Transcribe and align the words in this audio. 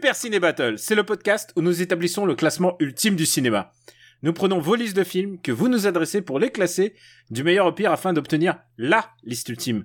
Super 0.00 0.16
Ciné 0.16 0.40
Battle, 0.40 0.78
c'est 0.78 0.94
le 0.94 1.04
podcast 1.04 1.52
où 1.56 1.60
nous 1.60 1.82
établissons 1.82 2.24
le 2.24 2.34
classement 2.34 2.74
ultime 2.80 3.16
du 3.16 3.26
cinéma. 3.26 3.74
Nous 4.22 4.32
prenons 4.32 4.58
vos 4.58 4.74
listes 4.74 4.96
de 4.96 5.04
films 5.04 5.38
que 5.42 5.52
vous 5.52 5.68
nous 5.68 5.86
adressez 5.86 6.22
pour 6.22 6.38
les 6.38 6.50
classer 6.50 6.94
du 7.28 7.44
meilleur 7.44 7.66
au 7.66 7.72
pire 7.72 7.92
afin 7.92 8.14
d'obtenir 8.14 8.56
LA 8.78 9.10
liste 9.24 9.50
ultime. 9.50 9.84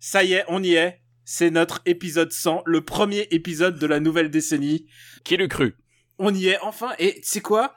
Ça 0.00 0.22
y 0.22 0.34
est, 0.34 0.44
on 0.48 0.62
y 0.62 0.74
est. 0.74 1.00
C'est 1.24 1.48
notre 1.48 1.80
épisode 1.86 2.30
100, 2.30 2.64
le 2.66 2.82
premier 2.82 3.26
épisode 3.30 3.78
de 3.78 3.86
la 3.86 4.00
nouvelle 4.00 4.28
décennie. 4.28 4.86
Qui 5.24 5.38
l'eût 5.38 5.48
cru? 5.48 5.76
On 6.18 6.34
y 6.34 6.48
est 6.48 6.58
enfin 6.60 6.90
et 6.98 7.18
c'est 7.22 7.40
quoi? 7.40 7.74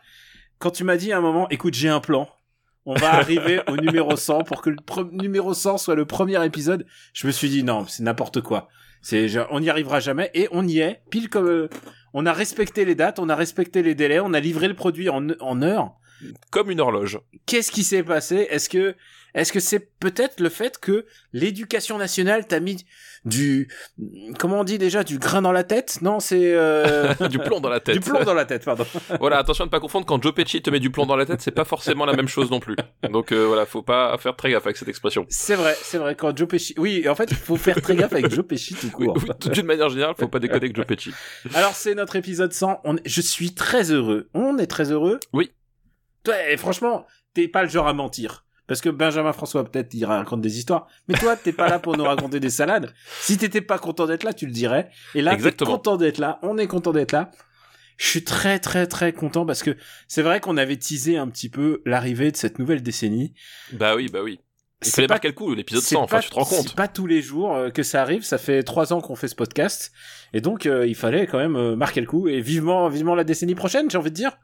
Quand 0.60 0.72
tu 0.72 0.84
m'as 0.84 0.98
dit 0.98 1.14
à 1.14 1.20
un 1.20 1.22
moment, 1.22 1.48
écoute, 1.48 1.76
j'ai 1.76 1.88
un 1.88 2.02
plan. 2.02 2.28
On 2.86 2.96
va 2.96 3.14
arriver 3.14 3.62
au 3.70 3.78
numéro 3.78 4.18
100 4.18 4.44
pour 4.44 4.62
que 4.62 4.72
le 4.72 4.78
numéro 5.14 5.54
100 5.54 5.78
soit 5.78 5.96
le 5.96 6.06
premier 6.06 6.46
épisode. 6.46 6.86
Je 7.14 7.28
me 7.28 7.32
suis 7.32 7.48
dit 7.48 7.64
non, 7.64 7.88
c'est 7.88 8.04
n'importe 8.04 8.42
quoi. 8.42 8.68
C'est 9.08 9.28
on 9.52 9.60
n'y 9.60 9.70
arrivera 9.70 10.00
jamais 10.00 10.32
et 10.34 10.48
on 10.50 10.68
y 10.68 10.80
est. 10.80 11.02
Pile 11.12 11.30
comme 11.30 11.48
euh, 11.48 11.70
on 12.16 12.26
a 12.26 12.34
respecté 12.34 12.86
les 12.86 12.96
dates, 12.96 13.20
on 13.20 13.30
a 13.30 13.36
respecté 13.36 13.84
les 13.84 13.94
délais, 13.94 14.20
on 14.20 14.34
a 14.34 14.40
livré 14.40 14.68
le 14.68 14.74
produit 14.74 15.10
en 15.10 15.28
en 15.42 15.62
heure. 15.62 15.94
Comme 16.52 16.72
une 16.72 16.80
horloge. 16.82 17.20
Qu'est-ce 17.46 17.72
qui 17.72 17.84
s'est 17.84 18.04
passé? 18.04 18.48
Est-ce 18.50 18.70
que 18.70 18.96
est-ce 19.36 19.52
que 19.52 19.60
c'est 19.60 19.92
peut-être 20.00 20.40
le 20.40 20.48
fait 20.48 20.78
que 20.80 21.06
l'éducation 21.34 21.98
nationale 21.98 22.48
t'a 22.48 22.62
mis 22.62 22.86
du 23.26 23.68
comment 24.40 24.62
on 24.62 24.64
dit 24.64 24.78
déjà 24.78 25.04
du 25.04 25.20
grain 25.20 25.42
dans 25.42 25.52
la 25.52 25.66
tête? 25.66 26.00
Non, 26.02 26.22
c'est 26.22 26.54
euh, 26.54 27.14
du 27.30 27.38
plomb 27.38 27.60
dans 27.60 27.68
la 27.70 27.82
tête. 27.82 27.96
du 27.96 28.00
plomb 28.00 28.24
dans 28.24 28.34
la 28.34 28.46
tête, 28.46 28.64
pardon. 28.64 28.86
voilà, 29.20 29.38
attention 29.38 29.64
à 29.64 29.68
ne 29.68 29.72
pas 29.72 29.82
confondre, 29.82 30.06
quand 30.06 30.24
Joe 30.24 30.34
Pesci 30.34 30.62
te 30.62 30.70
met 30.70 30.80
du 30.80 30.90
plomb 30.90 31.06
dans 31.06 31.18
la 31.18 31.26
tête, 31.26 31.42
c'est 31.42 31.52
pas 31.52 31.66
forcément 31.66 32.06
la 32.06 32.14
même 32.14 32.30
chose 32.30 32.50
non 32.50 32.62
plus. 32.62 32.78
Donc 33.12 33.34
euh, 33.34 33.46
voilà, 33.46 33.66
faut 33.66 33.82
pas 33.82 34.18
faire 34.20 34.38
très 34.38 34.52
gaffe 34.52 34.66
avec 34.66 34.78
cette 34.78 34.88
expression. 34.88 35.26
C'est 35.28 35.56
vrai, 35.56 35.76
c'est 35.82 35.98
vrai 35.98 36.16
quand 36.16 36.36
Joe 36.36 36.48
Pesci. 36.48 36.74
Oui, 36.78 37.08
en 37.10 37.16
fait, 37.16 37.34
faut 37.34 37.58
faire 37.58 37.82
très 37.82 37.98
gaffe 37.98 38.14
avec 38.14 38.32
Joe 38.34 38.48
Pesci 38.48 38.74
tout 38.74 38.90
Oui, 38.98 39.08
court. 39.08 39.18
oui, 39.18 39.50
D'une 39.52 39.66
manière 39.66 39.90
générale, 39.90 40.16
faut 40.18 40.30
pas 40.30 40.40
déconner 40.40 40.60
avec 40.60 40.76
Joe 40.78 40.86
Pesci. 40.86 41.12
Alors 41.56 41.74
c'est 41.76 41.94
notre 41.94 42.16
épisode 42.16 42.54
100. 42.54 42.80
On... 42.86 42.96
Je 43.04 43.22
suis 43.22 43.54
très 43.54 43.92
heureux. 43.92 44.30
On 44.34 44.58
est 44.60 44.68
très 44.68 44.94
heureux? 44.94 45.20
Oui. 45.34 45.52
Et 46.52 46.58
franchement, 46.58 47.06
t'es 47.34 47.48
pas 47.48 47.64
le 47.64 47.70
genre 47.70 47.88
à 47.88 47.94
mentir. 47.94 48.46
Parce 48.68 48.82
que 48.82 48.90
Benjamin 48.90 49.32
François, 49.32 49.64
peut-être, 49.64 49.94
il 49.94 50.06
raconte 50.06 50.42
des 50.42 50.58
histoires. 50.58 50.88
Mais 51.08 51.16
toi, 51.16 51.36
t'es 51.36 51.54
pas 51.54 51.70
là 51.70 51.78
pour 51.78 51.96
nous 51.98 52.04
raconter 52.04 52.40
des 52.40 52.50
salades. 52.50 52.92
Si 53.22 53.38
t'étais 53.38 53.62
pas 53.62 53.78
content 53.78 54.08
d'être 54.08 54.24
là, 54.24 54.34
tu 54.34 54.48
le 54.48 54.52
dirais. 54.52 54.90
Et 55.14 55.22
là, 55.22 55.32
t'es 55.36 55.52
content 55.74 55.98
d'être 55.98 56.18
là. 56.18 56.40
On 56.42 56.58
est 56.58 56.66
content 56.68 56.92
d'être 56.92 57.12
là. 57.12 57.30
Je 57.98 58.08
suis 58.08 58.24
très, 58.24 58.58
très, 58.60 58.88
très 58.88 59.14
content 59.14 59.46
parce 59.46 59.62
que 59.64 59.78
c'est 60.08 60.24
vrai 60.24 60.40
qu'on 60.40 60.58
avait 60.58 60.78
teasé 60.78 61.16
un 61.18 61.28
petit 61.30 61.48
peu 61.48 61.82
l'arrivée 61.86 62.32
de 62.32 62.38
cette 62.38 62.58
nouvelle 62.60 62.82
décennie. 62.82 63.34
Bah 63.72 63.96
oui, 63.96 64.10
bah 64.12 64.20
oui. 64.24 64.40
Il 64.84 64.92
fallait 64.92 65.08
pas- 65.08 65.20
le 65.24 65.32
coup, 65.32 65.54
l'épisode 65.56 65.82
c'est 65.82 65.96
100, 65.96 66.02
enfin 66.04 66.18
pas- 66.18 66.24
tu 66.24 66.30
te 66.30 66.36
rends 66.36 66.44
compte. 66.46 66.68
C'est 66.70 66.76
pas 66.76 66.88
tous 66.90 67.08
les 67.08 67.22
jours 67.22 67.56
euh, 67.56 67.70
que 67.70 67.82
ça 67.84 68.02
arrive. 68.02 68.24
Ça 68.24 68.38
fait 68.38 68.64
trois 68.64 68.92
ans 68.94 69.00
qu'on 69.00 69.16
fait 69.16 69.30
ce 69.30 69.36
podcast, 69.36 69.92
et 70.34 70.42
donc 70.42 70.66
euh, 70.66 70.86
il 70.86 70.94
fallait 70.96 71.26
quand 71.26 71.38
même 71.38 71.56
euh, 71.56 71.76
marquer 71.78 72.02
le 72.02 72.08
coup. 72.08 72.28
Et 72.28 72.42
vivement, 72.42 72.90
vivement 72.90 73.16
la 73.16 73.24
décennie 73.24 73.56
prochaine, 73.56 73.90
j'ai 73.90 73.98
envie 73.98 74.12
de 74.12 74.16
dire. 74.16 74.38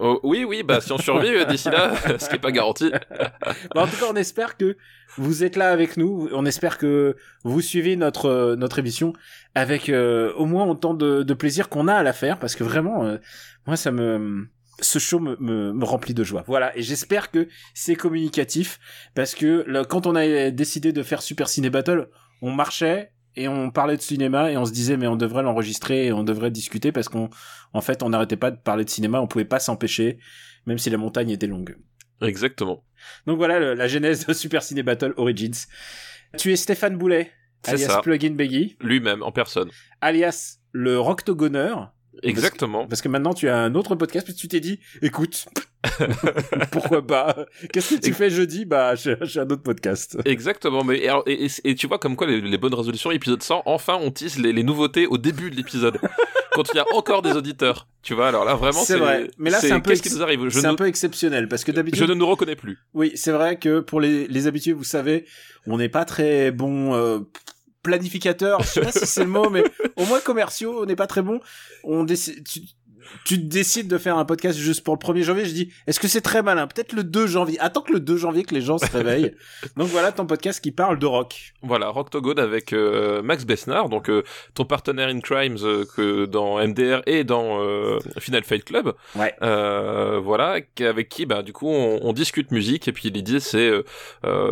Oh, 0.00 0.20
oui, 0.22 0.44
oui, 0.44 0.62
bah 0.62 0.80
si 0.80 0.92
on 0.92 0.98
survit 0.98 1.28
euh, 1.34 1.44
d'ici 1.44 1.70
là, 1.70 1.94
ce 2.18 2.28
qui 2.28 2.34
est 2.36 2.38
pas 2.40 2.52
garanti. 2.52 2.90
Bah, 3.74 3.82
en 3.82 3.86
tout 3.86 3.96
cas, 3.96 4.06
on 4.10 4.16
espère 4.16 4.56
que 4.56 4.76
vous 5.16 5.44
êtes 5.44 5.56
là 5.56 5.70
avec 5.70 5.96
nous. 5.96 6.28
On 6.32 6.44
espère 6.46 6.78
que 6.78 7.16
vous 7.44 7.60
suivez 7.60 7.96
notre 7.96 8.26
euh, 8.26 8.56
notre 8.56 8.78
émission 8.78 9.12
avec 9.54 9.88
euh, 9.88 10.32
au 10.34 10.46
moins 10.46 10.66
autant 10.66 10.94
de, 10.94 11.22
de 11.22 11.34
plaisir 11.34 11.68
qu'on 11.68 11.88
a 11.88 11.94
à 11.94 12.02
la 12.02 12.12
faire, 12.12 12.38
parce 12.38 12.54
que 12.56 12.64
vraiment, 12.64 13.04
euh, 13.04 13.16
moi, 13.66 13.76
ça 13.76 13.90
me 13.92 14.48
ce 14.80 14.98
show 14.98 15.18
me, 15.20 15.36
me, 15.40 15.72
me 15.72 15.84
remplit 15.84 16.12
de 16.12 16.22
joie. 16.22 16.44
Voilà, 16.46 16.76
et 16.76 16.82
j'espère 16.82 17.30
que 17.30 17.48
c'est 17.72 17.94
communicatif, 17.94 18.78
parce 19.14 19.34
que 19.34 19.64
le- 19.66 19.84
quand 19.84 20.06
on 20.06 20.14
a 20.14 20.50
décidé 20.50 20.92
de 20.92 21.02
faire 21.02 21.22
Super 21.22 21.48
Ciné 21.48 21.70
Battle, 21.70 22.08
on 22.42 22.50
marchait 22.52 23.10
et 23.36 23.48
on 23.48 23.70
parlait 23.70 23.96
de 23.96 24.02
cinéma 24.02 24.50
et 24.50 24.56
on 24.56 24.64
se 24.64 24.72
disait 24.72 24.96
mais 24.96 25.06
on 25.06 25.16
devrait 25.16 25.42
l'enregistrer 25.42 26.06
et 26.06 26.12
on 26.12 26.24
devrait 26.24 26.50
discuter 26.50 26.92
parce 26.92 27.08
qu'on 27.08 27.28
en 27.72 27.80
fait 27.80 28.02
on 28.02 28.08
n'arrêtait 28.10 28.36
pas 28.36 28.50
de 28.50 28.56
parler 28.56 28.84
de 28.84 28.90
cinéma, 28.90 29.20
on 29.20 29.26
pouvait 29.26 29.44
pas 29.44 29.58
s'empêcher, 29.58 30.18
même 30.66 30.78
si 30.78 30.90
la 30.90 30.96
montagne 30.98 31.30
était 31.30 31.46
longue. 31.46 31.76
Exactement. 32.22 32.84
Donc 33.26 33.36
voilà 33.36 33.58
le- 33.58 33.74
la 33.74 33.88
genèse 33.88 34.26
de 34.26 34.32
Super 34.32 34.62
Ciné 34.62 34.82
Battle 34.82 35.12
Origins. 35.16 35.66
Tu 36.38 36.52
es 36.52 36.56
Stéphane 36.56 36.96
Boulet, 36.96 37.30
alias 37.64 37.86
ça. 37.88 38.00
Plugin 38.00 38.30
Beggy, 38.34 38.76
Lui-même, 38.80 39.22
en 39.22 39.32
personne. 39.32 39.70
alias 40.00 40.58
le 40.72 40.98
Roctogoneur, 40.98 41.92
Exactement. 42.22 42.86
parce 42.86 43.02
que 43.02 43.08
maintenant 43.08 43.34
tu 43.34 43.48
as 43.48 43.58
un 43.58 43.74
autre 43.74 43.94
podcast, 43.94 44.26
puis 44.26 44.34
tu 44.34 44.48
t'es 44.48 44.60
dit, 44.60 44.80
écoute, 45.02 45.46
pourquoi 46.70 47.06
pas? 47.06 47.36
Qu'est-ce 47.72 47.94
que 47.96 48.00
tu 48.00 48.12
fais 48.12 48.30
jeudi? 48.30 48.64
Bah, 48.64 48.94
j'ai 48.94 49.16
un 49.40 49.44
autre 49.44 49.62
podcast. 49.62 50.18
Exactement, 50.24 50.84
mais 50.84 51.06
et, 51.26 51.74
tu 51.74 51.86
vois 51.86 51.98
comme 51.98 52.16
quoi 52.16 52.26
les, 52.26 52.40
les 52.40 52.58
bonnes 52.58 52.74
résolutions, 52.74 53.10
épisode 53.10 53.42
100, 53.42 53.62
enfin 53.66 53.98
on 54.00 54.10
tisse 54.10 54.38
les, 54.38 54.52
les 54.52 54.62
nouveautés 54.62 55.06
au 55.06 55.18
début 55.18 55.50
de 55.50 55.56
l'épisode, 55.56 55.98
quand 56.52 56.64
il 56.72 56.76
y 56.76 56.80
a 56.80 56.84
encore 56.94 57.22
des 57.22 57.32
auditeurs, 57.32 57.86
tu 58.02 58.14
vois, 58.14 58.28
alors 58.28 58.44
là 58.44 58.54
vraiment 58.54 58.80
C'est 58.80 58.96
vrai. 58.98 59.30
Mais 59.38 59.50
là, 59.50 59.60
c'est 59.60 59.72
un 59.72 59.80
peu 59.80 59.90
Qu'est-ce 59.90 60.02
ex- 60.02 60.10
qui 60.10 60.16
nous 60.16 60.22
arrive? 60.22 60.48
Je 60.48 60.58
C'est 60.58 60.66
un 60.66 60.74
peu 60.74 60.86
exceptionnel, 60.86 61.48
parce 61.48 61.64
que 61.64 61.72
je 61.72 61.76
d'habitude, 61.76 62.08
ne 62.08 62.14
nous 62.14 62.26
reconnais 62.26 62.56
plus. 62.56 62.78
oui, 62.94 63.12
c'est 63.14 63.32
vrai 63.32 63.58
que 63.58 63.80
pour 63.80 64.00
les, 64.00 64.26
les 64.28 64.46
habitués, 64.46 64.72
vous 64.72 64.84
savez, 64.84 65.26
on 65.66 65.78
n'est 65.78 65.88
pas 65.88 66.04
très 66.04 66.50
bon 66.50 66.94
euh, 66.94 67.20
planificateur, 67.86 68.60
je 68.62 68.66
sais 68.66 68.80
pas 68.80 68.92
si 68.92 69.06
c'est 69.06 69.22
le 69.22 69.30
mot, 69.30 69.48
mais 69.48 69.64
au 69.96 70.04
moins 70.04 70.20
commerciaux, 70.20 70.82
on 70.82 70.86
n'est 70.86 70.96
pas 70.96 71.06
très 71.06 71.22
bon. 71.22 71.40
Tu, 73.24 73.38
décides 73.38 73.88
de 73.88 73.98
faire 73.98 74.16
un 74.18 74.24
podcast 74.24 74.58
juste 74.58 74.82
pour 74.84 74.94
le 74.94 74.98
1er 74.98 75.22
janvier, 75.22 75.44
je 75.44 75.52
dis, 75.52 75.72
est-ce 75.86 76.00
que 76.00 76.08
c'est 76.08 76.20
très 76.20 76.42
malin? 76.42 76.66
Peut-être 76.66 76.92
le 76.92 77.04
2 77.04 77.26
janvier. 77.26 77.58
Attends 77.60 77.82
que 77.82 77.92
le 77.92 78.00
2 78.00 78.16
janvier 78.16 78.44
que 78.44 78.54
les 78.54 78.60
gens 78.60 78.78
se 78.78 78.90
réveillent. 78.90 79.34
Donc 79.76 79.88
voilà 79.88 80.12
ton 80.12 80.26
podcast 80.26 80.60
qui 80.60 80.72
parle 80.72 80.98
de 80.98 81.06
rock. 81.06 81.54
Voilà, 81.62 81.88
Rocktogone 81.88 82.38
avec 82.38 82.72
euh, 82.72 83.22
Max 83.22 83.44
Besnard, 83.44 83.88
donc 83.88 84.08
euh, 84.08 84.22
ton 84.54 84.64
partenaire 84.64 85.08
in 85.08 85.20
crimes 85.20 85.56
euh, 85.62 85.84
que 85.96 86.26
dans 86.26 86.58
MDR 86.64 87.02
et 87.06 87.24
dans 87.24 87.58
Final 88.18 88.44
Fight 88.44 88.64
Club. 88.64 88.94
Ouais. 89.14 89.34
Voilà, 89.40 90.58
avec 90.80 91.08
qui 91.08 91.26
bah 91.26 91.42
du 91.42 91.52
coup 91.52 91.68
on, 91.68 92.00
on 92.02 92.12
discute 92.12 92.50
musique 92.50 92.88
et 92.88 92.92
puis 92.92 93.10
l'idée 93.10 93.40
c'est 93.40 93.70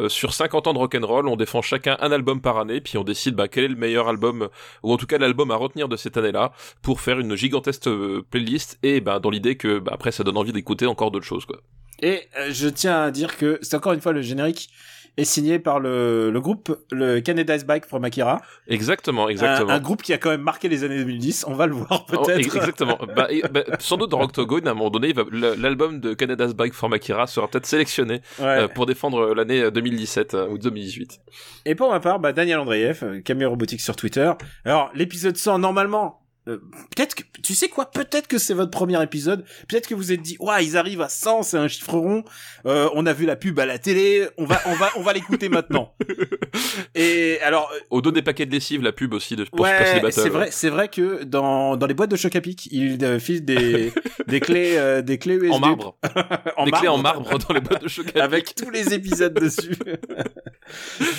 sur 0.09 0.35
50 0.35 0.67
ans 0.67 0.73
de 0.73 0.79
rock'n'roll, 0.79 1.29
on 1.29 1.37
défend 1.37 1.63
chacun 1.63 1.97
un 2.01 2.13
album 2.13 2.41
par 2.41 2.59
année 2.59 2.81
puis 2.81 2.99
on 2.99 3.05
décide 3.05 3.35
bah 3.35 3.49
quel 3.49 3.65
est 3.65 3.69
le 3.69 3.77
meilleur 3.77 4.09
album 4.09 4.49
ou 4.83 4.93
en 4.93 4.97
tout 4.97 5.07
cas 5.07 5.19
l'album 5.19 5.51
à 5.51 5.57
retenir 5.57 5.89
de 5.89 5.97
cette 5.97 6.17
année-là 6.17 6.53
pour 6.83 7.01
faire 7.01 7.19
une 7.19 7.35
gigantesque 7.37 7.87
euh, 7.87 8.23
playlist 8.45 8.79
et 8.83 9.01
bah 9.01 9.19
dans 9.21 9.31
l'idée 9.31 9.57
que 9.57 9.79
bah, 9.79 9.93
après 9.95 10.13
ça 10.13 10.23
donne 10.25 10.37
envie 10.37 10.53
d'écouter 10.53 10.87
encore 10.87 11.11
d'autres 11.11 11.27
choses 11.27 11.45
quoi. 11.47 11.59
Et 12.03 12.23
euh, 12.39 12.49
je 12.51 12.69
tiens 12.69 13.03
à 13.05 13.11
dire 13.11 13.37
que 13.37 13.59
c'est 13.63 13.77
encore 13.77 13.93
une 13.93 14.01
fois 14.01 14.13
le 14.13 14.23
générique 14.23 14.69
est 15.17 15.23
signé 15.25 15.61
par 15.61 15.79
le, 15.79 16.33
le 16.33 16.41
groupe 16.41 16.77
le 16.91 17.21
Canada's 17.21 17.65
Bike 17.65 17.87
from 17.87 18.05
Akira, 18.05 18.41
Exactement, 18.67 19.29
exactement. 19.29 19.71
un 19.71 19.79
groupe 19.79 20.03
qui 20.03 20.13
a 20.13 20.19
quand 20.19 20.31
même 20.31 20.41
marqué 20.41 20.69
les 20.69 20.83
années 20.83 20.97
2010. 20.99 21.45
On 21.47 21.55
va 21.55 21.69
le 21.69 21.75
voir 21.75 22.05
Oh, 22.13 22.25
peut-être. 22.25 22.41
ex- 22.41 22.53
exactement. 22.57 22.99
bah, 23.17 23.29
et- 23.31 23.43
bah, 23.49 23.63
sans 23.79 23.97
doute 23.97 24.11
dans 24.11 24.21
Octogone, 24.21 24.67
à 24.67 24.73
un 24.73 24.75
moment 24.75 24.91
donné, 24.91 25.15
l'album 25.57 26.01
de 26.01 26.15
Canada's 26.15 26.53
Bike 26.57 26.73
for 26.75 26.93
Akira 26.93 27.29
sera 27.29 27.47
peut-être 27.47 27.67
sélectionné 27.67 28.23
Ouais. 28.41 28.45
euh, 28.63 28.67
pour 28.67 28.87
défendre 28.87 29.35
l'année 29.37 29.61
euh, 29.61 29.71
2017 29.71 30.35
euh, 30.35 30.49
ou 30.49 30.59
2018. 30.59 31.21
Et 31.67 31.77
pour 31.77 31.91
ma 31.93 32.01
part, 32.01 32.19
bah, 32.19 32.33
Daniel 32.33 32.59
Andreev, 32.59 33.05
euh, 33.05 33.21
Camille 33.21 33.47
Robotique 33.47 33.83
sur 33.83 33.95
Twitter. 33.95 34.33
Alors, 34.65 34.91
l'épisode 34.97 35.37
100, 35.37 35.61
normalement, 35.61 36.24
euh, 36.49 36.59
peut-être 36.95 37.15
que, 37.15 37.23
tu 37.43 37.55
sais 37.55 37.69
quoi, 37.69 37.91
peut-être 37.91 38.27
que 38.27 38.39
c'est 38.39 38.55
votre 38.55 38.71
premier 38.71 39.03
épisode, 39.03 39.45
peut-être 39.69 39.89
que 39.89 39.95
vous 39.95 40.13
êtes 40.13 40.23
dit, 40.23 40.37
ouais, 40.41 40.65
ils 40.65 40.77
arrivent 40.77 41.01
à 41.01 41.09
100, 41.09 41.43
c'est 41.43 41.57
un 41.57 41.69
chiffre 41.69 41.95
rond, 41.95 42.25
euh, 42.67 42.89
on 42.95 43.07
a 43.07 43.13
vu 43.13 43.27
la 43.27 43.37
pub 43.37 43.59
à 43.59 43.67
la 43.67 43.79
télé, 43.79 44.29
on 44.39 44.45
va, 44.45 44.61
on 44.67 44.75
va, 44.75 44.91
on 44.97 45.03
va 45.03 45.13
l'écouter 45.13 45.49
maintenant. 45.49 45.95
Et 46.95 47.41
alors, 47.43 47.71
euh, 47.75 47.79
Au 47.91 48.01
dos 48.01 48.11
des 48.11 48.23
paquets 48.23 48.47
de 48.47 48.53
lessive, 48.53 48.83
la 48.83 48.93
pub 48.93 49.15
aussi 49.15 49.37
de 49.37 49.45
pour 49.45 49.61
ouais, 49.61 50.11
c'est 50.11 50.29
vrai, 50.29 50.49
c'est 50.51 50.71
vrai 50.71 50.89
que 50.89 51.25
dans, 51.25 51.77
dans 51.77 51.87
les 51.87 51.95
boîtes 51.95 52.11
de 52.11 52.17
choc 52.17 52.35
à 52.37 52.41
pic, 52.41 52.69
ils 52.71 53.03
euh, 53.05 53.19
filent 53.19 53.45
des, 53.45 53.93
des 54.27 54.41
clés, 54.41 54.77
euh, 54.77 55.03
des 55.03 55.19
clés 55.19 55.35
USB 55.35 55.53
En 55.53 55.61
marbre. 55.61 55.97
en 56.57 56.65
des 56.65 56.73
clés 56.73 56.89
en 56.89 56.99
marbre. 56.99 57.39
dans 57.39 57.55
les 57.55 57.61
boîtes 57.61 57.83
de 57.83 57.89
chocolat. 57.89 58.25
avec 58.25 58.55
tous 58.55 58.71
les 58.71 58.95
épisodes 58.95 59.35
dessus. 59.35 59.77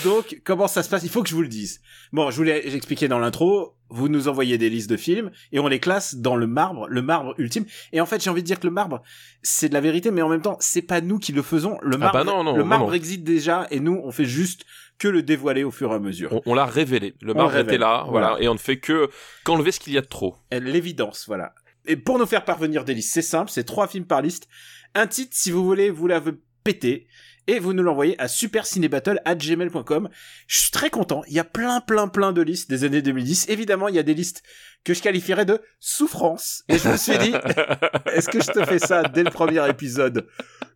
Donc, 0.04 0.42
comment 0.44 0.68
ça 0.68 0.84
se 0.84 0.90
passe? 0.90 1.04
Il 1.04 1.10
faut 1.10 1.24
que 1.24 1.30
je 1.30 1.36
vous 1.36 1.42
le 1.42 1.48
dise. 1.48 1.82
Bon, 2.12 2.32
je 2.32 2.38
vous 2.38 2.44
l'ai 2.44 2.76
expliqué 2.76 3.08
dans 3.08 3.20
l'intro. 3.20 3.76
Vous 3.96 4.10
nous 4.10 4.28
envoyez 4.28 4.58
des 4.58 4.70
listes 4.70 4.90
de 4.90 4.98
films 4.98 5.32
et 5.52 5.60
on 5.60 5.68
les 5.68 5.80
classe 5.80 6.16
dans 6.16 6.36
le 6.36 6.48
marbre, 6.48 6.88
le 6.90 7.02
marbre 7.02 7.34
ultime. 7.38 7.66
Et 7.94 8.02
en 8.02 8.06
fait, 8.06 8.22
j'ai 8.22 8.30
envie 8.30 8.42
de 8.42 8.48
dire 8.48 8.60
que 8.60 8.68
le 8.68 8.74
marbre, 8.74 9.02
c'est 9.42 9.70
de 9.70 9.74
la 9.74 9.80
vérité, 9.82 10.12
mais 10.12 10.22
en 10.22 10.28
même 10.30 10.42
temps, 10.42 10.58
c'est 10.60 10.82
pas 10.82 11.00
nous 11.02 11.18
qui 11.18 11.32
le 11.32 11.42
faisons. 11.42 11.78
Le 11.82 11.96
Ah 11.96 12.00
marbre, 12.00 12.14
bah 12.20 12.24
non, 12.26 12.44
non, 12.44 12.58
le 12.58 12.64
marbre 12.66 12.88
non. 12.88 12.94
existe 12.94 13.24
déjà 13.24 13.68
et 13.72 13.80
nous, 13.80 14.00
on 14.04 14.12
fait 14.12 14.26
juste 14.26 14.66
que 14.98 15.08
le 15.08 15.24
dévoiler 15.24 15.64
au 15.64 15.72
fur 15.72 15.92
et 15.92 15.96
à 15.96 16.00
mesure. 16.00 16.34
On, 16.34 16.42
on 16.46 16.54
l'a 16.54 16.66
révélé. 16.66 17.16
Le 17.22 17.34
marbre 17.34 17.56
était 17.58 17.78
là, 17.78 18.06
voilà. 18.10 18.30
Voilà. 18.32 18.44
Et 18.44 18.48
on 18.50 18.54
ne 18.54 18.60
fait 18.60 18.80
que 18.80 19.10
qu'enlever 19.44 19.72
ce 19.72 19.80
qu'il 19.80 19.94
y 19.94 19.98
a 19.98 20.02
de 20.02 20.08
trop. 20.08 20.36
L'évidence, 20.52 21.26
voilà. 21.28 21.54
Et 21.88 21.96
pour 21.96 22.20
nous 22.20 22.26
faire 22.26 22.44
parvenir 22.46 22.84
des 22.84 22.94
listes, 22.94 23.14
c'est 23.14 23.22
simple, 23.22 23.50
c'est 23.52 23.64
trois 23.64 23.88
films 23.88 24.06
par 24.06 24.22
liste. 24.22 24.48
Un 24.94 25.08
titre, 25.08 25.32
si 25.36 25.52
vous 25.52 25.64
voulez, 25.64 25.90
vous 25.90 26.08
la 26.08 26.22
péter 26.64 27.08
et 27.48 27.60
vous 27.60 27.74
nous 27.74 27.84
l'envoyez 27.84 28.20
à 28.20 28.28
supercinébattle@gmail.com. 28.28 30.10
Je 30.48 30.60
suis 30.60 30.72
très 30.72 30.90
content. 30.90 31.24
Il 31.28 31.34
y 31.34 31.40
a 31.40 31.44
plein, 31.44 31.82
plein, 31.82 32.08
plein 32.08 32.34
de 32.34 32.42
listes 32.42 32.70
des 32.70 32.84
années 32.84 33.02
2010. 33.02 33.50
Évidemment, 33.50 33.88
il 33.88 33.96
y 33.96 34.00
a 34.00 34.04
des 34.04 34.14
listes 34.14 34.44
que 34.84 34.94
je 34.94 35.02
qualifierais 35.02 35.46
de 35.46 35.62
souffrance. 35.80 36.64
Et 36.70 36.78
je 36.78 36.88
me 36.88 36.98
suis 36.98 37.18
dit, 37.18 37.34
est-ce 38.14 38.30
que 38.30 38.42
je 38.42 38.52
te 38.52 38.64
fais 38.66 38.80
ça 38.80 39.04
dès 39.04 39.24
le 39.24 39.32
premier 39.32 39.68
épisode? 39.70 40.28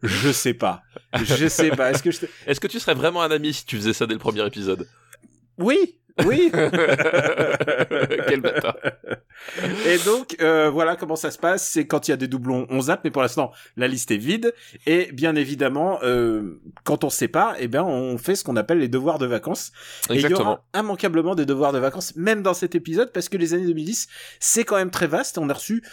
Je 0.01 0.31
sais 0.31 0.53
pas. 0.53 0.83
Je 1.23 1.47
sais 1.47 1.69
pas. 1.71 1.91
Est-ce 1.91 2.03
que 2.03 2.11
je 2.11 2.19
te... 2.19 2.25
Est-ce 2.47 2.59
que 2.59 2.67
tu 2.67 2.79
serais 2.79 2.95
vraiment 2.95 3.21
un 3.21 3.31
ami 3.31 3.53
si 3.53 3.65
tu 3.65 3.77
faisais 3.77 3.93
ça 3.93 4.05
dès 4.07 4.13
le 4.13 4.19
premier 4.19 4.45
épisode? 4.45 4.87
Oui, 5.57 5.99
oui. 6.25 6.51
Quel 8.27 8.41
bâtard. 8.41 8.77
Et 9.85 9.97
donc 9.99 10.35
euh, 10.41 10.69
voilà 10.69 10.95
comment 10.95 11.15
ça 11.15 11.31
se 11.31 11.37
passe. 11.37 11.67
C'est 11.67 11.87
quand 11.87 12.07
il 12.07 12.11
y 12.11 12.13
a 12.13 12.17
des 12.17 12.27
doublons, 12.27 12.67
on 12.69 12.81
zappe, 12.81 13.01
mais 13.03 13.11
pour 13.11 13.21
l'instant 13.21 13.51
la 13.77 13.87
liste 13.87 14.11
est 14.11 14.17
vide. 14.17 14.53
Et 14.85 15.11
bien 15.11 15.35
évidemment, 15.35 15.99
euh, 16.03 16.61
quand 16.83 17.03
on 17.03 17.09
sait 17.09 17.27
pas, 17.27 17.55
eh 17.59 17.67
bien 17.67 17.83
on 17.83 18.17
fait 18.17 18.35
ce 18.35 18.43
qu'on 18.43 18.55
appelle 18.55 18.79
les 18.79 18.87
devoirs 18.87 19.19
de 19.19 19.25
vacances. 19.25 19.71
Et 20.09 20.15
il 20.15 20.29
y 20.29 20.33
aura 20.33 20.63
immanquablement 20.75 21.35
des 21.35 21.45
devoirs 21.45 21.73
de 21.73 21.79
vacances, 21.79 22.15
même 22.15 22.41
dans 22.41 22.53
cet 22.53 22.75
épisode, 22.75 23.11
parce 23.11 23.29
que 23.29 23.37
les 23.37 23.53
années 23.53 23.67
2010, 23.67 24.07
c'est 24.39 24.63
quand 24.63 24.75
même 24.75 24.91
très 24.91 25.07
vaste. 25.07 25.37
On 25.37 25.49
a 25.49 25.53
reçu 25.53 25.83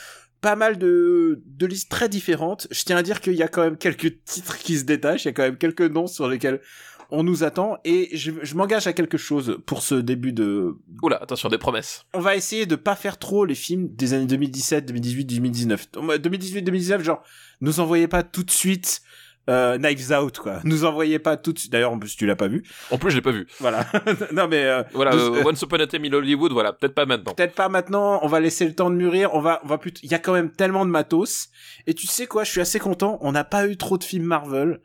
pas 0.41 0.57
mal 0.57 0.79
de, 0.79 1.43
de 1.47 1.67
listes 1.67 1.91
très 1.91 2.09
différentes. 2.09 2.67
Je 2.71 2.85
tiens 2.85 2.97
à 2.97 3.03
dire 3.03 3.21
qu'il 3.21 3.35
y 3.35 3.43
a 3.43 3.49
quand 3.49 3.63
même 3.63 3.77
quelques 3.77 4.23
titres 4.25 4.59
qui 4.59 4.79
se 4.79 4.85
détachent, 4.85 5.25
il 5.25 5.29
y 5.29 5.31
a 5.31 5.33
quand 5.33 5.43
même 5.43 5.57
quelques 5.57 5.83
noms 5.83 6.07
sur 6.07 6.29
lesquels 6.29 6.61
on 7.11 7.23
nous 7.23 7.45
attend 7.45 7.79
et 7.85 8.17
je, 8.17 8.55
m'engage 8.55 8.87
à 8.87 8.93
quelque 8.93 9.19
chose 9.19 9.59
pour 9.67 9.83
ce 9.83 9.95
début 9.95 10.33
de. 10.33 10.77
Oula, 11.03 11.17
attention, 11.23 11.49
des 11.49 11.59
promesses. 11.59 12.05
On 12.15 12.21
va 12.21 12.37
essayer 12.37 12.67
de 12.67 12.77
pas 12.77 12.97
faire 12.97 13.19
trop 13.19 13.45
les 13.45 13.55
films 13.55 13.89
des 13.95 14.15
années 14.15 14.27
2017, 14.27 14.87
2018, 14.87 15.25
2019. 15.25 15.89
2018, 16.19 16.63
2019, 16.63 17.03
genre, 17.03 17.23
nous 17.61 17.81
envoyez 17.81 18.09
pas 18.09 18.23
tout 18.23 18.43
de 18.43 18.51
suite 18.51 19.03
euh, 19.49 19.79
Knives 19.79 20.11
Out 20.13 20.39
quoi. 20.39 20.61
Nous 20.65 20.85
envoyez 20.85 21.19
pas 21.19 21.37
tout 21.37 21.53
de 21.53 21.59
suite. 21.59 21.71
D'ailleurs 21.71 21.93
en 21.93 21.99
plus 21.99 22.17
tu 22.17 22.27
l'as 22.27 22.37
pas 22.37 22.49
vu. 22.49 22.65
En 22.91 22.99
plus 22.99 23.11
je 23.11 23.17
l'ai 23.17 23.23
pas 23.23 23.31
vu. 23.31 23.47
Voilà. 23.61 23.87
non 24.33 24.49
mais 24.49 24.65
euh, 24.65 24.83
voilà 24.93 25.15
euh, 25.15 25.45
Once 25.45 25.63
Upon 25.63 25.79
a 25.79 25.87
Time 25.87 26.05
in 26.05 26.13
Hollywood 26.13 26.53
voilà 26.53 26.73
peut-être 26.73 26.95
pas 26.95 27.07
maintenant. 27.07 27.33
Peut-être 27.35 27.55
pas 27.55 27.69
maintenant. 27.69 28.19
On 28.23 28.29
va 28.29 28.41
laisser 28.41 28.67
le 28.67 28.75
temps 28.75 28.91
de 28.91 28.97
mûrir. 28.97 29.35
On 29.35 29.41
va 29.41 29.61
on 29.65 29.69
va 29.69 29.79
plus. 29.79 29.93
Il 30.03 30.11
y 30.11 30.15
a 30.15 30.19
quand 30.19 30.33
même 30.33 30.51
tellement 30.51 30.85
de 30.85 30.91
matos. 30.91 31.49
Et 31.87 31.95
tu 31.95 32.07
sais 32.07 32.27
quoi 32.27 32.43
Je 32.45 32.51
suis 32.51 32.61
assez 32.61 32.79
content. 32.81 33.19
On 33.21 33.33
n'a 33.33 33.45
pas 33.45 33.69
eu 33.69 33.77
trop 33.77 33.99
de 33.99 34.05
films 34.05 34.25
Marvel. 34.25 34.81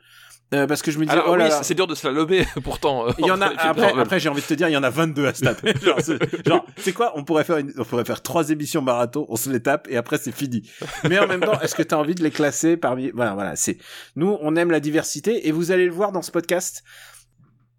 Euh, 0.52 0.66
parce 0.66 0.82
que 0.82 0.90
je 0.90 0.98
me 0.98 1.06
dis 1.06 1.14
oh 1.26 1.34
oui, 1.36 1.44
c'est 1.62 1.74
dur 1.74 1.86
de 1.86 1.94
se 1.94 2.06
la 2.06 2.12
lever 2.12 2.46
pourtant. 2.62 3.08
Euh, 3.08 3.12
il 3.18 3.26
y 3.26 3.30
en 3.30 3.40
a 3.40 3.46
après, 3.58 3.92
après 3.98 4.20
j'ai 4.20 4.28
envie 4.28 4.42
de 4.42 4.46
te 4.46 4.54
dire 4.54 4.68
il 4.68 4.72
y 4.72 4.76
en 4.76 4.82
a 4.82 4.90
22 4.90 5.26
à 5.26 5.34
se 5.34 5.44
taper. 5.44 5.72
genre 6.46 6.66
c'est 6.76 6.92
quoi? 6.92 7.12
On 7.16 7.24
pourrait 7.24 7.44
faire 7.44 7.56
une, 7.56 7.72
on 7.78 7.84
pourrait 7.84 8.04
faire 8.04 8.20
trois 8.20 8.50
émissions 8.50 8.82
marathon, 8.82 9.24
on 9.28 9.36
se 9.36 9.50
les 9.50 9.60
tape 9.60 9.88
et 9.88 9.96
après 9.96 10.18
c'est 10.18 10.32
fini. 10.32 10.68
Mais 11.08 11.18
en 11.18 11.26
même 11.26 11.40
temps, 11.40 11.58
est-ce 11.60 11.74
que 11.74 11.82
tu 11.82 11.94
as 11.94 11.98
envie 11.98 12.14
de 12.14 12.22
les 12.22 12.30
classer 12.30 12.76
parmi 12.76 13.10
voilà 13.10 13.34
voilà, 13.34 13.56
c'est 13.56 13.78
nous 14.16 14.36
on 14.40 14.56
aime 14.56 14.70
la 14.70 14.80
diversité 14.80 15.48
et 15.48 15.52
vous 15.52 15.70
allez 15.70 15.86
le 15.86 15.92
voir 15.92 16.12
dans 16.12 16.22
ce 16.22 16.30
podcast. 16.30 16.82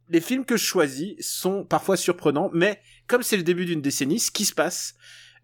Les 0.10 0.22
films 0.22 0.46
que 0.46 0.58
je 0.58 0.66
choisis 0.66 1.14
sont 1.22 1.64
parfois 1.64 1.96
surprenants, 1.96 2.50
mais 2.54 2.80
comme 3.08 3.24
c'est 3.24 3.38
le 3.38 3.44
début 3.44 3.66
d'une 3.66 3.82
décennie, 3.82 4.20
ce 4.20 4.32
qui 4.32 4.46
se 4.46 4.54
passe, 4.54 4.96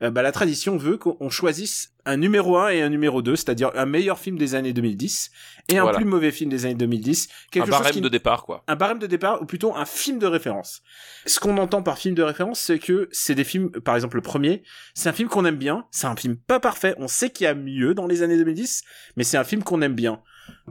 euh, 0.02 0.12
bah, 0.12 0.22
la 0.22 0.32
tradition 0.32 0.78
veut 0.78 0.98
qu'on 0.98 1.30
choisisse 1.30 1.94
un 2.10 2.18
numéro 2.18 2.58
1 2.58 2.70
et 2.70 2.82
un 2.82 2.90
numéro 2.90 3.22
2, 3.22 3.36
c'est-à-dire 3.36 3.72
un 3.76 3.86
meilleur 3.86 4.18
film 4.18 4.38
des 4.38 4.56
années 4.56 4.74
2010 4.74 5.30
et 5.70 5.78
un 5.78 5.88
plus 5.94 6.06
mauvais 6.06 6.32
film 6.32 6.50
des 6.50 6.66
années 6.66 6.74
2010. 6.74 7.30
Quelque 7.52 7.68
un 7.68 7.70
barème 7.70 8.02
de 8.02 8.10
départ, 8.10 8.46
quoi. 8.46 8.64
Un 8.68 8.76
barème 8.76 8.98
de 8.98 9.06
départ, 9.06 9.42
ou 9.42 9.46
plutôt 9.46 9.76
un 9.76 9.86
film 9.86 10.18
de 10.18 10.26
référence. 10.26 10.82
Ce 11.28 11.40
qu'on 11.40 11.58
entend 11.58 11.84
par 11.84 12.00
film 12.00 12.16
de 12.16 12.24
référence, 12.24 12.60
c'est 12.60 12.80
que 12.80 13.08
c'est 13.12 13.36
des 13.36 13.44
films, 13.44 13.70
par 13.70 13.96
exemple 13.96 14.16
le 14.16 14.24
premier, 14.24 14.64
c'est 14.96 15.08
un 15.08 15.14
film 15.14 15.30
qu'on 15.30 15.46
aime 15.46 15.58
bien, 15.58 15.86
c'est 15.92 16.08
un 16.08 16.16
film 16.16 16.36
pas 16.36 16.60
parfait, 16.60 16.96
on 16.98 17.08
sait 17.08 17.30
qu'il 17.30 17.46
y 17.46 17.48
a 17.48 17.54
mieux 17.54 17.94
dans 17.94 18.08
les 18.08 18.24
années 18.24 18.38
2010, 18.38 18.84
mais 19.16 19.24
c'est 19.24 19.38
un 19.38 19.44
film 19.44 19.64
qu'on 19.64 19.82
aime 19.84 19.96
bien. 19.96 20.22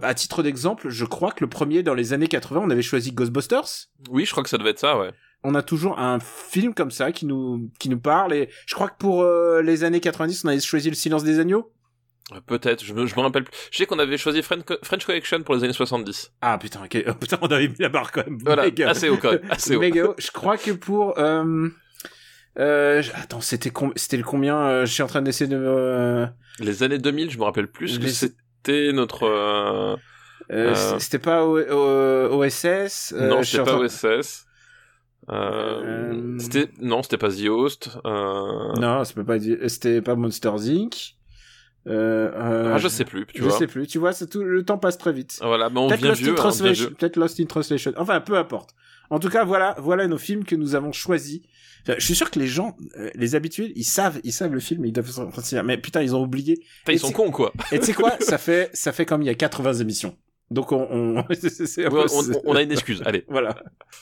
À 0.02 0.14
titre 0.14 0.42
d'exemple, 0.42 0.88
je 0.88 1.04
crois 1.04 1.30
que 1.30 1.44
le 1.44 1.48
premier 1.48 1.84
dans 1.84 1.94
les 1.94 2.12
années 2.12 2.26
80, 2.26 2.60
on 2.64 2.70
avait 2.70 2.82
choisi 2.82 3.12
Ghostbusters. 3.12 3.86
Oui, 4.10 4.24
je 4.24 4.32
crois 4.32 4.42
que 4.42 4.50
ça 4.50 4.58
devait 4.58 4.70
être 4.70 4.80
ça, 4.80 4.98
ouais 4.98 5.12
on 5.44 5.54
a 5.54 5.62
toujours 5.62 5.98
un 5.98 6.18
film 6.20 6.74
comme 6.74 6.90
ça 6.90 7.12
qui 7.12 7.26
nous 7.26 7.70
qui 7.78 7.88
nous 7.88 8.00
parle 8.00 8.32
et 8.34 8.48
je 8.66 8.74
crois 8.74 8.88
que 8.88 8.98
pour 8.98 9.22
euh, 9.22 9.62
les 9.62 9.84
années 9.84 10.00
90 10.00 10.44
on 10.44 10.48
avait 10.48 10.60
choisi 10.60 10.88
le 10.88 10.96
silence 10.96 11.24
des 11.24 11.38
agneaux 11.38 11.72
euh, 12.32 12.40
Peut-être, 12.46 12.84
je 12.84 12.92
me, 12.92 13.06
je 13.06 13.16
me 13.16 13.20
rappelle 13.20 13.44
plus. 13.44 13.54
Je 13.70 13.78
sais 13.78 13.86
qu'on 13.86 13.98
avait 13.98 14.18
choisi 14.18 14.42
French, 14.42 14.64
French 14.82 15.06
Connection 15.06 15.42
pour 15.42 15.54
les 15.54 15.64
années 15.64 15.72
70. 15.72 16.32
Ah 16.42 16.58
putain, 16.58 16.80
oh, 16.82 17.14
putain, 17.20 17.38
on 17.40 17.46
avait 17.46 17.68
mis 17.68 17.76
la 17.78 17.88
barre 17.88 18.12
quand 18.12 18.24
même. 18.26 18.38
Voilà, 18.44 18.66
assez 18.86 19.08
haut 19.08 19.16
quand 19.16 19.32
même, 19.32 19.40
assez 19.50 19.76
haut. 19.76 20.14
Je 20.18 20.30
crois 20.30 20.58
que 20.58 20.72
pour... 20.72 21.18
Euh, 21.18 21.68
euh, 22.58 23.02
attends, 23.14 23.40
c'était 23.40 23.72
c'était 23.96 24.16
le 24.16 24.24
combien 24.24 24.84
Je 24.84 24.92
suis 24.92 25.02
en 25.02 25.06
train 25.06 25.22
d'essayer 25.22 25.48
de... 25.48 26.26
Les 26.58 26.82
années 26.82 26.98
2000, 26.98 27.30
je 27.30 27.38
me 27.38 27.44
rappelle 27.44 27.68
plus 27.68 27.98
que 27.98 28.08
c'était 28.08 28.92
notre... 28.92 29.96
C'était 30.98 31.18
pas 31.18 31.46
OSS 31.46 33.14
Non, 33.16 33.42
c'était 33.42 33.64
pas 33.64 33.78
OSS. 33.78 34.47
Euh, 35.30 36.38
c'était 36.38 36.70
non, 36.80 37.02
c'était 37.02 37.18
pas 37.18 37.30
The 37.30 37.48
Host. 37.48 37.98
Euh... 38.04 38.72
Non, 38.80 39.04
c'était 39.04 39.24
pas 39.24 39.38
c'était 39.68 40.00
pas 40.00 40.14
Monsters 40.14 40.68
Inc. 40.68 41.14
Euh, 41.86 42.30
euh, 42.34 42.72
ah, 42.74 42.78
je 42.78 42.88
sais 42.88 43.04
plus. 43.04 43.26
Tu 43.26 43.42
je 43.42 43.48
sais 43.50 43.66
plus. 43.66 43.86
Tu 43.86 43.98
vois, 43.98 44.12
c'est 44.12 44.26
tout. 44.26 44.42
Le 44.42 44.64
temps 44.64 44.78
passe 44.78 44.98
très 44.98 45.12
vite. 45.12 45.38
Voilà, 45.42 45.70
mais 45.70 45.80
on 45.80 45.88
vient 45.88 46.12
vieux. 46.12 46.34
Hein, 46.38 46.50
Peut-être 46.98 47.16
Lost 47.16 47.40
in 47.40 47.46
Translation. 47.46 47.92
Enfin, 47.96 48.20
peu 48.20 48.36
importe. 48.36 48.74
En 49.10 49.18
tout 49.18 49.30
cas, 49.30 49.44
voilà, 49.44 49.74
voilà 49.78 50.06
nos 50.06 50.18
films 50.18 50.44
que 50.44 50.54
nous 50.54 50.74
avons 50.74 50.92
choisis. 50.92 51.40
je 51.86 52.04
suis 52.04 52.14
sûr 52.14 52.30
que 52.30 52.38
les 52.38 52.46
gens, 52.46 52.76
les 53.14 53.34
habitués, 53.34 53.72
ils 53.74 53.84
savent, 53.84 54.20
ils 54.22 54.34
savent 54.34 54.52
le 54.52 54.60
film, 54.60 54.84
ils 54.84 54.92
doivent 54.92 55.30
mais 55.64 55.78
putain, 55.78 56.02
ils 56.02 56.14
ont 56.14 56.22
oublié. 56.22 56.62
ils 56.88 56.98
sont 56.98 57.12
cons, 57.12 57.30
quoi. 57.30 57.52
Et 57.72 57.78
tu 57.78 57.86
sais 57.86 57.94
quoi, 57.94 58.16
ça 58.20 58.36
fait, 58.36 58.70
ça 58.74 58.92
fait 58.92 59.06
comme 59.06 59.22
il 59.22 59.26
y 59.26 59.30
a 59.30 59.34
80 59.34 59.74
émissions. 59.74 60.14
Donc 60.50 60.72
on, 60.72 60.88
on, 60.90 61.24
on, 62.44 62.54
a 62.54 62.62
une 62.62 62.72
excuse. 62.72 63.02
Allez. 63.04 63.24
voilà. 63.28 63.56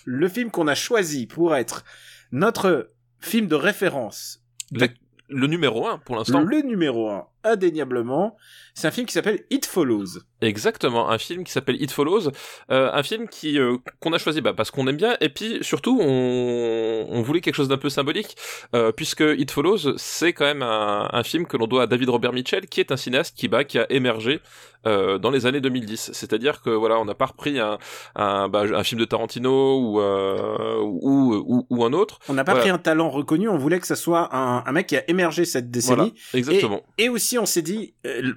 Le 0.04 0.28
film 0.28 0.50
qu'on 0.50 0.68
a 0.68 0.74
choisi 0.74 1.26
pour 1.26 1.56
être 1.56 1.84
notre 2.32 2.90
film 3.18 3.46
de 3.46 3.56
référence. 3.56 4.42
Le, 4.70 5.46
numéro 5.46 5.86
1 5.86 5.98
pour 5.98 6.16
l'instant. 6.16 6.40
Le 6.40 6.60
numéro 6.62 7.10
1, 7.10 7.26
indéniablement. 7.46 8.36
C'est 8.74 8.86
un 8.86 8.90
film 8.90 9.06
qui 9.06 9.14
s'appelle 9.14 9.44
It 9.50 9.64
Follows. 9.64 10.18
Exactement, 10.42 11.08
un 11.08 11.16
film 11.16 11.44
qui 11.44 11.52
s'appelle 11.52 11.80
It 11.80 11.90
Follows, 11.90 12.28
euh, 12.70 12.90
un 12.92 13.02
film 13.02 13.26
qui 13.26 13.58
euh, 13.58 13.78
qu'on 14.00 14.12
a 14.12 14.18
choisi 14.18 14.42
bah, 14.42 14.52
parce 14.54 14.70
qu'on 14.70 14.86
aime 14.86 14.98
bien 14.98 15.16
et 15.22 15.30
puis 15.30 15.58
surtout 15.62 15.98
on, 15.98 17.06
on 17.08 17.22
voulait 17.22 17.40
quelque 17.40 17.54
chose 17.54 17.68
d'un 17.68 17.78
peu 17.78 17.88
symbolique 17.88 18.36
euh, 18.74 18.92
puisque 18.92 19.22
It 19.22 19.50
Follows 19.50 19.96
c'est 19.96 20.34
quand 20.34 20.44
même 20.44 20.62
un, 20.62 21.08
un 21.10 21.22
film 21.22 21.46
que 21.46 21.56
l'on 21.56 21.66
doit 21.66 21.84
à 21.84 21.86
David 21.86 22.10
Robert 22.10 22.34
Mitchell 22.34 22.66
qui 22.66 22.80
est 22.80 22.92
un 22.92 22.98
cinéaste 22.98 23.34
qui 23.34 23.48
bah, 23.48 23.64
qui 23.64 23.78
a 23.78 23.90
émergé 23.90 24.40
dans 24.84 25.32
les 25.32 25.46
années 25.46 25.60
2010. 25.60 26.10
C'est-à-dire 26.12 26.62
que 26.62 26.70
voilà, 26.70 27.00
on 27.00 27.04
n'a 27.04 27.16
pas 27.16 27.26
repris 27.26 27.58
un 27.58 27.76
un, 28.14 28.48
bah, 28.48 28.62
un 28.72 28.84
film 28.84 29.00
de 29.00 29.04
Tarantino 29.04 29.80
ou, 29.80 30.00
ou, 30.00 31.34
ou, 31.44 31.66
ou 31.68 31.84
un 31.84 31.92
autre. 31.92 32.20
On 32.28 32.34
n'a 32.34 32.44
pas 32.44 32.54
pris 32.54 32.70
un 32.70 32.78
talent 32.78 33.10
reconnu, 33.10 33.48
on 33.48 33.58
voulait 33.58 33.80
que 33.80 33.86
ça 33.88 33.96
soit 33.96 34.32
un, 34.32 34.62
un 34.64 34.70
mec 34.72 34.86
qui 34.86 34.96
a 34.96 35.02
émergé 35.10 35.44
cette 35.44 35.72
décennie. 35.72 36.14
exactement. 36.34 36.82
Et, 36.98 37.06
et 37.06 37.08
aussi 37.08 37.35
on 37.38 37.46
s'est 37.46 37.62
dit 37.62 37.94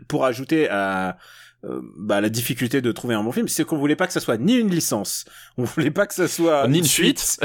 pour 0.08 0.26
ajouter 0.26 0.70
à 0.70 1.18
euh, 1.66 1.82
bah, 1.98 2.22
la 2.22 2.30
difficulté 2.30 2.82
de 2.82 2.90
trouver 2.94 3.16
un 3.16 3.24
bon 3.24 3.34
film, 3.34 3.50
c'est 3.50 3.66
qu'on 3.66 3.78
voulait 3.78 3.98
pas 3.98 4.08
que 4.08 4.14
ça 4.14 4.22
soit 4.22 4.38
ni 4.38 4.56
une 4.56 4.70
licence, 4.70 5.26
on 5.58 5.66
voulait 5.66 5.92
pas 5.92 6.08
que 6.08 6.14
ça 6.14 6.30
soit 6.30 6.66
ni 6.70 6.78
une 6.78 6.86
suite. 6.86 7.38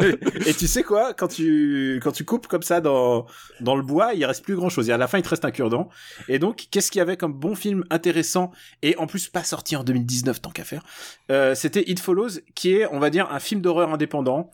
et 0.46 0.54
tu 0.54 0.66
sais 0.66 0.82
quoi, 0.82 1.12
quand 1.12 1.28
tu 1.28 2.00
quand 2.02 2.12
tu 2.12 2.24
coupes 2.24 2.46
comme 2.46 2.62
ça 2.62 2.80
dans 2.80 3.26
dans 3.60 3.76
le 3.76 3.82
bois, 3.82 4.14
il 4.14 4.24
reste 4.24 4.42
plus 4.42 4.56
grand 4.56 4.70
chose. 4.70 4.88
Et 4.88 4.92
à 4.92 4.96
la 4.96 5.06
fin, 5.06 5.18
il 5.18 5.22
te 5.22 5.28
reste 5.28 5.44
un 5.44 5.50
cure-dent. 5.50 5.90
Et 6.28 6.38
donc, 6.38 6.68
qu'est-ce 6.70 6.90
qu'il 6.90 7.00
y 7.00 7.02
avait 7.02 7.18
comme 7.18 7.34
bon 7.34 7.54
film 7.54 7.84
intéressant 7.90 8.52
et 8.80 8.96
en 8.96 9.06
plus 9.06 9.28
pas 9.28 9.44
sorti 9.44 9.76
en 9.76 9.84
2019 9.84 10.40
tant 10.40 10.50
qu'à 10.50 10.64
faire 10.64 10.82
euh, 11.30 11.54
C'était 11.54 11.84
It 11.90 12.00
Follows, 12.00 12.40
qui 12.54 12.72
est, 12.72 12.86
on 12.86 12.98
va 12.98 13.10
dire, 13.10 13.30
un 13.30 13.38
film 13.38 13.60
d'horreur 13.60 13.92
indépendant 13.92 14.50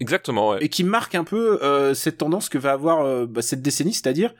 Exactement, 0.00 0.50
ouais. 0.50 0.58
Et 0.60 0.68
qui 0.68 0.84
marque 0.84 1.14
un 1.14 1.24
peu 1.24 1.62
euh, 1.62 1.94
cette 1.94 2.18
tendance 2.18 2.48
que 2.48 2.58
va 2.58 2.72
avoir 2.72 3.04
euh, 3.04 3.26
bah, 3.26 3.42
cette 3.42 3.62
décennie, 3.62 3.92
c'est-à-dire 3.92 4.30
euh, 4.30 4.34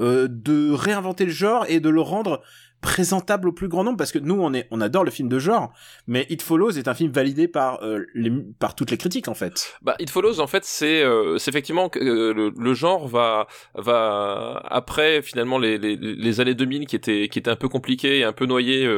de 0.00 0.72
réinventer 0.72 1.26
le 1.26 1.30
genre 1.30 1.66
et 1.68 1.78
de 1.80 1.88
le 1.88 2.00
rendre 2.00 2.42
présentable 2.80 3.48
au 3.48 3.52
plus 3.52 3.68
grand 3.68 3.84
nombre 3.84 3.98
parce 3.98 4.12
que 4.12 4.18
nous 4.18 4.40
on 4.40 4.54
est 4.54 4.66
on 4.70 4.80
adore 4.80 5.04
le 5.04 5.10
film 5.10 5.28
de 5.28 5.38
genre 5.38 5.72
mais 6.06 6.26
It 6.30 6.42
Follows 6.42 6.72
est 6.72 6.88
un 6.88 6.94
film 6.94 7.12
validé 7.12 7.46
par 7.48 7.82
euh, 7.82 8.04
les 8.14 8.30
par 8.58 8.74
toutes 8.74 8.90
les 8.90 8.96
critiques 8.96 9.28
en 9.28 9.34
fait. 9.34 9.74
Bah 9.82 9.96
It 9.98 10.10
Follows 10.10 10.40
en 10.40 10.46
fait 10.46 10.64
c'est 10.64 11.02
euh, 11.02 11.38
c'est 11.38 11.50
effectivement 11.50 11.90
euh, 11.96 12.50
le, 12.56 12.74
genre 12.74 13.06
va 13.08 13.46
va 13.74 14.62
après 14.66 15.22
finalement 15.22 15.58
les, 15.58 15.76
les, 15.78 15.96
les 15.96 16.40
années 16.40 16.54
2000 16.54 16.86
qui 16.86 16.96
étaient 16.96 17.28
qui 17.28 17.38
étaient 17.38 17.50
un 17.50 17.56
peu 17.56 17.68
compliquées 17.68 18.20
et 18.20 18.24
un 18.24 18.32
peu 18.32 18.46
noyées 18.46 18.88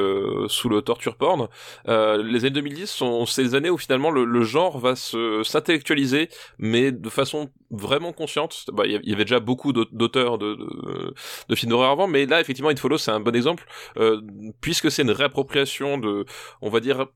sous 0.48 0.68
le 0.68 0.82
torture 0.82 1.16
porn 1.16 1.48
les 1.86 2.44
années 2.44 2.50
2010 2.50 2.86
sont 2.88 3.26
ces 3.26 3.54
années 3.54 3.70
où 3.70 3.78
finalement 3.78 4.10
le, 4.10 4.24
le 4.24 4.42
genre 4.42 4.78
va 4.78 4.94
se 4.94 5.42
s'intellectualiser 5.42 6.28
mais 6.58 6.92
de 6.92 7.08
façon 7.08 7.50
vraiment 7.70 8.12
consciente. 8.12 8.66
Bah 8.72 8.84
il 8.86 9.00
y 9.08 9.12
avait 9.12 9.24
déjà 9.24 9.40
beaucoup 9.40 9.72
d'auteurs 9.72 10.38
de, 10.38 10.54
de, 10.54 11.14
de 11.48 11.54
films 11.54 11.70
d'horreur 11.70 11.90
avant 11.90 12.06
mais 12.06 12.26
là 12.26 12.40
effectivement 12.40 12.70
It 12.70 12.78
Follows 12.78 12.98
c'est 12.98 13.10
un 13.10 13.20
bon 13.20 13.34
exemple 13.34 13.64
euh, 13.64 13.71
puisque 14.60 14.90
c'est 14.90 15.02
une 15.02 15.10
réappropriation 15.10 15.98
de, 15.98 16.24
on 16.60 16.70
va 16.70 16.80
dire, 16.80 17.06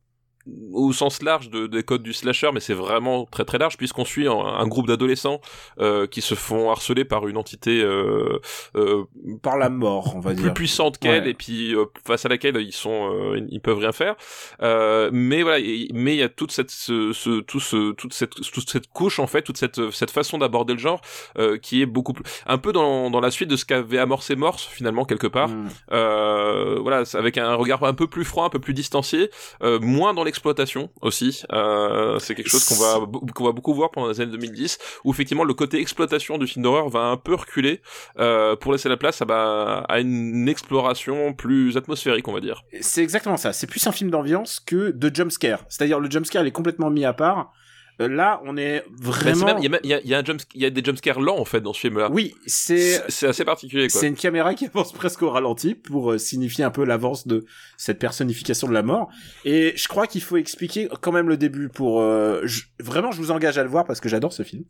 au 0.73 0.93
sens 0.93 1.23
large 1.23 1.51
de, 1.51 1.67
des 1.67 1.83
codes 1.83 2.03
du 2.03 2.13
slasher, 2.13 2.51
mais 2.53 2.61
c'est 2.61 2.75
vraiment 2.75 3.25
très 3.27 3.45
très 3.45 3.59
large 3.59 3.77
puisqu'on 3.77 4.05
suit 4.05 4.29
un, 4.29 4.33
un 4.39 4.67
groupe 4.67 4.87
d'adolescents 4.87 5.41
euh, 5.81 6.07
qui 6.07 6.21
se 6.21 6.35
font 6.35 6.71
harceler 6.71 7.05
par 7.05 7.27
une 7.29 7.37
entité 7.37 7.83
euh, 7.83 8.39
euh, 8.77 9.05
par 9.43 9.57
la 9.59 9.69
mort, 9.71 10.15
on 10.17 10.21
va 10.21 10.33
plus 10.35 10.43
dire. 10.45 10.55
puissante 10.55 10.99
qu'elle 10.99 11.25
Ouais. 11.25 11.31
et 11.31 11.35
puis 11.35 11.75
euh, 11.75 11.85
face 12.07 12.27
à 12.27 12.29
laquelle 12.29 12.57
ils 12.59 12.73
sont 12.73 13.11
euh, 13.13 13.41
ils 13.49 13.61
peuvent 13.61 13.79
rien 13.79 13.93
faire. 13.93 14.15
Euh, 14.63 15.11
mais 15.13 15.43
voilà, 15.43 15.59
et- 15.59 15.89
mais 15.95 16.15
il 16.15 16.19
y 16.19 16.23
a 16.23 16.29
toute 16.29 16.53
cette 16.53 16.71
ce, 16.71 17.13
ce- 17.13 17.41
tout 17.41 17.61
ce 17.61 17.93
toute 17.93 18.13
cette 18.13 18.35
toute 18.35 18.71
cette 18.71 18.87
couche 18.89 19.19
en 19.19 19.27
fait, 19.27 19.43
toute 19.43 19.57
cette 19.57 19.91
cette 19.91 20.11
façon 20.11 20.39
d'aborder 20.39 20.75
le 20.75 20.79
genre 20.79 21.01
euh, 21.39 21.59
qui 21.59 21.83
est 21.83 21.87
beaucoup 21.87 22.13
plus 22.13 22.25
un 22.47 22.59
peu 22.59 22.73
dans 22.73 23.11
dans 23.11 23.21
la 23.21 23.31
suite 23.31 23.49
de 23.49 23.57
ce 23.57 23.65
qu'avait 23.65 23.99
amorcé 23.99 24.37
Morse 24.37 24.65
finalement 24.67 25.05
quelque 25.05 25.27
part. 25.27 25.49
Mm. 25.49 25.69
Euh, 25.93 26.79
voilà, 26.81 27.03
avec 27.15 27.39
un 27.39 27.55
regard 27.55 27.83
un 27.85 27.95
peu 27.95 28.07
plus 28.07 28.25
froid, 28.25 28.45
un 28.45 28.51
peu 28.51 28.59
plus 28.59 28.75
distancié, 28.75 29.31
euh, 29.63 29.79
moins 29.81 30.15
dans 30.15 30.25
l'exploitation 30.37 30.91
aussi. 31.01 31.43
Euh, 31.53 32.19
c'est 32.19 32.35
quelque 32.35 32.51
chose 32.51 32.65
qu'on 32.65 32.75
va 32.75 33.07
qu'on 33.35 33.45
va 33.45 33.53
beaucoup 33.53 33.73
voir 33.73 33.91
pendant 33.91 34.09
les 34.09 34.21
années 34.21 34.33
2010, 34.33 34.79
où 35.05 35.11
effectivement 35.11 35.45
le 35.45 35.55
côté 35.55 35.81
exploitation 35.81 36.37
du 36.39 36.47
film 36.47 36.63
d'horreur 36.63 36.89
va 36.89 37.01
un 37.01 37.17
peu 37.17 37.35
reculer 37.35 37.81
euh, 38.19 38.55
pour 38.55 38.73
laisser 38.73 38.89
la 38.89 38.97
place 38.97 39.23
à, 39.23 39.25
bah, 39.25 39.85
à 39.89 40.01
une 40.01 40.49
exploration 40.49 41.33
plus 41.33 41.77
atmosphérique, 41.77 42.29
on 42.29 42.33
va 42.33 42.41
dire. 42.41 42.65
C'est 42.81 43.03
exactement 43.03 43.37
ça. 43.37 43.53
C'est 43.53 43.67
plus 43.67 43.87
un 43.87 43.93
film 43.93 44.11
d'ambiance 44.11 44.61
que 44.61 44.91
de 44.91 45.15
jumpscare. 45.15 45.65
C'est-à-dire 45.69 46.01
le 46.01 46.11
jumpscare 46.11 46.43
il 46.43 46.49
est 46.49 46.53
complètement 46.53 46.91
mis 46.91 47.05
à 47.05 47.13
part. 47.13 47.53
Euh, 48.01 48.09
là, 48.09 48.43
on 48.45 48.59
est 48.59 48.85
c'est 48.99 49.05
vraiment. 49.05 49.57
Il 49.59 49.65
y 49.65 49.67
a, 49.67 49.71
même- 49.71 49.81
il 49.85 49.89
y 49.91 49.95
a, 49.95 50.01
il 50.03 50.09
y 50.11 50.15
a 50.15 50.19
un 50.19 50.25
jump, 50.25 50.43
il 50.55 50.61
y 50.61 50.67
a 50.67 50.71
des 50.71 50.85
jumpscares 50.85 51.19
lents 51.21 51.39
en 51.39 51.47
fait 51.47 51.63
dans 51.63 51.73
ce 51.73 51.81
film-là. 51.81 52.11
Oui, 52.13 52.35
c'est 52.47 53.01
C'est 53.09 53.27
assez 53.27 53.45
particulier 53.45 53.89
c'est 53.89 54.07
une 54.09 54.17
caméra 54.17 54.55
qui 54.55 54.67
avance 54.67 54.93
presque 54.93 55.23
au 55.23 55.31
ralenti 55.31 55.75
pour 55.75 56.13
euh, 56.13 56.19
signifier 56.19 56.63
un 56.65 56.71
peu 56.71 56.85
l'avance 56.85 57.27
de 57.27 57.47
cette 57.79 57.99
personnification 57.99 58.69
de 58.69 58.75
la 58.75 58.83
mort. 58.83 59.09
Et 59.47 59.73
je 59.77 59.89
crois 59.89 60.07
qu'il 60.07 60.21
faut 60.23 60.37
expliquer 60.37 60.89
quand 61.01 61.11
même 61.13 61.29
le 61.29 61.39
début 61.39 61.69
pour 61.71 62.01
euh, 62.03 62.43
je- 62.45 62.65
vraiment 62.81 63.13
je 63.13 63.17
vous 63.19 63.31
engage 63.31 63.57
à 63.57 63.63
le 63.63 63.71
voir 63.71 63.85
parce 63.87 64.01
que 64.01 64.09
j'adore 64.11 64.33
ce 64.35 64.43
film. 64.43 64.65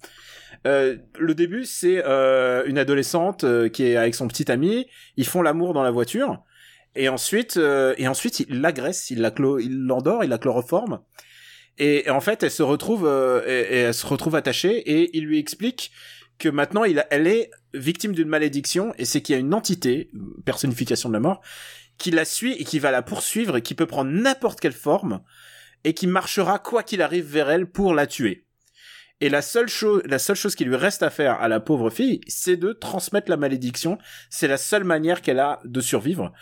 Euh, 0.66 0.96
le 1.18 1.34
début 1.34 1.64
c'est 1.64 2.02
euh, 2.06 2.62
une 2.66 2.78
adolescente 2.78 3.42
euh, 3.42 3.68
qui 3.68 3.84
est 3.84 3.96
avec 3.96 4.14
son 4.14 4.28
petit 4.28 4.50
ami, 4.52 4.86
ils 5.16 5.26
font 5.26 5.42
l'amour 5.42 5.74
dans 5.74 5.82
la 5.82 5.90
voiture 5.90 6.38
et 6.94 7.08
ensuite 7.08 7.56
euh, 7.56 7.92
et 7.98 8.06
ensuite 8.06 8.40
il 8.40 8.60
l'agresse, 8.60 9.10
il 9.10 9.20
la 9.20 9.30
clo- 9.30 9.60
il 9.60 9.84
l'endort, 9.84 10.22
il 10.22 10.30
la 10.30 10.38
chloroforme. 10.38 11.00
Et, 11.78 12.08
en 12.08 12.20
fait, 12.20 12.42
elle 12.42 12.50
se 12.50 12.62
retrouve, 12.62 13.06
euh, 13.06 13.42
elle 13.46 13.94
se 13.94 14.06
retrouve 14.06 14.34
attachée, 14.34 14.78
et 14.78 15.16
il 15.16 15.24
lui 15.24 15.38
explique 15.38 15.92
que 16.38 16.48
maintenant, 16.48 16.84
elle 16.84 17.26
est 17.26 17.50
victime 17.74 18.12
d'une 18.12 18.28
malédiction, 18.28 18.94
et 18.98 19.04
c'est 19.04 19.20
qu'il 19.20 19.34
y 19.34 19.36
a 19.36 19.40
une 19.40 19.54
entité, 19.54 20.10
personnification 20.44 21.08
de 21.08 21.14
la 21.14 21.20
mort, 21.20 21.40
qui 21.98 22.10
la 22.10 22.24
suit 22.24 22.52
et 22.52 22.64
qui 22.64 22.78
va 22.78 22.90
la 22.90 23.02
poursuivre 23.02 23.56
et 23.56 23.62
qui 23.62 23.74
peut 23.74 23.86
prendre 23.86 24.10
n'importe 24.10 24.60
quelle 24.60 24.72
forme, 24.72 25.22
et 25.84 25.94
qui 25.94 26.06
marchera 26.06 26.58
quoi 26.58 26.82
qu'il 26.82 27.02
arrive 27.02 27.26
vers 27.26 27.50
elle 27.50 27.66
pour 27.70 27.94
la 27.94 28.06
tuer. 28.06 28.45
Et 29.22 29.30
la 29.30 29.40
seule 29.40 29.68
chose, 29.68 30.02
la 30.04 30.18
seule 30.18 30.36
chose 30.36 30.54
qui 30.54 30.66
lui 30.66 30.76
reste 30.76 31.02
à 31.02 31.08
faire 31.08 31.40
à 31.40 31.48
la 31.48 31.58
pauvre 31.58 31.88
fille, 31.88 32.20
c'est 32.26 32.58
de 32.58 32.72
transmettre 32.72 33.30
la 33.30 33.38
malédiction. 33.38 33.96
C'est 34.28 34.46
la 34.46 34.58
seule 34.58 34.84
manière 34.84 35.22
qu'elle 35.22 35.40
a 35.40 35.60
de 35.64 35.80
survivre. 35.80 36.32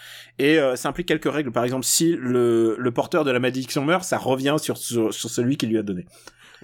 Et 0.40 0.58
euh, 0.58 0.74
ça 0.74 0.88
implique 0.88 1.06
quelques 1.06 1.32
règles. 1.32 1.52
Par 1.52 1.62
exemple, 1.62 1.84
si 1.84 2.16
le, 2.18 2.74
le 2.76 2.90
porteur 2.90 3.24
de 3.24 3.30
la 3.30 3.38
malédiction 3.38 3.84
meurt, 3.84 4.02
ça 4.02 4.18
revient 4.18 4.56
sur, 4.58 4.76
sur, 4.76 5.14
sur 5.14 5.30
celui 5.30 5.56
qui 5.56 5.66
lui 5.66 5.78
a 5.78 5.84
donné. 5.84 6.04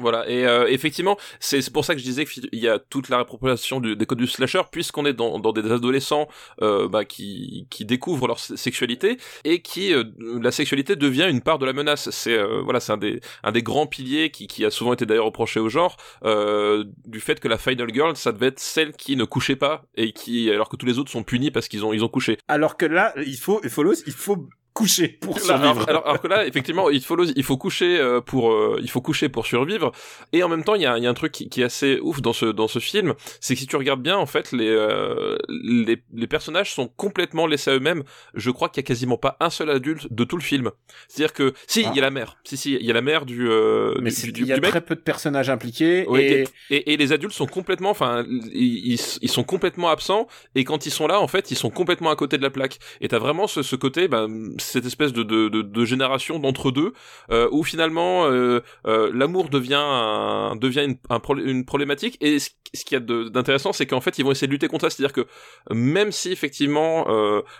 Voilà, 0.00 0.28
et 0.28 0.46
euh, 0.46 0.66
effectivement, 0.66 1.18
c'est 1.40 1.70
pour 1.72 1.84
ça 1.84 1.94
que 1.94 2.00
je 2.00 2.04
disais 2.04 2.24
qu'il 2.24 2.48
y 2.52 2.68
a 2.68 2.78
toute 2.78 3.10
la 3.10 3.16
réappropriation 3.18 3.80
des 3.80 4.06
codes 4.06 4.18
du 4.18 4.26
slasher, 4.26 4.62
puisqu'on 4.72 5.04
est 5.04 5.12
dans, 5.12 5.38
dans 5.38 5.52
des 5.52 5.70
adolescents 5.70 6.26
euh, 6.62 6.88
bah, 6.88 7.04
qui, 7.04 7.66
qui 7.70 7.84
découvrent 7.84 8.26
leur 8.26 8.38
se- 8.38 8.56
sexualité 8.56 9.18
et 9.44 9.60
qui 9.60 9.92
euh, 9.92 10.04
la 10.40 10.50
sexualité 10.50 10.96
devient 10.96 11.26
une 11.28 11.42
part 11.42 11.58
de 11.58 11.66
la 11.66 11.72
menace. 11.72 12.08
C'est 12.10 12.36
euh, 12.36 12.62
voilà, 12.62 12.80
c'est 12.80 12.92
un 12.92 12.96
des 12.96 13.20
un 13.42 13.52
des 13.52 13.62
grands 13.62 13.86
piliers 13.86 14.30
qui, 14.30 14.46
qui 14.46 14.64
a 14.64 14.70
souvent 14.70 14.94
été 14.94 15.04
d'ailleurs 15.06 15.26
reproché 15.26 15.60
au 15.60 15.68
genre 15.68 15.96
euh, 16.24 16.84
du 17.04 17.20
fait 17.20 17.38
que 17.38 17.48
la 17.48 17.58
final 17.58 17.92
girl, 17.92 18.16
ça 18.16 18.32
devait 18.32 18.46
être 18.48 18.60
celle 18.60 18.92
qui 18.92 19.16
ne 19.16 19.24
couchait 19.24 19.56
pas 19.56 19.82
et 19.96 20.12
qui 20.12 20.50
alors 20.50 20.68
que 20.68 20.76
tous 20.76 20.86
les 20.86 20.98
autres 20.98 21.10
sont 21.10 21.22
punis 21.22 21.50
parce 21.50 21.68
qu'ils 21.68 21.84
ont 21.84 21.92
ils 21.92 22.02
ont 22.04 22.08
couché. 22.08 22.38
Alors 22.48 22.76
que 22.76 22.86
là, 22.86 23.12
il 23.16 23.36
faut, 23.36 23.60
il 23.64 23.70
faut, 23.70 23.92
il 24.06 24.12
faut 24.12 24.48
coucher 24.80 25.08
pour 25.20 25.34
Là, 25.36 25.40
survivre. 25.40 25.70
alors, 25.70 25.88
alors- 25.88 26.06
alors 26.06 26.20
que 26.20 26.28
là, 26.28 26.46
effectivement, 26.46 26.90
il 26.90 27.02
faut, 27.02 27.22
il 27.24 27.44
faut 27.44 27.56
coucher 27.56 27.98
euh, 27.98 28.20
pour, 28.20 28.50
euh, 28.52 28.78
il 28.82 28.90
faut 28.90 29.00
coucher 29.00 29.28
pour 29.28 29.46
survivre. 29.46 29.92
Et 30.32 30.42
en 30.42 30.48
même 30.48 30.64
temps, 30.64 30.74
il 30.74 30.82
y 30.82 30.86
a, 30.86 30.96
il 30.98 31.04
y 31.04 31.06
a 31.06 31.10
un 31.10 31.14
truc 31.14 31.32
qui, 31.32 31.48
qui 31.48 31.60
est 31.62 31.64
assez 31.64 31.98
ouf 32.02 32.20
dans 32.22 32.32
ce 32.32 32.46
dans 32.46 32.68
ce 32.68 32.78
film, 32.78 33.14
c'est 33.40 33.54
que 33.54 33.60
si 33.60 33.66
tu 33.66 33.76
regardes 33.76 34.02
bien, 34.02 34.16
en 34.16 34.26
fait, 34.26 34.52
les 34.52 34.68
euh, 34.68 35.36
les, 35.48 35.98
les 36.14 36.26
personnages 36.26 36.72
sont 36.74 36.88
complètement 36.88 37.46
laissés 37.46 37.70
à 37.70 37.74
eux-mêmes. 37.74 38.02
Je 38.34 38.50
crois 38.50 38.68
qu'il 38.68 38.82
y 38.82 38.84
a 38.84 38.88
quasiment 38.88 39.16
pas 39.18 39.36
un 39.40 39.50
seul 39.50 39.70
adulte 39.70 40.12
de 40.12 40.24
tout 40.24 40.36
le 40.36 40.42
film. 40.42 40.70
C'est-à-dire 41.08 41.32
que 41.34 41.52
si, 41.66 41.82
il 41.82 41.94
y 41.94 41.98
a 41.98 42.02
la 42.02 42.10
mère. 42.10 42.36
Si 42.44 42.56
si, 42.56 42.74
il 42.74 42.86
y 42.86 42.90
a 42.90 42.94
la 42.94 43.02
mère 43.02 43.26
du 43.26 43.48
euh, 43.48 43.94
Mais 44.00 44.12
il 44.12 44.46
y 44.46 44.52
a 44.52 44.58
très 44.60 44.80
peu 44.80 44.94
de 44.94 45.00
personnages 45.00 45.50
impliqués. 45.50 46.06
Ouais, 46.08 46.44
et... 46.70 46.74
Et, 46.76 46.92
et 46.92 46.96
les 46.96 47.12
adultes 47.12 47.34
sont 47.34 47.46
complètement, 47.46 47.90
enfin, 47.90 48.24
ils, 48.52 48.98
sont 48.98 49.44
complètement 49.44 49.88
absents. 49.90 50.26
Et 50.54 50.64
quand 50.64 50.86
ils 50.86 50.90
sont 50.90 51.06
là, 51.06 51.20
en 51.20 51.28
fait, 51.28 51.50
ils 51.50 51.56
sont 51.56 51.70
complètement 51.70 52.10
à 52.10 52.16
côté 52.16 52.38
de 52.38 52.42
la 52.42 52.50
plaque. 52.50 52.78
Et 53.00 53.08
t'as 53.08 53.18
vraiment 53.18 53.46
ce, 53.46 53.62
ce 53.62 53.76
côté, 53.76 54.08
ben, 54.08 54.28
cette 54.70 54.86
espèce 54.86 55.12
de, 55.12 55.22
de, 55.22 55.48
de, 55.48 55.84
génération 55.84 56.38
d'entre 56.38 56.70
deux, 56.70 56.92
euh, 57.30 57.48
où 57.52 57.62
finalement 57.64 58.26
euh, 58.26 58.60
euh, 58.86 59.10
l'amour 59.12 59.48
devient 59.48 60.52
devient 60.60 60.86
une, 60.86 60.98
une 61.44 61.64
problématique. 61.64 62.16
Et 62.20 62.38
ce, 62.38 62.50
ce 62.72 62.84
qu'il 62.84 62.96
y 62.96 63.00
a 63.00 63.28
d'intéressant, 63.30 63.72
c'est 63.72 63.86
qu'en 63.86 64.00
fait, 64.00 64.18
ils 64.18 64.24
vont 64.24 64.30
essayer 64.30 64.46
de 64.46 64.52
lutter 64.52 64.68
contre 64.68 64.88
ça. 64.88 64.90
C'est-à-dire 64.90 65.12
que 65.12 65.26
même 65.74 66.12
si 66.12 66.30
effectivement 66.30 67.06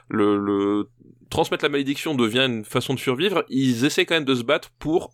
le, 0.08 0.88
transmettre 1.30 1.64
la 1.64 1.68
malédiction 1.68 2.14
devient 2.14 2.46
une 2.46 2.64
façon 2.64 2.94
de 2.94 2.98
survivre, 2.98 3.44
ils 3.48 3.84
essaient 3.84 4.06
quand 4.06 4.14
même 4.14 4.24
de 4.24 4.34
se 4.34 4.42
battre 4.42 4.70
pour 4.78 5.12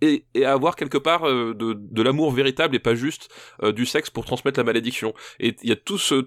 et, 0.00 0.24
avoir 0.44 0.76
quelque 0.76 0.98
part 0.98 1.22
de, 1.22 2.02
l'amour 2.02 2.30
véritable 2.30 2.76
et 2.76 2.78
pas 2.78 2.94
juste 2.94 3.30
du 3.74 3.86
sexe 3.86 4.10
pour 4.10 4.24
transmettre 4.24 4.58
la 4.60 4.64
malédiction. 4.64 5.14
Et 5.40 5.56
il 5.62 5.68
y 5.70 5.72
a 5.72 5.76
tout 5.76 5.98
ce, 5.98 6.20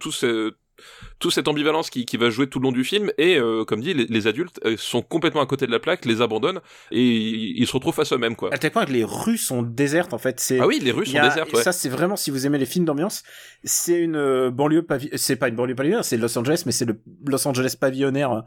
tout 1.20 1.32
cette 1.32 1.48
ambivalence 1.48 1.90
qui, 1.90 2.06
qui 2.06 2.18
va 2.18 2.30
jouer 2.30 2.48
tout 2.48 2.60
le 2.60 2.64
long 2.64 2.72
du 2.72 2.84
film 2.84 3.12
et 3.18 3.38
euh, 3.38 3.64
comme 3.66 3.82
dit 3.82 3.94
les, 3.94 4.06
les 4.06 4.28
adultes 4.28 4.60
euh, 4.66 4.76
sont 4.78 5.02
complètement 5.02 5.42
à 5.42 5.46
côté 5.46 5.66
de 5.66 5.72
la 5.72 5.80
plaque 5.80 6.06
les 6.06 6.22
abandonnent 6.22 6.60
et 6.92 7.02
ils, 7.02 7.58
ils 7.60 7.68
se 7.68 7.74
retrouvent 7.74 7.94
face 7.96 8.12
à 8.12 8.16
eux-mêmes 8.16 8.36
quoi 8.36 8.54
À 8.54 8.58
tel 8.58 8.72
point 8.72 8.86
que 8.86 8.92
les 8.92 9.04
rues 9.04 9.38
sont 9.38 9.62
désertes 9.62 10.14
en 10.14 10.18
fait. 10.18 10.40
C'est 10.40 10.60
ah 10.60 10.68
oui 10.68 10.80
les 10.82 10.92
rues 10.92 11.06
sont 11.06 11.18
a- 11.18 11.28
désertes 11.30 11.54
ouais. 11.54 11.64
Ça, 11.64 11.72
c'est 11.72 11.90
vraiment, 11.90 12.16
si 12.16 12.32
vous 12.32 12.46
aimez 12.46 12.58
les 12.58 12.66
films 12.66 12.86
d'ambiance, 12.86 13.24
c'est 13.64 14.00
une 14.00 14.16
euh, 14.16 14.52
banlieue 14.52 14.84
pavi... 14.84 15.10
c'est 15.16 15.36
pas 15.38 15.48
une 15.48 15.56
banlieue 15.56 15.76
pavillonnaire, 15.76 16.06
c'est 16.06 16.18
Los 16.18 16.38
Angeles, 16.38 16.64
mais 16.66 16.72
c'est 16.72 16.86
le 16.86 17.00
Los 17.26 17.48
Angeles 17.48 17.76
pavillonnaire 17.80 18.44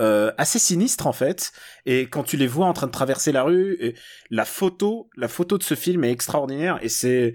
euh, 0.00 0.30
assez 0.38 0.58
sinistre 0.58 1.06
en 1.06 1.12
fait. 1.12 1.52
Et 1.86 2.02
quand 2.08 2.22
tu 2.22 2.36
les 2.36 2.46
vois 2.46 2.66
en 2.66 2.72
train 2.72 2.86
de 2.86 2.92
traverser 2.92 3.32
la 3.32 3.42
rue, 3.42 3.76
et 3.80 3.94
la 4.30 4.44
photo, 4.44 5.08
la 5.16 5.28
photo 5.28 5.58
de 5.58 5.62
ce 5.62 5.74
film 5.74 6.04
est 6.04 6.12
extraordinaire 6.12 6.78
et 6.82 6.88
c'est 6.88 7.34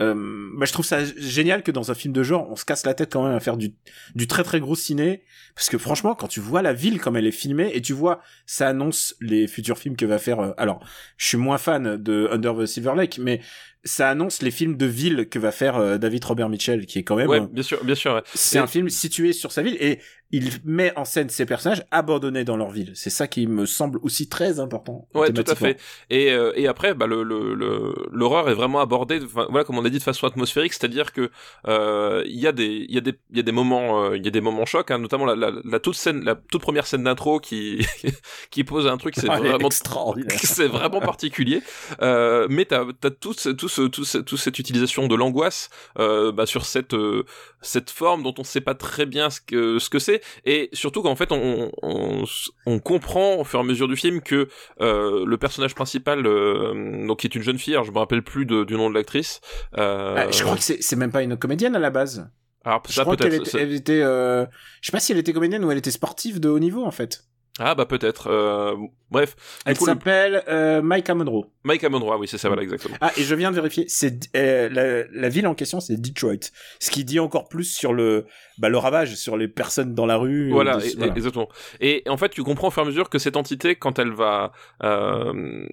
euh, 0.00 0.50
bah, 0.56 0.66
je 0.66 0.72
trouve 0.72 0.84
ça 0.84 1.04
génial 1.04 1.62
que 1.62 1.70
dans 1.70 1.90
un 1.90 1.94
film 1.94 2.12
de 2.12 2.22
genre, 2.22 2.50
on 2.50 2.56
se 2.56 2.64
casse 2.64 2.84
la 2.84 2.94
tête 2.94 3.12
quand 3.12 3.24
même 3.24 3.36
à 3.36 3.40
faire 3.40 3.56
du, 3.56 3.74
du 4.14 4.26
très 4.26 4.42
très 4.42 4.60
gros 4.60 4.74
ciné. 4.74 5.22
Parce 5.54 5.68
que 5.68 5.78
franchement, 5.78 6.14
quand 6.14 6.28
tu 6.28 6.40
vois 6.40 6.62
la 6.62 6.72
ville 6.72 7.00
comme 7.00 7.16
elle 7.16 7.26
est 7.26 7.32
filmée, 7.32 7.70
et 7.74 7.80
tu 7.80 7.92
vois, 7.92 8.20
ça 8.46 8.68
annonce 8.68 9.14
les 9.20 9.46
futurs 9.46 9.78
films 9.78 9.96
que 9.96 10.06
va 10.06 10.18
faire... 10.18 10.40
euh, 10.40 10.52
alors, 10.56 10.84
je 11.16 11.26
suis 11.26 11.38
moins 11.38 11.58
fan 11.58 11.96
de 11.96 12.28
Under 12.30 12.56
the 12.56 12.66
Silver 12.66 12.94
Lake, 12.96 13.18
mais 13.18 13.40
ça 13.84 14.08
annonce 14.10 14.42
les 14.42 14.50
films 14.50 14.76
de 14.76 14.86
ville 14.86 15.28
que 15.28 15.38
va 15.38 15.52
faire 15.52 15.76
euh, 15.76 15.98
David 15.98 16.24
Robert 16.24 16.48
Mitchell, 16.48 16.86
qui 16.86 16.98
est 16.98 17.04
quand 17.04 17.16
même... 17.16 17.28
ouais 17.28 17.40
euh, 17.40 17.46
bien 17.46 17.62
sûr 17.62 17.82
bien 17.84 17.94
sûr 17.94 18.14
ouais. 18.14 18.22
c'est 18.34 18.58
Et- 18.58 18.60
un 18.60 18.66
film 18.66 18.88
situé 18.88 19.32
sur 19.32 19.52
sa 19.52 19.62
ville, 19.62 19.76
et 19.80 20.00
il 20.30 20.50
met 20.64 20.92
en 20.96 21.04
scène 21.04 21.28
ces 21.28 21.46
personnages 21.46 21.84
abandonnés 21.92 22.42
dans 22.44 22.56
leur 22.56 22.70
ville. 22.70 22.90
C'est 22.94 23.10
ça 23.10 23.28
qui 23.28 23.46
me 23.46 23.66
semble 23.66 24.00
aussi 24.02 24.28
très 24.28 24.58
important. 24.58 25.06
Ouais, 25.14 25.30
tout 25.32 25.44
à 25.46 25.54
fait. 25.54 25.78
Et, 26.10 26.32
euh, 26.32 26.50
et 26.56 26.66
après, 26.66 26.92
bah, 26.94 27.06
le, 27.06 27.22
le, 27.22 27.54
le- 27.54 27.94
l'horreur 28.10 28.48
est 28.50 28.54
vraiment 28.54 28.80
abordée, 28.80 29.20
voilà, 29.20 29.62
comme 29.62 29.78
on 29.78 29.84
a 29.84 29.90
dit, 29.90 29.98
de 29.98 30.02
façon 30.02 30.26
atmosphérique, 30.26 30.72
c'est-à-dire 30.72 31.12
que 31.12 31.30
euh, 31.68 32.24
il 32.26 32.40
y 32.40 32.48
a 32.48 32.52
des, 32.52 32.66
il 32.88 32.92
y 32.94 32.98
a 32.98 33.00
des, 33.00 33.14
il 33.30 33.36
y 33.36 33.40
a 33.40 33.44
des 33.44 33.52
moments, 33.52 34.12
il 34.12 34.24
y 34.24 34.28
a 34.28 34.30
des 34.32 34.40
moments 34.40 34.66
chocs, 34.66 34.90
hein, 34.90 34.98
notamment 34.98 35.24
la, 35.26 35.36
la, 35.36 35.52
la 35.64 35.78
toute 35.78 35.94
scène, 35.94 36.24
la 36.24 36.34
toute 36.34 36.62
première 36.62 36.86
scène 36.88 37.04
d'intro 37.04 37.38
qui, 37.38 37.86
qui 38.50 38.64
pose 38.64 38.88
un 38.88 38.96
truc, 38.96 39.14
c'est 39.16 39.28
Ah, 39.30 39.38
vraiment 39.38 39.66
extraordinaire. 39.68 40.36
c'est 40.42 40.66
vraiment 40.66 41.00
particulier. 41.00 41.62
Euh, 42.02 42.48
mais 42.50 42.64
t'as 42.64 42.84
as 43.04 43.10
tout 43.10 43.34
ce, 43.34 43.50
tout 43.50 43.68
ce, 43.74 43.82
tout 43.82 44.04
ce- 44.04 44.18
toute 44.18 44.38
cette 44.38 44.58
utilisation 44.58 45.06
de 45.08 45.14
l'angoisse 45.14 45.68
euh, 45.98 46.32
bah, 46.32 46.46
sur 46.46 46.64
cette 46.64 46.94
euh, 46.94 47.24
cette 47.60 47.90
forme 47.90 48.22
dont 48.22 48.34
on 48.38 48.44
sait 48.44 48.60
pas 48.60 48.74
très 48.74 49.06
bien 49.06 49.30
ce 49.30 49.40
que 49.40 49.78
ce 49.78 49.88
que 49.90 49.98
c'est 49.98 50.20
et 50.44 50.68
surtout 50.72 51.02
qu'en 51.02 51.16
fait 51.16 51.30
on, 51.32 51.70
on 51.82 52.24
on 52.66 52.78
comprend 52.78 53.36
au 53.40 53.44
fur 53.44 53.58
et 53.58 53.62
à 53.62 53.66
mesure 53.66 53.88
du 53.88 53.96
film 53.96 54.20
que 54.20 54.48
euh, 54.80 55.24
le 55.26 55.36
personnage 55.38 55.74
principal 55.74 56.22
donc 56.22 57.18
qui 57.20 57.26
est 57.26 57.34
une 57.34 57.42
jeune 57.42 57.58
fille, 57.58 57.74
alors 57.74 57.84
je 57.84 57.92
me 57.92 57.98
rappelle 57.98 58.22
plus 58.22 58.46
de- 58.46 58.64
du 58.64 58.74
nom 58.74 58.88
de 58.90 58.94
l'actrice. 58.94 59.40
Ah, 59.76 60.26
je 60.30 60.42
crois 60.42 60.56
que 60.56 60.62
c'est 60.62 60.96
même 60.96 61.12
pas 61.12 61.22
une 61.22 61.36
comédienne 61.36 61.74
à 61.76 61.78
la 61.78 61.90
base. 61.90 62.28
alors 62.64 62.82
Je 62.88 62.92
ça 62.94 63.02
crois 63.02 63.16
qu'elle 63.16 63.34
était, 63.34 63.58
elle 63.60 63.72
était 63.74 64.02
euh, 64.02 64.44
je 64.80 64.86
sais 64.88 64.92
pas 64.92 65.00
si 65.00 65.12
elle 65.12 65.18
était 65.18 65.32
comédienne 65.32 65.64
ou 65.64 65.70
elle 65.70 65.78
était 65.78 65.90
sportive 65.90 66.40
de 66.40 66.48
haut 66.48 66.58
niveau 66.58 66.84
en 66.84 66.90
fait. 66.90 67.24
Ah 67.60 67.76
bah 67.76 67.86
peut-être. 67.86 68.28
Euh, 68.28 68.74
bref. 69.12 69.36
Elle 69.64 69.76
s'appelle 69.76 70.42
euh, 70.48 70.82
Mike 70.82 71.08
Monroe. 71.10 71.46
Mike 71.62 71.84
Monroe, 71.84 72.18
oui, 72.18 72.26
c'est 72.26 72.36
ça, 72.36 72.48
voilà, 72.48 72.62
exactement. 72.62 72.96
Ah, 73.00 73.12
et 73.16 73.22
je 73.22 73.34
viens 73.34 73.50
de 73.50 73.54
vérifier, 73.54 73.84
c'est 73.88 74.28
euh, 74.36 74.68
la, 74.68 75.04
la, 75.12 75.28
ville 75.28 75.46
en 75.46 75.54
question, 75.54 75.78
c'est 75.78 75.96
Detroit. 75.96 76.50
Ce 76.80 76.90
qui 76.90 77.04
dit 77.04 77.20
encore 77.20 77.48
plus 77.48 77.64
sur 77.64 77.92
le, 77.92 78.26
bah, 78.58 78.68
le 78.68 78.76
ravage, 78.76 79.14
sur 79.14 79.36
les 79.36 79.46
personnes 79.46 79.94
dans 79.94 80.04
la 80.04 80.16
rue. 80.16 80.50
Voilà, 80.50 80.78
exactement. 81.14 81.48
Et 81.80 82.02
en 82.08 82.16
fait, 82.16 82.30
tu 82.30 82.42
comprends 82.42 82.68
au 82.68 82.70
fur 82.72 82.82
et 82.82 82.86
à 82.86 82.88
mesure 82.88 83.08
que 83.08 83.18
cette 83.18 83.36
entité, 83.36 83.76
quand 83.76 84.00
elle 84.00 84.12
va, 84.12 84.50
euh, 84.82 85.64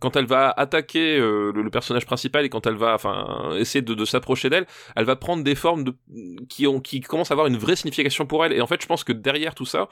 quand 0.00 0.16
elle 0.16 0.26
va 0.26 0.50
attaquer 0.50 1.16
euh, 1.16 1.52
le, 1.54 1.70
personnage 1.70 2.06
principal 2.06 2.44
et 2.44 2.48
quand 2.48 2.66
elle 2.66 2.74
va, 2.74 2.94
enfin, 2.94 3.52
essayer 3.56 3.82
de, 3.82 3.94
de 3.94 4.04
s'approcher 4.04 4.50
d'elle, 4.50 4.66
elle 4.96 5.04
va 5.04 5.14
prendre 5.14 5.44
des 5.44 5.54
formes 5.54 5.84
de, 5.84 5.94
qui 6.48 6.66
ont, 6.66 6.80
qui 6.80 7.00
commencent 7.00 7.30
à 7.30 7.34
avoir 7.34 7.46
une 7.46 7.56
vraie 7.56 7.76
signification 7.76 8.26
pour 8.26 8.44
elle. 8.44 8.52
Et 8.52 8.60
en 8.60 8.66
fait, 8.66 8.82
je 8.82 8.86
pense 8.86 9.04
que 9.04 9.12
derrière 9.12 9.54
tout 9.54 9.64
ça, 9.64 9.88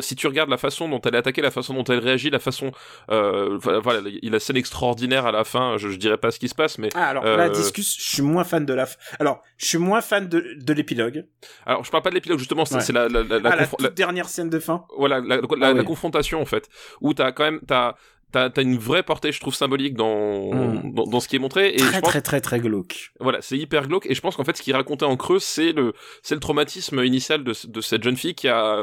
si 0.00 0.14
tu 0.14 0.26
regardes 0.26 0.50
la 0.50 0.58
façon 0.58 0.81
dont 0.88 1.00
elle 1.00 1.14
est 1.14 1.18
attaquée, 1.18 1.42
la 1.42 1.50
façon 1.50 1.74
dont 1.74 1.84
elle 1.84 1.98
réagit, 1.98 2.30
la 2.30 2.38
façon, 2.38 2.72
euh, 3.10 3.58
voilà, 3.58 4.00
il 4.22 4.28
a 4.30 4.32
la 4.32 4.40
scène 4.40 4.56
extraordinaire 4.56 5.26
à 5.26 5.32
la 5.32 5.44
fin. 5.44 5.76
Je, 5.78 5.88
je 5.88 5.96
dirais 5.96 6.18
pas 6.18 6.30
ce 6.30 6.38
qui 6.38 6.48
se 6.48 6.54
passe, 6.54 6.78
mais 6.78 6.88
ah, 6.94 7.08
alors 7.08 7.24
la 7.24 7.48
discussion, 7.48 7.98
je 8.02 8.14
suis 8.14 8.22
moins 8.22 8.44
fan 8.44 8.64
de 8.64 8.74
la. 8.74 8.86
Alors, 9.18 9.42
je 9.56 9.66
suis 9.66 9.78
moins 9.78 10.00
fan 10.00 10.28
de, 10.28 10.56
de 10.60 10.72
l'épilogue. 10.72 11.26
Alors, 11.66 11.84
je 11.84 11.90
parle 11.90 12.02
pas 12.02 12.10
de 12.10 12.14
l'épilogue 12.14 12.38
justement, 12.38 12.64
c'est 12.64 12.92
la 12.92 13.08
la, 13.08 13.22
la, 13.22 13.40
ah, 13.44 13.56
la, 13.56 13.66
toute 13.66 13.94
dernière 13.94 14.28
scène 14.28 14.50
de 14.50 14.58
fin. 14.58 14.84
Voilà, 14.96 15.20
la, 15.20 15.40
ah 15.62 15.84
confrontation 15.84 16.40
en 16.40 16.46
fait, 16.46 16.68
où 17.00 17.14
t'as 17.14 17.32
quand 17.32 17.44
même 17.44 17.60
t'as 17.66 17.94
t'as 18.32 18.50
as 18.54 18.62
une 18.62 18.78
vraie 18.78 19.02
portée, 19.02 19.30
je 19.30 19.40
trouve, 19.40 19.54
symbolique 19.54 19.94
dans, 19.94 20.52
hmm. 20.52 20.94
dans, 20.94 21.04
dans, 21.04 21.20
ce 21.20 21.28
qui 21.28 21.36
est 21.36 21.38
montré. 21.38 21.74
Et 21.74 21.76
très, 21.76 22.00
très, 22.00 22.22
très, 22.22 22.40
très 22.40 22.60
glauque. 22.60 23.12
Voilà, 23.20 23.40
c'est 23.42 23.56
hyper 23.56 23.86
glauque. 23.86 24.06
Et 24.06 24.14
je 24.14 24.20
pense 24.20 24.36
qu'en 24.36 24.44
fait, 24.44 24.56
ce 24.56 24.62
qu'il 24.62 24.74
racontait 24.74 25.04
en 25.04 25.16
creux, 25.16 25.38
c'est 25.38 25.72
le, 25.72 25.92
c'est 26.22 26.34
le 26.34 26.40
traumatisme 26.40 27.04
initial 27.04 27.44
de, 27.44 27.52
de 27.68 27.80
cette 27.80 28.02
jeune 28.02 28.16
fille 28.16 28.34
qui 28.34 28.48
a, 28.48 28.82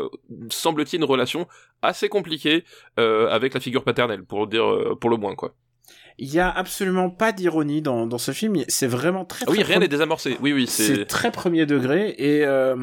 semble-t-il, 0.49 0.99
une 0.99 1.05
relation 1.05 1.47
assez 1.81 2.09
compliquée 2.09 2.63
euh, 2.99 3.29
avec 3.29 3.53
la 3.53 3.59
figure 3.59 3.83
paternelle, 3.83 4.23
pour 4.23 4.47
dire, 4.47 4.65
euh, 4.65 4.95
pour 4.99 5.09
le 5.09 5.17
moins, 5.17 5.35
quoi. 5.35 5.53
Il 6.21 6.33
y 6.33 6.39
a 6.39 6.49
absolument 6.49 7.09
pas 7.09 7.31
d'ironie 7.31 7.81
dans, 7.81 8.05
dans 8.05 8.17
ce 8.17 8.31
film. 8.31 8.57
C'est 8.67 8.87
vraiment 8.87 9.23
très, 9.25 9.45
très 9.45 9.57
oui 9.57 9.63
rien 9.63 9.79
n'est 9.79 9.87
désamorcé. 9.87 10.37
Oui 10.41 10.53
oui 10.53 10.67
c'est 10.67 11.05
très 11.05 11.31
premier 11.31 11.65
degré 11.65 12.13
et 12.17 12.45
euh... 12.45 12.75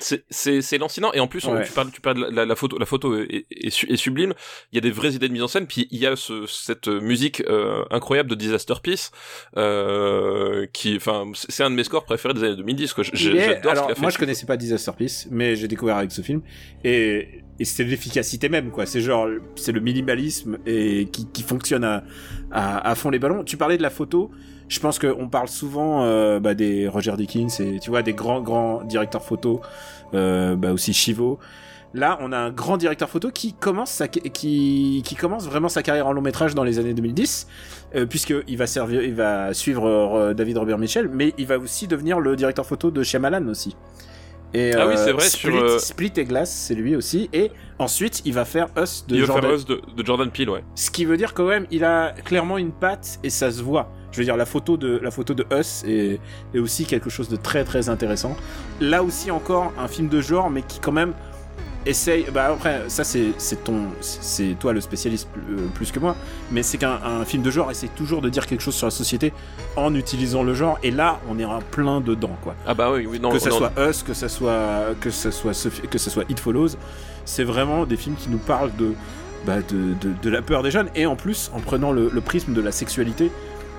c'est 0.00 0.78
lancinant 0.78 1.12
et 1.12 1.20
en 1.20 1.28
plus 1.28 1.40
tu 1.40 1.72
parles 1.72 1.90
tu 1.92 2.00
parles 2.00 2.28
la, 2.32 2.44
la 2.44 2.56
photo 2.56 2.78
la 2.78 2.86
photo 2.86 3.16
est, 3.16 3.46
est, 3.50 3.96
sublime. 3.96 4.34
Il 4.72 4.76
y 4.76 4.78
a 4.78 4.80
des 4.80 4.90
vraies 4.90 5.12
idées 5.12 5.28
de 5.28 5.32
mise 5.32 5.42
en 5.42 5.48
scène 5.48 5.66
puis 5.66 5.86
il 5.90 5.98
y 5.98 6.06
a 6.06 6.16
ce, 6.16 6.46
cette 6.46 6.88
musique 6.88 7.42
euh, 7.48 7.84
incroyable 7.90 8.28
de 8.28 8.34
Disaster 8.34 8.74
Peace 8.82 9.10
euh, 9.56 10.66
qui 10.72 10.96
enfin 10.96 11.30
c'est 11.34 11.62
un 11.62 11.70
de 11.70 11.76
mes 11.76 11.84
scores 11.84 12.04
préférés 12.04 12.34
des 12.34 12.44
années 12.44 12.56
2010 12.56 12.92
que 12.94 13.02
j'adore. 13.02 13.72
Alors 13.72 13.90
moi 14.00 14.10
je 14.10 14.18
connaissais 14.18 14.46
pas 14.46 14.56
Disaster 14.56 14.92
Peace 14.96 15.28
mais 15.30 15.54
j'ai 15.56 15.68
découvert 15.68 15.96
avec 15.96 16.12
ce 16.12 16.22
film 16.22 16.42
et 16.84 17.42
et 17.60 17.64
c'est 17.66 17.84
l'efficacité 17.84 18.48
même 18.48 18.70
quoi 18.70 18.86
c'est 18.86 19.02
genre 19.02 19.28
c'est 19.54 19.72
le 19.72 19.80
minimalisme 19.80 20.58
et 20.66 21.08
qui, 21.12 21.30
qui 21.30 21.42
fonctionne 21.42 21.84
à, 21.84 22.02
à, 22.50 22.79
à, 22.82 22.94
fond 22.94 23.10
les 23.10 23.18
ballons. 23.18 23.44
Tu 23.44 23.56
parlais 23.56 23.76
de 23.76 23.82
la 23.82 23.90
photo. 23.90 24.30
Je 24.68 24.78
pense 24.78 24.98
qu'on 24.98 25.28
parle 25.28 25.48
souvent 25.48 26.04
euh, 26.04 26.38
bah, 26.38 26.54
des 26.54 26.86
Roger 26.86 27.14
Dickens 27.16 27.60
et 27.60 27.80
tu 27.80 27.90
vois 27.90 28.02
des 28.02 28.12
grands 28.12 28.40
grands 28.40 28.84
directeurs 28.84 29.24
photo 29.24 29.60
euh, 30.14 30.56
bah 30.56 30.72
aussi 30.72 30.92
Chivo. 30.92 31.38
Là 31.92 32.18
on 32.20 32.30
a 32.30 32.38
un 32.38 32.50
grand 32.50 32.76
directeur 32.76 33.08
photo 33.08 33.30
qui 33.32 33.52
commence 33.52 34.00
vraiment 34.00 35.68
sa 35.68 35.82
carrière 35.82 36.06
en 36.06 36.12
long 36.12 36.20
métrage 36.22 36.54
dans 36.54 36.62
les 36.62 36.78
années 36.78 36.94
2010 36.94 37.48
euh, 37.96 38.06
puisque 38.06 38.32
il 38.46 38.56
va 38.56 38.68
servir 38.68 39.02
il 39.02 39.14
va 39.14 39.52
suivre 39.54 39.86
euh, 39.86 40.32
David 40.32 40.58
Robert 40.58 40.78
Mitchell 40.78 41.10
mais 41.12 41.34
il 41.36 41.46
va 41.46 41.58
aussi 41.58 41.88
devenir 41.88 42.20
le 42.20 42.36
directeur 42.36 42.64
photo 42.64 42.92
de 42.92 43.02
Shyamalan 43.02 43.48
aussi 43.48 43.74
et, 44.52 44.74
ah 44.74 44.86
oui, 44.88 44.94
c'est 44.96 45.12
vrai. 45.12 45.28
Split, 45.28 45.52
sur, 45.52 45.62
euh, 45.62 45.78
Split 45.78 46.12
et 46.16 46.24
Glass, 46.24 46.50
c'est 46.50 46.74
lui 46.74 46.96
aussi. 46.96 47.28
Et 47.32 47.50
ensuite, 47.78 48.22
il 48.24 48.34
va 48.34 48.44
faire 48.44 48.68
Us 48.76 49.04
de 49.06 49.16
il 49.16 49.24
Jordan. 49.24 49.36
Va 49.36 49.48
faire 49.48 49.56
Us 49.58 49.64
de, 49.64 49.80
de, 49.96 50.04
Jordan 50.04 50.30
Peele, 50.30 50.50
ouais. 50.50 50.64
Ce 50.74 50.90
qui 50.90 51.04
veut 51.04 51.16
dire 51.16 51.34
quand 51.34 51.46
même, 51.46 51.66
il 51.70 51.84
a 51.84 52.12
clairement 52.24 52.58
une 52.58 52.72
patte 52.72 53.18
et 53.22 53.30
ça 53.30 53.50
se 53.50 53.62
voit. 53.62 53.90
Je 54.12 54.18
veux 54.18 54.24
dire, 54.24 54.36
la 54.36 54.46
photo 54.46 54.76
de 54.76 54.98
la 55.02 55.12
photo 55.12 55.34
de 55.34 55.46
Us 55.52 55.84
est, 55.86 56.18
est 56.52 56.58
aussi 56.58 56.84
quelque 56.84 57.10
chose 57.10 57.28
de 57.28 57.36
très 57.36 57.62
très 57.62 57.88
intéressant. 57.88 58.36
Là 58.80 59.04
aussi 59.04 59.30
encore 59.30 59.72
un 59.78 59.86
film 59.86 60.08
de 60.08 60.20
genre, 60.20 60.50
mais 60.50 60.62
qui 60.62 60.80
quand 60.80 60.92
même 60.92 61.14
essaye. 61.86 62.26
Bah 62.32 62.46
après, 62.52 62.84
ça 62.88 63.04
c'est 63.04 63.32
ton 63.64 63.88
c'est 64.00 64.56
toi 64.58 64.72
le 64.72 64.80
spécialiste 64.80 65.28
euh, 65.50 65.66
plus, 65.74 65.92
que 65.92 65.98
moi, 65.98 66.16
mais 66.50 66.62
c'est 66.62 66.78
qu'un 66.78 67.24
film 67.24 67.42
de 67.42 67.50
genre 67.50 67.70
essaie 67.70 67.88
toujours 67.88 68.22
de 68.22 68.28
dire 68.28 68.46
quelque 68.46 68.62
chose 68.62 68.74
sur 68.74 68.86
la 68.86 68.90
société 68.90 69.32
en 69.76 69.94
utilisant 69.94 70.42
le 70.42 70.54
genre. 70.54 70.78
Et 70.82 70.90
là, 70.90 71.20
on 71.28 71.38
est 71.38 71.44
en 71.44 71.60
plein 71.60 72.00
dedans, 72.00 72.36
quoi. 72.42 72.54
Ah 72.66 72.74
bah 72.74 72.90
oui, 72.92 73.06
oui 73.06 73.20
non. 73.20 73.30
Que 73.30 73.38
ça 73.38 73.50
soit 73.50 73.72
Us, 73.78 74.02
que 74.02 74.14
ça 74.14 74.28
soit 74.28 74.94
que 75.00 75.10
ça 75.10 75.30
soit 75.30 75.68
que 75.90 75.98
ça 75.98 76.10
soit 76.10 76.24
It 76.28 76.40
Follows, 76.40 76.70
c'est 77.24 77.44
vraiment 77.44 77.86
des 77.86 77.96
films 77.96 78.16
qui 78.16 78.28
nous 78.28 78.38
parlent 78.38 78.74
de 78.76 78.94
bah, 79.46 79.56
de, 79.62 79.94
de, 80.00 80.12
de, 80.22 80.30
la 80.30 80.42
peur 80.42 80.62
des 80.62 80.70
jeunes 80.70 80.90
et 80.94 81.06
en 81.06 81.16
plus 81.16 81.50
en 81.54 81.60
prenant 81.60 81.92
le, 81.92 82.10
le 82.12 82.20
prisme 82.20 82.52
de 82.52 82.60
la 82.60 82.72
sexualité 82.72 83.32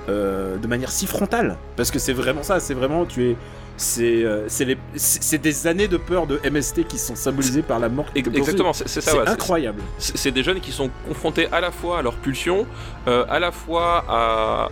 euh, 0.10 0.58
de 0.58 0.68
manière 0.68 0.90
si 0.90 1.06
frontale 1.06 1.56
parce 1.76 1.92
que 1.92 2.00
c'est 2.00 2.14
vraiment 2.14 2.42
ça 2.42 2.60
c'est 2.60 2.74
vraiment 2.74 3.06
tu 3.06 3.30
es 3.30 3.36
c'est 3.82 4.24
euh, 4.24 4.48
c'est 4.96 5.38
des 5.41 5.67
années 5.67 5.88
de 5.88 5.98
peur 5.98 6.28
de 6.28 6.39
MST 6.50 6.88
qui 6.88 6.98
sont 6.98 7.15
symbolisées 7.15 7.63
par 7.63 7.80
la 7.80 7.89
mort. 7.89 8.06
Exactement, 8.15 8.74
c'est 8.74 8.88
ça. 8.88 9.02
C'est 9.02 9.28
incroyable. 9.28 9.82
C'est 9.98 10.32
des 10.32 10.44
jeunes 10.44 10.60
qui 10.60 10.72
sont 10.72 10.89
confrontés 11.08 11.48
à 11.52 11.60
la 11.62 11.72
fois 11.72 12.00
à 12.00 12.02
leur 12.02 12.13
pulsion, 12.13 12.67
euh, 13.08 13.26
à 13.28 13.39
la 13.39 13.52
fois 13.52 14.06
à, 14.08 14.70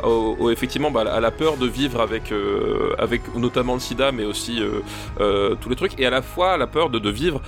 effectivement 0.51 0.91
bah, 0.91 1.01
à 1.11 1.19
la 1.19 1.31
peur 1.31 1.57
de 1.57 1.65
vivre 1.65 2.01
avec 2.01 2.31
euh, 2.31 2.93
avec 2.99 3.21
notamment 3.35 3.73
le 3.73 3.79
SIDA, 3.79 4.11
mais 4.11 4.25
aussi 4.25 4.61
euh, 5.19 5.55
tous 5.55 5.69
les 5.69 5.75
trucs, 5.75 5.99
et 5.99 6.05
à 6.05 6.11
la 6.11 6.21
fois 6.21 6.53
à 6.53 6.57
la 6.57 6.67
peur 6.67 6.89
de, 6.89 6.99
de 6.99 7.09
vivre 7.09 7.41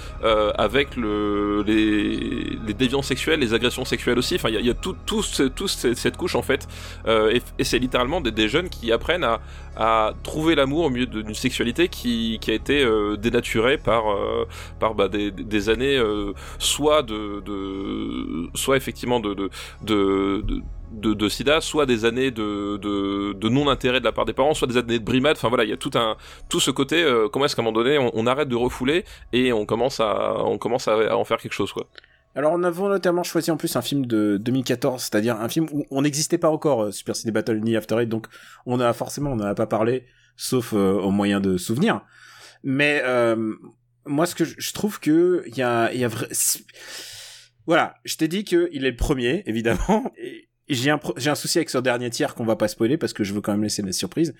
avec 0.58 0.95
le 0.95 1.63
les, 1.67 2.58
les 2.65 2.74
déviants 2.74 3.02
sexuels, 3.04 3.39
les 3.39 3.54
agressions 3.54 3.86
sexuelles 3.86 4.17
aussi. 4.17 4.36
Enfin, 4.36 4.50
il 4.50 4.56
y 4.56 4.58
a, 4.58 4.62
y 4.62 4.69
a 4.69 4.74
tout, 4.74 4.95
tout, 5.06 5.24
tout, 5.56 5.67
cette 5.67 6.17
couche 6.17 6.36
en 6.36 6.41
fait, 6.41 6.67
et, 7.08 7.41
et 7.60 7.63
c'est 7.63 7.80
littéralement 7.80 8.19
des, 8.21 8.32
des, 8.32 8.50
jeunes 8.50 8.69
qui 8.69 8.91
apprennent 8.91 9.24
à, 9.24 9.39
à 9.78 10.13
trouver 10.24 10.56
l'amour 10.56 10.86
au 10.86 10.89
milieu 10.89 11.06
d'une 11.06 11.34
sexualité 11.36 11.51
qui, 11.88 12.40
a 12.48 12.52
été 12.52 12.84
euh, 12.84 13.18
dénaturée 13.18 13.78
par, 13.78 14.12
euh, 14.12 14.48
par 14.80 14.96
bah, 14.96 15.08
des, 15.08 15.70
années 15.70 15.98
euh, 15.98 16.34
soit 16.60 17.04
de, 17.04 17.42
soit 18.56 18.78
effectivement 18.78 19.20
de, 19.20 19.50
de, 19.84 20.44
de, 20.92 21.30
sida, 21.30 21.62
soit 21.62 21.86
des 21.86 22.06
années 22.06 22.32
de, 22.32 22.78
de, 22.78 23.50
non-intérêt 23.50 24.00
de 24.00 24.06
la 24.06 24.12
part 24.12 24.26
des 24.26 24.34
parents, 24.34 24.54
soit 24.54 24.68
des 24.68 24.78
années 24.78 25.00
de 25.00 25.04
brimade. 25.04 25.38
Enfin 25.38 25.50
voilà, 25.50 25.64
il 25.64 25.70
y 25.70 25.74
a 25.74 25.78
tout 25.78 25.92
un 25.96 26.18
tout 26.50 26.60
ce 26.60 26.72
côté. 26.72 27.02
Euh, 27.02 27.28
comment 27.30 27.46
est-ce 27.46 27.56
qu'à 27.56 27.62
un 27.62 27.66
moment 27.66 27.84
donné, 27.84 27.98
on, 27.98 28.28
arrête 28.28 28.48
de 28.48 28.56
refouler 28.56 29.04
et 29.34 29.52
on 29.52 29.66
commence 29.66 30.00
à 30.00 30.36
on 30.46 30.58
commence 30.58 30.88
à, 30.88 31.18
en 31.18 31.24
faire 31.26 31.38
quelque 31.38 31.54
chose 31.54 31.74
quoi. 31.74 31.88
Alors 32.34 32.54
on 32.54 32.64
a 32.64 32.70
volontairement 32.70 33.24
choisi 33.24 33.52
en 33.52 33.58
plus 33.58 33.76
un 33.76 33.82
film 33.82 34.06
de 34.06 34.38
2014, 34.38 35.02
c'est-à-dire 35.02 35.36
un 35.42 35.50
film 35.50 35.68
où 35.74 35.86
on 35.92 36.02
n'existait 36.02 36.38
pas 36.38 36.50
encore 36.50 36.94
Super 36.94 37.16
City 37.16 37.32
Battle 37.32 37.60
ni 37.60 37.76
After 37.76 38.00
Eight, 38.00 38.08
donc 38.08 38.28
on 38.66 38.80
a 38.80 38.94
forcément 38.94 39.32
on 39.32 39.36
n'en 39.36 39.46
a 39.46 39.56
pas 39.56 39.68
parlé, 39.68 40.06
sauf 40.36 40.74
euh, 40.74 40.94
au 40.94 41.12
moyen 41.12 41.39
de 41.39 41.58
souvenir. 41.58 42.02
Mais 42.63 43.02
euh, 43.06 43.54
moi 44.06 44.26
ce 44.26 44.36
que 44.36 44.44
je, 44.46 44.74
trouve 44.74 45.00
que 45.00 45.44
il 45.48 45.58
y 45.58 45.62
a, 45.62 45.94
y 45.94 46.04
a 46.04 46.10
voilà, 47.65 47.96
je 48.04 48.15
t'ai 48.15 48.28
dit 48.28 48.44
que 48.44 48.70
il 48.72 48.86
est 48.86 48.91
le 48.91 48.98
premier 48.98 49.44
évidemment. 49.46 50.12
J'ai 50.70 50.89
un 50.89 51.02
j'ai 51.17 51.30
un 51.30 51.36
souci 51.36 51.58
avec 51.58 51.70
ce 51.70 51.80
dernier 51.80 52.10
tiers 52.12 52.34
qu'on 52.34 52.46
va 52.46 52.56
pas 52.56 52.70
spoiler 52.70 52.96
parce 52.96 53.12
que 53.12 53.26
je 53.26 53.34
veux 53.34 53.41
quand 53.41 53.52
même 53.52 53.63
laisser 53.63 53.84
des 53.84 53.91
surprises 53.91 54.34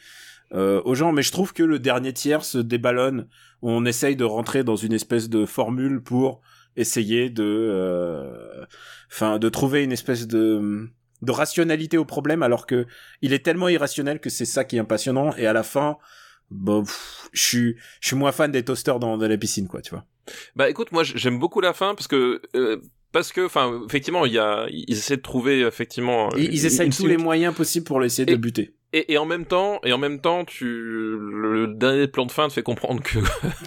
euh, 0.54 0.82
aux 0.84 0.95
gens, 0.95 1.12
mais 1.12 1.23
je 1.23 1.32
trouve 1.32 1.54
que 1.54 1.63
le 1.63 1.80
dernier 1.80 2.13
tiers 2.13 2.43
se 2.43 2.58
déballonne. 2.58 3.27
On 3.62 3.86
essaye 3.86 4.15
de 4.15 4.23
rentrer 4.23 4.63
dans 4.63 4.75
une 4.75 4.93
espèce 4.93 5.30
de 5.30 5.45
formule 5.45 6.01
pour 6.01 6.41
essayer 6.75 7.30
de, 7.30 7.43
euh, 7.43 8.65
enfin, 9.12 9.39
de 9.39 9.49
trouver 9.49 9.84
une 9.84 9.91
espèce 9.91 10.27
de 10.27 10.89
de 11.21 11.31
rationalité 11.31 11.97
au 11.97 12.05
problème, 12.05 12.43
alors 12.43 12.65
que 12.65 12.86
il 13.21 13.34
est 13.34 13.43
tellement 13.43 13.69
irrationnel 13.69 14.19
que 14.19 14.29
c'est 14.29 14.45
ça 14.45 14.63
qui 14.63 14.77
est 14.77 14.84
passionnant. 14.84 15.36
Et 15.38 15.45
à 15.47 15.53
la 15.53 15.63
fin, 15.63 15.97
bon, 16.49 16.84
je 17.34 17.41
suis, 17.41 17.75
je 17.99 18.07
suis 18.07 18.15
moins 18.15 18.31
fan 18.31 18.51
des 18.51 18.63
toasters 18.63 18.99
dans, 18.99 19.17
dans 19.17 19.27
la 19.27 19.38
piscine, 19.38 19.67
quoi, 19.67 19.81
tu 19.81 19.91
vois. 19.91 20.05
Bah 20.55 20.69
écoute, 20.69 20.91
moi 20.91 21.03
j'aime 21.03 21.39
beaucoup 21.39 21.62
la 21.62 21.73
fin 21.73 21.95
parce 21.95 22.07
que 22.07 22.41
euh, 22.55 22.77
parce 23.12 23.34
que 23.34 23.45
enfin 23.45 23.81
effectivement 23.88 24.25
il 24.25 24.34
y 24.34 24.39
a 24.39 24.67
ils 24.69 24.97
essaient 24.97 25.17
de 25.17 25.21
trouver 25.21 25.62
effectivement 25.62 26.29
ils, 26.38 26.53
ils 26.53 26.65
essayent 26.65 26.91
tous 26.91 27.07
les 27.07 27.17
moyens 27.17 27.53
possibles 27.53 27.86
pour 27.86 27.99
l'essayer 27.99 28.25
de 28.25 28.36
buter 28.36 28.75
et, 28.93 29.13
et, 29.13 29.17
en 29.17 29.25
même 29.25 29.45
temps, 29.45 29.79
et 29.86 29.93
en 29.93 29.97
même 29.97 30.19
temps, 30.19 30.43
tu 30.43 30.65
le 30.65 31.67
dernier 31.67 32.07
plan 32.07 32.25
de 32.25 32.31
fin 32.31 32.49
te 32.49 32.53
fait 32.53 32.63
comprendre 32.63 33.01
que 33.01 33.19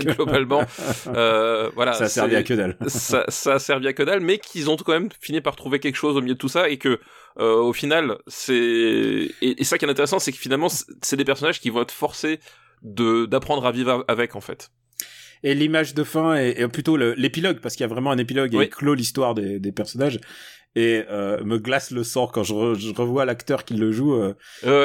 globalement, 0.05 0.63
euh, 1.09 1.71
voilà, 1.75 1.95
ça 1.95 2.05
a 2.05 2.09
servi 2.09 2.37
à 2.37 2.43
que 2.43 2.53
dalle. 2.53 2.77
ça, 2.89 3.25
ça 3.29 3.55
a 3.55 3.59
servi 3.59 3.89
à 3.89 3.95
que 3.95 4.03
dalle, 4.03 4.21
mais 4.21 4.37
qu'ils 4.37 4.69
ont 4.69 4.77
quand 4.77 4.93
même 4.93 5.09
fini 5.21 5.41
par 5.41 5.57
trouver 5.57 5.81
quelque 5.81 5.97
chose 5.97 6.17
au 6.17 6.21
milieu 6.21 6.35
de 6.35 6.39
tout 6.39 6.49
ça 6.49 6.69
et 6.69 6.77
que 6.77 7.01
euh, 7.39 7.57
au 7.57 7.73
final, 7.73 8.19
c'est 8.27 8.55
et, 8.55 9.61
et, 9.61 9.65
ça 9.65 9.79
qui 9.79 9.85
est 9.85 9.91
intéressant, 9.91 10.19
c'est 10.19 10.33
que 10.33 10.39
finalement, 10.39 10.69
c'est 11.03 11.17
des 11.17 11.25
personnages 11.25 11.61
qui 11.61 11.71
vont 11.71 11.83
être 11.83 11.93
forcés 11.93 12.41
de 12.83 13.27
d'apprendre 13.27 13.67
à 13.67 13.73
vivre 13.73 14.05
avec 14.09 14.37
en 14.37 14.41
fait 14.41 14.71
et 15.45 15.55
l'image 15.55 15.95
de 15.95 16.05
fin 16.05 16.35
est, 16.37 16.67
plutôt 16.69 16.97
l'épilogue 16.97 17.61
parce 17.61 17.77
qu'il 17.77 17.85
y 17.85 17.85
a 17.85 17.89
vraiment 17.89 18.11
un 18.11 18.19
épilogue 18.19 18.55
et 18.55 18.69
clôt 18.69 18.95
l'histoire 18.95 19.35
des, 19.35 19.61
des, 19.61 19.73
personnages 19.73 20.19
et 20.75 21.05
euh, 21.11 21.45
me 21.45 21.59
glace 21.59 21.91
le 21.91 22.03
sang 22.03 22.27
quand 22.27 22.43
je, 22.43 22.55
revois 22.95 23.25
l'acteur 23.25 23.65
qui 23.65 23.75
le 23.75 23.93
joue. 23.93 24.15
Euh, 24.15 24.35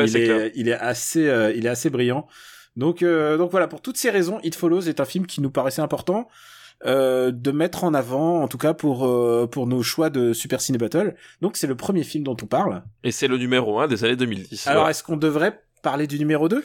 il, 0.05 0.17
est, 0.17 0.51
il 0.55 0.69
est 0.69 0.73
assez, 0.73 1.27
euh, 1.27 1.51
il 1.55 1.65
est 1.65 1.69
assez 1.69 1.89
brillant. 1.89 2.27
Donc, 2.75 3.03
donc 3.03 3.51
voilà, 3.51 3.67
pour 3.67 3.81
toutes 3.81 3.97
ces 3.97 4.09
raisons, 4.09 4.39
It 4.43 4.55
Follows 4.55 4.81
est 4.81 4.99
un 4.99 5.05
film 5.05 5.25
qui 5.25 5.41
nous 5.41 5.49
paraissait 5.49 5.81
important. 5.81 6.27
Euh, 6.85 7.31
de 7.31 7.51
mettre 7.51 7.83
en 7.83 7.93
avant, 7.93 8.41
en 8.41 8.47
tout 8.47 8.57
cas 8.57 8.73
pour 8.73 9.05
euh, 9.07 9.47
pour 9.51 9.67
nos 9.67 9.83
choix 9.83 10.09
de 10.09 10.33
Super 10.33 10.61
Ciné 10.61 10.77
Battle. 10.77 11.15
Donc 11.41 11.57
c'est 11.57 11.67
le 11.67 11.75
premier 11.75 12.03
film 12.03 12.23
dont 12.23 12.37
on 12.41 12.45
parle. 12.45 12.83
Et 13.03 13.11
c'est 13.11 13.27
le 13.27 13.37
numéro 13.37 13.79
1 13.79 13.87
des 13.87 14.03
années 14.03 14.15
2010. 14.15 14.67
Alors 14.67 14.89
est-ce 14.89 15.03
qu'on 15.03 15.17
devrait 15.17 15.61
parler 15.81 16.07
du 16.07 16.17
numéro 16.19 16.47
2 16.49 16.63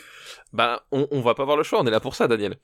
Bah, 0.52 0.84
on, 0.92 1.06
on 1.10 1.20
va 1.20 1.34
pas 1.34 1.42
avoir 1.42 1.56
le 1.56 1.62
choix, 1.64 1.80
on 1.80 1.86
est 1.86 1.90
là 1.90 2.00
pour 2.00 2.14
ça, 2.14 2.28
Daniel. 2.28 2.56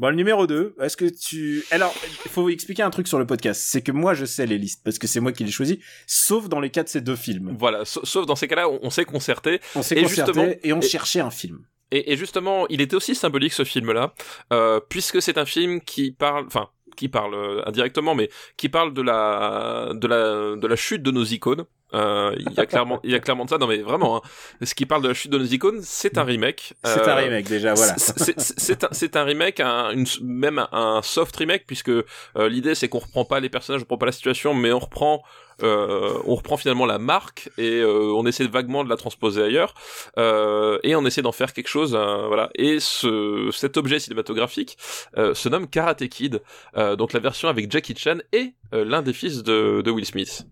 Bon, 0.00 0.08
le 0.08 0.16
numéro 0.16 0.48
2, 0.48 0.74
est-ce 0.80 0.96
que 0.96 1.04
tu... 1.04 1.62
Alors, 1.70 1.94
il 2.24 2.28
faut 2.32 2.48
expliquer 2.48 2.82
un 2.82 2.90
truc 2.90 3.06
sur 3.06 3.16
le 3.20 3.26
podcast. 3.26 3.62
C'est 3.64 3.80
que 3.80 3.92
moi, 3.92 4.12
je 4.14 4.24
sais 4.24 4.44
les 4.44 4.58
listes, 4.58 4.82
parce 4.82 4.98
que 4.98 5.06
c'est 5.06 5.20
moi 5.20 5.30
qui 5.30 5.44
les 5.44 5.52
choisis, 5.52 5.76
sauf 6.08 6.48
dans 6.48 6.58
les 6.58 6.70
cas 6.70 6.82
de 6.82 6.88
ces 6.88 7.00
deux 7.00 7.14
films. 7.14 7.54
Voilà, 7.60 7.84
sa- 7.84 8.00
sauf 8.02 8.26
dans 8.26 8.34
ces 8.34 8.48
cas-là, 8.48 8.68
on, 8.68 8.80
on 8.82 8.90
s'est 8.90 9.04
concerté. 9.04 9.60
On 9.76 9.82
s'est 9.82 9.96
Et 9.96 10.02
concerté 10.02 10.32
justement- 10.32 10.54
et 10.64 10.72
on 10.72 10.80
et- 10.80 10.82
cherchait 10.88 11.20
un 11.20 11.30
film. 11.30 11.60
Et, 11.94 12.12
et 12.12 12.16
justement, 12.16 12.66
il 12.68 12.80
était 12.80 12.96
aussi 12.96 13.14
symbolique 13.14 13.52
ce 13.52 13.64
film-là, 13.64 14.14
euh, 14.52 14.80
puisque 14.88 15.22
c'est 15.22 15.38
un 15.38 15.46
film 15.46 15.80
qui 15.80 16.10
parle, 16.12 16.44
enfin, 16.46 16.68
qui 16.96 17.08
parle 17.08 17.34
euh, 17.34 17.62
indirectement, 17.68 18.14
mais 18.14 18.28
qui 18.56 18.68
parle 18.68 18.92
de 18.92 19.02
la, 19.02 19.92
de 19.94 20.06
la, 20.06 20.56
de 20.56 20.66
la 20.66 20.76
chute 20.76 21.02
de 21.02 21.10
nos 21.10 21.24
icônes. 21.24 21.64
Euh, 21.92 22.34
il 22.40 22.50
y 22.52 22.58
a 22.60 22.66
clairement, 22.66 22.98
il 23.04 23.12
y 23.12 23.14
a 23.14 23.20
clairement 23.20 23.44
de 23.44 23.50
ça. 23.50 23.58
Non 23.58 23.68
mais 23.68 23.78
vraiment, 23.78 24.16
hein, 24.16 24.20
ce 24.62 24.74
qui 24.74 24.84
parle 24.84 25.02
de 25.02 25.08
la 25.08 25.14
chute 25.14 25.30
de 25.30 25.38
nos 25.38 25.44
icônes, 25.44 25.80
c'est 25.82 26.18
un 26.18 26.24
remake. 26.24 26.74
C'est 26.84 27.06
un 27.06 27.14
remake, 27.14 27.48
déjà, 27.48 27.74
voilà. 27.74 27.94
c'est- 27.96 28.82
un, 28.84 28.88
c'est 28.90 29.14
un 29.16 29.22
remake, 29.22 29.60
un, 29.60 29.90
une, 29.92 30.04
même 30.22 30.58
un, 30.58 30.68
un 30.72 31.02
soft 31.02 31.36
remake, 31.36 31.64
puisque 31.68 31.90
euh, 31.90 32.04
l'idée 32.48 32.74
c'est 32.74 32.88
qu'on 32.88 32.98
reprend 32.98 33.24
pas 33.24 33.38
les 33.38 33.48
personnages, 33.48 33.82
on 33.82 33.84
reprend 33.84 33.98
pas 33.98 34.06
la 34.06 34.12
situation, 34.12 34.54
mais 34.54 34.72
on 34.72 34.80
reprend, 34.80 35.22
euh, 35.62 36.18
on 36.26 36.34
reprend 36.34 36.56
finalement 36.56 36.86
la 36.86 36.98
marque 36.98 37.50
et 37.58 37.80
euh, 37.80 38.12
on 38.14 38.26
essaie 38.26 38.46
vaguement 38.46 38.84
de 38.84 38.88
la 38.88 38.96
transposer 38.96 39.42
ailleurs 39.42 39.74
euh, 40.18 40.78
et 40.82 40.96
on 40.96 41.04
essaie 41.06 41.22
d'en 41.22 41.32
faire 41.32 41.52
quelque 41.52 41.68
chose, 41.68 41.94
euh, 41.94 42.26
voilà. 42.26 42.50
Et 42.56 42.80
ce, 42.80 43.50
cet 43.52 43.76
objet 43.76 43.98
cinématographique 43.98 44.76
euh, 45.16 45.34
se 45.34 45.48
nomme 45.48 45.68
Karate 45.68 46.08
Kid, 46.08 46.42
euh, 46.76 46.96
donc 46.96 47.12
la 47.12 47.20
version 47.20 47.48
avec 47.48 47.70
Jackie 47.70 47.94
Chan 47.96 48.18
et 48.32 48.54
l'un 48.72 49.02
des 49.02 49.12
fils 49.12 49.42
de, 49.42 49.82
de 49.82 49.90
Will 49.90 50.04
Smith. 50.04 50.46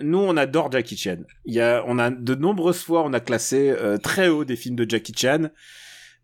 Nous, 0.00 0.18
on 0.18 0.36
adore 0.36 0.72
Jackie 0.72 0.96
Chan. 0.96 1.18
Il 1.44 1.54
y 1.54 1.60
a, 1.60 1.84
on 1.86 1.98
a 1.98 2.10
de 2.10 2.34
nombreuses 2.34 2.82
fois, 2.82 3.02
on 3.04 3.12
a 3.12 3.20
classé 3.20 3.70
euh, 3.70 3.98
très 3.98 4.28
haut 4.28 4.44
des 4.44 4.56
films 4.56 4.76
de 4.76 4.88
Jackie 4.88 5.14
Chan. 5.16 5.50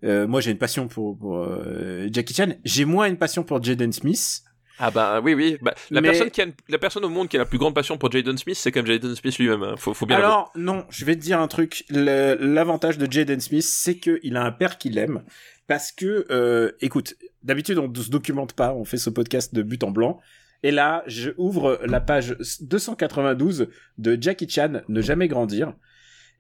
Euh, 0.05 0.27
moi, 0.27 0.41
j'ai 0.41 0.51
une 0.51 0.59
passion 0.59 0.89
pour, 0.89 1.19
pour 1.19 1.39
euh, 1.39 2.09
Jackie 2.13 2.35
Chan. 2.35 2.55
J'ai 2.65 2.85
moins 2.85 3.07
une 3.07 3.19
passion 3.19 3.45
pour 3.45 3.63
Jaden 3.63 3.93
Smith. 3.93 4.43
Ah 4.79 4.91
bah 4.91 5.21
oui 5.23 5.33
oui, 5.35 5.57
bah, 5.63 5.75
la 5.91 6.01
Mais- 6.01 6.09
personne 6.11 6.31
qui 6.31 6.43
a 6.43 6.47
la 6.69 6.79
personne 6.79 7.05
au 7.05 7.09
monde 7.09 7.29
qui 7.29 7.37
a 7.37 7.39
la 7.39 7.47
plus 7.47 7.59
grande 7.59 7.75
passion 7.75 7.97
pour 7.97 8.13
Jaden 8.13 8.37
Smith, 8.37 8.57
c'est 8.57 8.73
comme 8.73 8.87
Jaden 8.87 9.15
Smith 9.17 9.39
lui-même. 9.39 9.63
hein. 9.63 9.75
Faut, 9.79 9.95
faut 9.95 10.05
bien. 10.07 10.17
Alors, 10.17 10.53
non, 10.55 10.85
je 10.91 11.05
vais 11.05 11.17
te 11.17 11.21
dire 11.21 11.41
un 11.41 11.49
truc. 11.49 11.85
L'avantage 11.91 12.99
de 12.99 13.11
Jaden 13.11 13.41
Smith, 13.41 13.63
c'est 13.65 13.97
qu'il 13.99 14.37
a 14.37 14.43
un 14.45 14.53
père 14.53 14.79
qu'il 14.79 14.99
aime. 14.99 15.23
Parce 15.67 15.91
que, 15.93 16.27
euh, 16.31 16.73
écoute, 16.81 17.15
d'habitude, 17.43 17.79
on 17.79 17.89
ne 17.89 17.95
se 17.95 18.11
documente 18.11 18.53
pas, 18.53 18.73
on 18.75 18.85
fait 18.85 18.99
ce 18.99 19.11
podcast 19.11 19.55
de 19.55 19.63
but 19.63 19.83
en 19.83 19.91
blanc. 19.91 20.21
Et 20.63 20.71
là, 20.71 21.03
je 21.07 21.31
ouvre 21.39 21.81
la 21.85 22.01
page 22.01 22.37
292 22.61 23.69
de 23.99 24.19
Jackie 24.21 24.49
Chan, 24.49 24.83
Ne 24.89 25.01
jamais 25.01 25.29
grandir. 25.29 25.73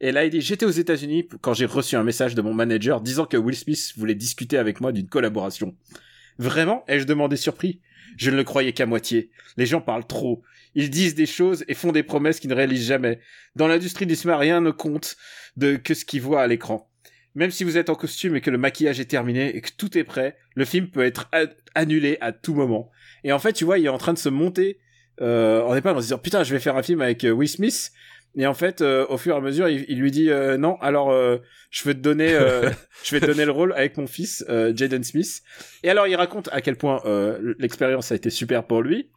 Et 0.00 0.12
là, 0.12 0.24
il 0.24 0.30
dit, 0.30 0.40
j'étais 0.40 0.66
aux 0.66 0.70
États-Unis 0.70 1.28
quand 1.40 1.54
j'ai 1.54 1.66
reçu 1.66 1.96
un 1.96 2.02
message 2.04 2.34
de 2.34 2.42
mon 2.42 2.52
manager 2.52 3.00
disant 3.00 3.24
que 3.24 3.36
Will 3.36 3.56
Smith 3.56 3.92
voulait 3.96 4.14
discuter 4.14 4.58
avec 4.58 4.80
moi 4.80 4.92
d'une 4.92 5.08
collaboration. 5.08 5.74
Vraiment? 6.38 6.84
Ai-je 6.86 7.04
demandé 7.06 7.36
surpris? 7.36 7.80
Je 8.16 8.30
ne 8.30 8.36
le 8.36 8.44
croyais 8.44 8.72
qu'à 8.72 8.86
moitié. 8.86 9.30
Les 9.56 9.66
gens 9.66 9.80
parlent 9.80 10.06
trop. 10.06 10.42
Ils 10.74 10.90
disent 10.90 11.14
des 11.14 11.26
choses 11.26 11.64
et 11.68 11.74
font 11.74 11.92
des 11.92 12.02
promesses 12.02 12.40
qu'ils 12.40 12.50
ne 12.50 12.54
réalisent 12.54 12.86
jamais. 12.86 13.20
Dans 13.54 13.68
l'industrie 13.68 14.06
du 14.06 14.14
cinéma, 14.14 14.38
rien 14.38 14.60
ne 14.60 14.70
compte 14.70 15.16
de 15.56 15.76
que 15.76 15.94
ce 15.94 16.04
qu'ils 16.04 16.22
voient 16.22 16.42
à 16.42 16.46
l'écran. 16.46 16.90
Même 17.34 17.50
si 17.50 17.64
vous 17.64 17.76
êtes 17.76 17.90
en 17.90 17.94
costume 17.94 18.36
et 18.36 18.40
que 18.40 18.50
le 18.50 18.58
maquillage 18.58 19.00
est 19.00 19.06
terminé 19.06 19.54
et 19.54 19.60
que 19.60 19.70
tout 19.76 19.96
est 19.98 20.04
prêt, 20.04 20.36
le 20.54 20.64
film 20.64 20.88
peut 20.88 21.04
être 21.04 21.30
annulé 21.74 22.18
à 22.20 22.32
tout 22.32 22.54
moment. 22.54 22.90
Et 23.24 23.32
en 23.32 23.38
fait, 23.38 23.52
tu 23.52 23.64
vois, 23.64 23.78
il 23.78 23.86
est 23.86 23.90
en 23.90 23.98
train 23.98 24.14
de 24.14 24.18
se 24.18 24.28
monter 24.28 24.78
euh, 25.22 25.62
en 25.62 25.74
épingle 25.74 25.96
en 25.96 26.00
se 26.00 26.06
disant 26.06 26.18
putain, 26.18 26.44
je 26.44 26.52
vais 26.52 26.60
faire 26.60 26.76
un 26.76 26.82
film 26.82 27.00
avec 27.00 27.24
euh, 27.24 27.30
Will 27.30 27.48
Smith. 27.48 27.92
Et 28.38 28.46
en 28.46 28.54
fait, 28.54 28.82
euh, 28.82 29.06
au 29.08 29.16
fur 29.16 29.34
et 29.34 29.38
à 29.38 29.40
mesure, 29.40 29.68
il, 29.68 29.86
il 29.88 29.98
lui 29.98 30.10
dit 30.10 30.30
euh, 30.30 30.58
non. 30.58 30.76
Alors, 30.80 31.10
euh, 31.10 31.38
je 31.70 31.84
vais 31.84 31.94
te 31.94 32.00
donner, 32.00 32.34
euh, 32.34 32.70
je 33.04 33.14
vais 33.14 33.20
te 33.20 33.26
donner 33.26 33.44
le 33.44 33.50
rôle 33.50 33.72
avec 33.72 33.96
mon 33.96 34.06
fils, 34.06 34.44
euh, 34.48 34.72
Jaden 34.74 35.04
Smith. 35.04 35.42
Et 35.82 35.90
alors, 35.90 36.06
il 36.06 36.16
raconte 36.16 36.48
à 36.52 36.60
quel 36.60 36.76
point 36.76 37.00
euh, 37.06 37.54
l'expérience 37.58 38.12
a 38.12 38.14
été 38.14 38.28
super 38.30 38.66
pour 38.66 38.82
lui. 38.82 39.10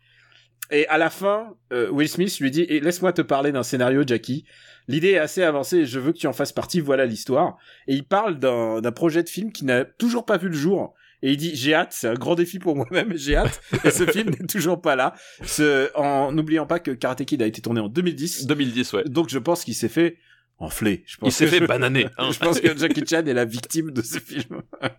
Et 0.72 0.88
à 0.88 0.98
la 0.98 1.10
fin, 1.10 1.56
euh, 1.74 1.90
Will 1.90 2.08
Smith 2.08 2.40
lui 2.40 2.52
dit 2.52 2.66
Eh, 2.70 2.80
Laisse-moi 2.80 3.12
te 3.12 3.22
parler 3.22 3.52
d'un 3.52 3.64
scénario, 3.64 4.04
Jackie. 4.06 4.46
L'idée 4.88 5.12
est 5.12 5.20
assez 5.20 5.44
avancée 5.44 5.80
et 5.80 5.86
je 5.86 6.00
veux 6.00 6.14
que 6.14 6.18
tu 6.18 6.28
en 6.28 6.34
fasses 6.34 6.54
partie. 6.54 6.80
Voilà 6.80 7.06
l'histoire. 7.06 7.58
Et 7.88 7.96
il 7.96 8.06
parle 8.08 8.40
d'un 8.40 8.82
d'un 8.82 8.92
projet 8.92 9.24
de 9.24 9.30
film 9.30 9.52
qui 9.52 9.66
n'a 9.66 9.86
toujours 9.86 10.26
pas 10.26 10.38
vu 10.38 10.48
le 10.48 10.56
jour. 10.56 10.94
Et 11.22 11.32
il 11.32 11.38
dit 11.38 11.52
J'ai 11.56 11.74
hâte, 11.74 11.90
c'est 11.92 12.08
un 12.08 12.14
grand 12.14 12.36
défi 12.36 12.60
pour 12.60 12.76
moi-même, 12.76 13.14
j'ai 13.16 13.36
hâte. 13.36 13.62
Et 13.84 13.92
ce 13.92 14.06
film 14.06 14.30
n'est 14.30 14.48
toujours 14.48 14.82
pas 14.82 14.96
là. 14.96 15.14
Ce, 15.44 15.90
en 15.96 16.32
n'oubliant 16.32 16.66
pas 16.66 16.80
que 16.80 16.92
Karate 16.92 17.26
Kid 17.26 17.42
a 17.42 17.46
été 17.46 17.62
tourné 17.62 17.82
en 17.82 17.90
2010. 17.90 18.46
2010 18.46 18.94
ouais. 18.94 19.04
Donc 19.06 19.30
je 19.30 19.40
pense 19.40 19.64
qu'il 19.64 19.76
s'est 19.76 19.90
fait 19.90 20.18
enfler. 20.60 21.04
Je 21.08 21.18
pense 21.18 21.30
Il 21.30 21.32
s'est 21.32 21.48
fait 21.48 21.60
je- 21.60 21.66
bananer. 21.66 22.08
hein. 22.18 22.30
je 22.34 22.40
pense 22.40 22.60
que 22.60 22.78
Jackie 22.78 23.04
Chan 23.10 23.26
est 23.26 23.34
la 23.34 23.46
victime 23.46 23.92
de 23.92 24.02
ce 24.02 24.20
film. 24.20 24.62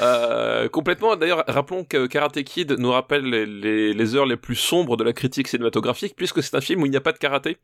Euh, 0.00 0.68
complètement. 0.68 1.14
D'ailleurs, 1.16 1.44
rappelons 1.46 1.84
que 1.84 2.06
Karate 2.06 2.42
Kid 2.42 2.72
nous 2.78 2.90
rappelle 2.90 3.24
les, 3.24 3.46
les, 3.46 3.92
les 3.92 4.16
heures 4.16 4.26
les 4.26 4.36
plus 4.36 4.56
sombres 4.56 4.96
de 4.96 5.04
la 5.04 5.12
critique 5.12 5.46
cinématographique, 5.48 6.14
puisque 6.16 6.42
c'est 6.42 6.56
un 6.56 6.60
film 6.60 6.82
où 6.82 6.86
il 6.86 6.90
n'y 6.90 6.96
a 6.96 7.00
pas 7.00 7.12
de 7.12 7.18
karaté. 7.18 7.58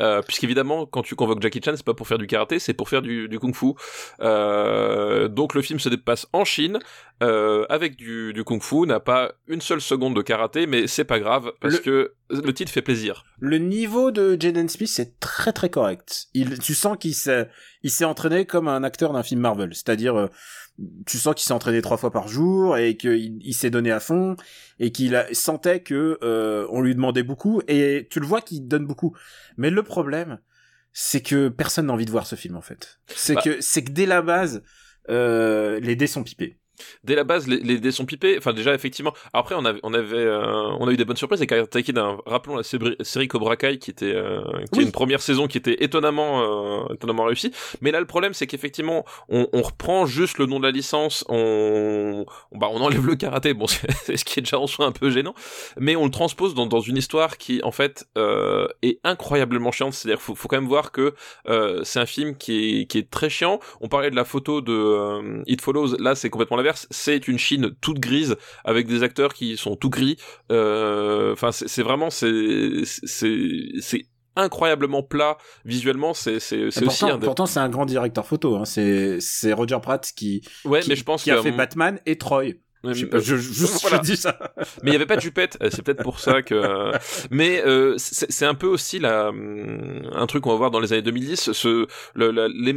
Euh, 0.00 0.20
puisqu'évidemment, 0.22 0.86
quand 0.86 1.02
tu 1.02 1.14
convoques 1.14 1.40
Jackie 1.40 1.60
Chan, 1.64 1.72
c'est 1.76 1.84
pas 1.84 1.94
pour 1.94 2.08
faire 2.08 2.18
du 2.18 2.26
karaté, 2.26 2.58
c'est 2.58 2.74
pour 2.74 2.88
faire 2.88 3.02
du, 3.02 3.28
du 3.28 3.38
kung-fu. 3.38 3.74
Euh, 4.20 5.28
donc 5.28 5.54
le 5.54 5.62
film 5.62 5.78
se 5.78 5.88
dépasse 5.88 6.26
en 6.32 6.44
Chine 6.44 6.78
euh, 7.22 7.64
avec 7.68 7.96
du, 7.96 8.32
du 8.32 8.44
kung-fu, 8.44 8.86
n'a 8.86 9.00
pas 9.00 9.32
une 9.46 9.60
seule 9.60 9.80
seconde 9.80 10.14
de 10.16 10.22
karaté, 10.22 10.66
mais 10.66 10.86
c'est 10.86 11.04
pas 11.04 11.18
grave 11.20 11.52
parce 11.60 11.74
Le- 11.74 11.80
que 11.80 12.12
le 12.30 12.52
titre 12.52 12.70
fait 12.72 12.82
plaisir. 12.82 13.24
Le 13.40 13.58
niveau 13.58 14.10
de 14.10 14.36
Jaden 14.38 14.68
Smith 14.68 14.94
est 14.98 15.18
très 15.20 15.52
très 15.52 15.70
correct. 15.70 16.26
Il, 16.34 16.58
tu 16.58 16.74
sens 16.74 16.96
qu'il 16.98 17.14
s'est, 17.14 17.48
il 17.82 17.90
s'est 17.90 18.04
entraîné 18.04 18.44
comme 18.46 18.68
un 18.68 18.84
acteur 18.84 19.12
d'un 19.12 19.22
film 19.22 19.40
Marvel. 19.40 19.74
C'est-à-dire, 19.74 20.14
euh, 20.16 20.26
tu 21.06 21.18
sens 21.18 21.34
qu'il 21.34 21.44
s'est 21.44 21.54
entraîné 21.54 21.80
trois 21.82 21.96
fois 21.96 22.10
par 22.10 22.28
jour 22.28 22.76
et 22.76 22.96
qu'il 22.96 23.38
il 23.40 23.54
s'est 23.54 23.70
donné 23.70 23.90
à 23.90 23.98
fond 24.00 24.36
et 24.78 24.92
qu'il 24.92 25.16
a- 25.16 25.26
sentait 25.32 25.80
que 25.80 26.18
euh, 26.22 26.66
on 26.70 26.80
lui 26.82 26.94
demandait 26.94 27.22
beaucoup 27.22 27.62
et 27.66 28.06
tu 28.10 28.20
le 28.20 28.26
vois 28.26 28.40
qu'il 28.42 28.66
donne 28.68 28.86
beaucoup. 28.86 29.16
Mais 29.56 29.70
le 29.70 29.82
problème, 29.82 30.38
c'est 30.92 31.20
que 31.22 31.48
personne 31.48 31.86
n'a 31.86 31.92
envie 31.92 32.04
de 32.06 32.10
voir 32.10 32.26
ce 32.26 32.36
film 32.36 32.56
en 32.56 32.62
fait. 32.62 32.98
C'est 33.06 33.34
Bah. 33.34 33.42
que 33.42 33.60
c'est 33.60 33.82
que 33.84 33.90
dès 33.92 34.06
la 34.06 34.22
base, 34.22 34.62
euh, 35.10 35.80
les 35.80 35.96
dés 35.96 36.06
sont 36.06 36.22
pipés. 36.24 36.58
Dès 37.04 37.14
la 37.14 37.24
base, 37.24 37.46
les, 37.48 37.58
les 37.58 37.78
dés 37.78 37.90
sont 37.92 38.06
pipés. 38.06 38.36
Enfin, 38.38 38.52
déjà, 38.52 38.74
effectivement. 38.74 39.12
Après, 39.32 39.54
on 39.56 39.64
avait, 39.64 39.80
on 39.82 39.94
avait, 39.94 40.16
euh, 40.16 40.42
on 40.78 40.88
a 40.88 40.92
eu 40.92 40.96
des 40.96 41.04
bonnes 41.04 41.16
surprises 41.16 41.40
avec 41.40 41.50
Karate 41.50 41.82
Kid. 41.82 41.98
hein. 41.98 42.18
Rappelons 42.26 42.56
la 42.56 42.62
série, 42.62 43.28
Cobra 43.28 43.56
Kai 43.56 43.78
qui 43.78 43.90
était, 43.90 44.14
euh, 44.14 44.40
qui 44.72 44.78
Oui. 44.78 44.80
est 44.80 44.86
une 44.86 44.92
première 44.92 45.20
saison 45.20 45.46
qui 45.46 45.58
était 45.58 45.82
étonnamment, 45.84 46.42
euh, 46.88 46.94
étonnamment 46.94 47.24
réussie. 47.24 47.52
Mais 47.80 47.90
là, 47.90 48.00
le 48.00 48.06
problème, 48.06 48.34
c'est 48.34 48.46
qu'effectivement, 48.46 49.04
on, 49.28 49.48
on 49.52 49.62
reprend 49.62 50.06
juste 50.06 50.38
le 50.38 50.46
nom 50.46 50.58
de 50.60 50.64
la 50.64 50.70
licence. 50.70 51.24
On, 51.28 52.24
bah, 52.52 52.68
on 52.70 52.80
enlève 52.80 53.06
le 53.06 53.16
karaté. 53.16 53.54
Bon, 53.54 53.66
c'est 53.68 54.16
ce 54.16 54.24
qui 54.24 54.38
est 54.40 54.42
déjà 54.42 54.58
en 54.58 54.66
soi 54.66 54.86
un 54.86 54.92
peu 54.92 55.10
gênant. 55.10 55.34
Mais 55.78 55.96
on 55.96 56.04
le 56.04 56.10
transpose 56.10 56.54
dans, 56.54 56.66
dans 56.66 56.80
une 56.80 56.96
histoire 56.96 57.36
qui, 57.38 57.60
en 57.62 57.72
fait, 57.72 58.06
est 58.82 58.98
incroyablement 59.04 59.72
chiante. 59.72 59.94
C'est-à-dire, 59.94 60.20
faut, 60.20 60.34
faut 60.34 60.48
quand 60.48 60.56
même 60.60 60.68
voir 60.68 60.92
que 60.92 61.14
c'est 61.82 62.00
un 62.00 62.06
film 62.06 62.36
qui 62.36 62.80
est, 62.80 62.86
qui 62.86 62.98
est 62.98 63.10
très 63.10 63.30
chiant. 63.30 63.60
On 63.80 63.88
parlait 63.88 64.10
de 64.10 64.16
la 64.16 64.24
photo 64.24 64.60
de 64.60 65.42
It 65.46 65.60
Follows. 65.60 65.96
Là, 65.98 66.14
c'est 66.14 66.30
complètement 66.30 66.56
l'inverse. 66.68 66.86
C'est 66.90 67.28
une 67.28 67.38
Chine 67.38 67.70
toute 67.80 67.98
grise 67.98 68.36
avec 68.64 68.86
des 68.86 69.02
acteurs 69.02 69.34
qui 69.34 69.56
sont 69.56 69.76
tout 69.76 69.90
gris. 69.90 70.16
Euh, 70.52 71.32
Enfin, 71.32 71.52
c'est 71.52 71.68
c'est 71.68 71.82
vraiment 71.82 72.10
c'est 72.10 72.84
incroyablement 74.36 75.02
plat 75.02 75.36
visuellement. 75.64 76.14
C'est 76.14 76.40
c'est 76.40 76.64
aussi 76.64 76.84
pourtant, 76.84 77.08
un 77.08 77.18
pourtant, 77.18 77.46
c'est 77.46 77.60
un 77.60 77.68
grand 77.68 77.86
directeur 77.86 78.26
photo. 78.26 78.56
Hein. 78.56 78.64
C'est 78.64 79.20
c'est 79.20 79.52
Roger 79.52 79.78
Pratt 79.82 80.10
qui 80.16 80.42
ouais, 80.64 80.80
qui, 80.80 80.88
mais 80.88 80.96
je 80.96 81.04
pense 81.04 81.22
qui 81.22 81.30
a 81.30 81.42
fait 81.42 81.52
Batman 81.52 82.00
et 82.06 82.16
Troy. 82.16 82.54
Euh, 82.84 82.92
Je, 82.94 83.06
pas, 83.06 83.18
je, 83.18 83.36
juste, 83.36 83.80
voilà. 83.82 83.96
je 83.98 84.02
dis 84.10 84.16
ça. 84.16 84.38
mais 84.82 84.90
il 84.90 84.92
y 84.92 84.96
avait 84.96 85.06
pas 85.06 85.16
de 85.16 85.20
jupette 85.20 85.58
euh, 85.62 85.68
c'est 85.70 85.82
peut-être 85.82 86.02
pour 86.02 86.20
ça 86.20 86.42
que 86.42 86.54
euh, 86.54 86.92
mais 87.30 87.62
euh, 87.66 87.94
c'est 87.98 88.46
un 88.46 88.54
peu 88.54 88.66
aussi 88.66 88.98
la 88.98 89.28
hum, 89.30 90.02
un 90.12 90.26
truc 90.26 90.44
qu'on 90.44 90.50
va 90.50 90.56
voir 90.56 90.70
dans 90.70 90.80
les 90.80 90.92
années 90.92 91.02
2010 91.02 91.52
ce 91.52 91.86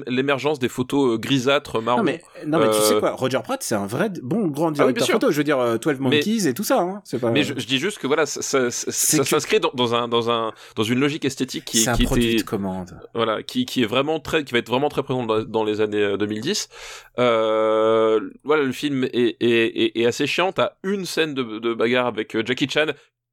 l'émergence 0.07 0.59
des 0.59 0.69
photos 0.69 1.13
euh, 1.13 1.17
grisâtres 1.17 1.81
marron 1.81 1.99
Non 1.99 2.03
mais, 2.03 2.21
non 2.45 2.59
mais 2.59 2.69
tu 2.69 2.77
Euh, 2.77 2.81
sais 2.81 2.99
quoi, 2.99 3.11
Roger 3.11 3.39
Pratt 3.43 3.61
c'est 3.61 3.75
un 3.75 3.85
vrai 3.87 4.09
bon 4.23 4.47
grand 4.47 4.67
Ah 4.67 4.69
oui, 4.69 4.75
directeur 4.75 4.93
bien 4.93 5.05
sûr. 5.05 5.13
photo. 5.15 5.31
Je 5.31 5.37
veux 5.37 5.43
dire 5.43 5.59
euh, 5.59 5.77
12 5.77 5.99
Monkeys 5.99 6.47
et 6.47 6.53
tout 6.53 6.63
ça. 6.63 6.79
Hein. 6.81 7.01
C'est 7.03 7.19
pas. 7.19 7.29
mais 7.31 7.43
je, 7.43 7.53
je 7.57 7.65
dis 7.67 7.77
juste 7.79 7.99
que 7.99 8.07
voilà 8.07 8.25
ça, 8.25 8.41
ça, 8.41 8.71
ça- 8.71 9.17
que- 9.17 9.23
s'inscrit 9.23 9.59
dans, 9.59 9.71
dans 9.73 9.93
un 9.95 10.07
dans 10.07 10.29
un 10.31 10.51
dans 10.75 10.83
une 10.83 10.99
logique 10.99 11.25
esthétique 11.25 11.65
qui, 11.65 11.87
un 11.87 11.93
qui 11.93 12.03
produit 12.05 12.31
était 12.33 12.43
de 12.43 12.47
commande. 12.49 12.99
voilà 13.13 13.43
qui 13.43 13.65
qui 13.65 13.83
est 13.83 13.85
vraiment 13.85 14.19
très 14.19 14.43
qui 14.43 14.53
va 14.53 14.59
être 14.59 14.69
vraiment 14.69 14.89
très 14.89 15.03
présent 15.03 15.25
dans, 15.25 15.43
dans 15.43 15.63
les 15.63 15.81
années 15.81 16.01
euh, 16.03 16.17
2010 16.17 16.69
euh, 17.19 18.19
voilà 18.43 18.63
le 18.63 18.71
film 18.71 19.03
est 19.05 19.37
est, 19.39 19.41
est, 19.41 19.90
est 19.95 20.05
assez 20.05 20.27
chiant 20.27 20.51
t'as 20.51 20.71
une 20.83 21.05
scène 21.05 21.33
de, 21.33 21.59
de 21.59 21.73
bagarre 21.73 22.07
avec 22.07 22.35
euh, 22.35 22.43
Jackie 22.45 22.69
Chan 22.69 22.87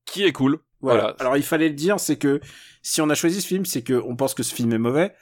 qui 0.04 0.24
est 0.24 0.32
cool 0.32 0.58
Voilà. 0.80 1.00
Voilà. 1.00 1.16
Alors 1.20 1.36
il 1.36 1.42
fallait 1.42 1.68
le 1.68 1.74
dire, 1.74 2.00
c'est 2.00 2.16
que 2.16 2.40
si 2.82 3.00
on 3.00 3.10
a 3.10 3.14
choisi 3.14 3.40
ce 3.40 3.46
film, 3.46 3.66
c'est 3.66 3.82
que 3.82 3.94
on 4.06 4.16
pense 4.16 4.34
que 4.34 4.42
ce 4.42 4.54
film 4.54 4.72
est 4.72 4.78
mauvais, 4.78 5.12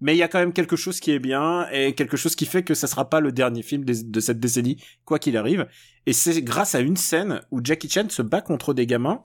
mais 0.00 0.14
il 0.14 0.18
y 0.18 0.22
a 0.22 0.28
quand 0.28 0.38
même 0.38 0.52
quelque 0.52 0.76
chose 0.76 1.00
qui 1.00 1.10
est 1.10 1.18
bien 1.18 1.68
et 1.70 1.94
quelque 1.94 2.16
chose 2.16 2.36
qui 2.36 2.46
fait 2.46 2.62
que 2.62 2.74
ça 2.74 2.86
sera 2.86 3.08
pas 3.08 3.20
le 3.20 3.32
dernier 3.32 3.62
film 3.62 3.84
de 3.84 4.20
cette 4.20 4.38
décennie, 4.38 4.82
quoi 5.04 5.18
qu'il 5.18 5.36
arrive. 5.36 5.66
Et 6.06 6.12
c'est 6.12 6.40
grâce 6.42 6.74
à 6.74 6.80
une 6.80 6.96
scène 6.96 7.40
où 7.50 7.60
Jackie 7.62 7.88
Chan 7.88 8.08
se 8.08 8.22
bat 8.22 8.40
contre 8.40 8.74
des 8.74 8.86
gamins 8.86 9.22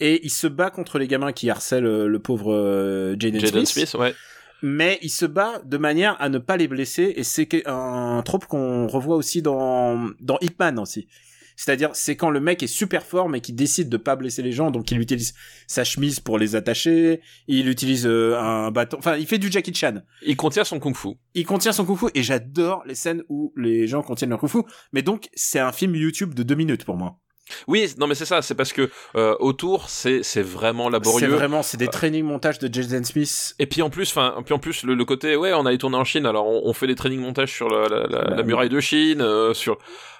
et 0.00 0.24
il 0.24 0.30
se 0.30 0.46
bat 0.46 0.70
contre 0.70 0.98
les 0.98 1.08
gamins 1.08 1.32
qui 1.32 1.50
harcèlent 1.50 1.86
euh, 1.86 2.06
le 2.06 2.18
pauvre 2.20 2.54
euh, 2.54 3.16
Jaden 3.18 3.44
Smith, 3.44 3.66
Smith, 3.66 3.94
ouais. 3.94 4.14
Mais 4.62 4.98
il 5.02 5.10
se 5.10 5.26
bat 5.26 5.60
de 5.64 5.76
manière 5.78 6.20
à 6.20 6.28
ne 6.28 6.38
pas 6.38 6.56
les 6.56 6.68
blesser 6.68 7.12
et 7.16 7.24
c'est 7.24 7.66
un 7.66 8.22
trope 8.24 8.46
qu'on 8.46 8.86
revoit 8.86 9.16
aussi 9.16 9.42
dans 9.42 10.10
dans 10.20 10.38
Hitman 10.40 10.78
aussi. 10.78 11.08
C'est-à-dire, 11.58 11.90
c'est 11.92 12.14
quand 12.14 12.30
le 12.30 12.38
mec 12.38 12.62
est 12.62 12.68
super 12.68 13.04
fort, 13.04 13.28
mais 13.28 13.40
qui 13.40 13.52
décide 13.52 13.88
de 13.88 13.96
pas 13.96 14.14
blesser 14.14 14.42
les 14.42 14.52
gens, 14.52 14.70
donc 14.70 14.92
il 14.92 15.00
utilise 15.00 15.34
sa 15.66 15.82
chemise 15.82 16.20
pour 16.20 16.38
les 16.38 16.54
attacher, 16.54 17.20
il 17.48 17.68
utilise 17.68 18.06
euh, 18.06 18.38
un 18.38 18.70
bâton, 18.70 18.96
enfin, 18.96 19.16
il 19.16 19.26
fait 19.26 19.38
du 19.38 19.50
Jackie 19.50 19.74
Chan. 19.74 20.02
Il 20.24 20.36
contient 20.36 20.62
son 20.62 20.78
kung-fu. 20.78 21.08
Il 21.34 21.44
contient 21.44 21.72
son 21.72 21.84
kung-fu, 21.84 22.06
et 22.14 22.22
j'adore 22.22 22.84
les 22.86 22.94
scènes 22.94 23.24
où 23.28 23.52
les 23.56 23.88
gens 23.88 24.02
contiennent 24.02 24.30
leur 24.30 24.38
kung-fu, 24.38 24.58
mais 24.92 25.02
donc, 25.02 25.28
c'est 25.34 25.58
un 25.58 25.72
film 25.72 25.96
YouTube 25.96 26.32
de 26.32 26.44
deux 26.44 26.54
minutes 26.54 26.84
pour 26.84 26.96
moi. 26.96 27.18
Oui, 27.66 27.92
non 27.98 28.06
mais 28.06 28.14
c'est 28.14 28.24
ça, 28.26 28.42
c'est 28.42 28.54
parce 28.54 28.72
que 28.72 28.90
euh, 29.16 29.34
autour 29.40 29.88
c'est 29.88 30.22
c'est 30.22 30.42
vraiment 30.42 30.86
C'est 30.86 30.92
laborieux. 30.92 31.28
vraiment, 31.28 31.62
c'est 31.62 31.76
des 31.76 31.88
training 31.88 32.24
montages 32.24 32.58
de 32.58 32.72
Jaden 32.72 33.04
Smith. 33.04 33.54
Et 33.58 33.66
puis 33.66 33.82
en 33.82 33.90
plus, 33.90 34.08
enfin, 34.10 34.34
puis 34.44 34.54
en 34.54 34.58
plus 34.58 34.82
le, 34.84 34.94
le 34.94 35.04
côté, 35.04 35.36
ouais, 35.36 35.52
on 35.54 35.66
allait 35.66 35.78
tourner 35.78 35.96
en 35.96 36.04
Chine, 36.04 36.26
alors 36.26 36.46
on, 36.46 36.62
on 36.68 36.72
fait 36.72 36.86
des 36.86 36.94
training 36.94 37.20
montages 37.20 37.52
sur 37.52 37.68
la, 37.68 37.88
la, 37.88 38.06
la, 38.06 38.24
Bah, 38.24 38.34
la 38.36 38.42
muraille 38.42 38.68
de 38.68 38.80
Chine, 38.80 39.20
euh, 39.20 39.54
sur, 39.54 39.78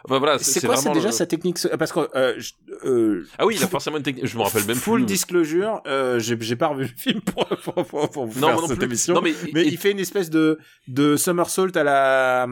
enfin 0.08 0.18
voilà, 0.18 0.38
C'est 0.38 0.64
quoi, 0.66 0.76
c'est 0.76 0.92
déjà 0.92 1.08
le- 1.08 1.12
sa 1.12 1.26
technique, 1.26 1.58
parce 1.78 1.92
que, 1.92 2.00
euh, 2.16 2.34
je- 2.38 2.52
euh, 2.84 3.26
Ah 3.38 3.46
oui, 3.46 3.56
il 3.56 3.62
a 3.62 3.68
forcément 3.68 3.96
une 3.98 4.02
technique, 4.02 4.26
je 4.26 4.36
me 4.36 4.42
rappelle 4.42 4.64
même 4.64 4.76
Full 4.76 5.00
plus. 5.00 5.06
disclosure, 5.06 5.82
euh, 5.86 6.18
j'ai 6.18 6.36
j'ai 6.40 6.56
pas 6.56 6.68
revu 6.68 6.84
le 6.84 6.88
film 6.96 7.20
pour, 7.20 7.46
pour, 7.46 7.74
pour, 7.86 8.10
pour 8.10 8.26
vous 8.26 8.40
non, 8.40 8.48
faire 8.48 8.60
non 8.60 8.66
cette 8.66 8.78
plus. 8.78 8.86
émission. 8.86 9.14
Non 9.14 9.20
mais, 9.22 9.34
Mais 9.52 9.62
et- 9.64 9.68
il 9.68 9.78
fait 9.78 9.90
une 9.92 10.00
espèce 10.00 10.30
de 10.30 10.58
de 10.88 11.16
somersault 11.16 11.76
à 11.76 11.82
la 11.84 12.42
à 12.42 12.46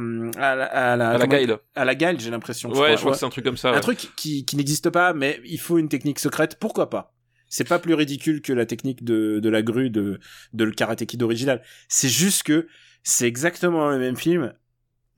la 0.54 0.64
à 0.64 0.96
la, 0.96 1.10
à 1.10 1.18
la 1.18 1.26
guile. 1.26 1.56
à 1.74 1.84
la 1.84 1.94
guile, 1.94 2.20
j'ai 2.20 2.30
l'impression. 2.30 2.70
Ouais, 2.72 2.92
je 2.92 2.96
crois 2.98 3.12
que 3.12 3.18
c'est 3.18 3.26
un 3.26 3.30
truc 3.30 3.44
comme 3.44 3.56
ça. 3.56 3.70
un 3.70 3.74
ouais. 3.74 3.80
truc 3.80 4.10
qui 4.16 4.44
qui 4.44 4.56
n'existe 4.56 4.90
pas, 4.90 5.12
mais 5.14 5.40
il 5.44 5.58
faut 5.58 5.78
une 5.78 5.88
technique 5.88 6.18
secrète. 6.18 6.58
Pourquoi 6.60 6.90
pas? 6.90 7.12
C'est 7.48 7.68
pas 7.68 7.78
plus 7.78 7.94
ridicule 7.94 8.42
que 8.42 8.52
la 8.52 8.66
technique 8.66 9.04
de 9.04 9.38
de 9.40 9.48
la 9.48 9.62
grue 9.62 9.88
de 9.90 10.18
de 10.52 10.64
le 10.64 10.72
Karate 10.72 11.04
Kid 11.06 11.22
original. 11.22 11.62
C'est 11.88 12.08
juste 12.08 12.42
que 12.42 12.66
c'est 13.04 13.26
exactement 13.28 13.88
le 13.88 13.98
même 13.98 14.16
film. 14.16 14.52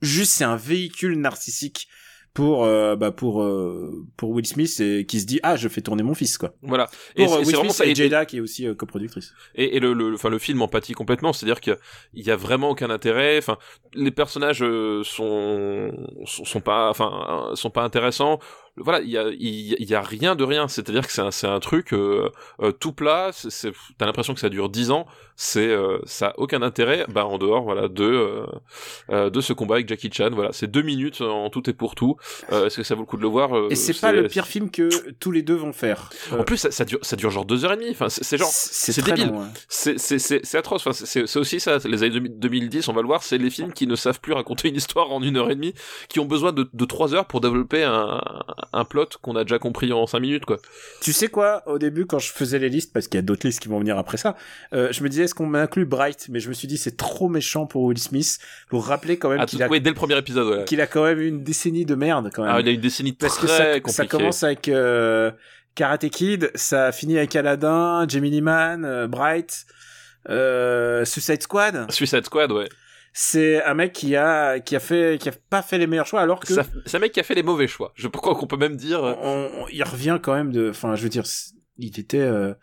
Juste 0.01 0.31
c'est 0.31 0.43
un 0.45 0.55
véhicule 0.55 1.19
narcissique 1.19 1.87
pour 2.33 2.63
euh, 2.63 2.95
bah 2.95 3.11
pour 3.11 3.41
euh, 3.41 4.05
pour 4.15 4.29
Will 4.29 4.45
Smith 4.45 4.79
et 4.79 5.05
qui 5.05 5.19
se 5.19 5.25
dit 5.25 5.39
ah 5.43 5.55
je 5.55 5.67
fais 5.67 5.81
tourner 5.81 6.03
mon 6.03 6.13
fils 6.13 6.37
quoi. 6.37 6.53
Voilà. 6.61 6.87
Et 7.15 7.23
Pour 7.25 7.33
euh, 7.35 7.39
Will 7.39 7.55
Smith 7.55 7.71
ça. 7.71 7.85
et 7.85 7.91
Et, 7.91 7.95
Jada 7.95 8.25
qui 8.25 8.37
est 8.37 8.39
aussi 8.39 8.67
euh, 8.67 8.75
coproductrice. 8.75 9.33
et, 9.55 9.75
et 9.75 9.79
le, 9.79 9.93
le, 9.93 10.13
enfin, 10.13 10.29
le 10.29 10.39
film 10.39 10.61
empathie 10.61 10.93
complètement, 10.93 11.33
c'est-à-dire 11.33 11.59
qu'il 11.59 11.73
y 11.73 11.75
a- 11.75 11.79
il 12.13 12.25
y 12.25 12.31
a 12.31 12.35
vraiment 12.35 12.69
aucun 12.69 12.89
intérêt. 12.89 13.37
Enfin, 13.39 13.57
les 13.93 14.11
personnages 14.11 14.59
sont, 15.03 15.91
sont 16.25 16.45
sont 16.45 16.61
pas, 16.61 16.89
enfin, 16.89 17.51
sont 17.55 17.69
pas 17.71 17.83
intéressants. 17.83 18.39
Voilà, 18.79 19.01
il 19.01 19.09
y 19.09 19.17
a, 19.17 19.29
il 19.29 19.81
y 19.81 19.85
y 19.85 19.95
a 19.95 20.01
rien 20.01 20.35
de 20.35 20.43
rien. 20.43 20.67
C'est-à-dire 20.67 21.05
que 21.05 21.11
c'est 21.13 21.21
un, 21.21 21.31
c'est 21.31 21.47
un 21.47 21.59
truc 21.59 21.93
euh, 21.93 22.29
euh, 22.61 22.71
tout 22.71 22.91
plat. 22.93 23.29
c'est- 23.33 23.49
c'est- 23.49 23.71
T'as 23.97 24.05
l'impression 24.05 24.33
que 24.33 24.39
ça 24.39 24.49
dure 24.49 24.69
10 24.69 24.91
ans. 24.91 25.05
C'est, 25.41 25.67
euh, 25.69 25.99
ça 26.05 26.27
a 26.29 26.33
aucun 26.37 26.61
intérêt. 26.61 27.05
Bah 27.09 27.25
en 27.25 27.37
dehors, 27.37 27.63
voilà, 27.63 27.87
de 27.87 28.03
euh, 28.03 28.45
euh, 29.09 29.29
de 29.29 29.39
ce 29.41 29.53
combat 29.53 29.75
avec 29.75 29.87
Jackie 29.87 30.09
Chan. 30.11 30.29
Voilà, 30.33 30.51
c'est 30.51 30.67
deux 30.69 30.81
minutes 30.81 31.21
en 31.21 31.49
tout 31.49 31.69
et 31.69 31.73
pour 31.73 31.95
tout. 31.95 32.17
Euh, 32.51 32.65
Est-ce 32.67 32.77
que 32.77 32.83
ça 32.83 32.95
vaut 32.95 33.01
le 33.01 33.05
coup 33.05 33.15
de 33.17 33.21
le 33.21 33.27
voir 33.29 33.51
Et 33.71 33.75
c'est 33.75 33.99
pas 33.99 34.11
le 34.11 34.27
pire 34.27 34.45
film 34.45 34.69
que 34.69 34.89
tous 35.19 35.31
les 35.31 35.41
deux 35.41 35.55
vont 35.55 35.71
faire. 35.73 36.09
En 36.37 36.43
plus, 36.43 36.57
ça, 36.57 36.71
ça 36.71 36.83
dure, 36.85 36.99
ça 37.03 37.15
dure 37.15 37.29
genre 37.31 37.45
deux 37.45 37.63
heures 37.65 37.73
et 37.73 37.77
demie. 37.77 37.91
Enfin, 37.91 38.09
c'est 38.09 38.37
genre, 38.37 38.49
c'est 38.51 39.03
débile. 39.03 39.29
ouais. 39.31 39.45
c'est 39.69 39.97
c'est 39.97 40.19
c'est 40.19 40.41
c'est 40.43 40.57
atroce. 40.57 40.81
Enfin, 40.85 40.91
c'est 40.93 41.25
c'est 41.25 41.39
aussi 41.39 41.59
ça. 41.59 41.77
Les 41.85 42.03
années 42.03 42.19
2000 42.29 42.59
2010, 42.59 42.87
on 42.89 42.93
va 42.93 43.01
le 43.01 43.07
voir, 43.07 43.23
c'est 43.23 43.37
les 43.37 43.49
films 43.49 43.71
qui 43.73 43.87
ne 43.87 43.95
savent 43.95 44.19
plus 44.19 44.33
raconter 44.33 44.67
une 44.69 44.75
histoire 44.75 45.11
en 45.11 45.21
une 45.23 45.37
heure 45.37 45.49
et 45.49 45.55
demie, 45.55 45.73
qui 46.09 46.19
ont 46.19 46.25
besoin 46.25 46.51
de, 46.51 46.69
de 46.73 46.85
trois 46.85 47.13
heures 47.15 47.25
pour 47.25 47.39
développer 47.41 47.83
un, 47.83 48.21
un 48.73 48.85
plot 48.85 49.07
qu'on 49.21 49.35
a 49.35 49.43
déjà 49.43 49.59
compris 49.59 49.91
en 49.93 50.05
cinq 50.07 50.19
minutes, 50.19 50.45
quoi. 50.45 50.57
Tu 51.01 51.13
sais 51.13 51.27
quoi, 51.27 51.63
au 51.67 51.79
début, 51.79 52.05
quand 52.05 52.19
je 52.19 52.31
faisais 52.31 52.59
les 52.59 52.69
listes, 52.69 52.93
parce 52.93 53.07
qu'il 53.07 53.17
y 53.17 53.19
a 53.19 53.23
d'autres 53.23 53.45
listes 53.45 53.59
qui 53.59 53.67
vont 53.67 53.79
venir 53.79 53.97
après 53.97 54.17
ça, 54.17 54.35
euh, 54.73 54.89
je 54.91 55.03
me 55.03 55.09
disais, 55.09 55.23
est-ce 55.23 55.35
qu'on 55.35 55.45
m'inclut 55.47 55.85
Bright? 55.85 56.27
Mais 56.29 56.39
je 56.39 56.49
me 56.49 56.53
suis 56.53 56.67
dit, 56.67 56.77
c'est 56.77 56.97
trop 56.97 57.29
méchant 57.29 57.65
pour 57.65 57.83
Will 57.83 57.97
Smith, 57.97 58.39
pour 58.69 58.85
rappeler 58.85 59.17
quand 59.17 59.29
même 59.29 59.39
Ah, 59.41 59.45
qu'il 59.45 59.61
a, 59.63 59.67
ouais, 59.67 59.79
dès 59.79 59.89
le 59.89 59.95
premier 59.95 60.17
épisode, 60.17 60.47
ouais. 60.59 60.65
qu'il 60.65 60.81
a 60.81 60.87
quand 60.87 61.03
même 61.03 61.19
eu 61.19 61.27
une 61.27 61.43
décennie 61.43 61.85
de 61.85 61.95
merde, 61.95 62.29
quand 62.33 62.43
même. 62.43 62.51
Ah, 62.55 62.59
il 62.61 62.67
a 62.67 62.71
une 62.71 62.81
décennie 62.81 63.13
parce 63.13 63.37
très 63.37 63.47
que 63.47 63.51
ça, 63.51 63.65
compliquée. 63.79 63.91
ça 63.91 64.05
commence 64.05 64.43
avec 64.43 64.67
euh, 64.67 65.31
Karate 65.75 66.09
Kid, 66.09 66.51
ça 66.55 66.87
a 66.87 66.91
fini 66.91 67.17
avec 67.17 67.35
Aladdin, 67.35 68.05
Gemini 68.07 68.41
Man, 68.41 68.83
euh, 68.85 69.07
Bright, 69.07 69.65
euh, 70.29 71.05
Suicide 71.05 71.41
Squad. 71.41 71.89
Suicide 71.91 72.25
Squad, 72.25 72.51
ouais. 72.51 72.67
C'est 73.13 73.63
un 73.63 73.73
mec 73.73 73.91
qui 73.93 74.15
a 74.15 74.59
qui 74.59 74.75
a 74.75 74.79
fait 74.79 75.17
qui 75.19 75.29
a 75.29 75.31
pas 75.49 75.61
fait 75.61 75.77
les 75.77 75.87
meilleurs 75.87 76.05
choix, 76.05 76.21
alors 76.21 76.39
que 76.39 76.53
C'est 76.85 76.97
un 76.97 76.99
mec 76.99 77.11
qui 77.11 77.19
a 77.19 77.23
fait 77.23 77.35
les 77.35 77.43
mauvais 77.43 77.67
choix. 77.67 77.91
Je 77.95 78.07
crois 78.07 78.35
qu'on 78.35 78.47
peut 78.47 78.57
même 78.57 78.75
dire. 78.75 79.03
euh, 79.03 79.13
on- 79.21 79.49
on- 79.63 79.67
il 79.71 79.83
revient 79.83 80.19
quand 80.21 80.33
même 80.33 80.51
de, 80.51 80.69
enfin, 80.69 80.95
je 80.95 81.03
veux 81.03 81.09
dire, 81.09 81.23
il 81.77 81.99
était, 81.99 82.19
euh, 82.19 82.53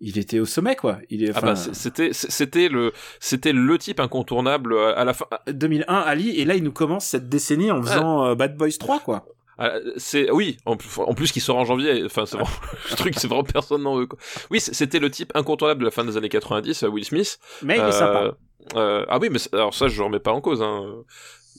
il 0.00 0.18
était 0.18 0.38
au 0.40 0.46
sommet, 0.46 0.74
quoi. 0.76 0.98
Il 1.10 1.22
est, 1.24 1.32
Ah 1.34 1.40
bah 1.40 1.54
c'était 1.74 2.12
c'était 2.12 2.68
le 2.68 2.92
c'était 3.20 3.52
le 3.52 3.78
type 3.78 4.00
incontournable 4.00 4.76
à 4.78 4.90
à 5.00 5.04
la 5.04 5.12
fin 5.14 5.26
2001, 5.46 5.94
Ali, 5.94 6.30
et 6.40 6.44
là, 6.44 6.54
il 6.54 6.64
nous 6.64 6.72
commence 6.72 7.06
cette 7.06 7.28
décennie 7.28 7.70
en 7.70 7.82
faisant 7.82 8.24
euh, 8.26 8.34
Bad 8.34 8.56
Boys 8.56 8.70
3, 8.78 8.98
quoi. 9.00 9.26
Ah, 9.58 9.72
c'est 9.98 10.30
oui 10.30 10.56
en, 10.64 10.76
plus- 10.76 10.88
en 10.98 11.12
plus 11.14 11.30
qu'il 11.30 11.42
sort 11.42 11.56
en 11.58 11.64
janvier 11.66 12.02
enfin 12.04 12.24
c'est 12.26 12.36
vraiment 12.38 12.50
le 12.90 12.96
truc 12.96 13.14
c'est 13.18 13.26
vraiment 13.28 13.44
personne 13.44 13.82
n'en 13.82 13.96
veut 13.96 14.06
quoi. 14.06 14.18
oui 14.50 14.60
c'était 14.60 14.98
le 14.98 15.10
type 15.10 15.30
incontournable 15.34 15.80
de 15.80 15.84
la 15.84 15.90
fin 15.90 16.04
des 16.06 16.16
années 16.16 16.30
90 16.30 16.82
euh, 16.84 16.88
Will 16.88 17.04
Smith 17.04 17.38
Mais 17.62 17.76
il 17.76 17.80
est 17.80 17.84
Euh, 17.84 17.92
sympa. 17.92 18.34
euh, 18.76 19.04
ah 19.08 19.18
oui 19.20 19.28
mais 19.30 19.38
alors 19.52 19.74
ça 19.74 19.88
je 19.88 20.02
remets 20.02 20.20
pas 20.20 20.32
en 20.32 20.40
cause 20.40 20.62
hein. 20.62 21.04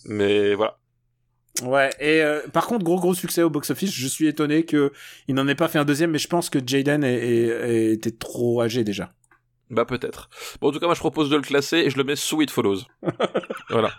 mais 0.06 0.56
voilà 0.56 0.78
Ouais. 1.62 1.92
Et 2.00 2.24
euh, 2.24 2.40
par 2.52 2.66
contre, 2.66 2.84
gros 2.84 3.00
gros 3.00 3.14
succès 3.14 3.44
au 3.44 3.50
box-office. 3.52 3.92
Je 3.94 4.08
suis 4.08 4.26
étonné 4.26 4.66
que 4.66 4.92
il 5.28 5.36
n'en 5.36 5.48
ait 5.48 5.54
pas 5.54 5.68
fait 5.68 5.78
un 5.78 5.86
deuxième, 5.86 6.10
mais 6.10 6.18
je 6.18 6.28
pense 6.28 6.50
que 6.50 6.58
Jaden 6.66 7.04
était 7.04 8.10
trop 8.10 8.60
âgé 8.64 8.84
déjà. 8.84 9.14
bah 9.70 9.86
peut-être 9.86 10.30
bon 10.60 10.70
en 10.70 10.72
tout 10.72 10.80
cas 10.80 10.88
moi 10.88 10.96
je 10.96 11.00
propose 11.00 11.30
de 11.30 11.36
le 11.36 11.44
classer 11.44 11.78
et 11.78 11.90
je 11.92 11.98
le 11.98 12.04
mets 12.04 12.16
sous 12.16 12.42
It 12.42 12.50
Follows 12.50 12.82
voilà 13.70 13.92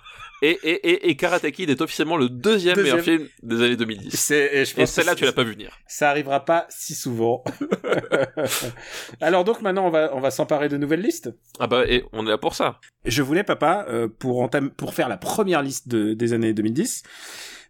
et, 0.43 0.59
et, 0.63 0.89
et, 0.91 1.09
et 1.11 1.17
Karate 1.17 1.51
Kid 1.51 1.71
est 1.71 1.81
officiellement 1.81 2.17
le 2.17 2.29
deuxième, 2.29 2.77
Deuxième. 2.77 2.97
meilleur 2.97 3.05
film 3.05 3.29
des 3.43 3.63
années 3.63 3.77
2010 3.77 4.11
C'est, 4.17 4.51
et 4.53 4.65
je 4.65 4.73
et 4.73 4.75
pense 4.75 4.91
que 4.91 4.95
celle-là 4.95 5.15
tu 5.15 5.25
l'as 5.25 5.33
pas 5.33 5.45
vu 5.45 5.53
venir 5.53 5.79
Ça 5.87 6.11
arrivera 6.11 6.45
pas 6.45 6.67
si 6.71 6.95
souvent. 6.95 7.43
Alors 9.21 9.45
donc 9.45 9.63
maintenant, 9.63 9.87
on 9.87 9.91
va 9.91 10.11
on 10.15 10.21
va 10.21 10.31
s'emparer 10.31 10.69
de 10.69 10.77
nouvelles 10.77 11.01
listes. 11.01 11.31
ah 11.59 11.67
bah 11.67 11.85
et 11.87 12.05
on 12.13 12.27
est 12.27 12.31
là 12.31 12.39
pour 12.39 12.55
ça 12.55 12.81
Je 13.05 13.23
voulais, 13.23 13.45
papa, 13.45 13.87
euh, 13.89 14.09
pour 14.09 14.41
entamer, 14.41 14.71
pour 14.77 14.95
faire 14.95 15.09
la 15.09 15.17
première 15.17 15.63
liste 15.63 15.89
de, 15.89 16.15
des 16.15 16.33
années 16.33 16.53
2010, 16.53 17.03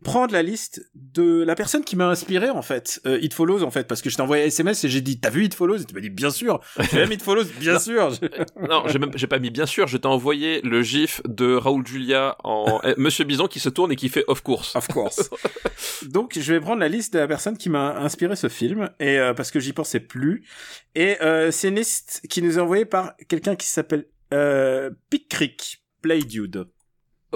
prendre 0.04 0.32
la 0.32 0.42
liste 0.42 0.88
de 0.94 1.42
la 1.42 1.56
personne 1.56 1.82
qui 1.82 1.96
m'a 1.96 2.06
inspiré 2.08 2.50
en 2.50 2.62
fait, 2.62 3.00
euh, 3.06 3.18
It 3.20 3.34
Follows 3.34 3.64
en 3.64 3.70
fait, 3.70 3.88
parce 3.88 4.02
que 4.02 4.10
je 4.10 4.16
t'ai 4.16 4.22
envoyé 4.22 4.44
un 4.44 4.46
SMS 4.46 4.84
et 4.84 4.88
j'ai 4.88 5.00
dit 5.00 5.18
t'as 5.18 5.30
vu 5.30 5.44
It 5.44 5.54
Follows? 5.54 5.78
Et 5.78 5.84
tu 5.84 5.94
m'as 5.94 6.00
dit 6.00 6.10
bien 6.10 6.30
sûr, 6.30 6.60
j'ai 6.78 6.98
même 6.98 7.10
It 7.10 7.22
Follows 7.22 7.46
bien 7.58 7.78
sûr. 7.80 8.12
non 8.68 8.84
j'ai 8.86 8.98
même 9.00 9.10
j'ai 9.16 9.26
pas 9.26 9.40
mis 9.40 9.50
bien 9.50 9.66
sûr. 9.66 9.88
Je 9.88 9.96
t'ai 9.96 10.06
envoyé 10.06 10.60
le 10.62 10.82
gif 10.82 11.20
de 11.26 11.54
Raoul 11.54 11.86
Julia 11.86 12.36
en 12.44 12.80
eh, 12.84 12.94
Monsieur 12.98 13.24
Bison 13.24 13.48
qui 13.48 13.58
se 13.58 13.68
tourne 13.68 13.90
et 13.90 13.96
qui 13.96 14.08
fait 14.08 14.24
of 14.28 14.42
course. 14.42 14.76
Of 14.76 14.88
course. 14.88 15.30
Donc 16.02 16.38
je 16.38 16.52
vais 16.52 16.60
prendre 16.60 16.80
la 16.80 16.88
liste 16.88 17.14
de 17.14 17.18
la 17.18 17.26
personne 17.26 17.56
qui 17.56 17.70
m'a 17.70 17.96
inspiré 17.96 18.36
ce 18.36 18.48
film 18.48 18.90
et 19.00 19.18
euh, 19.18 19.34
parce 19.34 19.50
que 19.50 19.58
j'y 19.58 19.72
pensais 19.72 20.00
plus. 20.00 20.46
Et 20.94 21.20
euh, 21.22 21.50
c'est 21.50 21.68
une 21.68 21.76
liste 21.76 22.22
qui 22.28 22.42
nous 22.42 22.58
est 22.58 22.60
envoyée 22.60 22.84
par 22.84 23.14
quelqu'un 23.28 23.56
qui 23.56 23.66
s'appelle 23.66 24.06
euh, 24.32 24.90
Pete 25.10 25.28
Creek 25.28 25.82
Play 26.02 26.20
Dude. 26.20 26.66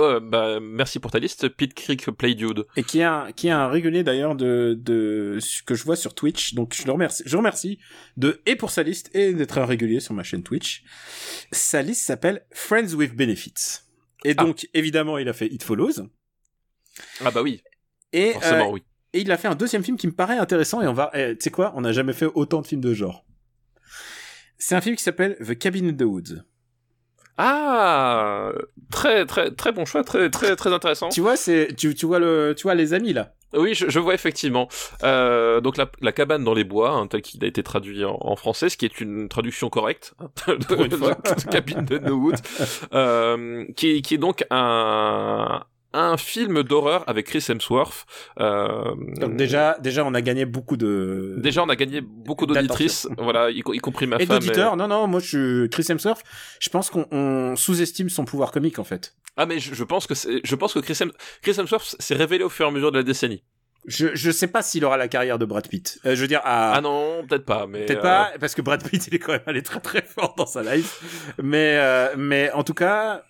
Oh, 0.00 0.20
bah, 0.22 0.60
merci 0.60 1.00
pour 1.00 1.10
ta 1.10 1.18
liste, 1.18 1.48
Pete 1.48 1.74
Creek 1.74 2.08
Play 2.12 2.36
Dude. 2.36 2.66
et 2.76 2.84
qui 2.84 3.00
est 3.00 3.02
un, 3.02 3.32
qui 3.32 3.48
est 3.48 3.50
un 3.50 3.66
régulier 3.68 4.04
d'ailleurs 4.04 4.36
de, 4.36 4.78
de, 4.80 5.38
ce 5.40 5.60
que 5.64 5.74
je 5.74 5.82
vois 5.82 5.96
sur 5.96 6.14
Twitch. 6.14 6.54
Donc, 6.54 6.72
je 6.72 6.84
le 6.86 6.92
remercie, 6.92 7.24
je 7.26 7.36
remercie 7.36 7.80
de, 8.16 8.40
et 8.46 8.54
pour 8.54 8.70
sa 8.70 8.84
liste, 8.84 9.10
et 9.12 9.32
d'être 9.34 9.58
un 9.58 9.66
régulier 9.66 9.98
sur 9.98 10.14
ma 10.14 10.22
chaîne 10.22 10.44
Twitch. 10.44 10.84
Sa 11.50 11.82
liste 11.82 12.02
s'appelle 12.02 12.46
Friends 12.52 12.94
with 12.94 13.16
Benefits. 13.16 13.80
Et 14.24 14.34
Ah. 14.36 14.44
donc, 14.44 14.68
évidemment, 14.72 15.18
il 15.18 15.28
a 15.28 15.32
fait 15.32 15.48
It 15.48 15.64
Follows. 15.64 16.06
Ah 17.24 17.32
bah 17.32 17.42
oui, 17.42 17.60
Et, 18.12 18.34
forcément 18.34 18.68
euh, 18.68 18.72
oui. 18.74 18.82
et 19.14 19.20
il 19.22 19.32
a 19.32 19.36
fait 19.36 19.48
un 19.48 19.56
deuxième 19.56 19.82
film 19.82 19.96
qui 19.96 20.06
me 20.06 20.12
paraît 20.12 20.38
intéressant, 20.38 20.80
et 20.80 20.86
on 20.86 20.92
va, 20.92 21.10
eh, 21.14 21.36
tu 21.36 21.42
sais 21.42 21.50
quoi, 21.50 21.72
on 21.74 21.80
n'a 21.80 21.90
jamais 21.92 22.12
fait 22.12 22.26
autant 22.26 22.60
de 22.60 22.66
films 22.68 22.80
de 22.82 22.94
genre. 22.94 23.24
C'est 24.58 24.76
un 24.76 24.80
film 24.80 24.94
qui 24.94 25.02
s'appelle 25.02 25.36
The 25.44 25.58
Cabin 25.58 25.88
in 25.88 25.94
the 25.94 26.02
Woods. 26.02 26.44
Ah, 27.38 28.50
très 28.90 29.24
très 29.24 29.52
très 29.52 29.70
bon 29.72 29.84
choix, 29.84 30.02
très 30.02 30.28
très 30.28 30.56
très 30.56 30.72
intéressant. 30.72 31.08
Tu 31.08 31.20
vois, 31.20 31.36
c'est, 31.36 31.74
tu, 31.76 31.94
tu 31.94 32.04
vois 32.04 32.18
le, 32.18 32.54
tu 32.56 32.64
vois 32.64 32.74
les 32.74 32.94
amis, 32.94 33.12
là. 33.12 33.32
Oui, 33.54 33.74
je, 33.74 33.88
je 33.88 33.98
vois 33.98 34.12
effectivement. 34.14 34.68
Euh, 35.04 35.60
donc 35.60 35.76
la, 35.78 35.88
la 36.00 36.12
cabane 36.12 36.44
dans 36.44 36.52
les 36.52 36.64
bois, 36.64 36.90
hein, 36.90 37.06
tel 37.06 37.22
qu'il 37.22 37.42
a 37.44 37.46
été 37.46 37.62
traduit 37.62 38.04
en, 38.04 38.18
en 38.20 38.36
français, 38.36 38.68
ce 38.68 38.76
qui 38.76 38.84
est 38.84 39.00
une 39.00 39.28
traduction 39.28 39.70
correcte 39.70 40.14
hein, 40.18 40.28
de, 40.48 40.96
fois. 40.96 41.14
de 41.14 41.50
Cabin 41.50 41.82
de 41.82 41.98
No 41.98 42.16
Wood, 42.16 42.36
euh, 42.92 43.64
qui, 43.76 44.02
qui 44.02 44.14
est 44.14 44.18
donc 44.18 44.44
un 44.50 45.62
un 45.92 46.16
film 46.16 46.62
d'horreur 46.62 47.04
avec 47.06 47.26
Chris 47.26 47.44
Hemsworth. 47.48 48.06
Euh, 48.40 48.94
Donc 49.16 49.36
déjà, 49.36 49.76
déjà, 49.80 50.04
on 50.04 50.14
a 50.14 50.20
gagné 50.20 50.44
beaucoup 50.44 50.76
de. 50.76 51.36
Déjà, 51.38 51.62
on 51.62 51.68
a 51.68 51.76
gagné 51.76 52.00
beaucoup 52.00 52.46
d'auditrices, 52.46 53.08
voilà, 53.18 53.50
y, 53.50 53.58
y, 53.58 53.78
compris 53.78 54.06
ma 54.06 54.16
et 54.16 54.26
femme. 54.26 54.38
d'auditeurs. 54.38 54.76
Non, 54.76 54.88
non, 54.88 55.06
moi, 55.06 55.20
je 55.20 55.26
suis 55.26 55.70
Chris 55.70 55.86
Hemsworth. 55.88 56.22
Je 56.60 56.68
pense 56.68 56.90
qu'on 56.90 57.54
sous-estime 57.56 58.10
son 58.10 58.24
pouvoir 58.24 58.52
comique, 58.52 58.78
en 58.78 58.84
fait. 58.84 59.14
Ah, 59.36 59.46
mais 59.46 59.58
je, 59.60 59.74
je 59.74 59.84
pense 59.84 60.06
que 60.06 60.14
je 60.14 60.54
pense 60.56 60.74
que 60.74 60.80
Chris, 60.80 60.98
Hem, 61.00 61.12
Chris 61.42 61.54
Hemsworth 61.58 61.96
s'est 61.98 62.14
révélé 62.16 62.44
au 62.44 62.48
fur 62.48 62.66
et 62.66 62.68
à 62.68 62.72
mesure 62.72 62.92
de 62.92 62.98
la 62.98 63.04
décennie. 63.04 63.44
Je, 63.86 64.08
je 64.14 64.30
sais 64.30 64.48
pas 64.48 64.60
s'il 64.62 64.84
aura 64.84 64.98
la 64.98 65.08
carrière 65.08 65.38
de 65.38 65.46
Brad 65.46 65.66
Pitt. 65.66 65.98
Euh, 66.04 66.14
je 66.14 66.20
veux 66.20 66.26
dire, 66.26 66.42
à... 66.44 66.74
ah 66.74 66.80
non, 66.82 67.24
peut-être 67.26 67.46
pas, 67.46 67.66
mais 67.66 67.86
peut-être 67.86 68.00
euh... 68.00 68.02
pas, 68.02 68.32
parce 68.38 68.54
que 68.54 68.60
Brad 68.60 68.82
Pitt, 68.86 69.06
il 69.06 69.14
est 69.14 69.18
quand 69.18 69.32
même 69.32 69.40
allé 69.46 69.62
très 69.62 69.80
très 69.80 70.02
fort 70.02 70.34
dans 70.36 70.44
sa 70.44 70.62
life. 70.62 71.32
Mais, 71.42 71.78
euh, 71.78 72.14
mais 72.18 72.50
en 72.52 72.64
tout 72.64 72.74
cas, 72.74 73.22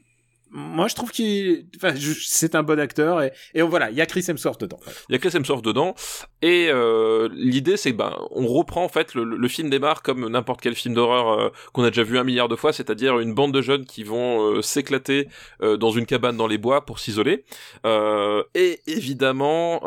moi 0.51 0.89
je 0.89 0.95
trouve 0.95 1.11
qu'il 1.11 1.67
enfin 1.77 1.95
je... 1.95 2.13
c'est 2.21 2.55
un 2.55 2.63
bon 2.63 2.81
acteur 2.81 3.23
et, 3.23 3.33
et 3.55 3.63
voilà 3.63 3.91
il 3.91 3.97
y 3.97 4.01
a 4.01 4.07
Chris 4.07 4.25
Hemsworth 4.29 4.61
dedans. 4.61 4.81
Il 5.09 5.13
y 5.13 5.17
a 5.17 5.19
Chris 5.19 5.37
Hemsworth 5.37 5.65
dedans. 5.65 5.95
Et 6.41 6.69
euh, 6.71 7.29
l'idée 7.33 7.77
c'est 7.77 7.93
ben 7.93 8.17
on 8.31 8.47
reprend 8.47 8.85
en 8.85 8.89
fait 8.89 9.15
le, 9.15 9.25
le 9.25 9.49
film 9.49 9.71
démarre 9.71 10.03
comme 10.03 10.29
n'importe 10.29 10.61
quel 10.61 10.75
film 10.75 10.95
d'horreur 10.95 11.29
euh, 11.29 11.49
qu'on 11.73 11.85
a 11.85 11.91
déjà 11.91 12.03
vu 12.03 12.19
un 12.19 12.25
milliard 12.25 12.49
de 12.49 12.57
fois 12.57 12.73
c'est-à-dire 12.73 13.19
une 13.19 13.35
bande 13.35 13.53
de 13.53 13.61
jeunes 13.61 13.85
qui 13.85 14.05
vont 14.05 14.55
euh, 14.55 14.63
s'éclater 14.63 15.29
euh, 15.63 15.77
dans 15.77 15.91
une 15.91 16.07
cabane 16.07 16.37
dans 16.37 16.47
les 16.47 16.59
bois 16.59 16.87
pour 16.87 16.99
s'isoler. 16.99 17.45
Euh, 17.87 18.43
et 18.55 18.81
évidemment 18.87 19.81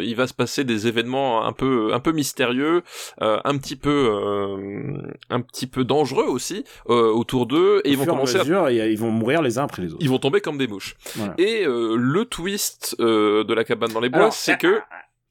il 0.00 0.14
va 0.16 0.26
se 0.26 0.34
passer 0.34 0.64
des 0.64 0.86
événements 0.86 1.44
un 1.44 1.52
peu 1.52 1.92
un 1.92 2.00
peu 2.00 2.12
mystérieux 2.12 2.82
un 3.20 3.58
petit 3.58 3.76
peu 3.76 4.10
un 5.28 5.40
petit 5.40 5.66
peu 5.66 5.84
dangereux 5.84 6.26
aussi 6.26 6.64
autour 6.86 7.46
d'eux. 7.46 7.82
Et 7.84 7.90
Au 7.90 7.92
ils 7.92 7.98
vont 7.98 8.06
commencer 8.06 8.36
à 8.36 8.40
mesure, 8.40 8.64
à... 8.64 8.72
ils 8.72 8.98
vont 8.98 9.10
mourir 9.10 9.42
les 9.42 9.49
uns 9.58 9.64
après 9.64 9.82
les 9.82 9.88
autres. 9.88 10.02
Ils 10.02 10.08
vont 10.08 10.18
tomber 10.18 10.40
comme 10.40 10.58
des 10.58 10.66
mouches. 10.66 10.96
Voilà. 11.16 11.34
Et 11.38 11.64
euh, 11.64 11.96
le 11.96 12.24
twist 12.24 12.96
euh, 13.00 13.44
de 13.44 13.54
la 13.54 13.64
cabane 13.64 13.92
dans 13.92 14.00
les 14.00 14.08
bois, 14.08 14.30
c'est 14.30 14.58
que 14.58 14.80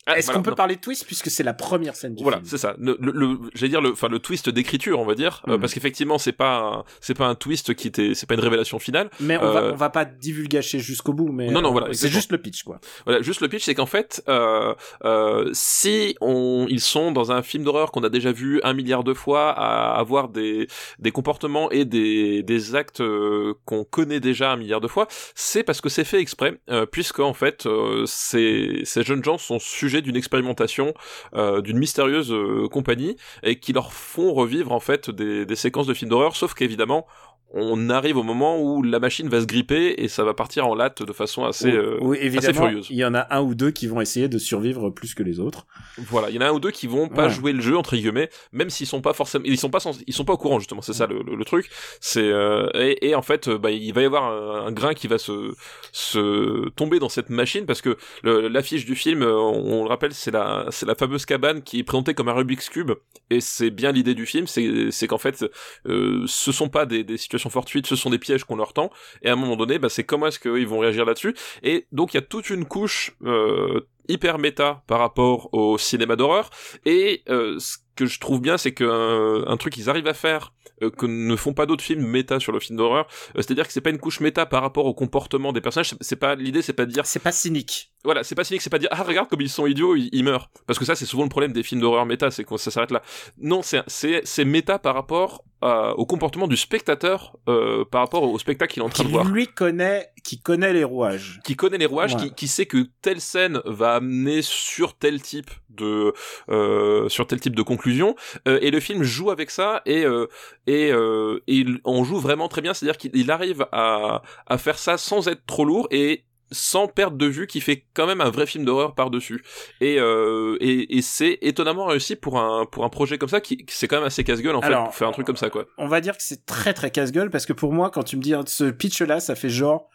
ah, 0.10 0.18
Est-ce 0.18 0.28
voilà, 0.28 0.38
qu'on 0.40 0.44
peut 0.44 0.50
non. 0.52 0.56
parler 0.56 0.76
de 0.76 0.82
twist 0.82 1.06
puisque 1.06 1.30
c'est 1.30 1.44
la 1.44 1.54
première 1.54 1.96
scène 1.96 2.16
du 2.16 2.24
voilà, 2.24 2.38
film 2.38 2.48
c'est 2.50 2.58
ça. 2.58 2.76
Le, 2.78 2.98
le, 3.00 3.12
le 3.12 3.40
j'allais 3.54 3.70
dire 3.70 3.82
le, 3.82 3.92
enfin 3.92 4.08
le 4.10 4.20
twist 4.20 4.50
d'écriture, 4.50 5.00
on 5.00 5.06
va 5.06 5.16
dire, 5.16 5.42
Mhm. 5.46 5.54
mm. 5.54 5.56
euh, 5.56 5.60
parce 5.60 5.74
qu'effectivement 5.74 6.18
c'est 6.18 6.32
pas 6.34 6.84
c'est 7.02 7.14
pas 7.18 7.28
un 7.28 7.36
twist 7.36 7.74
qui 7.76 7.88
était, 7.88 8.14
c'est 8.16 8.26
pas 8.28 8.36
une 8.36 8.40
révélation 8.42 8.80
finale. 8.80 9.10
Mais 9.20 9.38
on 9.38 9.52
va 9.52 9.64
on 9.74 9.76
va 9.76 9.90
pas 9.90 10.06
divulgacher 10.06 10.80
jusqu'au 10.80 11.14
bout, 11.14 11.32
mais 11.32 11.48
Euh, 11.50 11.52
non 11.52 11.62
non 11.62 11.72
voilà, 11.72 11.94
c'est 11.94 12.10
juste 12.10 12.32
le 12.32 12.38
pitch 12.38 12.64
quoi. 12.64 12.80
Voilà, 13.06 13.22
juste 13.22 13.42
le 13.42 13.48
pitch, 13.48 13.64
c'est 13.64 13.76
qu'en 13.76 13.86
fait, 13.86 14.24
euh, 14.28 14.74
euh, 15.06 15.50
si 15.54 16.16
on, 16.22 16.66
ils 16.70 16.82
sont 16.82 17.12
dans 17.12 17.32
un 17.32 17.42
film 17.42 17.64
d'horreur 17.64 17.92
qu'on 17.92 18.04
a 18.04 18.10
déjà 18.10 18.32
vu 18.32 18.60
un 18.64 18.74
milliard 18.74 19.04
de 19.04 19.14
fois, 19.14 19.52
à 19.52 19.98
avoir 20.00 20.30
des 20.30 20.68
des 21.00 21.12
comportements 21.12 21.70
et 21.72 21.86
des 21.86 22.44
des 22.44 22.76
actes 22.76 23.02
euh, 23.02 23.54
qu'on 23.66 23.84
connaît 23.84 24.20
déjà 24.20 24.52
un 24.52 24.58
milliard 24.58 24.82
de 24.82 24.88
fois, 24.88 25.08
c'est 25.36 25.64
parce 25.64 25.82
que 25.82 25.90
c'est 25.90 26.04
fait 26.04 26.20
exprès, 26.20 26.60
euh, 26.70 26.86
puisque 26.86 27.20
en 27.20 27.34
fait, 27.34 27.66
euh, 27.66 28.04
ces 28.06 28.82
ces 28.86 29.04
jeunes 29.04 29.24
gens 29.24 29.38
sont 29.38 29.60
sujets 29.60 29.99
d'une 30.02 30.16
expérimentation 30.16 30.94
euh, 31.36 31.62
d'une 31.62 31.78
mystérieuse 31.78 32.32
euh, 32.32 32.68
compagnie 32.70 33.18
et 33.44 33.60
qui 33.60 33.74
leur 33.74 33.94
font 33.94 34.34
revivre 34.34 34.72
en 34.72 34.80
fait 34.80 35.10
des, 35.10 35.46
des 35.46 35.56
séquences 35.56 35.88
de 35.88 35.94
films 35.94 36.10
d'horreur, 36.10 36.36
sauf 36.36 36.54
qu'évidemment 36.54 37.06
on 37.52 37.90
arrive 37.90 38.18
au 38.18 38.24
moment 38.24 38.62
où 38.62 38.84
la 38.84 39.00
machine 39.00 39.28
va 39.28 39.42
se 39.42 39.46
gripper 39.46 39.96
et 39.98 40.08
ça 40.08 40.24
va 40.24 40.34
partir 40.34 40.68
en 40.68 40.76
latte 40.76 41.02
de 41.04 41.14
façon 41.14 41.46
assez, 41.46 41.72
euh, 41.72 41.98
oui, 42.02 42.18
évidemment, 42.22 42.50
assez 42.50 42.54
furieuse. 42.54 42.88
Il 42.90 42.98
y 42.98 43.06
en 43.06 43.16
a 43.16 43.28
un 43.32 43.42
ou 43.42 43.56
deux 43.56 43.72
qui 43.72 43.88
vont 43.88 44.02
essayer 44.02 44.28
de 44.28 44.38
survivre 44.38 44.90
plus 44.92 45.16
que 45.16 45.24
les 45.24 45.40
autres. 45.40 45.66
Voilà, 45.98 46.30
il 46.30 46.36
y 46.36 46.38
en 46.38 46.42
a 46.42 46.50
un 46.50 46.52
ou 46.52 46.60
deux 46.60 46.72
qui 46.72 46.86
vont 46.86 47.10
pas 47.10 47.24
ouais. 47.24 47.30
jouer 47.30 47.52
le 47.52 47.62
jeu 47.62 47.78
entre 47.78 47.96
guillemets, 47.96 48.30
même 48.52 48.70
s'ils 48.70 48.88
sont 48.88 49.02
pas 49.02 49.14
forcément, 49.14 49.44
ils 49.46 49.58
sont 49.58 49.70
pas, 49.70 49.80
ils 50.06 50.14
sont 50.14 50.26
pas 50.26 50.34
au 50.34 50.38
courant 50.38 50.60
justement. 50.60 50.82
C'est 50.82 50.94
ça 50.94 51.08
le, 51.08 51.22
le, 51.24 51.36
le, 51.36 51.46
truc. 51.46 51.70
C'est 52.02 52.22
euh, 52.22 52.70
et, 52.76 53.10
et, 53.10 53.16
en 53.16 53.22
fait, 53.22 53.50
bah, 53.50 53.72
il 53.72 53.94
va 53.94 54.02
y 54.02 54.06
avoir 54.06 54.26
un, 54.26 54.68
un, 54.68 54.72
grain 54.72 54.94
qui 54.94 55.08
va 55.08 55.18
se 55.18 55.54
se 55.92 56.70
tomber 56.70 57.00
dans 57.00 57.10
cette 57.10 57.30
machine 57.30 57.66
parce 57.66 57.82
que 57.82 57.98
l'affiche 58.24 58.86
du 58.86 58.96
film, 58.96 59.24
on, 59.24 59.80
on 59.80 59.84
le 59.84 59.90
rappelle, 59.90 60.14
c'est 60.14 60.32
la 60.32 60.68
c'est 60.70 60.86
la 60.86 60.96
fameuse 60.96 61.26
cabane 61.26 61.64
qui 61.64 61.80
est 61.80 61.84
présentée 61.84 62.14
comme 62.14 62.30
un 62.30 62.34
Rubik's 62.34 62.70
cube 62.70 62.92
et 63.30 63.42
c'est 63.42 63.70
bien 63.70 63.92
l'idée 63.92 64.14
du 64.16 64.26
film, 64.26 64.48
c'est 64.48 64.92
c'est 64.92 65.08
qu'en 65.08 65.18
fait, 65.18 65.46
euh, 65.88 66.24
ce 66.28 66.52
sont 66.52 66.70
pas 66.70 66.86
des, 66.86 67.04
des 67.04 67.18
situations 67.18 67.39
ce 67.40 67.96
sont 67.96 68.10
des 68.10 68.20
pièges 68.20 68.44
qu'on 68.44 68.56
leur 68.56 68.74
tend, 68.74 68.92
et 69.22 69.30
à 69.30 69.34
un 69.34 69.36
moment 69.36 69.56
donné, 69.56 69.80
bah, 69.80 69.90
c'est 69.90 70.04
comment 70.04 70.28
est-ce 70.28 70.40
qu'ils 70.40 70.68
vont 70.68 70.80
réagir 70.80 71.06
là-dessus, 71.06 71.36
et 71.64 71.88
donc 71.92 72.14
il 72.14 72.18
y 72.18 72.20
a 72.20 72.24
toute 72.24 72.50
une 72.50 72.66
couche 72.66 73.16
euh, 73.24 73.88
hyper 74.08 74.40
méta 74.40 74.84
par 74.88 75.00
rapport 75.00 75.54
au 75.54 75.78
cinéma 75.78 76.16
d'horreur, 76.16 76.50
et 76.86 77.24
euh, 77.30 77.58
ce 77.60 77.78
que 78.00 78.06
je 78.06 78.20
trouve 78.20 78.40
bien, 78.40 78.58
c'est 78.58 78.74
qu'un 78.74 79.44
un 79.46 79.58
truc 79.58 79.74
qu'ils 79.74 79.90
arrivent 79.90 80.08
à 80.08 80.14
faire 80.14 80.54
euh, 80.82 80.90
que 80.90 81.06
ne 81.06 81.36
font 81.36 81.54
pas 81.54 81.66
d'autres 81.66 81.84
films 81.84 82.06
méta 82.06 82.40
sur 82.40 82.54
le 82.54 82.62
film 82.62 82.78
d'horreur, 82.78 83.08
euh, 83.36 83.42
c'est-à-dire 83.42 83.68
que 83.68 83.74
c'est 83.74 83.82
pas 83.82 83.90
une 83.90 84.00
couche 84.00 84.22
méta 84.22 84.46
par 84.46 84.62
rapport 84.62 84.86
au 84.86 84.94
comportement 84.94 85.52
des 85.52 85.60
personnages, 85.60 85.94
c'est 86.00 86.16
pas 86.16 86.36
l'idée, 86.36 86.62
c'est 86.62 86.74
pas 86.74 86.86
de 86.86 86.92
dire 86.92 87.06
c'est 87.06 87.20
pas 87.20 87.34
cynique. 87.34 87.92
Voilà, 88.06 88.24
c'est 88.24 88.36
pas 88.36 88.46
cynique, 88.46 88.62
c'est 88.62 88.70
pas 88.70 88.80
dire 88.80 88.88
ah 88.92 89.04
regarde 89.04 89.28
comme 89.28 89.42
ils 89.42 89.50
sont 89.50 89.68
idiots, 89.68 89.98
ils, 89.98 90.10
ils 90.14 90.24
meurent, 90.24 90.50
parce 90.66 90.80
que 90.80 90.86
ça 90.86 90.96
c'est 90.96 91.06
souvent 91.06 91.24
le 91.24 91.30
problème 91.30 91.52
des 91.52 91.64
films 91.64 91.82
d'horreur 91.82 92.06
méta, 92.06 92.32
c'est 92.32 92.46
que 92.46 92.56
ça 92.56 92.72
s'arrête 92.72 92.92
là. 92.92 93.02
Non, 93.38 93.62
c'est 93.62 93.82
c'est 93.88 94.22
c'est 94.24 94.46
méta 94.46 94.80
par 94.80 94.96
rapport 94.96 95.44
à, 95.62 95.94
au 95.98 96.06
comportement 96.06 96.48
du 96.48 96.56
spectateur 96.56 97.36
euh, 97.48 97.84
par 97.84 98.02
rapport 98.02 98.24
au 98.24 98.40
spectacle 98.40 98.74
qu'il 98.74 98.82
est 98.82 98.86
en 98.86 98.90
train 98.90 99.04
qui 99.04 99.10
de 99.10 99.14
voir. 99.14 99.26
Lui 99.26 99.48
connaît, 99.48 100.08
qui 100.22 100.40
connaît 100.40 100.74
les 100.74 100.84
rouages, 100.84 101.40
qui 101.44 101.56
connaît 101.56 101.78
les 101.78 101.86
rouages, 101.86 102.16
ouais. 102.16 102.30
qui, 102.30 102.34
qui 102.34 102.48
sait 102.48 102.66
que 102.66 102.88
telle 103.02 103.22
scène 103.22 103.62
va 103.66 103.96
amener 103.96 104.42
sur 104.42 104.96
tel 104.96 105.22
type 105.22 105.50
de 105.70 106.14
euh, 106.50 107.08
sur 107.10 107.28
tel 107.28 107.40
type 107.40 107.56
de 107.56 107.62
conclusion. 107.62 108.16
Euh, 108.48 108.60
et 108.62 108.72
le 108.72 108.80
film 108.80 109.04
joue 109.04 109.32
avec 109.32 109.50
ça 109.52 109.82
et 109.86 110.06
euh, 110.06 110.28
et, 110.68 110.92
euh, 110.92 111.42
et 111.48 111.66
on 111.86 112.04
joue 112.04 112.20
vraiment 112.20 112.48
très 112.48 112.62
bien. 112.62 112.74
C'est-à-dire 112.74 112.98
qu'il 112.98 113.32
arrive 113.32 113.66
à 113.72 114.22
à 114.48 114.58
faire 114.58 114.78
ça 114.78 114.98
sans 114.98 115.28
être 115.28 115.46
trop 115.46 115.66
lourd 115.66 115.88
et 115.92 116.26
sans 116.52 116.88
perte 116.88 117.16
de 117.16 117.28
vue 117.28 117.46
qui 117.46 117.62
fait 117.62 117.86
quand 117.94 118.08
même 118.08 118.22
un 118.22 118.32
vrai 118.32 118.48
film 118.48 118.66
d'horreur 118.66 118.96
par 118.96 119.12
dessus 119.12 119.44
et 119.82 120.00
euh, 120.00 120.58
et, 120.60 120.98
et 120.98 121.02
c'est 121.04 121.38
étonnamment 121.44 121.86
réussi 121.86 122.16
pour 122.16 122.40
un 122.40 122.66
pour 122.66 122.84
un 122.86 122.90
projet 122.90 123.20
comme 123.20 123.30
ça 123.30 123.40
qui 123.40 123.64
c'est 123.70 123.88
quand 123.88 123.98
même 123.98 124.06
assez 124.08 124.24
casse-gueule 124.24 124.56
en 124.56 124.60
Alors, 124.62 124.80
fait 124.80 124.86
pour 124.86 124.96
faire 124.96 125.08
un 125.10 125.12
truc 125.12 125.28
comme 125.28 125.38
ça 125.38 125.52
quoi. 125.52 125.66
on 125.78 125.88
va 125.88 126.02
dire 126.02 126.18
que 126.18 126.24
c'est 126.24 126.48
très 126.48 126.74
très 126.74 126.90
casse-gueule 126.90 127.30
parce 127.30 127.46
que 127.46 127.54
pour 127.54 127.72
moi 127.72 127.92
quand 127.92 128.02
tu 128.02 128.18
me 128.18 128.22
dis 128.24 128.34
hein, 128.34 128.42
ce 128.48 128.64
pitch 128.64 129.00
là 129.04 129.20
ça 129.20 129.36
fait 129.36 129.50
genre 129.50 129.92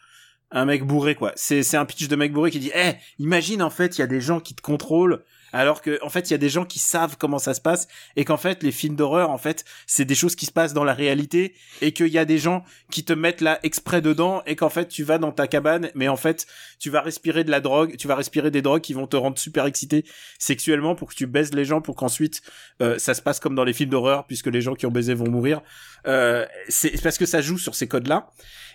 un 0.51 0.65
mec 0.65 0.83
bourré 0.83 1.15
quoi. 1.15 1.31
C'est 1.35 1.75
un 1.75 1.85
pitch 1.85 2.07
de 2.07 2.15
mec 2.15 2.33
bourré 2.33 2.51
qui 2.51 2.59
dit 2.59 2.71
eh 2.75 2.93
imagine 3.19 3.61
en 3.61 3.69
fait 3.69 3.97
il 3.97 4.01
y 4.01 4.03
a 4.03 4.07
des 4.07 4.21
gens 4.21 4.39
qui 4.39 4.55
te 4.55 4.61
contrôlent 4.61 5.23
alors 5.55 5.81
que 5.81 5.97
en 6.03 6.09
fait 6.09 6.29
il 6.29 6.31
y 6.31 6.33
a 6.33 6.37
des 6.37 6.49
gens 6.49 6.65
qui 6.65 6.79
savent 6.79 7.15
comment 7.17 7.39
ça 7.39 7.53
se 7.53 7.61
passe 7.61 7.87
et 8.17 8.25
qu'en 8.25 8.35
fait 8.35 8.61
les 8.61 8.73
films 8.73 8.97
d'horreur 8.97 9.29
en 9.29 9.37
fait 9.37 9.63
c'est 9.87 10.03
des 10.03 10.13
choses 10.13 10.35
qui 10.35 10.45
se 10.45 10.51
passent 10.51 10.73
dans 10.73 10.83
la 10.83 10.93
réalité 10.93 11.55
et 11.81 11.93
qu'il 11.93 12.09
y 12.09 12.17
a 12.17 12.25
des 12.25 12.37
gens 12.37 12.65
qui 12.91 13.05
te 13.05 13.13
mettent 13.13 13.39
là 13.39 13.59
exprès 13.63 14.01
dedans 14.01 14.43
et 14.45 14.57
qu'en 14.57 14.69
fait 14.69 14.89
tu 14.89 15.03
vas 15.03 15.17
dans 15.17 15.31
ta 15.31 15.47
cabane 15.47 15.91
mais 15.95 16.09
en 16.09 16.17
fait 16.17 16.45
tu 16.77 16.89
vas 16.89 16.99
respirer 16.99 17.45
de 17.45 17.51
la 17.51 17.61
drogue 17.61 17.95
tu 17.97 18.05
vas 18.07 18.15
respirer 18.15 18.51
des 18.51 18.61
drogues 18.61 18.81
qui 18.81 18.93
vont 18.93 19.07
te 19.07 19.15
rendre 19.15 19.37
super 19.37 19.65
excité 19.65 20.03
sexuellement 20.39 20.93
pour 20.93 21.09
que 21.09 21.15
tu 21.15 21.25
baises 21.25 21.53
les 21.53 21.63
gens 21.63 21.79
pour 21.79 21.95
qu'ensuite 21.95 22.41
euh, 22.81 22.99
ça 22.99 23.13
se 23.13 23.21
passe 23.21 23.39
comme 23.39 23.55
dans 23.55 23.63
les 23.63 23.73
films 23.73 23.91
d'horreur 23.91 24.27
puisque 24.27 24.47
les 24.47 24.61
gens 24.61 24.75
qui 24.75 24.85
ont 24.85 24.91
baisé 24.91 25.13
vont 25.13 25.29
mourir. 25.29 25.61
Euh, 26.05 26.45
c'est 26.67 27.01
parce 27.01 27.17
que 27.17 27.25
ça 27.25 27.41
joue 27.41 27.57
sur 27.57 27.75
ces 27.75 27.87
codes 27.87 28.07
là 28.07 28.29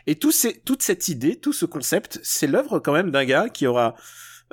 et 0.06 0.14
tout 0.14 0.32
ces, 0.32 0.58
toute 0.60 0.82
cette 0.82 1.08
idée 1.08 1.36
tout 1.36 1.52
ce 1.52 1.66
concept 1.66 2.18
c'est 2.22 2.46
l'œuvre 2.46 2.78
quand 2.78 2.94
même 2.94 3.10
d'un 3.10 3.26
gars 3.26 3.50
qui 3.50 3.66
aura 3.66 3.94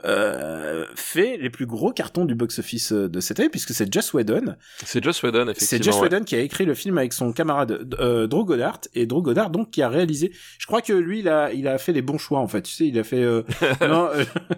euh, 0.05 0.85
fait 0.95 1.37
les 1.37 1.49
plus 1.49 1.65
gros 1.65 1.91
cartons 1.91 2.25
du 2.25 2.35
box-office 2.35 2.91
de 2.91 3.19
cette 3.19 3.39
année, 3.39 3.49
puisque 3.49 3.73
c'est 3.73 3.91
Joss 3.91 4.13
Whedon. 4.13 4.55
C'est 4.85 5.03
Joss 5.03 5.23
Whedon, 5.23 5.45
effectivement. 5.45 5.67
C'est 5.67 5.83
Joss 5.83 5.95
ouais. 5.95 6.01
Whedon 6.03 6.23
qui 6.23 6.35
a 6.35 6.39
écrit 6.39 6.65
le 6.65 6.75
film 6.75 6.99
avec 6.99 7.13
son 7.13 7.33
camarade 7.33 7.95
euh, 7.99 8.27
Drew 8.27 8.45
Goddard, 8.45 8.81
et 8.93 9.07
Drew 9.07 9.23
Goddard, 9.23 9.49
donc, 9.49 9.71
qui 9.71 9.81
a 9.81 9.89
réalisé... 9.89 10.31
Je 10.59 10.67
crois 10.67 10.81
que 10.81 10.93
lui, 10.93 11.19
il 11.19 11.29
a, 11.29 11.51
il 11.51 11.67
a 11.67 11.79
fait 11.79 11.93
les 11.93 12.03
bons 12.03 12.19
choix, 12.19 12.39
en 12.39 12.47
fait. 12.47 12.61
Tu 12.61 12.71
sais, 12.71 12.87
il 12.87 12.99
a 12.99 13.03
fait... 13.03 13.23
Euh... 13.23 13.41
non, 13.81 14.09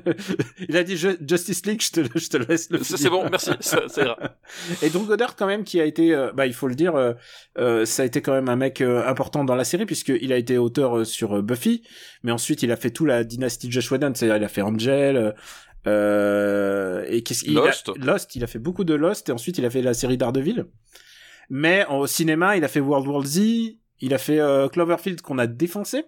il 0.67 0.75
a 0.75 0.84
dit 0.84 0.97
Justice 0.97 1.65
League, 1.65 1.82
je 1.82 2.02
te, 2.02 2.19
je 2.19 2.28
te 2.28 2.38
laisse 2.38 2.69
le 2.69 2.84
C'est 2.84 3.10
bon, 3.10 3.30
merci, 3.30 3.52
ça, 3.62 3.88
ça 3.88 4.04
ira. 4.04 4.17
Et 4.82 4.89
Drew 4.89 5.06
Goddard, 5.06 5.38
quand 5.38 5.47
même, 5.47 5.63
qui 5.63 5.80
a 5.80 5.86
été... 5.86 6.13
euh, 6.13 6.34
bah, 6.34 6.47
il 6.47 6.54
faut 6.54 6.67
le 6.67 6.75
dire, 6.75 6.93
ça 7.56 8.04
a 8.04 8.06
été 8.06 8.21
quand 8.21 8.34
même 8.34 8.49
un 8.49 8.58
mec 8.58 8.82
important 8.82 9.45
dans 9.45 9.56
la 9.56 9.63
série, 9.63 9.86
puisqu'il 9.86 10.34
a 10.34 10.38
été 10.38 10.58
auteur 10.58 11.06
sur 11.06 11.41
Buffy, 11.41 11.84
mais 12.23 12.34
ensuite, 12.34 12.62
il 12.62 12.73
a 12.73 12.75
fait 12.75 12.89
tout 12.89 13.06
la 13.06 13.23
dynastie 13.23 13.71
Josh 13.71 13.89
Whedon, 13.89 14.12
c'est-à-dire 14.13 14.36
il 14.36 14.43
a 14.43 14.49
fait 14.49 14.62
Angel... 14.62 15.29
Euh, 15.88 17.06
et 17.08 17.24
qu'est-ce 17.24 17.44
qu'il 17.44 17.56
Lost. 17.56 17.89
A, 17.89 18.06
Lost, 18.06 18.36
il 18.36 18.44
a 18.44 18.48
fait 18.48 18.60
beaucoup 18.60 18.84
de 18.84 18.94
Lost 18.94 19.30
et 19.30 19.32
ensuite 19.32 19.58
il 19.58 19.65
a 19.65 19.70
fait 19.70 19.82
la 19.82 19.94
série 19.94 20.18
Daredevil. 20.18 20.65
Mais 21.50 21.86
au 21.89 22.06
cinéma, 22.06 22.58
il 22.58 22.63
a 22.63 22.68
fait 22.68 22.80
World 22.80 23.08
War 23.08 23.24
Z, 23.26 23.39
il 24.02 24.13
a 24.13 24.18
fait 24.18 24.39
euh, 24.39 24.68
Cloverfield 24.68 25.22
qu'on 25.22 25.39
a 25.39 25.48
défoncé. 25.48 26.06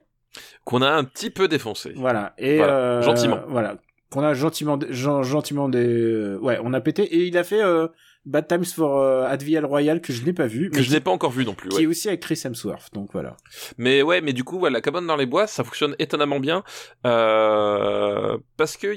Qu'on 0.63 0.81
a 0.81 0.89
un 0.89 1.03
petit 1.03 1.29
peu 1.29 1.47
défoncé. 1.47 1.93
Voilà. 1.95 2.33
Et 2.37 2.57
voilà. 2.57 2.77
Euh, 2.77 3.01
gentiment. 3.01 3.39
Voilà. 3.47 3.77
Qu'on 4.09 4.23
a 4.23 4.33
gentiment, 4.33 4.77
gentiment 4.89 5.69
des, 5.69 6.35
ouais, 6.41 6.59
on 6.63 6.73
a 6.73 6.81
pété. 6.81 7.03
Et 7.03 7.25
il 7.25 7.37
a 7.37 7.43
fait 7.43 7.63
euh, 7.63 7.87
Bad 8.25 8.47
Times 8.47 8.65
for 8.65 8.99
euh, 8.99 9.35
Royal 9.63 9.99
que 9.99 10.13
je 10.13 10.23
n'ai 10.23 10.33
pas 10.33 10.45
vu, 10.45 10.69
que 10.69 10.81
je 10.81 10.91
n'ai 10.91 10.99
pas 10.99 11.11
encore 11.11 11.31
vu 11.31 11.43
non 11.43 11.55
plus. 11.55 11.69
Qui 11.69 11.77
ouais. 11.77 11.83
est 11.83 11.87
aussi 11.87 12.07
avec 12.07 12.21
Chris 12.21 12.39
Hemsworth, 12.45 12.93
donc 12.93 13.09
voilà. 13.13 13.35
Mais 13.77 14.03
ouais, 14.03 14.21
mais 14.21 14.33
du 14.33 14.43
coup, 14.43 14.59
voilà, 14.59 14.75
la 14.75 14.81
cabane 14.81 15.07
dans 15.07 15.15
les 15.15 15.25
bois, 15.25 15.47
ça 15.47 15.63
fonctionne 15.63 15.95
étonnamment 15.97 16.39
bien 16.39 16.63
euh, 17.05 18.37
parce 18.57 18.77
que, 18.77 18.87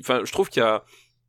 enfin, 0.00 0.22
je 0.24 0.32
trouve 0.32 0.48
qu'il 0.48 0.62
y 0.62 0.66
a, 0.66 0.84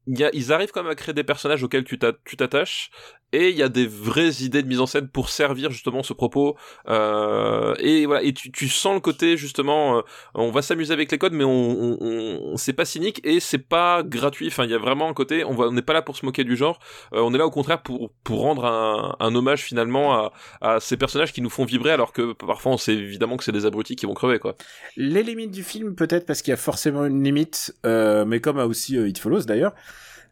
il 0.07 0.19
y 0.19 0.23
a, 0.23 0.29
ils 0.33 0.51
arrivent 0.51 0.71
quand 0.71 0.81
même 0.81 0.91
à 0.91 0.95
créer 0.95 1.13
des 1.13 1.23
personnages 1.23 1.63
auxquels 1.63 1.83
tu 1.83 1.99
t'attaches 1.99 2.89
et 3.37 3.49
il 3.51 3.55
y 3.55 3.61
a 3.61 3.69
des 3.69 3.85
vraies 3.85 4.41
idées 4.41 4.63
de 4.63 4.67
mise 4.67 4.79
en 4.79 4.87
scène 4.87 5.07
pour 5.07 5.29
servir 5.29 5.69
justement 5.69 6.01
ce 6.01 6.13
propos. 6.13 6.57
Euh, 6.89 7.75
et 7.77 8.07
voilà, 8.07 8.23
et 8.23 8.33
tu, 8.33 8.67
sens 8.67 8.95
le 8.95 8.99
côté 8.99 9.37
justement, 9.37 9.99
euh, 9.99 10.01
on 10.33 10.49
va 10.49 10.63
s'amuser 10.63 10.91
avec 10.91 11.11
les 11.11 11.19
codes, 11.19 11.33
mais 11.33 11.43
on, 11.43 11.97
on, 12.01 12.57
c'est 12.57 12.73
pas 12.73 12.85
cynique 12.85 13.21
et 13.23 13.39
c'est 13.39 13.59
pas 13.59 14.01
gratuit. 14.01 14.47
Enfin, 14.47 14.63
il 14.63 14.71
y 14.71 14.73
a 14.73 14.79
vraiment 14.79 15.07
un 15.07 15.13
côté, 15.13 15.43
on 15.43 15.53
va, 15.53 15.67
on 15.67 15.71
n'est 15.71 15.83
pas 15.83 15.93
là 15.93 16.01
pour 16.01 16.17
se 16.17 16.25
moquer 16.25 16.43
du 16.43 16.55
genre. 16.55 16.79
Euh, 17.13 17.21
on 17.21 17.31
est 17.31 17.37
là 17.37 17.45
au 17.45 17.51
contraire 17.51 17.83
pour 17.83 18.11
pour 18.23 18.41
rendre 18.41 18.65
un, 18.65 19.35
hommage 19.35 19.61
finalement 19.61 20.31
à, 20.61 20.79
ces 20.79 20.97
personnages 20.97 21.31
qui 21.31 21.41
nous 21.41 21.49
font 21.51 21.65
vibrer, 21.65 21.91
alors 21.91 22.13
que 22.13 22.33
parfois 22.33 22.71
on 22.71 22.77
sait 22.77 22.93
évidemment 22.93 23.37
que 23.37 23.43
c'est 23.43 23.51
des 23.51 23.67
abrutis 23.67 23.95
qui 23.95 24.07
vont 24.07 24.15
crever 24.15 24.39
quoi. 24.39 24.55
Les 24.95 25.21
limites 25.21 25.51
du 25.51 25.63
film 25.63 25.93
peut-être 25.93 26.25
parce 26.25 26.41
qu'il 26.41 26.51
y 26.51 26.55
a 26.55 26.57
forcément 26.57 27.05
une 27.05 27.23
limite, 27.23 27.75
mais 27.83 28.39
comme 28.39 28.57
a 28.57 28.65
aussi 28.65 28.95
It 28.95 29.19
Follows 29.19 29.43
d'ailleurs. 29.43 29.73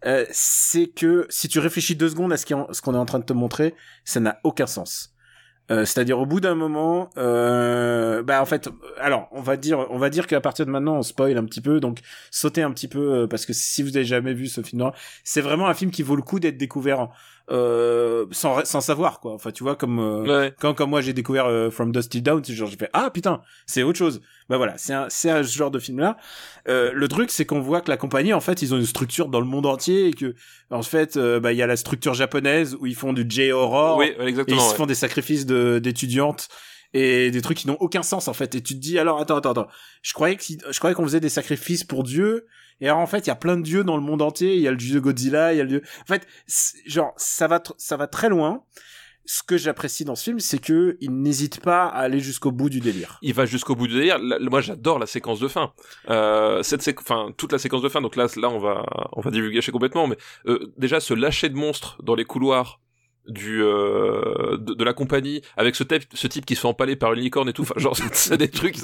Euh, 0.05 0.25
c'est 0.31 0.87
que 0.87 1.25
si 1.29 1.47
tu 1.47 1.59
réfléchis 1.59 1.95
deux 1.95 2.09
secondes 2.09 2.31
à 2.33 2.37
ce 2.37 2.45
qu'on 2.45 2.93
est 2.93 2.97
en 2.97 3.05
train 3.05 3.19
de 3.19 3.25
te 3.25 3.33
montrer, 3.33 3.75
ça 4.03 4.19
n'a 4.19 4.39
aucun 4.43 4.67
sens. 4.67 5.15
Euh, 5.71 5.83
c'est-à-dire 5.83 6.19
au 6.19 6.27
bout 6.27 6.39
d'un 6.39 6.53
moment, 6.53 7.09
euh, 7.17 8.21
bah 8.21 8.39
en 8.39 8.45
fait, 8.45 8.69
alors 8.99 9.27
on 9.31 9.41
va 9.41 9.57
dire, 9.57 9.87
on 9.89 9.97
va 9.97 10.11
dire 10.11 10.27
qu'à 10.27 10.39
partir 10.39 10.67
de 10.67 10.71
maintenant 10.71 10.97
on 10.97 11.01
spoil 11.01 11.35
un 11.39 11.43
petit 11.43 11.61
peu, 11.61 11.79
donc 11.79 12.01
sautez 12.29 12.61
un 12.61 12.69
petit 12.71 12.87
peu 12.87 13.13
euh, 13.13 13.27
parce 13.27 13.47
que 13.47 13.53
si 13.53 13.81
vous 13.81 13.97
avez 13.97 14.05
jamais 14.05 14.35
vu 14.35 14.47
ce 14.47 14.61
film 14.61 14.91
c'est 15.23 15.41
vraiment 15.41 15.67
un 15.67 15.73
film 15.73 15.89
qui 15.89 16.03
vaut 16.03 16.15
le 16.15 16.21
coup 16.21 16.39
d'être 16.39 16.57
découvert 16.57 17.09
euh, 17.51 18.25
sans 18.31 18.65
sans 18.65 18.81
savoir 18.81 19.19
quoi. 19.19 19.33
Enfin 19.33 19.51
tu 19.51 19.63
vois 19.63 19.75
comme 19.75 19.99
euh, 19.99 20.23
Ouais. 20.41 20.53
quand 20.59 20.73
comme 20.73 20.89
moi 20.89 21.01
j'ai 21.01 21.13
découvert 21.13 21.45
euh, 21.45 21.69
From 21.69 21.91
Dust 21.91 22.11
Till 22.11 22.23
Dawn, 22.23 22.43
c'est 22.43 22.53
genre 22.53 22.67
j'ai 22.69 22.77
fait 22.77 22.89
ah 22.93 23.09
putain 23.11 23.41
c'est 23.67 23.83
autre 23.83 23.97
chose. 23.99 24.21
Bah 24.49 24.57
voilà 24.57 24.77
c'est 24.77 24.93
un 24.93 25.05
c'est 25.09 25.29
un 25.29 25.43
ce 25.43 25.55
genre 25.55 25.71
de 25.71 25.79
film 25.79 25.99
là. 25.99 26.17
le 26.67 27.05
truc 27.07 27.29
c'est 27.31 27.45
qu'on 27.45 27.59
voit 27.61 27.81
que 27.81 27.89
la 27.89 27.97
compagnie 27.97 28.33
en 28.33 28.39
fait 28.41 28.61
ils 28.61 28.73
ont 28.73 28.77
une 28.77 28.85
structure 28.85 29.27
dans 29.29 29.39
le 29.39 29.45
monde 29.45 29.65
entier 29.65 30.07
et 30.07 30.13
que 30.13 30.33
en 30.71 30.81
fait 30.83 31.17
euh, 31.17 31.39
bah 31.39 31.51
il 31.53 31.57
y 31.57 31.61
a 31.61 31.67
la 31.67 31.77
structure 31.77 32.13
japonaise 32.15 32.75
où 32.79 32.85
ils 32.87 32.95
font 32.95 33.13
du 33.13 33.25
J-horror. 33.27 33.97
Oui, 33.97 34.11
Et 34.19 34.29
ils 34.47 34.59
se 34.59 34.73
font 34.75 34.85
des 34.87 34.95
sacrifices 34.95 35.45
de 35.45 35.79
d'étudiantes 35.79 36.47
et 36.93 37.29
des 37.29 37.41
trucs 37.41 37.57
qui 37.57 37.67
n'ont 37.67 37.77
aucun 37.79 38.03
sens 38.03 38.27
en 38.27 38.33
fait. 38.33 38.55
Et 38.55 38.61
tu 38.61 38.73
te 38.75 38.79
dis 38.79 38.97
alors 38.97 39.19
attends 39.19 39.37
attends 39.37 39.51
attends. 39.51 39.67
Je 40.01 40.13
croyais 40.13 40.35
que 40.35 40.43
si- 40.43 40.57
je 40.71 40.77
croyais 40.79 40.95
qu'on 40.95 41.03
faisait 41.03 41.19
des 41.19 41.29
sacrifices 41.29 41.83
pour 41.83 42.03
Dieu. 42.03 42.45
Et 42.81 42.87
alors 42.87 42.99
en 42.99 43.07
fait 43.07 43.19
il 43.25 43.27
y 43.27 43.31
a 43.31 43.35
plein 43.35 43.57
de 43.57 43.61
dieux 43.63 43.83
dans 43.83 43.95
le 43.97 44.03
monde 44.03 44.21
entier. 44.21 44.55
Il 44.55 44.61
y 44.61 44.67
a 44.67 44.71
le 44.71 44.77
dieu 44.77 44.99
Godzilla, 44.99 45.53
il 45.53 45.57
y 45.57 45.59
a 45.59 45.63
le 45.63 45.69
dieu. 45.69 45.81
En 46.03 46.05
fait 46.05 46.27
genre 46.85 47.13
ça 47.17 47.47
va 47.47 47.61
ça 47.77 47.97
va 47.97 48.07
très 48.07 48.29
loin. 48.29 48.63
Ce 49.27 49.41
que 49.41 49.57
j'apprécie 49.57 50.05
dans 50.05 50.13
ce 50.13 50.23
film, 50.25 50.39
c'est 50.39 50.59
que 50.59 50.97
il 51.01 51.09
n'hésite 51.23 51.59
pas 51.59 51.85
à 51.87 52.01
aller 52.01 52.19
jusqu'au 52.19 52.51
bout 52.51 52.69
du 52.69 52.79
délire. 52.79 53.17
il 53.23 53.33
va 53.33 53.47
jusqu'au 53.47 53.73
bout 53.75 53.87
du 53.87 53.95
délire. 53.95 54.19
Moi, 54.19 54.61
j'adore 54.61 54.99
la 54.99 55.07
séquence 55.07 55.39
de 55.39 55.47
fin. 55.47 55.73
Euh, 56.11 56.61
cette 56.61 56.83
séqu- 56.83 56.99
enfin, 57.01 57.31
toute 57.35 57.51
la 57.51 57.57
séquence 57.57 57.81
de 57.81 57.89
fin. 57.89 58.01
Donc 58.01 58.15
là, 58.17 58.27
là, 58.37 58.49
on 58.51 58.59
va, 58.59 58.85
on 59.13 59.21
va 59.21 59.31
divulguer 59.31 59.61
complètement. 59.71 60.05
Mais 60.05 60.17
euh, 60.45 60.71
déjà, 60.77 60.99
se 60.99 61.15
lâcher 61.15 61.49
de 61.49 61.55
monstres 61.55 61.99
dans 62.03 62.13
les 62.13 62.23
couloirs 62.23 62.81
du 63.27 63.63
euh, 63.63 64.57
de, 64.57 64.73
de 64.73 64.83
la 64.83 64.93
compagnie 64.93 65.41
avec 65.57 65.75
ce 65.75 65.83
type 65.83 66.03
ce 66.13 66.27
type 66.27 66.45
qui 66.45 66.55
se 66.55 66.61
fait 66.61 66.67
empaler 66.67 66.95
par 66.95 67.13
une 67.13 67.21
licorne 67.21 67.49
et 67.49 67.53
tout. 67.53 67.63
Enfin 67.63 67.75
genre 67.77 67.95
c'est 68.13 68.37
des 68.37 68.49
trucs 68.49 68.77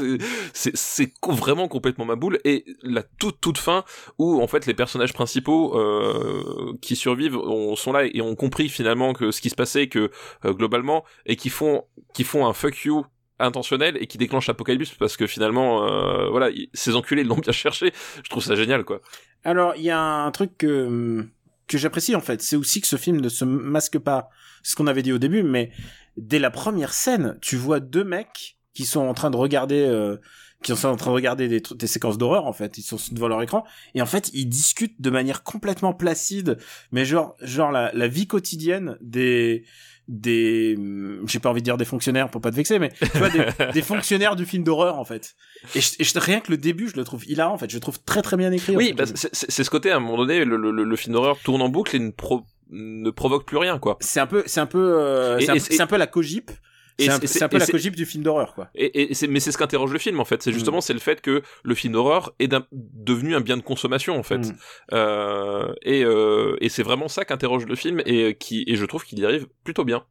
c'est 0.53 0.75
c'est 0.75 1.13
vraiment 1.27 1.67
complètement 1.67 2.05
ma 2.05 2.15
boule. 2.15 2.39
Et 2.45 2.65
la 2.83 3.03
toute 3.03 3.39
toute 3.41 3.57
fin 3.57 3.83
où 4.17 4.41
en 4.41 4.47
fait 4.47 4.65
les 4.65 4.73
personnages 4.73 5.13
principaux 5.13 5.77
euh, 5.77 6.73
qui 6.81 6.95
survivent 6.95 7.37
on, 7.37 7.75
sont 7.75 7.91
là 7.91 8.05
et 8.05 8.21
ont 8.21 8.35
compris 8.35 8.69
finalement 8.69 9.13
que 9.13 9.31
ce 9.31 9.41
qui 9.41 9.49
se 9.49 9.55
passait 9.55 9.87
que 9.87 10.11
euh, 10.45 10.53
globalement 10.53 11.03
et 11.25 11.35
qui 11.35 11.49
font 11.49 11.85
qui 12.13 12.23
font 12.23 12.45
un 12.45 12.53
fuck 12.53 12.77
you 12.83 13.05
intentionnel 13.39 13.97
et 13.99 14.07
qui 14.07 14.17
déclenche 14.17 14.47
l'apocalypse 14.47 14.93
parce 14.95 15.17
que 15.17 15.27
finalement 15.27 15.85
euh, 15.85 16.29
voilà 16.29 16.49
ces 16.73 16.95
enculés 16.95 17.23
l'ont 17.23 17.37
bien 17.37 17.53
cherché. 17.53 17.91
Je 18.23 18.29
trouve 18.29 18.43
ça 18.43 18.55
génial 18.55 18.83
quoi. 18.83 19.01
Alors 19.43 19.73
il 19.75 19.83
y 19.83 19.89
a 19.89 19.99
un 19.99 20.31
truc 20.31 20.57
que 20.57 21.25
que 21.71 21.77
j'apprécie 21.77 22.15
en 22.15 22.21
fait, 22.21 22.41
c'est 22.41 22.57
aussi 22.57 22.81
que 22.81 22.87
ce 22.87 22.97
film 22.97 23.21
ne 23.21 23.29
se 23.29 23.45
masque 23.45 23.97
pas. 23.97 24.29
Ce 24.61 24.75
qu'on 24.75 24.87
avait 24.87 25.03
dit 25.03 25.13
au 25.13 25.17
début, 25.17 25.41
mais 25.41 25.71
dès 26.17 26.37
la 26.37 26.51
première 26.51 26.93
scène, 26.93 27.37
tu 27.41 27.55
vois 27.55 27.79
deux 27.79 28.03
mecs 28.03 28.57
qui 28.73 28.85
sont 28.85 28.99
en 28.99 29.13
train 29.13 29.31
de 29.31 29.37
regarder, 29.37 29.85
euh, 29.87 30.17
qui 30.63 30.75
sont 30.75 30.89
en 30.89 30.97
train 30.97 31.11
de 31.11 31.15
regarder 31.15 31.47
des, 31.47 31.87
séquences 31.87 32.17
d'horreur 32.17 32.45
en 32.45 32.53
fait. 32.53 32.77
Ils 32.77 32.83
sont 32.83 32.97
devant 33.13 33.29
leur 33.29 33.41
écran 33.41 33.63
et 33.95 34.01
en 34.01 34.05
fait 34.05 34.29
ils 34.33 34.47
discutent 34.47 35.01
de 35.01 35.09
manière 35.09 35.43
complètement 35.43 35.93
placide, 35.93 36.57
mais 36.91 37.05
genre 37.05 37.35
genre 37.41 37.71
la 37.71 38.07
vie 38.07 38.27
quotidienne 38.27 38.97
des 38.99 39.63
des 40.11 40.75
hum, 40.77 41.23
j'ai 41.27 41.39
pas 41.39 41.49
envie 41.49 41.61
de 41.61 41.65
dire 41.65 41.77
des 41.77 41.85
fonctionnaires 41.85 42.29
pour 42.29 42.41
pas 42.41 42.51
te 42.51 42.55
vexer 42.55 42.77
mais 42.79 42.89
tu 42.99 43.17
vois 43.17 43.29
des, 43.29 43.45
des 43.73 43.81
fonctionnaires 43.81 44.35
du 44.35 44.45
film 44.45 44.63
d'horreur 44.63 44.99
en 44.99 45.05
fait. 45.05 45.35
Et, 45.75 45.81
je- 45.81 45.93
et 45.99 46.03
je- 46.03 46.19
rien 46.19 46.41
que 46.41 46.51
le 46.51 46.57
début 46.57 46.89
je 46.89 46.97
le 46.97 47.03
trouve 47.03 47.25
hilarant 47.29 47.53
en 47.53 47.57
fait. 47.57 47.69
Je 47.69 47.75
le 47.75 47.79
trouve 47.81 47.99
très 48.03 48.21
très 48.21 48.35
bien 48.37 48.51
écrit 48.51 48.75
Oui, 48.75 48.93
bah, 48.93 49.05
c'est 49.15 49.63
ce 49.63 49.69
côté 49.69 49.89
à 49.91 49.95
un 49.95 49.99
moment 49.99 50.17
donné, 50.17 50.43
le, 50.45 50.57
le, 50.57 50.71
le 50.83 50.95
film 50.97 51.13
d'horreur 51.13 51.39
tourne 51.39 51.61
en 51.61 51.69
boucle 51.69 51.95
et 51.95 51.99
ne, 51.99 52.11
pro- 52.11 52.43
ne 52.69 53.09
provoque 53.09 53.45
plus 53.45 53.57
rien, 53.57 53.79
quoi. 53.79 53.97
c'est 54.01 54.19
un 54.19 54.27
peu 54.27 54.43
c'est 54.45 54.59
un 54.59 54.65
peu 54.65 54.97
euh, 54.99 55.39
c'est 55.39 55.79
un, 55.79 55.83
un 55.83 55.87
peu 55.87 55.97
la 55.97 56.07
cogip 56.07 56.51
c'est 56.99 57.41
un, 57.43 57.49
peu 57.49 57.57
la 57.57 57.67
cogip 57.67 57.95
du 57.95 58.05
film 58.05 58.23
d'horreur 58.23 58.53
quoi 58.53 58.69
Et, 58.75 59.11
mais 59.29 59.39
c'est 59.39 59.51
ce 59.51 59.57
qu'interroge 59.57 59.91
le 59.91 59.99
film 59.99 60.19
en 60.19 60.25
fait. 60.25 60.41
C'est 60.43 60.51
justement 60.51 60.81
Mm. 60.81 60.81
c'est 60.81 60.93
le 60.93 60.99
fait 60.99 61.21
que 61.21 61.41
le 61.63 61.75
film 61.75 61.93
d'horreur 61.93 62.33
est 62.39 62.51
devenu 62.71 63.35
un 63.35 63.41
bien 63.41 63.57
de 63.57 63.61
consommation 63.61 64.17
en 64.17 64.23
fait. 64.23 64.39
Mm. 64.39 64.57
Euh, 64.93 65.73
et 65.83 66.03
euh, 66.03 66.57
et 66.61 66.69
c'est 66.69 66.83
vraiment 66.83 67.07
ça 67.07 67.25
qu'interroge 67.25 67.65
le 67.65 67.75
film 67.75 68.01
et 68.05 68.35
qui 68.35 68.63
et 68.67 68.75
je 68.75 68.85
trouve 68.85 69.05
qu'il 69.05 69.19
y 69.19 69.25
arrive 69.25 69.47
plutôt 69.63 69.85
bien. 69.85 70.03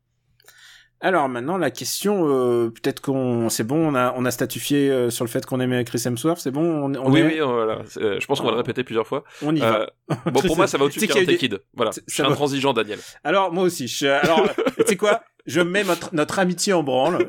Alors 1.03 1.29
maintenant 1.29 1.57
la 1.57 1.71
question 1.71 2.27
euh, 2.29 2.69
peut-être 2.71 3.01
qu'on 3.01 3.49
c'est 3.49 3.65
bon 3.65 3.93
on 3.93 3.95
a 3.95 4.13
on 4.17 4.25
a 4.25 4.31
statifié 4.31 4.91
euh, 4.91 5.09
sur 5.11 5.25
le 5.25 5.31
fait 5.31 5.47
qu'on 5.47 5.59
aimait 5.61 5.83
Chris 5.85 6.03
Hemsworth 6.05 6.41
c'est 6.41 6.51
bon 6.51 6.63
on, 6.63 6.95
on 6.95 7.11
oui 7.11 7.21
est- 7.21 7.25
oui 7.25 7.41
euh, 7.41 7.47
voilà. 7.47 7.79
Euh, 7.99 8.19
Je 8.21 8.27
pense 8.27 8.41
qu'on 8.41 8.47
va 8.47 8.53
le 8.53 8.59
répéter 8.59 8.85
plusieurs 8.85 9.07
fois. 9.07 9.25
on 9.43 9.55
y 9.57 9.63
Euh, 9.63 9.87
va 10.09 10.17
bon 10.31 10.41
pour 10.43 10.57
moi 10.57 10.67
ça 10.67 10.77
va 10.79 10.85
au-dessus 10.85 11.01
de 11.01 11.07
Karate 11.07 11.27
des- 11.27 11.37
Kid. 11.39 11.61
Voilà. 11.75 11.93
C'est- 11.93 12.03
Je 12.07 12.15
suis 12.15 12.23
intransigeant 12.23 12.73
Daniel. 12.73 12.99
alors 13.25 13.53
moi 13.53 13.65
aussi 13.65 13.89
je, 13.89 14.07
alors 14.07 14.43
tu 14.77 14.85
sais 14.87 14.97
quoi? 14.97 15.23
Je 15.47 15.63
mets 15.63 15.85
notre, 15.85 16.15
notre 16.15 16.39
amitié 16.39 16.75
en 16.75 16.83
branle 16.83 17.27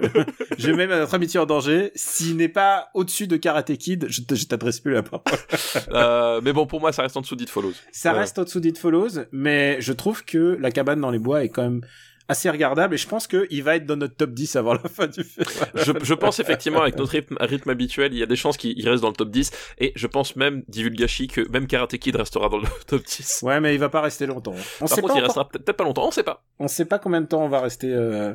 je 0.57 0.69
mets 0.71 0.85
notre 0.85 1.13
amitié 1.13 1.39
en 1.39 1.45
danger 1.45 1.91
s'il 1.95 2.35
n'est 2.35 2.49
pas 2.49 2.89
au-dessus 2.93 3.25
de 3.27 3.37
Karate 3.37 3.77
Kid 3.77 4.07
je 4.09 4.21
t'adresse 4.45 4.81
plus 4.81 4.91
la 4.93 5.01
parole 5.03 5.23
Euh, 5.93 6.41
mais 6.43 6.51
bon 6.51 6.65
pour 6.65 6.81
moi 6.81 6.91
ça 6.91 7.03
reste 7.03 7.15
en 7.15 7.21
dessous 7.21 7.35
d'It 7.37 7.49
Follows. 7.49 7.71
Ça 7.93 8.11
Euh, 8.13 8.17
reste 8.17 8.37
au-dessous 8.37 8.59
d'It 8.59 8.77
Follows, 8.77 9.09
mais 9.31 9.77
je 9.79 9.93
trouve 9.93 10.25
que 10.25 10.57
La 10.59 10.71
cabane 10.71 10.99
dans 10.99 11.09
les 11.11 11.19
bois 11.19 11.43
est 11.45 11.49
quand 11.49 11.63
même 11.63 11.81
assez 12.31 12.49
regardable 12.49 12.95
et 12.95 12.97
je 12.97 13.07
pense 13.07 13.27
qu'il 13.27 13.63
va 13.63 13.75
être 13.75 13.85
dans 13.85 13.95
notre 13.97 14.15
top 14.15 14.31
10 14.31 14.55
avant 14.55 14.73
la 14.73 14.79
fin 14.89 15.07
du 15.07 15.23
film. 15.23 15.45
je, 15.75 15.91
je 16.01 16.13
pense 16.13 16.39
effectivement 16.39 16.81
avec 16.81 16.97
notre 16.97 17.11
rythme, 17.11 17.37
rythme 17.39 17.69
habituel, 17.69 18.13
il 18.13 18.19
y 18.19 18.23
a 18.23 18.25
des 18.25 18.35
chances 18.35 18.57
qu'il 18.57 18.73
il 18.77 18.89
reste 18.89 19.01
dans 19.03 19.09
le 19.09 19.15
top 19.15 19.29
10 19.29 19.51
et 19.79 19.91
je 19.95 20.07
pense 20.07 20.35
même 20.35 20.63
divulgachi 20.67 21.27
que 21.27 21.47
même 21.51 21.67
Karate 21.67 21.97
Kid 21.97 22.15
restera 22.15 22.49
dans 22.49 22.57
le 22.57 22.67
top 22.87 23.03
10. 23.05 23.41
Ouais, 23.43 23.59
mais 23.59 23.75
il 23.75 23.79
va 23.79 23.89
pas 23.89 24.01
rester 24.01 24.25
longtemps. 24.25 24.55
On 24.81 24.85
Par 24.87 24.89
sait 24.89 25.01
contre, 25.01 25.13
pas 25.13 25.19
il 25.19 25.23
restera 25.23 25.47
peut-être 25.47 25.71
pas 25.77 25.83
longtemps, 25.83 26.07
on 26.07 26.11
sait 26.11 26.23
pas. 26.23 26.43
on 26.59 26.67
sait 26.67 26.85
pas 26.85 26.97
combien 26.99 27.21
de 27.21 27.27
temps 27.27 27.43
on 27.45 27.49
va 27.49 27.61
rester 27.61 27.93
euh, 27.93 28.33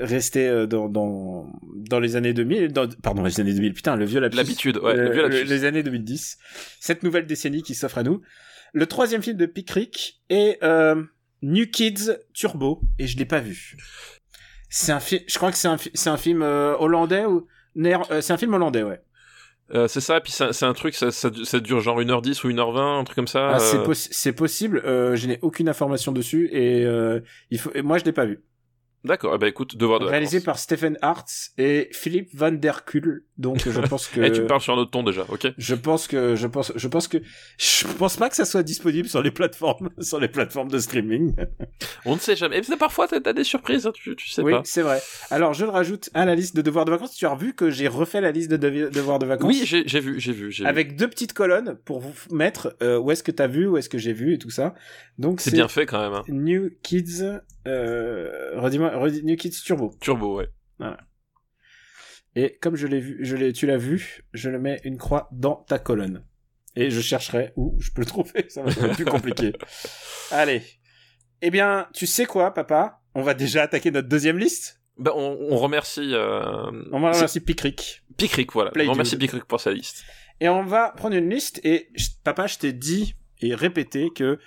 rester 0.00 0.48
euh, 0.48 0.66
dans, 0.66 0.88
dans 0.88 1.46
dans 1.74 2.00
les 2.00 2.16
années 2.16 2.32
2000 2.32 2.72
dans, 2.72 2.88
pardon 3.02 3.22
les 3.24 3.40
années 3.40 3.52
2000 3.52 3.74
putain 3.74 3.96
le 3.96 4.04
vieux 4.06 4.20
lapsus. 4.20 4.36
L'habitude, 4.36 4.78
ouais, 4.78 4.94
le 4.94 5.08
Euh, 5.08 5.12
vieux 5.12 5.22
lapsus. 5.22 5.44
les 5.44 5.64
années 5.64 5.82
2010 5.82 6.38
cette 6.80 7.02
nouvelle 7.02 7.26
décennie 7.26 7.62
qui 7.62 7.74
s'offre 7.74 7.98
à 7.98 8.02
nous 8.02 8.22
le 8.72 8.86
troisième 8.86 9.22
film 9.22 9.36
de 9.36 9.46
Pickrick 9.46 10.20
est 10.28 10.58
euh, 10.62 11.02
New 11.46 11.66
Kids 11.66 12.10
Turbo 12.34 12.80
et 12.98 13.06
je 13.06 13.16
l'ai 13.18 13.24
pas 13.24 13.40
vu. 13.40 13.76
C'est 14.68 14.92
un 14.92 15.00
film 15.00 15.22
je 15.26 15.36
crois 15.36 15.50
que 15.52 15.56
c'est 15.58 15.68
un 15.68 15.78
fi- 15.78 15.90
c'est 15.94 16.10
un 16.10 16.16
film 16.16 16.42
euh, 16.42 16.74
hollandais 16.78 17.24
ou 17.24 17.46
euh, 17.78 18.20
c'est 18.20 18.32
un 18.32 18.36
film 18.36 18.54
hollandais 18.54 18.82
ouais. 18.82 19.00
Euh, 19.74 19.88
c'est 19.88 20.00
ça, 20.00 20.20
puis 20.20 20.30
c'est 20.32 20.62
un 20.64 20.72
truc, 20.74 20.94
ça, 20.94 21.10
ça, 21.10 21.28
ça 21.42 21.58
dure 21.58 21.80
genre 21.80 22.00
1h10 22.00 22.46
ou 22.46 22.50
1h20, 22.50 23.00
un 23.00 23.02
truc 23.04 23.16
comme 23.16 23.26
ça. 23.26 23.54
Ah, 23.54 23.58
c'est 23.58 23.78
possi- 23.78 24.08
c'est 24.12 24.32
possible 24.32 24.80
je 24.84 25.26
n'ai 25.26 25.38
aucune 25.42 25.68
information 25.68 26.12
dessus 26.12 26.48
et 26.52 26.82
il 27.50 27.58
faut 27.58 27.70
et 27.74 27.82
moi 27.82 27.98
je 27.98 28.04
l'ai 28.04 28.12
pas 28.12 28.26
vu 28.26 28.40
D'accord, 29.06 29.32
eh 29.34 29.38
ben 29.38 29.46
écoute, 29.46 29.76
devoir 29.76 30.00
de 30.00 30.04
réalisé 30.06 30.40
par 30.40 30.58
Stephen 30.58 30.98
Hart 31.00 31.28
et 31.58 31.88
Philippe 31.92 32.30
Van 32.34 32.52
Der 32.52 32.84
Kuel. 32.84 33.22
Donc 33.38 33.68
je 33.68 33.80
pense 33.80 34.08
que 34.14 34.20
Eh, 34.20 34.32
tu 34.32 34.44
parles 34.46 34.60
sur 34.60 34.74
un 34.74 34.78
autre 34.78 34.90
ton 34.90 35.02
déjà, 35.02 35.24
ok 35.28 35.48
je 35.56 35.74
pense 35.74 36.08
que 36.08 36.34
je 36.36 36.46
pense 36.46 36.72
je 36.74 36.88
pense 36.88 37.06
que 37.08 37.18
je 37.58 37.86
pense 37.98 38.16
pas 38.16 38.28
que 38.28 38.36
ça 38.36 38.44
soit 38.44 38.62
disponible 38.62 39.08
sur 39.08 39.22
les 39.22 39.30
plateformes 39.30 39.90
sur 40.00 40.18
les 40.20 40.28
plateformes 40.28 40.70
de 40.70 40.78
streaming. 40.78 41.34
On 42.04 42.14
ne 42.14 42.20
sait 42.20 42.36
jamais. 42.36 42.58
Et 42.58 42.76
parfois, 42.78 43.06
t'as 43.08 43.32
des 43.32 43.44
surprises, 43.44 43.86
hein, 43.86 43.92
tu, 43.94 44.16
tu 44.16 44.28
sais 44.28 44.42
oui, 44.42 44.52
pas. 44.52 44.62
c'est 44.64 44.82
vrai. 44.82 45.00
Alors 45.30 45.54
je 45.54 45.64
le 45.64 45.70
rajoute 45.70 46.10
à 46.14 46.24
la 46.24 46.34
liste 46.34 46.56
de 46.56 46.62
devoirs 46.62 46.84
de 46.84 46.90
vacances. 46.90 47.14
Tu 47.14 47.26
as 47.26 47.30
revu 47.30 47.54
que 47.54 47.70
j'ai 47.70 47.88
refait 47.88 48.20
la 48.20 48.32
liste 48.32 48.50
de 48.50 48.56
devoirs 48.88 49.18
de 49.18 49.26
vacances 49.26 49.48
Oui, 49.48 49.62
j'ai 49.64 49.82
vu, 50.00 50.18
j'ai 50.18 50.32
vu, 50.32 50.50
j'ai 50.50 50.64
vu. 50.64 50.68
avec 50.68 50.96
deux 50.96 51.08
petites 51.08 51.32
colonnes 51.32 51.76
pour 51.84 52.00
vous 52.00 52.12
mettre 52.34 52.76
euh, 52.82 52.98
où 52.98 53.10
est-ce 53.10 53.22
que 53.22 53.30
t'as 53.32 53.46
vu, 53.46 53.66
où 53.66 53.76
est-ce 53.76 53.88
que 53.88 53.98
j'ai 53.98 54.12
vu 54.12 54.34
et 54.34 54.38
tout 54.38 54.50
ça. 54.50 54.74
Donc 55.18 55.40
C'est 55.40 55.52
bien 55.52 55.68
fait 55.68 55.86
quand 55.86 56.00
même. 56.00 56.12
hein. 56.14 56.24
New 56.28 56.70
Kids 56.82 57.22
euh, 57.66 58.52
redis-moi 58.54 58.95
redis- 58.98 59.22
New 59.24 59.36
Kids 59.36 59.62
Turbo. 59.64 59.94
Turbo, 60.00 60.38
ouais. 60.38 60.48
Et 62.34 62.58
comme 62.60 62.76
je 62.76 62.86
l'ai 62.86 63.00
vu, 63.00 63.18
je 63.20 63.34
l'ai, 63.36 63.52
tu 63.52 63.66
l'as 63.66 63.78
vu, 63.78 64.22
je 64.34 64.50
le 64.50 64.58
mets 64.58 64.80
une 64.84 64.98
croix 64.98 65.28
dans 65.32 65.54
ta 65.56 65.78
colonne. 65.78 66.24
Et 66.74 66.90
je 66.90 67.00
chercherai 67.00 67.52
où 67.56 67.76
je 67.80 67.90
peux 67.90 68.02
le 68.02 68.06
trouver, 68.06 68.44
ça 68.48 68.62
va 68.62 68.70
être 68.70 68.94
plus 68.94 69.06
compliqué. 69.06 69.54
Allez. 70.30 70.62
Eh 71.40 71.50
bien, 71.50 71.88
tu 71.94 72.06
sais 72.06 72.26
quoi, 72.26 72.52
papa? 72.52 73.00
On 73.14 73.22
va 73.22 73.32
déjà 73.32 73.62
attaquer 73.62 73.90
notre 73.90 74.08
deuxième 74.08 74.38
liste. 74.38 74.82
Bah, 74.98 75.12
on, 75.14 75.38
on 75.50 75.56
remercie. 75.56 76.10
Euh... 76.12 76.70
On 76.92 76.96
remercier 76.96 77.40
Pickrick. 77.40 78.02
Pickrick, 78.18 78.52
voilà. 78.52 78.70
Play 78.70 78.86
on 78.88 78.92
remercie 78.92 79.12
Dude. 79.16 79.20
Pickrick 79.20 79.44
pour 79.44 79.60
sa 79.60 79.70
liste. 79.72 80.04
Et 80.40 80.48
on 80.50 80.64
va 80.64 80.90
prendre 80.90 81.16
une 81.16 81.30
liste. 81.30 81.60
Et 81.64 81.88
papa, 82.24 82.46
je 82.46 82.58
t'ai 82.58 82.72
dit 82.74 83.14
et 83.40 83.54
répété 83.54 84.08
que 84.14 84.38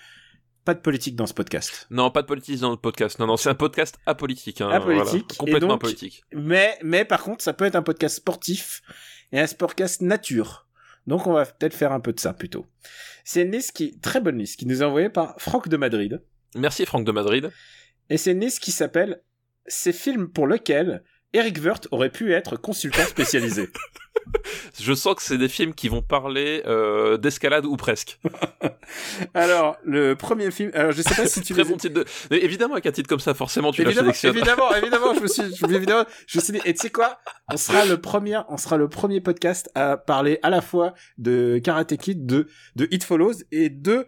pas 0.66 0.74
de 0.74 0.80
politique 0.80 1.16
dans 1.16 1.26
ce 1.26 1.34
podcast. 1.34 1.88
Non, 1.90 2.12
pas 2.12 2.22
de 2.22 2.28
politique 2.28 2.60
dans 2.60 2.72
le 2.72 2.78
podcast. 2.78 3.20
Non, 3.20 3.28
non, 3.28 3.38
c'est 3.38 3.50
un 3.50 3.56
podcast 3.56 3.98
apolitique. 4.06 4.62
Hein, 4.62 4.70
Apolitique. 4.70 5.06
voilà. 5.06 5.24
Complètement 5.38 5.70
donc, 5.70 5.84
apolitique. 5.84 6.24
Mais, 6.34 6.78
mais 6.84 7.06
par 7.06 7.24
contre, 7.24 7.44
ça 7.44 7.54
peut 7.54 7.66
être 7.66 7.76
un 7.76 7.82
podcast 7.82 8.18
sportif 8.18 8.82
et 9.32 9.40
un 9.40 9.48
podcast 9.48 10.02
nature. 10.02 10.68
Donc 11.08 11.26
on 11.28 11.34
va 11.34 11.46
peut-être 11.46 11.74
faire 11.74 11.92
un 11.92 12.00
peu 12.00 12.14
de 12.14 12.20
ça 12.20 12.34
plutôt. 12.34 12.66
C'est 13.24 13.42
une 13.42 13.52
liste 13.52 13.72
qui, 13.72 14.00
très 14.00 14.22
bonne 14.22 14.38
liste, 14.38 14.60
qui 14.60 14.66
nous 14.66 14.82
est 14.82 14.86
envoyée 14.86 15.10
par 15.10 15.36
Franck 15.40 15.68
de 15.68 15.78
Madrid. 15.78 16.22
Merci 16.56 16.86
Franck 16.86 17.06
de 17.06 17.12
Madrid. 17.12 17.52
Et 18.10 18.18
c'est 18.18 18.32
une 18.32 18.42
liste 18.42 18.60
qui 18.60 18.72
s'appelle 18.72 19.22
Ces 19.66 19.94
films 19.94 20.30
pour 20.30 20.48
lesquels 20.48 21.04
Eric 21.34 21.60
Wirth 21.64 21.88
aurait 21.92 22.12
pu 22.12 22.34
être 22.34 22.58
consultant 22.58 23.06
spécialisé. 23.06 23.70
Je 24.80 24.94
sens 24.94 25.16
que 25.16 25.22
c'est 25.22 25.38
des 25.38 25.50
films 25.50 25.74
qui 25.74 25.90
vont 25.90 26.02
parler 26.02 26.64
euh, 26.66 27.18
d'escalade 27.18 27.66
ou 27.66 27.76
presque. 27.76 28.20
alors, 29.34 29.78
le 29.84 30.16
premier 30.16 30.52
film, 30.52 30.72
alors 30.74 30.92
je 30.92 31.02
sais 31.02 31.16
pas 31.16 31.28
si 31.28 31.42
tu 31.44 31.54
Très 31.54 31.64
bon 31.64 31.78
titre 31.78 31.96
de... 31.96 32.06
Mais 32.32 32.38
évidemment, 32.38 32.74
avec 32.74 32.86
un 32.86 32.92
titre 32.92 33.10
comme 33.10 33.20
ça, 33.20 33.34
forcément, 33.34 33.72
tu 33.72 33.84
l'as 33.84 33.90
évidemment, 33.90 34.14
sélectionnes. 34.14 34.38
évidemment, 34.38 34.74
évidemment, 34.76 35.14
je 35.14 35.20
me 35.22 35.28
suis, 35.28 35.44
je, 35.56 35.66
évidemment, 35.76 36.06
je 36.28 36.38
me 36.38 36.44
suis 36.44 36.54
dit, 36.54 36.62
et 36.64 36.74
tu 36.74 36.80
sais 36.80 36.90
quoi, 36.90 37.20
on 37.52 37.58
sera 37.58 37.86
le 37.86 38.00
premier, 38.00 38.40
on 38.50 38.58
sera 38.58 38.78
le 38.78 38.88
premier 38.88 39.20
podcast 39.20 39.70
à 39.76 39.98
parler 39.98 40.40
à 40.44 40.50
la 40.50 40.62
fois 40.62 40.94
de 41.18 41.60
Karate 41.64 41.98
Kid, 41.98 42.26
de, 42.26 42.48
de 42.76 42.88
It 42.92 43.04
Follows 43.04 43.44
et 43.52 43.70
de, 43.70 44.08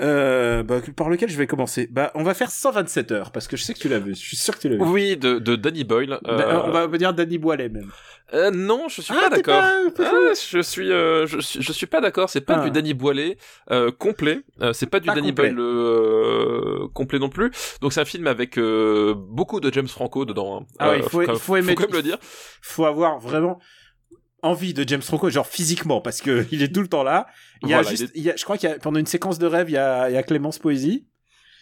euh, 0.00 0.62
bah, 0.62 0.80
par 0.96 1.10
lequel 1.10 1.28
je 1.28 1.36
vais 1.36 1.46
commencer? 1.46 1.86
Bah, 1.90 2.10
on 2.14 2.22
va 2.22 2.34
faire 2.34 2.50
127 2.50 3.12
heures, 3.12 3.30
parce 3.32 3.46
que 3.46 3.56
je 3.56 3.62
sais 3.62 3.74
que 3.74 3.78
tu 3.78 3.88
l'as 3.88 3.98
vu, 3.98 4.14
je 4.14 4.20
suis 4.20 4.36
sûr 4.36 4.54
que 4.54 4.60
tu 4.60 4.68
l'as 4.68 4.76
vu. 4.76 4.82
Oui, 4.82 5.16
de, 5.16 5.38
de 5.38 5.54
Danny 5.56 5.84
Boyle. 5.84 6.18
euh, 6.26 6.36
Da- 6.38 6.64
On 6.66 6.70
va 6.70 6.98
dire 6.98 7.12
Danny 7.14 7.38
Boilet 7.38 7.68
même. 7.68 7.90
euh, 8.34 8.50
non, 8.50 8.88
je 8.88 9.02
suis 9.02 9.12
Ah, 9.16 9.28
pas 9.28 9.36
d'accord. 9.36 9.60
pas- 9.94 10.04
Ah, 10.04 10.32
je 10.50 10.60
suis, 10.62 10.90
euh, 10.90 11.26
je 11.26 11.38
suis, 11.40 11.62
je 11.62 11.72
suis 11.72 11.86
pas 11.86 12.00
d'accord. 12.00 12.30
C'est 12.30 12.40
pas 12.40 12.56
Ah. 12.60 12.64
du 12.64 12.70
Danny 12.70 12.94
Boilet 12.94 13.36
euh, 13.70 13.90
complet. 13.90 14.40
Euh, 14.62 14.72
c'est 14.72 14.86
pas 14.86 14.98
du 15.00 15.06
Pas 15.08 15.14
Danny. 15.14 15.32
Boyle 15.32 15.58
euh, 15.58 16.88
complet 16.94 17.18
non 17.18 17.28
plus. 17.28 17.50
Donc 17.80 17.92
c'est 17.92 18.00
un 18.00 18.04
film 18.06 18.26
avec 18.26 18.58
euh, 18.58 19.14
beaucoup 19.14 19.60
de 19.60 19.72
James 19.72 19.88
Franco 19.88 20.24
dedans. 20.24 20.60
hein. 20.62 20.66
Ah 20.78 20.88
Euh, 20.90 20.96
il 20.98 21.02
faut- 21.02 21.34
faut 21.36 21.56
aimer- 21.56 21.74
quand 21.74 21.82
même 21.88 21.96
le 21.96 22.02
dire. 22.02 22.16
faut 22.62 22.84
avoir 22.86 23.18
vraiment 23.18 23.58
envie 24.42 24.74
de 24.74 24.86
James 24.88 25.02
Franco, 25.02 25.30
genre 25.30 25.46
physiquement, 25.46 26.00
parce 26.00 26.20
que 26.20 26.46
il 26.52 26.62
est 26.62 26.72
tout 26.74 26.82
le 26.82 26.88
temps 26.88 27.02
là. 27.02 27.26
Il 27.62 27.68
y 27.68 27.74
a 27.74 27.76
Voilà, 27.82 27.90
juste, 27.90 28.02
il 28.02 28.06
est- 28.06 28.12
il 28.20 28.22
y 28.24 28.30
a, 28.30 28.36
je 28.36 28.44
crois 28.44 28.58
qu'il 28.58 28.68
y 28.68 28.72
a, 28.72 28.78
pendant 28.78 28.98
une 29.00 29.06
séquence 29.06 29.38
de 29.38 29.46
rêve, 29.46 29.70
il 29.70 29.74
y 29.74 29.78
a, 29.78 30.10
il 30.10 30.14
y 30.14 30.16
a 30.18 30.22
Clémence 30.22 30.58
Poésie. 30.58 31.06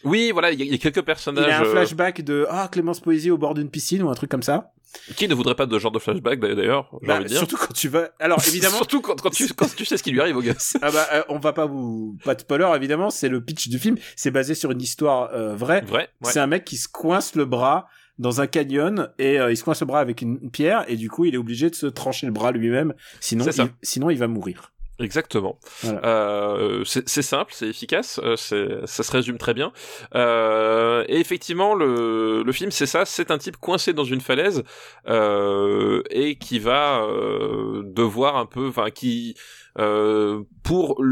Oui, 0.02 0.30
voilà, 0.32 0.50
il 0.50 0.58
y, 0.58 0.62
a- 0.62 0.64
il 0.64 0.70
y 0.70 0.74
a 0.74 0.78
quelques 0.78 0.96
Il 0.96 1.02
personnages 1.02 1.46
y 1.46 1.50
a 1.50 1.58
un 1.60 1.64
euh, 1.64 1.70
flashback 1.72 2.22
de, 2.22 2.46
ah, 2.48 2.68
Clémence 2.72 3.00
Poésie 3.00 3.30
au 3.30 3.36
bord 3.36 3.52
d'une 3.54 3.68
piscine 3.70 4.02
ou 4.02 4.08
un 4.08 4.14
truc 4.14 4.30
comme 4.30 4.42
ça. 4.42 4.72
qui 5.14 5.28
ne 5.28 5.34
voudraient 5.34 5.54
pas 5.54 5.66
de 5.66 5.78
genre 5.78 5.92
de 5.92 5.98
flashback 5.98 6.40
d'ailleurs. 6.40 6.90
Bah, 7.02 7.20
surtout 7.28 7.58
quand 7.58 7.74
tu 7.74 7.88
vas, 7.88 8.08
alors 8.18 8.38
évidemment, 8.48 8.76
Surtout 8.78 9.02
quand, 9.02 9.20
quand 9.20 9.28
tu, 9.30 9.46
quand 9.52 9.72
tu 9.76 9.84
sais 9.84 9.98
ce 9.98 10.02
qui 10.02 10.10
lui 10.10 10.20
arrive 10.22 10.38
au 10.38 10.40
gars. 10.42 10.54
ah 10.80 10.90
bah, 10.90 11.06
euh, 11.12 11.22
on 11.28 11.38
va 11.38 11.52
pas 11.52 11.66
vous, 11.66 12.16
pas 12.24 12.34
de 12.34 12.40
spoiler, 12.40 12.66
évidemment, 12.74 13.10
c'est 13.10 13.28
le 13.28 13.44
pitch 13.44 13.68
du 13.68 13.78
film. 13.78 13.96
C'est 14.16 14.30
basé 14.30 14.54
sur 14.54 14.70
une 14.70 14.80
histoire 14.80 15.30
euh, 15.34 15.54
vraie. 15.54 15.82
Vrai. 15.82 16.08
Ouais. 16.22 16.30
C'est 16.32 16.40
un 16.40 16.46
mec 16.46 16.64
qui 16.64 16.78
se 16.78 16.88
coince 16.88 17.34
le 17.34 17.44
bras 17.44 17.86
dans 18.20 18.40
un 18.40 18.46
canyon 18.46 19.08
et 19.18 19.40
euh, 19.40 19.50
il 19.50 19.56
se 19.56 19.64
coince 19.64 19.80
le 19.80 19.86
bras 19.86 20.00
avec 20.00 20.22
une 20.22 20.50
pierre 20.50 20.84
et 20.88 20.96
du 20.96 21.10
coup 21.10 21.24
il 21.24 21.34
est 21.34 21.38
obligé 21.38 21.70
de 21.70 21.74
se 21.74 21.86
trancher 21.86 22.26
le 22.26 22.32
bras 22.32 22.52
lui-même 22.52 22.94
sinon 23.18 23.46
il, 23.46 23.70
sinon 23.82 24.10
il 24.10 24.18
va 24.18 24.28
mourir. 24.28 24.70
Exactement. 25.00 25.58
Voilà. 25.82 26.04
Euh, 26.04 26.84
c'est 26.84 27.22
simple, 27.22 27.52
c'est 27.54 27.68
efficace, 27.68 28.20
euh, 28.22 28.36
c'est 28.36 28.86
ça 28.86 29.02
se 29.02 29.10
résume 29.10 29.38
très 29.38 29.54
bien. 29.54 29.72
Euh, 30.14 31.04
et 31.08 31.18
effectivement, 31.18 31.74
le, 31.74 32.42
le 32.42 32.52
film, 32.52 32.70
c'est 32.70 32.84
ça, 32.84 33.06
c'est 33.06 33.30
un 33.30 33.38
type 33.38 33.56
coincé 33.56 33.94
dans 33.94 34.04
une 34.04 34.20
falaise 34.20 34.62
euh, 35.08 36.02
et 36.10 36.36
qui 36.36 36.58
va 36.58 37.02
euh, 37.02 37.82
devoir 37.82 38.36
un 38.36 38.44
peu, 38.44 38.68
enfin, 38.68 38.90
qui 38.90 39.36
euh, 39.78 40.42
pour 40.62 41.02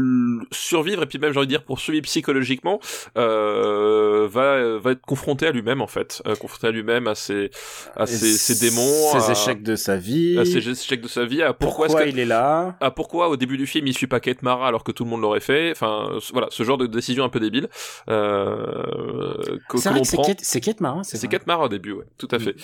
survivre 0.51 1.03
et 1.03 1.05
puis 1.05 1.19
même 1.19 1.31
j'ai 1.31 1.39
envie 1.39 1.47
de 1.47 1.51
dire 1.51 1.63
pour 1.63 1.79
survivre 1.79 2.03
psychologiquement 2.03 2.79
euh, 3.17 4.27
va 4.29 4.77
va 4.77 4.91
être 4.91 5.01
confronté 5.01 5.47
à 5.47 5.51
lui-même 5.51 5.81
en 5.81 5.87
fait, 5.87 6.21
euh, 6.27 6.35
confronté 6.35 6.67
à 6.67 6.71
lui-même 6.71 7.07
à 7.07 7.15
ses 7.15 7.51
à 7.95 8.05
ses, 8.05 8.33
ses 8.33 8.69
démons, 8.69 9.19
ses 9.19 9.29
à, 9.29 9.31
échecs 9.31 9.63
de 9.63 9.75
sa 9.75 9.97
vie. 9.97 10.37
à 10.37 10.45
ses 10.45 10.69
échecs 10.69 11.01
de 11.01 11.07
sa 11.07 11.25
vie, 11.25 11.41
à 11.41 11.53
pourquoi, 11.53 11.87
que 11.87 12.07
il 12.07 12.19
est 12.19 12.25
là. 12.25 12.75
ah 12.81 12.91
pourquoi 12.91 13.29
au 13.29 13.37
début 13.37 13.57
du 13.57 13.67
film 13.67 13.87
il 13.87 13.93
suit 13.93 14.07
pas 14.07 14.19
Kate 14.19 14.41
Mara 14.41 14.67
alors 14.67 14.83
que 14.83 14.91
tout 14.91 15.03
le 15.03 15.09
monde 15.09 15.21
l'aurait 15.21 15.39
fait. 15.39 15.71
Enfin 15.71 16.19
voilà 16.33 16.47
ce 16.49 16.63
genre 16.63 16.77
de 16.77 16.87
décision 16.87 17.23
un 17.23 17.29
peu 17.29 17.39
débile 17.39 17.69
euh, 18.09 19.33
que, 19.69 19.77
C'est 19.77 19.89
vrai 19.89 19.99
l'on 19.99 20.03
que 20.03 20.07
c'est 20.07 20.17
Kate, 20.17 20.39
c'est 20.41 20.61
Kate 20.61 20.81
Marin, 20.81 21.03
c'est. 21.03 21.27
Kate 21.27 21.47
Mara 21.47 21.65
au 21.65 21.69
début 21.69 21.91
ouais 21.93 22.05
tout 22.17 22.27
à 22.31 22.39
fait. 22.39 22.55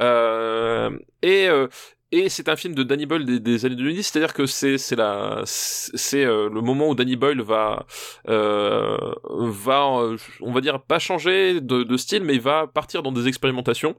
Euh, 0.00 0.90
et 1.22 1.48
euh, 1.48 1.66
et 2.12 2.28
c'est 2.28 2.50
un 2.50 2.56
film 2.56 2.74
de 2.74 2.82
Danny 2.82 3.06
Boyle 3.06 3.24
des, 3.24 3.64
années 3.64 3.74
2010, 3.74 4.02
c'est-à-dire 4.02 4.34
que 4.34 4.44
c'est 4.44 4.76
c'est 4.76 4.96
la 4.96 5.42
c'est 5.46 6.24
euh, 6.24 6.50
le 6.52 6.60
moment 6.60 6.90
où 6.90 6.94
Danny 6.94 7.16
Boyle 7.16 7.40
va 7.40 7.86
euh, 8.28 8.96
va 9.30 9.88
euh, 9.96 10.18
on 10.42 10.52
va 10.52 10.60
dire 10.60 10.82
pas 10.82 10.98
changer 10.98 11.62
de, 11.62 11.96
style, 11.96 12.22
mais 12.22 12.34
il 12.34 12.40
va 12.42 12.66
partir 12.66 13.02
dans 13.02 13.12
des 13.12 13.28
expérimentations. 13.28 13.96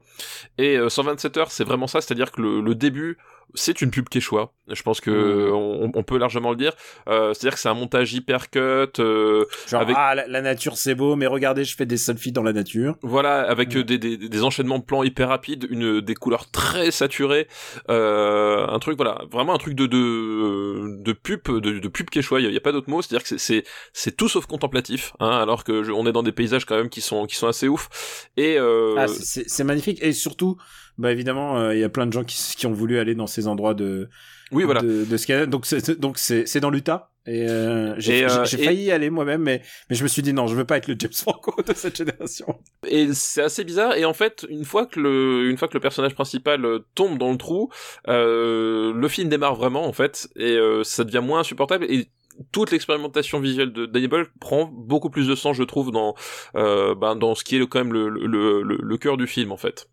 Et 0.58 0.76
euh, 0.76 0.88
127 0.88 1.36
heures, 1.38 1.50
c'est 1.50 1.64
vraiment 1.64 1.88
ça, 1.88 2.00
c'est-à-dire 2.00 2.30
que 2.30 2.40
le, 2.40 2.60
le 2.60 2.74
début 2.76 3.18
c'est 3.54 3.82
une 3.82 3.90
pub 3.90 4.08
Quechua. 4.08 4.52
Je 4.68 4.82
pense 4.82 5.00
que 5.02 5.10
Mmh. 5.10 5.52
on, 5.54 5.92
on 5.94 6.02
peut 6.02 6.16
largement 6.16 6.50
le 6.50 6.56
dire. 6.56 6.72
Euh, 7.08 7.34
c'est-à-dire 7.34 7.54
que 7.54 7.60
c'est 7.60 7.68
un 7.68 7.74
montage 7.74 8.14
hyper 8.14 8.48
cut. 8.50 8.58
euh, 8.98 9.44
Genre 9.68 9.82
avec- 9.82 9.94
ah 9.98 10.14
la, 10.14 10.26
la 10.26 10.40
nature 10.40 10.78
c'est 10.78 10.94
beau 10.94 11.16
mais 11.16 11.26
regardez 11.26 11.64
je 11.64 11.76
fais 11.76 11.84
des 11.84 11.98
selfies 11.98 12.32
dans 12.32 12.42
la 12.42 12.54
nature. 12.54 12.96
Voilà, 13.02 13.42
avec 13.42 13.74
Mm. 13.74 13.78
euh, 13.78 13.84
des, 13.84 13.98
des, 13.98 14.16
des 14.16 14.42
enchaînements 14.42 14.78
de 14.78 14.84
plans 14.84 15.02
hyper 15.02 15.28
rapides, 15.28 15.66
une 15.68 16.00
des 16.00 16.14
couleurs 16.14 16.50
très 16.50 16.90
saturées, 16.90 17.46
euh, 17.90 18.66
un 18.66 18.78
truc 18.78 18.96
voilà, 18.96 19.22
vraiment 19.30 19.54
un 19.54 19.58
truc 19.58 19.74
de 19.74 19.86
de 19.86 21.02
de 21.02 21.12
pub 21.12 21.40
de, 21.48 21.78
de 21.78 21.88
pub 21.88 22.08
quechua, 22.10 22.40
il 22.40 22.50
y, 22.50 22.54
a- 22.54 22.56
a 22.56 22.60
pas 22.60 22.72
d'autre 22.72 22.88
mot, 22.88 23.02
c'est-à-dire 23.02 23.26
que 23.28 23.36
c'est 23.36 24.16
tout 24.16 24.28
sauf 24.28 24.46
contemplatif, 24.46 25.12
hein, 25.20 25.30
alors 25.30 25.64
que 25.64 25.82
je- 25.82 25.92
on 25.92 26.06
est 26.06 26.12
dans 26.12 26.22
des 26.22 26.32
paysages 26.32 26.64
quand 26.64 26.76
même 26.76 26.88
qui 26.88 27.00
sont 27.02 27.26
qui 27.26 27.36
sont 27.36 27.46
assez 27.48 27.68
ouf 27.68 27.88
et 28.36 28.56
euh, 28.58 28.94
Ah, 28.98 29.06
c'est 29.08 29.64
magnifique 29.64 29.98
et 30.02 30.12
surtout 30.12 30.56
bah 30.98 31.12
évidemment 31.12 31.58
euh, 31.58 31.74
il 31.74 31.80
y 31.80 31.84
a 31.84 31.88
plein 31.88 32.06
de 32.06 32.12
gens 32.12 32.24
qui, 32.24 32.36
qui 32.56 32.66
ont 32.66 32.72
voulu 32.72 32.98
aller 32.98 33.14
dans 33.14 33.26
ces 33.26 33.46
endroits 33.48 33.74
de 33.74 34.08
oui 34.52 34.64
voilà. 34.64 34.80
de, 34.80 35.04
de 35.04 35.16
ski. 35.16 35.46
donc 35.46 35.66
c'est 35.66 35.98
donc 35.98 36.18
c'est 36.18 36.46
c'est 36.46 36.60
dans 36.60 36.70
l'Utah 36.70 37.10
et 37.26 37.48
euh, 37.48 37.94
j'ai 37.98 38.24
euh, 38.26 38.44
j'ai- 38.44 38.60
et- 38.60 38.64
failli 38.64 38.82
y 38.84 38.90
aller 38.92 39.08
moi-même 39.10 39.40
mais 39.42 39.62
mais 39.88 39.96
je 39.96 40.02
me 40.02 40.08
suis 40.08 40.20
dit 40.22 40.32
non 40.34 40.46
je 40.46 40.54
veux 40.54 40.66
pas 40.66 40.76
être 40.76 40.86
le 40.88 40.94
James 40.98 41.10
Franco 41.12 41.54
de 41.66 41.72
cette 41.74 41.96
génération. 41.96 42.58
Et 42.86 43.14
c'est 43.14 43.42
assez 43.42 43.64
bizarre. 43.64 43.96
Et 43.96 44.04
en 44.04 44.12
fait, 44.12 44.44
une 44.50 44.66
fois 44.66 44.84
que 44.84 45.00
le, 45.00 45.48
une 45.50 45.56
fois 45.56 45.66
que 45.68 45.72
le 45.74 45.80
personnage 45.80 46.14
principal 46.14 46.64
euh, 46.66 46.80
tombe 46.94 47.16
dans 47.18 47.32
le 47.32 47.38
trou, 47.38 47.70
euh, 48.08 48.92
le 48.94 49.08
film 49.08 49.28
démarre 49.30 49.54
vraiment 49.54 49.86
en 49.86 49.92
fait, 49.94 50.28
et 50.36 50.52
euh, 50.56 50.84
ça 50.84 51.02
devient 51.04 51.22
moins 51.24 51.40
insupportable. 51.40 51.86
Et 51.88 52.08
toute 52.52 52.72
l'expérimentation 52.72 53.40
visuelle 53.40 53.72
de 53.72 54.06
Boyle 54.06 54.26
prend 54.40 54.66
beaucoup 54.66 55.08
plus 55.08 55.26
de 55.28 55.34
sens, 55.34 55.56
je 55.56 55.62
trouve, 55.62 55.92
dans, 55.92 56.14
euh, 56.56 56.94
ben, 56.94 57.14
dans 57.16 57.34
ce 57.34 57.44
qui 57.44 57.56
est 57.56 57.66
quand 57.66 57.78
même 57.78 57.92
le, 57.92 58.08
le, 58.08 58.62
le, 58.62 58.78
le 58.82 58.96
cœur 58.98 59.16
du 59.16 59.26
film 59.26 59.52
en 59.52 59.56
fait. 59.56 59.88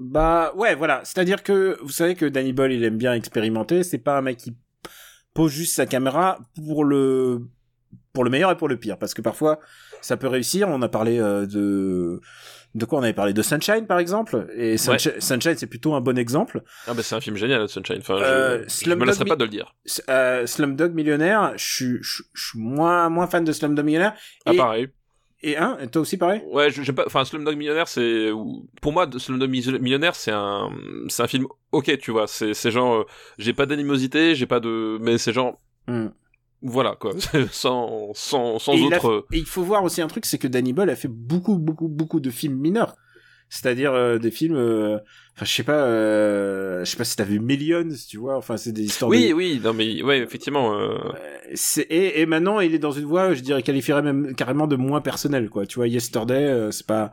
Bah 0.00 0.52
ouais, 0.56 0.74
voilà. 0.74 1.02
C'est-à-dire 1.04 1.42
que 1.42 1.78
vous 1.82 1.90
savez 1.90 2.14
que 2.14 2.24
Danny 2.24 2.54
Boyle, 2.54 2.72
il 2.72 2.82
aime 2.84 2.96
bien 2.96 3.12
expérimenter. 3.12 3.82
C'est 3.82 3.98
pas 3.98 4.16
un 4.16 4.22
mec 4.22 4.38
qui 4.38 4.56
pose 5.34 5.52
juste 5.52 5.74
sa 5.74 5.84
caméra 5.84 6.38
pour 6.56 6.84
le 6.84 7.42
pour 8.14 8.24
le 8.24 8.30
meilleur 8.30 8.50
et 8.50 8.56
pour 8.56 8.68
le 8.68 8.76
pire, 8.76 8.98
parce 8.98 9.14
que 9.14 9.22
parfois 9.22 9.60
ça 10.00 10.16
peut 10.16 10.26
réussir. 10.26 10.68
On 10.68 10.80
a 10.80 10.88
parlé 10.88 11.18
euh, 11.20 11.44
de 11.46 12.20
de 12.74 12.84
quoi? 12.86 12.98
On 12.98 13.02
avait 13.02 13.12
parlé 13.12 13.32
de 13.34 13.42
Sunshine 13.42 13.86
par 13.86 13.98
exemple, 13.98 14.48
et 14.56 14.78
Sunshine, 14.78 15.20
Sunshine, 15.20 15.56
c'est 15.56 15.66
plutôt 15.66 15.92
un 15.94 16.00
bon 16.00 16.16
exemple. 16.16 16.62
Ah 16.86 16.94
ben 16.94 17.02
c'est 17.02 17.14
un 17.14 17.20
film 17.20 17.36
génial, 17.36 17.68
Sunshine. 17.68 17.98
Enfin, 18.00 18.16
je, 18.18 18.24
Euh, 18.24 18.56
je 18.58 18.62
me 18.62 18.68
Slumdog 18.68 19.06
laisserai 19.08 19.24
pas 19.26 19.36
de 19.36 19.44
le 19.44 19.50
dire. 19.50 19.74
Euh, 20.08 20.46
Slumdog 20.46 20.94
Millionnaire, 20.94 21.52
je 21.56 21.64
suis 21.64 21.98
je 22.00 22.22
je 22.32 22.46
suis 22.48 22.58
moins 22.58 23.10
moins 23.10 23.26
fan 23.26 23.44
de 23.44 23.52
Slumdog 23.52 23.84
Millionnaire. 23.84 24.14
Ah 24.46 24.54
Et, 24.54 24.56
pareil. 24.56 24.88
Et 25.42 25.56
hein, 25.56 25.78
et 25.80 25.88
toi 25.88 26.02
aussi 26.02 26.16
pareil? 26.16 26.42
Ouais, 26.50 26.70
je- 26.70 26.82
j'aime 26.82 26.94
pas. 26.94 27.04
Enfin, 27.06 27.24
Slumdog 27.24 27.56
Millionnaire, 27.56 27.88
c'est 27.88 28.30
pour 28.82 28.92
moi 28.92 29.08
Slumdog 29.18 29.50
Millionnaire, 29.50 30.14
c'est 30.14 30.32
un, 30.32 30.70
c'est 31.08 31.22
un 31.22 31.26
film. 31.26 31.46
Ok, 31.72 31.96
tu 31.98 32.10
vois, 32.10 32.26
c'est 32.26 32.54
c'est 32.54 32.70
genre, 32.70 32.94
euh, 32.94 33.04
j'ai 33.38 33.52
pas 33.52 33.66
d'animosité, 33.66 34.34
j'ai 34.34 34.46
pas 34.46 34.60
de, 34.60 34.98
mais 35.00 35.18
c'est 35.18 35.32
genre, 35.32 35.60
Hmm. 35.86 36.08
voilà 36.62 36.94
quoi, 36.94 37.12
sans 37.52 38.12
sans 38.14 38.58
sans 38.58 38.74
Et 38.74 38.80
il 38.80 38.92
a 38.94 38.98
autre. 38.98 39.26
Et 39.32 39.38
il 39.38 39.46
faut 39.46 39.62
voir 39.62 39.82
aussi 39.84 40.02
un 40.02 40.08
truc, 40.08 40.26
c'est 40.26 40.38
que 40.38 40.48
Danny 40.48 40.72
Boyle 40.72 40.90
a 40.90 40.96
fait 40.96 41.08
beaucoup, 41.08 41.56
beaucoup, 41.58 41.88
beaucoup 41.88 42.20
de 42.20 42.30
films 42.30 42.56
mineurs. 42.58 42.94
C'est-à-dire 43.52 43.92
euh, 43.92 44.18
des 44.18 44.30
films, 44.30 44.54
euh, 44.56 44.94
enfin 45.34 45.44
je 45.44 45.52
sais 45.52 45.64
pas, 45.64 45.84
euh, 45.84 46.84
je 46.84 46.90
sais 46.90 46.96
pas 46.96 47.04
si 47.04 47.16
t'as 47.16 47.24
vu 47.24 47.40
Millions, 47.40 47.88
tu 48.08 48.16
vois, 48.16 48.36
enfin 48.36 48.56
c'est 48.56 48.70
des 48.70 48.84
histoires. 48.84 49.10
Oui, 49.10 49.30
de... 49.30 49.34
oui, 49.34 49.60
non 49.62 49.72
mais 49.74 50.02
ouais, 50.02 50.20
effectivement. 50.20 50.78
euh, 50.78 50.96
et, 51.88 52.20
et 52.20 52.26
maintenant 52.26 52.60
il 52.60 52.74
est 52.74 52.78
dans 52.78 52.92
une 52.92 53.06
voie, 53.06 53.34
je 53.34 53.40
dirais 53.40 53.62
qualifierait 53.62 54.02
même 54.02 54.36
carrément 54.36 54.68
de 54.68 54.76
moins 54.76 55.00
personnelle, 55.00 55.50
quoi. 55.50 55.66
Tu 55.66 55.76
vois, 55.76 55.88
Yesterday, 55.88 56.34
euh, 56.46 56.70
c'est 56.70 56.86
pas. 56.86 57.12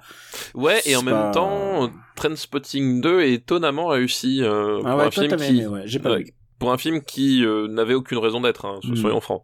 Ouais, 0.53 0.79
et 0.85 0.95
en 0.95 1.01
même 1.01 1.31
temps, 1.31 1.89
Trainspotting 2.15 3.01
2 3.01 3.21
est 3.21 3.33
étonnamment 3.33 3.87
réussi 3.87 4.43
euh, 4.43 4.79
Ah 4.85 4.91
pour 4.91 4.97
ouais, 4.99 5.05
un 5.05 5.09
toi 5.09 5.23
film 5.23 5.27
t'avais 5.29 5.47
qui, 5.47 5.57
aimé, 5.61 5.67
ouais, 5.67 5.99
pas 5.99 6.17
pour 6.59 6.71
un 6.71 6.77
film 6.77 7.01
qui 7.01 7.43
euh, 7.45 7.67
n'avait 7.67 7.93
aucune 7.95 8.17
raison 8.19 8.41
d'être, 8.41 8.65
hein, 8.65 8.79
Mm. 8.83 8.95
soyons 8.95 9.21
francs. 9.21 9.43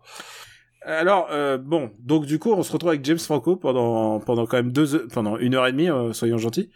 Alors 0.85 1.27
euh, 1.31 1.57
bon, 1.57 1.91
donc 1.99 2.25
du 2.25 2.39
coup 2.39 2.51
on 2.51 2.63
se 2.63 2.71
retrouve 2.71 2.89
avec 2.89 3.05
James 3.05 3.19
Franco 3.19 3.55
pendant 3.55 4.19
pendant 4.19 4.45
quand 4.45 4.57
même 4.57 4.71
deux 4.71 4.95
heures- 4.95 5.07
pendant 5.13 5.37
une 5.37 5.55
heure 5.55 5.65
et 5.67 5.71
demie, 5.71 5.89
euh, 5.89 6.13
soyons 6.13 6.37
gentils. 6.37 6.69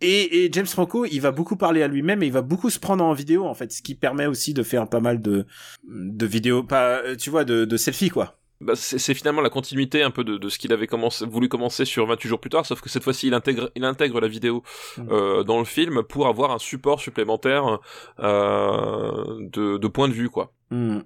Et, 0.00 0.44
et 0.44 0.52
James 0.52 0.66
Franco, 0.66 1.04
il 1.06 1.20
va 1.20 1.30
beaucoup 1.30 1.56
parler 1.56 1.82
à 1.82 1.88
lui-même 1.88 2.22
et 2.22 2.26
il 2.26 2.32
va 2.32 2.42
beaucoup 2.42 2.68
se 2.68 2.78
prendre 2.78 3.02
en 3.04 3.12
vidéo 3.12 3.46
en 3.46 3.54
fait, 3.54 3.72
ce 3.72 3.80
qui 3.80 3.94
permet 3.94 4.26
aussi 4.26 4.52
de 4.52 4.62
faire 4.62 4.88
pas 4.88 5.00
mal 5.00 5.22
de 5.22 5.46
de 5.88 6.26
vidéos, 6.26 6.62
pas 6.62 6.98
euh, 6.98 7.16
tu 7.16 7.30
vois, 7.30 7.44
de, 7.44 7.64
de 7.64 7.76
selfies 7.76 8.10
quoi. 8.10 8.36
bah, 8.60 8.74
c'est 8.76 9.14
finalement 9.14 9.40
la 9.40 9.50
continuité 9.50 10.02
un 10.02 10.10
peu 10.10 10.22
de, 10.24 10.36
de 10.36 10.48
ce 10.48 10.58
qu'il 10.58 10.72
avait 10.72 10.86
commencé, 10.88 11.24
voulu 11.26 11.48
commencer 11.48 11.84
sur 11.84 12.06
28 12.06 12.28
jours 12.28 12.40
plus 12.40 12.50
tard, 12.50 12.66
sauf 12.66 12.80
que 12.80 12.88
cette 12.90 13.02
fois-ci 13.04 13.28
il 13.28 13.34
intègre, 13.34 13.70
il 13.76 13.84
intègre 13.84 14.20
la 14.20 14.28
vidéo 14.28 14.62
Mm. 14.98 15.08
euh, 15.10 15.42
dans 15.44 15.58
le 15.58 15.64
film 15.64 16.02
pour 16.02 16.26
avoir 16.26 16.50
un 16.50 16.58
support 16.58 17.00
supplémentaire 17.00 17.78
euh, 18.20 19.24
de, 19.40 19.78
de 19.78 19.88
point 19.88 20.08
de 20.08 20.12
vue 20.14 20.28
quoi. 20.28 20.52
Hmm. 20.70 21.00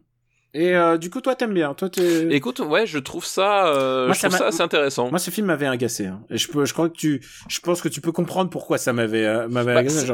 Et 0.55 0.75
euh, 0.75 0.97
du 0.97 1.11
coup, 1.11 1.21
toi, 1.21 1.35
t'aimes 1.35 1.53
bien. 1.53 1.75
Toi, 1.75 1.91
t'es- 1.91 2.35
Écoute, 2.35 2.61
ouais, 2.61 2.87
je 2.87 2.99
trouve 2.99 3.25
ça, 3.25 3.67
euh, 3.69 4.07
Moi, 4.07 4.15
je 4.15 4.21
ça 4.21 4.29
trouve 4.29 4.39
ça 4.39 4.47
assez 4.47 4.63
intéressant. 4.63 5.11
Moi, 5.11 5.19
ce 5.19 5.31
film 5.31 5.47
m'avait 5.49 5.67
agacé. 5.67 6.07
Hein. 6.07 6.21
Et 6.31 6.39
je 6.39 6.49
peux, 6.49 6.65
je 6.65 6.73
crois 6.73 6.89
que 6.89 6.97
tu, 6.97 7.23
je 7.49 7.61
pense 7.61 7.83
que 7.83 7.89
tu 7.89 8.01
peux 8.01 8.13
comprendre 8.13 8.49
pourquoi 8.49 8.79
ça 8.79 8.93
m'avait, 8.95 9.27
euh, 9.27 9.47
m'avait 9.49 9.75
Bah, 9.75 9.81
agacé. 9.81 10.07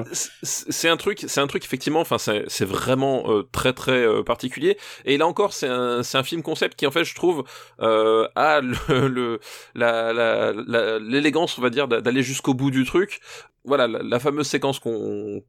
c'est- 0.43 0.89
un 0.89 0.97
truc, 0.97 1.25
c'est 1.29 1.41
un 1.41 1.47
truc 1.47 1.65
effectivement. 1.65 2.01
Enfin, 2.01 2.19
c'est 2.19 2.45
c'est 2.49 2.65
vraiment 2.65 3.25
euh, 3.31 3.43
très 3.53 3.73
très 3.73 4.05
euh, 4.05 4.23
particulier. 4.25 4.77
Et 5.05 5.17
là 5.19 5.27
encore, 5.29 5.53
c'est 5.53 5.69
un 5.69 6.03
c'est 6.03 6.19
un 6.19 6.25
film 6.25 6.43
concept 6.43 6.77
qui 6.79 6.87
en 6.87 6.91
fait, 6.91 7.05
je 7.05 7.15
trouve, 7.15 7.45
euh, 7.81 8.27
a 8.35 8.61
le 8.61 8.75
le- 9.09 9.41
la 9.77 10.53
l'élégance, 10.99 11.59
on 11.59 11.63
va 11.63 11.71
dire, 11.71 11.87
d'a- 11.89 12.01
d'aller 12.01 12.23
jusqu'au 12.23 12.55
bout 12.55 12.71
du 12.73 12.85
truc. 12.85 13.21
Voilà, 13.65 13.87
la, 13.87 14.01
la 14.03 14.19
fameuse 14.19 14.47
séquence 14.47 14.79
qu'on 14.79 15.43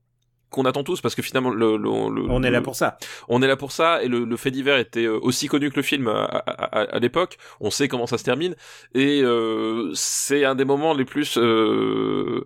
qu'on 0.50 0.64
attend 0.66 0.84
tous 0.84 1.02
parce 1.02 1.16
que 1.16 1.22
finalement 1.22 1.50
le, 1.50 1.76
le- 1.78 2.10
le- 2.14 2.30
On 2.30 2.44
est 2.44 2.52
là 2.52 2.62
pour 2.62 2.76
ça. 2.76 2.98
on 3.28 3.42
est 3.42 3.48
là 3.48 3.58
pour 3.58 3.72
ça 3.72 4.02
et 4.04 4.08
le, 4.08 4.24
le 4.26 4.38
fait 4.38 4.52
divers 4.52 4.78
était 4.78 5.06
euh, 5.06 5.20
aussi 5.22 5.48
connu 5.48 5.70
que 5.70 5.76
le 5.76 5.82
film 5.82 6.08
à, 6.08 6.24
à, 6.24 6.80
à- 6.82 6.96
à 6.96 7.00
l'époque. 7.00 7.38
On 7.60 7.70
sait 7.72 7.88
comment 7.88 8.08
ça 8.08 8.18
se 8.18 8.24
termine 8.24 8.56
et 8.94 9.22
euh, 9.24 9.92
c'est 9.94 10.46
un 10.46 10.56
des 10.56 10.66
moments 10.66 10.94
les 10.94 11.06
plus 11.06 11.38
euh, 11.38 12.46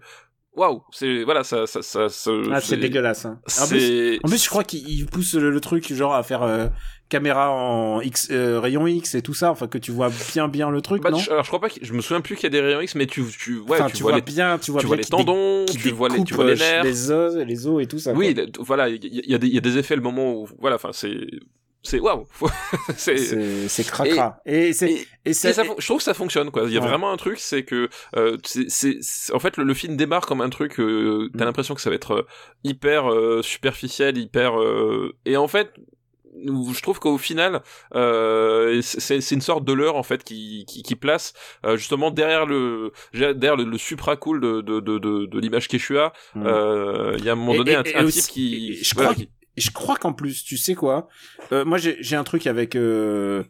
waouh. 0.60 0.82
C'est 0.92 1.24
voilà 1.24 1.44
ça 1.44 1.66
ça 1.68 1.82
ça. 1.82 2.10
ça- 2.10 2.32
Ah, 2.52 2.62
c'est 2.62 2.78
dégueulasse. 2.78 3.26
Hein. 3.26 3.40
En 3.62 3.68
plus, 3.68 3.80
C'est 3.80 4.20
en 4.24 4.28
plus, 4.30 4.44
je 4.44 4.50
crois 4.50 4.64
qu'il 4.64 4.88
il 4.88 5.06
pousse 5.06 5.34
le, 5.36 5.50
le 5.50 5.60
truc 5.62 5.92
genre 5.94 6.14
à 6.14 6.24
faire 6.24 6.44
euh, 6.44 6.68
caméra 7.10 7.50
en 7.52 8.02
X, 8.02 8.28
euh, 8.32 8.60
rayon 8.60 8.86
X 8.86 9.16
et 9.16 9.22
tout 9.22 9.34
ça. 9.34 9.50
Enfin, 9.52 9.68
que 9.68 9.78
tu 9.78 9.92
vois 9.92 10.10
bien 10.34 10.48
bien 10.48 10.70
le 10.70 10.82
truc, 10.82 11.02
Bah, 11.02 11.10
non? 11.12 11.18
je, 11.18 11.32
alors 11.32 11.44
je 11.44 11.50
crois 11.50 11.60
pas 11.62 11.70
que 11.70 11.80
je 11.82 11.94
me 11.94 12.02
souviens 12.02 12.22
plus 12.22 12.36
qu'il 12.36 12.44
y 12.44 12.48
a 12.48 12.50
des 12.50 12.62
rayons 12.62 12.82
X 12.82 12.94
mais 12.96 13.08
tu 13.08 13.24
tu 13.38 13.58
ouais 13.60 13.80
Enfin, 13.80 13.88
tu, 13.88 13.94
tu, 13.98 14.04
vois, 14.04 14.12
vois 14.12 14.20
les 14.20 14.26
bien, 14.26 14.58
tu 14.60 14.72
vois 14.72 14.82
tu 14.82 14.86
bien 14.88 14.96
vois 14.96 14.98
les 14.98 15.06
tendons, 15.06 15.66
tu 15.66 15.90
vois 15.90 16.10
les 16.10 16.24
tu 16.24 16.34
vois 16.36 16.46
les 16.46 16.52
euh, 16.52 16.56
nerfs. 16.56 16.84
les 16.84 17.12
os, 17.12 17.36
les 17.36 17.68
os 17.68 17.82
et 17.82 17.88
tout 17.88 18.00
ça. 18.00 18.14
Oui, 18.14 18.34
le- 18.34 18.48
voilà, 18.60 18.90
il 18.90 19.04
y, 19.04 19.20
a- 19.20 19.22
il 19.24 19.32
y 19.32 19.36
a 19.36 19.38
des 19.38 19.48
il 19.48 19.54
y 19.54 19.58
a 19.58 19.62
des 19.62 19.78
effets 19.78 19.96
le 19.96 20.02
moment 20.02 20.34
où 20.34 20.48
voilà, 20.60 20.76
enfin 20.76 20.90
c'est 20.94 21.16
c'est 21.84 22.00
waouh. 22.00 22.26
c'est 22.98 23.84
cracra. 23.88 24.38
Et, 24.46 24.74
c'est 24.74 24.92
et- 24.92 25.08
et 25.26 25.30
Et 25.30 25.34
ça, 25.34 25.52
je 25.52 25.86
trouve 25.86 25.98
que 25.98 26.04
ça 26.04 26.14
fonctionne 26.14 26.52
quoi. 26.52 26.64
Il 26.66 26.72
y 26.74 26.78
a 26.78 26.82
Ouais. 26.82 26.88
vraiment 26.88 27.12
un 27.12 27.18
truc, 27.18 27.40
c'est 27.40 27.64
que 27.64 27.90
euh, 28.16 28.38
c'est, 28.44 28.98
en 29.34 29.40
fait 29.40 29.58
le, 29.58 29.64
le 29.64 29.74
film 29.74 29.96
démarre 29.96 30.26
comme 30.26 30.42
un 30.42 30.50
truc. 30.50 30.80
Euh, 30.80 31.30
t'as 31.38 31.44
Mm. 31.44 31.48
l'impression 31.48 31.76
que 31.76 31.82
ça 31.82 31.90
va 31.90 31.96
être 31.96 32.14
euh, 32.14 32.28
hyper 32.64 33.12
euh, 33.12 33.42
superficiel, 33.42 34.18
hyper 34.18 34.60
euh, 34.60 35.16
et 35.26 35.38
en 35.38 35.48
fait. 35.48 35.72
Je 36.46 36.82
trouve 36.82 37.00
qu'au 37.00 37.18
final, 37.18 37.64
euh, 37.96 38.80
c'est 38.82 39.20
c'est 39.20 39.36
une 39.36 39.42
sorte 39.42 39.66
de 39.66 39.74
leurre 39.74 39.98
en 39.98 40.04
fait 40.04 40.24
qui, 40.24 40.64
qui, 40.70 40.84
qui 40.84 40.96
place 40.96 41.34
euh, 41.66 41.76
justement 41.76 42.12
derrière 42.12 42.46
le 42.46 42.92
derrière 43.14 43.58
le, 43.58 43.66
le 43.66 43.78
supra 43.78 44.16
cool 44.16 44.40
de, 44.40 44.62
de, 44.62 44.80
de, 44.80 45.00
de, 45.26 45.40
l'image 45.40 45.68
Quechua. 45.68 46.14
Mm. 46.36 46.46
Euh, 46.46 47.16
Il 47.18 47.26
y 47.26 47.30
a 47.30 47.34
un 47.34 47.36
moment 47.36 47.56
donné 47.56 47.72
et- 47.72 47.76
un, 47.76 47.84
et 47.84 47.96
un 47.96 48.06
aussi- 48.06 48.22
type 48.22 48.32
qui, 48.32 48.76
je 48.82 48.94
voilà, 48.96 49.10
crois 49.14 49.24
qui- 49.26 49.30
Et 49.60 49.62
je 49.62 49.72
crois 49.72 49.98
qu'en 49.98 50.14
plus, 50.14 50.46
tu 50.46 50.56
sais 50.56 50.74
quoi 50.74 51.10
euh, 51.52 51.66
Moi, 51.66 51.78
j'ai 51.80 52.16
un 52.16 52.24
truc 52.24 52.48
avec 52.48 52.78
euh, 52.78 53.44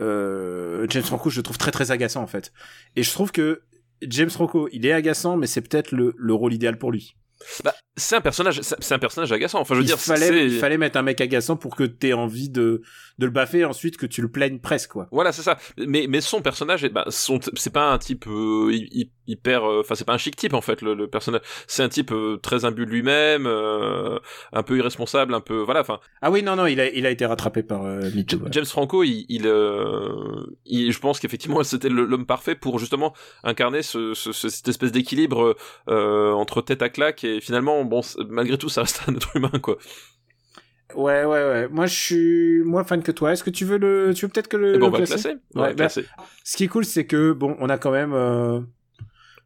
euh, 0.00 0.86
James 0.88 1.02
Franco, 1.02 1.28
je 1.28 1.36
le 1.36 1.42
trouve 1.42 1.58
très 1.58 1.70
très 1.70 1.90
agaçant 1.90 2.22
en 2.22 2.26
fait. 2.26 2.50
Et 2.96 3.02
je 3.02 3.10
trouve 3.10 3.30
que 3.30 3.60
James 4.00 4.30
Franco, 4.30 4.70
il 4.72 4.86
est 4.86 4.92
agaçant, 4.92 5.36
mais 5.36 5.46
c'est 5.46 5.60
peut-être 5.60 5.92
le, 5.92 6.14
le 6.16 6.32
rôle 6.32 6.54
idéal 6.54 6.78
pour 6.78 6.90
lui. 6.90 7.18
bah, 7.62 7.74
c'est 7.98 8.16
un 8.16 8.22
personnage, 8.22 8.62
c'est 8.62 8.94
un 8.94 8.98
personnage 8.98 9.32
agaçant. 9.32 9.60
Enfin, 9.60 9.74
je 9.74 9.80
veux 9.80 9.84
il 9.84 9.88
dire, 9.88 9.98
fallait, 9.98 10.48
fallait 10.48 10.78
mettre 10.78 10.96
un 10.96 11.02
mec 11.02 11.20
agaçant 11.20 11.56
pour 11.56 11.76
que 11.76 11.84
t'aies 11.84 12.14
envie 12.14 12.48
de, 12.48 12.80
de 13.18 13.26
le 13.26 13.32
baffer 13.32 13.64
ensuite 13.64 13.96
que 13.96 14.06
tu 14.06 14.22
le 14.22 14.28
plaignes 14.30 14.58
presque 14.58 14.90
quoi. 14.90 15.06
Voilà, 15.12 15.32
c'est 15.32 15.42
ça. 15.42 15.56
Mais 15.78 16.06
mais 16.08 16.20
son 16.20 16.42
personnage, 16.42 16.84
bah, 16.90 17.04
son, 17.08 17.38
c'est 17.54 17.72
pas 17.72 17.92
un 17.92 17.98
type 17.98 18.26
euh, 18.26 18.70
hy- 18.72 18.88
hy- 18.92 19.10
hyper, 19.26 19.64
euh, 19.64 19.80
enfin 19.80 19.94
c'est 19.94 20.04
pas 20.04 20.12
un 20.14 20.18
chic 20.18 20.36
type 20.36 20.52
en 20.54 20.60
fait 20.60 20.82
le, 20.82 20.94
le 20.94 21.06
personnage. 21.08 21.42
C'est 21.66 21.82
un 21.82 21.88
type 21.88 22.12
euh, 22.12 22.36
très 22.38 22.64
imbu 22.64 22.84
de 22.86 22.90
lui-même, 22.90 23.46
euh, 23.46 24.18
un 24.52 24.62
peu 24.62 24.76
irresponsable, 24.76 25.32
un 25.34 25.40
peu 25.40 25.58
voilà. 25.58 25.80
Enfin, 25.80 26.00
Ah 26.22 26.30
oui, 26.30 26.42
non, 26.42 26.56
non, 26.56 26.66
il 26.66 26.80
a, 26.80 26.90
il 26.90 27.06
a 27.06 27.10
été 27.10 27.24
rattrapé 27.24 27.62
par 27.62 27.84
euh, 27.84 28.00
Too, 28.26 28.36
ouais. 28.38 28.48
James 28.50 28.64
Franco, 28.66 29.02
il, 29.04 29.24
il, 29.28 29.46
euh, 29.46 30.44
il- 30.66 30.92
je 30.92 30.98
pense 30.98 31.20
qu'effectivement 31.20 31.62
c'était 31.64 31.88
l'homme 31.88 32.26
parfait 32.26 32.54
pour 32.54 32.78
justement 32.78 33.14
incarner 33.44 33.82
ce, 33.82 34.14
ce- 34.14 34.32
ce- 34.32 34.48
cette 34.48 34.68
espèce 34.68 34.92
d'équilibre 34.92 35.56
euh, 35.88 36.32
entre 36.32 36.62
tête 36.62 36.82
à 36.82 36.88
claque 36.88 37.24
et 37.24 37.40
finalement 37.40 37.84
bon 37.84 38.00
malgré 38.28 38.58
tout 38.58 38.68
ça 38.68 38.82
reste 38.82 39.02
un 39.06 39.14
être 39.14 39.36
humain 39.36 39.50
quoi. 39.62 39.78
Ouais, 40.96 41.24
ouais, 41.24 41.26
ouais. 41.26 41.68
Moi, 41.68 41.86
je 41.86 41.94
suis 41.94 42.62
moins 42.64 42.84
fan 42.84 43.02
que 43.02 43.12
toi. 43.12 43.32
Est-ce 43.32 43.44
que 43.44 43.50
tu 43.50 43.64
veux 43.64 43.78
le, 43.78 44.12
tu 44.14 44.26
veux 44.26 44.30
peut-être 44.32 44.48
que 44.48 44.56
le, 44.56 44.74
Et 44.74 44.78
bon, 44.78 44.86
on 44.86 44.90
le 44.90 44.92
va 44.92 44.98
le 45.00 45.06
classer 45.06 45.22
classer. 45.22 45.38
Ouais, 45.54 45.68
bah, 45.68 45.74
classer. 45.74 46.04
Ce 46.44 46.56
qui 46.56 46.64
est 46.64 46.68
cool, 46.68 46.84
c'est 46.84 47.06
que 47.06 47.32
bon, 47.32 47.56
on 47.60 47.68
a 47.68 47.78
quand 47.78 47.90
même 47.90 48.12
euh, 48.12 48.60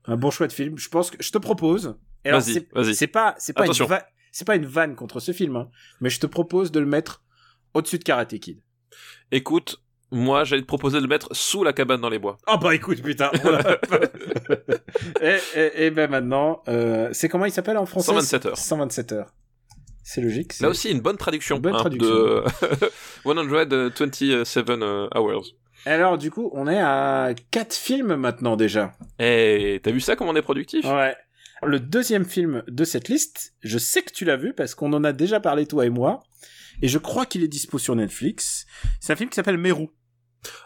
un 0.07 0.17
bon 0.17 0.31
choix 0.31 0.47
de 0.47 0.53
film. 0.53 0.79
Je 0.79 0.89
pense 0.89 1.11
que 1.11 1.17
je 1.23 1.31
te 1.31 1.39
propose. 1.39 1.97
Vas-y, 2.25 2.67
vas-y. 2.75 2.95
C'est 2.95 3.07
pas, 3.07 3.35
c'est 3.39 3.53
pas 3.53 3.63
une 3.63 3.71
Attention. 3.71 3.87
va- 3.87 4.05
c'est 4.33 4.47
pas 4.47 4.57
une 4.57 4.67
vanne 4.67 4.95
contre 4.97 5.21
ce 5.21 5.33
film, 5.33 5.57
hein, 5.57 5.71
mais 6.01 6.11
je 6.11 6.21
te 6.21 6.27
propose 6.27 6.71
de 6.73 6.81
le 6.81 6.87
mettre 6.87 7.23
au-dessus 7.75 7.99
de 7.99 8.05
Karate 8.05 8.39
Kid. 8.39 8.61
Écoute, 9.33 9.83
moi 10.11 10.45
j'allais 10.45 10.63
te 10.63 10.67
proposer 10.67 10.99
de 10.99 11.03
le 11.03 11.09
mettre 11.09 11.35
sous 11.35 11.65
la 11.65 11.73
cabane 11.73 12.01
dans 12.01 12.09
les 12.11 12.19
bois. 12.19 12.37
Oh 12.47 12.59
bah 12.59 12.75
écoute, 12.75 13.01
putain. 13.03 13.31
et, 15.23 15.39
et, 15.55 15.87
et 15.87 15.91
ben 15.91 16.11
maintenant, 16.11 16.63
euh, 16.69 17.09
c'est 17.13 17.29
comment 17.29 17.45
il 17.47 17.53
s'appelle 17.53 17.79
en 17.79 17.87
français? 17.87 18.07
127 18.09 18.47
heures. 18.47 18.59
127 18.59 19.13
heures. 19.13 19.35
C'est 20.11 20.23
logique. 20.23 20.59
Là 20.61 20.71
aussi, 20.71 20.91
une 20.91 21.01
bonne 21.01 21.19
traduction, 21.19 21.59
Bonne 21.59 21.75
hein, 21.75 21.81
traduction. 21.81 22.09
de 22.09 22.45
127 23.27 24.71
euh, 24.71 25.09
hours. 25.15 25.45
Alors 25.85 26.17
du 26.17 26.31
coup, 26.31 26.49
on 26.55 26.67
est 26.67 26.81
à 26.81 27.35
quatre 27.51 27.75
films 27.75 28.17
maintenant 28.17 28.57
déjà. 28.57 28.95
Eh, 29.19 29.79
t'as 29.83 29.91
vu 29.91 30.01
ça 30.01 30.17
comme 30.17 30.29
on 30.29 30.35
est 30.35 30.41
productif? 30.41 30.87
Ouais. 30.87 31.15
Le 31.63 31.79
deuxième 31.79 32.25
film 32.25 32.63
de 32.69 32.85
cette 32.85 33.11
liste, 33.11 33.53
je 33.61 33.77
sais 33.77 34.01
que 34.01 34.11
tu 34.11 34.25
l'as 34.25 34.39
vu 34.39 34.55
parce 34.55 34.75
qu'on 34.75 34.95
en 34.95 35.05
a 35.05 35.13
déjà 35.13 35.41
parlé 35.41 35.67
toi 35.67 35.85
et 35.85 35.91
moi, 35.91 36.23
et 36.81 36.89
je 36.89 36.97
crois 36.97 37.27
qu'il 37.27 37.43
est 37.43 37.49
dispo 37.49 37.77
sur 37.77 37.95
Netflix. 37.95 38.65
C'est 39.01 39.13
un 39.13 39.17
film 39.17 39.29
qui 39.29 39.37
s'appelle 39.37 39.59
Meru. 39.59 39.89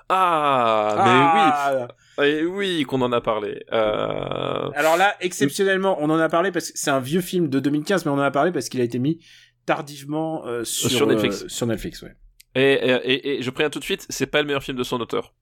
Ah, 0.09 0.95
Ah 0.97 1.75
mais 1.79 1.83
oui, 1.83 1.89
eh 2.23 2.45
oui, 2.45 2.85
qu'on 2.85 3.01
en 3.03 3.13
a 3.13 3.21
parlé. 3.21 3.65
Euh... 3.73 4.71
Alors 4.75 4.97
là, 4.97 5.15
exceptionnellement, 5.21 5.97
on 6.01 6.11
en 6.11 6.19
a 6.19 6.29
parlé 6.29 6.53
parce 6.53 6.71
que 6.73 6.79
c'est 6.79 6.91
un 6.91 7.01
vieux 7.01 7.21
film 7.21 7.49
de 7.49 7.61
2015, 7.61 8.05
mais 8.05 8.11
on 8.11 8.15
en 8.15 8.19
a 8.21 8.31
parlé 8.31 8.53
parce 8.53 8.69
qu'il 8.69 8.81
a 8.81 8.85
été 8.85 8.99
mis 8.99 9.21
tardivement 9.67 10.47
euh, 10.47 10.65
sur, 10.65 10.91
Sur 10.91 11.07
Netflix. 11.07 11.45
euh, 11.45 11.49
sur 11.49 11.67
Netflix, 11.67 12.03
ouais. 12.03 12.15
Et, 12.55 12.73
et, 12.75 13.13
et, 13.13 13.39
et 13.39 13.43
je 13.43 13.51
préviens 13.51 13.71
tout 13.71 13.79
de 13.79 13.85
suite, 13.85 14.05
c'est 14.11 14.27
pas 14.27 14.41
le 14.43 14.47
meilleur 14.47 14.63
film 14.63 14.77
de 14.77 14.83
son 14.83 15.01
auteur. 15.01 15.33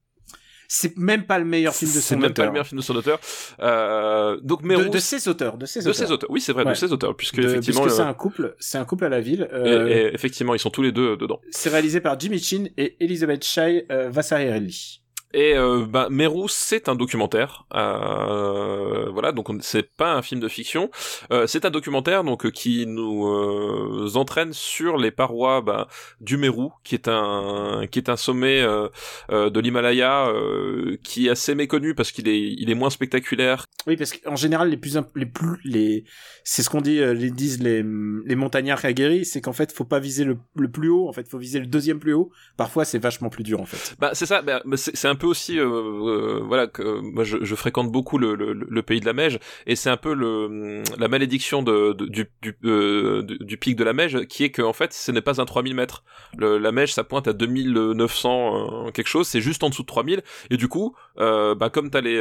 C'est 0.73 0.97
même 0.97 1.25
pas 1.27 1.41
le 1.41 1.45
meilleur 1.45 1.75
film 1.75 1.91
de 1.91 1.97
C'est 1.97 2.15
son 2.15 2.21
même 2.21 2.23
pas 2.23 2.29
auteur. 2.29 2.47
le 2.47 2.53
meilleur 2.53 2.67
film 2.69 2.79
de 2.79 2.85
son 2.85 2.95
auteur. 2.95 3.19
Euh, 3.59 4.39
donc, 4.45 4.63
de, 4.63 4.89
de 4.89 4.99
ses 5.01 5.27
auteurs, 5.27 5.59
de 5.59 5.67
ses 5.67 5.81
de 5.81 5.89
auteurs. 5.91 5.95
ses 6.07 6.13
auteurs. 6.13 6.31
Oui, 6.31 6.41
c'est 6.41 6.53
vrai, 6.53 6.63
Ouais. 6.65 6.71
de 6.71 6.77
ses 6.77 6.93
auteurs, 6.93 7.17
puisque 7.17 7.41
De- 7.41 7.49
effectivement, 7.49 7.81
puisque 7.83 7.97
c'est 7.97 8.03
un 8.05 8.15
couple, 8.15 8.55
c'est 8.61 8.79
un 8.79 8.85
couple 8.85 9.05
à 9.07 9.09
la 9.09 9.21
ville. 9.21 9.49
et- 9.51 9.55
euh, 9.57 9.89
et 9.89 10.15
effectivement, 10.15 10.55
ils 10.55 10.61
sont 10.61 10.71
tous 10.71 10.83
les 10.83 10.93
deux 10.93 11.17
dedans. 11.17 11.41
C'est 11.51 11.71
réalisé 11.71 12.01
par 12.01 12.21
Jimmy 12.21 12.39
Chin 12.39 12.67
et 12.77 12.97
Elizabeth 13.03 13.45
Shai 13.45 13.87
euh, 13.91 14.11
Vassarelli. 14.11 15.01
Et 15.33 15.57
euh, 15.57 15.87
bah, 15.89 16.09
Meru, 16.11 16.49
c'est 16.49 16.89
un 16.89 16.95
documentaire. 16.97 17.65
Euh, 17.75 19.09
voilà, 19.13 19.33
donc 19.33 19.49
on- 19.51 19.59
c'est 19.61 19.89
pas 19.97 20.13
un 20.15 20.23
film 20.23 20.41
de 20.41 20.49
fiction. 20.49 20.91
Euh, 21.33 21.47
c'est 21.47 21.65
un 21.65 21.71
documentaire 21.71 22.25
donc 22.25 22.47
euh, 22.47 22.51
qui 22.51 22.87
nous 22.87 23.27
euh, 23.29 24.11
entraîne 24.17 24.53
sur 24.53 24.97
les 24.97 25.11
parois 25.11 25.61
bah, 25.61 25.87
du 26.21 26.37
Meru, 26.37 26.69
qui 26.85 26.95
est 26.97 27.09
un 27.09 27.87
qui 27.91 27.99
est 28.01 28.09
un 28.09 28.17
sommet 28.17 28.61
euh, 28.61 28.89
euh, 29.31 29.51
de 29.51 29.61
l'Himalaya 29.61 30.27
euh, 30.29 30.97
qui 31.05 31.27
est 31.29 31.31
assez 31.31 31.55
méconnu 31.55 31.95
parce 31.95 32.11
qu'il 32.13 32.29
est 32.29 32.41
il 32.41 32.71
est 32.71 32.75
moins 32.75 32.91
spectaculaire. 32.91 33.67
Oui, 33.87 33.97
parce 33.97 34.13
qu'en 34.13 34.37
général, 34.37 34.69
les 34.69 34.77
plus, 34.77 34.99
les 35.15 35.27
plus, 35.27 35.59
les, 35.65 36.05
c'est 36.45 36.63
ce 36.63 36.69
qu'on 36.69 36.81
dit, 36.83 36.99
les 36.99 37.31
disent 37.31 37.63
les, 37.63 37.83
les 38.27 38.35
montagnards 38.35 38.85
aguerris, 38.85 39.25
c'est 39.25 39.41
qu'en 39.41 39.53
fait, 39.55 39.73
faut 39.73 39.85
pas 39.85 40.01
viser 40.01 40.25
le, 40.25 40.37
le 40.57 40.71
plus 40.71 40.89
haut, 40.91 41.09
en 41.09 41.13
fait, 41.13 41.27
faut 41.29 41.39
viser 41.39 41.61
le 41.61 41.67
deuxième 41.67 41.99
plus 41.99 42.13
haut. 42.13 42.31
Parfois, 42.59 42.85
c'est 42.85 42.99
vachement 42.99 43.31
plus 43.31 43.43
dur, 43.43 43.61
en 43.61 43.65
fait. 43.65 43.97
Bah 43.99 44.11
c'est 44.13 44.27
ça, 44.27 44.43
bah, 44.43 44.63
c'est 44.77 45.09
un 45.09 45.15
peu 45.21 45.27
aussi 45.29 45.59
euh, 45.59 45.65
euh, 45.67 46.41
voilà 46.45 46.67
que 46.67 46.83
euh, 46.83 47.01
moi 47.03 47.23
je, 47.25 47.37
je 47.43 47.55
fréquente 47.55 47.93
beaucoup 47.93 48.19
le, 48.19 48.35
le, 48.35 48.53
le 48.55 48.83
pays 48.83 49.01
de 49.01 49.07
la 49.07 49.13
Meige 49.13 49.39
et 49.67 49.77
c'est 49.77 49.91
un 49.91 49.97
peu 49.97 50.15
le 50.15 50.83
la 50.99 51.09
malédiction 51.09 51.63
de, 51.63 51.93
de- 51.93 52.07
du 52.07 52.29
du, 52.43 52.57
du 52.63 53.39
du 53.39 53.57
pic 53.57 53.77
de 53.77 53.85
la 53.85 53.93
Meige 53.93 54.27
qui 54.27 54.45
est 54.45 54.51
que 54.51 54.63
en 54.63 54.73
fait 54.73 54.93
ce 54.93 55.13
n'est 55.13 55.21
pas 55.21 55.41
un 55.41 55.45
3000 55.45 55.75
mètres. 55.75 56.03
Le, 56.37 56.59
la 56.59 56.73
Meige 56.73 56.93
ça 56.95 57.05
pointe 57.05 57.29
à 57.29 57.33
2900 57.33 58.87
euh, 58.87 58.91
quelque 58.91 59.09
chose, 59.09 59.27
c'est 59.29 59.41
juste 59.41 59.63
en 59.63 59.69
dessous 59.69 59.83
de 59.83 59.87
3000 59.87 60.23
et 60.51 60.57
du 60.57 60.69
coup 60.69 60.95
bah 61.17 61.69
comme 61.73 61.91
t'as 61.91 62.01
les 62.01 62.19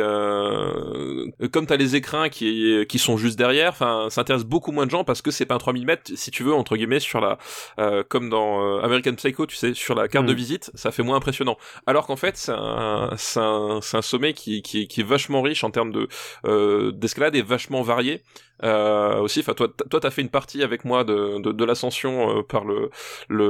comme 1.52 1.66
t'as 1.66 1.78
les 1.78 1.95
écrins 1.95 2.30
qui 2.30 2.86
qui 2.89 3.00
sont 3.00 3.18
juste 3.18 3.38
derrière, 3.38 3.70
enfin 3.72 4.08
ça 4.10 4.22
intéresse 4.22 4.43
beaucoup 4.43 4.72
moins 4.72 4.86
de 4.86 4.91
gens 4.91 5.04
parce 5.04 5.22
que 5.22 5.32
c'est 5.32 5.45
pas 5.45 5.56
un 5.56 5.60
3000 5.60 5.86
mètres 5.86 6.12
si 6.16 6.32
tu 6.32 6.43
veux 6.43 6.54
entre 6.54 6.76
guillemets 6.76 7.00
sur 7.00 7.22
la 7.22 7.38
comme 8.10 8.30
dans 8.30 8.80
American 8.80 9.16
Psycho 9.16 9.45
tu 9.45 9.56
sais 9.56 9.74
sur 9.74 9.95
la 9.95 10.08
carte 10.08 10.26
de 10.26 10.34
visite 10.34 10.72
ça 10.74 10.91
fait 10.91 11.04
moins 11.04 11.18
impressionnant 11.18 11.58
alors 11.86 12.08
qu'en 12.08 12.16
fait 12.18 12.36
c'est 12.38 12.52
un, 12.52 12.58
c'est 13.17 13.39
un, 13.39 13.81
sommet 14.01 14.33
qui, 14.33 14.61
est 14.97 15.03
vachement 15.03 15.41
riche 15.41 15.63
en 15.63 15.71
termes 15.71 16.07
euh, 16.45 16.91
d'escalade 16.91 17.35
et 17.35 17.41
vachement 17.41 17.81
varié. 17.81 18.21
Euh, 18.64 19.20
aussi, 19.20 19.39
enfin 19.39 19.53
toi, 19.53 19.68
toi, 19.89 19.99
t'as 19.99 20.10
fait 20.10 20.22
une 20.22 20.30
partie 20.30 20.64
avec 20.64 20.84
moi 20.86 21.03
de 21.03 21.41
de, 21.41 21.51
de 21.51 21.66
l'ascension 21.66 22.39
euh, 22.39 22.43
par 22.43 22.66
le 22.66 22.89
le, 23.30 23.45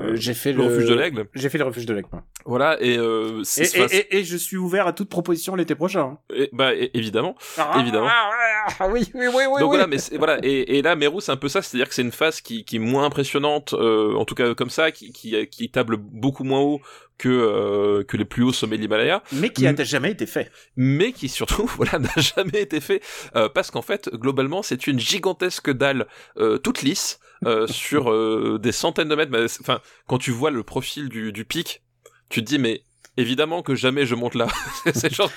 Euh, 0.00 0.14
j'ai 0.16 0.34
fait 0.34 0.52
le 0.52 0.62
refuge 0.64 0.86
de 0.88 0.94
l'aigle. 0.94 1.26
J'ai 1.34 1.48
fait 1.48 1.58
le 1.58 1.64
refuge 1.64 1.86
de 1.86 1.94
l'aigle. 1.94 2.08
Voilà 2.44 2.76
et 2.80 2.96
euh, 2.98 3.42
Et, 3.58 3.62
et, 3.62 3.96
et, 3.96 4.16
et 4.18 4.24
je 4.24 4.36
suis 4.36 4.56
ouvert 4.56 4.86
à 4.86 4.92
toute 4.92 5.08
proposition 5.08 5.54
l'été 5.54 5.74
prochain. 5.74 6.00
hein. 6.00 6.18
et- 6.34 6.50
bah 6.52 6.72
évidemment. 6.74 7.36
Évidemment. 7.78 8.08
Ah, 8.10 8.88
oui, 8.88 9.02
oui, 9.14 9.26
oui, 9.26 9.30
oui. 9.34 9.44
Donc 9.60 9.70
oui. 9.72 9.76
voilà, 9.76 9.86
mais 9.86 9.96
voilà, 10.18 10.38
et, 10.42 10.78
et 10.78 10.82
là, 10.82 10.94
Meru, 10.96 11.20
c'est 11.20 11.32
un 11.32 11.36
peu 11.36 11.48
ça, 11.48 11.62
c'est-à-dire 11.62 11.88
que 11.88 11.94
c'est 11.94 12.02
une 12.02 12.12
phase 12.12 12.40
qui, 12.40 12.64
qui 12.64 12.76
est 12.76 12.78
moins 12.78 13.04
impressionnante, 13.04 13.74
euh, 13.74 14.14
en 14.14 14.24
tout 14.24 14.34
cas 14.36 14.54
comme 14.54 14.70
ça, 14.70 14.90
qui, 14.92 15.12
qui, 15.12 15.34
qui 15.48 15.70
table 15.70 15.96
beaucoup 15.96 16.44
moins 16.44 16.60
haut 16.60 16.80
que 17.18 17.28
euh, 17.28 18.02
que 18.04 18.16
les 18.16 18.24
plus 18.24 18.42
hauts 18.42 18.52
sommets 18.52 18.76
de 18.76 18.82
l'Himalaya, 18.82 19.22
Mais 19.32 19.50
qui 19.50 19.66
a 19.66 19.72
Mm. 19.72 19.84
jamais 19.84 20.10
été 20.10 20.26
fait. 20.26 20.50
mais 20.76 21.12
qui 21.12 21.28
surtout, 21.28 21.66
voilà, 21.76 21.98
n'a 21.98 22.10
jamais 22.16 22.60
été 22.62 22.80
fait, 22.80 23.00
euh, 23.36 23.48
parce 23.48 23.70
qu'en 23.70 23.82
fait, 23.82 24.08
globalement, 24.12 24.31
c'est 24.62 24.86
une 24.86 24.98
gigantesque 24.98 25.70
dalle 25.70 26.06
euh, 26.38 26.58
toute 26.58 26.82
lisse 26.82 27.20
euh, 27.44 27.66
sur 27.66 28.10
euh, 28.10 28.58
des 28.60 28.72
centaines 28.72 29.08
de 29.08 29.14
mètres. 29.14 29.32
Enfin, 29.60 29.80
quand 30.06 30.18
tu 30.18 30.30
vois 30.30 30.50
le 30.50 30.62
profil 30.62 31.08
du, 31.08 31.32
du 31.32 31.44
pic, 31.44 31.82
tu 32.28 32.42
te 32.42 32.46
dis 32.46 32.58
mais 32.58 32.82
évidemment 33.16 33.62
que 33.62 33.74
jamais 33.74 34.06
je 34.06 34.14
monte 34.14 34.34
là. 34.34 34.46
c'est 34.94 35.12
genre, 35.12 35.30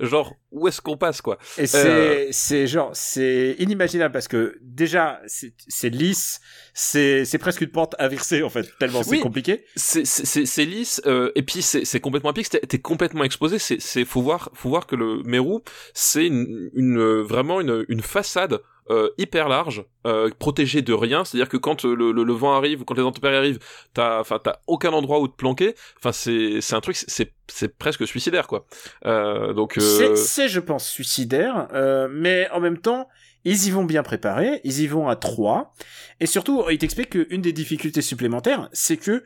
genre 0.00 0.34
où 0.50 0.68
est-ce 0.68 0.80
qu'on 0.80 0.96
passe 0.96 1.20
quoi 1.22 1.38
Et 1.58 1.66
c'est, 1.66 2.28
c'est 2.32 2.66
genre, 2.66 2.90
c'est 2.94 3.56
inimaginable 3.58 4.12
parce 4.12 4.28
que 4.28 4.56
déjà, 4.60 5.20
c'est, 5.26 5.54
lisse, 5.90 6.40
c'est, 6.74 7.24
c'est 7.24 7.38
presque 7.38 7.60
une 7.62 7.70
pente 7.70 7.94
inversée 7.98 8.42
en 8.42 8.50
fait, 8.50 8.68
tellement 8.78 9.02
c'est 9.02 9.10
Oui. 9.10 9.20
compliqué. 9.20 9.64
c'est 9.76 10.06
c'est- 10.06 10.46
c'est 10.46 10.64
lisse 10.64 11.00
euh, 11.06 11.30
et 11.34 11.42
puis 11.42 11.62
c'est 11.62 11.84
c'est 11.84 12.00
complètement 12.00 12.32
pic 12.32 12.48
t'es 12.48 12.78
complètement 12.78 13.24
exposé 13.24 13.58
c'est 13.58 13.80
c'est 13.80 14.04
faut 14.04 14.22
voir 14.22 14.50
faut 14.54 14.68
voir 14.68 14.86
que 14.86 14.96
le 14.96 15.22
Meru 15.24 15.60
c'est 15.94 16.26
une, 16.26 16.70
une 16.74 16.98
euh, 16.98 17.22
vraiment 17.22 17.60
une 17.60 17.84
une 17.88 18.00
façade 18.02 18.60
euh, 18.90 19.10
hyper 19.16 19.48
large 19.48 19.84
euh, 20.06 20.28
protégée 20.38 20.82
de 20.82 20.92
rien. 20.92 21.24
C'est 21.24 21.36
à 21.36 21.40
dire 21.40 21.48
que 21.48 21.56
quand 21.56 21.84
euh, 21.84 21.94
le, 21.94 22.32
vent 22.32 22.52
arrive 22.52 22.80
ou 22.80 22.84
quand 22.84 22.96
les 22.96 23.04
intempéries 23.04 23.36
arrivent 23.36 23.58
t'as 23.94 24.18
enfin 24.18 24.40
t'as 24.42 24.56
aucun 24.66 24.92
endroit 24.92 25.20
où 25.20 25.28
te 25.28 25.36
planquer. 25.36 25.74
Enfin 25.98 26.10
c'est 26.10 26.60
c'est 26.60 26.74
un 26.74 26.80
truc 26.80 26.96
c'est 26.96 27.32
c'est 27.46 27.78
presque 27.78 28.06
suicidaire 28.06 28.48
quoi. 28.48 28.66
Donc 29.04 29.78
C'est, 29.78 30.48
je 30.48 30.60
pense, 30.60 30.88
suicidaire, 30.88 31.68
mais 32.10 32.48
en 32.50 32.60
même 32.60 32.78
temps, 32.78 33.08
ils 33.44 33.66
y 33.66 33.70
vont 33.70 33.84
bien 33.84 34.02
préparés, 34.02 34.60
ils 34.64 34.80
y 34.80 34.86
vont 34.86 35.08
à 35.08 35.16
trois, 35.16 35.74
et 36.20 36.26
surtout, 36.26 36.64
il 36.70 36.78
t'explique 36.78 37.10
qu'une 37.10 37.42
des 37.42 37.52
difficultés 37.52 38.02
supplémentaires, 38.02 38.68
c'est 38.72 38.96
que 38.96 39.24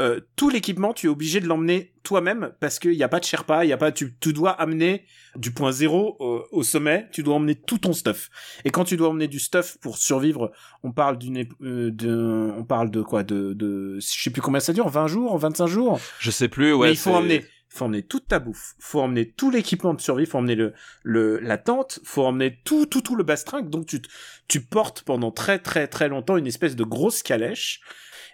euh, 0.00 0.20
tout 0.36 0.48
l'équipement, 0.48 0.92
tu 0.94 1.06
es 1.06 1.08
obligé 1.08 1.40
de 1.40 1.46
l'emmener 1.46 1.92
toi-même 2.02 2.52
parce 2.60 2.78
qu'il 2.78 2.92
n'y 2.92 3.02
a 3.02 3.08
pas 3.08 3.20
de 3.20 3.24
Sherpa, 3.24 3.64
il 3.64 3.68
y 3.68 3.72
a 3.72 3.76
pas, 3.76 3.92
tu, 3.92 4.14
tu 4.18 4.32
dois 4.32 4.50
amener 4.50 5.04
du 5.36 5.52
point 5.52 5.70
zéro 5.70 6.16
au, 6.18 6.44
au 6.50 6.62
sommet, 6.62 7.08
tu 7.12 7.22
dois 7.22 7.34
emmener 7.34 7.54
tout 7.54 7.78
ton 7.78 7.92
stuff. 7.92 8.30
Et 8.64 8.70
quand 8.70 8.84
tu 8.84 8.96
dois 8.96 9.10
emmener 9.10 9.28
du 9.28 9.38
stuff 9.38 9.76
pour 9.80 9.98
survivre, 9.98 10.50
on 10.82 10.92
parle 10.92 11.18
d'une, 11.18 11.46
euh, 11.62 11.90
de, 11.90 12.52
on 12.56 12.64
parle 12.64 12.90
de 12.90 13.02
quoi, 13.02 13.22
de, 13.22 13.52
de, 13.52 13.98
je 14.00 14.22
sais 14.22 14.30
plus 14.30 14.42
combien 14.42 14.60
ça 14.60 14.72
dure, 14.72 14.88
20 14.88 15.06
jours, 15.08 15.36
25 15.38 15.66
jours? 15.66 16.00
je 16.18 16.30
sais 16.30 16.48
plus 16.48 16.72
ouais 16.72 16.88
Mais 16.88 16.94
il 16.94 16.98
faut 16.98 17.10
emmener, 17.10 17.44
faut 17.68 17.84
emmener 17.84 18.02
toute 18.02 18.28
ta 18.28 18.38
bouffe, 18.38 18.74
faut 18.78 19.00
emmener 19.00 19.30
tout 19.30 19.50
l'équipement 19.50 19.94
de 19.94 20.00
survie, 20.00 20.26
faut 20.26 20.38
emmener 20.38 20.54
le, 20.54 20.74
le, 21.02 21.38
la 21.38 21.58
tente, 21.58 22.00
faut 22.04 22.24
emmener 22.24 22.60
tout, 22.64 22.86
tout, 22.86 23.00
tout 23.00 23.16
le 23.16 23.24
bastringue. 23.24 23.70
Donc 23.70 23.86
tu, 23.86 24.00
tu 24.48 24.60
portes 24.60 25.02
pendant 25.02 25.30
très, 25.30 25.58
très, 25.58 25.86
très 25.86 26.08
longtemps 26.08 26.36
une 26.36 26.46
espèce 26.46 26.76
de 26.76 26.84
grosse 26.84 27.22
calèche. 27.22 27.80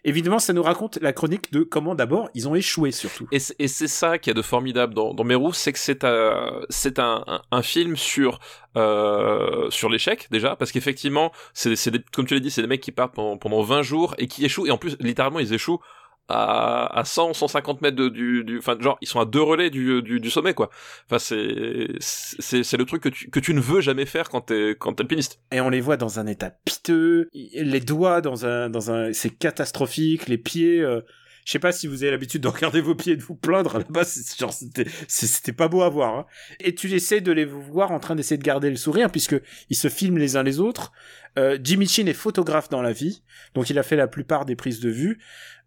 Évidemment, 0.08 0.38
ça 0.38 0.52
nous 0.52 0.62
raconte 0.62 0.98
la 1.02 1.12
chronique 1.12 1.52
de 1.52 1.62
comment 1.62 1.94
d'abord 1.94 2.30
ils 2.34 2.48
ont 2.48 2.54
échoué 2.54 2.90
surtout. 2.90 3.28
Et 3.30 3.38
c'est, 3.38 3.88
ça 3.88 4.18
qui 4.18 4.30
est 4.30 4.34
de 4.34 4.42
formidable 4.42 4.94
dans, 4.94 5.12
dans 5.12 5.52
c'est 5.52 5.72
que 5.72 5.78
c'est, 5.78 6.04
un- 6.04 6.60
c'est 6.70 6.98
un, 6.98 7.24
un, 7.50 7.62
film 7.62 7.96
sur 7.96 8.40
euh, 8.76 9.70
sur 9.70 9.88
l'échec 9.90 10.28
déjà, 10.30 10.56
parce 10.56 10.72
qu'effectivement, 10.72 11.32
c'est, 11.52 11.74
comme 12.12 12.26
tu 12.26 12.34
l'as 12.34 12.40
dit, 12.40 12.50
c'est 12.50 12.62
des 12.62 12.68
mecs 12.68 12.80
qui 12.80 12.92
partent 12.92 13.14
pendant, 13.14 13.36
pendant 13.36 13.62
20 13.62 13.82
jours 13.82 14.14
et 14.18 14.28
qui 14.28 14.44
échouent, 14.44 14.66
et 14.66 14.70
en 14.70 14.78
plus, 14.78 14.96
littéralement, 15.00 15.40
ils 15.40 15.52
échouent 15.52 15.80
à, 16.28 16.98
à 16.98 17.04
100, 17.04 17.34
150 17.34 17.80
mètres 17.80 17.96
de, 17.96 18.08
du, 18.08 18.44
du, 18.44 18.58
enfin, 18.58 18.76
genre, 18.78 18.98
ils 19.00 19.08
sont 19.08 19.20
à 19.20 19.24
deux 19.24 19.42
relais 19.42 19.70
du, 19.70 20.02
du, 20.02 20.20
du 20.20 20.30
sommet, 20.30 20.54
quoi. 20.54 20.70
Enfin, 21.06 21.18
c'est, 21.18 21.88
c'est, 22.00 22.76
le 22.76 22.84
truc 22.84 23.02
que 23.02 23.08
tu, 23.08 23.30
que 23.30 23.40
tu 23.40 23.54
ne 23.54 23.60
veux 23.60 23.80
jamais 23.80 24.06
faire 24.06 24.28
quand 24.28 24.42
t'es, 24.42 24.76
quand 24.78 24.94
t'es 24.94 25.02
alpiniste. 25.02 25.40
Et 25.52 25.60
on 25.60 25.70
les 25.70 25.80
voit 25.80 25.96
dans 25.96 26.18
un 26.18 26.26
état 26.26 26.50
piteux, 26.50 27.28
les 27.32 27.80
doigts 27.80 28.20
dans 28.20 28.44
un, 28.44 28.68
dans 28.68 28.90
un, 28.90 29.12
c'est 29.12 29.30
catastrophique, 29.30 30.28
les 30.28 30.38
pieds, 30.38 30.80
euh, 30.80 31.00
je 31.48 31.52
sais 31.52 31.58
pas 31.58 31.72
si 31.72 31.86
vous 31.86 32.02
avez 32.02 32.10
l'habitude 32.10 32.42
de 32.42 32.48
regarder 32.48 32.82
vos 32.82 32.94
pieds 32.94 33.14
et 33.14 33.16
de 33.16 33.22
vous 33.22 33.34
plaindre 33.34 33.78
là-bas, 33.78 34.02
genre 34.38 34.52
c'était 34.52 35.52
pas 35.54 35.68
beau 35.68 35.80
à 35.80 35.88
voir. 35.88 36.14
Hein. 36.14 36.26
Et 36.60 36.74
tu 36.74 36.92
essaies 36.92 37.22
de 37.22 37.32
les 37.32 37.46
voir 37.46 37.90
en 37.90 38.00
train 38.00 38.14
d'essayer 38.14 38.36
de 38.36 38.42
garder 38.42 38.68
le 38.68 38.76
sourire 38.76 39.10
puisque 39.10 39.36
ils 39.70 39.76
se 39.76 39.88
filment 39.88 40.18
les 40.18 40.36
uns 40.36 40.42
les 40.42 40.60
autres. 40.60 40.92
Euh, 41.38 41.58
Jimmy 41.62 41.88
Chin 41.88 42.04
est 42.04 42.12
photographe 42.12 42.68
dans 42.68 42.82
la 42.82 42.92
vie, 42.92 43.22
donc 43.54 43.70
il 43.70 43.78
a 43.78 43.82
fait 43.82 43.96
la 43.96 44.08
plupart 44.08 44.44
des 44.44 44.56
prises 44.56 44.80
de 44.80 44.90
vue. 44.90 45.20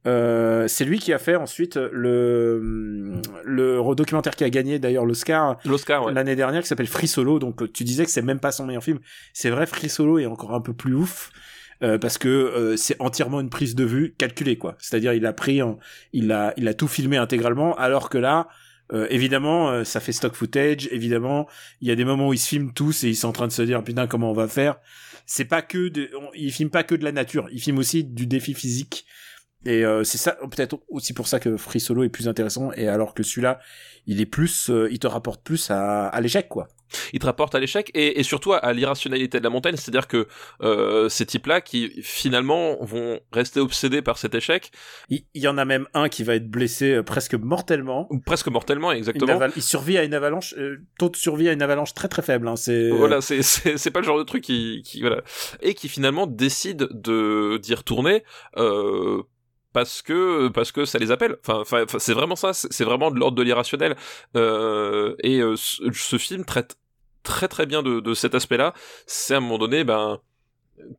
Euh, 0.07 0.67
c'est 0.67 0.83
lui 0.83 0.97
qui 0.97 1.13
a 1.13 1.19
fait 1.19 1.35
ensuite 1.35 1.75
le 1.75 3.21
le 3.45 3.95
documentaire 3.95 4.35
qui 4.35 4.43
a 4.43 4.49
gagné 4.49 4.79
d'ailleurs 4.79 5.05
l'Oscar 5.05 5.57
L'Oscar, 5.65 6.05
ouais. 6.05 6.13
l'année 6.13 6.35
dernière 6.35 6.61
qui 6.63 6.67
s'appelle 6.67 6.87
Free 6.87 7.07
Solo. 7.07 7.37
Donc 7.39 7.61
euh, 7.61 7.67
tu 7.71 7.83
disais 7.83 8.03
que 8.05 8.11
c'est 8.11 8.23
même 8.23 8.39
pas 8.39 8.51
son 8.51 8.65
meilleur 8.65 8.83
film. 8.83 8.99
C'est 9.33 9.49
vrai, 9.51 9.65
Free 9.67 9.89
Solo 9.89 10.17
est 10.17 10.25
encore 10.25 10.53
un 10.55 10.61
peu 10.61 10.73
plus 10.73 10.95
ouf. 10.95 11.31
euh, 11.83 11.97
parce 11.97 12.17
que 12.17 12.27
euh, 12.29 12.77
c'est 12.77 12.95
entièrement 12.99 13.39
une 13.41 13.49
prise 13.49 13.75
de 13.75 13.83
vue 13.83 14.13
calculée 14.17 14.57
quoi. 14.57 14.75
C'est-à-dire 14.79 15.13
il 15.13 15.25
a 15.25 15.33
pris, 15.33 15.61
en- 15.61 15.77
il 16.13 16.31
a, 16.31 16.53
il 16.57 16.67
a 16.67 16.73
tout 16.73 16.87
filmé 16.87 17.17
intégralement, 17.17 17.75
alors 17.75 18.09
que 18.09 18.17
là, 18.19 18.47
euh, 18.93 19.07
évidemment, 19.09 19.69
euh, 19.71 19.83
ça 19.83 19.99
fait 19.99 20.11
stock 20.11 20.33
footage. 20.35 20.87
Évidemment, 20.91 21.47
il 21.79 21.87
y 21.87 21.91
a 21.91 21.95
des 21.95 22.05
moments 22.05 22.27
où 22.29 22.33
ils 22.33 22.39
se 22.39 22.47
filment 22.49 22.71
tous 22.73 23.03
et 23.03 23.07
ils 23.09 23.15
sont 23.15 23.29
en 23.29 23.31
train 23.31 23.47
de 23.47 23.51
se 23.51 23.61
dire 23.61 23.83
putain 23.83 24.05
comment 24.07 24.29
on 24.31 24.33
va 24.35 24.47
faire? 24.47 24.75
C'est 25.25 25.45
pas 25.45 25.61
que, 25.61 25.87
de, 25.89 26.09
on, 26.19 26.29
ils 26.35 26.51
filment 26.51 26.71
pas 26.71 26.83
que 26.83 26.93
de 26.95 27.03
la 27.03 27.11
nature, 27.11 27.47
ils 27.51 27.61
filment 27.61 27.79
aussi 27.79 28.03
du 28.03 28.25
défi 28.27 28.53
physique. 28.53 29.05
Et 29.65 29.85
euh, 29.85 30.03
c'est 30.03 30.17
ça 30.17 30.31
peut-être 30.49 30.79
aussi 30.89 31.13
pour 31.13 31.27
ça 31.27 31.39
que 31.39 31.55
Free 31.57 31.79
Solo 31.79 32.03
est 32.03 32.09
plus 32.09 32.27
intéressant 32.27 32.71
et 32.73 32.87
alors 32.87 33.13
que 33.13 33.23
celui-là, 33.23 33.59
il 34.07 34.19
est 34.19 34.25
plus, 34.25 34.69
euh, 34.69 34.87
il 34.91 34.97
te 34.99 35.07
rapporte 35.07 35.43
plus 35.43 35.69
à, 35.69 36.07
à 36.07 36.19
l'échec 36.21 36.49
quoi. 36.49 36.67
il 37.13 37.19
te 37.19 37.25
rapporte 37.27 37.53
à 37.53 37.59
l'échec 37.59 37.91
et, 37.93 38.19
et 38.19 38.23
surtout 38.23 38.53
à 38.53 38.73
l'irrationalité 38.73 39.37
de 39.37 39.43
la 39.43 39.51
montagne, 39.51 39.75
c'est-à-dire 39.75 40.07
que 40.07 40.27
euh, 40.63 41.07
ces 41.09 41.27
types-là 41.27 41.61
qui 41.61 42.01
finalement 42.01 42.77
vont 42.81 43.19
rester 43.31 43.59
obsédés 43.59 44.01
par 44.01 44.17
cet 44.17 44.33
échec, 44.33 44.71
Il, 45.09 45.23
il 45.35 45.43
y 45.43 45.47
en 45.47 45.59
a 45.59 45.65
même 45.65 45.87
un 45.93 46.09
qui 46.09 46.23
va 46.23 46.33
être 46.35 46.49
blessé 46.49 46.93
euh, 46.95 47.03
presque 47.03 47.35
mortellement. 47.35 48.09
presque 48.25 48.47
mortellement 48.47 48.91
exactement. 48.91 49.39
il 49.55 49.61
survit 49.61 49.99
à 49.99 50.03
une 50.03 50.15
avalanche, 50.15 50.55
euh, 50.57 50.77
taux 50.97 51.09
de 51.09 51.15
survie 51.15 51.47
à 51.49 51.51
une 51.53 51.61
avalanche 51.61 51.93
très 51.93 52.07
très 52.07 52.23
faible. 52.23 52.47
Hein, 52.47 52.55
c'est 52.55 52.89
Voilà, 52.89 53.21
c'est 53.21 53.43
c'est 53.43 53.77
c'est 53.77 53.91
pas 53.91 53.99
le 53.99 54.05
genre 54.05 54.17
de 54.17 54.23
truc 54.23 54.43
qui 54.43 54.81
qui 54.83 55.01
voilà 55.01 55.21
et 55.61 55.75
qui 55.75 55.87
finalement 55.87 56.25
décide 56.25 56.87
de 56.91 57.59
d'y 57.61 57.75
retourner 57.75 58.23
euh, 58.57 59.21
parce 59.73 60.01
que 60.01 60.47
parce 60.49 60.71
que 60.71 60.85
ça 60.85 60.99
les 60.99 61.11
appelle. 61.11 61.37
Enfin, 61.45 61.61
enfin, 61.61 61.99
c'est 61.99 62.13
vraiment 62.13 62.35
ça. 62.35 62.53
C'est 62.53 62.71
c'est 62.71 62.83
vraiment 62.83 63.11
de 63.11 63.19
l'ordre 63.19 63.37
de 63.37 63.43
l'irrationnel. 63.43 63.95
Euh, 64.35 65.15
et 65.23 65.39
euh, 65.39 65.55
ce, 65.55 65.83
ce 65.91 66.17
film 66.17 66.45
traite 66.45 66.77
très 67.23 67.47
très 67.47 67.65
bien 67.65 67.83
de, 67.83 67.99
de 67.99 68.13
cet 68.13 68.35
aspect-là. 68.35 68.73
C'est 69.05 69.33
à 69.33 69.37
un 69.37 69.39
moment 69.41 69.57
donné, 69.57 69.83
ben 69.83 70.19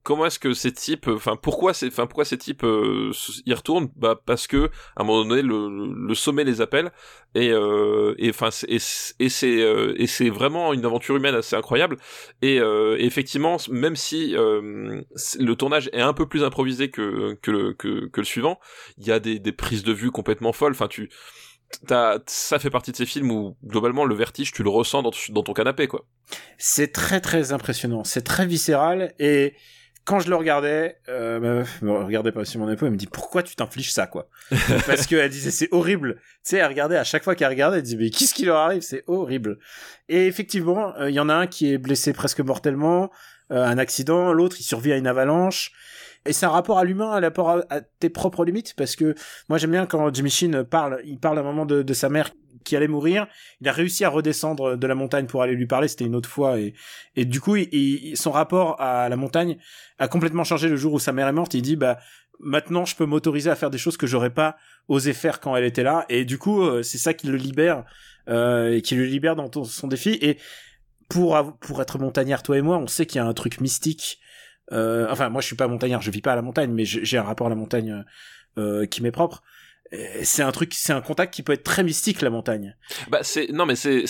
comment 0.02 0.26
est-ce 0.26 0.38
que 0.38 0.54
ces 0.54 0.72
types, 0.72 1.08
enfin 1.08 1.36
pourquoi 1.36 1.74
ces, 1.74 1.88
enfin 1.88 2.06
pourquoi 2.06 2.24
ces 2.24 2.38
types 2.38 2.64
euh, 2.64 3.12
y 3.46 3.54
retournent? 3.54 3.88
Bah 3.96 4.20
parce 4.24 4.46
que 4.46 4.70
à 4.96 5.02
un 5.02 5.04
moment 5.04 5.24
donné 5.24 5.42
le, 5.42 6.06
le 6.08 6.14
sommet 6.14 6.44
les 6.44 6.60
appelle 6.60 6.90
et 7.34 7.50
euh, 7.50 8.14
et 8.18 8.30
enfin 8.30 8.50
et 8.68 8.76
et 8.76 9.28
c'est 9.28 9.62
euh, 9.62 9.94
et 9.96 10.06
c'est 10.06 10.30
vraiment 10.30 10.72
une 10.72 10.84
aventure 10.84 11.16
humaine 11.16 11.34
assez 11.34 11.56
incroyable 11.56 11.96
et, 12.42 12.60
euh, 12.60 12.96
effectivement 12.98 13.56
même 13.70 13.96
si 13.96 14.36
euh, 14.36 15.00
le 15.38 15.54
tournage 15.54 15.88
est 15.92 16.00
un 16.00 16.12
peu 16.12 16.26
plus 16.26 16.44
improvisé 16.44 16.90
que 16.90 17.34
que 17.42 17.50
le 17.50 17.72
que, 17.72 18.06
que 18.06 18.20
le 18.20 18.26
suivant, 18.26 18.58
il 18.98 19.06
y 19.06 19.12
a 19.12 19.20
des, 19.20 19.38
des 19.38 19.52
prises 19.52 19.84
de 19.84 19.92
vue 19.92 20.10
complètement 20.10 20.52
folles. 20.52 20.72
Enfin 20.72 20.88
tu 20.88 21.10
ça 22.26 22.58
fait 22.58 22.70
partie 22.70 22.92
de 22.92 22.96
ces 22.96 23.06
films 23.06 23.30
où 23.30 23.56
globalement 23.64 24.04
le 24.04 24.14
vertige 24.14 24.52
tu 24.52 24.62
le 24.62 24.70
ressens 24.70 25.02
dans, 25.02 25.12
dans 25.30 25.42
ton 25.42 25.52
canapé 25.52 25.86
quoi. 25.86 26.04
c'est 26.58 26.92
très 26.92 27.20
très 27.20 27.52
impressionnant, 27.52 28.04
c'est 28.04 28.22
très 28.22 28.46
viscéral 28.46 29.12
et 29.18 29.54
quand 30.04 30.18
je 30.18 30.28
le 30.28 30.36
regardais, 30.36 30.98
euh, 31.08 31.64
me 31.80 31.92
regardait 31.92 32.32
pas 32.32 32.44
sur 32.44 32.58
mon 32.58 32.68
épaule, 32.70 32.88
elle 32.88 32.92
me 32.94 32.98
dit 32.98 33.06
pourquoi 33.06 33.42
tu 33.42 33.54
t'infliges 33.54 33.92
ça 33.92 34.06
quoi? 34.06 34.28
Parce 34.86 35.06
qu'elle 35.06 35.30
disait 35.30 35.52
c'est 35.52 35.68
horrible. 35.70 36.16
Tu 36.16 36.22
sais, 36.42 36.56
elle 36.56 36.66
regardait 36.66 36.96
à 36.96 37.04
chaque 37.04 37.22
fois 37.22 37.34
qu'elle 37.34 37.48
regardait, 37.48 37.76
elle 37.76 37.84
disait 37.84 37.96
mais 37.96 38.10
qu'est-ce 38.10 38.34
qui 38.34 38.44
leur 38.44 38.56
arrive? 38.56 38.82
C'est 38.82 39.04
horrible. 39.06 39.58
Et 40.08 40.26
effectivement, 40.26 40.92
euh, 40.96 41.08
il 41.08 41.14
y 41.14 41.20
en 41.20 41.28
a 41.28 41.34
un 41.34 41.46
qui 41.46 41.72
est 41.72 41.78
blessé 41.78 42.12
presque 42.12 42.40
mortellement, 42.40 43.10
euh, 43.52 43.64
un 43.64 43.78
accident, 43.78 44.32
l'autre 44.32 44.56
il 44.58 44.64
survit 44.64 44.92
à 44.92 44.96
une 44.96 45.06
avalanche. 45.06 45.72
Et 46.24 46.32
c'est 46.32 46.46
un 46.46 46.50
rapport 46.50 46.78
à 46.78 46.84
l'humain, 46.84 47.10
un 47.10 47.20
rapport 47.20 47.50
à, 47.50 47.80
tes 47.80 48.08
propres 48.08 48.44
limites, 48.44 48.74
parce 48.76 48.96
que 48.96 49.14
moi 49.48 49.58
j'aime 49.58 49.72
bien 49.72 49.86
quand 49.86 50.14
Jimmy 50.14 50.30
Sheen 50.30 50.64
parle, 50.64 51.00
il 51.04 51.18
parle 51.18 51.38
à 51.38 51.40
un 51.40 51.44
moment 51.44 51.66
de, 51.66 51.92
sa 51.92 52.08
mère 52.08 52.30
qui 52.64 52.76
allait 52.76 52.88
mourir. 52.88 53.26
Il 53.60 53.68
a 53.68 53.72
réussi 53.72 54.04
à 54.04 54.08
redescendre 54.08 54.76
de 54.76 54.86
la 54.86 54.94
montagne 54.94 55.26
pour 55.26 55.42
aller 55.42 55.54
lui 55.54 55.66
parler, 55.66 55.88
c'était 55.88 56.04
une 56.04 56.14
autre 56.14 56.28
fois, 56.28 56.60
et, 56.60 56.74
et 57.16 57.24
du 57.24 57.40
coup, 57.40 57.56
son 58.14 58.30
rapport 58.30 58.80
à 58.80 59.08
la 59.08 59.16
montagne 59.16 59.58
a 59.98 60.06
complètement 60.06 60.44
changé 60.44 60.68
le 60.68 60.76
jour 60.76 60.92
où 60.92 60.98
sa 61.00 61.12
mère 61.12 61.26
est 61.26 61.32
morte. 61.32 61.54
Il 61.54 61.62
dit, 61.62 61.76
bah, 61.76 61.98
maintenant 62.42 62.84
je 62.84 62.96
peux 62.96 63.06
m'autoriser 63.06 63.50
à 63.50 63.56
faire 63.56 63.70
des 63.70 63.78
choses 63.78 63.96
que 63.96 64.06
j'aurais 64.06 64.30
pas 64.30 64.56
osé 64.88 65.12
faire 65.12 65.40
quand 65.40 65.56
elle 65.56 65.64
était 65.64 65.82
là 65.82 66.04
et 66.08 66.24
du 66.24 66.38
coup 66.38 66.62
euh, 66.62 66.82
c'est 66.82 66.98
ça 66.98 67.14
qui 67.14 67.28
le 67.28 67.36
libère 67.36 67.84
euh, 68.28 68.74
et 68.74 68.82
qui 68.82 68.94
le 68.94 69.04
libère 69.04 69.36
dans 69.36 69.50
son 69.64 69.88
défi 69.88 70.18
et 70.20 70.38
pour 71.08 71.56
pour 71.60 71.80
être 71.80 71.98
montagnard 71.98 72.42
toi 72.42 72.58
et 72.58 72.62
moi 72.62 72.78
on 72.78 72.86
sait 72.86 73.06
qu'il 73.06 73.18
y 73.18 73.20
a 73.20 73.26
un 73.26 73.32
truc 73.32 73.60
mystique 73.60 74.18
euh, 74.70 75.06
enfin 75.10 75.28
moi 75.28 75.40
je 75.40 75.46
suis 75.46 75.56
pas 75.56 75.66
montagnard 75.66 76.00
je 76.02 76.10
vis 76.10 76.20
pas 76.22 76.32
à 76.32 76.36
la 76.36 76.42
montagne 76.42 76.70
mais 76.72 76.84
j'ai 76.84 77.18
un 77.18 77.22
rapport 77.24 77.48
à 77.48 77.50
la 77.50 77.56
montagne 77.56 78.04
euh, 78.58 78.86
qui 78.86 79.02
m'est 79.02 79.10
propre 79.10 79.42
c'est 80.22 80.42
un 80.42 80.52
truc 80.52 80.72
c'est 80.74 80.92
un 80.92 81.00
contact 81.02 81.34
qui 81.34 81.42
peut 81.42 81.52
être 81.52 81.64
très 81.64 81.82
mystique 81.84 82.22
la 82.22 82.30
montagne 82.30 82.76
Bah 83.10 83.18
c'est 83.22 83.50
non 83.52 83.66
mais 83.66 83.76
c'est 83.76 84.04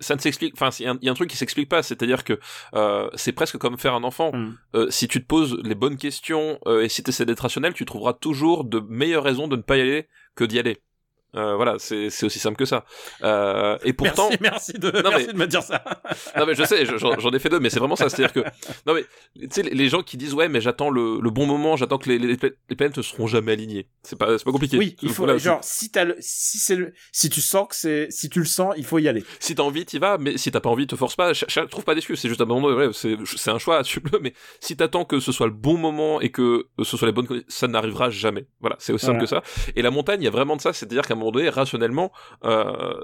ça 0.00 0.14
ne 0.14 0.20
s'explique. 0.20 0.54
Enfin, 0.54 0.70
il 0.78 0.84
y, 0.84 0.86
a 0.86 0.92
un- 0.92 0.98
il 1.02 1.06
y 1.06 1.08
a 1.08 1.10
un 1.10 1.14
truc 1.16 1.28
qui 1.28 1.36
s'explique 1.36 1.68
pas, 1.68 1.82
c'est-à-dire 1.82 2.22
que 2.22 2.38
euh, 2.74 3.10
c'est 3.16 3.32
presque 3.32 3.58
comme 3.58 3.76
faire 3.78 3.94
un 3.94 4.04
enfant. 4.04 4.30
Mm. 4.32 4.56
Euh, 4.76 4.90
si 4.90 5.08
tu 5.08 5.20
te 5.20 5.26
poses 5.26 5.58
les 5.64 5.74
bonnes 5.74 5.96
questions 5.96 6.60
euh, 6.66 6.82
et 6.84 6.88
si 6.88 7.02
tu 7.02 7.10
essaies 7.10 7.26
d'être 7.26 7.40
rationnel, 7.40 7.72
tu 7.74 7.84
trouveras 7.84 8.12
toujours 8.12 8.64
de 8.64 8.78
meilleures 8.88 9.24
raisons 9.24 9.48
de 9.48 9.56
ne 9.56 9.62
pas 9.62 9.76
y 9.76 9.80
aller 9.80 10.08
que 10.36 10.44
d'y 10.44 10.60
aller. 10.60 10.78
Euh, 11.36 11.56
voilà, 11.56 11.74
c'est 11.78 12.08
c'est 12.10 12.24
aussi 12.26 12.38
simple 12.38 12.56
que 12.56 12.64
ça. 12.64 12.84
Euh, 13.22 13.76
et 13.84 13.92
pourtant, 13.92 14.28
merci 14.40 14.72
merci 14.72 14.72
de 14.74 14.90
Non, 15.02 15.10
merci 15.10 15.26
mais- 15.26 15.32
de 15.34 15.38
me 15.38 15.46
dire 15.46 15.62
ça 15.62 15.82
non 16.38 16.46
mais 16.46 16.54
je 16.54 16.64
sais, 16.64 16.86
je- 16.86 16.96
j'en 16.96 17.30
ai 17.32 17.38
fait 17.38 17.48
deux, 17.50 17.60
mais 17.60 17.68
c'est 17.70 17.78
vraiment 17.78 17.96
ça. 17.96 18.08
C'est-à-dire 18.08 18.32
que, 18.32 18.40
non 18.86 18.94
mais, 18.94 19.04
tu 19.40 19.48
sais, 19.50 19.62
les- 19.62 19.88
gens 19.88 20.02
qui 20.02 20.16
disent 20.16 20.34
ouais, 20.34 20.48
mais 20.48 20.60
j'attends 20.60 20.90
le, 20.90 21.18
le 21.20 21.30
bon 21.30 21.46
moment, 21.46 21.76
j'attends 21.76 21.98
que 21.98 22.08
les, 22.08 22.18
les, 22.18 22.36
les 22.70 22.76
planètes 22.76 22.96
ne 22.96 23.02
seront 23.02 23.26
jamais 23.26 23.52
alignées. 23.52 23.88
C'est 24.02 24.16
pas, 24.18 24.36
c'est 24.38 24.44
pas 24.44 24.52
compliqué. 24.52 24.76
oui 24.78 24.96
il 25.02 25.10
faut 25.10 25.24
Voilà, 25.24 25.38
genre 25.38 25.60
si 25.62 25.90
t'as 25.90 26.04
le 26.04 26.16
si 26.20 26.58
c'est 26.58 26.76
le 26.76 26.92
si 27.12 27.28
tu 27.30 27.40
sens 27.40 27.68
que 27.68 27.74
c'est 27.76 28.06
si 28.10 28.28
tu 28.30 28.38
le 28.38 28.44
sens 28.46 28.74
il 28.76 28.84
faut 28.84 28.98
y 28.98 29.08
aller 29.08 29.22
si 29.40 29.54
t'as 29.54 29.62
envie, 29.62 29.84
t'y 29.84 29.98
vas, 29.98 30.16
mais 30.18 30.36
si 30.38 30.50
t'as 30.50 30.60
pas 30.60 30.70
envie, 30.70 30.86
te 30.86 30.96
force 30.96 31.16
pas. 31.16 31.34
Ch- 31.34 31.68
trouve 31.70 31.84
pas 31.84 31.94
d'excuses. 31.94 32.18
C'est 32.20 32.28
juste 32.28 32.40
un 32.40 32.46
moment, 32.46 32.68
ouais, 32.68 32.88
c'est 32.92 33.16
c'est 33.36 33.50
un 33.50 33.58
choix, 33.58 33.82
tu 33.84 34.00
peux. 34.00 34.18
Mais 34.22 34.32
si 34.60 34.76
t'attends 34.76 35.04
que 35.04 35.20
ce 35.20 35.32
soit 35.32 35.46
le 35.46 35.52
bon 35.52 35.76
moment 35.78 36.20
et 36.20 36.30
que 36.30 36.68
ce 36.82 36.96
soit 36.96 37.06
les 37.06 37.12
bonnes 37.12 37.26
conditions, 37.26 37.46
ça 37.50 37.68
n'arrivera 37.68 38.08
jamais. 38.10 38.46
Voilà, 38.60 38.76
c'est 38.78 38.92
aussi 38.92 39.06
simple 39.06 39.20
que 39.20 39.26
ça. 39.26 39.42
Et 39.76 39.82
la 39.82 39.90
montagne, 39.90 40.20
il 40.22 40.24
y 40.24 40.28
a 40.28 40.30
vraiment 40.30 40.56
de 40.56 40.60
ça. 40.62 40.72
C'est-à-dire 40.72 41.02
qu'à 41.06 41.14
moment 41.18 41.32
donné, 41.32 41.48
rationnellement, 41.48 42.12
euh, 42.44 42.94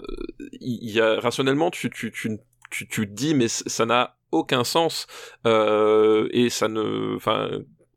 y 0.61 1.01
a 1.01 1.21
rationnellement, 1.21 1.71
tu 1.71 1.91
tu 1.91 2.11
tu 2.11 2.39
tu, 2.71 2.89
tu 2.89 3.07
dis, 3.07 3.35
mais 3.35 3.49
ça 3.49 3.87
n'a 3.87 4.17
aucun 4.33 4.65
sens 4.65 5.07
euh, 5.47 6.29
et 6.33 6.51
ça 6.51 6.69
ne, 6.69 7.17
enfin. 7.17 7.51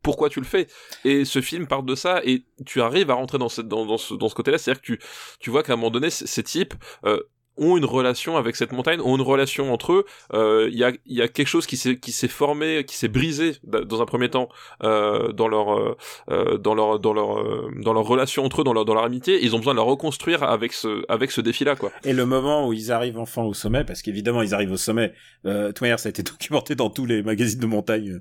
Pourquoi 0.03 0.29
tu 0.29 0.39
le 0.39 0.45
fais? 0.45 0.67
Et 1.03 1.25
ce 1.25 1.41
film 1.41 1.67
parle 1.67 1.85
de 1.85 1.93
ça 1.93 2.21
et 2.23 2.45
tu 2.65 2.81
arrives 2.81 3.11
à 3.11 3.15
rentrer 3.15 3.39
dans 3.39 3.49
ce, 3.49 3.59
dans, 3.59 3.97
ce, 3.97 4.13
dans 4.13 4.29
ce 4.29 4.35
côté-là, 4.35 4.57
c'est-à-dire 4.57 4.81
que 4.81 4.85
tu, 4.85 4.99
tu 5.41 5.49
vois 5.49 5.63
qu'à 5.63 5.73
un 5.73 5.75
moment 5.75 5.89
donné, 5.89 6.09
ces 6.09 6.43
types 6.43 6.75
euh, 7.03 7.19
ont 7.57 7.77
une 7.77 7.85
relation 7.85 8.37
avec 8.37 8.55
cette 8.55 8.71
montagne, 8.71 8.99
ont 9.01 9.15
une 9.15 9.21
relation 9.21 9.73
entre 9.73 9.93
eux. 9.93 10.05
Euh, 10.33 10.67
Il 10.71 10.77
y, 10.77 10.83
a, 10.83 10.91
y 11.05 11.21
a 11.21 11.27
quelque 11.27 11.47
chose 11.47 11.65
qui 11.65 11.77
s'est 11.77 11.97
qui 11.97 12.11
s'est 12.11 12.27
formé, 12.27 12.83
qui 12.85 12.95
s'est 12.97 13.07
brisé 13.07 13.55
da- 13.63 13.81
dans 13.81 14.01
un 14.01 14.05
premier 14.05 14.29
temps 14.29 14.49
euh, 14.83 15.31
dans 15.31 15.47
leur 15.47 15.73
euh, 15.77 15.97
euh, 16.29 16.57
dans 16.57 16.75
leur 16.75 16.99
dans 16.99 17.13
leur 17.13 17.39
euh, 17.39 17.71
dans 17.83 17.93
leur 17.93 18.03
relation 18.03 18.43
entre 18.45 18.61
eux, 18.61 18.63
dans 18.63 18.73
leur 18.73 18.85
dans 18.85 18.93
leur 18.93 19.03
amitié. 19.03 19.43
Ils 19.43 19.55
ont 19.55 19.59
besoin 19.59 19.73
de 19.73 19.79
la 19.79 19.83
reconstruire 19.85 20.43
avec 20.43 20.73
ce 20.73 21.03
avec 21.09 21.31
ce 21.31 21.41
défi-là, 21.41 21.75
quoi. 21.75 21.91
Et 22.03 22.13
le 22.13 22.25
moment 22.25 22.67
où 22.67 22.73
ils 22.73 22.91
arrivent 22.91 23.17
enfin 23.19 23.41
au 23.43 23.53
sommet, 23.53 23.83
parce 23.83 24.01
qu'évidemment 24.01 24.41
ils 24.41 24.53
arrivent 24.53 24.71
au 24.73 24.77
sommet, 24.77 25.13
euh, 25.45 25.71
manière 25.81 25.99
ça 25.99 26.09
a 26.09 26.11
été 26.11 26.23
documenté 26.31 26.75
dans 26.75 26.89
tous 26.89 27.05
les 27.05 27.23
magazines 27.23 27.59
de 27.59 27.65
montagne 27.65 28.19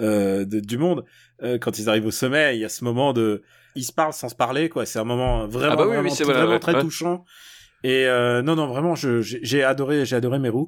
euh, 0.00 0.44
de- 0.44 0.60
du 0.60 0.78
monde, 0.78 1.04
euh, 1.42 1.58
quand 1.58 1.78
ils 1.78 1.88
arrivent 1.88 2.06
au 2.06 2.10
sommet, 2.10 2.56
il 2.56 2.60
y 2.60 2.64
a 2.64 2.68
ce 2.68 2.84
moment 2.84 3.12
de... 3.12 3.42
Ils 3.74 3.84
se 3.84 3.92
parlent 3.92 4.12
sans 4.12 4.28
se 4.28 4.34
parler, 4.34 4.68
quoi. 4.68 4.86
C'est 4.86 4.98
un 4.98 5.04
moment 5.04 5.46
vraiment, 5.46 5.72
Ah 5.72 5.76
bah 5.76 5.82
oui, 5.86 5.94
vraiment, 5.96 6.08
vrai, 6.08 6.24
vraiment 6.24 6.52
ouais, 6.52 6.58
très 6.58 6.74
ouais. 6.74 6.80
touchant. 6.80 7.24
Et 7.88 8.06
euh, 8.06 8.42
non, 8.42 8.56
non, 8.56 8.66
vraiment, 8.66 8.94
j'ai 8.96 9.62
adoré, 9.62 10.04
j'ai 10.04 10.16
adoré 10.16 10.38
Meru. 10.38 10.64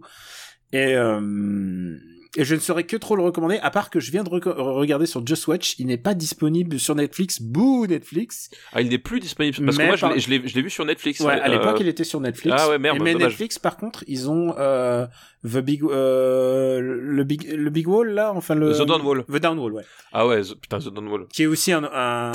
Et, 0.72 0.94
euh, 0.94 1.96
et 2.36 2.44
je 2.44 2.54
ne 2.54 2.60
saurais 2.60 2.84
que 2.84 2.96
trop 2.96 3.16
le 3.16 3.22
recommander, 3.22 3.58
à 3.62 3.70
part 3.70 3.88
que 3.90 3.98
je 4.00 4.12
viens 4.12 4.22
de 4.22 4.28
regarder 4.30 5.06
sur 5.06 5.26
Just 5.26 5.46
Watch, 5.48 5.74
il 5.78 5.86
n'est 5.86 5.96
pas 5.96 6.12
disponible 6.14 6.78
sur 6.78 6.94
Netflix. 6.94 7.40
Bouh, 7.40 7.86
Netflix 7.86 8.50
Ah, 8.74 8.82
il 8.82 8.90
n'est 8.90 8.98
plus 8.98 9.18
disponible 9.18 9.56
parce 9.64 9.76
Mais 9.78 9.84
que 9.84 9.88
moi 9.88 9.96
je 9.96 10.00
par- 10.02 10.12
l'ai- 10.12 10.20
je 10.46 10.60
vu 10.60 10.70
sur 10.70 10.84
Netflix. 10.84 11.20
Ouais, 11.20 11.32
à 11.40 11.48
l'époque, 11.48 11.76
Euh, 11.76 11.80
il 11.80 11.88
était 11.88 12.04
sur 12.04 12.20
Netflix. 12.20 12.54
Ah 12.58 12.68
ouais, 12.68 12.78
merde, 12.78 12.98
Et 12.98 13.00
mais 13.00 13.12
dommage. 13.14 13.28
Netflix, 13.28 13.58
par 13.58 13.78
contre, 13.78 14.04
ils 14.06 14.28
ont 14.30 14.54
euh, 14.58 15.06
The 15.42 15.56
Big, 15.58 15.82
euh, 15.82 16.80
le 16.80 17.24
Big, 17.24 17.50
le 17.50 17.70
Big 17.70 17.88
Wall 17.88 18.10
là, 18.10 18.32
enfin 18.34 18.54
le 18.54 18.72
The 18.74 18.82
Downwall. 18.86 19.24
The 19.24 19.40
Downwall, 19.40 19.72
ouais. 19.72 19.84
Ah 20.12 20.26
ouais, 20.26 20.42
The- 20.42 20.54
putain, 20.60 20.78
The 20.80 20.92
Downwall. 20.94 21.26
Qui 21.32 21.44
est 21.44 21.46
aussi 21.46 21.72
un. 21.72 21.84
un- 21.84 22.32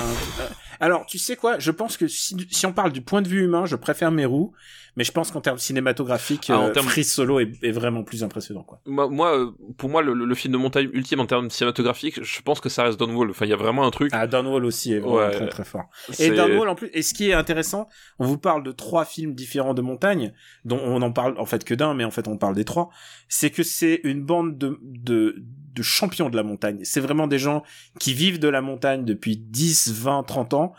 alors, 0.84 1.06
tu 1.06 1.18
sais 1.18 1.36
quoi? 1.36 1.60
Je 1.60 1.72
pense 1.72 1.96
que 1.98 2.08
si, 2.08 2.36
si 2.52 2.66
on 2.66 2.74
parle 2.74 2.92
du 2.92 3.02
point 3.02 3.22
de 3.22 3.28
vue 3.30 3.44
humain, 3.44 3.66
je 3.66 3.76
préfère 3.78 4.12
Meru, 4.12 4.48
mais 4.96 5.04
je 5.04 5.12
pense 5.12 5.32
qu'en 5.32 5.40
termes 5.42 5.58
cinématographiques, 5.58 6.50
Ah, 6.50 6.60
en 6.60 6.68
euh, 6.68 6.72
termes- 6.72 6.88
Free 6.88 7.04
Solo 7.06 7.40
est, 7.40 7.52
est 7.64 7.72
vraiment 7.72 8.04
plus 8.04 8.24
impressionnant, 8.24 8.64
quoi. 8.64 8.82
Moi, 8.86 9.08
moi, 9.10 9.38
euh, 9.40 9.52
pour 9.78 9.90
moi, 9.90 10.02
le, 10.02 10.36
film 10.36 10.52
de 10.54 10.58
montagne 10.58 10.90
ultime 10.94 11.20
en 11.22 11.26
termes 11.26 11.50
cinématographiques, 11.50 12.22
je 12.24 12.42
pense 12.42 12.60
que 12.60 12.68
ça 12.70 12.84
reste 12.84 13.00
Downwall. 13.00 13.30
Enfin, 13.30 13.46
il 13.46 13.50
y 13.50 13.54
a 13.54 13.58
vraiment 13.58 13.86
un 13.88 13.92
truc. 13.92 14.12
Ah, 14.14 14.28
Downwall 14.28 14.66
aussi 14.66 14.94
est 14.94 15.00
vraiment 15.00 15.16
Ouais. 15.16 15.32
très 15.32 15.48
très 15.48 15.64
fort. 15.64 15.86
Et 16.20 16.30
Downwall 16.32 16.68
en 16.68 16.76
plus, 16.76 16.90
et 16.94 17.02
ce 17.02 17.14
qui 17.14 17.30
est 17.30 17.34
intéressant, 17.34 17.88
on 18.20 18.26
vous 18.26 18.38
parle 18.38 18.64
de 18.64 18.72
trois 18.74 19.06
films 19.06 19.34
différents 19.34 19.74
de 19.74 19.82
montagne, 19.82 20.34
dont 20.66 20.80
on 20.84 21.02
en 21.02 21.12
parle 21.12 21.40
en 21.40 21.46
fait 21.46 21.64
que 21.64 21.74
d'un, 21.74 21.94
mais 21.94 22.04
en 22.04 22.12
fait 22.12 22.28
on 22.28 22.38
parle 22.38 22.56
des 22.56 22.66
trois, 22.66 22.90
c'est 23.30 23.52
que 23.52 23.64
c'est 23.64 24.02
une 24.04 24.24
bande 24.24 24.58
de, 24.58 24.78
de, 24.82 25.38
de 25.74 25.82
champions 25.82 26.30
de 26.30 26.36
la 26.36 26.44
montagne. 26.44 26.80
C'est 26.84 27.02
vraiment 27.02 27.28
des 27.28 27.40
gens 27.40 27.64
qui 28.00 28.14
vivent 28.14 28.40
de 28.40 28.48
la 28.48 28.62
montagne 28.62 29.06
depuis 29.06 29.38
10, 29.38 29.92
20, 29.92 30.24
30 30.24 30.54
ans, 30.54 30.74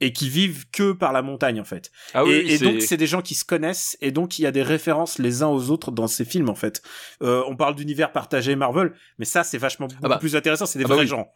et 0.00 0.12
qui 0.12 0.28
vivent 0.28 0.66
que 0.70 0.92
par 0.92 1.12
la 1.12 1.22
montagne 1.22 1.60
en 1.60 1.64
fait. 1.64 1.90
Ah 2.14 2.24
oui, 2.24 2.32
et, 2.32 2.58
donc 2.58 2.82
c'est 2.82 2.96
des 2.96 3.06
gens 3.06 3.22
qui 3.22 3.34
se 3.34 3.44
connaissent, 3.44 3.96
et 4.00 4.10
donc 4.10 4.38
il 4.38 4.42
y 4.42 4.46
a 4.46 4.50
des 4.50 4.62
références 4.62 5.18
les 5.18 5.42
uns 5.42 5.48
aux 5.48 5.70
autres 5.70 5.92
dans 5.92 6.08
ces 6.08 6.24
films 6.24 6.48
en 6.48 6.54
fait. 6.54 6.82
Euh, 7.22 7.42
on 7.46 7.56
parle 7.56 7.74
d'univers 7.74 8.12
partagé 8.12 8.56
Marvel, 8.56 8.92
mais 9.18 9.24
ça 9.24 9.44
c'est 9.44 9.58
vachement 9.58 9.86
beaucoup 9.86 10.00
Ah 10.02 10.08
bah. 10.08 10.18
plus 10.18 10.36
intéressant, 10.36 10.66
c'est 10.66 10.78
des 10.78 10.84
Ah 10.84 10.88
bah 10.88 10.94
vrais 10.94 11.04
oui. 11.04 11.08
gens. 11.08 11.28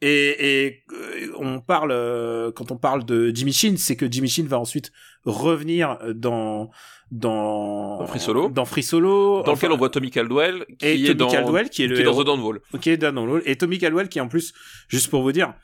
Et, 0.00 0.64
et 0.66 0.84
euh, 0.92 1.32
on 1.38 1.60
parle 1.60 1.90
euh, 1.90 2.52
quand 2.52 2.70
on 2.70 2.76
parle 2.76 3.04
de 3.04 3.32
Jimmy 3.34 3.52
Sheen, 3.52 3.76
c'est 3.76 3.96
que 3.96 4.10
Jimmy 4.10 4.28
Sheen 4.28 4.46
va 4.46 4.58
ensuite 4.58 4.92
revenir 5.24 5.98
dans 6.14 6.70
dans 7.10 7.98
Dans 7.98 8.06
Free 8.06 8.20
Solo. 8.20 8.48
dans 8.50 8.64
Free 8.64 8.82
Solo, 8.82 9.36
dans 9.42 9.52
enfin, 9.52 9.52
lequel 9.52 9.72
on 9.72 9.76
voit 9.78 9.88
Tommy 9.90 10.10
Caldwell, 10.10 10.66
qui 10.78 10.86
et 10.86 10.92
est 11.04 11.06
Tommy 11.06 11.14
dans, 11.16 11.28
Caldwell 11.30 11.70
qui 11.70 11.82
est 11.82 11.86
le 11.88 11.94
qui 11.96 12.02
est 12.02 12.04
dans 12.04 12.12
héros- 12.12 12.22
The 12.22 12.26
Downwall. 12.26 12.60
qui 12.80 12.90
est 12.90 12.96
dans 12.98 13.38
et 13.44 13.56
Tommy 13.56 13.78
Caldwell 13.78 14.08
qui 14.08 14.20
en 14.20 14.28
plus 14.28 14.52
juste 14.88 15.08
pour 15.10 15.22
vous 15.22 15.32
dire 15.32 15.54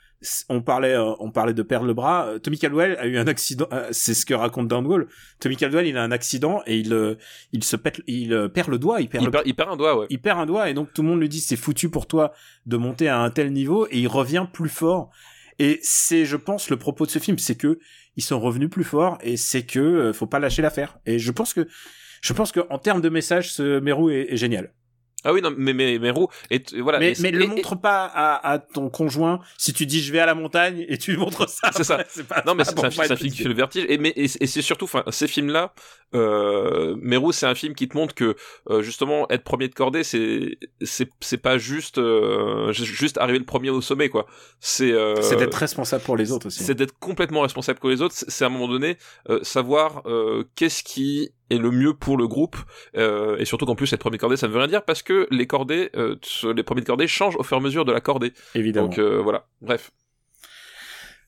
on 0.49 0.61
parlait 0.61 0.93
euh, 0.93 1.13
on 1.19 1.31
parlait 1.31 1.53
de 1.53 1.61
perdre 1.61 1.85
le 1.85 1.93
bras. 1.93 2.27
Euh, 2.27 2.39
Tommy 2.39 2.57
Caldwell 2.57 2.97
a 2.99 3.05
eu 3.05 3.17
un 3.17 3.27
accident 3.27 3.67
euh, 3.71 3.87
c'est 3.91 4.13
ce 4.13 4.25
que 4.25 4.33
raconte 4.33 4.67
Downwall 4.67 5.07
Tommy 5.39 5.55
Caldwell 5.55 5.87
il 5.87 5.97
a 5.97 6.03
un 6.03 6.11
accident 6.11 6.61
et 6.65 6.77
il 6.77 7.17
il 7.51 7.63
se 7.63 7.75
pète 7.75 8.01
il 8.07 8.49
perd 8.53 8.69
le 8.69 8.79
doigt 8.79 9.01
il 9.01 9.09
perd 9.09 9.23
Il 9.23 9.25
le 9.25 9.31
perd, 9.31 9.43
il 9.45 9.55
perd 9.55 9.71
un 9.71 9.75
doigt, 9.77 9.97
ouais. 9.97 10.07
il 10.09 10.19
perd 10.19 10.39
un 10.39 10.45
doigt 10.45 10.69
et 10.69 10.73
donc 10.73 10.93
tout 10.93 11.01
le 11.01 11.09
monde 11.09 11.19
lui 11.19 11.29
dit 11.29 11.41
c'est 11.41 11.55
foutu 11.55 11.89
pour 11.89 12.07
toi 12.07 12.33
de 12.65 12.77
monter 12.77 13.07
à 13.07 13.19
un 13.19 13.29
tel 13.29 13.51
niveau 13.51 13.87
et 13.87 13.99
il 13.99 14.07
revient 14.07 14.47
plus 14.51 14.69
fort. 14.69 15.11
Et 15.59 15.79
c'est 15.83 16.25
je 16.25 16.35
pense 16.35 16.69
le 16.69 16.77
propos 16.77 17.05
de 17.05 17.11
ce 17.11 17.19
film 17.19 17.37
c'est 17.37 17.55
que 17.55 17.79
ils 18.15 18.23
sont 18.23 18.39
revenus 18.39 18.69
plus 18.69 18.83
forts 18.83 19.17
et 19.21 19.37
c'est 19.37 19.63
que 19.63 20.11
faut 20.13 20.27
pas 20.27 20.39
lâcher 20.39 20.61
l'affaire. 20.61 20.97
Et 21.05 21.19
je 21.19 21.31
pense 21.31 21.53
que 21.53 21.67
je 22.21 22.33
pense 22.33 22.51
que 22.51 22.61
en 22.69 22.79
termes 22.79 23.01
de 23.01 23.09
message 23.09 23.53
ce 23.53 23.79
Meru 23.79 24.13
est, 24.13 24.33
est 24.33 24.37
génial 24.37 24.73
Ah 25.25 25.33
oui, 25.33 25.41
non, 25.41 25.51
mais, 25.57 25.73
mais, 25.73 25.97
mais 25.99 26.11
Roux, 26.11 26.27
et, 26.51 26.63
voilà. 26.79 26.99
mais 26.99 27.13
mais 27.19 27.31
le 27.31 27.43
et- 27.43 27.47
montre 27.47 27.75
pas 27.75 28.05
à, 28.05 28.51
à 28.53 28.59
ton 28.59 28.89
conjoint 28.89 29.39
si 29.57 29.73
tu 29.73 29.85
dis 29.85 30.01
je 30.03 30.11
vais 30.13 30.19
à 30.19 30.25
la 30.25 30.35
montagne 30.35 30.85
et 30.87 30.97
tu 30.97 31.11
lui 31.11 31.17
montres 31.17 31.49
ça 31.49 31.71
C'est 31.75 31.83
ça. 31.83 31.97
pas 32.29 32.43
Non 32.45 32.53
mais 32.55 32.63
c'est 32.63 32.75
film 32.91 33.17
qui 33.17 33.23
critique. 33.23 33.43
fait 33.43 33.49
le 33.49 33.55
vertige 33.55 33.85
et 33.89 33.97
mais 33.97 34.13
et, 34.15 34.27
c'est 34.47 34.61
surtout 34.61 34.85
enfin 34.85 35.03
ces 35.11 35.27
films 35.27 35.49
là 35.49 35.73
euh, 36.15 36.95
Mérou 36.99 37.31
c'est 37.31 37.45
un 37.45 37.55
film 37.55 37.75
qui 37.75 37.87
te 37.87 37.95
montre 37.97 38.15
que 38.15 38.35
euh, 38.69 38.81
justement 38.81 39.27
être 39.29 39.43
premier 39.43 39.67
de 39.67 39.73
cordée 39.75 40.03
c'est 40.03 40.57
c'est 40.81 41.09
c'est 41.19 41.37
pas 41.41 41.57
juste 41.57 41.97
euh, 41.97 42.71
ju- 42.71 42.85
juste 42.85 43.17
arriver 43.17 43.39
le 43.39 43.45
premier 43.45 43.69
au 43.69 43.81
sommet 43.81 44.09
quoi. 44.09 44.25
C'est 44.59 44.91
euh, 44.91 45.21
c'est 45.21 45.35
d'être 45.35 45.53
responsable 45.55 46.03
pour 46.03 46.17
les 46.17 46.31
autres 46.31 46.47
aussi. 46.47 46.63
c'est 46.63 46.75
d'être 46.75 46.97
complètement 46.99 47.41
responsable 47.41 47.79
que 47.79 47.87
les 47.87 48.01
autres. 48.01 48.15
C'est 48.15 48.29
c'est 48.29 48.43
à 48.43 48.47
un 48.47 48.51
moment 48.51 48.67
donné 48.67 48.97
euh, 49.29 49.39
savoir 49.43 50.01
euh, 50.07 50.43
qu'est-ce 50.55 50.83
qui 50.83 51.29
est 51.51 51.57
le 51.57 51.69
mieux 51.71 51.93
pour 51.93 52.17
le 52.17 52.27
groupe 52.27 52.55
euh, 52.97 53.37
et 53.37 53.45
surtout 53.45 53.65
qu'en 53.65 53.75
plus 53.75 53.91
être 53.93 53.99
premier 53.99 54.17
de 54.17 54.21
cordée 54.21 54.37
ça 54.37 54.47
ne 54.47 54.51
veut 54.53 54.57
rien 54.59 54.67
dire 54.67 54.83
parce 54.83 55.03
que 55.03 55.27
les 55.31 55.45
cordées 55.47 55.89
euh, 55.95 56.15
les 56.55 56.63
premiers 56.63 56.81
de 56.81 56.87
cordée 56.87 57.07
changent 57.07 57.35
au 57.37 57.43
fur 57.43 57.57
et 57.57 57.59
à 57.59 57.63
mesure 57.63 57.85
de 57.85 57.91
la 57.91 58.01
cordée. 58.01 58.33
Évidemment. 58.55 58.87
Donc 58.87 58.97
euh, 58.99 59.21
voilà. 59.21 59.45
Bref 59.61 59.91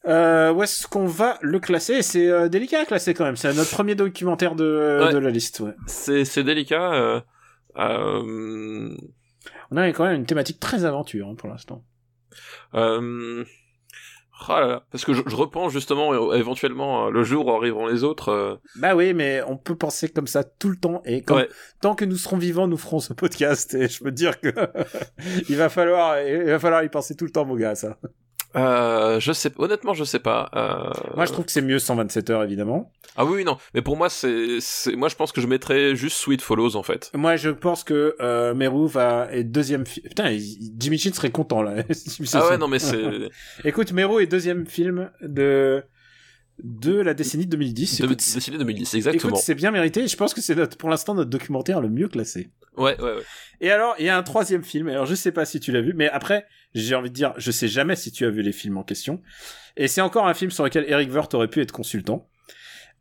Euh, 0.08 0.54
où 0.54 0.64
est-ce 0.64 0.88
qu'on 0.88 1.06
va 1.06 1.38
le 1.42 1.60
classer? 1.60 2.02
C'est 2.02 2.28
euh, 2.30 2.48
délicat 2.50 2.82
à 2.82 2.86
classer 2.86 3.14
quand 3.14 3.26
même. 3.26 3.36
C'est 3.36 3.54
notre 3.54 3.72
premier 3.72 3.96
documentaire 3.96 4.56
de, 4.56 5.04
Ouais. 5.06 5.14
de 5.14 5.18
la 5.18 5.30
liste. 5.30 5.60
Ouais. 5.60 5.74
c'est 5.88 6.44
délicat 6.44 6.94
euh, 6.94 7.20
euh, 7.78 8.96
On 9.72 9.78
a 9.78 9.92
quand 9.92 10.06
même 10.06 10.16
une 10.16 10.26
thématique 10.26 10.60
très 10.60 10.86
aventure 10.86 11.28
hein, 11.28 11.36
pour 11.36 11.50
l'instant. 11.50 11.84
Euh... 12.76 13.44
ah 14.48 14.60
là 14.62 14.68
là, 14.68 14.84
parce 14.92 15.04
que 15.06 15.14
je, 15.14 15.22
je 15.26 15.36
repense 15.36 15.74
justement 15.74 16.14
euh, 16.14 16.36
éventuellement 16.38 17.08
euh, 17.08 17.10
le 17.12 17.24
jour 17.24 17.48
où 17.48 17.52
arriveront 17.52 17.88
les 17.88 18.04
autres. 18.04 18.30
euh, 18.30 18.56
Bah 18.78 18.96
oui, 18.96 19.14
mais 19.14 19.42
on 19.48 19.58
peut 19.58 19.76
penser 19.76 20.08
comme 20.10 20.28
ça 20.28 20.44
tout 20.44 20.70
le 20.70 20.78
temps. 20.78 21.02
Et 21.06 21.22
quand, 21.22 21.36
Ouais. 21.36 21.50
tant 21.82 21.96
que 21.96 22.06
nous 22.06 22.18
serons 22.18 22.38
vivants, 22.38 22.68
nous 22.68 22.78
ferons 22.78 23.00
ce 23.00 23.14
podcast. 23.14 23.74
Et 23.74 23.88
je 23.88 24.00
peux 24.04 24.12
te 24.12 24.16
dire 24.16 24.40
que 24.40 24.50
il 25.50 25.56
va 25.58 25.70
falloir, 25.70 26.22
il 26.22 26.46
va 26.46 26.60
falloir 26.60 26.84
y 26.84 26.90
penser 26.90 27.16
tout 27.16 27.26
le 27.26 27.32
temps, 27.32 27.46
mon 27.46 27.56
gars. 27.56 27.76
Ça. 27.76 27.98
Euh, 28.58 29.20
je 29.20 29.32
sais, 29.32 29.52
honnêtement, 29.58 29.94
je 29.94 30.04
sais 30.04 30.20
pas. 30.20 30.50
Euh... 30.56 30.92
Moi, 31.16 31.26
je 31.26 31.32
trouve 31.32 31.46
que 31.46 31.52
c'est 31.52 31.62
mieux 31.62 31.80
127 31.80 32.30
heures, 32.30 32.44
évidemment. 32.44 32.92
Ah 33.16 33.26
oui, 33.26 33.44
non. 33.44 33.58
Mais 33.74 33.82
pour 33.82 33.98
moi, 33.98 34.10
c'est, 34.10 34.60
moi, 34.96 35.10
je 35.10 35.16
pense 35.16 35.32
que 35.32 35.42
je 35.42 35.48
mettrais 35.48 35.96
juste 35.96 36.18
Sweet 36.18 36.42
Follows, 36.42 36.76
en 36.76 36.84
fait. 36.84 37.12
Moi, 37.14 37.36
je 37.36 37.50
pense 37.50 37.84
que 37.84 38.16
euh, 38.20 38.54
Meru 38.54 38.88
va 38.88 39.28
être 39.32 39.52
deuxième 39.52 39.86
film. 39.86 40.08
Putain, 40.08 40.38
Jimmy 40.78 40.98
Chin 40.98 41.14
serait 41.14 41.32
content 41.32 41.62
là. 41.62 41.84
Ah 42.34 42.50
ouais, 42.50 42.58
non, 42.58 42.68
mais 42.68 42.80
c'est 42.80 43.30
Écoute, 43.64 43.92
Meru 43.92 44.24
est 44.24 44.28
deuxième 44.28 44.66
film 44.66 45.10
de 45.22 45.84
de 46.64 47.00
la 47.00 47.14
décennie 47.14 47.46
2010. 47.46 48.00
de, 48.00 48.06
Écoute, 48.06 48.18
décidé 48.18 48.58
2010, 48.58 48.82
écoute, 48.82 48.96
exactement. 48.96 49.36
c'est 49.36 49.56
bien 49.56 49.72
mérité. 49.72 50.08
Je 50.08 50.16
pense 50.18 50.34
que 50.34 50.42
c'est 50.42 50.56
notre, 50.56 50.78
pour 50.78 50.90
l'instant 50.90 51.14
notre 51.14 51.30
documentaire 51.30 51.82
le 51.82 51.90
mieux 51.90 52.08
classé. 52.08 52.52
Ouais, 52.76 53.00
ouais, 53.00 53.16
ouais. 53.16 53.24
Et 53.62 53.72
alors, 53.72 53.96
il 54.00 54.06
y 54.06 54.10
a 54.10 54.18
un 54.18 54.24
troisième 54.24 54.64
film. 54.64 54.88
Alors, 54.88 55.06
je 55.06 55.16
sais 55.16 55.32
pas 55.32 55.46
si 55.46 55.60
tu 55.60 55.72
l'as 55.72 55.82
vu, 55.82 55.94
mais 55.96 56.10
après, 56.10 56.46
j'ai 56.74 56.96
envie 56.96 57.10
de 57.10 57.16
dire, 57.16 57.34
je 57.38 57.52
sais 57.52 57.68
jamais 57.68 57.96
si 57.96 58.12
tu 58.12 58.26
as 58.26 58.30
vu 58.30 58.42
les 58.42 58.52
films 58.52 58.78
en 58.78 58.84
question. 58.84 59.22
Et 59.76 59.88
c'est 59.88 60.02
encore 60.02 60.28
un 60.28 60.34
film 60.34 60.52
sur 60.52 60.64
lequel 60.64 60.86
Eric 60.88 61.12
Wirth 61.12 61.34
aurait 61.34 61.48
pu 61.48 61.62
être 61.62 61.72
consultant. 61.72 62.30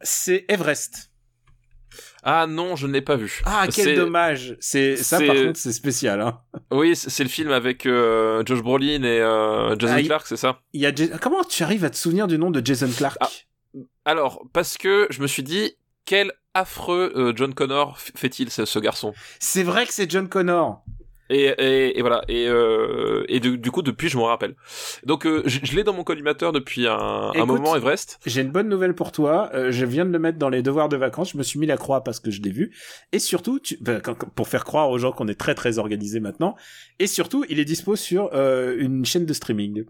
C'est 0.00 0.44
Everest. 0.48 1.10
Ah 2.28 2.48
non, 2.48 2.74
je 2.74 2.88
ne 2.88 2.92
l'ai 2.92 3.02
pas 3.02 3.14
vu. 3.14 3.40
Ah, 3.44 3.66
quel 3.72 3.94
dommage. 3.94 4.56
C'est 4.58 4.96
ça, 4.96 5.20
par 5.20 5.36
contre, 5.36 5.56
c'est 5.58 5.72
spécial. 5.72 6.20
Hein. 6.20 6.40
Oui, 6.72 6.96
c'est 6.96 7.22
le 7.22 7.28
film 7.30 7.52
avec 7.52 7.86
euh, 7.86 8.42
Josh 8.44 8.62
Brolin 8.62 9.04
et 9.04 9.20
euh, 9.20 9.78
Jason 9.78 9.94
Ah, 9.96 10.00
il- 10.00 10.06
Clark, 10.08 10.26
c'est 10.26 10.36
ça? 10.36 10.58
Il 10.72 10.80
y 10.80 10.86
a 10.86 10.92
comment 11.18 11.44
tu 11.44 11.62
arrives 11.62 11.84
à 11.84 11.90
te 11.90 11.96
souvenir 11.96 12.26
du 12.26 12.36
nom 12.36 12.50
de 12.50 12.60
Jason 12.66 12.88
Clark 12.96 13.16
Ah. 13.20 13.28
Alors, 14.04 14.42
parce 14.52 14.76
que 14.76 15.06
je 15.10 15.22
me 15.22 15.28
suis 15.28 15.44
dit, 15.44 15.76
quel 16.04 16.32
affreux 16.54 17.12
euh, 17.14 17.32
John 17.36 17.54
Connor 17.54 17.96
fait-il, 17.98 18.50
ce, 18.50 18.64
ce 18.64 18.78
garçon? 18.80 19.14
C'est 19.38 19.62
vrai 19.62 19.86
que 19.86 19.92
c'est 19.92 20.10
John 20.10 20.28
Connor. 20.28 20.82
Et, 21.30 21.44
et, 21.58 21.98
et 21.98 22.00
voilà, 22.00 22.22
et, 22.28 22.46
euh, 22.48 23.24
et 23.28 23.40
du, 23.40 23.58
du 23.58 23.70
coup, 23.70 23.82
depuis, 23.82 24.08
je 24.08 24.16
m'en 24.16 24.24
rappelle. 24.24 24.54
Donc, 25.04 25.26
euh, 25.26 25.42
je, 25.46 25.60
je 25.62 25.74
l'ai 25.76 25.84
dans 25.84 25.92
mon 25.92 26.04
collimateur 26.04 26.52
depuis 26.52 26.86
un, 26.86 27.32
moment, 27.46 27.76
Everest. 27.76 28.18
J'ai 28.26 28.42
une 28.42 28.50
bonne 28.50 28.68
nouvelle 28.68 28.94
pour 28.94 29.12
toi. 29.12 29.50
Euh, 29.54 29.70
je 29.70 29.84
viens 29.84 30.04
de 30.04 30.10
le 30.12 30.18
mettre 30.18 30.38
dans 30.38 30.48
les 30.48 30.62
devoirs 30.62 30.88
de 30.88 30.96
vacances. 30.96 31.32
Je 31.32 31.38
me 31.38 31.42
suis 31.42 31.58
mis 31.58 31.66
la 31.66 31.76
croix 31.76 32.02
parce 32.04 32.20
que 32.20 32.30
je 32.30 32.40
l'ai 32.42 32.50
vu. 32.50 32.74
Et 33.12 33.18
surtout, 33.18 33.58
tu... 33.58 33.76
ben, 33.80 34.00
quand- 34.00 34.16
pour 34.30 34.48
faire 34.48 34.64
croire 34.64 34.90
aux 34.90 34.98
gens 34.98 35.12
qu'on 35.12 35.28
est 35.28 35.38
très 35.38 35.54
très 35.54 35.78
organisé 35.78 36.20
maintenant. 36.20 36.54
Et 36.98 37.06
surtout, 37.06 37.44
il 37.48 37.58
est 37.58 37.64
dispo 37.64 37.96
sur 37.96 38.32
une 38.34 39.04
chaîne 39.04 39.26
de 39.26 39.32
streaming. 39.32 39.84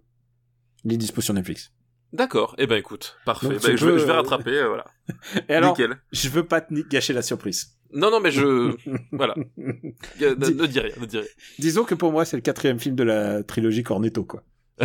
Il 0.85 0.93
est 0.93 0.97
dispo 0.97 1.21
sur 1.21 1.35
Netflix. 1.35 1.73
D'accord, 2.17 2.55
eh 2.59 2.67
ben 2.67 2.77
écoute, 2.77 3.17
parfait. 3.25 3.49
Ben, 3.49 3.59
je, 3.61 3.67
vais- 3.67 3.93
peux, 3.93 3.99
je 3.99 4.05
vais 4.05 4.11
euh, 4.11 4.15
rattraper, 4.17 4.57
euh, 4.59 4.69
voilà. 4.69 4.85
Et 5.49 5.55
alors, 5.55 5.77
Nickel. 5.77 5.97
je 6.13 6.29
veux 6.29 6.45
pas 6.47 6.61
te 6.63 6.73
gâcher 6.89 7.13
la 7.13 7.23
surprise. 7.23 7.77
Non, 7.93 8.11
non, 8.11 8.21
mais 8.21 8.31
je... 8.31 8.75
voilà. 9.13 9.35
Euh, 9.59 9.73
Ne, 10.21 10.35
ne 10.51 10.67
dis 10.67 10.81
rien, 10.81 10.93
ne 11.01 11.07
dis 11.07 11.19
rien. 11.19 11.27
Disons 11.59 11.85
que 11.85 11.95
pour 11.95 12.13
moi, 12.13 12.25
c'est 12.25 12.37
le 12.37 12.43
quatrième 12.43 12.79
film 12.81 12.97
de 12.97 13.05
la 13.05 13.43
trilogie 13.43 13.83
Cornetto, 13.83 14.25
quoi. 14.25 14.43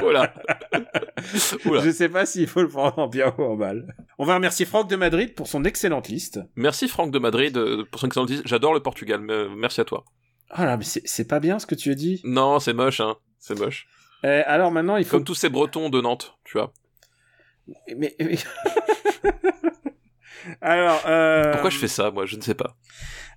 Voilà. 0.00 0.32
Oula. 1.64 1.80
Je 1.84 1.90
sais 1.90 2.08
pas 2.08 2.26
s'il 2.26 2.46
faut 2.46 2.62
le 2.62 2.68
prendre 2.68 2.98
en 2.98 3.08
bien 3.08 3.34
ou 3.38 3.42
en 3.42 3.56
mal. 3.56 3.94
On 4.18 4.24
va 4.24 4.34
remercier 4.34 4.66
Franck 4.66 4.88
de 4.88 4.96
Madrid 4.96 5.34
pour 5.34 5.48
son 5.48 5.64
excellente 5.64 6.08
liste. 6.08 6.40
Merci 6.56 6.88
Franck 6.88 7.10
de 7.10 7.18
Madrid 7.18 7.58
pour 7.90 8.00
son 8.00 8.06
excellent 8.06 8.26
disque. 8.26 8.46
J'adore 8.46 8.74
le 8.74 8.80
Portugal, 8.80 9.20
mais, 9.20 9.48
merci 9.56 9.80
à 9.80 9.84
toi. 9.84 10.04
Ah 10.50 10.66
là, 10.66 10.76
mais 10.76 10.84
c'est 10.84 11.28
pas 11.28 11.40
bien 11.40 11.58
ce 11.58 11.66
que 11.66 11.74
tu 11.74 11.90
as 11.90 11.94
dit. 11.94 12.20
Non, 12.24 12.58
c'est 12.60 12.72
moche, 12.72 13.00
hein. 13.00 13.16
C'est 13.38 13.58
moche. 13.58 13.86
Euh, 14.24 14.42
alors 14.46 14.70
maintenant, 14.70 14.96
il 14.96 15.04
faut 15.04 15.16
Comme 15.16 15.24
tous 15.24 15.34
ces 15.34 15.48
Bretons 15.48 15.88
de 15.90 16.00
Nantes, 16.00 16.36
tu 16.44 16.58
vois. 16.58 16.72
Mais, 17.96 18.14
mais- 18.20 18.38
Alors, 20.60 21.02
euh... 21.06 21.52
Pourquoi 21.52 21.70
je 21.70 21.78
fais 21.78 21.88
ça, 21.88 22.10
moi? 22.10 22.26
Je 22.26 22.36
ne 22.36 22.42
sais 22.42 22.54
pas. 22.54 22.76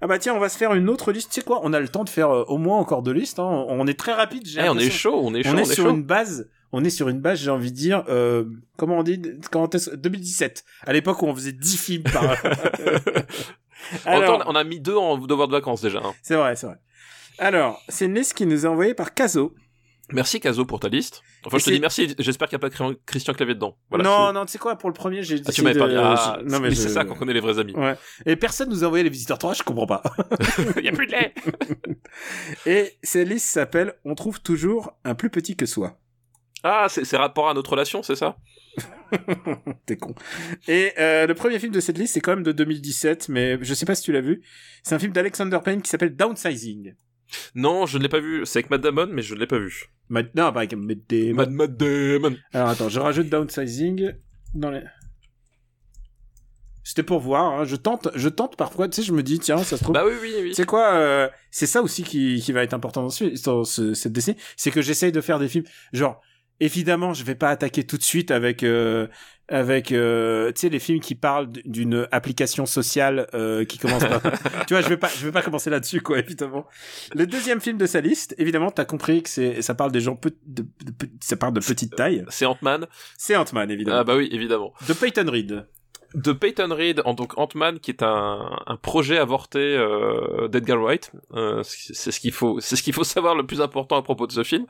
Ah 0.02 0.08
bah 0.08 0.20
tiens, 0.20 0.34
on 0.34 0.40
va 0.40 0.50
se 0.50 0.58
faire 0.58 0.74
une 0.74 0.90
autre 0.90 1.12
liste. 1.12 1.30
Tu 1.32 1.40
sais 1.42 1.46
quoi? 1.46 1.60
On 1.64 1.74
a 1.74 1.80
le 1.80 1.88
temps 1.88 2.04
de 2.04 2.10
faire 2.10 2.30
euh, 2.30 2.44
au 2.48 2.58
moins 2.58 2.78
encore 2.78 3.04
deux 3.04 3.12
listes. 3.12 3.40
Hein. 3.40 3.66
On 3.70 3.88
est 3.88 3.98
très 3.98 4.14
rapide. 4.14 4.46
j'ai 4.46 4.62
Eh, 4.64 4.70
on 4.70 4.78
est 4.78 4.90
chaud, 4.90 5.22
on 5.24 5.34
est 5.34 5.44
chaud, 5.44 5.52
On 5.52 5.56
on 5.56 5.60
est 5.60 5.66
sur 5.66 5.84
chaud. 5.86 5.90
une 5.92 6.04
base. 6.04 6.50
On 6.72 6.84
est 6.84 6.90
sur 6.90 7.08
une 7.10 7.22
base. 7.22 7.40
J'ai 7.40 7.52
envie 7.52 7.72
de 7.72 7.78
dire. 7.78 8.04
Comment 8.78 9.00
on 9.00 9.04
dit 9.04 9.22
Quand 9.52 9.74
est-ce 9.76 9.92
2017. 9.92 10.64
À 10.86 10.94
l'époque 10.94 11.22
où 11.22 11.26
on 11.28 11.36
faisait 11.36 11.52
10 11.54 11.78
films 11.78 12.04
par. 12.04 12.42
Temps, 12.42 12.50
Alors, 14.06 14.44
on 14.48 14.56
a 14.56 14.64
mis 14.64 14.80
deux 14.80 14.96
en 14.96 15.18
devoir 15.18 15.48
de 15.50 15.54
vacances 15.54 15.82
déjà. 15.82 16.00
hein. 16.00 16.14
c'est 16.22 16.36
vrai, 16.36 16.56
c'est 16.56 16.68
vrai. 16.68 16.78
Alors, 17.38 17.82
c'est 17.90 18.06
une 18.06 18.16
liste 18.16 18.34
qui 18.34 18.46
nous 18.46 18.66
est 18.66 18.70
envoyée 18.70 18.94
par 18.94 19.14
Caso. 19.14 19.54
Merci 20.12 20.40
Caso 20.42 20.66
pour 20.66 20.80
ta 20.82 20.90
liste. 20.90 21.22
Enfin, 21.46 21.58
Et 21.58 21.60
je 21.62 21.66
te 21.66 21.70
dis 21.72 21.80
merci. 21.80 22.14
J'espère 22.20 22.50
qu'il 22.50 22.58
n'y 22.60 22.66
a 22.66 22.70
pas 22.70 22.94
Christian 23.06 23.34
Clavier 23.34 23.56
dedans. 23.56 23.78
Voilà, 23.90 24.04
non, 24.04 24.28
c'est- 24.28 24.34
non, 24.34 24.46
tu 24.46 24.52
sais 24.52 24.58
quoi 24.60 24.78
Pour 24.78 24.90
le 24.90 24.94
premier, 24.94 25.24
j'ai. 25.24 25.42
Ah, 25.46 25.52
tu 25.52 25.62
m'avais 25.62 25.80
pas 25.80 25.88
dit. 25.88 25.96
Ah, 25.98 26.40
Non 26.44 26.60
mais, 26.60 26.70
mais 26.70 26.76
je- 26.76 26.82
c'est 26.82 26.90
ça 26.90 27.06
qu'on 27.06 27.16
connaît 27.16 27.34
les 27.34 27.40
vrais 27.40 27.58
amis. 27.58 27.74
Ouais. 27.74 27.96
Et 28.26 28.36
personne 28.36 28.70
nous 28.70 28.84
a 28.84 28.88
envoyé 28.88 29.04
les 29.04 29.10
visiteurs 29.10 29.38
3, 29.38 29.54
je 29.54 29.64
comprends 29.64 29.88
pas. 29.88 30.04
Il 30.78 30.84
y 30.84 30.90
a 30.90 30.92
plus 30.92 31.08
de 31.08 31.12
lait. 31.14 31.34
Et 32.66 32.98
cette 33.02 33.28
liste 33.28 33.48
s'appelle 33.50 33.94
On 34.06 34.14
trouve 34.16 34.42
toujours 34.42 34.98
un 35.06 35.16
plus 35.16 35.30
petit 35.30 35.56
que 35.56 35.66
soi. 35.66 35.98
Ah, 36.64 36.88
c'est 36.90 37.06
c'est 37.06 37.18
rapport 37.18 37.50
à 37.50 37.54
notre 37.54 37.72
relation, 37.72 38.04
c'est 38.04 38.16
ça? 38.16 38.38
T'es 39.86 39.98
con. 39.98 40.16
Et 40.68 40.92
euh, 40.98 41.28
le 41.28 41.34
premier 41.36 41.60
film 41.60 41.72
de 41.72 41.80
cette 41.80 41.98
liste, 41.98 42.14
c'est 42.16 42.22
quand 42.22 42.32
même 42.36 42.44
de 42.44 42.52
2017, 42.52 43.30
mais 43.30 43.58
je 43.62 43.74
sais 43.74 43.86
pas 43.86 43.96
si 43.96 44.04
tu 44.04 44.12
l'as 44.12 44.22
vu. 44.22 44.42
C'est 44.84 44.96
un 44.96 45.00
film 45.00 45.12
d'Alexander 45.14 45.60
Payne 45.64 45.82
qui 45.82 45.90
s'appelle 45.90 46.16
Downsizing. 46.16 46.94
Non, 47.56 47.86
je 47.86 47.98
ne 47.98 48.04
l'ai 48.04 48.10
pas 48.10 48.20
vu. 48.20 48.46
C'est 48.46 48.60
avec 48.60 48.70
Matt 48.70 48.82
Damon, 48.82 49.08
mais 49.12 49.22
je 49.22 49.34
ne 49.36 49.40
l'ai 49.40 49.48
pas 49.48 49.58
vu. 49.58 49.86
Non, 50.10 50.24
pas 50.34 50.60
avec 50.60 50.74
Matt 50.76 51.00
Damon. 51.10 51.50
Matt 51.50 51.76
Damon. 51.78 52.36
Alors 52.54 52.70
attends, 52.70 52.90
je 52.90 53.00
rajoute 53.00 53.30
Downsizing 53.30 54.12
dans 54.54 54.70
les... 54.72 54.82
C'était 56.86 57.04
pour 57.04 57.22
voir, 57.22 57.62
hein. 57.62 57.64
je 57.64 57.78
tente, 57.78 58.10
je 58.14 58.28
tente 58.28 58.58
parfois, 58.58 58.90
tu 58.90 58.98
sais, 58.98 59.08
je 59.08 59.14
me 59.14 59.24
dis, 59.24 59.40
tiens, 59.40 59.58
ça 59.60 59.78
se 59.78 59.84
trouve... 59.84 59.94
Bah 59.96 60.04
oui, 60.06 60.14
oui, 60.22 60.34
oui. 60.42 60.54
C'est 60.54 60.66
quoi 60.66 60.94
euh, 60.96 61.30
C'est 61.50 61.66
ça 61.66 61.82
aussi 61.82 62.04
qui, 62.04 62.42
qui 62.44 62.52
va 62.52 62.62
être 62.62 62.74
important 62.74 63.04
dans, 63.04 63.10
ce, 63.10 63.42
dans 63.46 63.64
ce- 63.64 63.94
cette 63.94 64.12
décennie, 64.12 64.38
c'est 64.58 64.70
que 64.70 64.82
j'essaye 64.82 65.14
de 65.14 65.22
faire 65.22 65.40
des 65.40 65.48
films 65.48 65.64
genre 65.94 66.20
évidemment 66.60 67.14
je 67.14 67.24
vais 67.24 67.36
pas 67.36 67.50
attaquer 67.50 67.84
tout 67.86 67.98
de 67.98 68.04
suite 68.04 68.32
avec 68.32 68.64
euh, 68.64 69.08
avec 69.50 69.92
euh, 69.92 70.52
tu 70.54 70.62
sais 70.62 70.70
les 70.70 70.80
films 70.80 71.00
qui 71.02 71.16
parlent 71.16 71.50
d'une 71.66 72.08
application 72.12 72.66
sociale 72.66 73.28
euh, 73.34 73.66
qui 73.66 73.78
commence 73.78 74.04
par 74.06 74.22
tu 74.68 74.74
vois 74.74 74.82
je 74.82 74.88
vais 74.88 74.98
pas 74.98 75.10
je 75.10 75.26
vais 75.26 75.32
pas 75.34 75.42
commencer 75.42 75.70
là-dessus 75.70 76.00
quoi 76.02 76.20
évidemment 76.20 76.66
le 77.14 77.28
deuxième 77.28 77.60
film 77.60 77.78
de 77.78 77.86
sa 77.86 78.00
liste 78.00 78.34
évidemment 78.38 78.72
t'as 78.72 78.86
compris 78.86 79.22
que 79.22 79.30
c'est 79.30 79.62
ça 79.62 79.76
parle 79.76 79.92
des 79.92 80.00
gens 80.02 80.16
peu, 80.16 80.32
de, 80.46 80.62
de- 80.64 80.92
de- 80.92 81.10
ça 81.20 81.36
parle 81.36 81.54
de 81.54 81.60
petite 81.60 81.96
taille 81.96 82.24
C'est 82.30 82.46
Ant-Man. 82.46 82.88
c'est 83.18 83.36
Ant-Man 83.36 83.70
évidemment 83.70 83.98
Ah 84.00 84.04
bah 84.06 84.16
oui, 84.16 84.30
évidemment. 84.32 84.74
de 84.88 84.94
Peyton 84.94 85.26
Reed 85.30 85.66
de 86.16 86.32
Peyton 86.32 86.70
Reed 86.72 87.02
en 87.06 87.14
donc 87.14 87.38
Ant-Man 87.38 87.80
qui 87.80 87.92
est 87.92 88.04
un, 88.04 88.50
un 88.68 88.76
projet 88.78 89.18
avorté 89.18 89.60
euh, 89.60 90.48
d'Edgar 90.48 90.80
Wright 90.80 91.12
Euh, 91.34 91.62
c'est 91.64 92.12
ce 92.12 92.20
qu'il 92.20 92.32
faut 92.32 92.60
c'est 92.62 92.76
ce 92.76 92.84
qu'il 92.84 92.94
faut 92.94 93.04
savoir 93.04 93.36
le 93.36 93.46
plus 93.46 93.62
important 93.62 93.98
à 93.98 94.02
propos 94.04 94.28
de 94.28 94.32
ce 94.32 94.44
film 94.44 94.66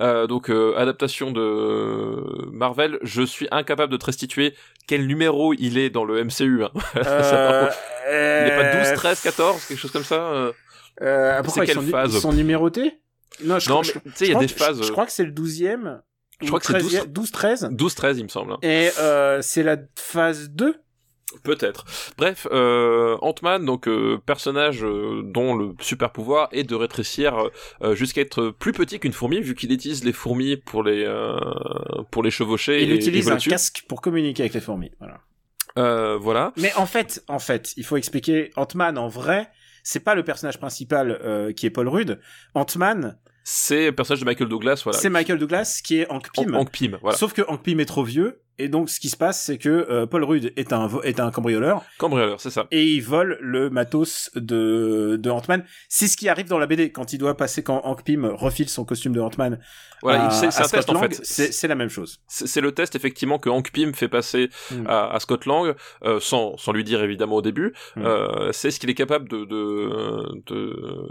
Euh, 0.00 0.26
donc 0.26 0.50
euh, 0.50 0.74
adaptation 0.76 1.30
de 1.30 2.48
Marvel 2.52 2.98
je 3.02 3.22
suis 3.22 3.48
incapable 3.50 3.92
de 3.92 3.96
te 3.96 4.06
restituer 4.06 4.54
quel 4.86 5.06
numéro 5.06 5.54
il 5.54 5.78
est 5.78 5.90
dans 5.90 6.04
le 6.04 6.22
MCU 6.24 6.64
hein. 6.64 6.70
Ça, 6.94 7.02
par 7.02 7.60
contre, 7.60 7.78
il 8.08 8.48
est 8.48 8.56
pas 8.56 8.84
12 8.84 8.94
13 8.94 9.20
14 9.22 9.64
quelque 9.66 9.78
chose 9.78 9.90
comme 9.92 10.04
ça 10.04 10.16
euh. 10.32 10.52
euh, 11.00 11.42
pourquoi 11.42 11.64
C'est 11.66 11.72
ils 11.72 11.74
sont, 11.74 11.80
quelle 11.82 11.90
phase 11.90 12.14
ils 12.14 12.20
sont 12.20 12.32
numérotés? 12.32 12.98
Non 13.44 13.58
je, 13.58 13.70
non 13.70 13.82
je- 13.82 13.92
mais 13.94 14.10
tu 14.12 14.16
sais 14.16 14.24
il 14.26 14.28
y 14.28 14.30
a 14.32 14.34
crois 14.34 14.46
des 14.46 14.52
phases 14.52 14.78
Je, 14.82 14.86
je 14.86 14.92
crois 14.92 15.06
que 15.06 15.12
c'est 15.12 15.24
le 15.24 15.32
12e. 15.32 16.00
Je 16.42 16.48
crois 16.48 16.60
que 16.60 16.66
c'est 16.66 16.78
12. 16.78 17.06
12 17.08 17.30
13 17.30 17.68
12 17.72 17.94
13 17.94 18.18
il 18.18 18.24
me 18.24 18.28
semble 18.28 18.52
hein. 18.52 18.58
et 18.62 18.90
euh, 18.98 19.40
c'est 19.42 19.62
la 19.62 19.76
phase 19.96 20.50
2 20.50 20.74
Peut-être. 21.42 21.84
Bref, 22.18 22.46
euh, 22.52 23.16
Ant-Man, 23.22 23.64
donc 23.64 23.88
euh, 23.88 24.18
personnage 24.24 24.84
euh, 24.84 25.22
dont 25.24 25.54
le 25.54 25.74
super 25.80 26.12
pouvoir 26.12 26.48
est 26.52 26.64
de 26.64 26.74
rétrécir 26.74 27.48
euh, 27.82 27.94
jusqu'à 27.94 28.20
être 28.20 28.50
plus 28.50 28.72
petit 28.72 29.00
qu'une 29.00 29.12
fourmi, 29.12 29.40
vu 29.40 29.54
qu'il 29.54 29.72
utilise 29.72 30.04
les 30.04 30.12
fourmis 30.12 30.56
pour 30.56 30.82
les 30.82 31.04
euh, 31.04 31.36
pour 32.10 32.22
les 32.22 32.30
chevaucher. 32.30 32.82
il 32.82 32.92
et, 32.92 32.96
utilise 32.96 33.30
un 33.30 33.36
casque 33.36 33.84
pour 33.88 34.00
communiquer 34.00 34.42
avec 34.42 34.54
les 34.54 34.60
fourmis 34.60 34.90
voilà. 34.98 35.20
Euh, 35.78 36.18
voilà. 36.18 36.52
mais 36.58 36.72
en 36.74 36.84
fait 36.84 37.24
en 37.28 37.38
fait 37.38 37.72
il 37.78 37.84
faut 37.84 37.96
expliquer 37.96 38.50
Ant-Man 38.56 38.98
en 38.98 39.08
vrai 39.08 39.48
c'est 39.82 40.00
pas 40.00 40.14
le 40.14 40.22
personnage 40.22 40.58
principal 40.58 41.18
euh, 41.24 41.52
qui 41.52 41.64
est 41.64 41.70
Paul 41.70 41.88
Rudd 41.88 42.20
Ant-Man 42.54 43.16
C'est 43.44 43.86
le 43.86 43.92
personnage 43.92 44.20
de 44.20 44.24
Michael 44.24 44.48
Douglas, 44.48 44.80
voilà. 44.84 44.98
c'est 44.98 45.10
Michael 45.10 45.38
Douglas 45.38 45.80
qui 45.82 45.98
est 46.00 46.10
Hank 46.10 46.30
Pym 46.32 46.54
Hank- 46.54 46.70
Pym, 46.70 46.98
voilà. 47.02 47.16
sauf 47.16 47.32
que 47.32 47.42
Hank 47.48 47.62
Pym 47.62 47.80
est 47.80 47.84
trop 47.86 48.04
vieux 48.04 48.40
et 48.62 48.68
donc 48.68 48.90
ce 48.90 49.00
qui 49.00 49.08
se 49.08 49.16
passe 49.16 49.42
c'est 49.42 49.58
que 49.58 49.68
euh, 49.68 50.06
Paul 50.06 50.24
Rudd 50.24 50.52
est 50.56 50.72
un 50.72 50.88
est 51.02 51.20
un 51.20 51.30
cambrioleur 51.30 51.82
Cambrioleur, 51.98 52.40
c'est 52.40 52.50
ça. 52.50 52.66
et 52.70 52.84
il 52.84 53.00
vole 53.00 53.38
le 53.40 53.70
matos 53.70 54.30
de 54.34 55.16
de 55.20 55.30
Ant-Man 55.30 55.64
c'est 55.88 56.08
ce 56.08 56.16
qui 56.16 56.28
arrive 56.28 56.46
dans 56.48 56.58
la 56.58 56.66
BD 56.66 56.92
quand 56.92 57.12
il 57.12 57.18
doit 57.18 57.36
passer 57.36 57.62
quand 57.62 57.80
Hank 57.84 58.02
Pym 58.04 58.24
refile 58.26 58.68
son 58.68 58.84
costume 58.84 59.12
de 59.14 59.20
Ant-Man 59.20 59.58
Voilà, 60.02 60.30
c'est 60.30 60.46
un 60.46 60.68
test 60.68 60.90
en 60.90 61.00
fait. 61.00 61.20
c'est 61.24 61.68
la 61.68 61.74
même 61.74 61.88
chose 61.88 62.20
C'est 62.26 62.60
le 62.60 62.72
test 62.72 62.94
effectivement 62.96 63.38
que 63.38 63.48
Hank 63.50 63.70
Pym 63.72 63.94
fait 63.94 64.08
passer 64.08 64.48
Mm. 64.70 64.86
à, 64.86 65.12
à 65.14 65.20
Scott 65.20 65.44
Lang, 65.46 65.74
euh, 66.04 66.18
sans, 66.20 66.56
sans 66.56 66.72
lui 66.72 66.84
dire 66.84 67.02
évidemment 67.02 67.36
au 67.36 67.42
début. 67.42 67.72
Mm. 67.96 68.02
Euh, 68.04 68.52
c'est 68.52 68.70
ce 68.70 68.78
qu'il 68.80 68.90
est 68.90 68.94
capable 68.94 69.28
de 69.28 69.44
de, 69.44 70.42
de, 70.46 70.60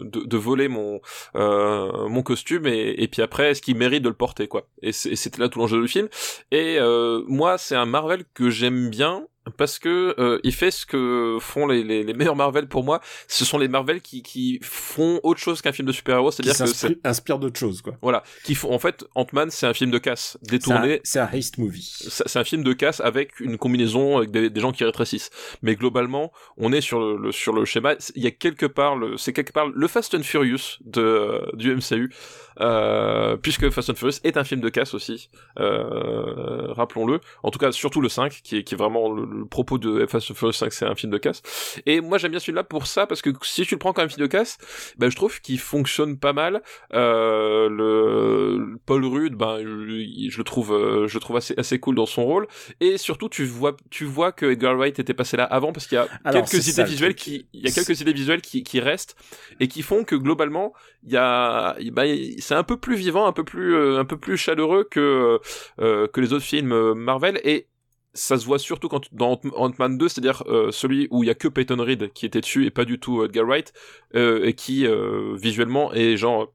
de, 0.03 0.19
de 0.25 0.37
voler 0.37 0.67
mon 0.67 0.99
mon 1.35 2.21
costume 2.23 2.65
et, 2.67 2.95
et 2.97 3.07
puis 3.07 3.21
après 3.21 3.51
est-ce 3.51 3.61
qu'il 3.61 3.75
mérite 3.77 4.03
de 4.03 4.09
le 4.09 4.15
porter 4.15 4.47
quoi. 4.47 4.67
Et 4.81 4.91
c'était 4.91 5.39
là 5.41 5.49
tout 5.49 5.59
l'enjeu 5.59 5.81
du 5.81 5.87
film. 5.87 6.07
Et 6.51 6.77
euh, 6.79 7.21
moi 7.41 7.57
c'est 7.57 7.75
un 7.75 7.87
Marvel 7.87 8.23
que 8.35 8.51
j'aime 8.51 8.91
bien 8.91 9.25
parce 9.57 9.79
que 9.79 10.13
euh, 10.19 10.39
il 10.43 10.53
fait 10.53 10.69
ce 10.69 10.85
que 10.85 11.37
font 11.39 11.65
les, 11.65 11.83
les, 11.83 12.03
les, 12.03 12.13
meilleurs 12.13 12.35
Marvel 12.35 12.67
pour 12.67 12.83
moi. 12.83 13.01
Ce 13.27 13.43
sont 13.43 13.57
les 13.57 13.67
Marvel 13.67 13.99
qui, 14.01 14.21
qui 14.21 14.59
font 14.61 15.19
autre 15.23 15.39
chose 15.39 15.63
qu'un 15.63 15.71
film 15.71 15.87
de 15.87 15.91
super-héros, 15.91 16.29
c'est-à-dire 16.29 16.55
que 16.55 16.67
c'est 16.67 16.99
inspire 17.03 17.39
d'autres 17.39 17.59
choses 17.59 17.81
quoi. 17.81 17.93
Voilà, 18.03 18.21
qui 18.43 18.53
font 18.53 18.71
en 18.71 18.77
fait 18.77 19.03
Ant-Man, 19.15 19.49
c'est 19.49 19.65
un 19.65 19.73
film 19.73 19.89
de 19.89 19.97
casse 19.97 20.37
détourné. 20.43 21.01
C'est 21.03 21.19
un, 21.19 21.25
un 21.25 21.31
heist 21.31 21.57
movie. 21.57 21.89
C'est 22.07 22.37
un 22.37 22.43
film 22.43 22.63
de 22.63 22.73
casse 22.73 22.99
avec 22.99 23.39
une 23.39 23.57
combinaison 23.57 24.17
avec 24.17 24.29
des, 24.29 24.51
des, 24.51 24.61
gens 24.61 24.71
qui 24.71 24.83
rétrécissent. 24.83 25.31
Mais 25.63 25.75
globalement, 25.75 26.31
on 26.57 26.71
est 26.71 26.81
sur 26.81 26.99
le, 26.99 27.31
sur 27.31 27.53
le 27.53 27.65
schéma. 27.65 27.95
Il 28.15 28.23
y 28.23 28.27
a 28.27 28.31
quelque 28.31 28.67
part, 28.67 28.95
c'est 29.17 29.33
quelque 29.33 29.53
part 29.53 29.69
le 29.69 29.87
Fast 29.87 30.13
and 30.13 30.21
Furious 30.21 30.77
de 30.81 31.41
du 31.55 31.75
MCU, 31.75 32.13
euh, 32.61 33.37
puisque 33.37 33.69
Fast 33.69 33.89
and 33.89 33.95
Furious 33.95 34.19
est 34.23 34.37
un 34.37 34.43
film 34.43 34.61
de 34.61 34.69
casse 34.69 34.93
aussi. 34.93 35.29
Euh, 35.59 36.71
rappelons-le. 36.73 37.19
En 37.43 37.51
tout 37.51 37.59
cas, 37.59 37.71
surtout 37.71 38.01
le 38.01 38.09
5, 38.09 38.41
qui 38.43 38.57
est, 38.57 38.63
qui 38.63 38.75
est 38.75 38.77
vraiment 38.77 39.11
le, 39.11 39.25
le 39.25 39.45
propos 39.45 39.77
de 39.77 40.05
Fast 40.05 40.31
and 40.31 40.35
Furious 40.35 40.53
5, 40.53 40.71
c'est 40.71 40.85
un 40.85 40.95
film 40.95 41.11
de 41.11 41.17
casse. 41.17 41.41
Et 41.85 42.01
moi, 42.01 42.17
j'aime 42.17 42.31
bien 42.31 42.39
celui-là 42.39 42.63
pour 42.63 42.87
ça, 42.87 43.07
parce 43.07 43.21
que 43.21 43.29
si 43.43 43.63
tu 43.65 43.75
le 43.75 43.79
prends 43.79 43.93
comme 43.93 44.05
un 44.05 44.09
film 44.09 44.21
de 44.21 44.27
casse, 44.27 44.57
ben, 44.97 45.09
je 45.09 45.15
trouve 45.15 45.41
qu'il 45.41 45.59
fonctionne 45.59 46.17
pas 46.17 46.33
mal. 46.33 46.61
Euh, 46.93 47.69
le 47.69 48.77
Paul 48.85 49.05
Rudd, 49.05 49.35
ben, 49.35 49.59
je, 49.59 50.29
je, 50.29 50.37
le 50.37 50.43
trouve, 50.43 50.73
euh, 50.73 51.07
je 51.07 51.15
le 51.15 51.19
trouve 51.19 51.37
assez, 51.37 51.53
assez 51.57 51.79
cool 51.79 51.95
dans 51.95 52.05
son 52.05 52.23
rôle. 52.25 52.47
Et 52.79 52.97
surtout, 52.97 53.29
tu 53.29 53.45
vois, 53.45 53.75
tu 53.89 54.05
vois 54.05 54.31
que 54.31 54.45
Edgar 54.45 54.75
Wright 54.75 54.99
était 54.99 55.13
passé 55.13 55.37
là 55.37 55.45
avant, 55.45 55.71
parce 55.73 55.87
qu'il 55.87 55.95
y 55.95 55.99
a 55.99 56.07
Alors, 56.23 56.45
quelques 56.45 56.67
idées 56.67 56.83
visuelles 56.83 57.15
qui, 57.15 57.47
il 57.53 57.61
y 57.61 57.67
a 57.67 57.71
quelques 57.71 57.99
idées 58.01 58.13
visuelles 58.13 58.41
qui, 58.41 58.63
qui 58.63 58.79
restent 58.79 59.15
et 59.59 59.67
qui 59.67 59.81
font 59.81 60.03
que 60.03 60.15
globalement, 60.15 60.73
il 61.03 61.11
y 61.11 61.17
a, 61.17 61.75
ben, 61.91 62.05
c'est 62.51 62.57
un 62.57 62.63
peu 62.63 62.75
plus 62.75 62.97
vivant, 62.97 63.27
un 63.27 63.31
peu 63.31 63.45
plus, 63.45 63.75
euh, 63.75 64.35
chaleureux 64.35 64.83
que 64.83 65.39
euh, 65.79 66.07
que 66.07 66.19
les 66.19 66.33
autres 66.33 66.43
films 66.43 66.93
Marvel 66.95 67.39
et 67.45 67.67
ça 68.13 68.37
se 68.37 68.45
voit 68.45 68.59
surtout 68.59 68.89
quand 68.89 69.01
dans 69.13 69.39
Ant-Man 69.55 69.97
2, 69.97 70.09
c'est-à-dire 70.09 70.43
euh, 70.47 70.69
celui 70.71 71.07
où 71.11 71.23
il 71.23 71.27
y 71.27 71.29
a 71.29 71.35
que 71.35 71.47
Peyton 71.47 71.81
Reed 71.81 72.11
qui 72.11 72.25
était 72.25 72.41
dessus 72.41 72.65
et 72.65 72.69
pas 72.69 72.83
du 72.83 72.99
tout 72.99 73.23
Edgar 73.23 73.45
Wright, 73.45 73.71
euh, 74.15 74.43
et 74.43 74.53
qui 74.53 74.85
euh, 74.85 75.33
visuellement 75.37 75.93
est 75.93 76.17
genre 76.17 76.53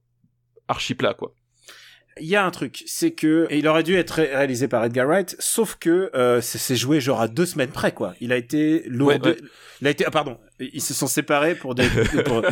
archi 0.69 0.95
plat 0.95 1.15
quoi. 1.15 1.33
Il 2.19 2.27
y 2.27 2.35
a 2.37 2.45
un 2.47 2.51
truc, 2.51 2.83
c'est 2.87 3.11
que 3.11 3.47
et 3.51 3.59
il 3.59 3.69
aurait 3.69 3.83
dû 3.83 3.95
être 3.95 4.11
ré 4.13 4.35
réalisé 4.35 4.69
par 4.69 4.83
Edgar 4.85 5.07
Wright, 5.07 5.37
sauf 5.39 5.77
que 5.79 6.11
euh, 6.15 6.41
c'est 6.41 6.75
joué 6.77 6.99
genre 7.01 7.21
à 7.21 7.29
deux 7.29 7.45
semaines 7.45 7.71
près 7.71 7.93
quoi. 7.93 8.15
Il 8.23 8.33
a 8.33 8.37
été 8.37 8.85
lourd, 8.89 9.09
Ouais, 9.09 9.21
ouais. 9.21 9.37
il 9.83 9.87
a 9.87 9.91
été 9.91 10.05
ah 10.07 10.11
pardon, 10.11 10.39
ils 10.59 10.81
se 10.81 10.95
sont 10.95 11.09
séparés 11.09 11.55
pour 11.55 11.75
des 11.75 11.89
pour, 12.25 12.43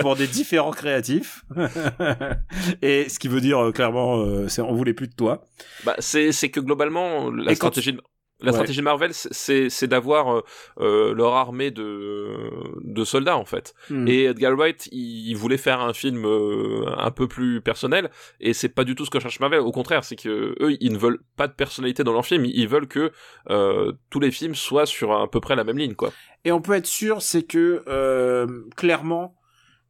pour 0.00 0.16
des 0.16 0.26
différents 0.26 0.72
créatifs 0.72 1.42
et 2.82 3.08
ce 3.08 3.18
qui 3.18 3.28
veut 3.28 3.40
dire 3.40 3.58
euh, 3.58 3.72
clairement 3.72 4.18
euh, 4.20 4.48
c'est 4.48 4.60
on 4.60 4.74
voulait 4.74 4.92
plus 4.94 5.08
de 5.08 5.14
toi. 5.14 5.46
Bah 5.84 5.94
c'est 6.00 6.32
c'est 6.32 6.50
que 6.50 6.60
globalement 6.60 7.30
la 7.30 7.52
Et 7.52 7.56
quand 7.56 7.68
stratégie 7.68 7.92
de- 7.94 8.02
la 8.44 8.52
Ouais. 8.52 8.56
stratégie 8.58 8.80
de 8.80 8.84
Marvel 8.84 9.10
c'est 9.12 9.86
d'avoir 9.86 10.32
euh, 10.36 10.42
euh, 10.80 11.14
leur 11.14 11.34
armée 11.34 11.70
de 11.70 12.50
de 12.82 13.04
soldats 13.04 13.36
en 13.36 13.44
fait. 13.44 13.74
Hmm. 13.90 14.06
Et 14.08 14.24
Edgar 14.24 14.56
Wright, 14.56 14.88
il, 14.92 15.28
il 15.30 15.36
voulait 15.36 15.56
faire 15.56 15.80
un 15.80 15.92
film 15.92 16.24
euh, 16.24 16.84
un 16.96 17.10
peu 17.10 17.26
plus 17.28 17.60
personnel, 17.60 18.10
et 18.40 18.52
c'est 18.52 18.68
pas 18.68 18.84
du 18.84 18.94
tout 18.94 19.04
ce 19.04 19.10
que 19.10 19.20
cherche 19.20 19.40
Marvel. 19.40 19.60
Au 19.60 19.72
contraire, 19.72 20.04
c'est 20.04 20.16
que 20.16 20.54
eux, 20.60 20.76
ils 20.80 20.92
ne 20.92 20.98
veulent 20.98 21.20
pas 21.36 21.48
de 21.48 21.52
personnalité 21.54 22.04
dans 22.04 22.12
leur 22.12 22.24
film. 22.26 22.44
Ils 22.44 22.68
veulent 22.68 22.88
que 22.88 23.10
euh, 23.50 23.92
tous 24.10 24.20
les 24.20 24.30
films 24.30 24.54
soient 24.54 24.86
sur 24.86 25.12
à 25.12 25.30
peu 25.30 25.40
près 25.40 25.56
la 25.56 25.64
même 25.64 25.78
ligne, 25.78 25.94
quoi. 25.94 26.12
Et 26.44 26.52
on 26.52 26.60
peut 26.60 26.74
être 26.74 26.86
sûr, 26.86 27.22
c'est 27.22 27.42
que 27.42 27.82
euh, 27.88 28.46
clairement, 28.76 29.34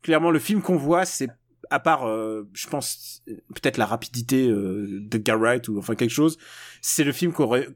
clairement, 0.03 0.31
le 0.31 0.39
film 0.39 0.63
qu'on 0.63 0.77
voit, 0.77 1.05
c'est 1.05 1.29
à 1.71 1.81
part, 1.81 2.07
euh, 2.07 2.47
je 2.53 2.69
pense, 2.69 3.23
peut-être 3.55 3.79
la 3.79 3.87
rapidité 3.87 4.49
euh, 4.49 4.87
de 5.01 5.19
Garrett 5.19 5.67
ou 5.69 5.79
enfin 5.79 5.95
quelque 5.95 6.11
chose, 6.13 6.37
c'est 6.83 7.05
le 7.05 7.13
film 7.13 7.33
qui 7.33 7.41
aurait 7.43 7.69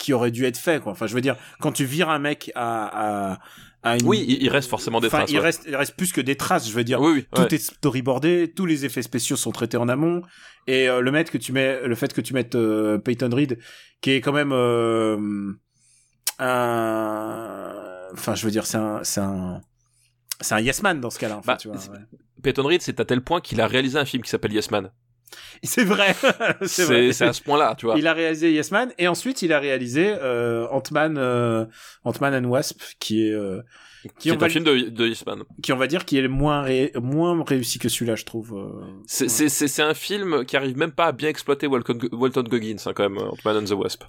qui 0.00 0.12
aurait 0.12 0.32
dû 0.32 0.44
être 0.46 0.58
fait 0.58 0.80
quoi. 0.82 0.92
Enfin, 0.92 1.06
je 1.06 1.14
veux 1.14 1.20
dire, 1.20 1.36
quand 1.60 1.72
tu 1.72 1.84
vires 1.84 2.08
un 2.08 2.18
mec 2.18 2.50
à 2.56 3.32
à, 3.34 3.38
à 3.82 3.96
une 3.96 4.06
Oui, 4.06 4.24
il, 4.40 4.48
reste 4.48 4.68
forcément 4.68 5.00
des 5.00 5.06
Enfin, 5.06 5.18
traces. 5.18 5.30
il 5.30 5.36
ouais. 5.38 5.42
reste 5.44 5.64
il 5.68 5.76
reste 5.76 5.94
plus 5.96 6.12
que 6.12 6.20
des 6.20 6.36
traces, 6.36 6.68
je 6.68 6.74
veux 6.74 6.84
dire. 6.84 7.00
Oui, 7.00 7.12
oui. 7.14 7.26
Tout 7.34 7.42
ouais. 7.42 7.54
est 7.54 7.58
storyboardé, 7.58 8.52
tous 8.56 8.66
les 8.66 8.84
effets 8.84 9.02
spéciaux 9.02 9.36
sont 9.36 9.52
traités 9.52 9.76
en 9.76 9.88
amont, 9.88 10.22
et 10.66 10.88
euh, 10.88 11.00
le 11.00 11.12
fait 11.12 11.30
que 11.30 11.38
tu 11.38 11.52
mets, 11.52 11.86
le 11.86 11.94
fait 11.94 12.12
que 12.12 12.20
tu 12.20 12.34
mettes 12.34 12.54
euh, 12.56 12.98
Peyton 12.98 13.30
Reed, 13.32 13.58
qui 14.00 14.10
est 14.12 14.20
quand 14.20 14.32
même 14.32 14.52
euh, 14.52 15.52
un, 16.38 17.72
enfin, 18.12 18.34
je 18.34 18.44
veux 18.44 18.50
dire, 18.50 18.66
c'est 18.66 18.78
un, 18.78 19.00
c'est 19.02 19.20
un, 19.20 19.60
c'est 20.40 20.54
un 20.54 20.60
yes 20.60 20.82
man 20.82 21.00
dans 21.00 21.10
ce 21.10 21.18
cas-là. 21.18 21.36
en 21.38 21.42
fait, 21.42 21.66
Bah, 21.68 21.74
ouais. 21.92 21.98
Peyton 22.42 22.62
Reed, 22.66 22.82
c'est 22.82 22.98
à 23.00 23.04
tel 23.04 23.20
point 23.22 23.40
qu'il 23.40 23.60
a 23.60 23.66
réalisé 23.66 23.98
un 23.98 24.04
film 24.04 24.22
qui 24.22 24.30
s'appelle 24.30 24.52
Yes 24.52 24.70
Man. 24.70 24.90
C'est 25.62 25.84
vrai, 25.84 26.14
c'est 26.62 27.22
à 27.24 27.32
ce 27.32 27.42
point-là, 27.42 27.74
tu 27.78 27.86
vois. 27.86 27.96
Il 27.98 28.06
a 28.06 28.12
réalisé 28.12 28.52
Yes 28.52 28.70
Man 28.70 28.92
et 28.98 29.08
ensuite 29.08 29.42
il 29.42 29.52
a 29.52 29.58
réalisé 29.58 30.14
euh, 30.20 30.66
Ant-Man, 30.70 31.16
euh, 31.18 31.64
Ant-Man 32.04 32.34
and 32.44 32.48
Wasp, 32.48 32.80
qui 32.98 33.26
est, 33.26 33.32
euh, 33.32 33.60
Qui 34.18 34.30
est 34.30 34.42
un 34.42 34.48
film 34.48 34.64
de, 34.64 34.88
de 34.88 35.06
Yes 35.08 35.24
Man. 35.26 35.42
qui 35.62 35.72
on 35.72 35.76
va 35.76 35.86
dire 35.86 36.04
qui 36.04 36.18
est 36.18 36.26
moins 36.28 36.62
ré- 36.62 36.92
moins 37.00 37.42
réussi 37.44 37.78
que 37.78 37.88
celui-là, 37.88 38.16
je 38.16 38.24
trouve. 38.24 38.54
euh. 38.56 38.82
C'est 39.06 39.26
Ouais. 39.82 39.88
un 39.88 39.94
film 39.94 40.44
qui 40.44 40.56
arrive 40.56 40.76
même 40.76 40.92
pas 40.92 41.06
à 41.06 41.12
bien 41.12 41.28
exploiter 41.28 41.66
Walton, 41.66 41.98
Walton 42.12 42.42
Goggins, 42.44 42.76
hein, 42.86 42.92
quand 42.94 43.08
même, 43.08 43.18
Ant-Man 43.18 43.58
and 43.58 43.64
the 43.64 43.72
Wasp. 43.72 44.04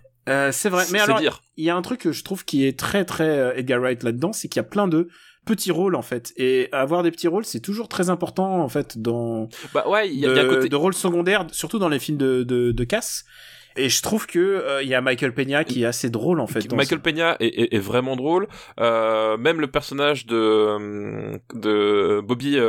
C'est 0.52 0.70
vrai, 0.70 0.86
mais 0.92 1.00
alors 1.00 1.20
il 1.58 1.66
y 1.66 1.70
a 1.70 1.76
un 1.76 1.82
truc 1.82 2.02
que 2.02 2.12
je 2.12 2.24
trouve 2.24 2.46
qui 2.46 2.66
est 2.66 2.78
très 2.80 3.06
très 3.06 3.58
Edgar 3.60 3.80
Wright 3.82 4.04
là-dedans, 4.04 4.32
c'est 4.34 4.48
qu'il 4.48 4.60
y 4.60 4.66
a 4.66 4.68
plein 4.70 4.88
de 4.88 5.10
petits 5.46 5.72
rôles 5.72 5.96
en 5.96 6.02
fait, 6.02 6.34
et 6.38 6.70
avoir 6.72 7.04
des 7.04 7.12
petits 7.12 7.28
rôles, 7.28 7.46
c'est 7.46 7.60
toujours 7.62 7.88
très 7.88 8.10
important 8.10 8.62
en 8.62 8.70
fait 8.70 8.98
dans 9.02 9.50
Bah 9.74 9.88
ouais, 9.88 10.08
il 10.10 10.20
y, 10.20 10.26
a- 10.26 10.34
de, 10.44 10.48
côté... 10.50 10.70
de 10.70 10.76
rôles 10.76 10.94
secondaires, 10.94 11.46
surtout 11.52 11.80
dans 11.80 11.90
les 11.90 12.00
films 12.00 12.18
de 12.18 12.44
de, 12.44 12.72
de 12.72 12.84
casse. 12.84 13.26
Et 13.78 13.88
je 13.88 14.02
trouve 14.02 14.28
que 14.28 14.38
euh, 14.40 14.84
il 14.84 14.90
y 14.90 14.94
a 14.96 15.00
Michael 15.00 15.34
Peña 15.34 15.64
qui 15.64 15.84
est 15.84 15.86
assez 15.86 16.10
drôle 16.10 16.42
en 16.42 16.48
fait. 16.48 16.70
Michael 16.74 17.00
ce- 17.00 17.04
Peña 17.04 17.38
est, 17.40 17.48
est- 17.48 17.74
est 17.74 17.80
vraiment 17.80 18.18
drôle. 18.18 18.50
Euh, 18.82 19.38
même 19.38 19.62
le 19.62 19.68
personnage 19.68 20.26
de 20.26 21.40
de 21.54 22.20
Bobby 22.22 22.58
euh, 22.58 22.66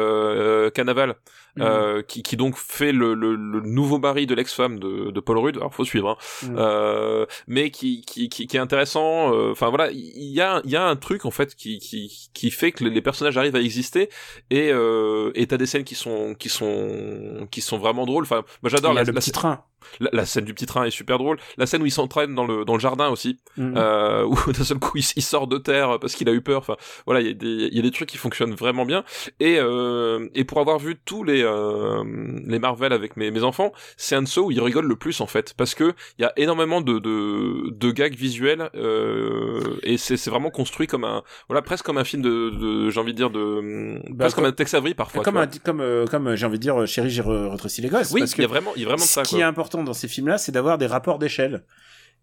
euh, 0.67 0.71
Cannavale, 0.71 1.17
Euh, 1.61 2.01
qui, 2.01 2.23
qui 2.23 2.39
donc 2.39 2.57
fait 2.57 2.93
le, 2.93 3.13
le, 3.13 3.35
le 3.35 3.61
nouveau 3.61 3.99
mari 3.99 4.27
de 4.27 4.35
l'ex-femme 4.35 4.79
de, 4.79 5.11
de 5.11 5.21
Paul 5.21 5.37
Rudd. 5.37 5.59
Alors 5.59 5.75
faut 5.75 5.85
suivre, 5.85 6.09
hein. 6.09 6.17
Mhm. 6.49 6.57
Euh, 6.59 7.27
mais 7.47 7.71
qui, 7.71 8.01
qui, 8.07 8.31
qui, 8.31 8.47
qui 8.47 8.57
est 8.57 8.61
intéressant. 8.61 9.35
euh, 9.35 9.51
Enfin 9.53 9.69
voilà, 9.69 9.91
il 9.91 10.33
y 10.33 10.41
a 10.41 10.63
il 10.65 10.71
y 10.71 10.77
a 10.77 10.85
un 10.87 10.97
truc 10.97 11.27
en 11.27 11.31
fait 11.31 11.55
qui 11.55 11.79
qui, 11.79 12.31
qui 12.33 12.51
fait 12.51 12.73
que 12.73 12.85
les 12.85 13.03
personnages 13.03 13.37
arrivent 13.37 13.57
à 13.57 13.61
exister 13.61 14.09
et 14.49 14.71
euh, 14.73 15.31
et 15.35 15.47
t'as 15.47 15.59
des 15.59 15.67
scènes 15.67 15.85
qui 15.85 15.95
sont 15.95 16.35
qui 16.39 16.49
sont 16.49 17.47
qui 17.51 17.61
sont 17.61 17.77
vraiment 17.77 18.07
drôles. 18.07 18.25
Enfin 18.25 18.45
moi 18.63 18.71
j'adore 18.71 18.95
la, 18.95 19.03
le 19.05 19.13
la- 19.13 19.21
petit 19.21 19.33
train. 19.33 19.63
la, 20.01 20.09
la 20.13 20.25
scène 20.25 20.47
du 20.47 20.55
petit 20.55 20.65
train 20.67 20.85
est 20.85 20.91
super 20.91 21.19
drôle. 21.19 21.39
La 21.59 21.67
scène 21.67 21.83
où 21.83 21.87
il 21.87 21.91
s'entraîne 21.93 22.35
dans 22.35 22.47
le 22.47 22.65
dans 22.65 22.75
le 22.75 22.81
jardin 22.81 23.11
aussi 23.11 23.39
Mhm. 23.59 23.75
euh, 23.77 24.25
où 24.47 24.53
d'un 24.53 24.65
seul 24.65 24.79
coup 24.79 24.97
il, 24.97 25.05
il 25.17 25.23
sort 25.23 25.47
de 25.49 25.59
terre 25.59 25.99
parce 26.01 26.15
qu'il 26.15 26.31
a 26.31 26.33
eu 26.33 26.41
peur. 26.41 26.61
Enfin, 26.61 26.77
voilà, 27.05 27.21
il 27.21 27.27
y 27.27 27.31
a 27.31 27.35
des 27.35 27.69
il 27.71 27.77
y 27.77 27.79
a 27.79 27.83
des 27.83 27.91
trucs 27.91 28.09
qui 28.09 28.17
fonctionnent 28.17 28.55
vraiment 28.55 28.87
bien. 28.87 29.05
Et 29.39 29.59
euh, 29.59 30.29
et 30.35 30.45
pour 30.45 30.59
avoir 30.61 30.79
vu 30.79 30.97
tous 31.05 31.25
les 31.25 31.42
euh, 31.43 32.03
les 32.47 32.59
Marvel 32.59 32.93
avec 32.93 33.17
mes 33.17 33.31
mes 33.31 33.43
enfants, 33.43 33.73
c'est 33.97 34.15
un 34.17 34.23
de 34.23 34.29
ceux 34.29 34.41
où 34.43 34.51
ils 34.51 34.61
rigolent 34.61 34.87
le 34.89 34.97
plus 34.97 35.21
en 35.21 35.27
fait 35.27 35.55
parce 35.57 35.75
que 35.75 35.93
il 36.19 36.23
y 36.23 36.25
a 36.25 36.33
énormément 36.37 36.81
de 36.81 36.99
de, 36.99 37.71
de 37.71 37.91
gags 37.91 38.15
visuels 38.15 38.71
euh, 38.75 39.61
et 39.83 39.97
c'est 39.97 40.29
vraiment 40.29 40.51
construit 40.51 40.87
comme 40.87 41.05
un 41.05 41.23
voilà 41.49 41.63
presque 41.63 41.85
comme 41.85 41.99
un 41.99 42.05
film 42.05 42.23
de, 42.23 42.51
de 42.51 42.91
j'ai 42.91 43.01
envie 43.01 43.13
de 43.13 43.17
dire 43.19 43.31
de 43.31 43.99
Bah, 44.11 44.25
presque 44.25 44.37
comme 44.37 44.45
un 44.45 44.53
Tex 44.53 44.75
Avery 44.75 44.95
parfois. 44.95 45.23
comme 45.23 45.37
un, 45.37 45.47
comme 45.65 45.81
euh, 45.81 46.07
comme 46.07 46.29
euh, 46.29 46.37
j'ai 46.37 46.47
envie 46.47 46.59
de 46.59 46.63
dire, 46.63 46.87
chérie, 46.87 47.11
j'ai 47.11 47.23
re- 47.23 47.49
rétréci 47.49 47.81
les 47.83 47.89
gosses. 47.89 48.13
oui, 48.13 48.21
parce 48.21 48.33
il 48.33 48.37
que 48.37 48.43
y 48.43 48.45
a 48.45 48.49
vraiment 48.49 48.73
il 48.77 48.83
y 48.83 48.85
a 48.85 48.89
vraiment 48.89 49.07
ce 49.07 49.13
ça 49.13 49.23
qui 49.23 49.31
quoi. 49.37 49.41
est 49.41 49.43
important 49.43 49.83
dans 49.83 49.93
ces 49.95 50.09
films-là, 50.09 50.39
c'est 50.39 50.53
d'avoir 50.53 50.79
des 50.79 50.87
rapports 50.87 51.19
d'échelle. 51.19 51.65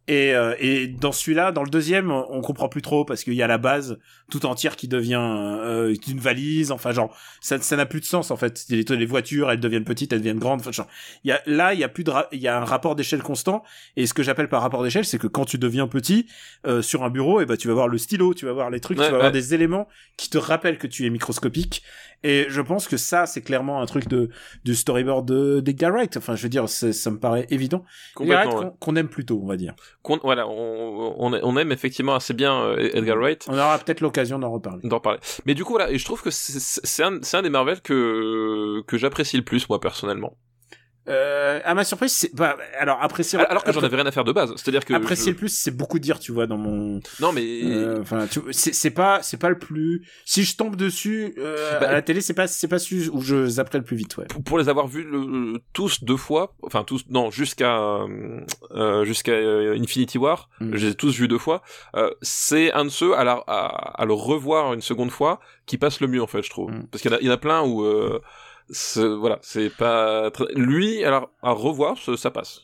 Et, 0.08 0.34
euh, 0.34 0.56
et 0.60 0.88
dans 0.88 1.12
celui-là, 1.12 1.52
dans 1.52 1.62
le 1.64 1.70
deuxième, 1.70 2.10
on 2.12 2.42
comprend 2.42 2.68
plus 2.68 2.82
trop 2.82 3.06
parce 3.06 3.24
qu'il 3.24 3.34
y 3.36 3.44
a 3.44 3.48
la 3.48 3.60
base 3.60 4.00
tout 4.30 4.46
entière 4.46 4.76
qui 4.76 4.88
devient 4.88 5.20
euh, 5.22 5.94
une 6.08 6.20
valise. 6.20 6.72
Enfin, 6.72 6.92
genre, 6.92 7.16
ça, 7.42 7.60
ça 7.60 7.76
n'a 7.76 7.86
plus 7.86 8.00
de 8.00 8.06
sens 8.06 8.32
en 8.32 8.38
fait. 8.38 8.66
Les, 8.70 8.84
les 8.84 9.06
voitures, 9.06 9.52
elles 9.52 9.60
deviennent 9.60 9.84
petites, 9.86 10.14
elles 10.14 10.20
deviennent 10.20 10.40
grandes. 10.40 10.62
Enfin, 10.62 10.72
genre, 10.72 10.88
il 11.24 11.30
y 11.30 11.32
a 11.32 11.42
là, 11.46 11.74
il 11.74 11.80
y 11.80 11.84
a 11.84 11.90
plus 11.90 12.04
de, 12.04 12.12
il 12.32 12.40
y 12.40 12.48
a 12.48 12.58
un 12.62 12.66
rapport 12.66 12.96
d'échelle 12.96 13.22
constant. 13.24 13.64
Et 13.96 14.06
ce 14.08 14.14
que 14.14 14.24
j'appelle 14.24 14.50
par 14.50 14.62
rapport 14.62 14.84
d'échelle, 14.84 15.06
c'est 15.06 15.18
que 15.20 15.28
quand 15.28 15.46
tu 15.46 15.58
deviens 15.58 15.88
petit 15.88 16.28
euh, 16.68 16.82
sur 16.82 17.04
un 17.04 17.10
bureau, 17.10 17.42
et 17.42 17.46
ben 17.46 17.58
tu 17.58 17.68
vas 17.68 17.74
voir 17.74 17.88
le 17.88 17.98
stylo, 17.98 18.34
tu 18.34 18.46
vas 18.46 18.54
voir 18.54 18.70
les 18.70 18.80
trucs, 18.80 19.00
Ouais, 19.00 19.06
tu 19.08 19.12
vas 19.12 19.24
ouais. 19.26 19.32
des 19.32 19.54
éléments 19.54 19.88
qui 20.18 20.30
te 20.30 20.38
rappellent 20.38 20.78
que 20.78 20.88
tu 20.88 21.06
es 21.06 21.10
microscopique. 21.10 21.84
Et 22.24 22.48
je 22.50 22.60
pense 22.60 22.90
que 22.90 22.98
ça, 22.98 23.26
c'est 23.26 23.42
clairement 23.42 23.82
un 23.82 23.86
truc 23.86 24.10
de 24.10 24.30
du 24.66 24.76
storyboard 24.76 25.26
de 25.26 25.62
d'Edgar 25.62 25.92
Wright. 25.94 26.18
Enfin, 26.18 26.36
je 26.36 26.44
veux 26.44 26.50
dire, 26.50 26.68
ça 26.68 27.12
me 27.12 27.18
paraît 27.18 27.48
évident. 27.50 27.86
Wright 28.18 28.54
ouais. 28.54 28.66
qu'on 28.80 28.96
aime 28.98 29.08
plutôt, 29.08 29.40
on 29.42 29.48
va 29.48 29.56
dire. 29.56 29.74
Qu'on- 30.02 30.20
voilà, 30.22 30.46
on, 30.48 31.16
on, 31.18 31.40
on 31.42 31.58
aime 31.58 31.72
effectivement 31.72 32.16
assez 32.16 32.34
bien 32.34 32.60
euh, 32.62 32.90
Edgar 32.94 33.16
Wright. 33.18 33.46
On 33.48 33.54
aura 33.54 33.78
peut-être 33.80 34.02
l'occasion 34.02 34.19
d'en 34.40 34.52
reparler. 34.52 34.82
d'en 34.88 35.00
parler. 35.00 35.20
Mais 35.46 35.54
du 35.54 35.64
coup, 35.64 35.74
voilà, 35.74 35.90
et 35.92 35.98
je 35.98 36.06
trouve 36.06 36.22
que 36.22 36.30
c'est- 36.32 37.04
un, 37.04 37.20
un 37.38 37.42
des 37.42 37.50
Marvel 37.50 37.82
que, 37.82 38.82
que 38.88 38.98
j'apprécie 38.98 39.38
le 39.38 39.44
plus, 39.44 39.68
moi, 39.70 39.80
personnellement. 39.80 40.38
Euh, 41.10 41.60
à 41.66 41.74
ma 41.74 41.84
surprise, 41.84 42.12
c'est 42.14 42.34
bah, 42.36 42.56
alors 42.80 43.02
apprécier. 43.02 43.40
Alors 43.40 43.64
que 43.64 43.72
j'en 43.74 43.82
avais 43.82 43.96
rien 43.96 44.06
à 44.06 44.12
faire 44.12 44.24
de 44.24 44.32
base, 44.32 44.54
c'est-à-dire 44.56 44.86
que 44.86 44.94
apprécier 44.94 45.28
je- 45.28 45.32
le 45.32 45.36
plus, 45.38 45.50
c'est 45.50 45.72
beaucoup 45.76 46.00
dire, 46.00 46.20
tu 46.20 46.32
vois, 46.32 46.46
dans 46.48 46.58
mon. 46.58 47.00
Non 47.20 47.32
mais 47.32 47.42
Euh, 47.64 48.00
Enfin, 48.02 48.28
tu- 48.30 48.42
c'est 48.52 48.92
pas 48.92 49.22
c'est 49.24 49.38
pas 49.38 49.50
le 49.50 49.58
plus. 49.58 50.06
Si 50.26 50.44
je 50.44 50.56
tombe 50.56 50.76
dessus 50.76 51.34
euh, 51.38 51.80
Bah, 51.80 51.90
à 51.90 51.94
la 51.94 52.02
télé, 52.02 52.22
c'est 52.22 52.34
pas 52.34 52.48
c'est 52.48 52.68
pas 52.68 52.80
celui 52.80 53.10
où 53.10 53.22
je 53.22 53.48
zapperai 53.48 53.80
le 53.80 53.84
plus 53.84 53.98
vite, 53.98 54.16
ouais. 54.18 54.26
pour- 54.26 54.44
pour 54.44 54.58
les 54.60 54.70
avoir 54.70 54.88
vus 54.88 55.04
le- 55.04 55.60
tous 55.74 56.04
deux 56.04 56.18
fois, 56.18 56.56
enfin 56.64 56.84
tous 56.84 57.06
non 57.10 57.32
jusqu'à 57.32 57.80
euh, 57.80 58.42
euh, 58.76 59.04
jusqu'à 59.06 59.32
euh, 59.32 59.78
Infinity 59.80 60.18
War, 60.18 60.50
Mm. 60.60 60.76
je 60.76 60.86
les 60.86 60.92
ai 60.92 60.96
tous 60.96 61.16
vus 61.18 61.28
deux 61.28 61.38
fois. 61.38 61.62
euh, 61.96 62.10
c'est 62.22 62.72
un 62.74 62.86
de 62.86 62.90
ceux 62.90 63.16
à, 63.18 63.24
la, 63.24 63.44
à, 63.48 64.02
à 64.02 64.06
le 64.06 64.14
revoir 64.14 64.74
une 64.74 64.82
seconde 64.82 65.10
fois 65.12 65.40
qui 65.66 65.78
passe 65.78 66.00
le 66.02 66.08
mieux 66.08 66.22
en 66.22 66.28
fait, 66.28 66.44
je 66.44 66.50
trouve. 66.50 66.72
Mm. 66.72 66.88
Parce 66.92 67.02
qu'il 67.02 67.10
y, 67.12 67.14
en 67.14 67.18
a- 67.18 67.22
il 67.22 67.28
y 67.28 67.30
en 67.30 67.34
a 67.34 67.38
plein 67.38 67.62
où 67.64 67.84
euh, 67.84 68.20
voilà, 68.96 69.40
c'est 69.42 69.70
pas 69.70 70.30
très... 70.32 70.46
lui 70.56 71.04
alors 71.04 71.32
à 71.42 71.52
revoir 71.52 71.98
ça, 71.98 72.16
ça 72.18 72.32
passe. 72.32 72.62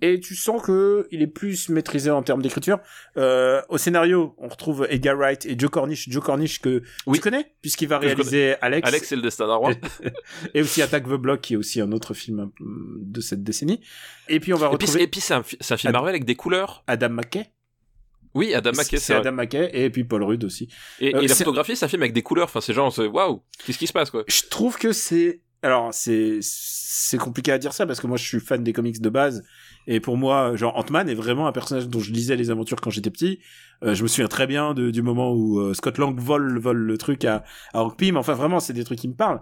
Et 0.00 0.20
tu 0.20 0.36
sens 0.36 0.62
que 0.62 1.08
il 1.10 1.22
est 1.22 1.26
plus 1.26 1.68
maîtrisé 1.70 2.08
en 2.08 2.22
termes 2.22 2.40
d'écriture. 2.40 2.78
Euh, 3.16 3.60
au 3.68 3.78
scénario, 3.78 4.36
on 4.38 4.46
retrouve 4.46 4.86
Edgar 4.88 5.16
Wright 5.16 5.44
et 5.44 5.58
Joe 5.58 5.68
Cornish. 5.70 6.08
Joe 6.08 6.22
Cornish 6.22 6.60
que 6.60 6.82
Oui. 7.06 7.18
tu 7.18 7.22
connais 7.22 7.52
puisqu'il 7.62 7.88
va 7.88 7.98
réaliser 7.98 8.54
Alex, 8.60 8.86
Alex 8.86 9.08
c'est 9.08 9.16
le 9.16 9.22
destin 9.22 9.48
d'un 9.48 9.56
roi. 9.56 9.72
et 10.54 10.60
aussi 10.62 10.82
Attack 10.82 11.02
the 11.08 11.14
Block 11.14 11.40
qui 11.40 11.54
est 11.54 11.56
aussi 11.56 11.80
un 11.80 11.90
autre 11.90 12.14
film 12.14 12.52
de 12.60 13.20
cette 13.20 13.42
décennie. 13.42 13.80
Et 14.28 14.38
puis 14.38 14.54
on 14.54 14.56
va 14.56 14.66
et 14.66 14.68
puis, 14.78 14.86
retrouver 14.86 15.02
et 15.02 15.08
puis 15.08 15.20
c'est 15.20 15.34
un, 15.34 15.38
un 15.40 15.42
film 15.42 15.88
Ad- 15.88 15.92
Marvel 15.92 16.10
avec 16.10 16.24
des 16.24 16.36
couleurs. 16.36 16.84
Adam 16.86 17.08
McKay. 17.08 17.46
Oui, 18.34 18.54
Adam 18.54 18.70
McKay, 18.76 18.98
C'est. 18.98 19.14
Adam 19.14 19.32
McKay 19.32 19.68
et 19.72 19.90
puis 19.90 20.04
Paul 20.04 20.22
Rudd 20.22 20.44
aussi. 20.44 20.68
Et, 21.00 21.12
Euh, 21.12 21.22
et 21.22 21.26
la 21.26 21.34
photographie, 21.34 21.74
c'est 21.74 21.86
un 21.86 21.88
film 21.88 22.02
avec 22.02 22.12
des 22.12 22.22
couleurs. 22.22 22.44
Enfin, 22.44 22.60
c'est 22.60 22.72
genre, 22.74 22.96
waouh, 23.12 23.42
qu'est-ce 23.66 23.78
qui 23.78 23.88
se 23.88 23.92
passe 23.92 24.10
quoi? 24.12 24.22
Je 24.28 24.42
trouve 24.48 24.78
que 24.78 24.92
c'est 24.92 25.40
alors 25.62 25.92
c'est 25.92 26.38
c'est 26.42 27.18
compliqué 27.18 27.50
à 27.52 27.58
dire 27.58 27.72
ça 27.72 27.86
parce 27.86 28.00
que 28.00 28.06
moi 28.06 28.16
je 28.16 28.24
suis 28.24 28.40
fan 28.40 28.62
des 28.62 28.72
comics 28.72 29.00
de 29.00 29.08
base 29.08 29.42
et 29.86 29.98
pour 30.00 30.16
moi 30.16 30.54
genre 30.56 30.76
Ant-Man 30.76 31.08
est 31.08 31.14
vraiment 31.14 31.46
un 31.48 31.52
personnage 31.52 31.88
dont 31.88 32.00
je 32.00 32.12
lisais 32.12 32.36
les 32.36 32.50
aventures 32.50 32.80
quand 32.80 32.90
j'étais 32.90 33.10
petit. 33.10 33.40
Euh, 33.82 33.94
je 33.94 34.02
me 34.02 34.08
souviens 34.08 34.28
très 34.28 34.46
bien 34.46 34.74
de- 34.74 34.90
du 34.90 35.02
moment 35.02 35.32
où 35.32 35.58
euh, 35.60 35.74
Scott 35.74 35.98
Lang 35.98 36.18
vole 36.20 36.58
vole 36.60 36.78
le 36.78 36.98
truc 36.98 37.24
à 37.24 37.44
à 37.72 37.82
Hank 37.82 37.96
Pym. 37.98 38.16
Enfin 38.16 38.34
vraiment 38.34 38.60
c'est 38.60 38.72
des 38.72 38.84
trucs 38.84 38.98
qui 39.00 39.08
me 39.08 39.14
parlent. 39.14 39.40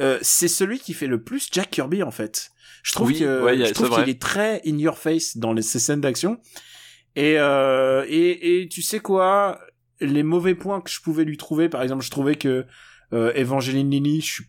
Euh, 0.00 0.18
c'est 0.22 0.48
celui 0.48 0.78
qui 0.78 0.94
fait 0.94 1.06
le 1.08 1.22
plus 1.22 1.48
Jack 1.52 1.70
Kirby 1.70 2.02
en 2.02 2.10
fait. 2.10 2.50
Je 2.82 2.92
trouve 2.92 3.08
Oui, 3.08 3.18
que 3.18 3.42
ouais, 3.44 3.66
je 3.66 3.74
trouve 3.74 3.90
qu'il 3.90 4.08
est 4.08 4.20
très 4.20 4.62
in 4.66 4.78
your 4.78 4.96
face 4.96 5.36
dans 5.36 5.52
les, 5.52 5.60
ces 5.62 5.78
scènes 5.78 6.00
d'action. 6.00 6.38
Et, 7.16 7.34
euh, 7.38 8.04
et 8.08 8.62
et 8.62 8.68
tu 8.68 8.82
sais 8.82 9.00
quoi? 9.00 9.60
Les 10.00 10.22
mauvais 10.22 10.54
points 10.54 10.80
que 10.80 10.88
je 10.90 11.00
pouvais 11.02 11.24
lui 11.24 11.36
trouver 11.36 11.68
par 11.68 11.82
exemple 11.82 12.02
je 12.04 12.10
trouvais 12.10 12.36
que 12.36 12.64
euh, 13.12 13.32
Evangeline 13.34 13.90
Lilly 13.90 14.20
je 14.22 14.32
suis 14.32 14.44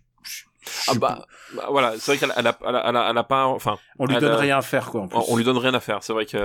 Ah 0.88 0.94
bah, 0.94 1.26
bah, 1.56 1.68
voilà, 1.70 1.94
c'est 1.98 2.12
vrai 2.12 2.18
qu'elle 2.18 2.34
elle 2.38 2.48
a, 2.48 2.58
elle 2.66 2.76
a, 2.76 2.90
elle 2.90 2.96
a, 2.96 3.10
elle 3.10 3.18
a 3.18 3.24
pas, 3.24 3.46
enfin, 3.48 3.80
on 4.00 4.06
lui 4.06 4.16
donne 4.18 4.34
rien 4.36 4.58
à 4.58 4.62
faire 4.62 4.90
quoi 4.90 5.02
en 5.02 5.08
plus. 5.08 5.18
on, 5.18 5.34
on 5.34 5.38
lui 5.38 5.44
donne 5.44 5.58
rien 5.58 5.74
à 5.74 5.80
faire. 5.80 6.04
C'est 6.04 6.14
vrai 6.14 6.26
que 6.26 6.38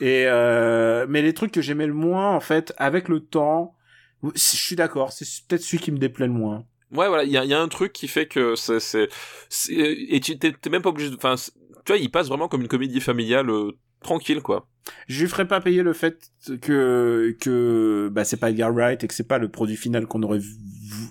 Et 0.00 0.24
euh, 0.26 1.06
mais 1.08 1.22
les 1.22 1.32
trucs 1.34 1.52
que 1.52 1.62
j'aimais 1.62 1.86
le 1.86 1.94
moins 1.94 2.34
en 2.34 2.40
fait 2.40 2.74
avec 2.76 3.08
le 3.08 3.20
temps, 3.20 3.74
je 4.22 4.38
suis 4.38 4.76
d'accord, 4.76 5.12
c'est 5.12 5.24
peut-être 5.48 5.62
celui 5.62 5.78
qui 5.78 5.92
me 5.92 5.98
déplaît 5.98 6.26
le 6.26 6.32
moins. 6.32 6.64
Ouais, 6.92 7.08
voilà, 7.08 7.24
il 7.24 7.30
y 7.30 7.36
a, 7.36 7.44
y 7.44 7.52
a 7.54 7.60
un 7.60 7.68
truc 7.68 7.92
qui 7.92 8.06
fait 8.08 8.26
que 8.26 8.54
c'est, 8.54 8.78
c'est, 8.80 9.08
c'est- 9.48 9.72
et 9.74 10.20
tu 10.20 10.38
t'es, 10.38 10.54
même 10.70 10.82
pas 10.82 10.90
obligé 10.90 11.10
de, 11.10 11.16
enfin, 11.16 11.34
tu 11.36 11.92
vois, 11.92 11.96
il 11.96 12.10
passe 12.10 12.28
vraiment 12.28 12.48
comme 12.48 12.62
une 12.62 12.68
comédie 12.68 13.00
familiale 13.00 13.50
euh, 13.50 13.72
tranquille, 14.02 14.40
quoi. 14.42 14.68
Je 15.08 15.20
lui 15.22 15.28
ferais 15.28 15.46
pas 15.48 15.60
payer 15.60 15.82
le 15.82 15.92
fait 15.92 16.30
que 16.62 17.36
que 17.40 18.08
bah 18.12 18.24
c'est 18.24 18.36
pas 18.36 18.50
Edgar 18.50 18.72
Wright 18.72 19.02
et 19.02 19.08
que 19.08 19.14
c'est 19.14 19.26
pas 19.28 19.38
le 19.38 19.48
produit 19.48 19.76
final 19.76 20.06
qu'on 20.06 20.22
aurait 20.22 20.40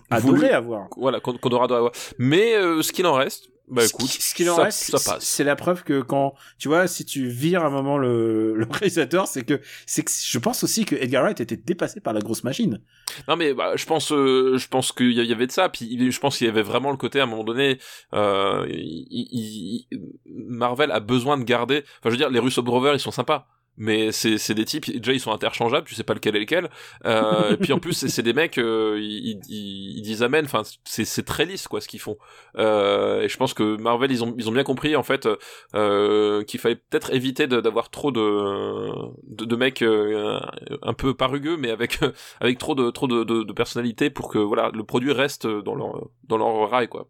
adoré 0.09 0.37
Voulu. 0.37 0.47
avoir. 0.49 0.87
Voilà, 0.97 1.19
qu'on, 1.19 1.37
qu'on 1.37 1.49
aura 1.49 1.65
avoir. 1.65 1.91
Mais 2.17 2.55
euh, 2.55 2.81
ce 2.81 2.91
qu'il 2.93 3.05
en 3.05 3.13
reste, 3.13 3.49
bah 3.67 3.83
écoute, 3.83 4.07
ce 4.09 4.35
qu'il 4.35 4.47
en 4.49 4.55
ça, 4.57 4.63
reste, 4.65 4.95
ça 4.95 5.13
passe. 5.13 5.23
c'est 5.25 5.43
la 5.43 5.55
preuve 5.55 5.83
que 5.83 6.01
quand 6.01 6.35
tu 6.59 6.67
vois, 6.67 6.85
si 6.87 7.03
tu 7.03 7.27
vires 7.27 7.65
un 7.65 7.71
moment 7.71 7.97
le, 7.97 8.53
le 8.55 8.67
réalisateur, 8.69 9.27
c'est 9.27 9.43
que 9.43 9.59
c'est 9.87 10.03
que 10.03 10.11
je 10.13 10.37
pense 10.37 10.63
aussi 10.63 10.85
que 10.85 10.95
Edgar 10.95 11.23
Wright 11.23 11.41
était 11.41 11.57
dépassé 11.57 11.99
par 11.99 12.13
la 12.13 12.19
grosse 12.21 12.43
machine. 12.43 12.79
Non 13.27 13.35
mais 13.35 13.53
bah, 13.55 13.73
je 13.75 13.85
pense, 13.85 14.11
euh, 14.11 14.57
je 14.57 14.67
pense 14.67 14.91
qu'il 14.91 15.11
y 15.13 15.31
avait 15.33 15.47
de 15.47 15.51
ça. 15.51 15.67
Puis 15.69 16.11
je 16.11 16.19
pense 16.19 16.37
qu'il 16.37 16.45
y 16.45 16.49
avait 16.49 16.61
vraiment 16.61 16.91
le 16.91 16.97
côté 16.97 17.19
à 17.19 17.23
un 17.23 17.25
moment 17.27 17.43
donné, 17.43 17.79
euh, 18.13 18.65
il- 18.69 19.07
il- 19.09 19.87
il- 19.91 20.01
Marvel 20.47 20.91
a 20.91 20.99
besoin 20.99 21.37
de 21.37 21.43
garder. 21.43 21.79
Enfin, 21.99 22.05
je 22.05 22.09
veux 22.11 22.17
dire, 22.17 22.29
les 22.29 22.39
Russo 22.39 22.61
Brothers, 22.61 22.93
ils 22.93 22.99
sont 22.99 23.11
sympas. 23.11 23.47
Mais 23.77 24.11
c'est 24.11 24.53
des 24.53 24.63
types 24.63 24.89
déjà 24.89 25.11
ils 25.11 25.19
sont 25.19 25.31
interchangeables 25.33 25.85
tu 25.85 25.95
sais 25.95 26.03
pas 26.03 26.13
lequel 26.13 26.35
est 26.37 26.39
lequel 26.39 26.69
euh, 27.05 27.51
et 27.51 27.57
puis 27.57 27.73
en 27.73 27.79
plus 27.79 28.07
c'est 28.07 28.21
des 28.21 28.31
mecs 28.33 28.57
euh, 28.57 28.97
ils, 29.01 29.41
ils, 29.49 29.97
ils 29.97 30.01
disent 30.01 30.23
amen 30.23 30.45
enfin 30.45 30.61
c'est 30.85 31.03
c'est 31.03 31.23
très 31.23 31.45
lisse 31.45 31.67
quoi 31.67 31.81
ce 31.81 31.89
qu'ils 31.89 31.99
font 31.99 32.17
euh, 32.57 33.21
et 33.21 33.27
je 33.27 33.35
pense 33.35 33.53
que 33.53 33.75
Marvel 33.75 34.11
ils 34.11 34.23
ont 34.23 34.33
ils 34.37 34.47
ont 34.47 34.53
bien 34.53 34.63
compris 34.63 34.95
en 34.95 35.03
fait 35.03 35.27
euh, 35.75 36.43
qu'il 36.45 36.59
fallait 36.59 36.75
peut-être 36.75 37.13
éviter 37.13 37.47
d'avoir 37.47 37.89
trop 37.89 38.11
de, 38.11 38.91
de 39.23 39.43
de 39.43 39.55
mecs 39.57 39.81
euh, 39.81 40.39
un 40.81 40.93
peu 40.93 41.13
parugueux 41.13 41.57
mais 41.57 41.69
avec 41.71 41.99
avec 42.39 42.57
trop 42.57 42.75
de 42.75 42.91
trop 42.91 43.07
de, 43.07 43.25
de, 43.25 43.43
de 43.43 43.53
personnalité 43.53 44.09
pour 44.09 44.29
que 44.29 44.37
voilà 44.39 44.71
le 44.73 44.83
produit 44.85 45.11
reste 45.11 45.47
dans 45.47 45.75
leur 45.75 46.07
dans 46.23 46.37
leur 46.37 46.69
rail 46.69 46.87
quoi. 46.87 47.09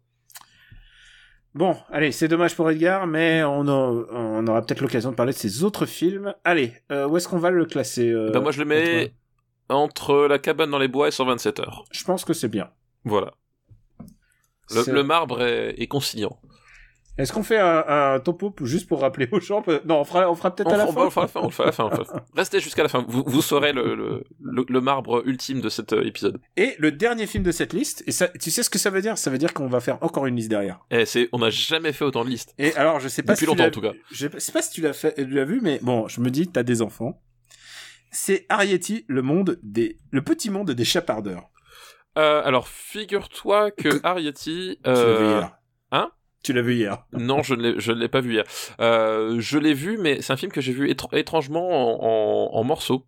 Bon, 1.56 1.74
allez, 1.90 2.12
c'est 2.12 2.28
dommage 2.28 2.54
pour 2.54 2.70
Edgar, 2.70 3.06
mais 3.06 3.42
on, 3.42 3.66
a- 3.66 4.06
on 4.12 4.46
aura 4.46 4.60
peut-être 4.60 4.82
l'occasion 4.82 5.10
de 5.10 5.16
parler 5.16 5.32
de 5.32 5.38
ses 5.38 5.64
autres 5.64 5.86
films. 5.86 6.34
Allez, 6.44 6.74
euh, 6.92 7.08
où 7.08 7.16
est-ce 7.16 7.26
qu'on 7.28 7.38
va 7.38 7.50
le 7.50 7.64
classer 7.64 8.10
euh, 8.10 8.30
ben 8.30 8.40
moi 8.40 8.52
je 8.52 8.58
le 8.58 8.66
mets 8.66 9.12
entre 9.70 10.26
la 10.26 10.38
cabane 10.38 10.70
dans 10.70 10.78
les 10.78 10.86
bois 10.88 11.08
et 11.08 11.10
127 11.10 11.60
heures. 11.60 11.84
Je 11.92 12.04
pense 12.04 12.24
que 12.26 12.34
c'est 12.34 12.48
bien. 12.48 12.68
Voilà. 13.04 13.32
Le 14.92 15.02
marbre 15.02 15.42
est, 15.42 15.74
est 15.80 15.86
conciliant. 15.86 16.38
Est-ce 17.18 17.32
qu'on 17.32 17.42
fait 17.42 17.58
un, 17.58 17.84
un 17.86 18.20
topo 18.20 18.54
juste 18.62 18.86
pour 18.88 19.00
rappeler 19.00 19.26
aux 19.32 19.40
gens? 19.40 19.64
Non, 19.86 20.00
on 20.00 20.04
fera, 20.04 20.30
on 20.30 20.34
fera 20.34 20.54
peut-être 20.54 20.70
à 20.72 20.76
la 20.76 20.86
fin. 20.86 21.06
on 21.06 21.10
fera 21.10 21.22
la 21.22 21.28
fin, 21.28 21.40
on 21.42 21.50
fera 21.50 21.64
la 21.66 21.72
fin. 21.72 21.90
Restez 22.36 22.60
jusqu'à 22.60 22.82
la 22.82 22.90
fin. 22.90 23.04
Vous, 23.08 23.24
vous 23.26 23.40
saurez 23.40 23.72
le, 23.72 23.94
le, 23.94 24.24
le, 24.42 24.66
le 24.68 24.80
marbre 24.80 25.26
ultime 25.26 25.60
de 25.60 25.70
cet 25.70 25.94
euh, 25.94 26.06
épisode. 26.06 26.40
Et 26.56 26.74
le 26.78 26.92
dernier 26.92 27.26
film 27.26 27.42
de 27.42 27.52
cette 27.52 27.72
liste, 27.72 28.04
et 28.06 28.12
ça, 28.12 28.28
tu 28.28 28.50
sais 28.50 28.62
ce 28.62 28.68
que 28.68 28.78
ça 28.78 28.90
veut 28.90 29.00
dire? 29.00 29.16
Ça 29.16 29.30
veut 29.30 29.38
dire 29.38 29.54
qu'on 29.54 29.66
va 29.66 29.80
faire 29.80 29.96
encore 30.02 30.26
une 30.26 30.36
liste 30.36 30.50
derrière. 30.50 30.80
Et 30.90 31.06
c'est, 31.06 31.30
on 31.32 31.38
n'a 31.38 31.50
jamais 31.50 31.92
fait 31.92 32.04
autant 32.04 32.24
de 32.24 32.30
listes. 32.30 32.54
Et 32.58 32.74
alors, 32.74 33.00
je 33.00 33.08
sais 33.08 33.22
pas 33.22 33.32
Depuis 33.32 33.46
si 33.46 33.50
longtemps, 33.50 33.66
en 33.66 33.70
tout 33.70 33.80
cas. 33.80 33.92
Je 34.10 34.28
sais 34.38 34.52
pas 34.52 34.60
si 34.60 34.72
tu 34.72 34.82
l'as 34.82 34.92
fait, 34.92 35.14
tu 35.14 35.26
l'as 35.26 35.44
vu, 35.44 35.60
mais 35.62 35.78
bon, 35.82 36.08
je 36.08 36.20
me 36.20 36.30
dis, 36.30 36.48
t'as 36.48 36.62
des 36.64 36.82
enfants. 36.82 37.22
C'est 38.10 38.46
Arietti, 38.48 39.04
le 39.08 39.22
monde 39.22 39.58
des, 39.62 39.96
le 40.10 40.22
petit 40.22 40.50
monde 40.50 40.70
des 40.70 40.84
chapardeurs. 40.84 41.48
Euh, 42.18 42.42
alors, 42.44 42.68
figure-toi 42.68 43.70
que 43.70 44.00
Arietti, 44.02 44.78
euh, 44.86 45.42
hein? 45.92 46.10
Tu 46.46 46.52
l'as 46.52 46.62
vu 46.62 46.74
hier. 46.76 46.98
non, 47.12 47.42
je 47.42 47.54
ne 47.56 47.92
l'ai, 47.98 48.08
pas 48.08 48.20
vu 48.20 48.34
hier. 48.34 48.44
Euh, 48.80 49.40
je 49.40 49.58
l'ai 49.58 49.74
vu, 49.74 49.98
mais 49.98 50.22
c'est 50.22 50.32
un 50.32 50.36
film 50.36 50.52
que 50.52 50.60
j'ai 50.60 50.72
vu 50.72 50.88
étr- 50.88 51.12
étrangement 51.18 51.68
en, 51.68 52.52
en, 52.54 52.56
en 52.60 52.62
morceaux. 52.62 53.04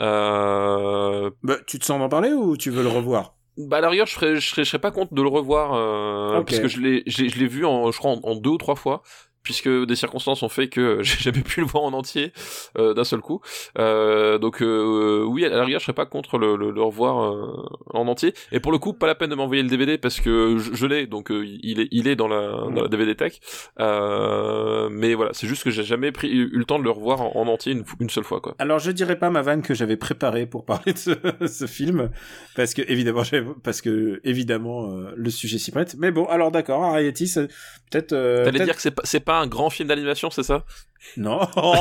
Euh, 0.00 1.30
Bah, 1.42 1.56
tu 1.66 1.80
te 1.80 1.84
sens 1.84 1.98
d'en 1.98 2.08
parler 2.08 2.30
ou 2.32 2.56
tu 2.56 2.70
veux 2.70 2.82
le 2.84 2.88
revoir? 2.88 3.34
Bah 3.56 3.78
à 3.78 3.80
la 3.80 3.88
rigueur, 3.88 4.06
je 4.06 4.14
serais, 4.14 4.36
je 4.36 4.48
serais, 4.48 4.62
je 4.62 4.68
serais 4.70 4.78
pas 4.78 4.92
contre 4.92 5.12
de 5.14 5.20
le 5.20 5.28
revoir, 5.28 5.74
euh, 5.74 6.38
Ok. 6.38 6.46
puisque 6.46 6.68
je 6.68 6.78
l'ai, 6.80 7.02
j'ai- 7.06 7.28
je 7.28 7.38
l'ai 7.40 7.48
vu 7.48 7.66
en, 7.66 7.90
je 7.90 7.98
crois, 7.98 8.12
en, 8.12 8.20
en 8.22 8.36
deux 8.36 8.50
ou 8.50 8.56
trois 8.58 8.76
fois, 8.76 9.02
puisque 9.48 9.70
des 9.86 9.96
circonstances 9.96 10.42
ont 10.42 10.50
fait 10.50 10.68
que 10.68 10.98
j'ai 11.02 11.16
jamais 11.20 11.40
pu 11.40 11.60
le 11.60 11.66
voir 11.66 11.84
en 11.84 11.94
entier 11.94 12.34
euh, 12.76 12.92
d'un 12.92 13.04
seul 13.04 13.20
coup. 13.20 13.40
Euh, 13.78 14.36
donc 14.36 14.60
euh, 14.60 15.24
oui, 15.26 15.42
à 15.46 15.48
la 15.48 15.64
rigueur, 15.64 15.80
je 15.80 15.86
serais 15.86 15.94
pas 15.94 16.04
contre 16.04 16.36
le, 16.36 16.54
le, 16.54 16.70
le 16.70 16.82
revoir 16.82 17.32
euh, 17.32 17.64
en 17.94 18.06
entier. 18.08 18.34
Et 18.52 18.60
pour 18.60 18.72
le 18.72 18.78
coup, 18.78 18.92
pas 18.92 19.06
la 19.06 19.14
peine 19.14 19.30
de 19.30 19.34
m'envoyer 19.34 19.62
le 19.62 19.70
DVD 19.70 19.96
parce 19.96 20.20
que 20.20 20.58
je, 20.58 20.74
je 20.74 20.86
l'ai, 20.86 21.06
donc 21.06 21.30
euh, 21.30 21.46
il 21.46 21.80
est, 21.80 21.88
il 21.92 22.08
est 22.08 22.14
dans 22.16 22.28
la, 22.28 22.50
dans 22.74 22.82
la 22.82 22.88
DVD 22.88 23.14
tech. 23.14 23.40
Euh, 23.80 24.88
mais 24.90 25.14
voilà, 25.14 25.30
c'est 25.32 25.46
juste 25.46 25.64
que 25.64 25.70
j'ai 25.70 25.82
jamais 25.82 26.12
pris, 26.12 26.28
eu 26.30 26.50
le 26.52 26.64
temps 26.66 26.78
de 26.78 26.84
le 26.84 26.90
revoir 26.90 27.22
en, 27.22 27.32
en 27.36 27.46
entier 27.48 27.72
une, 27.72 27.84
une 28.00 28.10
seule 28.10 28.24
fois, 28.24 28.42
quoi. 28.42 28.54
Alors, 28.58 28.80
je 28.80 28.90
dirais 28.90 29.18
pas 29.18 29.30
ma 29.30 29.40
vanne 29.40 29.62
que 29.62 29.72
j'avais 29.72 29.96
préparée 29.96 30.44
pour 30.44 30.66
parler 30.66 30.92
de 30.92 30.98
ce, 30.98 31.10
ce 31.46 31.66
film, 31.66 32.10
parce 32.54 32.74
que 32.74 32.82
évidemment, 32.86 33.22
parce 33.64 33.80
que 33.80 34.20
évidemment, 34.24 34.90
euh, 34.92 35.12
le 35.16 35.30
sujet 35.30 35.56
s'y 35.56 35.70
prête. 35.70 35.96
Mais 35.98 36.10
bon, 36.10 36.26
alors 36.26 36.50
d'accord, 36.50 36.94
c'est 37.14 37.48
peut-être. 37.90 38.12
euh, 38.12 38.44
T'allais 38.44 38.64
dire 38.64 38.76
que 38.76 38.82
c'est 38.82 38.90
pas, 38.90 39.02
c'est 39.04 39.20
pas 39.20 39.37
un 39.40 39.46
grand 39.46 39.70
film 39.70 39.88
d'animation, 39.88 40.30
c'est 40.30 40.42
ça 40.42 40.64
Non, 41.16 41.40
Oh, 41.56 41.74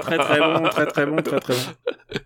très 0.00 0.18
très 0.18 0.38
bon, 0.40 0.62
très 0.68 0.86
très 0.86 1.06
bon, 1.06 1.16
très 1.22 1.40
très 1.40 1.54
bon. 1.54 2.18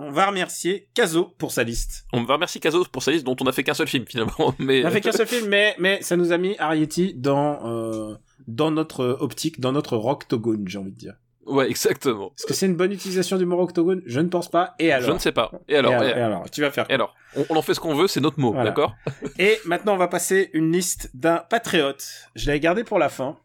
On 0.00 0.10
va 0.12 0.26
remercier 0.28 0.88
Caso 0.94 1.34
pour 1.38 1.50
sa 1.50 1.64
liste. 1.64 2.06
On 2.12 2.22
va 2.22 2.34
remercier 2.34 2.60
Kazos 2.60 2.84
pour 2.84 3.02
sa 3.02 3.10
liste 3.10 3.24
dont 3.24 3.34
on 3.40 3.46
a 3.46 3.52
fait 3.52 3.64
qu'un 3.64 3.74
seul 3.74 3.88
film 3.88 4.04
finalement, 4.06 4.54
mais 4.58 4.84
On 4.84 4.86
a 4.86 4.90
fait 4.90 5.00
qu'un 5.00 5.12
seul 5.12 5.26
film, 5.26 5.48
mais 5.48 5.74
mais 5.78 6.00
ça 6.02 6.16
nous 6.16 6.32
a 6.32 6.38
mis 6.38 6.56
Arietti 6.58 7.14
dans 7.14 7.58
euh, 7.66 8.14
dans 8.46 8.70
notre 8.70 9.04
optique, 9.20 9.60
dans 9.60 9.72
notre 9.72 9.96
rocktogone, 9.96 10.68
j'ai 10.68 10.78
envie 10.78 10.92
de 10.92 10.96
dire. 10.96 11.14
ouais, 11.46 11.68
exactement. 11.68 12.28
Est-ce 12.38 12.46
que 12.46 12.54
c'est 12.54 12.66
une 12.66 12.76
bonne 12.76 12.92
utilisation 12.92 13.38
du 13.38 13.44
mot 13.44 13.56
rocktogone 13.56 14.00
Je 14.06 14.20
ne 14.20 14.28
pense 14.28 14.48
pas. 14.48 14.74
Et 14.78 14.92
alors? 14.92 15.08
Je 15.08 15.12
ne 15.14 15.18
sais 15.18 15.32
pas. 15.32 15.50
Et 15.68 15.74
alors, 15.76 15.92
et 15.92 15.96
et, 15.96 15.98
alors, 15.98 16.16
et 16.16 16.22
alors, 16.22 16.50
tu 16.50 16.60
vas 16.60 16.70
faire. 16.70 16.86
et 16.88 16.94
alors 16.94 17.14
on, 17.36 17.44
on 17.50 17.56
en 17.56 17.62
fait 17.62 17.74
ce 17.74 17.80
qu'on 17.80 17.96
veut, 17.96 18.06
c'est 18.06 18.20
notre 18.20 18.38
mot, 18.38 18.52
Voilà. 18.52 18.70
d'accord? 18.70 18.94
Et 19.40 19.58
maintenant, 19.64 19.94
on 19.94 19.98
va 19.98 20.08
passer 20.08 20.48
une 20.52 20.70
liste 20.70 21.10
d'un 21.14 21.38
patriote. 21.50 22.06
Je 22.36 22.46
l'avais 22.46 22.60
gardé 22.60 22.84
pour 22.84 23.00
la 23.00 23.08
fin. 23.08 23.36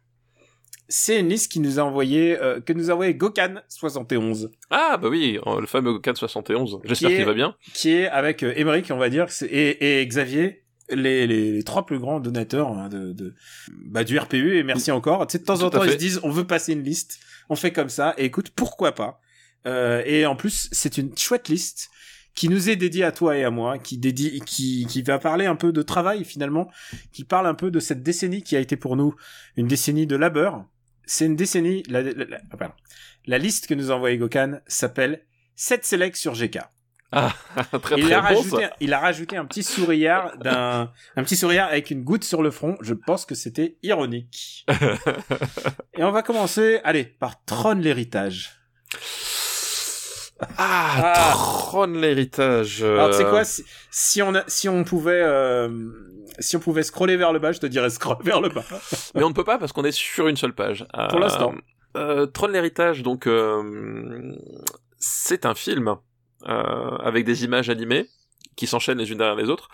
C'est 0.95 1.19
une 1.19 1.29
liste 1.29 1.51
qui 1.51 1.59
nous 1.59 1.79
a 1.79 1.83
envoyé, 1.83 2.39
euh, 2.39 2.59
que 2.61 2.71
nous 2.71 2.91
a 2.91 2.93
envoyé 2.93 3.15
Gokan71, 3.15 4.49
Ah 4.69 4.97
bah 5.01 5.07
oui, 5.09 5.39
euh, 5.47 5.59
le 5.59 5.65
fameux 5.65 5.97
471. 5.97 6.81
J'espère 6.83 7.09
qu'il 7.09 7.25
va 7.25 7.33
bien. 7.33 7.55
qui 7.73 7.89
est 7.89 8.07
avec 8.07 8.43
euh, 8.43 8.53
Emmerich, 8.55 8.91
on 8.91 8.97
va 8.97 9.09
dire, 9.09 9.25
et, 9.49 10.01
et 10.01 10.05
Xavier. 10.07 10.63
les, 10.91 11.25
les, 11.25 11.51
les 11.51 11.63
trois 11.63 11.87
plus 11.87 11.97
grands 11.97 12.19
donateurs 12.19 12.69
hein, 12.69 12.89
de, 12.89 13.11
de 13.11 13.33
bah, 13.85 14.03
du 14.03 14.19
RPU 14.19 14.57
et 14.57 14.63
merci 14.63 14.91
encore. 14.91 15.25
Tu 15.25 15.31
sais, 15.33 15.39
de 15.39 15.45
temps 15.45 15.61
en 15.63 15.71
Tout 15.71 15.77
temps, 15.79 15.83
ils 15.83 15.91
se 15.93 15.95
disent 15.97 16.19
on 16.21 16.29
veut 16.29 16.45
passer 16.45 16.73
une 16.73 16.83
liste, 16.83 17.19
on 17.49 17.55
fait 17.55 17.71
comme 17.71 17.89
ça. 17.89 18.13
Et 18.19 18.25
écoute, 18.25 18.51
pourquoi 18.55 18.93
pas? 18.93 19.19
Euh, 19.65 20.03
Et 20.05 20.27
en 20.27 20.35
plus, 20.35 20.69
c'est 20.71 20.99
une 20.99 21.17
chouette 21.17 21.47
liste 21.49 21.89
qui 22.35 22.49
nous 22.49 22.69
est 22.69 22.75
dédiée 22.75 23.03
à 23.03 23.11
toi 23.11 23.35
et 23.37 23.43
à 23.43 23.49
moi, 23.49 23.79
qui 23.79 23.97
dédie, 23.97 24.41
qui 24.45 24.85
qui 24.87 25.01
va 25.01 25.17
parler 25.19 25.45
un 25.47 25.55
peu 25.55 25.71
de 25.71 25.81
travail 25.81 26.23
finalement, 26.23 26.69
qui 27.13 27.23
parle 27.23 27.47
un 27.47 27.53
peu 27.55 27.71
de 27.71 27.79
cette 27.79 28.03
décennie 28.03 28.43
qui 28.43 28.55
a 28.55 28.59
été 28.59 28.75
pour 28.75 28.95
nous 28.95 29.15
une 29.55 29.67
décennie 29.67 30.05
de 30.05 30.15
labeur. 30.15 30.65
C'est 31.05 31.25
une 31.25 31.35
décennie. 31.35 31.83
La, 31.89 32.01
la, 32.01 32.11
la- 32.25 32.37
ah, 32.51 32.57
pardon. 32.57 32.73
La 33.25 33.37
liste 33.37 33.67
que 33.67 33.73
nous 33.73 33.91
a 33.91 33.95
envoyé 33.95 34.17
Gokan 34.17 34.59
s'appelle 34.67 35.23
7 35.55 35.85
Select 35.85 36.15
sur 36.15 36.33
GK. 36.33 36.59
très 37.83 37.95
il, 37.97 38.05
très 38.05 38.13
a 38.15 38.21
bon 38.21 38.27
rajouté, 38.37 38.63
ça. 38.63 38.75
il 38.79 38.91
a 38.91 38.99
rajouté 38.99 39.37
un 39.37 39.45
petit 39.45 39.61
sourire 39.61 40.31
d'un, 40.39 40.91
un 41.15 41.23
petit 41.23 41.35
sourire 41.35 41.65
avec 41.65 41.91
une 41.91 42.03
goutte 42.03 42.23
sur 42.23 42.41
le 42.41 42.49
front. 42.49 42.75
Je 42.81 42.95
pense 42.95 43.25
que 43.25 43.35
c'était 43.35 43.77
ironique. 43.83 44.65
Et 45.97 46.03
on 46.03 46.09
va 46.11 46.23
commencer, 46.23 46.79
allez, 46.83 47.03
par 47.05 47.43
Tron 47.45 47.75
l'héritage. 47.75 48.53
Ah, 50.57 51.13
Ah. 51.15 51.31
Tron 51.33 51.87
l'héritage. 51.87 52.83
Alors 52.83 53.09
tu 53.11 53.17
sais 53.17 53.25
quoi, 53.25 53.43
si, 53.43 53.63
si 53.91 54.21
on 54.21 54.35
a, 54.35 54.43
si 54.47 54.69
on 54.69 54.83
pouvait, 54.83 55.21
euh, 55.23 55.69
si 56.39 56.55
on 56.55 56.59
pouvait 56.59 56.83
scroller 56.83 57.17
vers 57.17 57.33
le 57.33 57.39
bas, 57.39 57.51
je 57.51 57.59
te 57.59 57.65
dirais 57.65 57.89
scroll 57.89 58.17
vers 58.23 58.41
le 58.41 58.49
bas. 58.49 58.63
Mais 59.15 59.23
on 59.23 59.29
ne 59.29 59.33
peut 59.33 59.43
pas 59.43 59.57
parce 59.57 59.71
qu'on 59.71 59.83
est 59.83 59.91
sur 59.91 60.27
une 60.27 60.37
seule 60.37 60.53
page. 60.53 60.85
Pour 61.09 61.17
Euh, 61.17 61.21
l'instant. 61.21 61.53
Euh, 61.95 62.25
Tron 62.25 62.47
l'héritage, 62.47 63.03
donc 63.03 63.27
euh, 63.27 64.31
c'est 64.97 65.45
un 65.45 65.53
film 65.55 65.95
euh, 66.47 66.97
avec 67.03 67.25
des 67.25 67.43
images 67.43 67.69
animées 67.69 68.07
qui 68.55 68.67
s'enchaînent 68.67 68.97
les 68.99 69.11
unes 69.11 69.17
derrière 69.17 69.35
les 69.35 69.49
autres. 69.49 69.67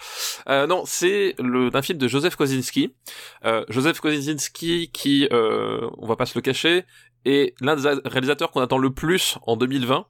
Euh, 0.47 0.65
non, 0.67 0.83
c'est 0.85 1.35
le 1.39 1.69
d'un 1.69 1.81
film 1.81 1.97
de 1.97 2.07
Joseph 2.07 2.35
Kosinski. 2.35 2.93
Euh, 3.45 3.65
Joseph 3.69 3.99
Kosinski 3.99 4.89
qui, 4.91 5.27
euh, 5.33 5.89
on 5.97 6.07
va 6.07 6.15
pas 6.15 6.25
se 6.25 6.37
le 6.37 6.41
cacher, 6.41 6.85
est 7.25 7.53
l'un 7.61 7.75
des 7.75 7.89
réalisateurs 8.05 8.51
qu'on 8.51 8.61
attend 8.61 8.77
le 8.77 8.91
plus 8.93 9.37
en 9.45 9.57
2020. 9.57 10.05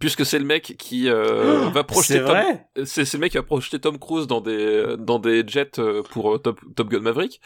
Puisque 0.00 0.24
c'est 0.26 0.38
le 0.38 0.44
mec 0.46 0.74
qui 0.78 1.08
euh, 1.08 1.68
va 1.72 1.84
projeter 1.84 2.14
C'est 2.14 2.18
Tom, 2.20 2.28
vrai. 2.30 2.66
c'est 2.84 3.12
le 3.12 3.18
mec 3.20 3.30
qui 3.32 3.36
va 3.36 3.42
projeter 3.44 3.78
Tom 3.78 3.98
Cruise 3.98 4.26
dans 4.26 4.40
des 4.40 4.96
dans 4.98 5.18
des 5.18 5.44
jets 5.46 5.78
euh, 5.78 6.02
pour 6.02 6.34
euh, 6.34 6.38
Top, 6.38 6.58
Top 6.74 6.88
Gun 6.88 7.00
Maverick. 7.00 7.40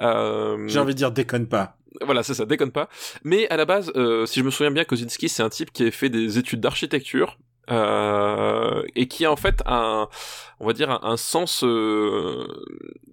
Euh, 0.00 0.66
J'ai 0.68 0.78
envie 0.80 0.94
de 0.94 0.98
dire 0.98 1.12
déconne 1.12 1.46
pas. 1.46 1.76
voilà, 2.02 2.22
c'est 2.22 2.34
ça, 2.34 2.46
déconne 2.46 2.72
pas. 2.72 2.88
Mais 3.24 3.48
à 3.50 3.56
la 3.56 3.64
base, 3.66 3.92
euh, 3.94 4.24
si 4.26 4.40
je 4.40 4.44
me 4.44 4.50
souviens 4.50 4.70
bien, 4.70 4.84
Kozinski, 4.84 5.28
c'est 5.28 5.42
un 5.42 5.48
type 5.50 5.70
qui 5.72 5.86
a 5.86 5.90
fait 5.90 6.08
des 6.08 6.38
études 6.38 6.60
d'architecture 6.60 7.38
euh, 7.70 8.82
et 8.94 9.08
qui 9.08 9.24
a 9.24 9.32
en 9.32 9.36
fait 9.36 9.62
un, 9.66 10.08
on 10.60 10.66
va 10.66 10.72
dire, 10.72 10.90
un, 10.90 11.00
un 11.02 11.16
sens 11.16 11.62
euh, 11.64 12.46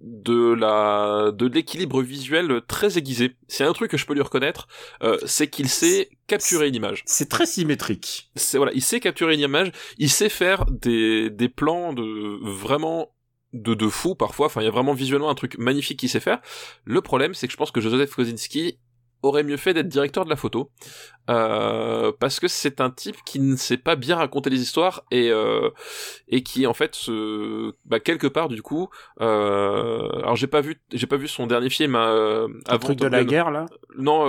de 0.00 0.52
la, 0.52 1.30
de 1.32 1.46
l'équilibre 1.46 2.02
visuel 2.02 2.62
très 2.66 2.98
aiguisé. 2.98 3.36
C'est 3.48 3.64
un 3.64 3.72
truc 3.72 3.90
que 3.90 3.96
je 3.96 4.06
peux 4.06 4.14
lui 4.14 4.22
reconnaître, 4.22 4.68
euh, 5.02 5.18
c'est 5.26 5.48
qu'il 5.48 5.68
sait 5.68 6.08
capturer 6.26 6.68
une 6.68 6.74
image. 6.74 7.02
C'est 7.06 7.28
très 7.28 7.46
symétrique. 7.46 8.30
C'est 8.34 8.56
voilà, 8.56 8.72
il 8.74 8.82
sait 8.82 9.00
capturer 9.00 9.34
une 9.34 9.40
image, 9.40 9.72
il 9.98 10.10
sait 10.10 10.28
faire 10.28 10.64
des 10.66 11.30
des 11.30 11.48
plans 11.48 11.92
de 11.92 12.38
vraiment 12.42 13.12
de, 13.52 13.74
de 13.74 13.88
fou 13.88 14.14
parfois. 14.14 14.46
Enfin, 14.46 14.60
il 14.60 14.64
y 14.64 14.68
a 14.68 14.70
vraiment 14.70 14.92
visuellement 14.94 15.30
un 15.30 15.34
truc 15.34 15.58
magnifique 15.58 16.00
qu'il 16.00 16.08
sait 16.08 16.20
faire. 16.20 16.40
Le 16.84 17.00
problème, 17.00 17.34
c'est 17.34 17.46
que 17.46 17.52
je 17.52 17.56
pense 17.56 17.70
que 17.70 17.80
Joseph 17.80 18.14
Kosinski 18.14 18.78
aurait 19.26 19.42
mieux 19.42 19.56
fait 19.56 19.74
d'être 19.74 19.88
directeur 19.88 20.24
de 20.24 20.30
la 20.30 20.36
photo 20.36 20.70
euh, 21.28 22.12
parce 22.18 22.40
que 22.40 22.48
c'est 22.48 22.80
un 22.80 22.90
type 22.90 23.16
qui 23.24 23.40
ne 23.40 23.56
sait 23.56 23.76
pas 23.76 23.96
bien 23.96 24.16
raconter 24.16 24.48
les 24.50 24.60
histoires 24.62 25.02
et 25.10 25.30
euh, 25.30 25.70
et 26.28 26.42
qui 26.42 26.66
en 26.66 26.74
fait 26.74 26.94
se 26.94 27.72
bah, 27.84 28.00
quelque 28.00 28.26
part 28.28 28.48
du 28.48 28.62
coup 28.62 28.88
euh, 29.20 30.08
alors 30.20 30.36
j'ai 30.36 30.46
pas 30.46 30.60
vu 30.60 30.80
j'ai 30.92 31.06
pas 31.06 31.16
vu 31.16 31.28
son 31.28 31.46
dernier 31.46 31.70
film 31.70 31.94
euh, 31.96 32.46
Un 32.46 32.72
avant 32.74 32.78
truc 32.78 32.98
de 32.98 33.06
la 33.06 33.22
Gun. 33.24 33.28
guerre 33.30 33.50
là? 33.50 33.66
non 33.98 34.22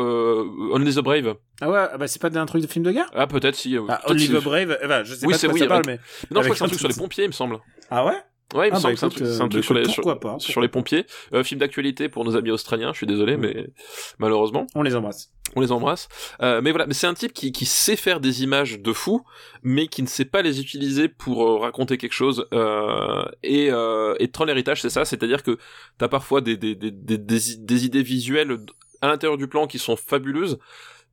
Only 0.73 0.95
the 0.95 0.99
Brave 0.99 1.35
Ah 1.61 1.69
ouais, 1.69 1.87
ah 1.91 1.97
bah 1.97 2.07
c'est 2.07 2.21
pas 2.21 2.35
un 2.37 2.45
truc 2.45 2.61
de 2.61 2.67
film 2.67 2.83
de 2.85 2.91
guerre? 2.91 3.09
ah 3.13 3.27
peut-être 3.27 3.55
si 3.55 3.75
Ah, 3.77 3.81
peut-être 4.05 4.11
Only 4.11 4.27
the 4.29 4.43
Brave. 4.43 4.77
ben, 4.87 5.03
je 5.03 5.13
sais 5.15 5.25
Oui, 5.25 5.33
pas 5.33 5.37
de 5.37 5.41
c'est 5.41 5.47
quoi 5.47 5.53
oui, 5.53 5.59
ça 5.61 5.67
parle, 5.67 5.83
avec- 5.87 6.01
mais 6.01 6.35
non 6.35 6.41
je 6.41 6.47
crois 6.47 6.49
que 6.49 6.57
c'est 6.57 6.63
un 6.63 6.67
truc 6.67 6.79
sur 6.79 6.89
les 6.89 6.95
pompiers 6.95 7.23
il 7.25 7.27
me 7.27 7.31
semble 7.33 7.59
ah 7.89 8.05
ouais? 8.05 8.13
Ouais, 8.55 8.69
il 8.69 8.71
me 8.71 8.77
Ah 8.77 8.79
bah 8.81 8.95
semble 8.95 9.13
que 9.13 9.25
c'est 9.25 9.41
un 9.41 9.45
euh, 9.45 9.49
truc 9.49 9.61
bah 9.61 9.65
sur, 9.65 9.73
les, 9.73 9.81
écoute, 9.81 9.93
sur, 9.93 10.03
pourquoi 10.03 10.19
pas, 10.21 10.39
sur 10.39 10.61
les 10.61 10.69
pompiers. 10.69 11.05
Euh, 11.33 11.43
film 11.43 11.59
d'actualité 11.59 12.07
pour 12.07 12.23
nos 12.23 12.37
amis 12.37 12.51
australiens, 12.51 12.93
je 12.93 12.97
suis 12.97 13.07
désolé, 13.07 13.35
mais 13.35 13.67
malheureusement, 14.19 14.67
On 14.73 14.83
les 14.83 14.95
embrasse. 14.95 15.31
on 15.55 15.59
les 15.59 15.73
embrasse. 15.73 16.07
Euh, 16.41 16.61
mais 16.61 16.71
voilà, 16.71 16.87
mais 16.87 16.93
c'est 16.93 17.07
un 17.07 17.13
type 17.13 17.33
qui, 17.33 17.51
qui 17.51 17.65
sait 17.65 17.97
faire 17.97 18.21
des 18.21 18.43
images 18.43 18.79
de 18.79 18.93
fou, 18.93 19.21
mais 19.63 19.87
qui 19.87 20.01
ne 20.01 20.07
sait 20.07 20.23
pas 20.23 20.41
les 20.41 20.61
utiliser 20.61 21.09
pour 21.09 21.45
euh, 21.45 21.57
raconter 21.57 21.97
quelque 21.97 22.13
chose. 22.13 22.47
Euh, 22.53 23.25
et, 23.43 23.69
euh, 23.69 24.15
et 24.19 24.29
Tron 24.29 24.45
l'héritage, 24.45 24.81
c'est 24.81 24.89
ça, 24.89 25.03
c'est-à-dire 25.03 25.43
que 25.43 25.57
t'as 25.97 26.07
parfois 26.07 26.39
des, 26.39 26.55
des, 26.55 26.73
des, 26.75 26.91
des 26.91 27.85
idées 27.85 28.03
visuelles 28.03 28.57
à 29.01 29.07
l'intérieur 29.07 29.37
du 29.37 29.47
plan 29.49 29.67
qui 29.67 29.77
sont 29.77 29.97
fabuleuses, 29.97 30.57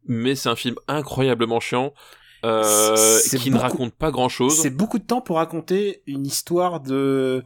mais 0.06 0.36
c'est 0.36 0.48
un 0.50 0.56
film 0.56 0.76
incroyablement 0.86 1.58
chiant. 1.58 1.94
Euh, 2.44 3.18
qui 3.38 3.50
ne 3.50 3.58
raconte 3.58 3.94
pas 3.94 4.10
grand 4.10 4.28
chose. 4.28 4.56
C'est 4.60 4.70
beaucoup 4.70 4.98
de 4.98 5.04
temps 5.04 5.20
pour 5.20 5.36
raconter 5.36 6.02
une 6.06 6.26
histoire 6.26 6.80
de 6.80 7.42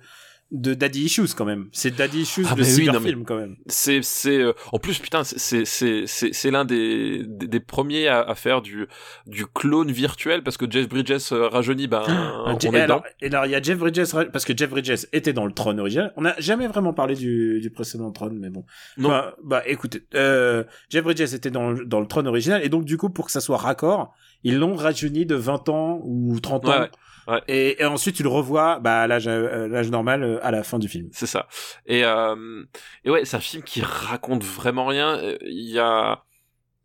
de 0.50 0.72
Daddy 0.72 1.02
Issues 1.04 1.34
quand 1.36 1.44
même. 1.44 1.68
C'est 1.72 1.94
Daddy 1.94 2.22
Issues 2.22 2.46
Ah, 2.48 2.54
mais 2.56 2.62
oui, 2.62 2.68
cyberfilm 2.86 3.26
quand 3.26 3.36
même. 3.36 3.56
c'est 3.66 4.00
c'est 4.02 4.38
euh, 4.38 4.54
en 4.72 4.78
plus 4.78 4.98
putain 4.98 5.22
c'est 5.22 5.66
c'est 5.66 6.06
c'est 6.06 6.32
c'est 6.32 6.50
l'un 6.50 6.64
des, 6.64 7.22
des 7.26 7.46
des 7.48 7.60
premiers 7.60 8.08
à, 8.08 8.22
à 8.22 8.34
faire 8.34 8.62
du 8.62 8.86
du 9.26 9.44
clone 9.44 9.90
virtuel 9.92 10.42
parce 10.42 10.56
que 10.56 10.64
Jeff 10.70 10.88
Bridges 10.88 11.32
euh, 11.32 11.48
rajeunit 11.48 11.86
ben 11.86 12.02
Ah, 12.08 12.44
on 12.46 12.58
Je- 12.58 12.66
est 12.68 12.72
et 12.72 12.80
alors, 12.80 13.02
et 13.20 13.26
alors, 13.26 13.44
il 13.44 13.52
y 13.52 13.54
a 13.56 13.60
Jeff 13.60 13.76
Bridges 13.76 14.10
parce 14.32 14.46
que 14.46 14.56
Jeff 14.56 14.70
Bridges 14.70 15.04
était 15.12 15.34
dans 15.34 15.44
le 15.44 15.52
Tron 15.52 15.76
original. 15.76 16.14
On 16.16 16.22
n'a 16.22 16.34
jamais 16.38 16.66
vraiment 16.66 16.94
parlé 16.94 17.14
du, 17.14 17.60
du 17.60 17.68
précédent 17.68 18.10
Tron, 18.10 18.30
mais 18.32 18.48
bon. 18.48 18.64
non 18.96 19.10
Bah, 19.10 19.36
bah 19.44 19.62
écoutez, 19.66 20.00
euh, 20.14 20.64
Jeff 20.88 21.04
Bridges 21.04 21.34
était 21.34 21.50
dans, 21.50 21.72
le- 21.72 21.84
dans 21.84 22.00
le 22.00 22.06
Tron 22.06 22.24
original 22.24 22.64
et 22.64 22.70
donc 22.70 22.86
du 22.86 22.96
coup 22.96 23.10
pour 23.10 23.26
que 23.26 23.32
ça 23.32 23.42
soit 23.42 23.58
raccord, 23.58 24.14
ils 24.44 24.58
l'ont 24.58 24.74
rajeuni 24.74 25.26
de 25.26 25.34
20 25.34 25.68
ans 25.68 26.00
ou 26.04 26.38
30 26.40 26.68
ans. 26.68 26.86
Ouais. 27.26 27.42
Et, 27.46 27.82
et 27.82 27.84
ensuite 27.84 28.16
tu 28.16 28.22
le 28.22 28.30
revois 28.30 28.78
bah, 28.80 29.02
à 29.02 29.06
l'âge 29.06 29.28
euh, 29.28 29.84
normal 29.90 30.22
euh, 30.22 30.38
à 30.42 30.50
la 30.50 30.62
fin 30.62 30.78
du 30.78 30.88
film. 30.88 31.10
c'est 31.12 31.26
ça 31.26 31.46
et 31.84 32.02
euh, 32.02 32.64
et 33.04 33.10
ouais 33.10 33.26
c'est 33.26 33.36
un 33.36 33.40
film 33.40 33.62
qui 33.62 33.82
raconte 33.82 34.42
vraiment 34.42 34.86
rien 34.86 35.20
il 35.42 35.70
y 35.70 35.78
a 35.78 36.22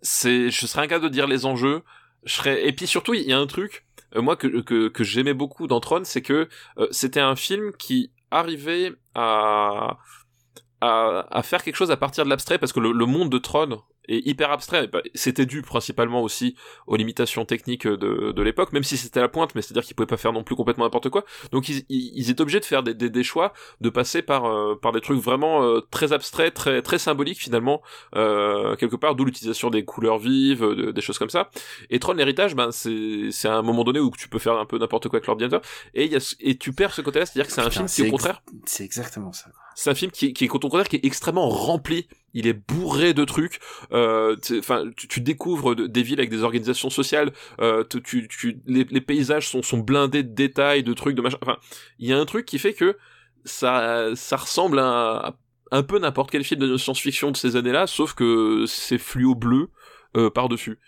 c'est 0.02 0.50
je 0.50 0.66
serais 0.68 0.82
incapable 0.82 1.06
de 1.06 1.14
dire 1.14 1.28
les 1.28 1.46
enjeux 1.46 1.84
je 2.26 2.34
serais 2.34 2.68
et 2.68 2.74
puis 2.74 2.88
surtout 2.88 3.14
il 3.14 3.22
y 3.22 3.32
a 3.32 3.40
un 3.40 3.48
truc 3.48 3.86
euh, 4.16 4.22
moi 4.22 4.36
que 4.36 4.48
que 4.62 4.90
que 4.90 5.04
j'aimais 5.04 5.34
beaucoup 5.34 5.68
dans 5.68 5.80
Tron 5.80 6.02
c'est 6.04 6.22
que 6.22 6.50
euh, 6.78 6.88
c'était 6.92 7.20
un 7.20 7.36
film 7.36 7.72
qui 7.80 8.12
arrivait 8.32 8.92
à 9.16 9.98
à, 10.88 11.28
à 11.32 11.44
faire 11.44 11.64
quelque 11.64 11.76
chose 11.76 11.92
à 11.92 11.98
partir 11.98 12.24
de 12.26 12.30
l'abstrait 12.30 12.58
parce 12.60 12.74
que 12.74 12.80
le, 12.80 12.92
le 12.92 13.06
monde 13.06 13.30
de 13.30 13.38
Tron 13.38 13.82
est 14.10 14.28
hyper 14.28 14.52
abstrait. 14.52 14.88
Bah, 14.88 15.02
C'était 15.16 15.46
dû 15.46 15.62
principalement 15.62 16.22
aussi 16.22 16.56
aux 16.88 16.98
limitations 16.98 17.46
techniques 17.46 17.88
de, 17.88 18.34
de 18.34 18.42
l'époque, 18.42 18.74
même 18.74 18.84
si 18.84 18.98
c'était 18.98 19.22
la 19.22 19.30
pointe, 19.30 19.56
mais 19.56 19.62
c'est-à-dire 19.62 19.84
qu'ils 19.84 19.96
pouvaient 19.96 20.08
pas 20.08 20.18
faire 20.18 20.34
non 20.34 20.44
plus 20.44 20.56
complètement 20.58 20.84
n'importe 20.84 21.10
quoi. 21.10 21.24
Donc 21.54 21.70
ils, 21.70 21.86
ils, 21.88 22.12
ils 22.16 22.30
étaient 22.30 22.42
obligés 22.42 22.60
de 22.60 22.66
faire 22.66 22.84
des, 22.84 22.94
des, 22.94 23.10
des 23.10 23.24
choix, 23.24 23.54
de 23.80 23.90
passer 23.90 24.22
par 24.22 24.46
euh, 24.46 24.76
par 24.76 24.92
des 24.92 25.00
trucs 25.00 25.20
vraiment 25.22 25.64
euh, 25.64 25.80
très 25.90 26.12
abstraits, 26.12 26.54
très 26.54 26.82
très 26.82 27.00
symboliques 27.00 27.40
finalement, 27.40 27.82
euh, 28.16 28.76
quelque 28.76 28.98
part, 28.98 29.16
d'où 29.16 29.24
l'utilisation 29.26 29.70
des 29.70 29.86
couleurs 29.86 30.18
vives, 30.20 30.64
de- 30.64 30.92
des 30.92 31.02
choses 31.02 31.18
comme 31.18 31.30
ça. 31.30 31.50
Et 31.90 32.00
Tron 32.00 32.14
l'héritage, 32.14 32.56
ben 32.56 32.72
c'est 32.72 33.48
à 33.48 33.56
un 33.56 33.62
moment 33.62 33.86
donné 33.86 34.00
où 34.02 34.12
tu 34.18 34.28
peux 34.28 34.40
faire 34.40 34.58
un 34.58 34.66
peu 34.66 34.78
n'importe 34.80 35.08
quoi 35.08 35.18
avec 35.18 35.28
l'ordinateur, 35.28 35.62
et 35.94 36.08
y 36.08 36.16
a 36.18 36.36
et 36.42 36.58
tu 36.58 36.74
perds 36.74 36.94
ce 36.94 37.02
côté-là, 37.02 37.26
c'est-à-dire 37.26 37.48
que 37.48 37.54
c'est 37.54 37.62
un 37.62 37.70
film 37.70 37.86
qui 37.86 38.02
au 38.02 38.12
contraire 38.12 38.42
C'est 38.66 38.84
exactement 38.84 39.32
ça. 39.32 39.50
quoi. 39.50 39.60
C'est 39.76 39.90
un 39.90 39.96
film 39.96 40.12
qui, 40.12 40.34
qui 40.34 40.46
est 40.46 40.48
contraire 40.48 40.88
qui 40.88 40.96
est 40.98 41.06
extrêmement 41.06 41.50
rempli. 41.50 42.08
Il 42.34 42.48
est 42.48 42.54
bourré 42.54 43.14
de 43.14 43.24
trucs. 43.26 43.60
Euh, 43.92 44.36
tu- 44.42 44.58
Enfin, 44.60 44.86
tu, 44.98 45.08
tu 45.08 45.22
découvres 45.22 45.76
de- 45.76 45.88
des 45.88 46.02
villes 46.04 46.20
avec 46.20 46.30
des 46.32 46.42
organisations 46.44 46.90
sociales. 46.90 47.32
Euh, 47.62 47.84
tu, 47.90 48.02
tu, 48.02 48.28
tu- 48.28 48.60
les, 48.66 48.86
les 48.90 49.02
paysages 49.02 49.48
sont, 49.50 49.62
sont 49.62 49.78
blindés 49.78 50.24
de 50.24 50.34
détails, 50.34 50.84
de 50.84 50.94
trucs, 50.94 51.16
de 51.16 51.22
machin. 51.22 51.38
Enfin, 51.42 51.58
il 52.00 52.08
y 52.10 52.14
a 52.14 52.18
un 52.18 52.26
truc 52.26 52.46
qui 52.46 52.58
fait 52.60 52.74
que 52.74 52.98
ça, 53.46 54.10
ça 54.16 54.38
ressemble 54.38 54.80
à, 54.80 54.86
à 55.18 55.36
un 55.72 55.84
peu 55.84 56.00
n'importe 56.00 56.32
quel 56.32 56.44
film 56.44 56.62
de 56.62 56.78
science-fiction 56.78 57.32
de 57.32 57.38
ces 57.38 57.56
années-là, 57.56 57.88
sauf 57.88 58.14
que 58.14 58.66
c'est 58.68 58.98
fluo 59.00 59.36
bleu 59.36 59.70
euh, 60.18 60.30
par 60.30 60.50
dessus. 60.50 60.80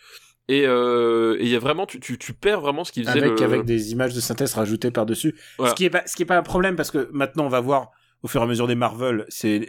Et 0.48 0.66
euh, 0.68 1.38
et 1.40 1.44
il 1.44 1.49
y 1.49 1.56
a 1.56 1.60
vraiment, 1.60 1.88
tu, 1.88 1.99
tu, 1.99 2.20
tu 2.20 2.34
perds 2.34 2.62
vraiment 2.62 2.84
ce 2.84 2.91
qui 2.91 3.03
faisait 3.03 3.18
Avec, 3.20 3.40
le... 3.40 3.45
avec 3.45 3.66
des 3.66 3.91
images 3.94 4.14
de 4.14 4.20
synthèse 4.20 4.53
rajoutées 4.53 4.91
par-dessus. 4.91 5.34
Voilà. 5.57 5.72
Ce 5.72 5.76
qui 5.76 5.86
est 5.86 5.90
pas, 5.90 6.03
ce 6.06 6.16
qui 6.16 6.22
est 6.22 6.28
pas 6.28 6.38
un 6.38 6.44
problème 6.44 6.76
parce 6.76 6.91
que 6.91 7.10
maintenant 7.12 7.45
on 7.45 7.49
va 7.49 7.62
voir 7.62 7.90
au 8.23 8.27
fur 8.27 8.41
et 8.41 8.43
à 8.43 8.47
mesure 8.47 8.67
des 8.67 8.75
Marvel, 8.75 9.25
c'est 9.29 9.67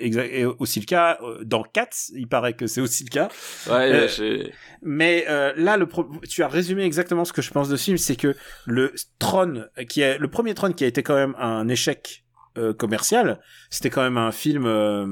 aussi 0.59 0.81
le 0.81 0.87
cas 0.87 1.19
Euh, 1.23 1.45
dans 1.45 1.63
Cats, 1.63 2.09
il 2.15 2.27
paraît 2.29 2.55
que 2.55 2.67
c'est 2.67 2.81
aussi 2.81 3.05
le 3.05 3.11
cas. 3.11 3.29
Ouais, 3.69 3.91
Euh, 3.93 4.09
Mais 4.83 5.25
euh, 5.29 5.53
là, 5.57 5.77
le 5.77 5.87
pro- 5.87 6.11
tu 6.29 6.43
as 6.43 6.49
résumé 6.49 6.85
exactement 6.85 7.25
ce 7.25 7.33
que 7.33 7.43
je 7.43 7.51
pense 7.51 7.69
de 7.69 7.77
ce 7.77 7.85
film, 7.85 7.99
c'est 7.99 8.17
que 8.17 8.35
le 8.67 8.95
Tron, 9.19 9.65
qui 9.89 10.01
est 10.01 10.19
le 10.19 10.29
premier 10.29 10.55
Tron 10.55 10.73
qui 10.73 10.85
a 10.85 10.87
été 10.87 11.03
quand 11.03 11.17
même 11.17 11.35
un 11.39 11.69
échec 11.69 12.25
euh, 12.57 12.73
commercial, 12.73 13.41
c'était 13.69 13.91
quand 13.91 14.03
même 14.03 14.17
un 14.17 14.33
film, 14.33 14.65
euh, 14.65 15.07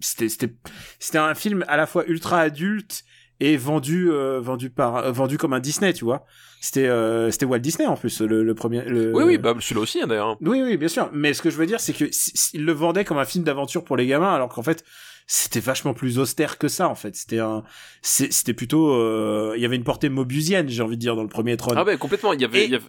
c'était 0.00 0.28
c'était 0.28 0.54
c'était 0.98 1.18
un 1.18 1.34
film 1.34 1.64
à 1.68 1.76
la 1.76 1.86
fois 1.86 2.06
ultra 2.06 2.40
adulte 2.40 3.04
et 3.40 3.56
vendu 3.56 4.10
euh, 4.10 4.40
vendu 4.40 4.70
par 4.70 4.96
euh, 4.96 5.12
vendu 5.12 5.38
comme 5.38 5.52
un 5.52 5.60
Disney, 5.60 5.92
tu 5.92 6.04
vois. 6.04 6.24
C'était 6.60 6.86
euh, 6.88 7.30
c'était 7.30 7.44
Walt 7.46 7.60
Disney 7.60 7.86
en 7.86 7.96
plus 7.96 8.20
le, 8.20 8.42
le 8.42 8.54
premier. 8.54 8.82
Le... 8.82 9.14
Oui, 9.14 9.22
oui, 9.24 9.38
bah 9.38 9.54
celui-là 9.60 9.80
aussi 9.80 10.00
hein, 10.02 10.06
d'ailleurs. 10.08 10.36
Oui, 10.40 10.60
oui, 10.62 10.76
bien 10.76 10.88
sûr. 10.88 11.08
Mais 11.12 11.32
ce 11.34 11.42
que 11.42 11.50
je 11.50 11.56
veux 11.56 11.66
dire, 11.66 11.78
c'est 11.80 11.92
que 11.92 12.04
s- 12.06 12.32
s- 12.34 12.50
il 12.54 12.64
le 12.64 12.72
vendait 12.72 13.04
comme 13.04 13.18
un 13.18 13.24
film 13.24 13.44
d'aventure 13.44 13.84
pour 13.84 13.96
les 13.96 14.06
gamins, 14.06 14.34
alors 14.34 14.48
qu'en 14.48 14.62
fait, 14.64 14.84
c'était 15.28 15.60
vachement 15.60 15.94
plus 15.94 16.18
austère 16.18 16.58
que 16.58 16.66
ça. 16.68 16.88
En 16.88 16.94
fait, 16.96 17.14
c'était 17.14 17.38
un, 17.38 17.62
c'était 18.02 18.54
plutôt, 18.54 18.90
euh, 18.92 19.52
il 19.56 19.62
y 19.62 19.64
avait 19.66 19.76
une 19.76 19.84
portée 19.84 20.08
mobusienne, 20.08 20.68
j'ai 20.68 20.82
envie 20.82 20.96
de 20.96 21.00
dire, 21.00 21.14
dans 21.14 21.22
le 21.22 21.28
premier 21.28 21.56
Tron. 21.56 21.74
Ah 21.76 21.84
ouais, 21.84 21.96
complètement. 21.96 22.32
Il 22.32 22.40
y 22.40 22.44
avait, 22.44 22.62
Et- 22.62 22.64
il 22.64 22.70
y 22.72 22.74
avait- 22.74 22.84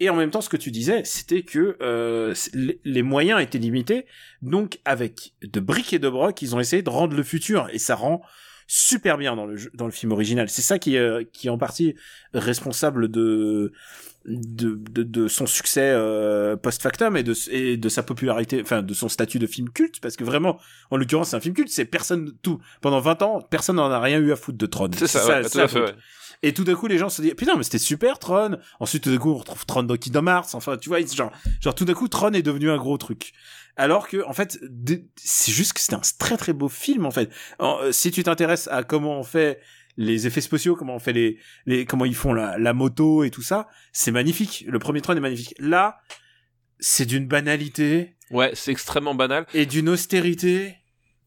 Et 0.00 0.10
en 0.10 0.16
même 0.16 0.30
temps, 0.30 0.40
ce 0.42 0.48
que 0.48 0.56
tu 0.58 0.70
disais, 0.70 1.02
c'était 1.04 1.42
que 1.42 1.76
euh, 1.80 2.34
les- 2.84 3.02
moyens 3.02 3.40
étaient 3.40 3.58
limités. 3.58 4.04
Donc, 4.42 4.78
avec 4.84 5.32
de 5.42 5.60
briques 5.60 5.92
et 5.94 5.98
de 5.98 6.08
broc, 6.08 6.42
ils 6.42 6.54
ont 6.56 6.60
essayé 6.60 6.82
de 6.82 6.90
rendre 6.90 7.16
le 7.16 7.22
futur, 7.22 7.68
et 7.72 7.78
ça 7.78 7.94
rend 7.94 8.20
super 8.66 9.18
bien 9.18 9.36
dans 9.36 9.46
le 9.46 9.56
dans 9.74 9.86
le 9.86 9.92
film 9.92 10.12
original. 10.12 10.48
C'est 10.48 10.62
ça 10.62 10.78
qui 10.78 10.96
est, 10.96 11.30
qui 11.32 11.46
est 11.46 11.50
en 11.50 11.58
partie 11.58 11.94
responsable 12.34 13.08
de 13.08 13.72
de, 14.26 14.80
de, 14.90 15.02
de 15.02 15.28
son 15.28 15.46
succès 15.46 15.92
euh, 15.94 16.56
post 16.56 16.82
factum 16.82 17.16
et 17.16 17.22
de 17.22 17.34
et 17.50 17.76
de 17.76 17.88
sa 17.88 18.02
popularité, 18.02 18.60
enfin 18.60 18.82
de 18.82 18.92
son 18.94 19.08
statut 19.08 19.38
de 19.38 19.46
film 19.46 19.70
culte, 19.70 20.00
parce 20.00 20.16
que 20.16 20.24
vraiment, 20.24 20.58
en 20.90 20.96
l'occurrence, 20.96 21.30
c'est 21.30 21.36
un 21.36 21.40
film 21.40 21.54
culte. 21.54 21.68
C'est 21.70 21.84
personne 21.84 22.32
tout 22.42 22.58
pendant 22.80 23.00
20 23.00 23.22
ans, 23.22 23.40
personne 23.40 23.76
n'en 23.76 23.90
a 23.90 24.00
rien 24.00 24.18
eu 24.18 24.32
à 24.32 24.36
foutre 24.36 24.58
de 24.58 24.66
Tron. 24.66 24.90
c'est 24.96 25.06
ça, 25.06 25.26
ouais, 25.28 25.42
tout 25.44 25.48
ça, 25.50 25.62
à 25.64 25.68
fait. 25.68 25.80
ouais. 25.80 25.94
Et 26.42 26.52
tout 26.52 26.64
d'un 26.64 26.74
coup, 26.74 26.86
les 26.86 26.98
gens 26.98 27.08
se 27.08 27.22
disent, 27.22 27.34
putain, 27.34 27.56
mais 27.56 27.62
c'était 27.62 27.78
super, 27.78 28.18
Tron. 28.18 28.58
Ensuite, 28.78 29.04
tout 29.04 29.10
d'un 29.10 29.16
coup, 29.16 29.30
on 29.30 29.38
retrouve 29.38 29.64
Tron 29.64 29.84
dans 29.84 29.96
Kingdom 29.96 30.26
Hearts. 30.26 30.54
Enfin, 30.54 30.76
tu 30.76 30.90
vois, 30.90 31.00
genre, 31.00 31.32
genre, 31.62 31.74
tout 31.74 31.86
d'un 31.86 31.94
coup, 31.94 32.08
Tron 32.08 32.32
est 32.32 32.42
devenu 32.42 32.70
un 32.70 32.76
gros 32.76 32.98
truc. 32.98 33.32
Alors 33.76 34.06
que, 34.06 34.22
en 34.26 34.34
fait, 34.34 34.58
c'est 35.16 35.50
juste 35.52 35.72
que 35.72 35.80
c'était 35.80 35.94
un 35.94 36.00
très 36.18 36.36
très 36.36 36.52
beau 36.52 36.68
film, 36.68 37.06
en 37.06 37.10
fait. 37.10 37.30
En- 37.58 37.78
euh, 37.80 37.92
si 37.92 38.10
tu 38.10 38.22
t'intéresses 38.22 38.68
à 38.68 38.82
comment 38.82 39.18
on 39.18 39.22
fait 39.22 39.60
les 39.96 40.26
effets 40.26 40.40
spéciaux, 40.40 40.76
comment 40.76 40.94
on 40.96 40.98
fait 40.98 41.12
les, 41.12 41.38
les, 41.66 41.84
comment 41.86 42.04
ils 42.04 42.14
font 42.14 42.32
la, 42.34 42.58
la 42.58 42.72
moto 42.74 43.24
et 43.24 43.30
tout 43.30 43.42
ça, 43.42 43.66
c'est 43.92 44.10
magnifique. 44.10 44.64
Le 44.68 44.78
premier 44.78 45.00
Tron 45.00 45.16
est 45.16 45.20
magnifique. 45.20 45.54
Là, 45.58 45.98
c'est 46.78 47.06
d'une 47.06 47.26
banalité 47.26 48.16
Ouais, 48.30 48.50
c'est 48.54 48.72
extrêmement 48.72 49.14
banal. 49.14 49.46
et 49.54 49.66
d'une 49.66 49.88
austérité. 49.88 50.76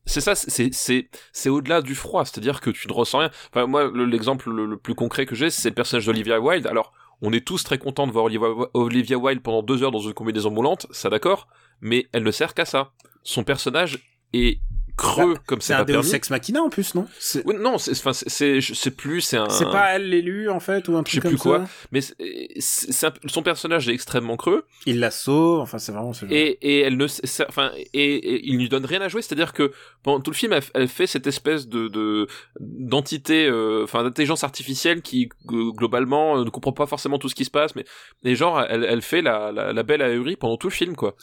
C'est 0.06 0.22
ça, 0.22 0.34
c'est 0.36 0.74
c'est 0.74 1.10
c'est 1.32 1.50
au-delà 1.50 1.82
du 1.82 1.94
froid, 1.96 2.26
c'est-à-dire 2.26 2.62
que 2.62 2.70
tu 2.72 2.88
ne 2.88 2.94
ressens 2.94 3.20
rien. 3.20 3.32
Enfin 3.52 3.68
moi, 3.68 3.90
le- 3.94 4.06
l'exemple 4.06 4.50
le, 4.52 4.66
le 4.66 4.78
plus 4.78 4.96
concret 4.96 5.26
que 5.26 5.36
j'ai, 5.36 5.50
c'est 5.50 5.70
le 5.70 5.76
personnage 5.76 6.06
d'Olivia 6.08 6.40
Wilde. 6.42 6.66
Alors, 6.68 6.94
on 7.22 7.32
est 7.32 7.46
tous 7.46 7.64
très 7.64 7.78
contents 7.78 8.08
de 8.08 8.12
voir 8.12 8.26
Olivia, 8.26 8.48
Olivia 8.74 9.18
Wilde 9.18 9.42
pendant 9.42 9.62
deux 9.62 9.84
heures 9.84 9.92
dans 9.92 10.00
une 10.00 10.14
combinaison 10.14 10.50
moulante, 10.52 10.88
ça 10.92 11.10
d'accord, 11.10 11.48
mais 11.82 12.08
elle 12.12 12.24
ne 12.24 12.32
sert 12.32 12.54
qu'à 12.54 12.66
ça. 12.66 12.92
Son 13.24 13.44
personnage 13.44 14.00
est 14.34 14.62
creux 15.00 15.36
comme 15.46 15.62
C'est 15.62 15.68
c'est 15.68 15.74
un 15.74 15.80
pas 15.80 15.86
permis. 15.86 16.14
Ex 16.14 16.30
Machina 16.30 16.62
en 16.62 16.70
plus, 16.70 16.96
non? 16.96 17.08
C'est 17.20 17.46
Oui, 17.46 17.56
non, 17.60 17.78
c'est 17.78 17.92
enfin 17.92 18.14
c'est- 18.14 18.30
c'est 18.30 18.62
je 18.62 18.74
sais 18.74 18.92
plus, 18.92 19.22
c'est 19.22 19.38
un 19.38 19.50
c'est 19.50 19.66
pas 19.66 19.96
elle 19.96 20.10
l'élu 20.10 20.50
en 20.50 20.60
fait 20.60 20.88
ou 20.88 20.96
un 20.98 21.04
je 21.06 21.12
sais 21.14 21.20
truc 21.20 21.32
plus 21.32 21.38
comme 21.40 21.58
quoi. 21.58 21.66
ça? 21.66 21.72
Mais 21.92 22.02
c'est 22.02 22.16
c'est- 22.60 22.92
c'est 22.92 23.08
un- 23.08 23.14
son 23.28 23.42
personnage 23.44 23.88
est 23.90 23.94
extrêmement 23.94 24.38
creux 24.38 24.66
Il 24.86 25.00
la 25.00 25.12
sauve. 25.12 25.60
Enfin, 25.62 25.78
c'est 25.78 25.92
vraiment. 25.92 26.14
ce 26.14 26.26
genre. 26.26 26.34
et, 26.36 26.58
et 26.62 26.80
elle 26.82 26.98
ne 26.98 27.08
enfin 27.48 27.72
et, 27.76 28.16
et 28.16 28.48
il 28.48 28.58
lui 28.58 28.70
donne 28.70 28.86
rien 28.86 29.02
à 29.02 29.08
jouer 29.08 29.22
c'est 29.22 29.34
à 29.34 29.36
dire 29.36 29.54
que 29.54 29.72
pendant 30.04 30.20
tout 30.20 30.32
le 30.32 30.36
film 30.36 30.54
elle, 30.54 30.64
elle 30.74 30.88
fait 30.88 31.08
cette 31.08 31.28
espèce 31.28 31.68
de 31.68 31.88
de 31.88 32.28
d'entité 32.60 33.48
euh, 33.48 33.84
enfin 33.84 34.04
d'intelligence 34.04 34.44
artificielle 34.44 35.02
qui 35.02 35.30
globalement 35.48 36.38
euh, 36.38 36.46
ne 36.46 36.50
comprend 36.50 36.72
pas 36.74 36.86
forcément 36.88 37.18
tout 37.18 37.30
ce 37.30 37.36
qui 37.36 37.46
se 37.46 37.52
passe 37.52 37.76
mais 37.76 37.86
et 38.24 38.36
genre 38.36 38.62
elle, 38.68 38.84
elle 38.84 39.02
fait 39.02 39.22
la, 39.22 39.52
la, 39.52 39.74
la 39.74 39.84
belle 39.84 40.02
ahurie 40.02 40.36
pendant 40.36 40.58
tout 40.58 40.68
le 40.68 40.74
film 40.74 40.96
quoi 40.96 41.16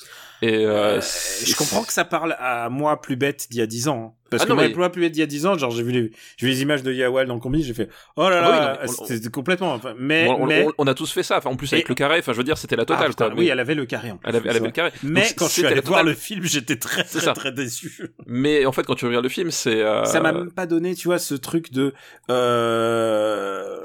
et 0.43 0.65
euh, 0.65 0.97
Euh, 0.97 1.01
c'est- 1.01 1.47
je 1.47 1.57
comprends 1.57 1.83
que 1.85 1.93
ça 1.93 2.05
parle 2.05 2.37
à 2.39 2.69
moi 2.69 3.01
plus 3.01 3.17
bête 3.17 3.47
d'il 3.51 3.59
y 3.59 3.63
a 3.63 3.66
10 3.67 3.89
ans. 3.89 4.15
hein. 4.15 4.21
Parce 4.29 4.43
Ah 4.43 4.47
que 4.47 4.51
non, 4.53 4.57
mais- 4.57 4.75
moi 4.75 4.91
plus 4.91 5.09
d'il 5.09 5.21
y 5.21 5.23
a 5.23 5.27
10 5.27 5.47
ans, 5.47 5.57
genre 5.57 5.71
j'ai 5.71 5.85
vu 5.85 5.93
les, 5.93 6.11
j'ai 6.37 6.47
vu 6.47 6.53
les 6.53 6.63
images 6.63 6.83
de 6.83 6.93
Yawal 6.93 7.29
dans 7.29 7.35
le 7.35 7.41
combi, 7.41 7.63
j'ai 7.63 7.75
fait 7.75 7.89
oh 8.17 8.29
là 8.29 8.41
Ah 8.43 8.51
oui, 8.51 8.57
là, 8.59 8.79
mais 8.83 8.89
on- 8.99 9.05
c'était 9.07 9.29
complètement. 9.31 9.73
Enfin, 9.75 9.95
mais 9.97 10.27
on, 10.29 10.47
mais 10.47 10.65
on- 10.67 10.73
on 10.79 10.87
a 10.89 10.95
tous 10.95 11.13
fait 11.13 11.23
ça 11.23 11.39
enfin 11.39 11.51
en 11.51 11.55
plus 11.57 11.73
avec 11.73 11.87
Et- 11.87 11.89
le 11.89 11.95
carré 11.95 12.19
enfin 12.19 12.33
je 12.33 12.39
veux 12.39 12.43
dire 12.45 12.59
c'était 12.59 12.75
la 12.75 12.83
Ah, 12.83 12.87
totale 12.87 13.09
putain, 13.11 13.27
quoi 13.27 13.35
oui, 13.39 13.45
mais 13.45 13.51
elle 13.53 13.61
avait 13.61 13.77
le 13.77 13.87
carré. 13.87 14.11
en 14.11 14.17
plus, 14.17 14.29
elle 14.29 14.35
avait, 14.37 14.49
elle 14.51 14.57
avait 14.57 14.67
le 14.67 14.73
carré 14.73 14.91
Mais 15.05 15.21
Donc, 15.23 15.35
quand 15.37 15.47
je 15.47 15.53
suis 15.53 15.67
allé 15.67 15.81
voir 15.81 16.03
le 16.03 16.15
film, 16.15 16.43
j'étais 16.45 16.75
très 16.77 17.05
très 17.05 17.21
ça. 17.21 17.35
très 17.35 17.53
déçu. 17.53 18.09
mais 18.27 18.67
en 18.67 18.73
fait 18.73 18.83
quand 18.85 18.97
tu 18.97 19.07
regardes 19.07 19.23
le 19.25 19.29
film 19.31 19.53
c'est 19.53 19.81
euh, 19.81 20.05
Ça 20.05 20.21
m'a 20.21 20.33
même 20.33 20.51
pas 20.51 20.67
donné, 20.67 20.97
tu 20.97 21.07
vois, 21.07 21.19
ce 21.21 21.35
truc 21.35 21.71
de. 21.73 21.95
Euh... 22.31 23.79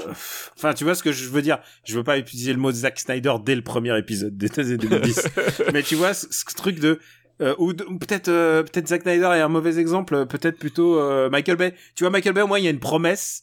Enfin, 0.57 0.73
tu 0.73 0.83
vois 0.83 0.95
ce 0.95 1.03
que 1.03 1.11
je 1.11 1.27
veux 1.29 1.41
dire. 1.41 1.59
Je 1.83 1.95
veux 1.95 2.03
pas 2.03 2.17
utiliser 2.17 2.53
le 2.53 2.59
mot 2.59 2.71
Zack 2.71 2.99
Snyder 2.99 3.33
dès 3.43 3.55
le 3.55 3.61
premier 3.61 3.97
épisode 3.97 4.37
des 4.37 4.49
années 4.59 4.77
2010. 4.77 5.27
mais 5.73 5.83
tu 5.83 5.95
vois 5.95 6.13
ce, 6.13 6.27
ce 6.31 6.43
truc 6.55 6.79
de 6.79 6.99
euh, 7.41 7.55
ou, 7.57 7.73
peut-être 7.73 8.27
euh, 8.27 8.63
peut-être 8.63 8.88
Zack 8.88 9.01
Snyder 9.03 9.31
est 9.35 9.41
un 9.41 9.47
mauvais 9.47 9.80
exemple 9.80 10.15
euh, 10.15 10.26
peut-être 10.26 10.59
plutôt 10.59 10.99
euh, 10.99 11.30
Michael 11.30 11.57
Bay. 11.57 11.76
Tu 11.95 12.03
vois 12.03 12.11
Michael 12.11 12.34
Bay 12.34 12.41
au 12.41 12.47
moins 12.47 12.59
il 12.59 12.65
y 12.65 12.68
a 12.68 12.72
une 12.72 12.80
promesse. 12.80 13.41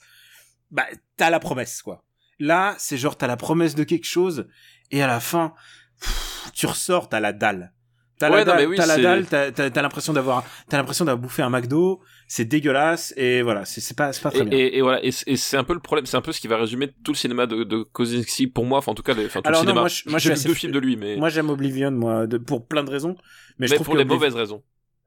Bah 0.71 0.87
t'as 1.17 1.31
la 1.31 1.41
promesse 1.41 1.83
quoi. 1.83 2.05
Là 2.39 2.75
c'est 2.79 2.97
genre 2.97 3.17
t'as 3.17 3.27
la 3.27 3.37
promesse 3.37 3.75
de 3.75 3.85
quelque 3.85 4.07
chose 4.07 4.49
et 4.91 5.03
à 5.03 5.07
la 5.07 5.21
fin 5.21 5.55
tu 6.55 6.67
ressors 6.67 7.09
t'as 7.09 7.21
la 7.21 7.33
dalle 7.33 7.73
t'as 8.19 8.31
Ouais, 8.31 8.39
la 8.39 8.45
dalle 8.45 8.67
oui, 8.69 8.77
t'as 8.77 8.87
la 8.87 8.99
dalle 8.99 9.27
t'as 9.27 9.51
t'as- 9.53 9.71
t'as 9.71 9.83
l'impression 9.83 10.13
d'avoir 10.13 10.45
t'as 10.69 10.77
l'impression 10.77 11.05
d'avoir 11.05 11.23
bouffé 11.23 11.43
un 11.43 11.51
McDo 11.51 12.01
c'est 12.27 12.45
dégueulasse 12.45 13.15
et 13.17 13.43
voilà 13.43 13.65
c'est 13.65 13.81
c'est 13.81 13.97
pas 13.97 14.13
c'est 14.13 14.23
pas 14.23 14.31
très 14.31 14.41
et, 14.41 14.45
bien 14.45 14.59
et, 14.59 14.79
et 14.79 14.83
voilà, 14.83 15.03
et 15.05 15.11
c'est 15.13 15.29
et 15.31 15.37
c'est 15.37 15.57
un 15.57 15.65
peu 15.65 15.75
le 15.75 15.81
problème, 15.81 16.05
c'est 16.07 16.17
un 16.17 16.21
peu 16.21 16.33
ce 16.33 16.41
qui 16.41 16.49
va 16.49 16.57
résumer 16.59 16.89
tout 17.05 17.13
le 17.13 17.17
cinéma 17.17 17.47
de, 17.47 17.65
de 17.65 17.83
Kosinski 17.83 18.47
pour 18.49 18.65
moi, 18.67 18.79
enfin 18.79 18.93
en 18.93 18.95
tout 18.95 19.03
cas, 19.03 19.15
les, 19.15 19.27
enfin, 19.27 19.41
tout 19.41 19.49
Alors 19.49 19.63
le 19.63 19.67
non, 19.67 19.73
cinéma. 19.73 19.81
moi, 19.83 19.89
je- 19.89 20.03
moi, 20.11 20.19
je 20.19 20.29
J'ai 20.29 20.35
vu 20.35 20.45
deux 20.49 20.55
films 20.55 20.73
de 20.73 20.79
lui, 20.79 20.97
mais, 20.97 21.17
moi 21.17 21.29
j'aime 21.31 21.49
Oblivion 21.51 21.91
moi 21.93 22.27
de, 22.27 22.37
pour 22.39 22.67
plein 22.67 22.85
de 22.85 22.91
raisons 22.91 23.17
mais, 23.59 23.67
je 23.67 23.73
mais 23.73 23.77
trouve 23.77 23.87
pour 23.87 23.95
que 23.95 23.99
les 23.99 24.05
Obliv- 24.05 24.09
mauvaises 24.09 24.35
raisons. 24.35 24.63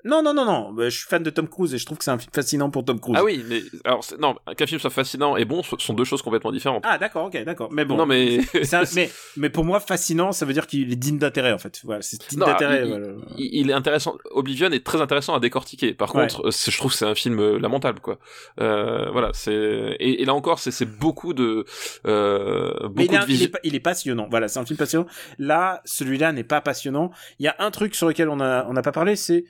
Non 0.05 0.21
non 0.23 0.33
non 0.33 0.45
non 0.45 0.71
bah, 0.73 0.89
je 0.89 0.97
suis 0.97 1.07
fan 1.07 1.21
de 1.23 1.29
Tom 1.29 1.47
Cruise 1.47 1.73
et 1.73 1.77
je 1.77 1.85
trouve 1.85 1.97
que 1.97 2.03
c'est 2.03 2.11
un 2.11 2.17
film 2.17 2.31
fascinant 2.33 2.69
pour 2.69 2.83
Tom 2.85 2.99
Cruise 2.99 3.17
Ah 3.19 3.23
oui, 3.23 3.43
mais 3.47 3.61
alors 3.85 4.03
non, 4.19 4.35
qu'un 4.57 4.65
film 4.67 4.79
soit 4.79 4.89
fascinant 4.89 5.37
et 5.37 5.45
bon 5.45 5.61
ce 5.63 5.75
sont 5.79 5.93
deux 5.93 6.03
choses 6.03 6.21
complètement 6.21 6.51
différentes. 6.51 6.83
Ah 6.87 6.97
d'accord, 6.97 7.25
ok, 7.25 7.43
d'accord. 7.43 7.69
Mais 7.71 7.85
bon. 7.85 7.97
non 7.97 8.05
mais 8.05 8.39
un- 8.73 8.83
mais 8.95 9.09
mais 9.37 9.49
pour 9.49 9.63
moi 9.65 9.79
fascinant, 9.79 10.31
ça 10.31 10.45
veut 10.45 10.53
dire 10.53 10.67
qu'il 10.67 10.91
est 10.91 10.95
digne 10.95 11.17
d'intérêt 11.17 11.53
en 11.53 11.57
fait. 11.57 11.81
Voilà, 11.83 12.01
c'est 12.01 12.19
digne 12.29 12.39
d'intérêt. 12.39 12.81
il, 12.83 12.87
voilà. 12.89 13.07
il- 13.37 13.49
il 13.61 13.69
est 13.69 13.73
intéressant. 13.73 14.17
Oblivion 14.31 14.69
est 14.71 14.85
très 14.85 15.01
intéressant 15.01 15.35
à 15.35 15.39
décortiquer. 15.39 15.93
Par 15.93 16.13
Ouais. 16.15 16.23
contre, 16.27 16.51
je 16.51 16.77
trouve 16.77 16.91
que 16.91 16.97
c'est 16.97 17.05
un 17.05 17.15
film 17.15 17.39
euh, 17.39 17.57
lamentable, 17.59 17.99
quoi. 17.99 18.17
Euh, 18.59 19.09
voilà, 19.11 19.31
c'est 19.33 19.53
et, 19.53 20.21
et 20.21 20.25
là 20.25 20.33
encore, 20.33 20.59
c'est 20.59 20.85
beaucoup 20.85 21.33
de 21.33 21.65
euh, 22.05 22.73
Mais 22.95 23.05
il 23.05 23.11
beaucoup 23.11 23.23
est, 23.23 23.27
de 23.27 23.31
il, 23.31 23.43
est, 23.43 23.51
il 23.63 23.75
est 23.75 23.79
passionnant. 23.79 24.27
Voilà, 24.29 24.47
c'est 24.47 24.59
un 24.59 24.65
film 24.65 24.77
passionnant. 24.77 25.05
Là, 25.37 25.81
celui-là 25.85 26.31
n'est 26.31 26.43
pas 26.43 26.61
passionnant. 26.61 27.11
Il 27.39 27.45
y 27.45 27.47
a 27.49 27.55
un 27.59 27.71
truc 27.71 27.95
sur 27.95 28.07
lequel 28.07 28.29
on 28.29 28.39
a 28.39 28.65
on 28.69 28.73
n'a 28.73 28.81
pas 28.81 28.91
parlé, 28.91 29.15
c'est 29.15 29.45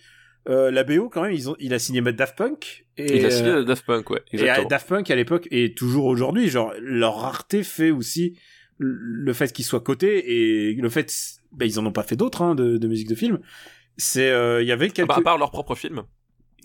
euh, 0.49 0.71
la 0.71 0.83
BO 0.83 1.09
quand 1.09 1.21
même. 1.21 1.31
Ils 1.33 1.49
ont, 1.49 1.55
il 1.59 1.73
a 1.73 1.79
signé 1.79 2.01
Daft 2.01 2.37
Punk. 2.37 2.85
Et, 2.97 3.17
Il 3.19 3.25
a 3.25 3.31
signé 3.31 3.49
euh, 3.49 3.63
Daft 3.63 3.85
Punk, 3.85 4.09
ouais, 4.09 4.21
et 4.31 4.37
exactement. 4.37 4.67
Daft 4.67 4.87
Punk 4.89 5.11
à 5.11 5.15
l'époque 5.15 5.47
et 5.51 5.73
toujours 5.73 6.05
aujourd'hui, 6.05 6.49
genre 6.49 6.73
leur 6.79 7.17
rareté 7.19 7.63
fait 7.63 7.91
aussi 7.91 8.37
le 8.77 9.31
fait 9.33 9.51
qu'ils 9.53 9.65
soient 9.65 9.79
cotés 9.81 10.69
et 10.69 10.73
le 10.73 10.89
fait, 10.89 11.13
ben, 11.51 11.65
ils 11.65 11.79
en 11.79 11.85
ont 11.85 11.91
pas 11.91 12.01
fait 12.03 12.15
d'autres 12.15 12.41
hein, 12.41 12.55
de, 12.55 12.77
de 12.77 12.87
musique 12.87 13.07
de 13.09 13.15
film. 13.15 13.39
C'est, 13.97 14.31
euh, 14.31 14.61
il 14.63 14.67
y 14.67 14.71
avait 14.71 14.87
Ah 14.89 14.93
quelques. 14.93 15.07
bah, 15.09 15.15
à 15.17 15.21
part 15.21 15.37
leur 15.37 15.51
propre 15.51 15.75
film. 15.75 16.01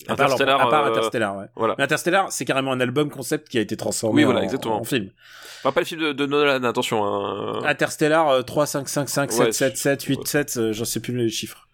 À 0.09 0.15
part, 0.15 0.29
leur- 0.29 0.35
Interstellar, 0.37 0.61
à 0.67 0.71
part 0.71 0.85
euh, 0.87 0.91
Interstellar, 0.91 1.37
ouais. 1.37 1.47
Voilà. 1.57 1.75
Mais 1.77 1.85
Interstellar, 1.85 2.31
c'est 2.33 2.45
carrément 2.45 2.73
un 2.73 2.81
album 2.81 3.11
concept 3.11 3.49
qui 3.49 3.59
a 3.59 3.61
été 3.61 3.77
transformé 3.77 4.21
Oui, 4.21 4.25
voilà, 4.25 4.41
en, 4.41 4.45
exactement. 4.45 4.81
en 4.81 4.85
film. 4.85 5.11
Enfin, 5.61 5.73
pas 5.73 5.81
le 5.81 5.87
film 5.87 6.01
de, 6.01 6.13
de 6.13 6.27
Nolan, 6.27 6.63
attention. 6.65 7.05
Hein. 7.05 7.63
Interstellar, 7.65 8.29
euh, 8.29 8.43
3, 8.43 8.67
5, 8.67 8.89
5, 8.89 9.09
5, 9.09 9.33
7, 9.33 9.41
Ouais, 9.47 9.53
7, 9.53 9.77
7, 9.77 10.03
8, 10.05 10.17
ouais. 10.19 10.25
7, 10.27 10.57
euh, 10.57 10.73
j'en 10.73 10.85
sais 10.85 11.01
plus 11.01 11.15
les 11.17 11.29
chiffres. 11.29 11.67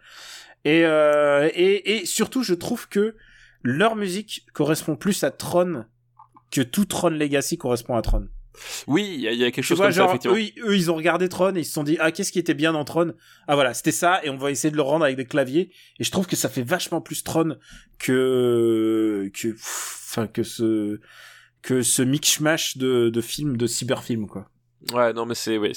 Et, 0.65 0.85
euh, 0.85 1.49
et, 1.55 1.97
et 1.99 2.07
surtout, 2.07 2.43
je 2.43 2.55
trouve 2.55 2.89
que 2.89 3.17
leur 3.63 3.97
musique 3.97 4.47
correspond 4.53 4.97
plus 4.97 5.25
à 5.25 5.31
Tron 5.31 5.85
que 6.51 6.61
tout 6.61 6.85
Tron 6.85 7.11
Legacy 7.11 7.59
correspond 7.59 7.97
à 7.97 8.03
Tron. 8.03 8.29
Oui, 8.87 9.11
il 9.15 9.21
y, 9.23 9.29
a- 9.29 9.33
il 9.33 9.39
y 9.39 9.45
a 9.45 9.51
quelque 9.51 9.65
chose 9.65 9.79
vois, 9.79 9.87
comme 9.87 9.93
ça, 9.95 9.99
genre, 10.03 10.11
effectivement. 10.11 10.37
eux, 10.37 10.41
ils- 10.43 10.61
eux, 10.63 10.77
ils 10.77 10.91
ont 10.91 10.95
regardé 10.95 11.29
Tron 11.29 11.55
et 11.57 11.61
ils 11.61 11.65
se 11.65 11.73
sont 11.73 11.83
dit, 11.85 11.97
ah, 12.01 12.13
qu'est-ce 12.13 12.31
qui 12.31 12.39
était 12.39 12.53
bien 12.55 12.75
dans 12.75 12.85
Tron? 12.85 13.15
Ah, 13.49 13.55
voilà, 13.55 13.73
c'était 13.73 13.93
ça, 13.93 14.21
et 14.25 14.29
on 14.31 14.37
va 14.37 14.51
essayer 14.51 14.71
de 14.71 14.77
le 14.77 14.83
rendre 14.83 15.05
avec 15.07 15.17
des 15.17 15.25
claviers. 15.25 15.71
Et 15.99 16.05
je 16.05 16.11
trouve 16.11 16.27
que 16.27 16.37
ça 16.37 16.49
fait 16.51 16.63
vachement 16.63 17.01
plus 17.01 17.25
Tron 17.25 17.57
que, 17.99 19.31
que, 19.35 19.55
enfin, 19.55 20.27
que 20.27 20.43
ce, 20.43 21.01
que 21.63 21.83
ce 21.83 22.03
mix-mash 22.03 22.77
de, 22.77 23.09
de 23.09 23.21
films, 23.23 23.57
de 23.57 23.67
cyberfilms, 23.67 24.27
quoi. 24.27 24.51
Ouais, 24.93 25.13
non, 25.13 25.27
mais 25.27 25.35
c'est 25.35 25.59
ouais, 25.59 25.73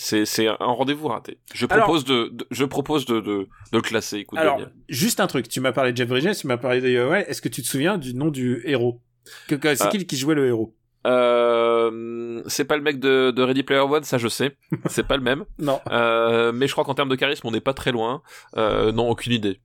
un 0.48 0.56
rendez-vous 0.66 1.08
raté. 1.08 1.38
Je 1.54 1.66
Alors- 1.70 1.86
propose 1.86 2.06
de, 2.06 2.30
de- 2.34 2.48
je 2.52 2.66
propose 2.66 3.06
de, 3.06 3.20
de, 3.20 3.80
classer. 3.80 4.18
Écoute, 4.20 4.40
Alors, 4.40 4.60
juste 4.90 5.20
un 5.20 5.28
truc, 5.28 5.48
tu 5.48 5.60
m'as 5.62 5.72
parlé 5.74 5.92
de 5.92 5.98
Jeff 5.98 6.08
Bridges, 6.10 6.36
tu 6.40 6.48
m'as 6.48 6.58
parlé 6.58 6.82
de 6.82 6.90
Yoel, 6.90 7.24
est-ce 7.28 7.42
que 7.42 7.50
tu 7.50 7.62
te 7.62 7.68
souviens 7.68 7.98
du 7.98 8.14
nom 8.16 8.30
du 8.30 8.62
héros? 8.66 9.02
C'est 9.48 9.82
Ah. 9.82 9.88
qui 9.88 10.06
qui 10.06 10.18
jouait 10.18 10.36
le 10.36 10.48
héros? 10.48 10.76
Euh, 11.06 12.42
c'est 12.48 12.66
pas 12.66 12.78
le 12.78 12.82
mec 12.82 13.00
de, 13.00 13.30
de 13.30 13.42
Ready 13.44 13.62
Player 13.64 13.82
One, 13.82 14.04
ça 14.04 14.18
je 14.18 14.28
sais. 14.28 14.58
C'est 14.90 15.06
pas 15.08 15.18
le 15.18 15.24
même. 15.24 15.46
Non. 15.60 15.80
Euh, 15.92 16.52
mais 16.52 16.66
je 16.68 16.72
crois 16.72 16.84
qu'en 16.84 16.96
termes 16.96 17.10
de 17.10 17.16
charisme, 17.16 17.46
on 17.48 17.52
n'est 17.52 17.62
pas 17.62 17.74
très 17.76 17.92
loin. 17.92 18.24
Euh, 18.58 18.92
non, 18.92 19.08
aucune 19.10 19.34
idée. 19.34 19.60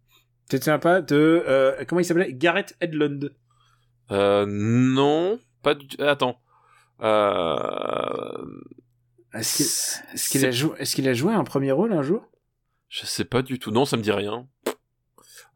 Tu 0.51 0.59
te 0.59 0.65
souviens 0.65 0.79
pas 0.79 1.01
de, 1.01 1.77
comment 1.89 2.01
il 2.01 2.05
s'appelait? 2.05 2.33
Garrett 2.35 2.77
Hedlund. 2.81 3.35
Euh, 4.11 4.45
non, 4.47 5.39
pas 5.63 5.75
du... 5.75 5.87
Attends. 5.99 6.41
Euh, 7.03 8.45
Est-ce 9.35 10.29
qu'il, 10.31 10.45
a 11.09 11.13
joué, 11.15 11.33
a 11.35 11.39
un 11.39 11.45
premier 11.45 11.73
rôle 11.73 11.93
un 11.93 12.03
jour? 12.03 12.23
Je 12.89 13.07
sais 13.07 13.25
pas 13.25 13.43
du 13.43 13.59
tout. 13.59 13.71
Non, 13.71 13.85
ça 13.85 13.97
me 13.97 14.03
dit 14.03 14.11
rien. 14.13 14.47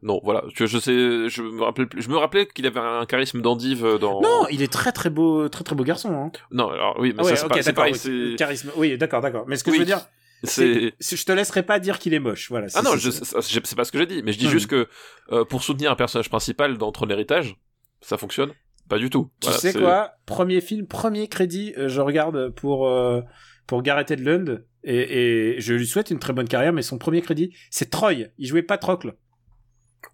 Non, 0.01 0.21
voilà. 0.23 0.43
Je, 0.53 0.65
je 0.65 0.77
sais, 0.77 1.29
je 1.29 1.41
me 1.41 1.63
rappelle, 1.63 1.87
plus- 1.87 2.01
je 2.01 2.09
me 2.09 2.17
rappelais 2.17 2.47
qu'il 2.47 2.65
avait 2.67 2.79
un 2.79 3.05
charisme 3.05 3.41
d'endive 3.41 3.85
euh, 3.85 3.97
dans. 3.97 4.21
Non, 4.21 4.45
il 4.51 4.61
est 4.61 4.71
très 4.71 4.91
très 4.91 5.09
beau, 5.09 5.49
très 5.49 5.63
très 5.63 5.75
beau 5.75 5.83
garçon. 5.83 6.13
Hein. 6.13 6.31
Non, 6.51 6.69
alors 6.69 6.95
oui, 6.99 7.09
mais 7.15 7.21
Ah 7.21 7.23
ça 7.23 7.29
ouais, 7.31 7.35
c'est 7.37 7.45
ok, 7.45 7.49
pas- 7.53 7.61
c'est 7.63 7.73
pareil. 7.73 7.95
oui. 8.05 8.35
Charisme. 8.37 8.71
Oui, 8.77 8.97
d'accord, 8.97 9.21
d'accord. 9.21 9.45
Mais 9.47 9.55
ce 9.57 9.63
que 9.63 9.71
Oui, 9.71 9.77
je 9.77 9.81
veux 9.81 9.85
dire, 9.85 10.05
C'est. 10.43 10.93
je 10.99 11.25
te 11.25 11.31
laisserai 11.31 11.63
pas 11.63 11.79
dire 11.79 11.97
qu'il 11.99 12.13
est 12.13 12.19
moche. 12.19 12.49
Voilà. 12.49 12.67
Ah 12.75 12.81
non, 12.83 12.91
c'est- 12.97 13.75
pas 13.75 13.83
ce 13.85 13.91
que 13.91 13.97
j'ai 13.97 14.05
dit, 14.05 14.21
mais 14.23 14.31
je 14.31 14.37
dis 14.37 14.47
Hmm. 14.47 14.51
juste 14.51 14.67
que 14.67 14.87
euh, 15.31 15.43
pour 15.43 15.63
soutenir 15.63 15.91
un 15.91 15.95
personnage 15.95 16.29
principal 16.29 16.77
dans 16.77 16.91
Trône 16.91 17.09
l'héritage, 17.09 17.55
ça 18.01 18.17
fonctionne 18.17 18.51
Pas 18.87 18.99
du 18.99 19.09
tout. 19.09 19.31
Tu 19.41 19.47
Voilà, 19.47 19.59
sais 19.59 19.73
quoi? 19.73 20.11
Premier 20.27 20.61
film, 20.61 20.85
premier 20.85 21.27
crédit, 21.27 21.73
euh, 21.77 21.87
je 21.89 21.99
regarde 22.01 22.49
pour 22.49 22.87
euh, 22.87 23.21
pour 23.67 23.81
Gareth 23.83 24.11
Edlund 24.11 24.65
et, 24.83 25.55
et 25.55 25.59
je 25.61 25.73
lui 25.73 25.87
souhaite 25.87 26.11
une 26.11 26.19
très 26.19 26.33
bonne 26.33 26.47
carrière, 26.47 26.73
mais 26.73 26.81
son 26.83 26.97
premier 26.97 27.21
crédit, 27.21 27.53
c'est 27.71 27.89
Troy. 27.89 28.13
Il 28.37 28.47
jouait 28.47 28.61
Patrocle. 28.63 29.15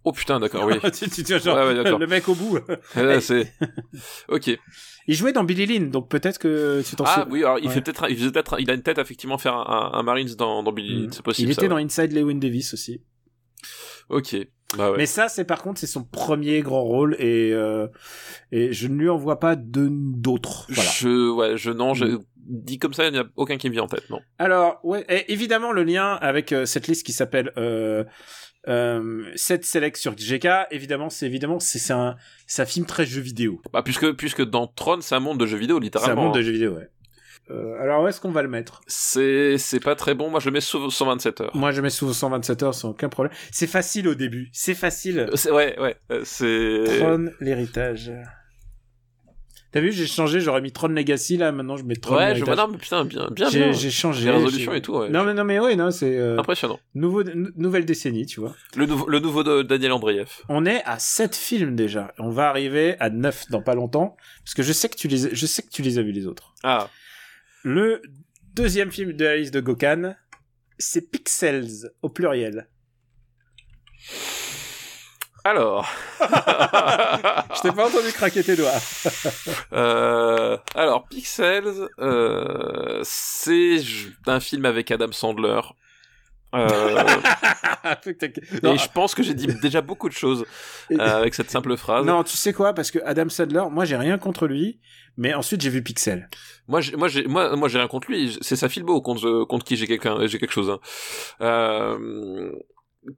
Oh 0.05 0.13
putain, 0.13 0.39
d'accord, 0.39 0.65
oui. 0.65 0.75
tu, 0.91 1.09
tu- 1.09 1.23
tu 1.23 1.39
genre, 1.39 1.57
Ouais, 1.57 1.67
ouais, 1.67 1.83
d'accord. 1.83 1.99
le 1.99 2.07
mec 2.07 2.27
au 2.29 2.33
bout. 2.35 2.59
Là, 2.95 3.19
c'est. 3.19 3.51
Ok. 4.29 4.49
Il 5.07 5.15
jouait 5.15 5.33
dans 5.33 5.43
Billy 5.43 5.65
Lynn, 5.65 5.89
donc 5.89 6.09
peut-être 6.09 6.37
que 6.39 6.81
tu 6.87 6.95
t'en 6.95 7.03
Ah 7.07 7.27
oui, 7.29 7.39
alors 7.43 7.59
il 7.59 7.67
Ouais. 7.67 7.73
fait 7.73 7.81
peut-être, 7.81 8.09
il 8.09 8.15
faisait 8.17 8.31
peut-être, 8.31 8.55
il 8.59 8.69
a 8.71 8.73
une 8.73 8.83
tête 8.83 8.99
effectivement 8.99 9.37
faire 9.37 9.55
un, 9.55 9.91
un, 9.93 9.99
un 9.99 10.03
Marines 10.03 10.29
dans, 10.37 10.63
dans 10.63 10.71
Billy, 10.71 11.07
Mm. 11.07 11.11
c'est 11.11 11.23
possible. 11.23 11.49
Il 11.49 11.55
ça, 11.55 11.61
était 11.61 11.67
dans. 11.69 11.75
Inside 11.77 12.13
Lewin 12.13 12.35
Davis 12.35 12.73
aussi. 12.73 13.01
Ok. 14.09 14.35
Bah 14.77 14.91
ouais. 14.91 14.97
Mais 14.97 15.05
ça, 15.05 15.27
c'est 15.27 15.43
par 15.43 15.61
contre, 15.61 15.79
c'est 15.81 15.87
son 15.87 16.03
premier 16.05 16.61
grand 16.61 16.81
rôle 16.83 17.15
et 17.19 17.51
euh, 17.51 17.87
et 18.53 18.71
je 18.71 18.87
ne 18.87 18.95
lui 18.95 19.09
en 19.09 19.17
vois 19.17 19.39
pas 19.39 19.57
de 19.57 19.89
d'autres. 19.91 20.65
Voilà. 20.69 20.89
Je, 20.91 21.29
ouais, 21.29 21.57
je 21.57 21.71
non, 21.71 21.93
je 21.93 22.19
Dis 22.47 22.79
comme 22.79 22.93
ça, 22.93 23.05
il 23.05 23.13
n'y 23.13 23.19
a 23.19 23.25
aucun 23.35 23.57
qui 23.57 23.67
me 23.69 23.73
vient 23.73 23.83
en 23.83 23.87
tête, 23.87 24.09
non. 24.09 24.19
Alors, 24.39 24.79
ouais, 24.83 25.05
et 25.09 25.31
évidemment, 25.31 25.71
le 25.71 25.83
lien 25.83 26.13
avec 26.21 26.51
euh, 26.51 26.65
cette 26.65 26.87
liste 26.87 27.05
qui 27.05 27.13
s'appelle 27.13 27.51
euh, 27.57 28.03
euh, 28.67 29.23
7 29.35 29.63
Select 29.65 29.97
sur 29.97 30.15
GK, 30.15 30.47
évidemment, 30.71 31.09
c'est 31.09 31.25
évidemment, 31.25 31.59
c'est 31.59 31.93
un, 31.93 32.15
un 32.57 32.65
film 32.65 32.85
très 32.85 33.05
jeu 33.05 33.21
vidéo. 33.21 33.61
Bah 33.73 33.81
puisque 33.83 34.11
puisque 34.13 34.43
dans 34.43 34.67
Tron, 34.67 35.01
c'est 35.01 35.15
un 35.15 35.19
monde 35.19 35.39
de 35.39 35.45
jeux 35.45 35.57
vidéo 35.57 35.75
C'est 35.77 35.81
un 35.81 35.83
littéralement. 35.83 36.23
monde 36.25 36.33
de 36.35 36.39
hein. 36.39 36.43
jeux 36.43 36.51
vidéo, 36.51 36.73
ouais. 36.75 36.89
Euh, 37.49 37.81
alors, 37.81 38.03
où 38.03 38.07
est-ce 38.07 38.21
qu'on 38.21 38.31
va 38.31 38.43
le 38.43 38.47
mettre? 38.47 38.81
C'est 38.87 39.57
pas 39.83 39.95
très 39.95 40.13
bon. 40.13 40.29
Moi, 40.29 40.39
je 40.39 40.45
le 40.45 40.53
mets 40.53 40.61
sous 40.61 40.89
127 40.89 41.41
heures. 41.41 41.55
Moi, 41.55 41.71
je 41.71 41.81
mets 41.81 41.89
sous 41.89 42.13
127 42.13 42.63
heures 42.63 42.75
sans 42.75 42.89
aucun 42.91 43.09
problème. 43.09 43.33
C'est 43.51 43.67
facile 43.67 44.07
au 44.07 44.15
début. 44.15 44.49
C'est 44.53 44.75
facile. 44.75 45.27
Euh, 45.27 45.51
ouais, 45.53 45.77
ouais. 45.79 45.95
euh, 46.11 46.21
C'est. 46.23 46.99
Tron, 46.99 47.29
l'héritage. 47.41 48.11
T'as 49.71 49.79
vu, 49.79 49.91
j'ai 49.93 50.05
changé, 50.05 50.41
j'aurais 50.41 50.59
mis 50.61 50.73
Tron 50.73 50.89
Legacy, 50.89 51.37
là, 51.37 51.53
maintenant 51.53 51.77
je 51.77 51.83
mets 51.85 51.95
Tron 51.95 52.17
Ouais, 52.17 52.35
je 52.35 52.43
vois. 52.43 52.55
Non, 52.57 52.67
mais 52.67 52.77
putain, 52.77 53.05
bien, 53.05 53.29
bien, 53.31 53.49
J'ai 53.49 53.59
bien. 53.59 53.71
j'ai 53.71 53.89
changé. 53.89 54.25
Les 54.25 54.31
résolutions 54.31 54.71
j'ai- 54.73 54.77
et 54.79 54.81
tout, 54.81 54.97
ouais. 54.97 55.09
Non, 55.09 55.23
mais 55.23 55.33
non, 55.33 55.45
mais 55.45 55.59
ouais, 55.59 55.77
non, 55.77 55.91
c'est 55.91 56.17
euh, 56.17 56.37
Impressionnant. 56.37 56.77
nouveau, 56.93 57.23
nou- 57.23 57.51
nouvelle 57.55 57.85
décennie, 57.85 58.25
tu 58.25 58.41
vois. 58.41 58.53
Le 58.75 58.85
nouveau, 58.85 59.07
le 59.07 59.19
nouveau 59.19 59.43
de 59.43 59.61
Daniel 59.61 59.93
Andreev. 59.93 60.29
On 60.49 60.65
est 60.65 60.83
à 60.83 60.99
7 60.99 61.35
films 61.37 61.75
déjà. 61.77 62.13
On 62.19 62.29
va 62.31 62.49
arriver 62.49 62.97
à 62.99 63.09
9 63.09 63.45
dans 63.49 63.61
pas 63.61 63.73
longtemps. 63.75 64.17
Parce 64.43 64.55
que 64.55 64.63
je 64.63 64.73
sais 64.73 64.89
que 64.89 64.97
tu 64.97 65.07
les, 65.07 65.33
je 65.33 65.45
sais 65.45 65.61
que 65.61 65.69
tu 65.69 65.81
les 65.83 65.97
as 65.97 66.01
vus 66.01 66.11
les 66.11 66.27
autres. 66.27 66.53
Ah. 66.63 66.89
Le 67.63 68.01
deuxième 68.53 68.91
film 68.91 69.13
de 69.13 69.23
la 69.23 69.37
liste 69.37 69.53
de 69.53 69.61
Gokhan, 69.61 70.15
c'est 70.79 71.09
Pixels, 71.09 71.91
au 72.01 72.09
pluriel. 72.09 72.67
Alors. 75.43 75.87
Je 76.19 77.61
t'ai 77.61 77.71
pas 77.71 77.87
entendu 77.87 78.11
craquer 78.13 78.43
tes 78.43 78.55
doigts. 78.55 78.71
Euh, 79.73 80.57
alors, 80.75 81.07
Pixels, 81.07 81.87
euh, 81.99 82.99
c'est 83.03 83.77
un 84.27 84.39
film 84.41 84.65
avec 84.65 84.91
Adam 84.91 85.11
Sandler. 85.11 85.61
Euh, 86.53 87.05
et 88.63 88.77
je 88.77 88.89
pense 88.93 89.15
que 89.15 89.23
j'ai 89.23 89.33
dit 89.33 89.47
déjà 89.61 89.79
beaucoup 89.79 90.09
de 90.09 90.13
choses 90.13 90.43
avec 90.99 91.33
cette 91.33 91.49
simple 91.49 91.77
phrase. 91.77 92.05
non, 92.05 92.25
tu 92.25 92.35
sais 92.35 92.51
quoi 92.51 92.73
Parce 92.73 92.91
que 92.91 92.99
Adam 93.05 93.29
Sandler, 93.29 93.63
moi 93.71 93.85
j'ai 93.85 93.95
rien 93.95 94.17
contre 94.17 94.47
lui. 94.47 94.81
Mais 95.15 95.33
ensuite 95.33 95.61
j'ai 95.61 95.69
vu 95.69 95.81
Pixel. 95.81 96.29
Moi, 96.67 96.81
j'ai, 96.81 96.97
moi, 96.97 97.07
j'ai, 97.07 97.23
moi, 97.25 97.55
moi, 97.55 97.69
j'ai 97.69 97.77
rien 97.77 97.87
contre 97.87 98.11
lui. 98.11 98.37
C'est 98.41 98.57
sa 98.57 98.67
filbo 98.67 99.01
contre, 99.01 99.45
contre 99.45 99.63
qui 99.65 99.77
j'ai 99.77 99.87
quelqu'un, 99.87 100.27
j'ai 100.27 100.39
quelque 100.39 100.51
chose. 100.51 100.69
hein. 100.69 100.79
Euh, 101.39 102.51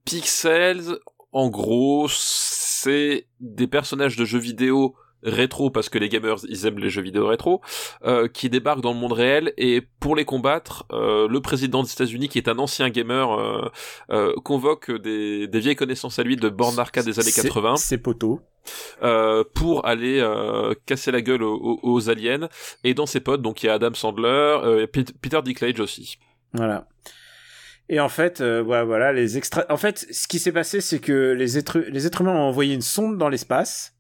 Pixels, 0.06 1.00
en 1.34 1.49
gros, 1.49 2.07
c'est 2.10 3.27
des 3.39 3.68
personnages 3.68 4.15
de 4.15 4.26
jeux 4.26 4.39
vidéo 4.39 4.95
rétro 5.26 5.69
parce 5.69 5.88
que 5.88 5.97
les 5.97 6.10
gamers 6.10 6.35
ils 6.49 6.65
aiment 6.65 6.80
les 6.80 6.89
jeux 6.89 7.01
vidéo 7.01 7.26
rétro 7.27 7.61
euh, 8.03 8.27
qui 8.27 8.49
débarquent 8.49 8.81
dans 8.81 8.91
le 8.91 8.99
monde 8.99 9.14
réel 9.14 9.53
et 9.55 9.81
pour 10.01 10.18
les 10.18 10.26
combattre 10.26 10.85
euh, 10.91 11.30
le 11.30 11.39
président 11.39 11.81
des 11.81 11.89
États-Unis 11.93 12.27
qui 12.27 12.38
est 12.39 12.49
un 12.49 12.60
ancien 12.60 12.89
gamer 12.89 13.31
euh, 13.31 13.69
euh, 14.11 14.34
convoque 14.43 14.91
des, 14.91 15.47
des 15.47 15.60
vieilles 15.61 15.77
connaissances 15.77 16.19
à 16.19 16.23
lui 16.23 16.35
de 16.35 16.49
bornes 16.49 16.76
d'arcade 16.76 17.05
des 17.05 17.19
années 17.22 17.31
C'est- 17.31 17.41
80 17.47 17.77
C'est 17.77 17.99
poteau. 17.99 18.41
euh, 19.01 19.45
pour 19.55 19.85
aller 19.85 20.19
euh, 20.19 20.73
casser 20.85 21.11
la 21.11 21.22
gueule 21.22 21.43
aux, 21.43 21.80
aux- 21.81 22.10
aliens. 22.10 22.49
Et 22.84 22.93
dans 22.93 23.05
ses 23.05 23.22
potes, 23.22 23.41
donc 23.41 23.64
il 23.64 23.68
y 23.68 23.69
a 23.69 23.76
Adam 23.76 23.93
Sandler, 23.93 24.27
euh, 24.27 24.84
et 24.84 24.88
Pete- 24.88 25.14
Peter 25.22 25.39
Dinklage 25.41 25.80
aussi. 25.80 26.18
Voilà. 26.53 26.85
Et 27.89 27.99
en 27.99 28.10
fait, 28.10 28.41
euh, 28.41 28.61
voilà, 28.61 28.84
voilà, 28.85 29.14
les 29.14 29.38
extra. 29.38 29.65
En 29.69 29.77
fait, 29.77 30.07
ce 30.11 30.27
qui 30.27 30.39
s'est 30.39 30.51
passé, 30.51 30.81
c'est 30.81 30.99
que 30.99 31.34
les 31.34 31.57
êtres, 31.57 31.80
les 31.80 32.05
êtres 32.05 32.22
humains 32.22 32.34
ont 32.34 32.47
envoyé 32.47 32.73
une 32.73 32.81
sonde 32.81 33.18
dans 33.18 33.30
l'espace, 33.30 33.93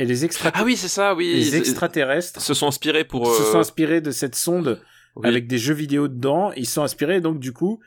et 0.00 0.06
les 0.06 0.24
extra, 0.24 0.50
Ah 0.54 0.64
oui, 0.64 0.78
c'est 0.78 0.88
ça, 0.88 1.14
oui. 1.14 1.34
les 1.34 1.56
extraterrestres 1.56 2.40
se 2.40 2.54
sont 2.54 2.66
inspirés 2.66 3.04
pour. 3.04 3.26
se 3.36 3.42
euh, 3.42 3.52
sont 3.52 3.58
inspirés 3.58 4.00
de 4.00 4.10
cette 4.10 4.34
sonde 4.34 4.80
oui. 5.16 5.28
avec 5.28 5.46
des 5.46 5.58
jeux 5.58 5.74
vidéo 5.74 6.08
dedans. 6.08 6.52
Ils 6.56 6.64
se 6.64 6.72
sont 6.72 6.82
inspirés, 6.82 7.20
donc 7.20 7.38
du 7.38 7.52
coup, 7.52 7.80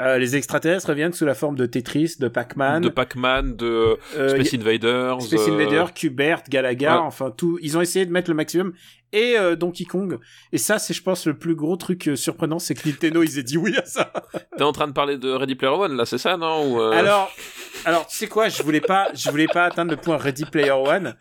euh, 0.00 0.18
les 0.18 0.36
extraterrestres 0.36 0.88
reviennent 0.88 1.12
sous 1.12 1.24
la 1.24 1.34
forme 1.34 1.56
de 1.56 1.66
Tetris, 1.66 2.16
de 2.18 2.28
Pac-Man, 2.28 2.82
de 2.82 2.88
Pac-Man, 2.88 3.56
de 3.56 3.96
euh, 4.16 4.28
Space 4.28 4.54
Invaders. 4.54 5.22
Space 5.22 5.48
euh, 5.48 5.52
Invader, 5.52 5.84
Qbert, 5.94 6.42
Galaga, 6.48 6.94
ouais. 6.94 7.06
enfin 7.06 7.30
tout. 7.30 7.58
Ils 7.62 7.78
ont 7.78 7.80
essayé 7.80 8.04
de 8.04 8.10
mettre 8.10 8.30
le 8.30 8.34
maximum. 8.34 8.72
Et 9.14 9.38
euh, 9.38 9.54
Donkey 9.54 9.84
Kong. 9.84 10.18
Et 10.50 10.58
ça, 10.58 10.80
c'est, 10.80 10.92
je 10.92 11.00
pense, 11.00 11.24
le 11.28 11.38
plus 11.38 11.54
gros 11.54 11.76
truc 11.76 12.08
euh, 12.08 12.16
surprenant, 12.16 12.58
c'est 12.58 12.74
que 12.74 12.88
Nintendo, 12.88 13.22
ils 13.22 13.38
aient 13.38 13.44
dit 13.44 13.56
oui 13.56 13.76
à 13.76 13.84
ça. 13.84 14.12
T'es 14.56 14.64
en 14.64 14.72
train 14.72 14.88
de 14.88 14.92
parler 14.92 15.18
de 15.18 15.30
Ready 15.30 15.54
Player 15.54 15.72
One, 15.72 15.96
là, 15.96 16.04
c'est 16.04 16.18
ça, 16.18 16.36
non 16.36 16.68
Ou, 16.68 16.80
euh, 16.80 16.90
Alors, 16.90 17.30
alors, 17.84 18.08
tu 18.08 18.16
sais 18.16 18.26
quoi, 18.26 18.48
je 18.48 18.60
voulais 18.64 18.80
pas, 18.80 19.10
je 19.14 19.30
voulais 19.30 19.46
pas 19.46 19.66
atteindre 19.66 19.92
le 19.92 19.98
point 19.98 20.16
Ready 20.16 20.46
Player 20.46 20.72
One. 20.72 21.14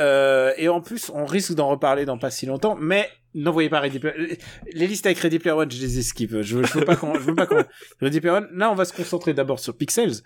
Euh, 0.00 0.52
et 0.56 0.68
en 0.68 0.80
plus, 0.80 1.08
on 1.14 1.24
risque 1.24 1.52
d'en 1.52 1.68
reparler 1.68 2.04
dans 2.04 2.18
pas 2.18 2.30
si 2.30 2.46
longtemps, 2.46 2.76
mais 2.80 3.08
n'envoyez 3.34 3.68
pas 3.68 3.80
Ready 3.80 3.98
Player 3.98 4.38
Les 4.72 4.86
listes 4.86 5.06
avec 5.06 5.18
Ready 5.18 5.38
Player 5.38 5.56
One, 5.56 5.70
je 5.70 5.80
les 5.80 5.98
esquive. 5.98 6.42
Je, 6.42 6.62
je 6.62 6.78
veux 6.78 6.84
pas 6.84 6.96
qu'on, 6.96 7.14
je 7.14 7.20
veux 7.20 7.34
pas 7.34 7.46
qu'on, 7.46 7.64
Ready 8.00 8.20
Player 8.20 8.36
One. 8.36 8.48
Là, 8.52 8.70
on 8.70 8.74
va 8.74 8.84
se 8.84 8.92
concentrer 8.92 9.34
d'abord 9.34 9.60
sur 9.60 9.76
Pixels. 9.76 10.22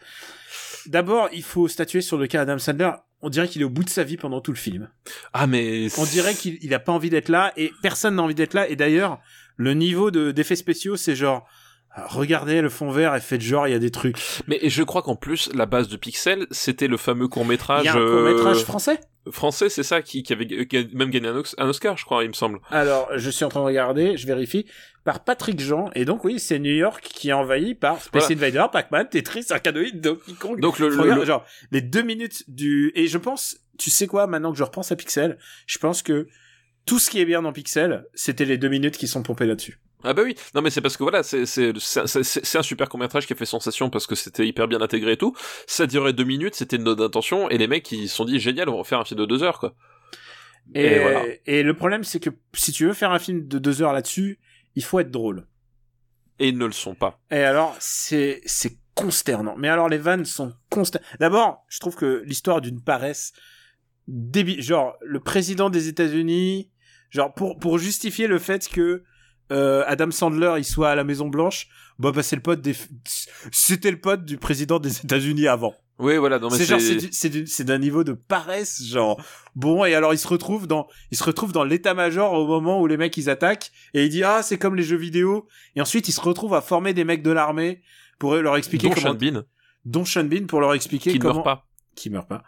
D'abord, 0.87 1.29
il 1.33 1.43
faut 1.43 1.69
statuer 1.69 2.01
sur 2.01 2.19
le 2.19 2.27
cas 2.27 2.43
Adam 2.43 2.59
Sandler. 2.59 2.91
On 3.23 3.31
dirait 3.31 3.49
qu'il 3.49 3.63
est 3.63 3.65
au 3.65 3.71
bout 3.71 3.85
de 3.85 3.91
sa 3.91 4.05
vie 4.05 4.19
pendant 4.19 4.41
tout 4.41 4.53
le 4.53 4.59
film. 4.59 4.91
Ah, 5.33 5.47
mais. 5.47 5.89
On 5.99 6.05
dirait 6.05 6.35
qu'il 6.35 6.59
il 6.61 6.75
a 6.75 6.79
pas 6.79 6.93
envie 6.93 7.09
d'être 7.11 7.31
là 7.31 7.53
et 7.57 7.73
personne 7.83 8.17
n'a 8.17 8.23
envie 8.23 8.35
d'être 8.35 8.55
là. 8.55 8.69
Et 8.69 8.77
d'ailleurs, 8.77 9.21
le 9.57 9.73
niveau 9.73 10.11
de, 10.11 10.31
d'effets 10.31 10.57
spéciaux, 10.57 10.97
c'est 10.97 11.17
genre, 11.17 11.49
regardez 11.97 12.61
le 12.61 12.69
fond 12.69 12.91
vert 12.91 13.15
et 13.15 13.21
faites 13.21 13.41
genre, 13.41 13.69
il 13.69 13.73
y 13.73 13.75
a 13.75 13.79
des 13.79 13.91
trucs. 13.91 14.17
Mais 14.47 14.59
je 14.63 14.83
crois 14.83 15.03
qu'en 15.03 15.17
plus, 15.17 15.51
la 15.55 15.67
base 15.67 15.89
de 15.89 15.97
Pixel, 15.97 16.47
c'était 16.51 16.89
le 16.89 16.97
fameux 16.97 17.29
court-métrage. 17.29 17.83
Il 17.85 17.87
y 17.87 17.89
a 17.89 17.95
un 17.95 17.99
euh, 17.99 18.55
français? 18.55 19.01
français, 19.31 19.71
c'est 19.71 19.83
ça, 19.83 20.03
qui, 20.03 20.23
qui 20.23 20.33
avait 20.35 20.47
même 20.93 21.09
gagné 21.11 21.29
un, 21.29 21.43
un 21.59 21.69
Oscar, 21.69 21.97
je 21.97 22.05
crois, 22.05 22.25
il 22.25 22.29
me 22.29 22.35
semble. 22.35 22.61
Alors, 22.71 23.09
je 23.17 23.31
suis 23.31 23.45
en 23.45 23.49
train 23.49 23.61
de 23.61 23.65
regarder, 23.67 24.17
je 24.19 24.27
vérifie, 24.27 24.67
par 25.05 25.25
Patrick 25.25 25.61
Jean, 25.61 25.91
et 25.95 26.05
donc 26.05 26.25
oui, 26.25 26.39
c'est 26.39 26.59
New 26.59 26.75
York 26.75 27.03
qui 27.03 27.31
est 27.31 27.33
envahi 27.33 27.75
par 27.75 28.03
Space 28.03 28.31
Invader, 28.31 28.67
Pac-Man, 28.71 29.09
Tetris, 29.09 29.47
Arcadoid, 29.51 29.93
Donkey 29.95 30.33
Kong. 30.39 30.61
Donc 30.61 30.79
le, 30.79 30.89
regarde, 30.89 31.21
le- 31.21 31.25
genre, 31.25 31.47
les 31.71 31.81
deux 31.81 32.03
minutes 32.03 32.45
du... 32.49 32.93
Et 32.95 33.07
je 33.07 33.17
pense, 33.17 33.57
tu 33.79 33.89
sais 33.91 34.07
quoi, 34.07 34.27
maintenant 34.27 34.53
que 34.53 34.59
je 34.59 34.65
repense 34.65 34.93
à 34.93 34.97
Pixel, 34.97 35.39
je 35.67 35.79
pense 35.79 36.03
que 36.03 36.27
tout 36.85 36.99
ce 36.99 37.09
qui 37.09 37.19
est 37.19 37.25
bien 37.25 37.41
dans 37.41 37.53
Pixel, 37.53 38.05
c'était 38.15 38.45
les 38.45 38.59
deux 38.59 38.69
minutes 38.69 38.99
qui 38.99 39.09
sont 39.09 39.23
pompées 39.23 39.47
là-dessus. 39.47 39.79
Ah 40.05 40.13
bah 40.13 40.23
oui, 40.23 40.35
non 40.55 40.61
mais 40.63 40.71
c'est 40.71 40.81
parce 40.83 40.97
que 40.97 41.03
voilà, 41.03 41.23
c'est 41.23 42.57
un 42.59 42.63
super 42.63 42.89
court 42.89 43.01
métrage 43.01 43.27
qui 43.27 43.33
a 43.33 43.37
fait 43.37 43.47
sensation 43.47 43.89
parce 43.91 44.07
que 44.07 44.15
c'était 44.15 44.47
hyper 44.47 44.69
bien 44.69 44.81
intégré 44.81 45.13
et 45.13 45.17
tout. 45.17 45.35
Ça 45.67 45.87
durait 45.87 46.13
deux 46.13 46.25
minutes, 46.25 46.55
c'était 46.55 46.77
une 46.77 46.85
note 46.85 46.99
d'intention 46.99 47.49
et 47.49 47.59
les 47.59 47.67
mecs 47.67 47.91
ils 47.91 48.09
se 48.09 48.17
sont 48.17 48.25
dit 48.25 48.39
génial, 48.39 48.69
on 48.69 48.77
va 48.77 48.85
faire 48.85 49.01
un 49.01 49.05
film 49.05 49.21
de 49.21 49.27
deux 49.27 49.43
heures 49.43 49.59
quoi. 49.59 49.75
Et, 50.75 50.85
Et 50.85 50.99
voilà. 51.01 51.25
et 51.47 51.63
le 51.63 51.75
problème, 51.75 52.05
c'est 52.05 52.21
que 52.21 52.31
si 52.55 52.73
tu 52.73 52.87
veux 52.87 52.95
faire 52.95 53.11
un 53.11 53.19
film 53.19 53.47
de 53.47 53.59
deux 53.59 53.83
heures 53.83 53.93
là-dessus, 53.93 54.39
il 54.75 54.83
faut 54.83 54.99
être 54.99 55.11
drôle. 55.11 55.47
Et 56.39 56.49
ils 56.49 56.59
ne 56.59 56.65
le 56.65 56.73
sont 56.73 56.95
pas. 56.95 57.21
Et 57.31 57.43
alors, 57.43 57.77
c'est, 57.81 58.41
c'est 58.47 58.79
consternant. 58.95 59.57
Mais 59.59 59.69
alors, 59.69 59.89
les 59.89 59.99
vannes 59.99 60.25
sont 60.25 60.55
consternantes. 60.71 61.09
D'abord, 61.21 61.65
je 61.69 61.81
trouve 61.81 61.97
que 61.97 62.23
l'histoire 62.25 62.61
d'une 62.61 62.83
paresse 62.83 63.33
débile, 64.09 64.63
genre, 64.63 64.97
le 65.03 65.21
président 65.21 65.69
des 65.71 65.89
États-Unis, 65.89 66.71
genre, 67.11 67.33
pour, 67.35 67.59
pour 67.59 67.79
justifier 67.79 68.27
le 68.27 68.39
fait 68.39 68.67
que, 68.69 69.05
euh, 69.53 69.85
Adam 69.87 70.11
Sandler, 70.11 70.55
il 70.59 70.65
soit 70.65 70.91
à 70.91 70.95
la 70.95 71.05
Maison 71.05 71.29
Blanche, 71.29 71.69
bah, 71.99 72.13
bah, 72.13 72.23
c'est 72.23 72.37
le 72.37 72.43
pote 72.43 72.61
des, 72.61 72.75
c'était 73.53 73.91
le 73.91 74.01
pote 74.01 74.25
du 74.25 74.37
président 74.39 74.79
des 74.79 74.99
États-Unis 75.01 75.47
avant. 75.49 75.75
Oui 76.01 76.17
voilà, 76.17 76.41
c'est 76.51 76.57
c'est 76.59 76.65
genre, 76.65 76.81
c'est 76.81 76.97
du- 76.97 77.09
c'est 77.13 77.29
du- 77.29 77.47
c'est 77.47 77.63
d'un 77.63 77.79
niveau 77.79 78.03
de 78.03 78.15
paresse, 78.15 78.83
genre, 78.85 79.21
bon, 79.55 79.85
et 79.85 79.95
alors 79.95 80.13
il 80.13 80.19
se 80.19 80.27
retrouve 80.27 80.67
dans, 80.67 80.89
il 81.13 81.17
se 81.17 81.23
retrouve 81.23 81.53
dans 81.53 81.63
l'état-major 81.63 82.33
au 82.33 82.49
moment 82.49 82.81
où 82.81 82.89
les 82.89 82.97
mecs 82.97 83.17
ils 83.17 83.31
attaquent, 83.31 83.71
et 83.95 84.03
il 84.05 84.09
dit, 84.09 84.25
ah, 84.25 84.43
c'est 84.43 84.59
comme 84.59 84.75
les 84.75 84.83
jeux 84.83 84.97
vidéo, 84.97 85.47
et 85.77 85.81
ensuite 85.81 86.09
il 86.09 86.13
se 86.13 86.21
retrouve 86.21 86.53
à 86.55 86.63
former 86.63 86.95
des 86.95 87.05
mecs 87.05 87.23
de 87.23 87.31
l'armée 87.31 87.81
pour 88.19 88.35
leur 88.35 88.57
expliquer 88.57 88.89
dont 88.89 88.95
comment, 88.95 89.13
Sean 89.13 89.15
Bean. 89.15 89.43
dont 89.85 90.05
Sean 90.05 90.25
Bean 90.25 90.47
pour 90.47 90.61
leur 90.61 90.75
expliquer 90.75 91.13
Qui 91.13 91.21
comment 91.21 91.35
meurt 91.35 91.45
pas. 91.45 91.67
qui 91.95 92.11
meurt 92.11 92.29
pas 92.29 92.43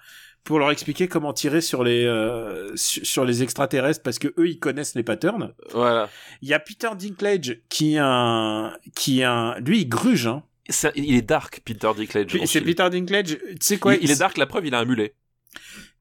pour 0.46 0.60
leur 0.60 0.70
expliquer 0.70 1.08
comment 1.08 1.32
tirer 1.32 1.60
sur 1.60 1.82
les 1.82 2.04
euh, 2.04 2.70
sur, 2.76 3.24
les 3.24 3.42
extraterrestres 3.42 4.02
parce 4.02 4.18
que 4.20 4.28
eux 4.38 4.48
ils 4.48 4.58
connaissent 4.58 4.94
les 4.94 5.02
patterns. 5.02 5.52
Voilà. 5.72 6.08
Il 6.40 6.48
y 6.48 6.54
a 6.54 6.60
Peter 6.60 6.88
Dinklage 6.96 7.60
qui 7.68 7.94
est 7.96 8.00
un 8.00 8.72
qui 8.94 9.24
un 9.24 9.58
lui 9.58 9.80
il 9.80 9.88
gruge 9.88 10.28
hein. 10.28 10.42
Ça- 10.68 10.92
il 10.94 11.14
est 11.14 11.22
dark, 11.22 11.60
Peter 11.64 11.90
Dinklage. 11.96 12.38
C'est. 12.46 12.60
Peter 12.60 12.88
Dinklage, 12.90 13.38
tu 13.38 13.56
sais 13.60 13.78
quoi 13.78 13.94
il, 13.94 14.04
il 14.04 14.10
est 14.10 14.18
dark, 14.18 14.36
la 14.36 14.46
preuve, 14.46 14.66
il 14.66 14.74
a 14.74 14.80
un 14.80 14.84
mulet. 14.84 15.14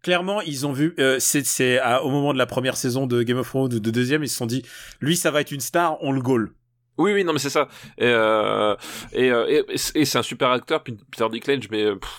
Clairement, 0.01 0.41
ils 0.41 0.65
ont 0.65 0.73
vu, 0.73 0.95
euh, 0.99 1.17
c'est 1.19 1.79
au 2.01 2.09
moment 2.09 2.33
de 2.33 2.37
la 2.39 2.45
première 2.47 2.77
saison 2.77 3.05
de 3.05 3.21
Game 3.23 3.37
of 3.37 3.47
Thrones 3.47 3.73
ou 3.73 3.79
de 3.79 3.89
deuxième, 3.91 4.23
ils 4.23 4.29
se 4.29 4.37
sont 4.37 4.45
dit, 4.47 4.63
lui, 5.01 5.17
ça 5.17 5.29
va 5.29 5.41
être 5.41 5.51
une 5.51 5.59
star, 5.61 5.97
on 6.01 6.11
le 6.11 6.21
goal. 6.21 6.51
Oui, 6.97 7.11
oui, 7.13 7.23
non, 7.23 7.33
mais 7.33 7.39
c'est 7.39 7.49
ça. 7.49 7.67
Et, 7.97 8.05
euh, 8.05 8.75
et, 9.13 9.29
euh, 9.31 9.63
et, 9.69 9.73
et 9.95 10.05
c'est 10.05 10.17
un 10.17 10.23
super 10.23 10.49
acteur, 10.49 10.83
Peter 10.83 11.27
Dinklage, 11.31 11.69
mais 11.69 11.95
pff, 11.95 12.09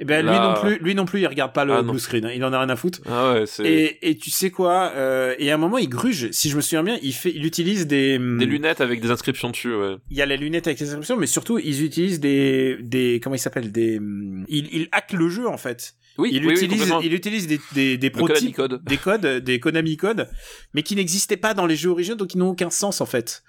Et 0.00 0.04
ben 0.04 0.26
lui 0.26 0.32
non 0.32 0.54
plus, 0.54 0.78
lui 0.78 0.94
non 0.94 1.04
plus, 1.04 1.20
il 1.20 1.26
regarde 1.26 1.52
pas 1.52 1.64
le 1.64 1.72
Ah, 1.72 1.82
blue 1.82 1.98
screen, 1.98 2.24
hein, 2.24 2.32
il 2.34 2.44
en 2.44 2.52
a 2.52 2.58
rien 2.58 2.68
à 2.68 2.76
foutre. 2.76 3.00
ah 3.06 3.34
ouais, 3.34 3.44
Et, 3.64 4.10
et 4.10 4.16
tu 4.16 4.30
sais 4.30 4.50
quoi, 4.50 4.92
euh, 4.96 5.34
et 5.38 5.50
à 5.50 5.54
un 5.54 5.58
moment, 5.58 5.78
il 5.78 5.88
gruge. 5.88 6.30
Si 6.32 6.50
je 6.50 6.56
me 6.56 6.60
souviens 6.60 6.82
bien, 6.82 6.98
il 7.02 7.12
fait, 7.12 7.30
il 7.34 7.46
utilise 7.46 7.86
des, 7.86 8.16
hum, 8.16 8.38
des 8.38 8.46
lunettes 8.46 8.80
avec 8.80 9.00
des 9.00 9.10
inscriptions 9.10 9.50
dessus. 9.50 9.74
Ouais. 9.74 9.96
Il 10.10 10.16
y 10.16 10.22
a 10.22 10.26
les 10.26 10.36
lunettes 10.36 10.66
avec 10.66 10.80
les 10.80 10.88
inscriptions, 10.88 11.16
mais 11.16 11.26
surtout, 11.26 11.58
ils 11.58 11.84
utilisent 11.84 12.18
des, 12.20 12.76
des, 12.80 13.20
comment 13.22 13.36
ils 13.36 13.38
s'appellent, 13.38 13.70
des, 13.70 13.98
hum, 13.98 14.44
il, 14.48 14.68
il 14.72 14.88
hack 14.92 15.12
le 15.12 15.28
jeu 15.28 15.46
en 15.48 15.56
fait. 15.58 15.94
Oui, 16.18 16.30
il 16.32 16.46
oui, 16.46 16.52
utilise, 16.54 16.92
il 17.02 17.12
utilise 17.12 17.46
des, 17.48 17.60
des, 17.72 17.96
des 17.98 18.10
prototypes, 18.10 18.54
code. 18.54 18.84
des 18.84 18.96
codes, 18.98 19.26
des 19.26 19.58
Konami 19.58 19.96
codes, 19.96 20.28
mais 20.72 20.82
qui 20.82 20.94
n'existaient 20.94 21.36
pas 21.36 21.54
dans 21.54 21.66
les 21.66 21.74
jeux 21.76 21.90
originaux, 21.90 22.16
donc 22.16 22.28
qui 22.28 22.38
n'ont 22.38 22.50
aucun 22.50 22.70
sens 22.70 23.00
en 23.00 23.06
fait. 23.06 23.42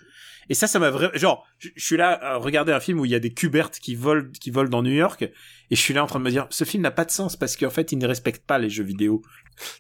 Et 0.50 0.54
ça, 0.54 0.68
ça 0.68 0.78
m'a 0.80 0.92
vraiment, 0.92 1.12
genre, 1.16 1.48
je, 1.66 1.70
je 1.76 1.86
suis 1.86 1.98
là 1.98 2.18
à 2.24 2.38
regarder 2.38 2.72
un 2.72 2.80
film 2.80 3.00
où 3.00 3.06
il 3.06 3.12
y 3.12 3.16
a 3.16 3.20
des 3.20 3.34
cubertes 3.34 3.80
qui 3.80 3.96
volent, 3.96 4.28
qui 4.40 4.52
volent 4.52 4.70
dans 4.70 4.84
New 4.84 4.92
York, 4.94 5.24
et 5.24 5.76
je 5.76 5.82
suis 5.82 5.94
là 5.94 6.04
en 6.04 6.08
train 6.08 6.20
de 6.20 6.24
me 6.26 6.30
dire, 6.30 6.48
ce 6.50 6.64
film 6.64 6.84
n'a 6.84 6.92
pas 6.92 7.06
de 7.06 7.12
sens 7.12 7.36
parce 7.36 7.58
qu'en 7.58 7.70
fait, 7.72 7.92
il 7.92 7.98
ne 7.98 8.08
respecte 8.08 8.46
pas 8.46 8.58
les 8.60 8.70
jeux 8.70 8.84
vidéo. 8.84 9.22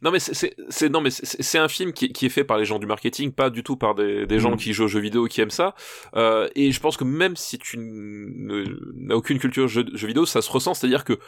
Non 0.01 0.09
mais 0.09 0.19
c'est- 0.21 0.55
non 0.89 1.01
mais 1.01 1.09
c'est 1.11 1.57
un 1.57 1.67
film 1.67 1.91
qui, 1.91 2.07
qui 2.13 2.25
est 2.27 2.29
fait 2.29 2.45
par 2.45 2.57
les 2.57 2.63
gens 2.63 2.79
du 2.79 2.85
marketing, 2.85 3.33
pas 3.33 3.49
du 3.49 3.61
tout 3.61 3.75
par 3.75 3.93
des, 3.93 4.25
des 4.25 4.39
gens 4.39 4.51
Mm. 4.51 4.57
qui 4.57 4.71
jouent 4.71 4.85
aux 4.85 4.87
jeux 4.87 5.01
vidéo 5.01 5.25
qui 5.25 5.41
aiment 5.41 5.49
ça. 5.49 5.75
Euh, 6.15 6.47
et 6.55 6.71
je 6.71 6.79
pense 6.79 6.95
que 6.95 7.03
même 7.03 7.35
si 7.35 7.57
tu 7.57 7.77
n'as 7.77 9.15
aucune 9.15 9.37
culture 9.37 9.67
jeux, 9.67 9.85
jeux 9.93 10.07
vidéo, 10.07 10.25
ça 10.25 10.41
se 10.41 10.49
ressent, 10.49 10.73
c'est-à-dire 10.73 11.03
que 11.03 11.19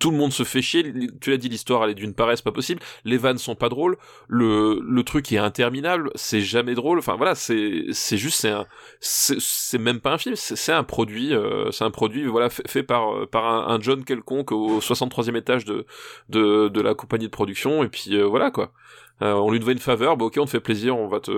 tout 0.00 0.10
le 0.10 0.16
monde 0.16 0.32
se 0.32 0.42
fait 0.42 0.62
chier. 0.62 0.92
Tu 1.20 1.30
l'as 1.30 1.36
dit, 1.36 1.48
l'histoire 1.48 1.84
elle 1.84 1.90
est 1.90 1.94
d'une 1.94 2.12
paresse 2.14 2.42
pas 2.42 2.50
possible. 2.50 2.80
Les 3.04 3.16
vannes 3.18 3.38
sont 3.38 3.54
pas 3.54 3.68
drôles. 3.68 3.96
Le 4.28 4.80
le 4.84 5.02
truc 5.04 5.30
est 5.30 5.38
interminable. 5.38 6.10
C'est 6.16 6.40
jamais 6.40 6.74
drôle. 6.74 6.98
Enfin 6.98 7.14
voilà, 7.16 7.36
c'est 7.36 7.84
c'est 7.92 8.18
juste 8.18 8.44
c'est 9.00 9.36
c'est 9.38 9.78
même 9.78 10.00
pas 10.02 10.12
un 10.12 10.18
film. 10.18 10.36
C'est 10.36 10.72
un 10.72 10.84
produit. 10.84 11.32
euh, 11.34 11.70
c'est 11.70 11.84
un 11.84 11.90
produit 11.90 12.26
voilà 12.26 12.50
fait, 12.50 12.68
fait 12.68 12.82
par 12.82 13.26
par 13.30 13.46
un, 13.46 13.74
un 13.74 13.80
John 13.80 14.04
quelconque 14.04 14.52
au 14.52 14.80
63e 14.80 15.36
étage 15.36 15.64
de 15.64 15.86
de 16.28 16.68
de 16.68 16.80
la 16.82 16.94
compagnie 16.94 17.26
de 17.26 17.30
production 17.30 17.82
et 17.84 17.88
puis 17.88 18.16
euh, 18.16 18.24
voilà 18.26 18.50
quoi. 18.50 18.72
Euh, 19.20 19.34
on 19.34 19.50
lui 19.52 19.60
devait 19.60 19.72
une 19.72 19.78
faveur, 19.78 20.16
bah 20.16 20.24
ok, 20.24 20.36
on 20.40 20.46
te 20.46 20.50
fait 20.50 20.58
plaisir, 20.58 20.96
on 20.98 21.06
va 21.06 21.20
te, 21.20 21.30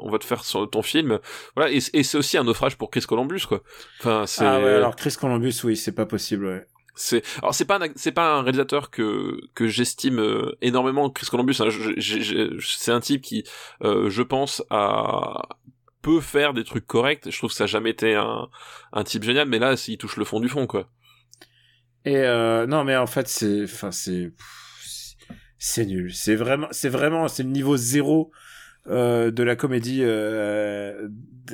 on 0.00 0.10
va 0.10 0.18
te 0.18 0.24
faire 0.24 0.42
son- 0.44 0.66
ton 0.66 0.82
film, 0.82 1.20
voilà. 1.54 1.70
Et, 1.70 1.76
et 1.92 2.02
c'est 2.02 2.18
aussi 2.18 2.36
un 2.36 2.42
naufrage 2.42 2.76
pour 2.76 2.90
Chris 2.90 3.02
Columbus, 3.06 3.42
quoi. 3.46 3.60
Enfin, 4.00 4.24
c'est, 4.26 4.44
Ah 4.44 4.58
ouais, 4.58 4.70
alors 4.74 4.96
Chris 4.96 5.14
Columbus, 5.20 5.54
oui, 5.62 5.76
c'est 5.76 5.94
pas 5.94 6.06
possible, 6.06 6.46
ouais. 6.46 6.66
c'est, 6.96 7.22
alors 7.38 7.54
c'est 7.54 7.66
pas, 7.66 7.78
un, 7.80 7.88
c'est 7.94 8.10
pas 8.10 8.38
un 8.38 8.42
réalisateur 8.42 8.90
que 8.90 9.38
que 9.54 9.68
j'estime 9.68 10.18
euh, 10.18 10.56
énormément, 10.62 11.10
Chris 11.10 11.26
Columbus. 11.30 11.54
hein. 11.60 11.70
Je- 11.70 11.92
je- 11.96 12.20
je- 12.20 12.66
c'est 12.76 12.90
un 12.90 13.00
type 13.00 13.22
qui, 13.22 13.44
euh, 13.84 14.10
je 14.10 14.22
pense, 14.22 14.64
a 14.70 15.42
peut 16.02 16.20
faire 16.20 16.54
des 16.54 16.64
trucs 16.64 16.86
corrects. 16.86 17.30
Je 17.30 17.36
trouve 17.38 17.50
que 17.50 17.56
ça 17.56 17.64
a 17.64 17.66
jamais 17.66 17.90
été 17.90 18.14
un 18.14 18.48
un 18.92 19.04
type 19.04 19.22
génial, 19.24 19.48
mais 19.48 19.58
là, 19.58 19.74
il 19.88 19.98
touche 19.98 20.16
le 20.16 20.24
fond 20.24 20.40
du 20.40 20.48
fond, 20.48 20.66
quoi. 20.66 20.90
Et 22.04 22.16
euh, 22.16 22.66
non, 22.66 22.84
mais 22.84 22.96
en 22.96 23.06
fait, 23.06 23.28
c'est, 23.28 23.64
enfin, 23.64 23.92
c'est, 23.92 24.32
c'est 25.58 25.86
nul. 25.86 26.12
C'est 26.14 26.34
vraiment, 26.34 26.68
c'est 26.70 26.88
vraiment, 26.88 27.28
c'est 27.28 27.42
le 27.44 27.50
niveau 27.50 27.76
zéro 27.76 28.32
euh, 28.88 29.30
de 29.30 29.42
la 29.42 29.56
comédie. 29.56 30.00
euh, 30.02 31.08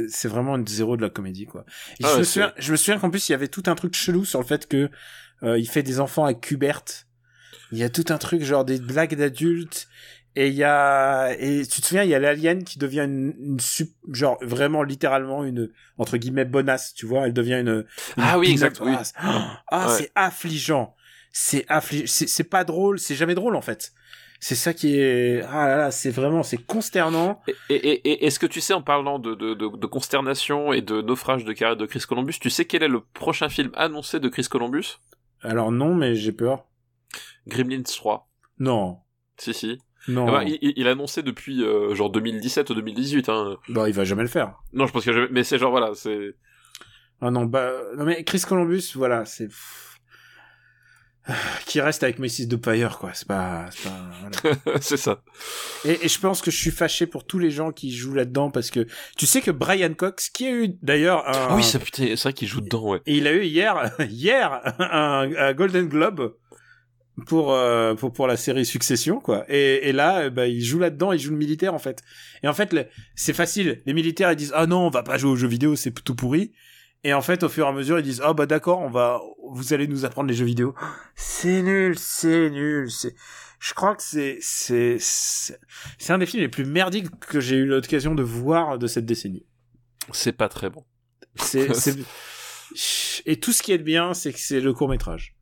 c'est 0.08 0.28
vraiment 0.28 0.56
le 0.56 0.66
zéro 0.66 0.96
de 0.96 1.02
la 1.02 1.10
comédie, 1.10 1.46
quoi. 1.46 1.64
Et 2.00 2.04
Ah 2.04 2.08
je, 2.08 2.12
ouais, 2.12 2.18
me 2.20 2.24
souviens, 2.24 2.52
je 2.58 2.72
me 2.72 2.76
souviens 2.76 2.98
qu'en 2.98 3.10
plus, 3.10 3.28
il 3.28 3.32
y 3.32 3.34
avait 3.34 3.48
tout 3.48 3.62
un 3.66 3.74
truc 3.74 3.94
chelou 3.94 4.24
sur 4.24 4.40
le 4.40 4.46
fait 4.46 4.66
que 4.66 4.90
il 5.42 5.68
fait 5.68 5.84
des 5.84 6.00
enfants 6.00 6.24
avec 6.24 6.40
Kubert. 6.40 6.82
Il 7.70 7.78
y 7.78 7.84
a 7.84 7.90
tout 7.90 8.06
un 8.08 8.18
truc 8.18 8.42
genre 8.42 8.64
des 8.64 8.80
blagues 8.80 9.14
d'adultes. 9.14 9.88
Et 10.40 10.48
il 10.48 10.54
y 10.54 10.62
a, 10.62 11.32
et 11.36 11.66
tu 11.66 11.80
te 11.80 11.86
souviens, 11.86 12.04
il 12.04 12.10
y 12.10 12.14
a 12.14 12.20
l'alien 12.20 12.62
qui 12.62 12.78
devient 12.78 13.00
une, 13.08 13.56
genre 14.12 14.38
vraiment 14.40 14.84
littéralement 14.84 15.42
une, 15.42 15.70
entre 15.96 16.16
guillemets, 16.16 16.44
bonasse, 16.44 16.94
tu 16.94 17.06
vois, 17.06 17.26
elle 17.26 17.32
devient 17.32 17.54
une, 17.60 17.84
une 18.16 18.22
Ah 18.22 18.38
oui, 18.38 18.46
peanut. 18.46 18.52
exact, 18.52 18.80
oui. 18.80 18.92
Ah, 18.96 19.02
c'est- 19.04 19.14
ah, 19.72 19.88
Ouais. 19.88 19.94
c'est 19.98 20.12
affligeant. 20.14 20.94
C'est 21.32 21.64
affligeant. 21.68 22.06
C'est 22.06 22.44
pas 22.44 22.62
drôle, 22.62 23.00
c'est 23.00 23.16
jamais 23.16 23.34
drôle, 23.34 23.56
en 23.56 23.62
fait. 23.62 23.92
C'est 24.38 24.54
ça 24.54 24.72
qui 24.72 25.00
est, 25.00 25.42
ah 25.50 25.66
là 25.66 25.76
là, 25.76 25.90
c'est 25.90 26.10
vraiment, 26.12 26.44
c'est 26.44 26.58
consternant. 26.58 27.40
Et, 27.68 27.74
et, 27.74 27.88
et- 27.88 28.08
et 28.10 28.26
est-ce 28.26 28.38
que 28.38 28.46
tu 28.46 28.60
sais, 28.60 28.72
en 28.74 28.82
parlant 28.82 29.18
de, 29.18 29.34
de, 29.34 29.54
de, 29.54 29.76
de 29.76 29.86
consternation 29.88 30.72
et 30.72 30.82
de 30.82 31.02
naufrage 31.02 31.44
de 31.44 31.52
carrière 31.52 31.76
de 31.76 31.86
Chris 31.86 32.04
Columbus, 32.08 32.34
tu 32.40 32.48
sais 32.48 32.64
quel 32.64 32.84
est 32.84 32.88
le 32.88 33.00
prochain 33.00 33.48
film 33.48 33.72
annoncé 33.74 34.20
de 34.20 34.28
Chris 34.28 34.46
Columbus? 34.48 35.00
Alors 35.42 35.72
non, 35.72 35.96
mais 35.96 36.14
j'ai 36.14 36.30
peur. 36.30 36.64
Gremlins 37.48 37.82
3. 37.82 38.28
Non. 38.60 38.98
Si, 39.36 39.52
si. 39.52 39.78
Non. 40.08 40.26
Eh 40.28 40.30
ben, 40.32 40.42
il, 40.42 40.58
il- 40.62 40.72
il 40.76 40.88
a 40.88 40.92
annoncé 40.92 41.22
depuis 41.22 41.62
euh, 41.62 41.94
genre 41.94 42.10
2017 42.10 42.70
ou 42.70 42.74
2018. 42.74 43.28
Hein. 43.28 43.56
Bah, 43.68 43.88
il 43.88 43.94
va 43.94 44.04
jamais 44.04 44.22
le 44.22 44.28
faire. 44.28 44.54
Non, 44.72 44.86
je 44.86 44.92
pense 44.92 45.04
que... 45.04 45.12
je- 45.12 45.28
Mais 45.30 45.44
c'est 45.44 45.58
genre, 45.58 45.70
voilà, 45.70 45.90
c'est... 45.94 46.34
Ah 47.20 47.30
non, 47.30 47.44
bah, 47.46 47.72
non 47.96 48.04
mais 48.04 48.22
Chris 48.24 48.42
Columbus, 48.48 48.92
voilà, 48.94 49.24
c'est, 49.24 49.48
qui 51.66 51.80
reste 51.80 52.02
avec 52.02 52.18
Mrs. 52.18 52.46
Dupire, 52.46 52.98
quoi. 52.98 53.10
C'est 53.12 53.26
pas, 53.28 53.66
c'est 53.70 53.88
pas, 53.88 54.10
voilà. 54.20 54.78
c'est 54.80 54.96
ça. 54.96 55.22
Et, 55.84 56.04
et 56.04 56.08
je 56.08 56.18
pense 56.20 56.40
que 56.40 56.50
je 56.50 56.56
suis 56.56 56.70
fâché 56.70 57.06
pour 57.06 57.26
tous 57.26 57.38
les 57.38 57.50
gens 57.50 57.70
qui 57.72 57.94
jouent 57.94 58.14
là-dedans 58.14 58.50
parce 58.50 58.70
que 58.70 58.86
tu 59.16 59.26
sais 59.26 59.40
que 59.42 59.50
Brian 59.50 59.92
Cox, 59.94 60.30
qui 60.30 60.46
a 60.46 60.52
eu 60.52 60.68
d'ailleurs 60.80 61.28
un, 61.28 61.56
oui, 61.56 61.62
ça, 61.62 61.78
putain, 61.78 62.04
c'est 62.16 62.22
vrai 62.22 62.32
qu'il 62.32 62.48
joue 62.48 62.60
dedans, 62.60 62.88
ouais. 62.88 63.00
et 63.04 63.16
il 63.16 63.26
a 63.26 63.32
eu 63.32 63.44
hier, 63.44 63.92
hier, 64.08 64.60
un, 64.78 65.28
un 65.36 65.52
Golden 65.54 65.88
Globe 65.88 66.34
pour, 67.26 67.52
euh, 67.52 67.94
pour 67.94 68.12
pour 68.12 68.26
la 68.26 68.36
série 68.36 68.64
Succession, 68.64 69.20
quoi. 69.20 69.44
Et, 69.48 69.88
et 69.88 69.92
là, 69.92 70.22
euh, 70.22 70.30
bah, 70.30 70.46
il 70.46 70.62
joue 70.62 70.78
là-dedans, 70.78 71.12
il 71.12 71.18
joue 71.18 71.30
le 71.30 71.36
militaire 71.36 71.74
en 71.74 71.78
fait. 71.78 72.02
Et 72.42 72.48
en 72.48 72.54
fait, 72.54 72.74
c'est 73.14 73.32
facile. 73.32 73.82
Les 73.86 73.92
militaires 73.92 74.32
ils 74.32 74.36
disent 74.36 74.52
ah 74.54 74.66
non, 74.66 74.86
on 74.86 74.90
va 74.90 75.02
pas 75.02 75.18
jouer 75.18 75.30
aux 75.30 75.36
jeux 75.36 75.48
vidéo, 75.48 75.76
c'est 75.76 75.92
tout 75.92 76.14
pourri. 76.14 76.52
Et 77.04 77.14
en 77.14 77.22
fait, 77.22 77.42
au 77.42 77.48
fur 77.48 77.66
et 77.66 77.68
à 77.68 77.72
mesure, 77.72 77.98
ils 77.98 78.04
disent 78.04 78.22
ah 78.24 78.32
bah 78.32 78.46
d'accord, 78.46 78.80
on 78.80 78.90
va, 78.90 79.20
vous 79.50 79.72
allez 79.72 79.86
nous 79.86 80.04
apprendre 80.04 80.28
les 80.28 80.34
jeux 80.34 80.44
vidéo. 80.44 80.74
C'est 81.14 81.62
nul, 81.62 81.98
c'est 81.98 82.50
nul, 82.50 82.90
c'est. 82.90 83.14
Je 83.60 83.74
crois 83.74 83.96
que 83.96 84.02
c'est 84.02 84.38
c'est 84.40 84.98
c'est 85.00 86.12
un 86.12 86.18
des 86.18 86.26
films 86.26 86.42
les 86.42 86.48
plus 86.48 86.64
merdiques 86.64 87.08
que 87.20 87.40
j'ai 87.40 87.56
eu 87.56 87.66
l'occasion 87.66 88.14
de 88.14 88.22
voir 88.22 88.78
de 88.78 88.86
cette 88.86 89.06
décennie. 89.06 89.46
C'est 90.12 90.32
pas 90.32 90.48
très 90.48 90.70
bon. 90.70 90.84
C'est 91.36 91.68
et 93.26 93.40
tout 93.40 93.52
ce 93.52 93.62
qui 93.62 93.72
est 93.72 93.78
bien, 93.78 94.14
c'est 94.14 94.32
que 94.32 94.38
c'est 94.38 94.60
le 94.60 94.72
court 94.72 94.88
métrage. 94.88 95.37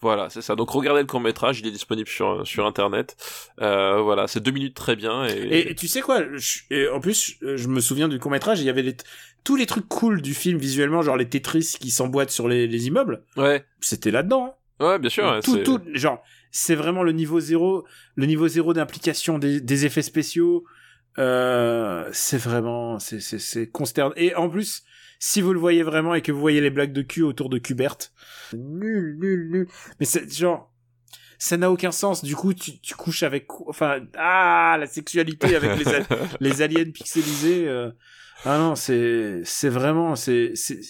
Voilà, 0.00 0.30
c'est 0.30 0.42
ça. 0.42 0.54
Donc 0.56 0.70
regardez 0.70 1.00
le 1.00 1.06
court-métrage, 1.06 1.60
il 1.60 1.66
est 1.66 1.70
disponible 1.70 2.08
sur, 2.08 2.46
sur 2.46 2.66
Internet. 2.66 3.16
Euh, 3.60 4.00
voilà, 4.00 4.26
c'est 4.28 4.40
deux 4.40 4.50
minutes 4.52 4.74
très 4.74 4.96
bien. 4.96 5.24
Et, 5.26 5.70
Et 5.70 5.74
tu 5.74 5.88
sais 5.88 6.00
quoi 6.00 6.22
je- 6.36 6.60
et 6.70 6.88
En 6.88 7.00
plus, 7.00 7.36
je 7.42 7.68
me 7.68 7.80
souviens 7.80 8.08
du 8.08 8.18
court 8.18 8.30
métrage. 8.30 8.60
Il 8.60 8.66
y 8.66 8.70
avait 8.70 8.82
les, 8.82 8.96
tous 9.44 9.56
les 9.56 9.66
trucs 9.66 9.88
cool 9.88 10.22
du 10.22 10.34
film 10.34 10.58
visuellement, 10.58 11.02
genre 11.02 11.16
les 11.16 11.28
Tetris 11.28 11.76
qui 11.80 11.90
s'emboîtent 11.90 12.30
sur 12.30 12.48
les, 12.48 12.66
les 12.66 12.86
immeubles. 12.86 13.22
Ouais, 13.36 13.64
C'était 13.80 14.10
là-dedans. 14.10 14.54
hein. 14.80 14.86
ouais, 14.86 14.98
bien 14.98 15.10
sûr. 15.10 15.24
ouais, 15.24 15.40
tout, 15.40 15.56
c'est- 15.56 15.62
tout, 15.64 15.80
genre, 15.94 16.22
c'est 16.50 16.74
vraiment 16.74 17.02
le 17.02 17.12
niveau 17.12 17.40
zéro, 17.40 17.84
le 18.14 18.26
niveau 18.26 18.48
zéro 18.48 18.72
d'implication 18.72 19.38
des, 19.38 19.60
des 19.60 19.84
effets 19.86 20.02
spéciaux. 20.02 20.64
Euh, 21.18 22.08
c'est 22.12 22.38
vraiment, 22.38 22.98
c'est, 22.98 23.20
c'est, 23.20 23.38
c'est 23.38 23.66
consternant. 23.68 24.12
Et 24.16 24.34
en 24.34 24.48
plus, 24.48 24.82
si 25.18 25.40
vous 25.40 25.52
le 25.52 25.58
voyez 25.60 25.82
vraiment 25.82 26.14
et 26.14 26.22
que 26.22 26.32
vous 26.32 26.40
voyez 26.40 26.60
les 26.60 26.70
blagues 26.70 26.92
de 26.92 27.02
cul 27.02 27.22
autour 27.22 27.48
de 27.48 27.58
Kubert, 27.58 27.96
nul, 28.52 29.16
nul, 29.18 29.50
nul. 29.50 29.68
Mais 29.98 30.06
c'est 30.06 30.30
genre, 30.32 30.72
ça 31.38 31.56
n'a 31.56 31.70
aucun 31.70 31.92
sens. 31.92 32.22
Du 32.24 32.34
coup, 32.36 32.54
tu, 32.54 32.78
tu 32.80 32.94
couches 32.94 33.22
avec, 33.22 33.46
enfin, 33.66 34.00
ah, 34.16 34.76
la 34.78 34.86
sexualité 34.86 35.56
avec 35.56 35.78
les, 35.78 36.02
les 36.40 36.62
aliens 36.62 36.90
pixelisés. 36.90 37.66
euh. 37.68 37.90
Ah 38.44 38.58
non, 38.58 38.76
c'est, 38.76 39.40
c'est 39.44 39.68
vraiment, 39.68 40.14
c'est, 40.14 40.52
c'est, 40.54 40.80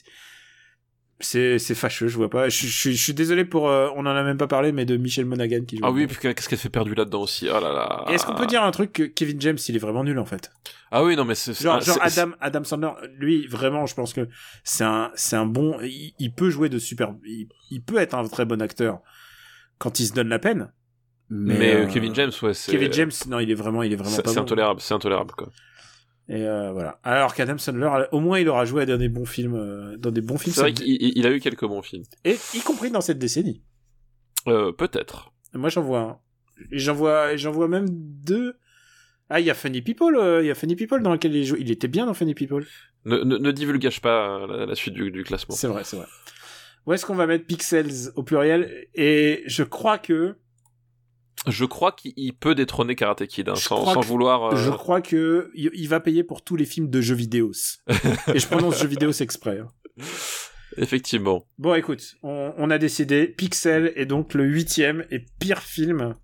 c'est, 1.21 1.59
c'est 1.59 1.75
fâcheux. 1.75 2.09
Je 2.09 2.17
vois 2.17 2.31
pas. 2.31 2.49
Je, 2.49 2.67
je, 2.67 2.91
je 2.91 3.03
suis 3.03 3.15
désolé 3.15 3.45
pour, 3.45 3.69
euh, 3.69 3.89
on 3.97 4.01
en 4.01 4.07
a 4.07 4.23
même 4.23 4.39
pas 4.39 4.47
parlé, 4.47 4.73
mais 4.73 4.85
de 4.85 4.97
Michel 4.97 5.25
Monaghan 5.25 5.65
qui 5.67 5.77
joue. 5.77 5.85
Ah 5.85 5.91
oui, 5.91 6.07
puis 6.07 6.17
qu'est-ce 6.17 6.49
qu'elle 6.49 6.59
fait 6.59 6.69
perdu 6.69 6.95
là-dedans 6.95 7.23
aussi? 7.23 7.49
Oh 7.49 7.61
là 7.61 7.73
là. 7.73 8.05
Est-ce 8.09 8.25
qu'on 8.25 8.35
peut 8.35 8.47
dire 8.47 8.63
un 8.63 8.71
truc 8.71 8.93
que 8.93 9.03
Kevin 9.03 9.41
James, 9.41 9.59
il 9.69 9.77
est 9.77 9.81
vraiment 9.81 10.05
nul 10.05 10.19
en 10.19 10.25
fait? 10.25 10.51
Ah 10.91 11.05
oui, 11.05 11.17
non, 11.17 11.25
mais 11.25 11.35
c'est... 11.35 11.61
Genre, 11.61 11.83
Adam, 12.01 12.31
Adam 12.41 12.65
Sandler, 12.65 12.93
lui, 13.19 13.47
vraiment, 13.47 13.85
je 13.85 13.95
pense 13.95 14.15
que 14.15 14.27
c'est 14.65 14.85
un, 14.85 15.11
c'est 15.15 15.37
un 15.37 15.45
bon, 15.45 15.79
il, 15.83 16.15
il 16.19 16.33
peut 16.33 16.49
jouer 16.49 16.71
de 16.71 16.79
super, 16.79 17.13
il, 17.27 17.49
il 17.71 17.83
peut 17.83 17.99
être 17.99 18.15
un 18.15 18.27
très 18.27 18.47
bon 18.47 18.63
acteur 18.63 19.01
quand 19.79 20.01
il 20.01 20.07
se 20.07 20.15
donne 20.15 20.29
la 20.29 20.39
peine. 20.39 20.73
Mais, 21.29 21.59
Mais, 21.59 21.75
euh, 21.75 21.83
euh, 21.83 21.87
Kevin 21.89 22.15
James, 22.15 22.33
ouais, 22.41 22.55
c'est... 22.55 22.73
Kevin 22.73 22.91
James, 22.91 23.11
non, 23.29 23.39
il 23.39 23.51
est 23.51 23.55
vraiment, 23.55 23.83
il 23.83 23.93
est 23.93 23.97
vraiment 23.97 24.17
c'est 24.17 24.27
c'est 24.27 24.37
bon. 24.37 24.41
intolérable, 24.41 24.81
c'est 24.81 24.95
intolérable, 24.95 25.33
quoi. 25.37 25.51
Et 26.29 26.43
euh, 26.47 26.73
voilà. 26.73 27.01
Alors 27.05 27.35
qu'Adam 27.35 27.57
Sandler, 27.57 27.89
au 28.13 28.21
moins, 28.21 28.39
il 28.39 28.49
aura 28.49 28.65
joué 28.67 28.85
dans 28.85 28.99
des 28.99 29.09
bons 29.09 29.25
films, 29.25 29.55
euh, 29.55 29.97
dans 29.97 30.11
des 30.11 30.21
bons 30.21 30.37
films. 30.37 30.55
C'est 30.55 30.61
vrai 30.61 30.73
qu'il 30.75 30.87
il 30.87 31.27
a 31.27 31.31
eu 31.31 31.41
quelques 31.41 31.67
bons 31.67 31.83
films. 31.83 32.05
Et 32.25 32.37
y 32.55 32.61
compris 32.61 32.91
dans 32.91 33.01
cette 33.01 33.19
décennie. 33.19 33.63
Euh, 34.47 34.73
peut-être. 34.73 35.33
Moi, 35.55 35.71
j'en 35.71 35.83
vois 35.83 36.01
un. 36.01 36.19
Et 36.71 36.79
J'en 36.79 36.95
vois, 36.95 37.37
j'en 37.37 37.51
vois 37.51 37.69
même 37.69 37.87
deux. 37.89 38.57
Ah, 39.31 39.41
il 39.41 39.47
y 39.47 39.51
a 39.51 39.55
Funny 39.55 39.83
People, 39.83 40.17
euh, 40.17 40.43
il 40.43 40.47
y 40.47 40.51
a 40.51 40.55
Funny 40.55 40.75
People 40.75 41.03
dans 41.03 41.13
lequel 41.13 41.35
il 41.35 41.45
joue. 41.45 41.57
Il 41.59 41.71
était 41.71 41.89
bien 41.89 42.07
dans 42.07 42.15
Funny 42.15 42.35
People. 42.35 42.67
Ne, 43.05 43.19
ne, 43.19 43.37
ne 43.37 43.51
divulgage 43.53 44.01
pas 44.01 44.47
la, 44.47 44.67
la 44.67 44.75
suite 44.75 44.95
du, 44.95 45.11
du 45.11 45.23
classement. 45.23 45.55
C'est 45.55 45.69
vrai, 45.69 45.85
c'est 45.85 45.97
vrai. 45.97 46.07
Où 46.87 46.93
est-ce 46.95 47.05
qu'on 47.05 47.15
va 47.15 47.27
mettre 47.27 47.47
Pixels 47.47 48.11
au 48.17 48.23
pluriel? 48.23 48.87
Et 48.95 49.43
je 49.47 49.63
crois 49.63 49.99
que, 49.99 50.37
Je 51.49 51.65
crois 51.65 51.93
qu'il 51.93 52.35
peut 52.37 52.55
détrôner 52.55 52.95
Karate 52.95 53.27
Kid, 53.27 53.49
hein, 53.49 53.55
sans, 53.57 53.85
sans 53.85 54.01
que- 54.01 54.07
vouloir. 54.07 54.53
euh, 54.53 54.57
je 54.57 54.71
crois 54.71 55.01
que 55.01 55.51
il 55.55 55.71
il 55.75 55.89
va 55.89 56.01
payer 56.01 56.23
pour 56.25 56.43
tous 56.43 56.57
les 56.57 56.65
films 56.67 56.91
de 56.91 57.01
jeux 57.01 57.15
vidéo. 57.15 57.53
et 58.35 58.39
je 58.39 58.47
prononce 58.47 58.79
jeux 58.81 58.89
vidéo 58.89 59.11
exprès. 59.13 59.59
hein. 59.61 59.69
Effectivement. 60.77 61.47
Bon, 61.59 61.75
écoute, 61.75 62.15
on, 62.23 62.53
on 62.57 62.71
a 62.71 62.79
décidé. 62.79 63.27
Pixel 63.27 63.93
est 63.97 64.07
donc 64.07 64.35
le 64.35 64.45
huitième 64.45 65.05
et 65.11 65.25
pire 65.41 65.61
film. 65.63 66.15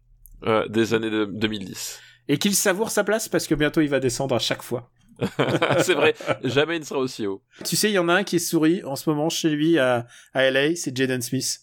Euh, 0.46 0.68
des 0.68 0.94
années 0.94 1.10
de- 1.10 1.24
2010. 1.24 2.00
Et 2.28 2.38
qu'il 2.38 2.54
savoure 2.54 2.90
sa 2.90 3.04
place 3.04 3.28
parce 3.28 3.46
que 3.46 3.54
bientôt 3.54 3.80
il 3.80 3.88
va 3.88 4.00
descendre 4.00 4.34
à 4.34 4.38
chaque 4.38 4.62
fois. 4.62 4.90
c'est 5.78 5.94
vrai, 5.94 6.14
jamais 6.42 6.76
il 6.76 6.80
ne 6.80 6.84
sera 6.84 6.98
aussi 6.98 7.24
haut. 7.26 7.42
Tu 7.64 7.76
sais, 7.76 7.88
il 7.88 7.94
y 7.94 7.98
en 8.00 8.08
a 8.08 8.14
un 8.14 8.24
qui 8.24 8.40
sourit 8.40 8.82
en 8.82 8.96
ce 8.96 9.08
moment 9.08 9.28
chez 9.28 9.48
lui 9.50 9.78
à, 9.78 10.06
à 10.32 10.50
LA, 10.50 10.74
c'est 10.74 10.96
Jaden 10.96 11.22
Smith. 11.22 11.60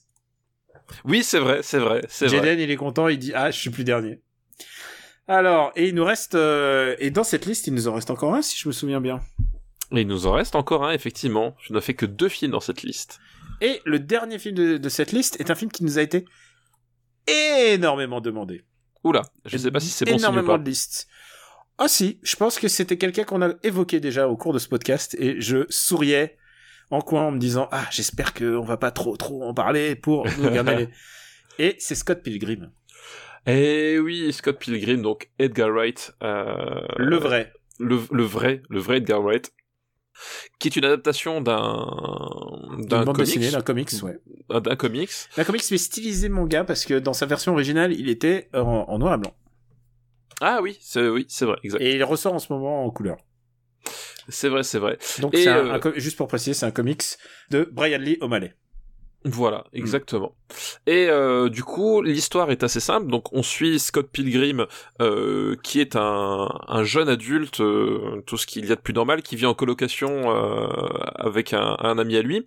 Oui, 1.05 1.23
c'est 1.23 1.39
vrai, 1.39 1.59
c'est 1.63 1.80
vrai, 1.80 2.03
c'est 2.09 2.27
vrai. 2.27 2.38
Jaden, 2.38 2.59
il 2.59 2.72
est 2.72 2.76
content, 2.76 3.07
il 3.07 3.18
dit 3.19 3.31
Ah, 3.34 3.51
je 3.51 3.57
suis 3.59 3.69
plus 3.69 3.84
dernier. 3.84 4.22
Alors, 5.27 5.72
et 5.76 5.88
il 5.88 5.95
nous 5.95 6.03
reste. 6.03 6.35
euh, 6.35 6.95
et 6.99 7.09
dans 7.11 7.23
cette 7.23 7.45
liste, 7.45 7.68
il 7.68 7.73
nous 7.73 7.88
en 7.88 7.93
reste 7.93 8.09
encore 8.09 8.34
un, 8.34 8.41
si 8.41 8.57
je 8.57 8.68
me 8.68 8.73
souviens 8.73 9.01
bien. 9.01 9.22
Et 9.93 10.01
il 10.01 10.07
nous 10.07 10.26
en 10.27 10.34
reste 10.34 10.55
encore 10.55 10.85
un, 10.85 10.91
effectivement. 10.91 11.55
Je 11.61 11.73
n'ai 11.73 11.81
fait 11.81 11.93
que 11.93 12.05
deux 12.05 12.30
films 12.30 12.51
dans 12.51 12.59
cette 12.59 12.84
liste. 12.84 13.19
Et 13.61 13.81
le 13.85 13.99
dernier 13.99 14.39
film 14.39 14.55
de, 14.55 14.77
de 14.77 14.89
cette 14.89 15.11
liste 15.11 15.39
est 15.39 15.51
un 15.51 15.55
film 15.55 15.72
qui 15.72 15.84
nous 15.84 15.99
a 15.99 16.01
été 16.01 16.26
énormément 17.27 18.22
demandé. 18.22 18.63
Oula, 19.03 19.23
je 19.45 19.57
sais 19.57 19.72
pas 19.72 19.80
si 19.80 19.89
c'est 19.89 20.05
bon 20.05 20.11
signe 20.11 20.19
Énormément 20.19 20.57
de 20.57 20.65
listes. 20.65 21.07
Ah 21.77 21.88
si, 21.88 22.19
je 22.22 22.35
pense 22.35 22.59
que 22.59 22.68
c'était 22.68 22.97
quelqu'un 22.97 23.23
qu'on 23.23 23.41
a 23.41 23.53
évoqué 23.63 23.99
déjà 23.99 24.27
au 24.27 24.38
cours 24.38 24.53
de 24.53 24.59
ce 24.59 24.68
podcast 24.68 25.15
et 25.19 25.41
je 25.41 25.65
souriais 25.69 26.38
en 26.91 27.01
coin 27.01 27.23
en 27.23 27.31
me 27.31 27.39
disant 27.39 27.68
ah 27.72 27.85
j'espère 27.91 28.34
qu'on 28.34 28.61
va 28.61 28.77
pas 28.77 28.91
trop 28.91 29.18
trop 29.18 29.43
en 29.43 29.53
parler 29.53 29.95
pour 29.95 30.27
nous 30.39 30.49
garder 30.51 30.76
les... 30.76 30.89
Et 31.59 31.76
c'est 31.80 31.95
Scott 31.95 32.22
Pilgrim, 32.23 32.72
Eh 33.47 33.99
oui, 33.99 34.31
Scott 34.34 34.57
Pilgrim, 34.59 35.01
donc 35.01 35.30
Edgar 35.39 35.69
Wright. 35.69 36.13
euh, 36.23 36.81
le 36.97 37.18
vrai. 37.18 37.51
le, 37.80 37.99
le 38.11 38.23
vrai, 38.23 38.61
le 38.69 38.80
vrai 38.80 38.97
Edgar 38.97 39.22
Wright, 39.22 39.51
qui 40.59 40.68
est 40.68 40.76
une 40.76 40.85
adaptation 40.85 41.41
d'un 41.41 41.88
d'un 42.80 43.05
comics, 43.05 43.51
d'un 43.51 43.61
comics, 43.61 43.89
ouais. 44.03 44.18
euh, 44.51 44.59
d'un 44.59 44.76
comics. 44.76 45.09
Un 45.38 45.43
comics 45.43 45.63
mais 45.72 45.77
stylisé 45.77 46.30
manga 46.30 46.63
parce 46.63 46.85
que 46.85 46.99
dans 46.99 47.13
sa 47.13 47.26
version 47.26 47.53
originale, 47.53 47.91
il 47.93 48.09
était 48.09 48.49
en, 48.53 48.59
en 48.88 48.97
noir 48.99 49.15
et 49.15 49.18
blanc. 49.18 49.34
Ah 50.41 50.59
oui, 50.61 50.77
c'est 50.81 51.07
oui, 51.07 51.26
c'est 51.30 51.45
vrai, 51.45 51.57
exact. 51.63 51.81
Et 51.81 51.95
il 51.95 52.03
ressort 52.03 52.34
en 52.34 52.39
ce 52.39 52.51
moment 52.51 52.85
en 52.85 52.89
couleur. 52.91 53.18
C'est 54.32 54.49
vrai, 54.49 54.64
c'est 54.64 54.80
vrai. 54.80 54.98
Donc 55.20 55.36
Et, 55.36 55.48
un, 55.48 55.68
euh, 55.68 55.80
un 55.84 55.99
juste 55.99 56.18
pour 56.18 56.28
préciser, 56.28 56.53
c'est 56.53 56.66
un 56.66 56.72
comics 56.72 57.03
de 57.49 57.70
Brian 57.72 57.99
Lee 57.99 58.18
O'Malley. 58.22 58.56
Voilà, 59.23 59.65
exactement. 59.73 60.34
Et 60.88 61.07
euh, 61.10 61.48
du 61.48 61.64
coup, 61.64 62.02
l'histoire 62.02 62.49
est 62.52 62.64
assez 62.64 62.80
simple. 62.80 63.07
Donc, 63.07 63.31
on 63.34 63.43
suit 63.43 63.80
Scott 63.80 64.10
Pilgrim, 64.11 64.65
euh, 64.99 65.56
qui 65.64 65.80
est 65.80 65.95
un, 65.95 66.49
un 66.68 66.84
jeune 66.84 67.07
adulte, 67.07 67.61
euh, 67.61 68.22
tout 68.26 68.35
ce 68.38 68.48
qu'il 68.48 68.65
y 68.65 68.72
a 68.72 68.76
de 68.76 68.81
plus 68.81 68.93
normal, 68.95 69.22
qui 69.22 69.35
vit 69.35 69.45
en 69.45 69.53
colocation 69.53 70.35
euh, 70.35 70.68
avec 71.15 71.53
un, 71.53 71.77
un 71.80 71.98
ami 71.99 72.18
à 72.18 72.22
lui, 72.23 72.45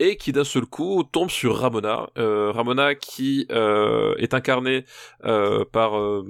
et 0.00 0.16
qui 0.16 0.32
d'un 0.32 0.44
seul 0.44 0.64
coup 0.64 1.04
tombe 1.12 1.30
sur 1.30 1.56
Ramona. 1.58 2.08
Euh, 2.16 2.50
Ramona 2.52 2.94
qui 2.94 3.46
euh, 3.52 4.14
est 4.16 4.32
incarnée 4.34 4.84
euh, 5.24 5.64
par 5.70 5.98
euh, 5.98 6.24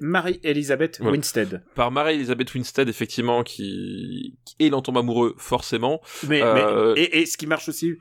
Marie-Elisabeth. 0.00 1.00
Winstead. 1.00 1.62
par 1.74 1.90
Mary 1.90 2.14
Elizabeth 2.16 2.52
Winstead, 2.54 2.88
effectivement, 2.88 3.42
qui, 3.44 4.34
et 4.58 4.66
il 4.66 4.74
en 4.74 4.82
tombe 4.82 4.98
amoureux 4.98 5.34
forcément. 5.38 6.00
Mais, 6.28 6.42
mais- 6.42 7.00
et, 7.00 7.20
et 7.20 7.26
ce 7.26 7.36
qui 7.36 7.46
marche 7.46 7.68
aussi 7.68 7.94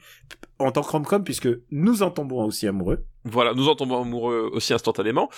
en 0.65 0.71
tant 0.71 0.81
que 0.81 0.89
rom-com, 0.89 1.23
puisque 1.23 1.49
nous 1.71 2.03
en 2.03 2.11
tombons 2.11 2.43
aussi 2.43 2.67
amoureux. 2.67 3.05
Voilà, 3.23 3.53
nous 3.53 3.69
en 3.69 3.75
tombons 3.75 4.01
amoureux 4.01 4.49
aussi 4.53 4.73
instantanément. 4.73 5.29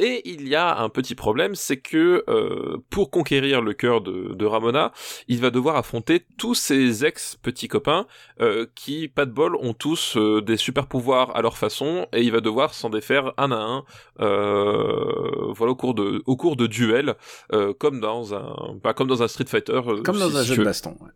Et 0.00 0.22
il 0.30 0.46
y 0.48 0.54
a 0.54 0.78
un 0.78 0.88
petit 0.88 1.14
problème, 1.16 1.54
c'est 1.56 1.78
que 1.78 2.24
euh, 2.28 2.76
pour 2.90 3.10
conquérir 3.10 3.60
le 3.62 3.72
cœur 3.74 4.00
de, 4.00 4.32
de 4.34 4.46
Ramona, 4.46 4.92
il 5.26 5.40
va 5.40 5.50
devoir 5.50 5.76
affronter 5.76 6.24
tous 6.38 6.54
ses 6.54 7.04
ex-petits 7.04 7.66
copains 7.68 8.06
euh, 8.40 8.66
qui, 8.76 9.08
pas 9.08 9.26
de 9.26 9.32
bol, 9.32 9.56
ont 9.56 9.74
tous 9.74 10.16
euh, 10.16 10.40
des 10.40 10.56
super 10.56 10.86
pouvoirs 10.86 11.34
à 11.36 11.42
leur 11.42 11.56
façon, 11.58 12.06
et 12.12 12.22
il 12.22 12.30
va 12.30 12.40
devoir 12.40 12.74
s'en 12.74 12.90
défaire 12.90 13.32
un 13.38 13.50
à 13.50 13.56
un, 13.56 13.84
euh, 14.20 15.52
voilà, 15.52 15.72
au 15.72 15.76
cours 15.76 15.94
de, 15.94 16.22
au 16.26 16.36
cours 16.36 16.56
de 16.56 16.66
duels, 16.66 17.14
euh, 17.52 17.72
comme 17.78 18.00
dans 18.00 18.34
un, 18.34 18.78
pas 18.82 18.94
comme 18.94 19.08
dans 19.08 19.22
un 19.22 19.28
Street 19.28 19.46
Fighter, 19.46 19.80
euh, 19.86 20.02
Comme 20.02 20.18
dans 20.18 20.30
si- 20.30 20.36
un 20.36 20.42
jeu 20.42 20.56
de 20.56 20.64
baston. 20.64 20.96
ouais. 21.00 21.10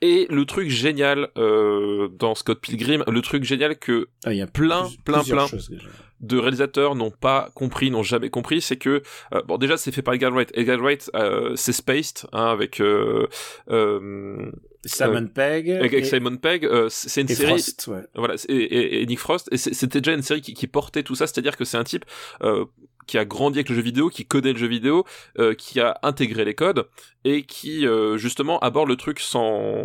Et 0.00 0.26
le 0.30 0.44
truc 0.46 0.68
génial 0.68 1.28
euh, 1.38 2.08
dans 2.08 2.34
Scott 2.34 2.60
Pilgrim, 2.60 3.04
le 3.06 3.20
truc 3.22 3.44
génial 3.44 3.78
que 3.78 4.08
Ah, 4.24 4.32
il 4.32 4.38
y 4.38 4.42
a 4.42 4.46
Plein, 4.46 4.84
plus- 4.86 4.98
plein, 5.04 5.22
plein. 5.22 5.46
choses. 5.46 5.70
De 6.20 6.38
réalisateurs 6.38 6.94
n'ont 6.94 7.10
pas 7.10 7.50
compris, 7.54 7.90
n'ont 7.90 8.02
jamais 8.02 8.30
compris, 8.30 8.60
c'est 8.60 8.76
que 8.76 9.02
euh, 9.34 9.42
bon 9.46 9.58
déjà 9.58 9.76
c'est 9.76 9.92
fait 9.92 10.02
par 10.02 10.14
Edgar 10.14 10.32
Wright. 10.32 10.50
Edgar 10.54 10.78
Wright 10.78 11.10
euh, 11.14 11.54
c'est 11.56 11.72
Spaced 11.72 12.26
hein, 12.32 12.46
avec 12.46 12.80
euh, 12.80 13.26
euh, 13.70 14.50
Simon 14.84 15.26
Pegg 15.26 15.70
avec 15.70 15.92
et, 15.92 16.04
Simon 16.04 16.36
Pegg. 16.36 16.64
euh, 16.64 16.88
c'est 16.90 17.22
une 17.22 17.30
et 17.30 17.34
série 17.34 17.50
Frost, 17.50 17.86
ouais. 17.88 18.02
voilà 18.14 18.34
et, 18.48 19.04
Nick 19.06 19.18
Frost 19.18 19.48
et 19.52 19.56
c'était 19.56 20.00
déjà 20.00 20.14
une 20.16 20.22
série 20.22 20.40
qui, 20.40 20.54
qui 20.54 20.66
portait 20.66 21.02
tout 21.02 21.14
ça, 21.14 21.26
c'est-à-dire 21.26 21.56
que 21.56 21.64
c'est 21.64 21.76
un 21.78 21.84
type 21.84 22.04
euh, 22.42 22.64
qui 23.06 23.18
a 23.18 23.24
grandi 23.24 23.58
avec 23.58 23.68
le 23.68 23.74
jeu 23.76 23.82
vidéo, 23.82 24.08
qui 24.08 24.24
codait 24.26 24.52
le 24.52 24.58
jeu 24.58 24.66
vidéo, 24.66 25.04
euh, 25.38 25.54
qui 25.54 25.80
a 25.80 25.98
intégré 26.02 26.44
les 26.44 26.54
codes 26.54 26.86
et 27.24 27.44
qui 27.44 27.86
euh, 27.86 28.18
justement 28.18 28.58
aborde 28.60 28.88
le 28.88 28.96
truc 28.96 29.18
sans 29.18 29.84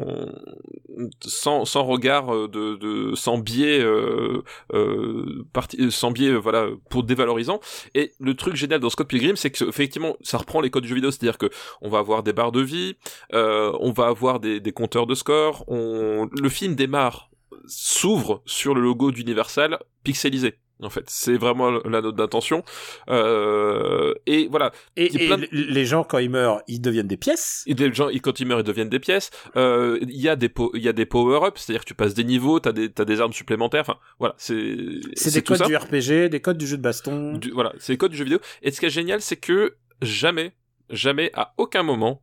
sans, 1.22 1.64
sans 1.66 1.84
regard 1.84 2.34
euh, 2.34 2.48
de, 2.48 2.76
de 2.76 3.16
sans 3.16 3.38
biais 3.38 3.80
euh, 3.80 4.44
euh, 4.74 5.46
parti, 5.54 5.92
sans 5.92 6.12
biais 6.12 6.30
euh, 6.32 6.38
voilà 6.38 6.68
pour 6.90 7.04
dévalorisant. 7.04 7.60
Et 7.96 8.12
le 8.20 8.34
truc 8.36 8.56
génial 8.56 8.80
dans 8.80 8.90
Scott 8.90 9.08
Pilgrim 9.08 9.36
c'est 9.36 9.52
que 9.52 9.64
effectivement 9.66 10.16
ça 10.22 10.38
reprend 10.38 10.62
les 10.62 10.70
codes 10.70 10.84
du 10.84 10.90
jeu 10.90 10.96
vidéo. 10.96 11.12
C'est-à-dire 11.12 11.38
que 11.38 11.50
on 11.82 11.90
va 11.90 12.00
avoir 12.00 12.24
des 12.24 12.34
barres 12.34 12.52
de 12.52 12.62
vie 12.62 12.96
euh, 13.34 13.72
on 13.80 13.92
va 13.92 14.08
avoir 14.08 14.40
des, 14.40 14.60
des 14.60 14.72
compteurs 14.74 15.08
de 15.08 15.16
score 15.16 15.64
on 15.68 16.28
le 16.32 16.50
film 16.50 16.76
démarre 16.76 17.30
s'ouvre 17.66 18.42
sur 18.46 18.74
le 18.74 18.82
logo 18.82 19.12
d'Universal 19.12 19.80
pixelisé 20.04 20.56
en 20.82 20.90
fait 20.90 21.04
c'est 21.10 21.38
vraiment 21.38 21.70
la 21.72 22.02
note 22.02 22.16
d'intention 22.16 22.64
euh, 23.10 24.14
et 24.26 24.48
voilà 24.50 24.72
Et, 24.96 25.10
de- 25.10 25.48
les 25.52 25.86
gens, 25.86 26.04
quand 26.04 26.18
ils 26.20 26.30
meurent, 26.30 26.62
ils 26.68 26.80
deviennent 26.82 27.08
des 27.08 27.18
pièces? 27.18 27.64
et 27.68 27.74
des 27.74 27.94
gens, 27.94 28.10
quand 28.24 28.40
ils 28.40 28.46
meurent, 28.46 28.60
ils 28.62 28.64
deviennent 28.64 28.90
des 28.90 29.00
pièces. 29.00 29.30
Euh, 29.56 29.98
Il 30.02 30.16
y 30.22 30.30
a 30.30 30.36
des 30.36 30.50
il 30.74 30.82
y 30.82 30.88
a 30.88 30.94
des 30.94 31.06
power-ups, 31.06 31.60
c'est-à-dire 31.62 31.82
que 31.82 31.88
tu 31.88 31.96
passes 31.96 32.14
des 32.14 32.24
niveaux, 32.24 32.60
t'as 32.60 32.72
des 32.72 32.92
t'as 32.92 33.06
des 33.06 33.20
armes 33.22 33.34
supplémentaires. 33.34 33.82
Enfin, 33.82 33.98
voilà, 34.20 34.36
c'est 34.38 34.76
C'est 35.16 35.34
des 35.34 35.42
codes 35.42 35.58
ça. 35.58 35.66
du 35.66 35.76
RPG, 35.76 36.30
des 36.30 36.40
codes 36.42 36.58
du 36.58 36.68
jeu 36.68 36.78
de 36.78 36.82
baston. 36.82 37.34
Du- 37.38 37.52
voilà, 37.52 37.74
c'est 37.80 37.94
les 37.94 37.98
codes 37.98 38.12
du 38.12 38.18
jeu 38.18 38.24
vidéo. 38.24 38.40
Et 38.62 38.72
ce 38.72 38.80
qui 38.80 38.86
est 38.86 38.90
génial, 38.90 39.22
c'est 39.22 39.38
que 39.38 39.76
jamais, 40.02 40.54
jamais, 40.90 41.32
à 41.34 41.54
aucun 41.58 41.84
moment, 41.84 42.22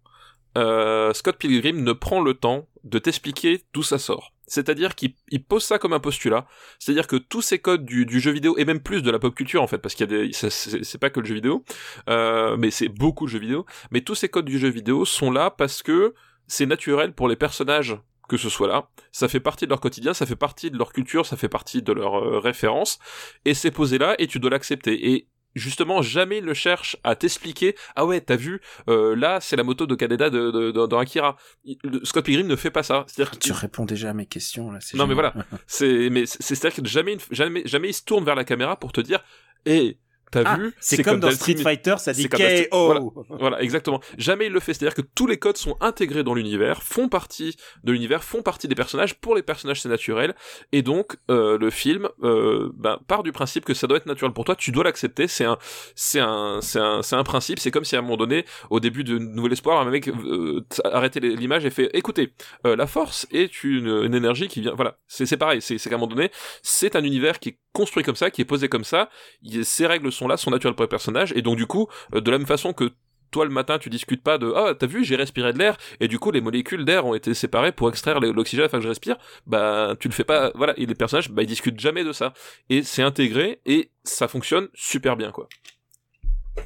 euh, 0.57 1.12
Scott 1.12 1.37
Pilgrim 1.37 1.83
ne 1.83 1.93
prend 1.93 2.20
le 2.20 2.35
temps 2.35 2.66
de 2.85 2.99
t'expliquer 2.99 3.62
d'où 3.74 3.83
ça 3.83 3.99
sort. 3.99 4.33
C'est-à-dire 4.47 4.94
qu'il 4.94 5.14
il 5.31 5.43
pose 5.43 5.64
ça 5.64 5.78
comme 5.78 5.93
un 5.93 6.01
postulat. 6.01 6.47
C'est-à-dire 6.78 7.06
que 7.06 7.16
tous 7.16 7.43
ces 7.43 7.59
codes 7.59 7.85
du, 7.85 8.06
du 8.06 8.20
jeu 8.20 8.31
vidéo, 8.31 8.56
et 8.59 8.64
même 8.64 8.81
plus 8.81 9.02
de 9.02 9.10
la 9.10 9.18
pop 9.18 9.35
culture 9.35 9.62
en 9.62 9.66
fait, 9.66 9.78
parce 9.78 9.94
qu'il 9.94 10.10
y 10.10 10.14
a 10.14 10.27
des, 10.27 10.32
c'est 10.32 10.98
pas 10.98 11.10
que 11.10 11.20
le 11.20 11.27
jeu 11.27 11.35
vidéo, 11.35 11.64
euh, 12.09 12.56
mais 12.56 12.70
c'est 12.70 12.89
beaucoup 12.89 13.27
le 13.27 13.32
jeu 13.32 13.39
vidéo, 13.39 13.66
mais 13.90 14.01
tous 14.01 14.14
ces 14.14 14.28
codes 14.28 14.44
du 14.44 14.59
jeu 14.59 14.68
vidéo 14.68 15.05
sont 15.05 15.31
là 15.31 15.51
parce 15.51 15.82
que 15.82 16.14
c'est 16.47 16.66
naturel 16.66 17.12
pour 17.12 17.28
les 17.28 17.36
personnages 17.36 17.98
que 18.28 18.36
ce 18.36 18.48
soit 18.48 18.68
là. 18.68 18.89
Ça 19.12 19.28
fait 19.28 19.40
partie 19.40 19.66
de 19.66 19.70
leur 19.70 19.81
quotidien, 19.81 20.12
ça 20.12 20.27
fait 20.27 20.36
partie 20.36 20.70
de 20.70 20.78
leur 20.78 20.93
culture, 20.93 21.27
ça 21.27 21.36
fait 21.36 21.48
partie 21.48 21.82
de 21.82 21.93
leur 21.93 22.16
euh, 22.16 22.39
référence, 22.39 22.98
et 23.44 23.55
c'est 23.55 23.70
posé 23.70 23.98
là, 23.98 24.14
et 24.18 24.27
tu 24.27 24.40
dois 24.40 24.51
l'accepter. 24.51 25.12
Et 25.12 25.28
justement, 25.59 26.03
jamais 26.03 26.39
il 26.39 26.45
ne 26.45 26.55
cherche 26.55 26.97
à 27.05 27.15
t'expliquer, 27.16 27.74
ah 27.97 28.07
ouais, 28.07 28.20
t'as 28.20 28.37
vu, 28.37 28.61
euh, 28.89 29.16
là, 29.16 29.41
c'est 29.41 29.57
la 29.57 29.62
moto 29.65 29.87
de 29.87 29.95
Kaneda 29.95 30.31
de, 30.31 30.51
de- 30.51 30.70
de- 30.70 30.87
dans 30.87 30.99
Akira. 30.99 31.37
Le- 31.83 32.05
Scott 32.05 32.24
Pilgrim 32.24 32.47
ne 32.47 32.57
fait 32.57 32.70
pas 32.70 32.83
ça. 32.83 33.05
C'est-à-dire 33.09 33.39
Tu 33.39 33.53
réponds 33.53 33.85
déjà 33.85 34.11
à 34.11 34.12
mes 34.12 34.27
questions, 34.27 34.70
là. 34.70 34.78
c'est 34.81 34.97
Non, 34.97 35.07
mais 35.07 35.15
génial. 35.15 35.45
c'est, 35.66 36.11
mais 36.11 36.27
c'est, 36.27 36.43
c'est-à-dire 36.43 36.83
que 36.83 36.89
jamais, 36.89 37.16
jamais, 37.31 37.62
jamais 37.66 37.89
il 37.89 37.95
se 37.95 38.03
tourne 38.05 38.24
vers 38.24 38.35
la 38.37 38.45
caméra 38.45 38.77
pour 38.78 38.93
te 38.93 39.01
dire, 39.01 39.20
hé, 39.65 39.99
T'as 40.32 40.43
Ah, 40.44 40.57
vu 40.57 40.74
c'est 40.81 40.97
comme, 41.05 41.20
dans 41.20 41.28
Street 41.36 41.55
Fighter, 41.62 41.94
ça 41.98 42.12
dit 42.12 42.23
KO. 42.70 43.15
Voilà, 43.31 43.62
exactement. 43.62 44.01
Jamais 44.19 44.47
il 44.47 44.53
le 44.53 44.61
fait. 44.61 44.74
C'est-à-dire 44.74 44.94
que 44.94 45.03
tous 45.15 45.27
les 45.27 45.39
codes 45.39 45.57
sont 45.57 45.77
intégrés 45.81 46.24
dans 46.24 46.35
l'univers, 46.35 46.82
font 46.82 47.09
partie 47.09 47.57
de 47.85 47.93
l'univers, 47.93 48.24
font 48.24 48.43
partie 48.43 48.66
des 48.69 48.74
personnages. 48.74 49.15
Pour 49.15 49.35
les 49.36 49.43
personnages, 49.43 49.81
c'est 49.82 49.89
naturel. 49.89 50.35
Et 50.73 50.82
donc, 50.82 51.16
euh, 51.31 51.59
le 51.59 51.70
film 51.70 52.09
euh, 52.24 52.70
ben, 52.74 52.98
part 53.07 53.23
du 53.23 53.31
principe 53.32 53.65
que 53.65 53.73
ça 53.74 53.86
doit 53.86 53.98
être 53.98 54.07
naturel 54.07 54.32
pour 54.32 54.44
toi. 54.44 54.57
Tu 54.57 54.73
dois 54.73 54.85
l'accepter. 54.85 55.28
C'est 55.28 55.44
un, 55.44 55.59
c'est 55.94 56.20
un, 56.20 56.59
c'est 56.61 56.81
un, 56.81 57.03
c'est 57.03 57.16
un 57.16 57.24
principe. 57.24 57.59
C'est 57.61 57.70
comme 57.70 57.85
si 57.85 57.94
à 57.94 58.01
un 58.01 58.03
moment 58.03 58.16
donné, 58.16 58.44
au 58.70 58.81
début 58.81 59.05
de 59.05 59.19
Nouvel 59.19 59.53
Espoir, 59.53 59.81
un 59.81 59.90
mec 59.90 60.09
euh, 60.09 60.65
arrêtait 60.85 61.20
l'image 61.20 61.65
et 61.65 61.70
fait 61.70 61.89
écoutez, 61.94 62.32
la 62.65 62.86
force 62.86 63.27
est 63.31 63.62
une, 63.65 63.86
une 64.05 64.15
énergie 64.15 64.48
qui 64.48 64.61
vient. 64.61 64.74
Voilà, 64.74 64.98
c'est 65.07 65.36
pareil. 65.36 65.62
C'est 65.62 65.78
qu'à 65.78 65.90
un 65.94 65.98
moment 65.98 66.07
donné, 66.12 66.31
c'est 66.62 66.97
un 66.97 67.05
univers 67.05 67.39
qui 67.39 67.51
est 67.51 67.59
construit 67.73 68.03
comme 68.03 68.16
ça, 68.16 68.31
qui 68.31 68.40
est 68.43 68.47
posé 68.47 68.69
comme 68.69 68.85
ça. 68.85 69.09
Il- 69.43 69.65
Ces 69.65 69.86
règles 69.86 70.11
sont 70.16 70.28
là, 70.28 70.36
sont 70.36 70.51
naturelles 70.51 70.74
pour 70.74 70.84
les 70.84 70.88
personnages. 70.88 71.32
Et 71.36 71.43
donc, 71.43 71.56
du 71.56 71.66
coup, 71.66 71.88
euh, 72.14 72.20
de 72.20 72.30
la 72.30 72.38
même 72.38 72.47
façon 72.47 72.72
que 72.72 72.90
toi 73.30 73.44
le 73.44 73.51
matin 73.51 73.78
tu 73.78 73.90
discutes 73.90 74.22
pas 74.22 74.38
de 74.38 74.52
ah 74.55 74.74
t'as 74.78 74.86
vu 74.86 75.05
j'ai 75.05 75.16
respiré 75.16 75.52
de 75.52 75.59
l'air 75.59 75.76
et 75.98 76.09
du 76.09 76.18
coup 76.18 76.30
les 76.30 76.40
molécules 76.40 76.84
d'air 76.84 77.06
ont 77.06 77.14
été 77.14 77.34
séparées 77.34 77.72
pour 77.72 77.88
extraire 77.88 78.20
l'oxygène 78.20 78.66
afin 78.66 78.78
que 78.78 78.84
je 78.84 78.88
respire 78.88 79.16
bah 79.47 79.97
tu 79.98 80.06
le 80.09 80.14
fais 80.14 80.24
pas 80.24 80.52
voilà 80.55 80.74
et 80.78 80.86
les 80.86 80.94
personnages 80.94 81.30
bah 81.30 81.43
ils 81.43 81.48
discutent 81.48 81.80
jamais 81.80 82.05
de 82.05 82.12
ça 82.12 82.32
et 82.70 82.82
c'est 82.82 83.02
intégré 83.02 83.60
et 83.66 83.90
ça 84.05 84.28
fonctionne 84.28 84.68
super 84.74 85.16
bien 85.16 85.32
quoi 85.32 85.48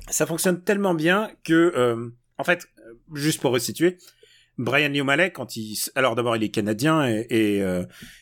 Ça 0.09 0.27
fonctionne 0.27 0.62
tellement 0.62 0.94
bien 0.94 1.31
que, 1.44 1.72
euh, 1.77 2.10
en 2.39 2.44
fait, 2.44 2.68
euh, 2.78 2.94
juste 3.14 3.40
pour 3.40 3.52
resituer, 3.52 3.98
Brian 4.59 4.90
Lee 4.90 5.32
quand 5.32 5.56
il, 5.56 5.77
alors 5.94 6.14
d'abord 6.14 6.36
il 6.36 6.43
est 6.43 6.51
canadien 6.51 7.06
et 7.09 7.62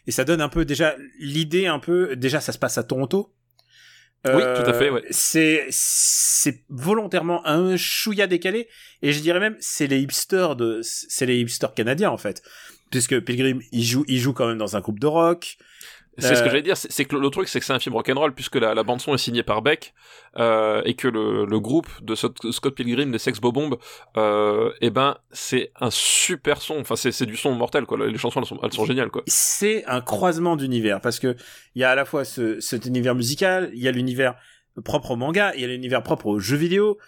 et 0.06 0.10
ça 0.10 0.24
donne 0.24 0.40
un 0.40 0.48
peu 0.48 0.64
déjà 0.64 0.94
l'idée 1.18 1.66
un 1.66 1.80
peu, 1.80 2.14
déjà 2.14 2.40
ça 2.40 2.52
se 2.52 2.58
passe 2.58 2.78
à 2.78 2.84
Toronto. 2.84 3.34
Oui, 4.26 4.42
tout 4.42 4.68
à 4.68 4.72
fait, 4.72 4.90
ouais. 4.90 5.04
C'est 5.10 5.66
c'est 5.70 6.62
volontairement 6.68 7.46
un 7.46 7.76
chouïa 7.76 8.26
décalé 8.26 8.68
et 9.00 9.12
je 9.12 9.20
dirais 9.20 9.40
même 9.40 9.56
c'est 9.60 9.86
les 9.86 10.00
hipsters 10.00 10.56
de 10.56 10.80
c'est 10.82 11.24
les 11.24 11.38
hipsters 11.38 11.72
canadiens 11.72 12.10
en 12.10 12.18
fait 12.18 12.42
puisque 12.90 13.20
Pilgrim 13.20 13.60
il 13.72 13.84
joue 13.84 14.04
il 14.08 14.18
joue 14.18 14.32
quand 14.32 14.46
même 14.46 14.58
dans 14.58 14.76
un 14.76 14.80
groupe 14.80 14.98
de 14.98 15.06
rock. 15.06 15.56
C'est 16.18 16.34
ce 16.34 16.42
que 16.42 16.46
Euh, 16.46 16.50
j'allais 16.50 16.62
dire 16.62 16.76
c'est 16.76 17.04
que 17.04 17.16
le, 17.16 17.30
truc 17.30 17.48
c'est 17.48 17.60
que 17.60 17.66
c'est 17.66 17.72
un 17.72 17.78
film 17.78 17.94
rock'n'roll 17.94 18.34
puisque 18.34 18.56
la, 18.56 18.74
la 18.74 18.82
bande 18.82 19.00
son 19.00 19.14
est 19.14 19.18
signée 19.18 19.42
par 19.42 19.62
Beck 19.62 19.94
euh, 20.36 20.82
et 20.84 20.94
que 20.94 21.08
le, 21.08 21.44
le 21.46 21.60
groupe 21.60 21.88
de 22.02 22.14
Scott 22.14 22.74
Pilgrim 22.74 23.10
des 23.10 23.18
Sex 23.18 23.40
Bombs 23.40 23.76
euh, 24.16 24.70
et 24.80 24.90
ben 24.90 25.16
c'est 25.30 25.72
un 25.80 25.90
super 25.90 26.60
son. 26.60 26.78
Enfin 26.80 26.96
c'est 26.96 27.12
c'est 27.12 27.26
du 27.26 27.36
son 27.36 27.52
mortel 27.54 27.84
quoi. 27.86 27.98
Les 28.06 28.18
chansons 28.18 28.40
elles 28.40 28.46
sont, 28.46 28.58
elles 28.62 28.72
sont 28.72 28.84
géniales 28.84 29.10
quoi. 29.10 29.22
c'est 29.26 29.84
un 29.86 30.00
croisement 30.00 30.56
d'univers 30.56 31.00
parce 31.00 31.18
que 31.18 31.36
il 31.74 31.82
y 31.82 31.84
a 31.84 31.90
à 31.90 31.94
la 31.94 32.04
fois 32.04 32.24
ce, 32.24 32.60
cet 32.60 32.86
univers 32.86 33.14
musical, 33.14 33.70
il 33.72 33.82
y 33.82 33.88
a 33.88 33.92
l'univers 33.92 34.34
propre 34.84 35.12
au 35.12 35.16
manga, 35.16 35.52
il 35.54 35.60
y 35.60 35.64
a 35.64 35.68
l'univers 35.68 36.02
propre 36.02 36.26
aux 36.26 36.38
jeux 36.38 36.56
vidéo 36.56 36.98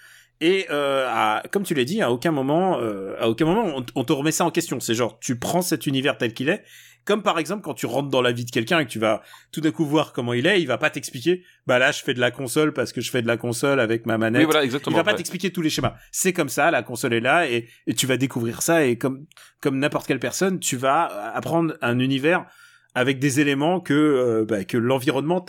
et 0.40 0.66
euh, 0.70 1.06
à, 1.08 1.42
comme 1.50 1.64
tu 1.64 1.74
l'as 1.74 1.84
dit, 1.84 2.00
à 2.00 2.10
aucun 2.10 2.30
moment, 2.30 2.78
euh, 2.80 3.14
à 3.20 3.28
aucun 3.28 3.44
moment 3.44 3.74
on, 3.76 3.84
on 3.94 4.04
te 4.04 4.12
remet 4.12 4.32
ça 4.32 4.46
en 4.46 4.50
question. 4.50 4.80
C'est 4.80 4.94
genre 4.94 5.18
tu 5.20 5.38
prends 5.38 5.60
cet 5.60 5.86
univers 5.86 6.16
tel 6.16 6.32
qu'il 6.32 6.48
est, 6.48 6.64
comme 7.04 7.22
par 7.22 7.38
exemple 7.38 7.62
quand 7.62 7.74
tu 7.74 7.86
rentres 7.86 8.08
dans 8.08 8.22
la 8.22 8.32
vie 8.32 8.44
de 8.44 8.50
quelqu'un 8.50 8.80
et 8.80 8.84
que 8.84 8.90
tu 8.90 8.98
vas 8.98 9.22
tout 9.52 9.60
d'un 9.60 9.70
coup 9.70 9.84
voir 9.84 10.12
comment 10.12 10.32
il 10.32 10.46
est, 10.46 10.60
il 10.60 10.66
va 10.66 10.78
pas 10.78 10.90
t'expliquer. 10.90 11.44
Bah 11.66 11.78
là 11.78 11.92
je 11.92 12.02
fais 12.02 12.14
de 12.14 12.20
la 12.20 12.30
console 12.30 12.72
parce 12.72 12.92
que 12.92 13.00
je 13.00 13.10
fais 13.10 13.22
de 13.22 13.26
la 13.26 13.36
console 13.36 13.80
avec 13.80 14.06
ma 14.06 14.18
manette. 14.18 14.40
oui 14.40 14.44
voilà 14.44 14.62
Il 14.62 14.66
exactement 14.66 14.96
va 14.96 15.04
pas 15.04 15.12
ouais. 15.12 15.16
t'expliquer 15.16 15.50
tous 15.50 15.62
les 15.62 15.70
schémas. 15.70 15.94
C'est 16.12 16.32
comme 16.32 16.48
ça, 16.48 16.70
la 16.70 16.82
console 16.82 17.14
est 17.14 17.20
là 17.20 17.48
et, 17.48 17.68
et 17.86 17.94
tu 17.94 18.06
vas 18.06 18.16
découvrir 18.16 18.62
ça 18.62 18.84
et 18.84 18.96
comme 18.96 19.26
comme 19.60 19.78
n'importe 19.78 20.06
quelle 20.06 20.20
personne, 20.20 20.58
tu 20.60 20.76
vas 20.76 21.04
apprendre 21.34 21.74
un 21.82 21.98
univers 21.98 22.46
avec 22.94 23.18
des 23.18 23.40
éléments 23.40 23.80
que 23.80 23.94
euh, 23.94 24.44
bah, 24.44 24.64
que 24.64 24.76
l'environnement 24.76 25.44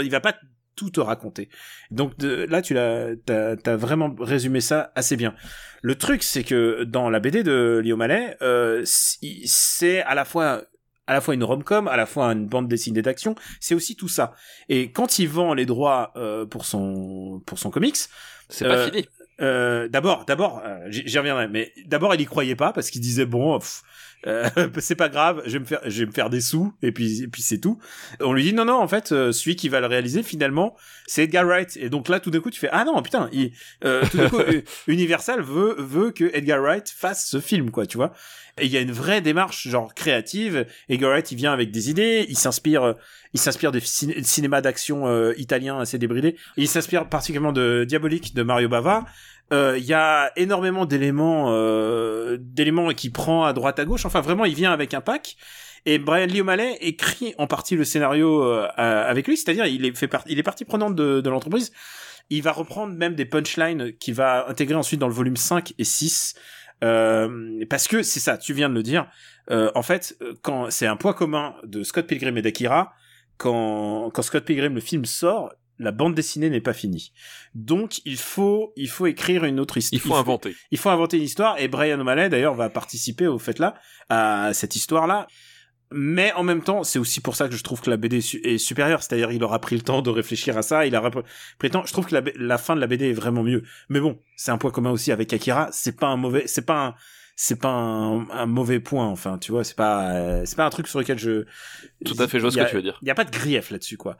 il 0.00 0.10
va 0.10 0.20
pas 0.20 0.34
tout 0.74 0.90
te 0.90 1.00
raconter. 1.00 1.48
Donc 1.90 2.16
de, 2.18 2.46
là 2.48 2.62
tu 2.62 2.74
l'as 2.74 3.10
t'as 3.26 3.56
as 3.64 3.76
vraiment 3.76 4.14
résumé 4.18 4.60
ça 4.60 4.92
assez 4.94 5.16
bien. 5.16 5.34
Le 5.82 5.94
truc 5.96 6.22
c'est 6.22 6.44
que 6.44 6.84
dans 6.84 7.10
la 7.10 7.20
BD 7.20 7.42
de 7.42 7.80
Lio 7.82 7.96
Mallet, 7.96 8.36
euh, 8.42 8.82
c'est 8.84 10.02
à 10.02 10.14
la 10.14 10.24
fois 10.24 10.62
à 11.12 11.14
la 11.14 11.20
fois 11.20 11.34
une 11.34 11.44
rom-com, 11.44 11.88
à 11.88 11.96
la 11.96 12.06
fois 12.06 12.26
une 12.32 12.46
bande 12.46 12.68
dessinée 12.68 13.02
d'action, 13.02 13.34
c'est 13.60 13.74
aussi 13.74 13.96
tout 13.96 14.08
ça. 14.08 14.32
Et 14.70 14.92
quand 14.92 15.18
il 15.18 15.28
vend 15.28 15.52
les 15.52 15.66
droits 15.66 16.12
euh, 16.16 16.46
pour 16.46 16.64
son 16.64 17.42
pour 17.44 17.58
son 17.58 17.70
comics, 17.70 17.98
c'est 18.48 18.64
pas 18.64 18.78
euh, 18.78 18.86
fini 18.86 19.06
euh, 19.40 19.88
d'abord, 19.88 20.24
d'abord, 20.24 20.62
j'y 20.88 21.06
j'y 21.06 21.18
reviendrai, 21.18 21.48
mais 21.48 21.72
d'abord 21.84 22.14
il 22.14 22.20
y 22.20 22.24
croyait 22.24 22.56
pas 22.56 22.72
parce 22.72 22.90
qu'il 22.90 23.02
disait 23.02 23.26
bon, 23.26 23.58
pff, 23.58 23.82
euh, 24.26 24.48
c'est 24.78 24.94
pas 24.94 25.08
grave, 25.08 25.42
je 25.46 25.52
vais 25.52 25.58
me 25.60 25.64
faire, 25.64 25.80
je 25.84 26.00
vais 26.00 26.06
me 26.06 26.12
faire 26.12 26.30
des 26.30 26.40
sous 26.40 26.72
et 26.82 26.92
puis 26.92 27.22
et 27.22 27.28
puis 27.28 27.42
c'est 27.42 27.58
tout. 27.58 27.78
On 28.20 28.32
lui 28.32 28.42
dit 28.42 28.52
non 28.52 28.64
non 28.64 28.80
en 28.80 28.88
fait 28.88 29.12
euh, 29.12 29.32
celui 29.32 29.56
qui 29.56 29.68
va 29.68 29.80
le 29.80 29.86
réaliser 29.86 30.22
finalement 30.22 30.76
c'est 31.06 31.24
Edgar 31.24 31.44
Wright 31.44 31.76
et 31.76 31.88
donc 31.90 32.08
là 32.08 32.20
tout 32.20 32.30
d'un 32.30 32.40
coup 32.40 32.50
tu 32.50 32.60
fais 32.60 32.68
ah 32.72 32.84
non 32.84 33.00
putain 33.02 33.28
il, 33.32 33.52
euh, 33.84 34.02
tout 34.10 34.16
d'un 34.18 34.28
coup 34.28 34.38
euh, 34.40 34.62
Universal 34.86 35.42
veut 35.42 35.74
veut 35.78 36.10
que 36.10 36.30
Edgar 36.34 36.60
Wright 36.60 36.88
fasse 36.88 37.26
ce 37.28 37.40
film 37.40 37.70
quoi 37.70 37.86
tu 37.86 37.96
vois 37.96 38.12
et 38.60 38.66
il 38.66 38.70
y 38.70 38.76
a 38.76 38.80
une 38.80 38.92
vraie 38.92 39.22
démarche 39.22 39.66
genre 39.66 39.94
créative. 39.94 40.66
Edgar 40.90 41.10
Wright 41.10 41.32
il 41.32 41.36
vient 41.36 41.52
avec 41.54 41.70
des 41.70 41.88
idées, 41.88 42.26
il 42.28 42.36
s'inspire 42.36 42.82
euh, 42.82 42.92
il 43.32 43.40
s'inspire 43.40 43.72
des 43.72 43.80
ciné- 43.80 44.22
cinémas 44.22 44.60
d'action 44.60 45.06
euh, 45.06 45.32
italiens 45.38 45.78
assez 45.78 45.98
débridés. 45.98 46.36
Il 46.58 46.68
s'inspire 46.68 47.08
particulièrement 47.08 47.52
de 47.52 47.84
Diabolique 47.88 48.34
de 48.34 48.42
Mario 48.42 48.68
Bava. 48.68 49.04
Euh, 49.52 49.76
Il 49.78 49.84
y 49.84 49.94
a 49.94 50.32
énormément 50.36 50.86
d'éléments, 50.86 51.46
euh, 51.48 52.36
d'éléments 52.40 52.88
qui 52.90 53.10
prend 53.10 53.44
à 53.44 53.52
droite 53.52 53.78
à 53.78 53.84
gauche. 53.84 54.06
Enfin, 54.06 54.20
vraiment, 54.20 54.44
il 54.44 54.54
vient 54.54 54.72
avec 54.72 54.94
un 54.94 55.00
pack. 55.00 55.36
Et 55.84 55.98
Brian 55.98 56.26
Lee 56.26 56.40
O'Malley 56.40 56.78
écrit 56.80 57.34
en 57.38 57.46
partie 57.46 57.74
le 57.74 57.84
scénario 57.84 58.44
euh, 58.44 58.68
avec 58.76 59.26
lui, 59.26 59.36
c'est-à-dire 59.36 59.66
il 59.66 59.84
est 59.84 59.96
fait 59.96 60.06
partie 60.06 60.64
prenante 60.64 60.94
de, 60.94 61.28
l'entreprise. 61.28 61.72
Il 62.30 62.42
va 62.42 62.52
reprendre 62.52 62.94
même 62.94 63.14
des 63.16 63.24
punchlines 63.24 63.92
qu'il 63.98 64.14
va 64.14 64.48
intégrer 64.48 64.76
ensuite 64.76 65.00
dans 65.00 65.08
le 65.08 65.14
volume 65.14 65.36
5 65.36 65.74
et 65.78 65.84
6. 65.84 66.36
Euh, 66.82 67.64
parce 67.68 67.88
que 67.88 68.02
c'est 68.02 68.20
ça, 68.20 68.38
tu 68.38 68.54
viens 68.54 68.68
de 68.68 68.74
le 68.74 68.82
dire. 68.82 69.06
Euh, 69.50 69.70
en 69.74 69.82
fait, 69.82 70.16
euh, 70.22 70.34
quand 70.42 70.70
c'est 70.70 70.86
un 70.86 70.96
point 70.96 71.12
commun 71.12 71.54
de 71.64 71.82
Scott 71.82 72.06
Pilgrim 72.06 72.36
et 72.36 72.42
d'Akira, 72.42 72.92
quand 73.36 74.22
Scott 74.22 74.44
Pilgrim 74.44 74.74
le 74.74 74.80
film 74.80 75.04
sort, 75.04 75.52
la 75.82 75.92
bande 75.92 76.14
dessinée 76.14 76.48
n'est 76.50 76.60
pas 76.60 76.72
finie. 76.72 77.12
Donc 77.54 78.00
il 78.04 78.16
faut 78.16 78.72
il 78.76 78.88
faut 78.88 79.06
écrire 79.06 79.44
une 79.44 79.60
autre 79.60 79.76
il 79.76 79.80
histoire. 79.82 80.02
faut 80.02 80.14
inventer 80.14 80.56
Il 80.70 80.78
faut 80.78 80.90
inventer 80.90 81.16
une 81.18 81.24
histoire 81.24 81.58
et 81.60 81.68
Brian 81.68 82.00
O'Malley 82.00 82.28
d'ailleurs 82.28 82.54
va 82.54 82.70
participer 82.70 83.26
au 83.26 83.38
fait 83.38 83.58
là 83.58 83.74
à 84.08 84.50
cette 84.54 84.76
histoire 84.76 85.06
là. 85.06 85.26
Mais 85.94 86.32
en 86.32 86.42
même 86.42 86.62
temps, 86.62 86.84
c'est 86.84 86.98
aussi 86.98 87.20
pour 87.20 87.36
ça 87.36 87.50
que 87.50 87.54
je 87.54 87.62
trouve 87.62 87.82
que 87.82 87.90
la 87.90 87.98
BD 87.98 88.16
est 88.16 88.20
su- 88.22 88.40
est 88.44 88.56
supérieure. 88.56 89.02
C'est-à-dire, 89.02 89.30
il 89.30 89.44
aura 89.44 89.58
pris 89.60 89.76
le 89.76 89.82
temps 89.82 90.00
de 90.00 90.08
réfléchir 90.08 90.56
à 90.56 90.62
ça. 90.62 90.86
Il 90.86 90.94
a 90.96 91.00
rep- 91.00 91.22
pris 91.58 91.68
le 91.68 91.70
temps. 91.70 91.84
Je 91.84 91.92
trouve 91.92 92.06
que 92.06 92.16
la, 92.34 92.56
fin 92.56 92.74
de 92.74 92.80
la 92.80 92.86
BD 92.86 93.10
est 93.10 93.12
vraiment 93.12 93.42
mieux. 93.42 93.62
Mais 93.90 94.00
bon, 94.00 94.18
c'est 94.34 94.50
un 94.52 94.56
point 94.56 94.70
commun 94.70 94.90
aussi 94.90 95.12
avec 95.12 95.30
Akira. 95.34 95.68
C'est 95.70 95.98
pas 95.98 96.06
un 96.06 96.16
mauvais, 96.16 96.44
c'est 96.46 96.64
pas 96.64 96.86
un, 96.86 96.94
c'est 97.36 97.60
pas 97.60 97.68
un, 97.68 98.26
un 98.30 98.46
mauvais 98.46 98.80
point. 98.80 99.06
Enfin, 99.06 99.36
tu 99.36 99.52
vois, 99.52 99.64
c'est 99.64 99.76
pas, 99.76 100.14
euh, 100.14 100.42
c'est 100.46 100.56
pas 100.56 100.64
un 100.64 100.70
truc 100.70 100.88
sur 100.88 100.98
lequel 100.98 101.18
je. 101.18 101.44
tout 102.06 102.14
à 102.18 102.26
fait 102.26 102.38
je 102.38 102.42
vois 102.44 102.50
ce 102.50 102.56
Il 102.58 102.64
que 102.64 102.70
tu 102.70 102.76
veux 102.76 102.82
dire 102.82 102.98
il 103.02 103.08
y 103.08 103.10
a 103.10 103.14
pas 103.14 103.24
de 103.24 103.30
grief 103.30 103.70
là-dessus, 103.70 103.98
quoi. 103.98 104.16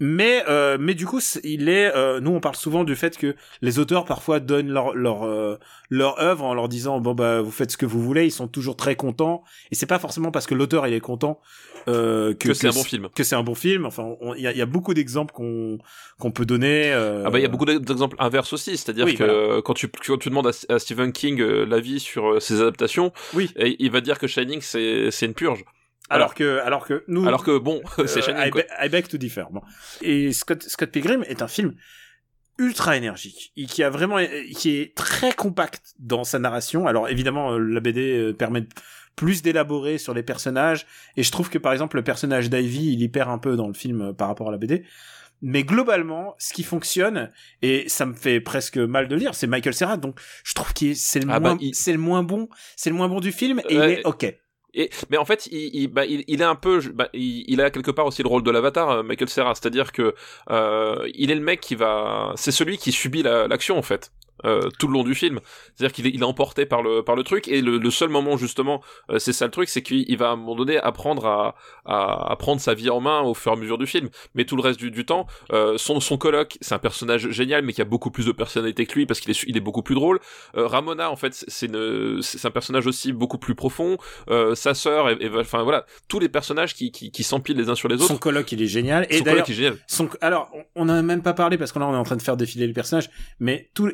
Mais 0.00 0.44
euh, 0.48 0.76
mais 0.80 0.94
du 0.94 1.06
coup, 1.06 1.20
il 1.42 1.68
est. 1.68 1.94
euh, 1.94 2.20
nous, 2.20 2.30
on 2.30 2.40
parle 2.40 2.54
souvent 2.54 2.84
du 2.84 2.94
fait 2.94 3.16
que 3.18 3.34
les 3.62 3.78
auteurs 3.78 4.04
parfois 4.04 4.38
donnent 4.40 4.70
leur 4.70 4.94
leur 4.94 5.24
euh, 5.24 5.58
leur 5.90 6.20
œuvre 6.20 6.44
en 6.44 6.54
leur 6.54 6.68
disant 6.68 7.00
bon 7.00 7.14
bah 7.14 7.40
vous 7.40 7.50
faites 7.50 7.70
ce 7.72 7.76
que 7.76 7.86
vous 7.86 8.00
voulez. 8.02 8.24
Ils 8.26 8.30
sont 8.30 8.46
toujours 8.48 8.76
très 8.76 8.94
contents. 8.96 9.42
Et 9.72 9.74
c'est 9.74 9.86
pas 9.86 9.98
forcément 9.98 10.30
parce 10.30 10.46
que 10.46 10.54
l'auteur 10.54 10.86
il 10.86 10.94
est 10.94 11.00
content 11.00 11.40
euh, 11.88 12.32
que, 12.34 12.48
que 12.48 12.54
c'est 12.54 12.68
un 12.68 12.72
bon 12.72 12.84
film 12.84 13.08
Que 13.14 13.24
c'est 13.24 13.34
un 13.34 13.42
bon 13.42 13.54
film. 13.56 13.86
Enfin, 13.86 14.14
il 14.36 14.42
y 14.42 14.46
a, 14.46 14.52
il 14.52 14.58
y 14.58 14.62
a 14.62 14.66
beaucoup 14.66 14.94
d'exemples 14.94 15.32
qu'on 15.34 15.78
qu'on 16.18 16.30
peut 16.30 16.46
donner. 16.46 16.92
euh, 16.92 17.24
Ah 17.26 17.30
bah 17.30 17.38
il 17.38 17.42
y 17.42 17.46
a 17.46 17.48
beaucoup 17.48 17.64
d'exemples 17.64 18.16
inverses 18.20 18.52
aussi, 18.52 18.76
c'est-à-dire 18.76 19.06
Oui, 19.06 19.16
que 19.16 19.24
voilà. 19.24 19.62
quand 19.62 19.74
tu 19.74 19.88
quand 19.88 20.18
tu 20.18 20.28
demandes 20.28 20.46
à, 20.46 20.74
à 20.74 20.78
Stephen 20.78 21.12
King 21.12 21.40
euh, 21.40 21.64
l'avis 21.66 21.98
sur 22.00 22.40
ses 22.40 22.60
adaptations, 22.60 23.12
Oui. 23.34 23.50
et 23.56 23.74
il 23.80 23.90
va 23.90 24.00
dire 24.00 24.18
que 24.18 24.26
Shining 24.28 24.60
c'est 24.60 25.10
c'est 25.10 25.26
une 25.26 25.34
purge. 25.34 25.64
Alors 26.10 26.34
que 26.34 26.58
alors 26.60 26.86
que 26.86 27.04
nous. 27.08 27.26
Alors 27.26 27.44
que 27.44 27.58
bon, 27.58 27.82
c'est 28.06 28.18
Euh, 28.18 28.22
Shining 28.22 28.46
I, 28.46 28.50
quoi. 28.50 28.62
be- 28.62 28.66
I 28.86 28.88
beg 28.88 29.08
to 29.08 29.18
differ. 29.18 29.44
Bon. 29.50 29.60
Et 30.02 30.32
Scott, 30.32 30.62
Scott 30.62 30.90
Pilgrim 30.90 31.22
est 31.28 31.42
un 31.42 31.48
film 31.48 31.74
ultra 32.58 32.96
énergique 32.96 33.52
et 33.56 33.66
qui 33.66 33.82
a 33.84 33.90
vraiment 33.90 34.16
qui 34.56 34.76
est 34.78 34.96
très 34.96 35.32
compact 35.32 35.94
dans 35.98 36.24
sa 36.24 36.38
narration. 36.38 36.86
Alors 36.86 37.08
évidemment 37.08 37.52
euh, 37.52 37.58
la 37.58 37.80
BD 37.80 38.16
euh, 38.18 38.32
permet 38.32 38.62
de 38.62 38.68
plus 39.14 39.42
d'élaborer 39.42 39.98
sur 39.98 40.12
les 40.14 40.22
personnages 40.24 40.86
et 41.16 41.22
je 41.22 41.30
trouve 41.30 41.50
que 41.50 41.58
par 41.58 41.72
exemple 41.72 41.96
le 41.96 42.02
personnage 42.04 42.50
d'Ivy 42.50 42.92
il 42.94 43.02
y 43.02 43.08
perd 43.08 43.30
un 43.30 43.38
peu 43.38 43.54
dans 43.56 43.68
le 43.68 43.74
film 43.74 44.12
par 44.14 44.28
rapport 44.28 44.48
à 44.48 44.52
la 44.52 44.58
BD. 44.58 44.84
Mais 45.40 45.62
globalement, 45.62 46.34
ce 46.40 46.52
qui 46.52 46.64
fonctionne, 46.64 47.30
et 47.62 47.88
ça 47.88 48.06
me 48.06 48.14
fait 48.14 48.40
presque 48.40 48.76
mal 48.76 49.06
de 49.06 49.14
le 49.14 49.20
dire, 49.20 49.36
c'est 49.36 49.46
Michael 49.46 49.72
Serra. 49.72 49.96
Donc, 49.96 50.18
je 50.42 50.52
trouve 50.52 50.74
que 50.74 50.94
c'est 50.94 51.20
le 51.20 51.26
Ah 51.30 51.38
bah, 51.38 51.56
il- 51.60 51.76
c'est 51.76 51.92
le 51.92 51.98
moins 52.00 52.24
bon, 52.24 52.48
c'est 52.74 52.90
le 52.90 52.96
moins 52.96 53.06
bon 53.06 53.20
du 53.20 53.30
film, 53.30 53.60
et 53.68 53.74
il 53.76 53.80
est 53.80 54.04
ok. 54.04 54.34
Et 54.74 54.90
mais 55.10 55.16
en 55.16 55.24
fait, 55.24 55.46
il, 55.50 55.88
bah, 55.88 56.04
est 56.06 56.42
un 56.42 56.54
peu, 56.54 56.80
bah, 56.92 57.08
il, 57.14 57.60
a 57.60 57.70
quelque 57.70 57.90
part 57.90 58.06
aussi 58.06 58.22
le 58.22 58.28
rôle 58.28 58.42
de 58.42 58.50
l'avatar, 58.50 58.90
euh, 58.90 59.02
Michael 59.02 59.28
Serra, 59.28 59.54
c'est-à-dire 59.54 59.92
que 59.92 60.14
euh, 60.50 61.08
il 61.14 61.30
est 61.30 61.34
le 61.34 61.40
mec 61.40 61.60
qui 61.60 61.74
va, 61.74 62.32
c'est 62.36 62.52
celui 62.52 62.76
qui 62.78 62.92
subit 62.92 63.22
la- 63.22 63.48
l'action 63.48 63.78
en 63.78 63.82
fait. 63.82 64.12
Euh, 64.44 64.68
tout 64.78 64.86
le 64.86 64.94
long 64.94 65.04
du 65.04 65.14
film. 65.14 65.40
C'est-à-dire 65.74 65.92
qu'il 65.94 66.06
est, 66.06 66.10
il 66.10 66.20
est 66.20 66.24
emporté 66.24 66.66
par 66.66 66.82
le 66.82 67.02
par 67.02 67.16
le 67.16 67.22
truc 67.22 67.48
et 67.48 67.60
le, 67.60 67.78
le 67.78 67.90
seul 67.90 68.08
moment 68.08 68.36
justement, 68.36 68.82
euh, 69.10 69.18
c'est 69.18 69.32
ça 69.32 69.44
le 69.46 69.50
truc, 69.50 69.68
c'est 69.68 69.82
qu'il 69.82 70.16
va 70.16 70.28
à 70.28 70.32
un 70.32 70.36
moment 70.36 70.54
donné 70.54 70.78
apprendre 70.78 71.26
à, 71.26 71.54
à, 71.84 72.32
à 72.32 72.36
prendre 72.36 72.60
sa 72.60 72.74
vie 72.74 72.90
en 72.90 73.00
main 73.00 73.20
au 73.22 73.34
fur 73.34 73.52
et 73.52 73.54
à 73.56 73.58
mesure 73.58 73.78
du 73.78 73.86
film. 73.86 74.08
Mais 74.34 74.44
tout 74.44 74.56
le 74.56 74.62
reste 74.62 74.78
du, 74.78 74.90
du 74.90 75.04
temps, 75.04 75.26
euh, 75.52 75.76
son 75.78 76.00
son 76.00 76.16
coloc, 76.18 76.58
c'est 76.60 76.74
un 76.74 76.78
personnage 76.78 77.30
génial, 77.30 77.62
mais 77.62 77.72
qui 77.72 77.82
a 77.82 77.84
beaucoup 77.84 78.10
plus 78.10 78.26
de 78.26 78.32
personnalité 78.32 78.86
que 78.86 78.94
lui 78.94 79.06
parce 79.06 79.20
qu'il 79.20 79.30
est 79.30 79.42
il 79.46 79.56
est 79.56 79.60
beaucoup 79.60 79.82
plus 79.82 79.94
drôle. 79.94 80.20
Ramona, 80.54 81.10
en 81.10 81.16
fait, 81.16 81.32
c'est 81.32 81.70
un 81.70 82.50
personnage 82.50 82.86
aussi 82.86 83.12
beaucoup 83.12 83.38
plus 83.38 83.54
profond. 83.54 83.96
Sa 84.54 84.74
sœur, 84.74 85.10
et, 85.10 85.30
enfin 85.36 85.62
voilà, 85.62 85.84
tous 86.08 86.18
les 86.18 86.28
personnages 86.28 86.74
qui 86.74 86.90
qui, 86.90 87.10
qui 87.10 87.22
s'empilent 87.22 87.56
les 87.56 87.68
uns 87.68 87.74
sur 87.74 87.88
les 87.88 87.96
autres. 87.96 88.06
Son 88.08 88.18
colloque, 88.18 88.50
il 88.52 88.62
est 88.62 88.66
génial. 88.66 89.06
Et 89.10 89.18
son 89.18 89.24
coloc 89.24 89.48
est 89.48 89.54
génial. 89.54 89.76
son, 89.86 90.08
alors, 90.20 90.50
on 90.74 90.86
n'en 90.86 90.94
a 90.94 91.02
même 91.02 91.22
pas 91.22 91.34
parlé 91.34 91.58
parce 91.58 91.72
que 91.72 91.78
là, 91.78 91.86
on 91.86 91.94
est 91.94 91.96
en 91.98 92.04
train 92.04 92.16
de 92.16 92.22
faire 92.22 92.36
défiler 92.36 92.66
les 92.66 92.72
personnages, 92.72 93.10
mais 93.40 93.70
tout 93.74 93.90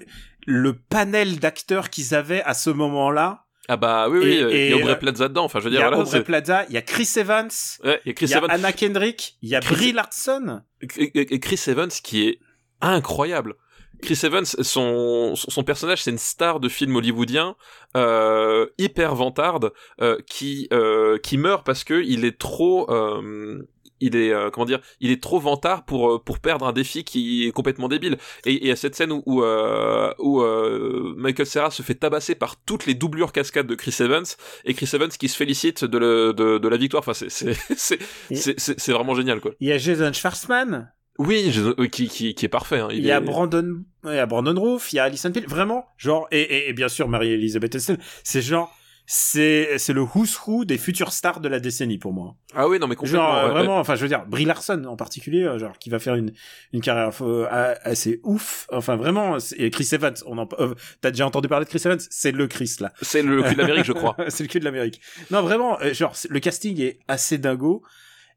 le 0.47 0.75
panel 0.75 1.39
d'acteurs 1.39 1.91
qu'ils 1.91 2.15
avaient 2.15 2.43
à 2.43 2.55
ce 2.55 2.71
moment-là. 2.71 3.45
Ah 3.69 3.77
bah 3.79 4.09
oui 4.11 4.19
oui, 4.23 4.33
Et- 4.51 4.67
il 4.67 4.71
y 4.71 4.73
a 4.75 4.77
Aubrey 4.77 4.99
Plaza 4.99 5.29
dedans. 5.29 5.45
Enfin 5.45 5.59
je 5.59 5.65
veux 5.65 5.71
Il 5.71 5.75
y 5.75 5.77
dire 5.79 5.87
a 5.87 5.91
voilà, 5.91 6.03
Aubrey 6.05 6.23
Plaza, 6.23 6.67
il 6.69 6.75
y 6.75 6.77
a 6.77 6.83
Chris 6.83 7.09
Evans, 7.17 7.49
ouais, 7.83 8.01
il 8.05 8.09
y 8.09 8.11
a 8.11 8.15
Chris 8.15 8.27
il 8.27 8.31
y 8.31 8.35
a 8.35 8.39
Evans. 8.39 8.51
Anna 8.51 8.73
Kendrick, 8.73 9.37
il 9.41 9.49
y 9.49 9.55
a 9.55 9.61
Chris- 9.61 9.75
Brie 9.75 9.93
Larson. 9.93 10.61
et, 10.99 11.41
Chris 11.41 11.61
Evans 11.69 11.89
qui 11.89 12.29
est 12.29 12.39
incroyable. 12.83 13.55
Chris 14.03 14.21
Evans, 14.25 14.45
son, 14.45 15.35
son 15.35 15.51
son 15.51 15.65
personnage, 15.65 16.03
c'est 16.03 16.11
une 16.11 16.19
star 16.19 16.61
de 16.61 16.69
film 16.69 16.95
hollywoodien, 16.97 17.57
euh, 17.97 18.67
hyper 18.77 19.15
vantarde, 19.15 19.73
euh, 20.03 20.19
qui 20.29 20.69
euh, 20.73 21.17
qui 21.23 21.39
meurt 21.39 21.65
parce 21.65 21.85
que 21.85 22.03
il 22.05 22.27
est 22.27 22.39
trop, 22.39 22.91
euh, 22.91 23.63
il 24.07 24.17
est 24.17 24.33
euh, 24.33 24.51
comment 24.51 24.65
dire, 24.67 24.81
il 25.01 25.11
est 25.11 25.23
trop 25.23 25.39
vantard 25.41 25.85
pour 25.85 26.11
euh, 26.11 26.19
pour 26.19 26.39
perdre 26.39 26.67
un 26.67 26.73
défi 26.73 27.05
qui 27.05 27.47
est 27.47 27.53
complètement 27.53 27.89
débile. 27.89 28.17
Et, 28.45 28.67
et 28.67 28.71
à 28.73 28.77
cette 28.77 28.95
scène 28.95 29.13
où 29.13 29.23
où, 29.27 29.43
euh, 29.43 30.13
où 30.19 30.41
euh, 30.43 31.15
Michael 31.17 31.47
Cera 31.47 31.71
se 31.71 31.83
fait 31.83 31.95
tabasser 31.95 32.35
par 32.35 32.57
toutes 32.65 32.87
les 32.87 32.95
doublures 32.95 33.33
cascades 33.33 33.67
de 33.67 33.75
Chris 33.75 33.95
Evans 34.01 34.25
et 34.65 34.75
Chris 34.75 34.91
Evans 34.93 35.09
qui 35.11 35.29
se 35.29 35.37
félicite 35.37 35.85
de 35.85 35.99
le, 35.99 36.33
de, 36.33 36.59
de 36.59 36.69
la 36.69 36.77
victoire. 36.77 37.03
Enfin, 37.07 37.15
c'est 37.15 37.29
c'est 37.31 38.93
vraiment 38.93 39.15
génial 39.15 39.41
quoi. 39.41 39.53
Il 39.61 39.69
y 39.69 39.73
a 39.73 39.79
Jason 39.79 40.13
Schwartzman, 40.13 40.93
Oui, 41.19 41.51
je- 41.53 41.73
qui, 41.87 42.09
qui, 42.09 42.35
qui 42.35 42.45
est 42.45 42.49
parfait. 42.49 42.81
Hein. 42.81 42.89
il 42.91 43.05
y 43.05 43.11
a 43.11 43.19
est- 43.19 43.21
Brandon, 43.21 43.83
il 44.05 44.15
y 44.15 44.19
a 44.19 44.27
Brandon 44.27 44.59
Roof, 44.61 44.93
il 44.93 44.97
y 44.97 44.99
a 44.99 45.05
Alison 45.05 45.31
Pill, 45.33 45.45
vraiment, 45.47 45.87
genre, 45.97 46.27
et, 46.31 46.41
et, 46.41 46.69
et 46.69 46.73
bien 46.73 46.89
sûr 46.89 47.09
Marie-Elisabeth 47.09 47.75
Olsen, 47.77 47.99
c'est 48.23 48.43
genre, 48.43 48.75
c'est, 49.07 49.77
c'est 49.79 49.93
le 49.93 50.01
who's 50.03 50.39
who 50.47 50.65
des 50.65 50.79
futures 50.79 51.13
stars 51.13 51.41
de 51.41 51.49
la 51.49 51.61
décennie 51.61 51.99
pour 51.99 52.13
moi. 52.13 52.37
Ah 52.55 52.69
oui, 52.69 52.79
non 52.79 52.87
mais 52.87 52.97
complètement. 52.97 53.21
Genre, 53.35 53.45
ouais. 53.45 53.51
vraiment, 53.51 53.79
enfin, 53.79 53.97
je 53.97 54.03
veux 54.03 54.09
dire, 54.09 54.25
Brie 54.27 54.45
Larson 54.47 54.83
en 54.85 54.97
particulier, 54.97 55.43
euh, 55.45 55.59
genre, 55.59 55.79
qui 55.79 55.91
va 55.91 55.99
faire 55.99 56.15
une, 56.15 56.33
une 56.73 56.81
carrière 56.81 57.11
euh, 57.21 57.47
assez 57.83 58.21
ouf. 58.23 58.67
Enfin, 58.73 58.97
vraiment, 58.97 59.37
et 59.57 59.71
Chris 59.71 59.89
Evans, 59.93 60.15
on 60.27 60.39
en, 60.39 60.49
euh, 60.59 60.75
t'as 61.03 61.11
déjà 61.11 61.27
entendu 61.27 61.49
parler 61.49 61.67
de 61.67 61.71
Chris 61.71 61.83
Evans? 61.85 62.01
C'est 62.11 62.33
le 62.33 62.47
Chris, 62.47 62.77
là. 62.81 62.93
C'est 63.03 63.23
le 63.23 63.43
cul 63.43 63.55
de 63.55 63.61
l'Amérique, 63.61 63.85
je 63.85 63.93
crois. 63.93 64.17
c'est 64.29 64.43
le 64.45 64.49
cul 64.49 64.61
de 64.61 64.65
l'Amérique. 64.65 65.01
Non, 65.31 65.43
vraiment, 65.43 65.79
euh, 65.83 65.93
genre, 65.93 66.15
le 66.31 66.41
casting 66.41 66.81
est 66.81 66.99
assez 67.09 67.37
dingo. 67.39 67.83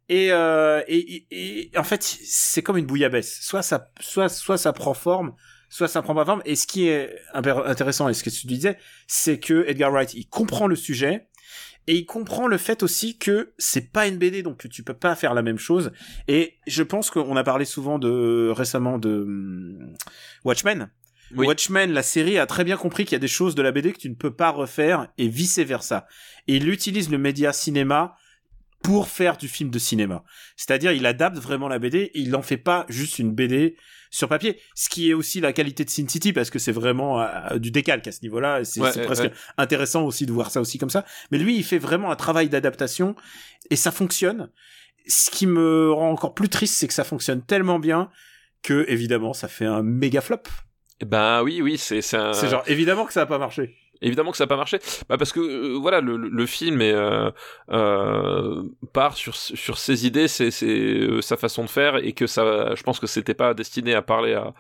Et, 0.10 0.32
euh, 0.32 0.82
et, 0.88 1.26
et- 1.32 1.72
et 1.74 1.78
en 1.78 1.84
fait, 1.84 2.02
c'est 2.02 2.62
comme 2.62 2.78
une 2.78 2.86
bouillabaisse. 2.86 3.40
Soit 3.42 3.62
ça, 3.62 3.90
soit, 4.00 4.30
soit 4.30 4.58
ça 4.58 4.72
prend 4.74 4.94
forme, 4.94 5.34
soit 5.70 5.88
ça 5.88 6.02
prend 6.02 6.16
pas 6.16 6.26
forme. 6.26 6.42
Et 6.46 6.56
ce 6.56 6.68
qui 6.68 6.88
est 6.88 7.16
intéressant, 7.34 8.10
et 8.10 8.14
ce 8.14 8.24
que 8.24 8.30
tu 8.30 8.48
disais, 8.48 8.78
c'est 9.08 9.40
que 9.40 9.66
Edgar 9.68 9.92
Wright, 9.92 10.14
il 10.14 10.28
comprend 10.28 10.68
le 10.68 10.76
sujet. 10.76 11.28
Et 11.90 11.96
il 11.96 12.06
comprend 12.06 12.48
le 12.48 12.58
fait 12.58 12.84
aussi 12.84 13.18
que 13.18 13.54
c'est 13.58 13.94
pas 13.94 14.08
une 14.08 14.18
BD, 14.18 14.44
donc 14.44 14.58
que 14.58 14.68
tu 14.68 14.84
peux 14.84 14.94
pas 14.94 15.16
faire 15.16 15.34
la 15.34 15.42
même 15.42 15.58
chose. 15.58 15.92
Et 16.28 16.58
je 16.68 16.84
pense 16.84 17.10
qu'on 17.10 17.38
a 17.38 17.44
parlé 17.46 17.64
souvent 17.64 17.98
de 17.98 18.50
récemment 18.54 18.98
de 18.98 19.22
hum, 19.22 19.96
Watchmen. 20.44 20.90
Oui. 21.36 21.48
Watchmen, 21.48 21.92
la 21.92 22.04
série, 22.04 22.38
a 22.38 22.46
très 22.46 22.66
bien 22.66 22.76
compris 22.76 23.06
qu'il 23.06 23.14
y 23.14 23.16
a 23.16 23.20
des 23.20 23.28
choses 23.30 23.56
de 23.56 23.62
la 23.62 23.72
BD 23.72 23.94
que 23.94 24.00
tu 24.00 24.10
ne 24.10 24.16
peux 24.16 24.34
pas 24.34 24.50
refaire 24.50 25.08
et 25.18 25.30
vice 25.30 25.60
versa. 25.60 26.08
Et 26.48 26.58
il 26.58 26.70
utilise 26.70 27.10
le 27.10 27.18
média 27.18 27.54
cinéma 27.54 28.18
pour 28.88 29.10
faire 29.10 29.36
du 29.36 29.50
film 29.50 29.70
de 29.70 29.80
cinéma. 29.80 30.24
C'est-à-dire, 30.56 30.94
il 30.94 31.06
adapte 31.06 31.36
vraiment 31.40 31.68
la 31.68 31.78
BD, 31.78 32.10
il 32.14 32.30
n'en 32.30 32.42
fait 32.42 32.56
pas 32.56 32.86
juste 32.88 33.20
une 33.20 33.34
BD 33.34 33.76
sur 34.12 34.30
papier. 34.30 34.62
Ce 34.76 34.88
qui 34.88 35.10
est 35.10 35.14
aussi 35.14 35.42
la 35.42 35.52
qualité 35.52 35.84
de 35.84 35.90
Sin 35.90 36.08
City, 36.08 36.32
parce 36.32 36.50
que 36.50 36.58
c'est 36.58 36.72
vraiment 36.72 37.22
euh, 37.22 37.58
du 37.58 37.70
décalque 37.70 38.08
à 38.08 38.14
ce 38.14 38.22
niveau-là. 38.22 38.64
C'est 38.64 38.80
Ouais, 38.80 39.04
presque 39.04 39.24
ouais. 39.24 39.34
intéressant 39.58 40.04
aussi 40.06 40.26
de 40.26 40.32
voir 40.32 40.52
ça 40.52 40.62
aussi 40.62 40.78
comme 40.78 40.90
ça. 40.90 41.04
Mais 41.32 41.38
lui, 41.38 41.58
il 41.58 41.66
fait 41.66 41.80
vraiment 41.80 42.12
un 42.12 42.16
travail 42.16 42.48
d'adaptation, 42.48 43.14
et 43.70 43.76
ça 43.76 43.92
fonctionne. 43.92 44.50
Ce 45.06 45.30
qui 45.32 45.48
me 45.48 45.92
rend 45.92 46.10
encore 46.12 46.34
plus 46.34 46.48
triste, 46.48 46.76
c'est 46.76 46.88
que 46.88 46.94
ça 46.94 47.04
fonctionne 47.04 47.42
tellement 47.42 47.80
bien 47.80 48.10
que, 48.64 48.86
évidemment, 48.88 49.34
ça 49.34 49.50
fait 49.50 49.66
un 49.66 49.84
méga 49.84 50.22
flop. 50.22 50.44
Eh 51.02 51.06
Ben 51.06 51.44
oui, 51.44 51.62
oui, 51.62 51.78
c'est 51.78 51.98
un. 52.16 52.32
C'est 52.32 52.48
genre, 52.48 52.64
évidemment 52.68 53.06
que 53.06 53.12
ça 53.12 53.24
a 53.24 53.26
pas 53.26 53.38
marché. 53.38 53.76
Évidemment 54.02 54.32
que 54.32 54.38
ça 54.38 54.44
n'a 54.44 54.48
pas 54.48 54.58
marché. 54.58 54.80
Bah 55.10 55.18
parce 55.18 55.32
que 55.32 55.40
euh, 55.40 55.78
voilà, 55.80 56.02
le, 56.02 56.18
le 56.18 56.46
film 56.46 56.82
euh, 56.82 57.32
euh, 57.72 58.64
part 58.94 59.16
sur 59.16 59.36
sur 59.36 59.78
ses 59.78 60.06
idées, 60.06 60.28
c'est 60.28 60.52
c'est 60.52 61.22
sa 61.22 61.38
façon 61.38 61.64
de 61.64 61.70
faire 61.70 61.98
et 61.98 62.14
que 62.14 62.28
ça, 62.28 62.76
je 62.76 62.84
pense 62.84 63.00
que 63.00 63.08
c'était 63.08 63.34
pas 63.34 63.54
destiné 63.54 63.94
à 63.94 64.02
parler 64.02 64.34
à, 64.34 64.54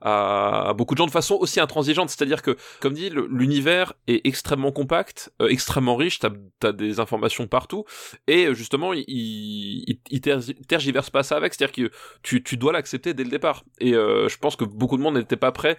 à 0.00 0.68
à 0.68 0.72
beaucoup 0.74 0.94
de 0.94 0.98
gens 0.98 1.06
de 1.06 1.10
façon 1.10 1.36
aussi 1.40 1.60
intransigeante. 1.60 2.10
C'est-à-dire 2.10 2.42
que, 2.42 2.56
comme 2.80 2.94
dit, 2.94 3.10
l'univers 3.10 3.94
est 4.06 4.26
extrêmement 4.26 4.72
compact, 4.72 5.32
extrêmement 5.48 5.96
riche. 5.96 6.18
T'as 6.18 6.30
as 6.64 6.72
des 6.72 7.00
informations 7.00 7.46
partout 7.46 7.84
et 8.26 8.54
justement, 8.54 8.92
il 8.92 9.04
il, 9.08 9.98
il 10.10 10.20
tergi- 10.20 10.54
tergiverse 10.66 11.10
pas 11.10 11.22
ça 11.22 11.36
avec. 11.36 11.54
C'est-à-dire 11.54 11.90
que 11.90 11.94
tu 12.22 12.42
tu 12.42 12.56
dois 12.56 12.72
l'accepter 12.72 13.14
dès 13.14 13.24
le 13.24 13.30
départ. 13.30 13.64
Et 13.80 13.92
je 13.92 14.36
pense 14.38 14.56
que 14.56 14.64
beaucoup 14.64 14.96
de 14.96 15.02
monde 15.02 15.16
n'était 15.16 15.36
pas 15.36 15.52
prêt 15.52 15.78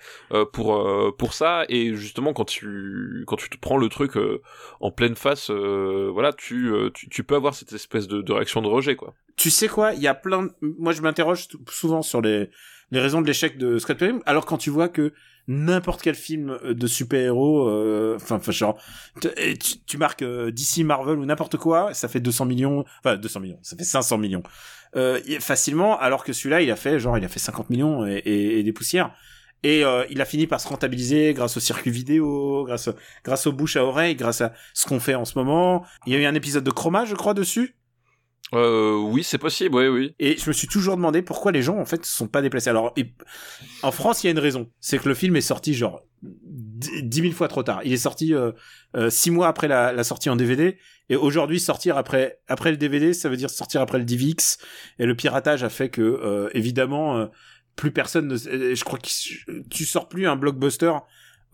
pour 0.51 1.15
pour 1.17 1.33
ça 1.33 1.65
et 1.69 1.93
justement 1.95 2.33
quand 2.33 2.45
tu 2.45 3.02
quand 3.27 3.35
tu 3.35 3.49
te 3.49 3.57
prends 3.57 3.77
le 3.77 3.89
truc 3.89 4.17
euh, 4.17 4.41
en 4.79 4.91
pleine 4.91 5.15
face 5.15 5.49
euh, 5.49 6.09
voilà 6.13 6.33
tu, 6.33 6.73
euh, 6.73 6.89
tu 6.91 7.23
peux 7.23 7.35
avoir 7.35 7.53
cette 7.53 7.73
espèce 7.73 8.07
de, 8.07 8.31
réaction 8.31 8.61
de 8.61 8.67
rejet 8.67 8.95
quoi 8.95 9.13
tu 9.35 9.49
sais 9.49 9.67
quoi, 9.67 9.93
il 9.93 10.01
y 10.01 10.07
a 10.07 10.13
plein. 10.13 10.49
Moi, 10.61 10.93
je 10.93 11.01
m'interroge 11.01 11.47
souvent 11.69 12.01
sur 12.01 12.21
les 12.21 12.49
raisons 12.91 13.21
de 13.21 13.27
l'échec 13.27 13.57
de 13.57 13.79
Scott 13.79 13.97
Pilgrim. 13.97 14.21
Alors 14.25 14.45
quand 14.45 14.57
tu 14.57 14.69
vois 14.69 14.89
que 14.89 15.13
n'importe 15.47 16.01
quel 16.01 16.15
film 16.15 16.57
euh, 16.63 16.73
de 16.73 16.87
super-héros, 16.87 17.67
euh, 17.67 18.15
enfin, 18.15 18.35
enfin, 18.35 18.51
genre, 18.51 18.79
tu, 19.85 19.97
marques 19.97 20.21
euh, 20.21 20.51
DC, 20.51 20.85
Marvel 20.85 21.17
ou 21.17 21.25
n'importe 21.25 21.57
quoi, 21.57 21.93
ça 21.93 22.07
fait 22.07 22.19
200 22.19 22.45
millions, 22.45 22.85
enfin 22.99 23.17
200 23.17 23.39
millions, 23.41 23.59
ça 23.61 23.75
fait 23.75 23.83
500 23.83 24.17
millions 24.17 24.43
euh, 24.95 25.19
facilement. 25.39 25.99
Alors 25.99 26.23
que 26.23 26.31
celui-là, 26.31 26.61
il 26.61 26.71
a 26.71 26.75
fait 26.75 26.99
genre, 26.99 27.17
il 27.17 27.25
a 27.25 27.29
fait 27.29 27.39
50 27.39 27.69
millions 27.69 28.05
et 28.05 28.63
des 28.63 28.73
poussières. 28.73 29.13
Et 29.63 29.83
euh, 29.85 30.05
il 30.09 30.19
a 30.21 30.25
fini 30.25 30.45
par 30.47 30.59
se 30.59 30.67
rentabiliser 30.67 31.33
grâce 31.33 31.55
au 31.57 31.59
circuit 31.61 31.91
vidéo, 31.91 32.63
grâce 32.65 32.89
grâce 33.23 33.47
aux 33.47 33.53
bouches 33.53 33.77
à 33.77 33.85
oreille, 33.85 34.15
grâce 34.15 34.41
à 34.41 34.53
ce 34.73 34.85
qu'on 34.85 34.99
fait 34.99 35.15
en 35.15 35.25
ce 35.25 35.37
moment. 35.37 35.85
Il 36.05 36.13
y 36.13 36.15
a 36.15 36.19
eu 36.19 36.25
un 36.25 36.35
épisode 36.35 36.63
de 36.65 36.71
Chroma, 36.71 37.05
je 37.05 37.15
crois, 37.15 37.33
dessus. 37.33 37.77
euh, 38.53 38.97
oui 38.97 39.23
c'est 39.23 39.37
possible 39.39 39.75
oui 39.75 39.87
oui 39.87 40.15
Et 40.19 40.37
je 40.37 40.47
me 40.47 40.53
suis 40.53 40.67
toujours 40.67 40.95
demandé 40.95 41.21
pourquoi 41.23 41.51
les 41.51 41.61
gens 41.63 41.77
en 41.79 41.85
fait 41.85 42.05
se 42.05 42.13
sont 42.15 42.27
pas 42.27 42.41
déplacés. 42.41 42.69
Alors 42.69 42.91
et- 42.97 43.13
en 43.83 43.91
France, 43.91 44.23
il 44.23 44.27
y 44.27 44.29
a 44.29 44.31
une 44.31 44.39
raison, 44.39 44.69
c'est 44.79 44.99
que 44.99 45.07
le 45.09 45.15
film 45.15 45.35
est 45.37 45.41
sorti 45.41 45.73
genre 45.73 46.01
dix 46.21 47.21
mille 47.21 47.33
fois 47.33 47.47
trop 47.47 47.63
tard. 47.63 47.81
Il 47.85 47.93
est 47.93 47.97
sorti 47.97 48.33
euh, 48.33 48.51
euh, 48.95 49.09
six 49.09 49.31
mois 49.31 49.47
après 49.47 49.67
la, 49.67 49.91
la 49.93 50.03
sortie 50.03 50.29
en 50.29 50.35
DVD 50.35 50.77
et 51.09 51.15
aujourd'hui 51.15 51.59
sortir 51.59 51.97
après 51.97 52.39
après 52.47 52.71
le 52.71 52.77
DVD, 52.77 53.13
ça 53.13 53.27
veut 53.29 53.37
dire 53.37 53.49
sortir 53.49 53.81
après 53.81 53.97
le 53.97 54.05
DivX 54.05 54.57
et 54.99 55.05
le 55.05 55.15
piratage 55.15 55.63
a 55.63 55.69
fait 55.69 55.89
que 55.89 56.49
évidemment 56.53 57.27
plus 57.75 57.91
personne 57.91 58.27
ne 58.27 58.35
euh, 58.35 58.75
je 58.75 58.83
crois 58.83 58.99
que 58.99 59.07
tu 59.69 59.85
sors 59.85 60.07
plus 60.07 60.27
un 60.27 60.35
blockbuster 60.35 60.93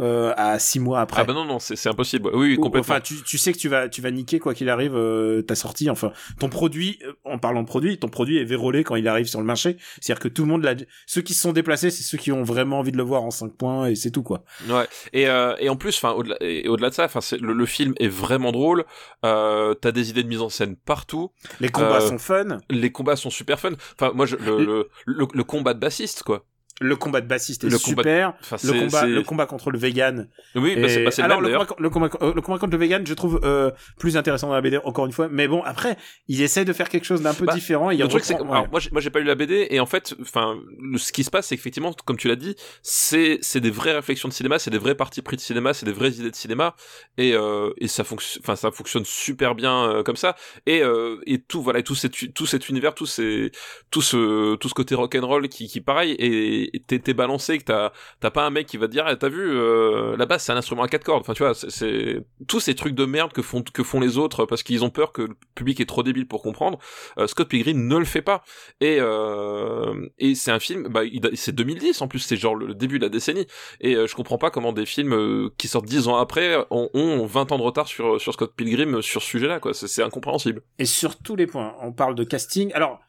euh, 0.01 0.33
à 0.37 0.59
six 0.59 0.79
mois 0.79 1.01
après. 1.01 1.21
ah 1.21 1.25
bah 1.25 1.33
non 1.33 1.45
non 1.45 1.59
c'est 1.59 1.87
impossible 1.87 2.29
oui, 2.33 2.49
oui 2.51 2.57
Ou- 2.57 2.61
complètement 2.61 2.93
Enfin, 2.95 3.01
tu, 3.01 3.15
tu 3.23 3.37
sais 3.37 3.51
que 3.53 3.57
tu 3.57 3.67
vas, 3.69 3.89
tu 3.89 4.01
vas 4.01 4.11
niquer 4.11 4.39
quoi 4.39 4.53
qu'il 4.53 4.69
arrive 4.69 4.95
euh, 4.95 5.41
ta 5.41 5.55
sortie. 5.55 5.89
Enfin, 5.89 6.11
ton 6.39 6.49
produit, 6.49 6.99
euh, 7.05 7.11
en 7.25 7.37
parlant 7.37 7.61
de 7.63 7.67
produit, 7.67 7.99
ton 7.99 8.07
produit 8.07 8.37
est 8.37 8.43
vérolé 8.45 8.83
quand 8.83 8.95
il 8.95 9.07
arrive 9.07 9.27
sur 9.27 9.39
le 9.39 9.45
marché. 9.45 9.77
C'est-à-dire 10.01 10.21
que 10.21 10.27
tout 10.29 10.43
le 10.43 10.47
monde 10.47 10.63
l'a. 10.63 10.75
Ceux 11.05 11.21
qui 11.21 11.33
se 11.33 11.41
sont 11.41 11.51
déplacés, 11.51 11.89
c'est 11.89 12.03
ceux 12.03 12.17
qui 12.17 12.31
ont 12.31 12.43
vraiment 12.43 12.79
envie 12.79 12.91
de 12.91 12.97
le 12.97 13.03
voir 13.03 13.23
en 13.23 13.31
5 13.31 13.53
points 13.57 13.87
et 13.87 13.95
c'est 13.95 14.11
tout 14.11 14.23
quoi. 14.23 14.43
Ouais. 14.69 14.87
Et, 15.13 15.27
euh, 15.27 15.55
et 15.59 15.69
en 15.69 15.75
plus, 15.75 15.95
enfin, 15.97 16.11
au-delà, 16.11 16.37
et 16.41 16.67
au-delà 16.67 16.89
de 16.89 16.95
ça, 16.95 17.05
enfin, 17.05 17.19
le, 17.39 17.53
le 17.53 17.65
film 17.65 17.93
est 17.99 18.07
vraiment 18.07 18.51
drôle. 18.51 18.85
Euh, 19.25 19.73
t'as 19.73 19.91
des 19.91 20.09
idées 20.09 20.23
de 20.23 20.29
mise 20.29 20.41
en 20.41 20.49
scène 20.49 20.75
partout. 20.75 21.31
Les 21.59 21.69
combats 21.69 21.97
Euh, 22.01 22.07
sont 22.07 22.17
fun. 22.17 22.57
Les 22.69 22.91
combats 22.91 23.15
sont 23.15 23.29
super 23.29 23.59
fun. 23.59 23.71
Enfin, 23.99 24.11
moi, 24.15 24.25
je, 24.25 24.35
le, 24.37 24.63
le, 24.65 24.89
le, 25.05 25.27
le 25.33 25.43
combat 25.43 25.73
de 25.73 25.79
bassiste, 25.79 26.23
quoi. 26.23 26.45
Le 26.79 26.95
combat 26.95 27.21
de 27.21 27.27
bassiste 27.27 27.63
est 27.63 27.69
le 27.69 27.77
combat- 27.77 28.03
super. 28.03 28.33
Le 28.63 28.79
combat, 28.79 29.05
le 29.05 29.21
combat 29.23 29.45
contre 29.45 29.69
le 29.71 29.77
vegan. 29.79 30.27
Oui, 30.55 30.75
bah, 30.75 30.87
c'est 30.89 31.01
Et- 31.01 31.03
bah, 31.05 31.11
le 31.17 31.23
alors 31.23 31.41
même 31.41 31.51
le 31.51 31.57
combat, 31.59 31.75
le 31.79 31.89
combat, 31.89 32.09
euh, 32.21 32.33
le 32.33 32.41
combat 32.41 32.57
contre 32.57 32.71
le 32.73 32.77
vegan, 32.79 33.05
je 33.05 33.13
trouve 33.13 33.39
euh, 33.43 33.71
plus 33.99 34.17
intéressant 34.17 34.47
dans 34.47 34.53
la 34.53 34.61
BD 34.61 34.77
encore 34.83 35.05
une 35.05 35.11
fois. 35.11 35.27
Mais 35.29 35.47
bon, 35.47 35.61
après, 35.63 35.97
il 36.27 36.41
essaie 36.41 36.65
de 36.65 36.73
faire 36.73 36.89
quelque 36.89 37.05
chose 37.05 37.21
d'un 37.21 37.33
peu 37.33 37.45
Bah, 37.45 37.53
différent. 37.53 37.91
Il 37.91 37.99
Le 37.99 38.07
truc, 38.07 38.23
c'est 38.23 38.33
que, 38.35 38.39
reprend- 38.39 38.53
alors, 38.53 38.63
ouais. 38.73 38.81
moi, 38.91 39.01
j'ai, 39.01 39.09
pas 39.09 39.19
lu 39.19 39.25
la 39.25 39.35
BD, 39.35 39.67
et 39.69 39.79
en 39.79 39.85
fait, 39.85 40.15
enfin, 40.21 40.57
ce 40.97 41.11
qui 41.11 41.23
se 41.23 41.29
passe, 41.29 41.47
c'est 41.47 41.57
qu'effectivement, 41.57 41.93
comme 42.05 42.17
tu 42.17 42.27
l'as 42.27 42.35
dit, 42.35 42.55
c'est, 42.81 43.39
c'est 43.41 43.59
des 43.59 43.71
vraies 43.71 43.93
réflexions 43.93 44.29
de 44.29 44.33
cinéma, 44.33 44.57
c'est 44.59 44.71
des 44.71 44.77
vrais 44.77 44.95
partis 44.95 45.21
pris 45.21 45.35
de 45.35 45.41
cinéma, 45.41 45.73
c'est 45.73 45.85
des 45.85 45.91
vraies 45.91 46.11
idées 46.11 46.31
de 46.31 46.35
cinéma, 46.35 46.75
et, 47.17 47.33
euh, 47.33 47.71
et 47.77 47.87
ça 47.87 48.03
fonctionne, 48.03 48.41
enfin, 48.43 48.55
ça 48.55 48.71
fonctionne 48.71 49.03
super 49.05 49.53
bien 49.55 49.89
euh, 49.89 50.03
comme 50.03 50.15
ça, 50.15 50.35
et, 50.65 50.81
euh, 50.81 51.17
et 51.25 51.39
tout, 51.41 51.61
voilà, 51.61 51.79
et 51.79 51.83
tout 51.83 51.95
cet, 51.95 52.33
tout 52.33 52.45
cet 52.45 52.69
univers, 52.69 52.95
tout 52.95 53.05
ces, 53.05 53.51
tout 53.91 54.01
ce, 54.01 54.55
tout 54.55 54.69
ce 54.69 54.73
côté 54.73 54.95
rock'n'roll 54.95 55.49
qui, 55.49 55.67
qui, 55.67 55.81
pareil, 55.81 56.11
et 56.19 56.68
t'es 56.87 57.13
balancé, 57.13 57.57
que 57.57 57.63
t'as 57.65 57.91
t'as 58.19 58.31
pas 58.31 58.45
un 58.45 58.49
mec 58.49 58.67
qui 58.67 58.77
va 58.77 58.87
te 58.87 58.91
dire, 58.91 59.03
ah, 59.07 59.15
t'as 59.15 59.29
vu, 59.29 59.39
euh, 59.49 60.15
la 60.17 60.25
basse 60.25 60.45
c'est 60.45 60.51
un 60.51 60.57
instrument 60.57 60.83
à 60.83 60.87
quatre 60.87 61.03
cordes. 61.03 61.21
Enfin, 61.21 61.33
tu 61.33 61.43
vois, 61.43 61.53
c'est- 61.53 62.21
tous 62.47 62.59
ces 62.59 62.75
trucs 62.75 62.95
de 62.95 63.05
merde 63.05 63.31
que 63.33 63.41
font 63.41 63.61
que 63.63 63.83
font 63.83 63.99
les 63.99 64.17
autres 64.17 64.45
parce 64.45 64.63
qu'ils 64.63 64.83
ont 64.83 64.89
peur 64.89 65.11
que 65.11 65.21
le 65.23 65.35
public 65.55 65.79
est 65.79 65.85
trop 65.85 66.03
débile 66.03 66.27
pour 66.27 66.41
comprendre. 66.41 66.79
euh, 67.17 67.27
Scott 67.27 67.47
Pilgrim 67.49 67.87
ne 67.87 67.97
le 67.97 68.05
fait 68.05 68.21
pas. 68.21 68.43
Et 68.81 68.97
euh, 68.99 70.07
et 70.17 70.35
c'est 70.35 70.51
un 70.51 70.59
film, 70.59 70.87
bah, 70.89 71.01
c'est 71.33 71.53
2010 71.55 72.01
en 72.01 72.07
plus, 72.07 72.19
c'est 72.19 72.37
genre 72.37 72.55
le 72.55 72.73
début 72.73 72.99
de 72.99 73.05
la 73.05 73.09
décennie. 73.09 73.47
Et 73.81 73.95
je 73.95 74.15
comprends 74.15 74.37
pas 74.37 74.51
comment 74.51 74.73
des 74.73 74.85
films 74.85 75.49
qui 75.57 75.67
sortent 75.67 75.85
10 75.85 76.07
ans 76.07 76.17
après 76.17 76.55
ont, 76.69 76.89
ont 76.93 77.25
20 77.25 77.51
ans 77.51 77.57
de 77.57 77.63
retard 77.63 77.87
sur 77.87 78.19
sur 78.19 78.33
Scott 78.33 78.53
Pilgrim 78.55 79.01
sur 79.01 79.21
ce 79.21 79.27
sujet-là, 79.27 79.59
quoi. 79.59 79.73
C'est 79.73 80.03
incompréhensible. 80.03 80.61
Et 80.77 80.85
sur 80.85 81.17
tous 81.17 81.35
les 81.35 81.47
points, 81.47 81.75
on 81.81 81.91
parle 81.91 82.15
de 82.15 82.23
casting. 82.23 82.71
Alors, 82.73 82.99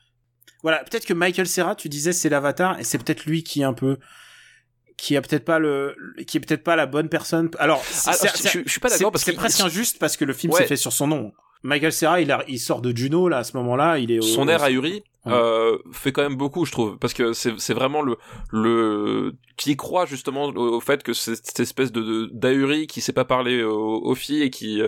voilà, 0.63 0.79
peut-être 0.85 1.07
que 1.07 1.15
Michael 1.15 1.47
Serra, 1.47 1.75
tu 1.75 1.89
disais, 1.89 2.13
c'est 2.13 2.29
l'avatar, 2.29 2.79
et 2.79 2.85
c'est 2.85 2.99
peut-être 2.99 3.25
lui 3.25 3.43
qui 3.43 3.61
est 3.63 3.65
un 3.65 3.73
peu, 3.73 3.99
qui 4.97 5.17
a 5.17 5.23
peut-être 5.23 5.45
pas 5.45 5.59
le, 5.59 5.97
qui 6.27 6.37
est 6.37 6.41
peut-être 6.41 6.63
pas 6.65 6.77
la 6.77 6.87
bonne 6.87 7.09
personne. 7.09 7.51
Alors, 7.59 7.83
c'est- 7.85 8.11
Ah, 8.11 8.13
c'est- 8.13 8.29
je- 8.29 8.37
c'est- 8.43 8.69
suis 8.69 8.81
pas 8.81 8.89
c'est- 8.89 8.99
d'accord 8.99 9.13
parce 9.13 9.25
c'est 9.25 9.33
que 9.33 9.37
presque 9.39 9.61
injuste 9.61 9.99
parce 9.99 10.17
que 10.17 10.25
le 10.27 10.33
film 10.35 10.53
Ouais. 10.53 10.59
s'est 10.61 10.67
fait 10.67 10.77
sur 10.77 10.93
son 10.93 11.07
nom. 11.07 11.33
Michael 11.63 11.93
Serra, 11.93 12.21
il, 12.23 12.31
a, 12.33 12.43
il 12.49 12.59
sort 12.59 12.81
de 12.81 12.95
Juno 12.97 13.29
là 13.29 13.39
à 13.39 13.45
ce 13.45 13.55
moment-là, 13.59 13.99
il 13.99 14.11
est 14.11 14.19
au- 14.19 14.23
son 14.23 14.49
air 14.49 14.63
ahuri 14.63 15.03
Ouais. 15.27 15.33
euh, 15.35 15.77
fait 15.93 16.13
quand 16.13 16.23
même 16.23 16.37
beaucoup 16.37 16.65
je 16.65 16.73
trouve 16.73 16.97
parce 16.99 17.13
que 17.13 17.35
c'est 17.35 17.53
c'est 17.61 17.75
vraiment 17.75 18.01
le 18.01 18.17
le 18.51 19.35
qui 19.59 19.77
croit 19.77 20.07
justement 20.07 20.45
au, 20.47 20.57
au 20.77 20.81
fait 20.81 21.03
que 21.03 21.13
c'est 21.13 21.35
cette 21.37 21.61
espèce 21.61 21.93
de 21.93 22.31
d'ahuri 22.33 22.87
qui 22.87 23.03
sait 23.03 23.13
pas 23.13 23.27
parler 23.27 23.63
aux, 23.63 24.01
aux 24.03 24.15
filles 24.15 24.43
et 24.45 24.51
qui 24.51 24.81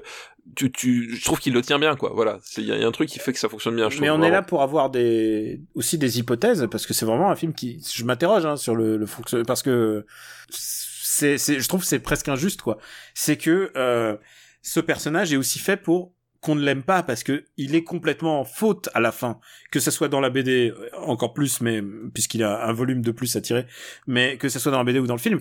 tu 0.56 0.70
tu 0.73 1.14
je 1.16 1.24
trouve 1.24 1.39
qu'il 1.39 1.52
le 1.55 1.62
tient 1.62 1.78
bien 1.78 1.97
quoi. 1.97 2.10
Voilà. 2.14 2.39
Il 2.59 2.64
y, 2.64 2.73
a- 2.73 2.77
il 2.77 2.81
y 2.82 2.85
a 2.85 2.89
un 2.89 2.93
truc 2.93 3.09
qui 3.09 3.19
fait 3.19 3.32
que 3.32 3.39
ça 3.39 3.48
fonctionne 3.48 3.77
bien 3.77 3.89
je 3.90 4.01
Mais 4.01 4.09
trouve, 4.09 4.20
on 4.20 4.23
est 4.24 4.31
là 4.31 4.43
pour 4.43 4.62
avoir 4.62 4.90
des 4.90 5.60
aussi 5.74 5.98
des 5.98 6.19
hypothèses 6.19 6.66
parce 6.70 6.86
que 6.86 6.94
c'est 6.94 7.06
vraiment 7.06 7.31
un 7.31 7.36
film 7.36 7.52
qui 7.55 7.81
je 7.94 8.05
m'interroge 8.05 8.44
hein, 8.44 8.56
sur 8.56 8.74
le, 8.74 8.97
le 8.97 9.06
fonctionnement 9.06 9.44
parce 9.47 9.62
que 9.62 10.05
c'est 10.51 11.39
c'est 11.39 11.60
je 11.60 11.69
trouve 11.69 11.81
que 11.81 11.86
c'est 11.86 12.01
presque 12.01 12.28
injuste 12.28 12.62
quoi. 12.62 12.78
C'est 13.14 13.36
que 13.36 13.70
euh, 13.77 14.16
ce 14.62 14.81
personnage 14.81 15.32
est 15.32 15.36
aussi 15.36 15.59
fait 15.59 15.77
pour 15.77 16.12
qu'on 16.40 16.56
ne 16.56 16.62
l'aime 16.64 16.82
pas 16.82 17.05
parce 17.05 17.23
que 17.23 17.44
il 17.56 17.77
est 17.77 17.85
complètement 17.85 18.40
en 18.40 18.44
faute 18.44 18.89
à 18.94 19.01
la 19.01 19.12
fin. 19.12 19.39
Que 19.70 19.78
ce 19.78 19.93
soit 19.93 20.09
dans 20.09 20.19
la 20.20 20.28
BD 20.28 20.70
euh, 20.77 20.89
encore 20.98 21.35
plus 21.35 21.60
mais 21.60 21.81
puisqu'il 22.12 22.43
a 22.43 22.66
un 22.66 22.73
volume 22.73 23.01
de 23.02 23.12
plus 23.12 23.36
à 23.36 23.40
tirer 23.40 23.64
mais 24.09 24.36
que 24.39 24.48
ce 24.48 24.59
soit 24.59 24.73
dans 24.73 24.78
la 24.78 24.85
BD 24.85 24.98
ou 24.98 25.06
dans 25.06 25.14
le 25.14 25.20
film 25.20 25.40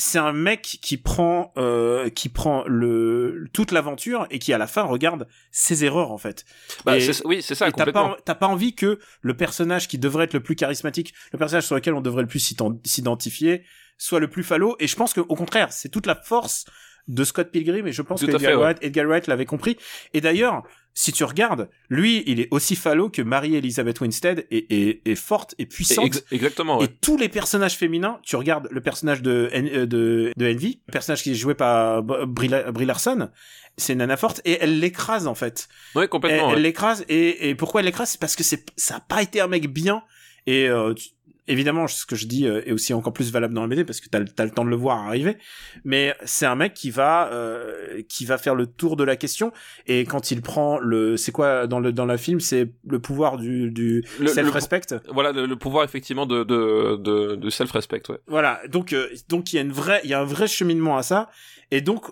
c'est 0.00 0.18
un 0.18 0.32
mec 0.32 0.62
qui 0.80 0.96
prend 0.96 1.52
euh, 1.58 2.08
qui 2.08 2.28
prend 2.28 2.64
le 2.66 3.48
toute 3.52 3.72
l'aventure 3.72 4.26
et 4.30 4.38
qui 4.38 4.52
à 4.52 4.58
la 4.58 4.66
fin 4.66 4.82
regarde 4.84 5.26
ses 5.50 5.84
erreurs 5.84 6.12
en 6.12 6.18
fait 6.18 6.44
Bah, 6.84 6.96
et- 6.96 7.26
oui 7.26 7.42
c'est 7.42 7.54
ça 7.54 7.66
t'as 7.72 7.84
pas, 7.92 8.16
t'as 8.24 8.34
pas 8.36 8.46
envie 8.46 8.74
que 8.74 8.98
le 9.20 9.36
personnage 9.36 9.88
qui 9.88 9.98
devrait 9.98 10.24
être 10.24 10.34
le 10.34 10.42
plus 10.42 10.54
charismatique, 10.54 11.12
le 11.32 11.38
personnage 11.38 11.64
sur 11.66 11.74
lequel 11.74 11.94
on 11.94 12.00
devrait 12.00 12.22
le 12.22 12.28
plus 12.28 12.38
s'ident- 12.40 12.80
s'identifier, 12.86 13.64
soit 13.98 14.20
le 14.20 14.28
plus 14.30 14.44
falot. 14.44 14.76
Et 14.78 14.86
je 14.86 14.94
pense 14.96 15.12
que 15.12 15.20
au 15.20 15.34
contraire, 15.34 15.72
c'est 15.72 15.88
toute 15.88 16.06
la 16.06 16.14
force 16.14 16.64
de 17.08 17.24
Scott 17.24 17.50
Pilgrim. 17.50 17.86
Et 17.86 17.92
je 17.92 18.02
pense 18.02 18.20
Tout 18.20 18.26
que 18.26 18.32
Edgar, 18.32 18.50
fait, 18.50 18.56
ouais. 18.56 18.62
Wright, 18.62 18.78
Edgar 18.82 19.06
Wright 19.06 19.26
l'avait 19.26 19.44
compris. 19.46 19.76
Et 20.14 20.20
d'ailleurs, 20.20 20.62
si 20.94 21.12
tu 21.12 21.22
regardes, 21.24 21.68
lui, 21.88 22.24
il 22.26 22.40
est 22.40 22.48
aussi 22.50 22.74
falot 22.74 23.08
que 23.08 23.22
Marie-Elizabeth 23.22 24.00
Winstead 24.00 24.46
est, 24.50 24.72
est, 24.72 25.02
est 25.06 25.14
forte 25.14 25.54
et 25.58 25.66
puissante. 25.66 26.06
Ex- 26.06 26.24
exactement 26.32 26.78
ouais. 26.78 26.86
Et 26.86 26.88
tous 26.88 27.16
les 27.16 27.28
personnages 27.28 27.76
féminins, 27.76 28.18
tu 28.24 28.36
regardes 28.36 28.68
le 28.70 28.80
personnage 28.80 29.22
de 29.22 29.48
En- 29.54 29.64
euh, 29.66 29.86
de, 29.86 30.32
de 30.36 30.52
Envy, 30.52 30.80
le 30.88 30.92
personnage 30.92 31.22
qui 31.22 31.30
est 31.30 31.34
joué 31.34 31.54
par 31.54 32.02
Brie, 32.02 32.48
La- 32.48 32.72
Brie 32.72 32.84
Larson, 32.86 33.28
c'est 33.76 33.92
une 33.92 34.00
nana 34.00 34.16
forte 34.16 34.40
et 34.44 34.58
elle 34.60 34.80
l'écrase 34.80 35.28
en 35.28 35.36
fait 35.36 35.68
ouais 35.94 36.08
complètement 36.08 36.48
elle 36.50 36.56
ouais. 36.56 36.62
l'écrase 36.62 37.04
et, 37.08 37.48
et 37.48 37.54
pourquoi 37.54 37.80
elle 37.80 37.84
l'écrase? 37.86 38.10
C'est 38.10 38.20
parce 38.20 38.34
que 38.34 38.42
c'est 38.42 38.66
ça 38.76 38.96
a 38.96 39.00
pas 39.00 39.22
été 39.22 39.40
un 39.40 39.46
mec 39.46 39.72
bien 39.72 40.02
et 40.48 40.68
euh, 40.68 40.94
tu- 40.94 41.10
évidemment 41.48 41.86
ce 41.88 42.06
que 42.06 42.14
je 42.14 42.26
dis 42.26 42.46
euh, 42.46 42.62
est 42.66 42.72
aussi 42.72 42.94
encore 42.94 43.12
plus 43.12 43.32
valable 43.32 43.54
dans 43.54 43.62
la 43.62 43.66
BD 43.68 43.84
parce 43.84 44.00
que 44.00 44.08
t'as 44.08 44.20
le- 44.20 44.28
t'as 44.28 44.44
le 44.44 44.50
temps 44.50 44.64
de 44.64 44.70
le 44.70 44.76
voir 44.76 44.98
arriver. 45.06 45.36
Mais 45.84 46.14
c'est 46.24 46.46
un 46.46 46.54
mec 46.54 46.74
qui 46.74 46.90
va 46.90 47.30
euh, 47.32 48.02
qui 48.08 48.24
va 48.24 48.38
faire 48.38 48.54
le 48.54 48.66
tour 48.66 48.96
de 48.96 49.04
la 49.04 49.16
question. 49.16 49.52
Et 49.86 50.04
quand 50.04 50.30
il 50.30 50.42
prend 50.42 50.78
le 50.78 51.16
c'est 51.16 51.32
quoi 51.32 51.66
dans 51.66 51.80
le 51.80 51.92
dans 51.92 52.06
la 52.06 52.18
film 52.18 52.38
c'est 52.40 52.70
le 52.86 52.98
pouvoir 53.00 53.36
du 53.38 53.70
du 53.70 54.04
Le- 54.18 54.24
le- 54.24 54.28
self 54.28 54.50
respect 54.50 54.80
voilà 55.12 55.32
le, 55.32 55.46
le 55.46 55.56
pouvoir 55.56 55.84
effectivement 55.84 56.26
de 56.26 56.44
de 56.44 56.96
de, 56.96 57.34
de 57.36 57.50
self 57.50 57.70
respect 57.72 58.02
ouais. 58.08 58.18
Voilà. 58.26 58.60
Donc 58.68 58.92
euh, 58.92 59.08
donc 59.28 59.52
il 59.52 59.56
y 59.56 59.58
a 59.58 59.62
une 59.62 59.72
vraie 59.72 60.00
il 60.04 60.10
y 60.10 60.14
a 60.14 60.20
un 60.20 60.24
vrai 60.24 60.46
cheminement 60.46 60.96
à 60.96 61.02
ça. 61.02 61.28
Et 61.70 61.80
donc 61.82 62.04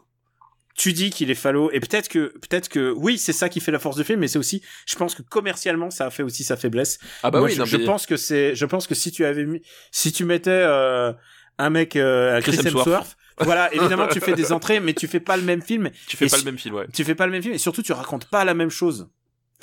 tu 0.76 0.92
dis 0.92 1.10
qu'il 1.10 1.30
est 1.30 1.34
falot 1.34 1.70
et 1.72 1.80
peut-être 1.80 2.08
que 2.08 2.34
peut-être 2.38 2.68
que 2.68 2.92
oui 2.96 3.16
c'est 3.18 3.32
ça 3.32 3.48
qui 3.48 3.60
fait 3.60 3.72
la 3.72 3.78
force 3.78 3.96
du 3.96 4.04
film 4.04 4.20
mais 4.20 4.28
c'est 4.28 4.38
aussi 4.38 4.62
je 4.86 4.94
pense 4.96 5.14
que 5.14 5.22
commercialement 5.22 5.90
ça 5.90 6.06
a 6.06 6.10
fait 6.10 6.22
aussi 6.22 6.44
sa 6.44 6.56
faiblesse. 6.56 6.98
Ah 7.22 7.30
bah 7.30 7.38
Moi, 7.38 7.48
oui 7.48 7.54
je, 7.54 7.58
non, 7.60 7.64
je 7.64 7.76
mais- 7.78 7.84
pense 7.84 8.06
que 8.06 8.16
c'est 8.16 8.54
je 8.54 8.64
pense 8.66 8.86
que 8.86 8.94
si 8.94 9.10
tu 9.10 9.24
avais 9.24 9.44
mis 9.46 9.62
si 9.90 10.12
tu 10.12 10.24
mettais 10.24 10.50
euh, 10.50 11.12
un 11.58 11.70
mec 11.70 11.96
euh, 11.96 12.40
Chris 12.42 12.52
Chris 12.58 12.66
Hemsworth. 12.68 12.86
Hemsworth 12.86 13.16
voilà 13.40 13.72
évidemment 13.74 14.06
tu 14.08 14.20
fais 14.20 14.34
des 14.34 14.52
entrées 14.52 14.80
mais 14.80 14.92
tu 14.94 15.08
fais 15.08 15.20
pas 15.20 15.36
le 15.36 15.42
même 15.42 15.62
film. 15.62 15.90
Tu 16.08 16.16
fais 16.16 16.26
et 16.26 16.28
pas 16.28 16.38
le 16.38 16.44
même 16.44 16.58
film 16.58 16.74
ouais. 16.74 16.86
tu 16.92 17.04
fais 17.04 17.14
pas 17.14 17.26
le 17.26 17.32
même 17.32 17.42
film 17.42 17.54
et 17.54 17.58
surtout 17.58 17.82
tu 17.82 17.92
racontes 17.92 18.26
pas 18.30 18.44
la 18.44 18.54
même 18.54 18.70
chose 18.70 19.08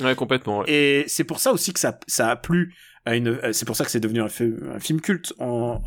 ouais 0.02 0.16
complètement 0.16 0.60
ouais. 0.60 0.72
et 0.72 1.04
c'est 1.08 1.24
pour 1.24 1.40
ça 1.40 1.52
aussi 1.54 1.74
que 1.74 1.80
ça 1.80 2.00
ça 2.08 2.30
a 2.32 2.36
plu 2.36 2.74
à 3.06 3.16
une 3.16 3.28
euh, 3.28 3.54
c'est 3.54 3.66
pour 3.66 3.76
ça 3.76 3.86
que 3.86 3.92
c'est 3.92 4.00
devenu 4.00 4.22
un, 4.22 4.30
fi- 4.30 4.54
un 4.74 4.80
film 4.80 5.02
culte 5.02 5.34
en, 5.40 5.82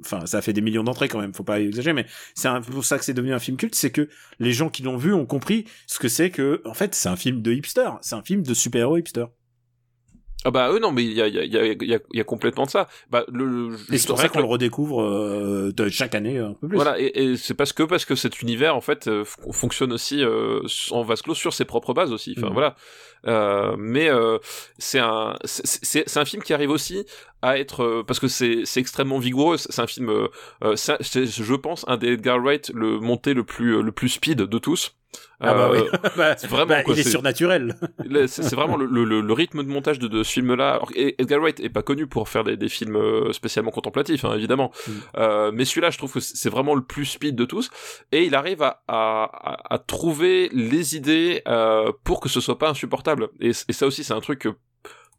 enfin 0.00 0.26
ça 0.26 0.38
a 0.38 0.42
fait 0.42 0.52
des 0.52 0.60
millions 0.60 0.82
d'entrées 0.82 1.08
quand 1.08 1.20
même 1.20 1.32
faut 1.34 1.44
pas 1.44 1.60
exagérer 1.60 1.92
mais 1.92 2.06
c'est 2.34 2.48
pour 2.70 2.84
ça 2.84 2.98
que 2.98 3.04
c'est 3.04 3.14
devenu 3.14 3.32
un 3.32 3.38
film 3.38 3.56
culte 3.56 3.74
c'est 3.74 3.90
que 3.90 4.08
les 4.40 4.52
gens 4.52 4.70
qui 4.70 4.82
l'ont 4.82 4.96
vu 4.96 5.12
ont 5.12 5.26
compris 5.26 5.66
ce 5.86 5.98
que 5.98 6.08
c'est 6.08 6.30
que 6.30 6.62
en 6.64 6.74
fait 6.74 6.94
c'est 6.94 7.08
un 7.08 7.16
film 7.16 7.42
de 7.42 7.52
hipster 7.52 7.90
c'est 8.00 8.14
un 8.16 8.22
film 8.22 8.42
de 8.42 8.54
super-héros 8.54 8.96
hipster 8.96 9.26
ah 10.44 10.50
bah 10.50 10.70
eux 10.72 10.78
non 10.80 10.90
mais 10.92 11.04
il 11.04 11.12
y 11.12 11.22
a 11.22 11.28
il 11.28 11.34
y 11.34 11.38
a 11.38 11.44
il 11.44 11.52
y 11.84 11.94
a, 11.94 11.98
y 12.12 12.20
a- 12.20 12.24
complètement 12.24 12.64
de 12.64 12.70
ça 12.70 12.88
bah 13.10 13.24
le, 13.32 13.44
le- 13.68 13.76
c'est 13.96 14.06
pour 14.08 14.18
ça 14.18 14.28
qu'on 14.28 14.40
le 14.40 14.44
redécouvre 14.44 15.02
euh, 15.02 15.72
de 15.76 15.88
chaque 15.88 16.14
année 16.14 16.38
un 16.38 16.54
peu 16.54 16.68
plus 16.68 16.76
Voilà, 16.76 16.98
et, 17.00 17.12
et 17.16 17.36
c'est 17.36 17.54
parce 17.54 17.72
que 17.72 17.82
parce 17.84 18.04
que 18.04 18.14
cet 18.14 18.40
univers 18.42 18.74
en 18.76 18.80
fait 18.80 19.06
euh, 19.08 19.24
fonctionne 19.52 19.92
aussi 19.92 20.22
euh, 20.24 20.60
en 20.90 21.02
vase 21.02 21.22
clos 21.22 21.34
sur 21.34 21.52
ses 21.52 21.64
propres 21.64 21.94
bases 21.94 22.12
aussi. 22.12 22.34
Enfin 22.36 22.48
Mhm. 22.48 22.52
voilà. 22.54 22.76
Euh, 23.28 23.76
mais 23.78 24.08
euh, 24.08 24.38
c'est 24.78 24.98
un 24.98 25.36
c'est- 25.44 26.16
un 26.16 26.24
film 26.24 26.42
qui 26.42 26.52
arrive 26.54 26.70
aussi 26.70 27.04
à 27.40 27.56
être 27.58 27.82
euh, 27.84 28.02
parce 28.04 28.18
que 28.18 28.26
c'est 28.28 28.62
c'est 28.64 28.80
extrêmement 28.80 29.18
vigoureux. 29.18 29.56
C'est 29.58 29.80
un 29.80 29.86
film, 29.86 30.10
c'est- 30.74 30.96
c'est, 31.02 31.26
je 31.26 31.54
pense, 31.54 31.84
un 31.88 31.96
des 31.98 32.08
Edgar 32.14 32.38
Wright 32.40 32.70
le 32.74 32.98
monté 32.98 33.34
le 33.34 33.44
plus 33.44 33.80
le 33.82 33.92
plus 33.92 34.08
speed 34.08 34.38
de 34.38 34.58
tous. 34.58 34.96
Ah 35.40 35.54
bah 35.54 35.70
Euh, 35.72 35.82
oui 35.82 35.98
Bah, 36.16 36.36
c'est 36.36 36.46
vraiment, 36.46 36.66
bah, 36.66 36.82
quoi, 36.82 36.94
il 36.94 37.00
est 37.00 37.08
surnaturel 37.08 37.74
c'est 38.26 38.54
vraiment 38.54 38.76
le, 38.76 38.86
le, 38.86 39.20
le 39.20 39.32
rythme 39.32 39.62
de 39.62 39.68
montage 39.68 39.98
de, 39.98 40.08
de 40.08 40.22
ce 40.22 40.32
film-là. 40.32 40.80
Edgar 40.94 41.40
Wright 41.40 41.60
est 41.60 41.68
pas 41.68 41.82
connu 41.82 42.06
pour 42.06 42.28
faire 42.28 42.44
des, 42.44 42.56
des 42.56 42.68
films 42.68 42.96
euh, 42.96 43.32
spécialement 43.32 43.70
contemplatifs, 43.70 44.24
hein, 44.24 44.34
évidemment. 44.34 44.70
Mm. 44.86 44.90
Euh, 45.18 45.50
mais 45.52 45.64
celui-là, 45.64 45.90
je 45.90 45.98
trouve 45.98 46.12
que 46.12 46.20
c'est 46.20 46.50
vraiment 46.50 46.74
le 46.74 46.82
plus 46.82 47.04
speed 47.06 47.34
de 47.34 47.44
tous. 47.44 47.70
Et 48.12 48.24
il 48.24 48.34
arrive 48.34 48.62
à, 48.62 48.82
à, 48.88 49.24
à- 49.24 49.74
à 49.74 49.78
trouver 49.78 50.48
les 50.52 50.96
idées 50.96 51.42
euh, 51.48 51.92
pour 52.04 52.20
que 52.20 52.28
ce 52.28 52.40
soit 52.40 52.58
pas 52.58 52.70
insupportable. 52.70 53.28
Et, 53.40 53.50
et 53.50 53.72
ça 53.72 53.86
aussi, 53.86 54.04
c'est 54.04 54.14
un 54.14 54.20
truc 54.20 54.40
que 54.40 54.48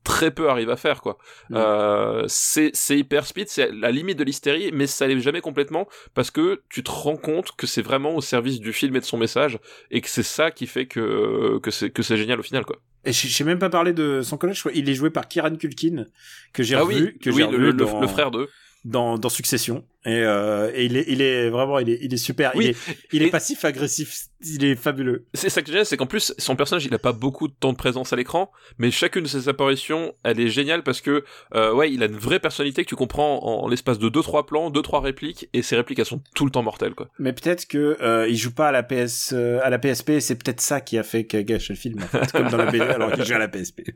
très 0.04 0.32
peu 0.32 0.50
arrive 0.50 0.70
à 0.70 0.76
faire 0.76 1.02
quoi. 1.02 1.18
Mm. 1.50 1.56
Euh, 1.56 2.24
c'est 2.28 2.72
c'est 2.74 2.98
hyper 2.98 3.26
speed, 3.26 3.50
c'est 3.50 3.72
la 3.72 3.92
limite 3.92 4.18
de 4.18 4.24
l'hystérie, 4.24 4.72
mais 4.74 4.88
ça 4.88 5.08
l'est 5.08 5.20
jamais 5.20 5.42
complètement 5.42 5.88
parce 6.14 6.32
que 6.32 6.62
tu 6.70 6.84
te 6.84 6.92
rends 6.92 7.18
compte 7.18 7.54
que 7.56 7.68
c'est 7.68 7.82
vraiment 7.82 8.16
au 8.16 8.22
service 8.22 8.60
du 8.60 8.74
film 8.74 8.96
et 8.96 9.00
de 9.00 9.06
son 9.06 9.18
message 9.18 9.60
et 9.92 10.02
que 10.02 10.10
c'est 10.10 10.24
ça 10.24 10.52
qui 10.52 10.68
fait 10.68 10.86
que 10.86 11.60
que 11.60 11.72
c'est 11.72 11.90
que 11.90 12.04
c'est 12.04 12.18
génial 12.18 12.40
au 12.40 12.44
final 12.44 12.66
quoi. 12.66 12.78
Et 13.06 13.12
je 13.12 13.28
j'ai 13.28 13.44
même 13.44 13.60
pas 13.60 13.70
parlé 13.70 13.94
de 13.94 14.22
son 14.22 14.38
collège. 14.38 14.64
Il 14.74 14.90
est 14.90 14.94
joué 14.94 15.10
par 15.10 15.28
Kieran 15.28 15.56
Culkin, 15.56 16.06
que 16.54 16.64
j'ai 16.64 16.76
ah 16.76 16.82
revu, 16.82 16.96
oui, 16.96 17.18
que 17.20 17.30
oui, 17.30 17.44
j'ai 17.44 17.52
le, 17.52 17.58
le- 17.58 17.74
dans, 17.74 18.00
le 18.00 18.08
frère 18.08 18.32
d'eux. 18.32 18.50
Dans, 18.86 19.18
dans 19.18 19.30
Succession. 19.30 19.86
Et, 20.06 20.10
euh, 20.26 20.70
et 20.76 20.84
il 20.84 20.98
est, 20.98 21.06
il 21.08 21.22
est 21.22 21.50
vraiment, 21.50 21.80
il 21.80 21.90
est, 21.90 21.98
il 22.02 22.14
est 22.14 22.18
super. 22.18 22.52
Oui, 22.56 22.66
Il 22.66 22.70
est, 22.72 22.78
il 23.14 23.24
est 23.24 23.28
et- 23.28 23.32
passif 23.32 23.64
agressif. 23.64 24.26
Il 24.46 24.66
est 24.66 24.76
fabuleux. 24.76 25.26
C'est 25.34 25.48
ça 25.50 25.62
que 25.62 25.72
j'aime, 25.72 25.86
c'est 25.86 25.96
qu'en 25.96 26.06
plus 26.06 26.34
son 26.38 26.58
personnage 26.58 26.84
il 26.84 26.94
a 26.94 27.00
pas 27.00 27.14
beaucoup 27.14 27.48
de 27.48 27.54
temps 27.58 27.72
de 27.72 27.78
présence 27.78 28.12
à 28.12 28.18
l'écran, 28.18 28.52
mais 28.78 28.92
chacune 28.92 29.24
de 29.24 29.28
ses 29.30 29.48
apparitions 29.48 30.14
elle 30.26 30.42
est 30.42 30.50
géniale 30.50 30.84
parce 30.84 31.00
que 31.00 31.24
euh, 31.56 31.74
ouais 31.74 31.90
il 31.94 32.04
a 32.04 32.08
une 32.08 32.18
vraie 32.18 32.42
personnalité 32.42 32.84
que 32.84 32.90
tu 32.90 32.98
comprends 32.98 33.40
en, 33.42 33.64
en 33.64 33.68
l'espace 33.70 34.00
de 34.00 34.10
deux 34.10 34.22
trois 34.22 34.46
plans, 34.46 34.70
deux 34.70 34.82
trois 34.82 35.00
répliques 35.00 35.48
et 35.54 35.62
ces 35.62 35.78
répliques 35.78 36.00
elles 36.00 36.06
sont 36.06 36.22
tout 36.36 36.44
le 36.44 36.52
temps 36.52 36.64
mortelles 36.64 36.94
quoi. 36.96 37.08
Mais 37.20 37.32
peut-être 37.32 37.66
que 37.66 37.96
euh, 38.02 38.28
il 38.28 38.36
joue 38.36 38.54
pas 38.54 38.68
à 38.68 38.72
la 38.74 38.84
PS, 38.84 39.32
euh, 39.32 39.62
à 39.64 39.70
la 39.70 39.80
PSP. 39.80 40.20
C'est 40.20 40.36
peut-être 40.36 40.60
ça 40.60 40.82
qui 40.82 40.98
a 40.98 41.04
fait 41.04 41.26
qu'il 41.26 41.40
a 41.40 41.44
gâché 41.44 41.72
le 41.72 41.80
film, 41.80 42.04
en 42.04 42.08
fait, 42.08 42.30
comme 42.34 42.50
dans 42.50 42.58
la 42.58 42.66
BD, 42.66 42.82
alors 42.82 43.14
qu'il 43.14 43.24
joue 43.24 43.36
à 43.36 43.40
la 43.40 43.48
PSP. 43.48 43.84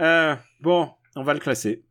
Euh, 0.00 0.34
bon, 0.60 0.90
on 1.16 1.22
va 1.22 1.34
le 1.34 1.40
classer. 1.40 1.84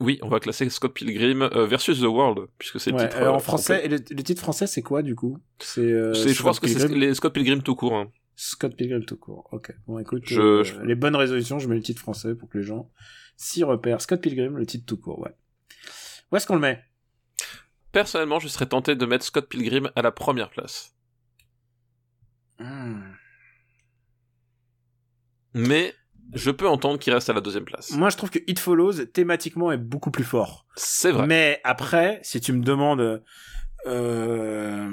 Oui, 0.00 0.18
on 0.22 0.28
va 0.28 0.40
classer 0.40 0.68
Scott 0.68 0.92
Pilgrim 0.92 1.42
euh, 1.42 1.66
versus 1.66 1.98
The 2.00 2.04
World 2.04 2.48
puisque 2.58 2.78
c'est 2.78 2.90
le 2.90 2.96
Ouais, 2.96 3.08
titre. 3.08 3.22
euh, 3.22 3.26
euh, 3.26 3.30
en 3.32 3.38
français, 3.38 3.84
et 3.84 3.88
le, 3.88 3.96
le 3.96 4.22
titre 4.22 4.42
français, 4.42 4.66
c'est 4.66 4.82
quoi 4.82 5.02
du 5.02 5.14
coup? 5.14 5.38
C'est, 5.58 5.80
euh, 5.80 6.12
je 6.12 6.42
pense 6.42 6.60
que 6.60 6.68
c'est 6.68 6.88
les 6.88 7.14
Scott 7.14 7.32
Pilgrim 7.32 7.62
tout 7.62 7.74
court. 7.74 7.94
Hein. 7.94 8.12
Scott 8.34 8.76
Pilgrim 8.76 9.04
tout 9.06 9.16
court. 9.16 9.48
Ok. 9.52 9.72
Bon, 9.86 9.98
écoute, 9.98 10.24
Je- 10.26 10.40
euh, 10.40 10.64
je- 10.64 10.78
les 10.80 10.94
bonnes 10.94 11.16
résolutions, 11.16 11.58
je 11.58 11.66
mets 11.68 11.76
le 11.76 11.82
titre 11.82 12.00
français 12.02 12.34
pour 12.34 12.50
que 12.50 12.58
les 12.58 12.64
gens 12.64 12.90
s'y 13.38 13.64
repèrent. 13.64 14.02
Scott 14.02 14.20
Pilgrim, 14.20 14.58
le 14.58 14.66
titre 14.66 14.84
tout 14.84 14.98
court, 14.98 15.18
ouais. 15.20 15.34
Où 16.30 16.36
est-ce 16.36 16.46
qu'on 16.46 16.54
le 16.56 16.60
met? 16.60 16.82
Personnellement, 17.92 18.38
je 18.38 18.48
serais 18.48 18.66
tenté 18.66 18.94
de 18.96 19.06
mettre 19.06 19.24
Scott 19.24 19.48
Pilgrim 19.48 19.90
à 19.96 20.02
la 20.02 20.12
première 20.12 20.50
place. 20.50 20.94
Hmm. 22.58 23.00
Mais 25.54 25.94
je 26.34 26.50
peux 26.50 26.68
entendre 26.68 26.98
qu'il 26.98 27.12
reste 27.12 27.30
à 27.30 27.32
la 27.32 27.40
deuxième 27.40 27.64
place. 27.64 27.92
Moi, 27.92 28.10
je 28.10 28.16
trouve 28.16 28.30
que 28.30 28.38
It 28.46 28.58
Follows, 28.58 29.04
thématiquement, 29.12 29.72
est 29.72 29.78
beaucoup 29.78 30.10
plus 30.10 30.24
fort. 30.24 30.66
C'est 30.74 31.12
vrai. 31.12 31.26
Mais 31.26 31.60
après, 31.64 32.20
si 32.22 32.40
tu 32.40 32.52
me 32.52 32.62
demandes... 32.62 33.22
Euh... 33.86 34.88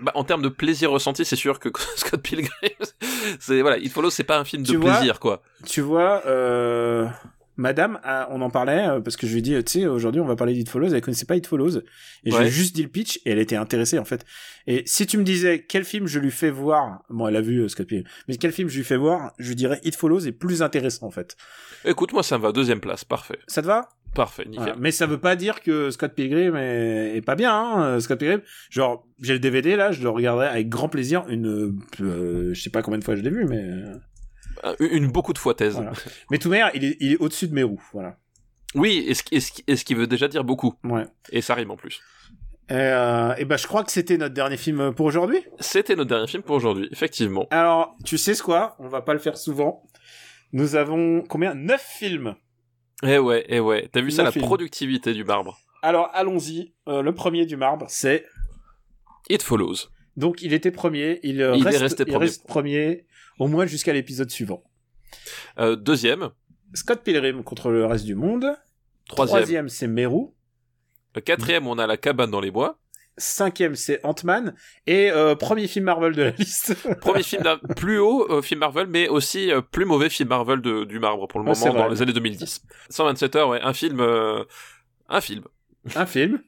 Bah, 0.00 0.12
en 0.14 0.22
termes 0.22 0.42
de 0.42 0.48
plaisir 0.48 0.90
ressenti, 0.90 1.24
c'est 1.24 1.36
sûr 1.36 1.58
que 1.58 1.68
Scott 1.96 2.22
Pilgrim, 2.22 2.50
c'est 3.40 3.60
voilà, 3.60 3.78
It 3.78 3.90
Follows, 3.90 4.10
c'est 4.10 4.24
pas 4.24 4.38
un 4.38 4.44
film 4.44 4.62
de 4.62 4.68
Tu 4.68 4.76
vois, 4.76 4.92
plaisir, 4.92 5.18
quoi. 5.18 5.42
Tu 5.64 5.80
vois, 5.80 6.22
euh... 6.26 7.08
Madame, 7.56 7.98
on 8.30 8.40
en 8.42 8.50
parlait 8.50 8.86
euh, 8.88 9.00
parce 9.00 9.16
que 9.16 9.26
je 9.26 9.32
lui 9.32 9.38
ai 9.38 9.42
dit, 9.42 9.64
tu 9.64 9.80
sais, 9.80 9.86
aujourd'hui 9.86 10.20
on 10.20 10.26
va 10.26 10.36
parler 10.36 10.52
d'It 10.52 10.68
Follows, 10.68 10.92
elle 10.94 11.00
connaissait 11.00 11.24
pas 11.26 11.36
It 11.36 11.46
Follows, 11.46 11.78
et 11.78 11.82
je 12.30 12.34
Ouais. 12.34 12.42
lui 12.42 12.48
ai 12.48 12.50
juste 12.50 12.74
dit 12.74 12.82
le 12.82 12.88
pitch 12.88 13.18
et 13.24 13.30
elle 13.30 13.38
était 13.38 13.56
intéressée 13.56 13.98
en 13.98 14.04
fait. 14.04 14.24
Et 14.66 14.82
si 14.86 15.06
tu 15.06 15.16
me 15.18 15.22
disais 15.24 15.64
quel 15.66 15.84
film 15.84 16.06
je 16.06 16.18
lui 16.18 16.30
fais 16.30 16.50
voir, 16.50 17.02
bon, 17.08 17.28
elle 17.28 17.36
a 17.36 17.40
vu 17.40 17.58
euh, 17.60 17.68
Scott 17.68 17.86
Pilgrim, 17.86 18.06
mais 18.28 18.36
quel 18.36 18.52
film 18.52 18.68
je 18.68 18.76
lui 18.76 18.84
fais 18.84 18.96
voir, 18.96 19.32
je 19.38 19.48
lui 19.48 19.56
dirais 19.56 19.80
It 19.84 19.96
Follows 19.96 20.26
est 20.26 20.32
plus 20.32 20.62
intéressant 20.62 21.06
en 21.06 21.10
fait. 21.10 21.36
Écoute, 21.84 22.12
moi, 22.12 22.22
ça 22.22 22.36
me 22.38 22.42
va, 22.42 22.52
deuxième 22.52 22.80
place, 22.80 23.04
parfait. 23.04 23.38
Ça 23.46 23.62
te 23.62 23.66
va? 23.66 23.88
Parfait, 24.14 24.44
nickel. 24.46 24.58
Voilà. 24.62 24.76
Mais 24.78 24.92
ça 24.92 25.06
veut 25.06 25.18
pas 25.20 25.36
dire 25.36 25.60
que 25.60 25.90
Scott 25.90 26.14
Pilgrim 26.14 26.56
est, 26.56 27.16
est 27.16 27.20
pas 27.22 27.34
bien. 27.34 27.52
Hein, 27.54 27.82
euh, 27.82 28.00
Scott 28.00 28.18
Pilgrim, 28.18 28.40
genre 28.70 29.06
j'ai 29.20 29.34
le 29.34 29.38
DVD 29.38 29.76
là, 29.76 29.92
je 29.92 30.02
le 30.02 30.08
regarderai 30.08 30.46
avec 30.46 30.68
grand 30.70 30.88
plaisir. 30.88 31.24
Une, 31.28 31.74
euh, 32.00 32.54
je 32.54 32.60
sais 32.60 32.70
pas 32.70 32.80
combien 32.82 32.98
de 32.98 33.04
fois 33.04 33.14
je 33.14 33.20
l'ai 33.22 33.30
vu, 33.30 33.44
mais 33.44 33.58
euh, 33.58 33.84
Euh, 33.92 33.96
Une 34.80 35.08
beaucoup 35.10 35.32
de 35.32 35.38
fois 35.38 35.54
thèse. 35.54 35.74
voilà. 35.74 35.92
mais 36.30 36.38
tout 36.38 36.48
manière, 36.48 36.70
il 36.74 36.84
est, 36.84 36.96
il 37.00 37.12
est 37.12 37.16
au-dessus 37.18 37.48
de 37.48 37.54
mes 37.54 37.62
roues, 37.62 37.82
voilà. 37.92 38.16
Oui, 38.74 39.04
et 39.08 39.14
ce, 39.14 39.22
qui- 39.22 39.34
et, 39.36 39.40
ce, 39.40 39.52
qui- 39.52 39.64
et 39.66 39.76
ce 39.76 39.84
qui 39.84 39.94
veut 39.94 40.06
déjà 40.06 40.28
dire 40.28 40.44
beaucoup. 40.44 40.74
Ouais. 40.84 41.04
Et 41.30 41.40
ça 41.40 41.54
rime 41.54 41.70
en 41.70 41.76
plus. 41.76 42.00
Et, 42.68 42.74
euh, 42.74 43.32
et 43.36 43.44
ben 43.44 43.56
je 43.56 43.66
crois 43.66 43.84
que 43.84 43.92
c'était 43.92 44.18
notre 44.18 44.34
dernier 44.34 44.56
film 44.56 44.92
pour 44.92 45.06
aujourd'hui. 45.06 45.38
C'était 45.60 45.94
notre 45.94 46.08
dernier 46.10 46.26
film 46.26 46.42
pour 46.42 46.56
aujourd'hui, 46.56 46.88
effectivement. 46.90 47.46
Alors 47.52 47.96
tu 48.04 48.18
sais 48.18 48.34
ce 48.34 48.42
quoi? 48.42 48.74
On 48.80 48.88
va 48.88 49.02
pas 49.02 49.12
le 49.14 49.20
faire 49.20 49.38
souvent. 49.38 49.84
Nous 50.52 50.74
avons 50.74 51.22
combien? 51.22 51.54
Neuf 51.54 51.80
films. 51.80 52.34
Eh 53.04 53.18
ouais, 53.18 53.44
eh 53.48 53.60
ouais. 53.60 53.88
T'as 53.92 54.00
vu 54.00 54.10
ça, 54.10 54.24
la 54.24 54.32
productivité 54.32 55.12
du 55.14 55.22
marbre? 55.22 55.58
Alors 55.82 56.10
allons-y. 56.12 56.74
Euh, 56.88 57.02
le 57.02 57.14
premier 57.14 57.46
du 57.46 57.56
marbre, 57.56 57.86
c'est 57.88 58.26
It 59.30 59.42
Follows. 59.42 59.76
donc 60.16 60.42
il 60.42 60.52
était 60.52 60.70
premier. 60.72 61.20
Il, 61.22 61.40
euh, 61.42 61.54
est 61.54 61.62
reste, 61.62 61.78
resté 61.80 62.02
il 62.02 62.10
premier. 62.10 62.26
reste 62.26 62.46
premier 62.48 63.05
au 63.38 63.48
moins 63.48 63.66
jusqu'à 63.66 63.92
l'épisode 63.92 64.30
suivant. 64.30 64.62
Euh, 65.58 65.76
deuxième. 65.76 66.30
Scott 66.74 67.02
Pilgrim 67.02 67.42
contre 67.42 67.70
le 67.70 67.86
reste 67.86 68.04
du 68.04 68.14
monde. 68.14 68.46
Troisième. 69.08 69.36
Troisième, 69.38 69.68
c'est 69.68 69.86
Meru. 69.86 70.26
Euh, 71.16 71.20
Quatrième, 71.20 71.66
on 71.66 71.78
a 71.78 71.86
la 71.86 71.96
cabane 71.96 72.30
dans 72.30 72.40
les 72.40 72.50
bois. 72.50 72.78
Cinquième, 73.18 73.74
c'est 73.76 74.04
Ant-Man. 74.04 74.54
Et 74.86 75.10
euh, 75.10 75.34
premier 75.34 75.68
film 75.68 75.86
Marvel 75.86 76.12
de 76.14 76.22
la 76.24 76.30
liste. 76.32 76.74
Premier 77.00 77.22
film 77.22 77.42
d'un- 77.42 77.56
plus 77.76 77.98
haut 77.98 78.30
euh, 78.30 78.42
film 78.42 78.60
Marvel, 78.60 78.88
mais 78.88 79.08
aussi 79.08 79.50
euh, 79.50 79.62
plus 79.62 79.86
mauvais 79.86 80.10
film 80.10 80.28
Marvel 80.28 80.60
de, 80.60 80.84
du 80.84 80.98
marbre 80.98 81.26
pour 81.26 81.40
le 81.40 81.48
Ouais, 81.48 81.58
moment 81.58 81.74
dans 81.74 81.88
les 81.88 82.02
années 82.02 82.12
2010. 82.12 82.62
127 82.90 83.36
heures, 83.36 83.48
ouais, 83.48 83.60
un 83.62 83.72
film, 83.72 84.00
un 85.08 85.20
film. 85.22 85.44
un 85.94 86.04
film. 86.04 86.42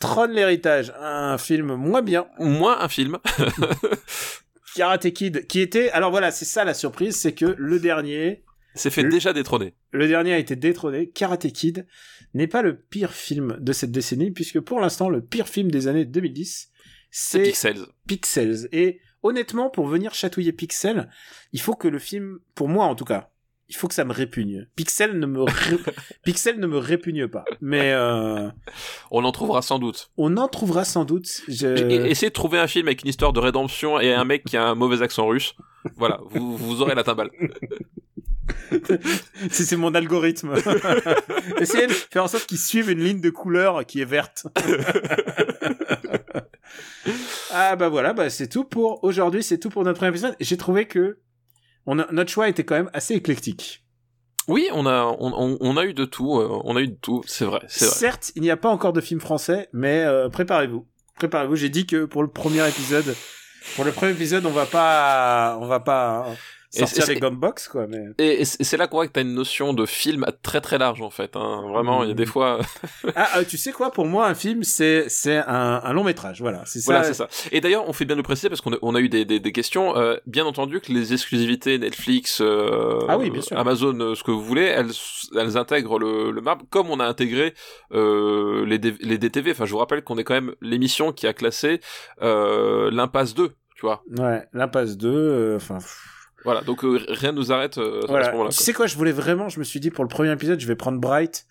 Tron 0.00 0.26
l'héritage, 0.26 0.92
un 1.00 1.38
film 1.38 1.74
moins 1.74 2.02
bien. 2.02 2.26
Moins 2.40 2.80
un 2.80 2.88
film. 2.88 3.18
Karate 4.78 5.10
Kid, 5.12 5.46
qui 5.46 5.60
était... 5.60 5.90
Alors 5.90 6.10
voilà, 6.10 6.30
c'est 6.30 6.44
ça 6.44 6.64
la 6.64 6.74
surprise, 6.74 7.16
c'est 7.16 7.32
que 7.34 7.54
le 7.58 7.78
dernier... 7.80 8.44
C'est 8.74 8.90
fait 8.90 9.02
Le- 9.02 9.08
déjà 9.10 9.32
détrôner. 9.32 9.74
Le 9.90 10.06
dernier 10.06 10.34
a 10.34 10.38
été 10.38 10.54
détrôné. 10.56 11.08
Karate 11.10 11.48
Kid 11.52 11.86
n'est 12.34 12.46
pas 12.46 12.62
le 12.62 12.76
pire 12.78 13.12
film 13.12 13.56
de 13.60 13.72
cette 13.72 13.90
décennie, 13.90 14.30
puisque 14.30 14.60
pour 14.60 14.80
l'instant, 14.80 15.08
le 15.08 15.20
pire 15.20 15.48
film 15.48 15.70
des 15.70 15.88
années 15.88 16.04
2010, 16.04 16.68
C'est 17.10 17.38
c'est 17.38 17.42
Pixels. 17.44 17.86
Pixels. 18.06 18.68
Et 18.72 19.00
honnêtement, 19.22 19.68
pour 19.68 19.86
venir 19.88 20.14
chatouiller 20.14 20.52
Pixels, 20.52 21.08
il 21.52 21.60
faut 21.60 21.74
que 21.74 21.88
le 21.88 21.98
film, 21.98 22.38
pour 22.54 22.68
moi 22.68 22.84
en 22.86 22.94
tout 22.94 23.04
cas, 23.06 23.30
il 23.68 23.76
faut 23.76 23.86
que 23.88 23.94
ça 23.94 24.04
me 24.04 24.12
répugne. 24.12 24.66
Pixel 24.76 25.18
ne 25.18 25.26
me 25.26 25.42
ré- 25.42 25.52
Pixel 26.24 26.58
ne 26.58 26.66
me 26.66 26.78
répugne 26.78 27.28
pas. 27.28 27.44
Mais 27.60 27.92
euh, 27.92 28.48
On 29.10 29.24
en 29.24 29.32
trouvera 29.32 29.60
sans 29.62 29.78
doute. 29.78 30.10
on 30.16 30.36
en 30.36 30.48
trouvera 30.48 30.84
sans 30.84 31.04
doute. 31.04 31.28
Je- 31.48 31.66
Et- 31.90 32.10
Essayez 32.10 32.30
de 32.30 32.34
trouver 32.34 32.58
un 32.58 32.66
film 32.66 32.86
avec 32.88 33.02
une 33.02 33.08
histoire 33.10 33.32
de 33.32 33.40
rédemption 33.40 34.00
et 34.00 34.12
un 34.12 34.24
mec 34.24 34.44
qui 34.44 34.56
a 34.56 34.64
un 34.64 34.74
mauvais 34.74 35.02
accent 35.02 35.26
russe. 35.26 35.54
Voilà, 35.96 36.20
vous, 36.30 36.56
vous 36.56 36.82
aurez 36.82 36.94
la 36.94 37.04
timbale. 37.04 37.30
C'est 39.50 39.64
c'est 39.64 39.76
mon 39.76 39.94
algorithme. 39.94 40.54
Essayez 41.60 41.86
de 41.86 41.92
faire 41.92 42.24
en 42.24 42.28
sorte 42.28 42.46
qu'ils 42.46 42.56
suivent 42.58 42.88
une 42.90 43.00
ligne 43.04 43.20
de 43.20 43.28
couleur 43.28 43.84
qui 43.84 44.00
est 44.00 44.06
verte. 44.06 44.46
ah 47.52 47.76
bah 47.76 47.88
voilà, 47.88 48.12
bah 48.12 48.30
c'est 48.30 48.48
tout 48.48 48.64
pour 48.64 49.04
aujourd'hui, 49.04 49.42
c'est 49.42 49.58
tout 49.58 49.68
pour 49.68 49.84
notre 49.84 49.98
premier 49.98 50.10
épisode. 50.10 50.34
J'ai 50.40 50.56
trouvé 50.56 50.86
que 50.86 51.18
on 51.88 51.98
a- 51.98 52.06
notre 52.12 52.30
choix 52.30 52.48
était 52.48 52.64
quand 52.64 52.76
même 52.76 52.90
assez 52.92 53.14
éclectique. 53.14 53.82
Oui, 54.46 54.68
on 54.72 54.86
a, 54.86 55.14
on, 55.20 55.76
a 55.76 55.84
eu 55.84 55.92
de 55.92 56.04
tout, 56.06 56.38
euh, 56.38 56.60
on 56.64 56.76
a 56.76 56.80
eu 56.80 56.88
de 56.88 56.96
tout, 57.02 57.22
c'est 57.26 57.44
vrai, 57.44 57.60
c'est 57.68 57.84
vrai. 57.84 57.94
Certes, 57.94 58.32
il 58.34 58.40
n'y 58.42 58.50
a 58.50 58.56
pas 58.56 58.70
encore 58.70 58.94
de 58.94 59.00
film 59.02 59.20
français, 59.20 59.68
mais 59.74 60.02
euh, 60.04 60.28
préparez-vous. 60.30 60.86
Préparez-vous. 61.16 61.56
J'ai 61.56 61.68
dit 61.68 61.86
que 61.86 62.04
pour 62.06 62.22
le 62.22 62.28
premier 62.30 62.66
épisode, 62.66 63.14
pour 63.74 63.84
le 63.84 63.92
premier 63.92 64.12
épisode, 64.12 64.46
on 64.46 64.50
va 64.50 64.64
pas, 64.64 65.58
on 65.60 65.66
va 65.66 65.80
pas 65.80 66.26
sortir 66.70 67.06
les 67.06 67.20
gumbox 67.20 67.68
quoi. 67.68 67.86
Mais 67.86 68.04
Et, 68.18 68.42
et 68.42 68.44
c'est 68.44 68.76
là 68.76 68.86
qu'on 68.86 68.96
voit 68.98 69.06
que 69.06 69.12
t'as 69.12 69.22
une 69.22 69.34
notion 69.34 69.72
de 69.72 69.86
film 69.86 70.24
très 70.42 70.60
très 70.60 70.78
large 70.78 71.00
en 71.02 71.10
fait. 71.10 71.34
Hein. 71.36 71.62
Vraiment, 71.72 72.02
il 72.02 72.08
y 72.08 72.12
a 72.12 72.14
des 72.14 72.24
Mm. 72.24 72.26
fois. 72.26 72.58
ah, 73.16 73.38
euh, 73.38 73.44
tu 73.48 73.56
sais 73.56 73.72
quoi 73.72 73.90
Pour 73.90 74.06
moi, 74.06 74.26
un 74.28 74.34
film, 74.34 74.62
c'est 74.64 75.08
c'est 75.08 75.36
un, 75.38 75.80
un 75.82 75.92
long 75.92 76.04
métrage. 76.04 76.40
Voilà, 76.40 76.62
c'est 76.66 76.80
ça. 76.80 76.92
Voilà, 76.92 77.04
c'est 77.04 77.14
ça. 77.14 77.28
Et 77.52 77.60
d'ailleurs, 77.60 77.88
on 77.88 77.92
fait 77.92 78.04
bien 78.04 78.16
de 78.16 78.20
le 78.20 78.24
préciser 78.24 78.48
parce 78.48 78.60
qu'on 78.60 78.72
a, 78.74 78.78
on 78.82 78.94
a 78.94 79.00
eu 79.00 79.08
des, 79.08 79.24
des, 79.24 79.40
des 79.40 79.52
questions. 79.52 79.96
Euh, 79.96 80.16
bien 80.26 80.44
entendu 80.46 80.80
que 80.80 80.92
les 80.92 81.12
exclusivités 81.12 81.78
Netflix, 81.78 82.40
euh, 82.40 82.98
Ah 83.08 83.16
oui, 83.18 83.30
bien 83.30 83.40
sûr. 83.42 83.58
Amazon, 83.58 83.98
euh, 84.00 84.14
ce 84.14 84.22
que 84.22 84.30
vous 84.30 84.42
voulez, 84.42 84.64
elles, 84.64 84.90
elles 85.36 85.56
intègrent 85.56 85.98
le, 85.98 86.30
le 86.30 86.40
marbre 86.40 86.64
comme 86.70 86.90
on 86.90 87.00
a 87.00 87.06
intégré 87.06 87.54
euh, 87.92 88.64
les, 88.66 88.78
D- 88.78 88.94
les 89.00 89.18
DTV. 89.18 89.52
Enfin, 89.52 89.64
je 89.64 89.72
vous 89.72 89.78
rappelle 89.78 90.02
qu'on 90.02 90.18
est 90.18 90.24
quand 90.24 90.34
même 90.34 90.54
l'émission 90.60 91.12
qui 91.12 91.26
a 91.26 91.32
classé 91.32 91.80
euh, 92.22 92.90
l'impasse 92.90 93.34
2, 93.34 93.48
tu 93.76 93.82
vois. 93.82 94.02
Ouais, 94.18 94.46
l'impasse 94.52 94.96
2, 94.96 95.08
euh, 95.08 95.56
enfin... 95.56 95.76
pff, 95.78 96.17
Voilà, 96.44 96.60
donc 96.62 96.84
euh, 96.84 97.04
rien 97.08 97.32
nous 97.32 97.52
arrête 97.52 97.78
euh, 97.78 98.02
à 98.02 98.24
ce 98.24 98.30
moment-là. 98.30 98.50
Tu 98.50 98.58
sais 98.58 98.72
quoi, 98.72 98.86
je 98.86 98.96
voulais 98.96 99.12
vraiment, 99.12 99.48
je 99.48 99.58
me 99.58 99.64
suis 99.64 99.80
dit, 99.80 99.90
pour 99.90 100.04
le 100.04 100.08
premier 100.08 100.32
épisode, 100.32 100.60
je 100.60 100.66
vais 100.66 100.76
prendre 100.76 100.98
Bright 100.98 101.46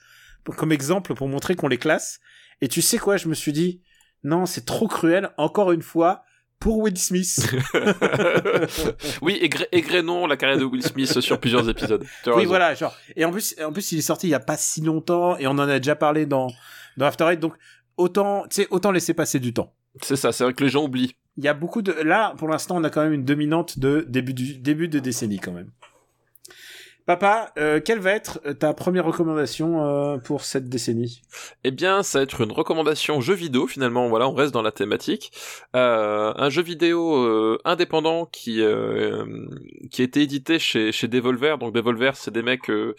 comme 0.55 0.71
exemple 0.71 1.13
pour 1.13 1.27
montrer 1.27 1.55
qu'on 1.55 1.67
les 1.67 1.77
classe. 1.77 2.19
Et 2.61 2.67
tu 2.67 2.81
sais 2.81 2.97
quoi, 2.97 3.17
je 3.17 3.27
me 3.27 3.33
suis 3.33 3.51
dit, 3.51 3.81
non, 4.23 4.45
c'est 4.45 4.65
trop 4.65 4.87
cruel, 4.87 5.31
encore 5.37 5.71
une 5.71 5.81
fois, 5.81 6.23
pour 6.59 6.79
Will 6.79 6.97
Smith. 6.97 7.55
oui, 9.21 9.39
égrénons 9.71 10.25
la 10.25 10.37
carrière 10.37 10.57
de 10.57 10.65
Will 10.65 10.83
Smith 10.83 11.19
sur 11.19 11.39
plusieurs 11.39 11.69
épisodes. 11.69 12.03
Tu 12.23 12.29
as 12.29 12.33
oui, 12.33 12.39
raison. 12.39 12.49
voilà, 12.49 12.73
genre. 12.73 12.95
Et 13.15 13.25
en 13.25 13.31
plus, 13.31 13.55
en 13.63 13.71
plus, 13.71 13.91
il 13.91 13.99
est 13.99 14.03
sorti 14.03 14.27
il 14.27 14.31
y 14.31 14.35
a 14.35 14.39
pas 14.39 14.57
si 14.57 14.81
longtemps, 14.81 15.37
et 15.37 15.45
on 15.47 15.51
en 15.51 15.59
a 15.59 15.77
déjà 15.77 15.95
parlé 15.95 16.25
dans, 16.25 16.47
dans 16.97 17.05
After 17.05 17.25
Eight, 17.25 17.39
donc 17.39 17.53
autant, 17.97 18.43
tu 18.49 18.61
sais, 18.61 18.67
autant 18.71 18.91
laisser 18.91 19.13
passer 19.13 19.39
du 19.39 19.53
temps. 19.53 19.73
C'est 20.01 20.15
ça, 20.15 20.31
c'est 20.31 20.43
vrai 20.43 20.53
que 20.53 20.63
les 20.63 20.69
gens 20.69 20.83
oublient. 20.83 21.15
Il 21.37 21.43
y 21.43 21.47
a 21.47 21.53
beaucoup 21.53 21.81
de, 21.81 21.91
là, 21.91 22.33
pour 22.37 22.47
l'instant, 22.47 22.77
on 22.77 22.83
a 22.83 22.89
quand 22.89 23.03
même 23.03 23.13
une 23.13 23.25
dominante 23.25 23.79
de 23.79 24.05
début 24.09 24.33
du, 24.33 24.57
début 24.57 24.87
de 24.87 24.99
décennie, 24.99 25.39
quand 25.39 25.51
même. 25.51 25.69
Papa, 27.07 27.53
euh, 27.57 27.79
quelle 27.79 27.99
va 27.99 28.11
être 28.11 28.41
euh, 28.45 28.53
ta 28.53 28.73
première 28.73 29.05
recommandation 29.05 29.85
euh, 29.85 30.17
pour 30.17 30.43
cette 30.43 30.67
décennie? 30.67 31.21
Eh 31.63 31.71
bien, 31.71 32.03
ça 32.03 32.19
va 32.19 32.23
être 32.23 32.41
une 32.41 32.51
recommandation 32.51 33.21
jeu 33.21 33.33
vidéo 33.33 33.65
finalement. 33.65 34.09
Voilà, 34.09 34.27
on 34.27 34.33
reste 34.33 34.53
dans 34.53 34.61
la 34.61 34.73
thématique. 34.73 35.31
Euh, 35.73 36.33
un 36.35 36.49
jeu 36.49 36.61
vidéo 36.61 37.15
euh, 37.15 37.59
indépendant 37.63 38.25
qui 38.25 38.61
euh, 38.61 39.23
qui 39.89 40.01
a 40.01 40.03
été 40.05 40.21
édité 40.21 40.59
chez 40.59 40.91
chez 40.91 41.07
Devolver. 41.07 41.57
Donc 41.57 41.73
Devolver, 41.73 42.17
c'est 42.17 42.31
des 42.31 42.43
mecs 42.43 42.63
que 42.63 42.95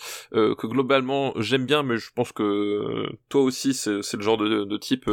globalement 0.66 1.34
j'aime 1.36 1.66
bien, 1.66 1.82
mais 1.82 1.98
je 1.98 2.10
pense 2.14 2.32
que 2.32 3.10
toi 3.28 3.42
aussi, 3.42 3.74
c'est 3.74 4.00
c'est 4.00 4.16
le 4.16 4.22
genre 4.22 4.38
de, 4.38 4.64
de 4.64 4.76
type. 4.78 5.10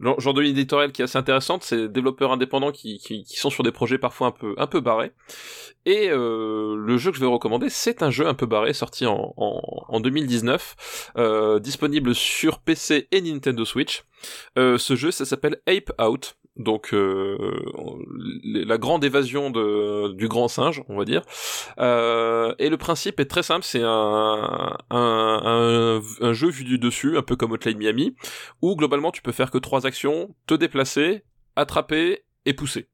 Genre 0.00 0.34
de 0.34 0.40
ligne 0.40 0.52
éditoriale 0.52 0.92
qui 0.92 1.02
est 1.02 1.04
assez 1.04 1.18
intéressante, 1.18 1.62
c'est 1.62 1.88
développeurs 1.88 2.32
indépendants 2.32 2.72
qui, 2.72 2.98
qui, 2.98 3.22
qui 3.22 3.36
sont 3.36 3.50
sur 3.50 3.62
des 3.62 3.72
projets 3.72 3.98
parfois 3.98 4.28
un 4.28 4.30
peu 4.30 4.54
un 4.56 4.66
peu 4.66 4.80
barrés. 4.80 5.12
Et 5.86 6.08
euh, 6.10 6.74
le 6.76 6.96
jeu 6.98 7.10
que 7.10 7.16
je 7.16 7.22
vais 7.22 7.28
recommander, 7.28 7.70
c'est 7.70 8.02
un 8.02 8.10
jeu 8.10 8.26
un 8.26 8.34
peu 8.34 8.46
barré, 8.46 8.72
sorti 8.72 9.06
en, 9.06 9.34
en, 9.36 9.60
en 9.88 10.00
2019, 10.00 11.12
euh, 11.16 11.58
disponible 11.58 12.14
sur 12.14 12.58
PC 12.60 13.08
et 13.10 13.20
Nintendo 13.20 13.64
Switch. 13.64 14.04
Euh, 14.58 14.78
ce 14.78 14.96
jeu, 14.96 15.10
ça 15.10 15.24
s'appelle 15.24 15.60
Ape 15.66 15.92
Out, 16.00 16.36
donc 16.56 16.92
euh, 16.92 17.36
la 18.44 18.78
grande 18.78 19.04
évasion 19.04 19.50
de, 19.50 20.12
du 20.12 20.28
grand 20.28 20.48
singe, 20.48 20.82
on 20.88 20.96
va 20.96 21.04
dire. 21.04 21.22
Euh, 21.78 22.54
et 22.58 22.68
le 22.68 22.76
principe 22.76 23.20
est 23.20 23.26
très 23.26 23.42
simple, 23.42 23.64
c'est 23.64 23.82
un, 23.82 24.76
un, 24.90 26.32
jeu 26.32 26.48
vu 26.48 26.64
du 26.64 26.78
dessus, 26.78 27.16
un 27.16 27.22
peu 27.22 27.36
comme 27.36 27.52
Hotline 27.52 27.78
Miami, 27.78 28.14
où 28.62 28.76
globalement 28.76 29.10
tu 29.10 29.22
peux 29.22 29.32
faire 29.32 29.50
que 29.50 29.58
trois 29.58 29.86
actions, 29.86 30.34
te 30.46 30.54
déplacer, 30.54 31.24
attraper 31.56 32.24
et 32.44 32.54
pousser. 32.54 32.88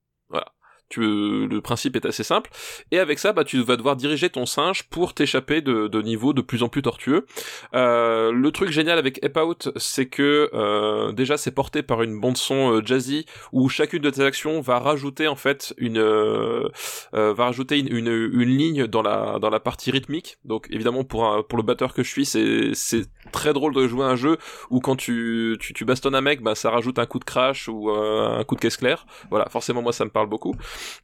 Tu, 0.88 1.00
le 1.00 1.60
principe 1.60 1.96
est 1.96 2.06
assez 2.06 2.22
simple. 2.22 2.50
Et 2.92 2.98
avec 2.98 3.18
ça, 3.18 3.32
bah, 3.32 3.44
tu 3.44 3.60
vas 3.62 3.76
devoir 3.76 3.96
diriger 3.96 4.30
ton 4.30 4.46
singe 4.46 4.84
pour 4.84 5.14
t'échapper 5.14 5.60
de, 5.60 5.88
de 5.88 6.02
niveaux 6.02 6.32
de 6.32 6.42
plus 6.42 6.62
en 6.62 6.68
plus 6.68 6.82
tortueux. 6.82 7.26
Euh, 7.74 8.30
le 8.32 8.50
truc 8.52 8.70
génial 8.70 8.98
avec 8.98 9.22
Ape 9.24 9.36
Out, 9.38 9.70
c'est 9.76 10.06
que 10.06 10.50
euh, 10.54 11.12
déjà 11.12 11.36
c'est 11.36 11.50
porté 11.50 11.82
par 11.82 12.02
une 12.02 12.20
bande 12.20 12.36
son 12.36 12.72
euh, 12.72 12.82
jazzy 12.84 13.26
où 13.52 13.68
chacune 13.68 14.02
de 14.02 14.10
tes 14.10 14.22
actions 14.22 14.60
va 14.60 14.78
rajouter 14.78 15.28
en 15.28 15.36
fait 15.36 15.74
une 15.78 15.98
euh, 15.98 16.68
euh, 17.14 17.32
va 17.34 17.46
rajouter 17.46 17.78
une, 17.78 18.08
une, 18.08 18.56
ligne 18.56 18.86
dans 18.86 19.02
la 19.02 19.38
dans 19.40 19.50
la 19.50 19.60
partie 19.60 19.90
rythmique. 19.90 20.38
Donc 20.44 20.68
évidemment 20.70 21.04
pour 21.04 21.26
un, 21.26 21.42
pour 21.42 21.56
le 21.56 21.64
batteur 21.64 21.94
que 21.94 22.02
je 22.02 22.10
suis, 22.10 22.26
c'est 22.26 22.70
c'est 22.74 23.06
très 23.32 23.52
drôle 23.52 23.74
de 23.74 23.86
jouer 23.86 24.04
un 24.04 24.16
jeu 24.16 24.38
où 24.70 24.80
quand 24.80 24.96
tu 24.96 25.56
tu, 25.60 25.72
tu 25.74 25.84
bastonnes 25.84 26.14
un 26.14 26.20
mec, 26.20 26.42
bah 26.42 26.54
ça 26.54 26.70
rajoute 26.70 26.98
un 26.98 27.06
coup 27.06 27.18
de 27.18 27.24
crash 27.24 27.68
ou 27.68 27.90
un 27.90 28.44
coup 28.44 28.54
de 28.54 28.60
caisse 28.60 28.76
claire. 28.76 29.06
Voilà, 29.30 29.48
forcément 29.48 29.82
moi 29.82 29.92
ça 29.92 30.04
me 30.04 30.10
parle 30.10 30.28
beaucoup. 30.28 30.54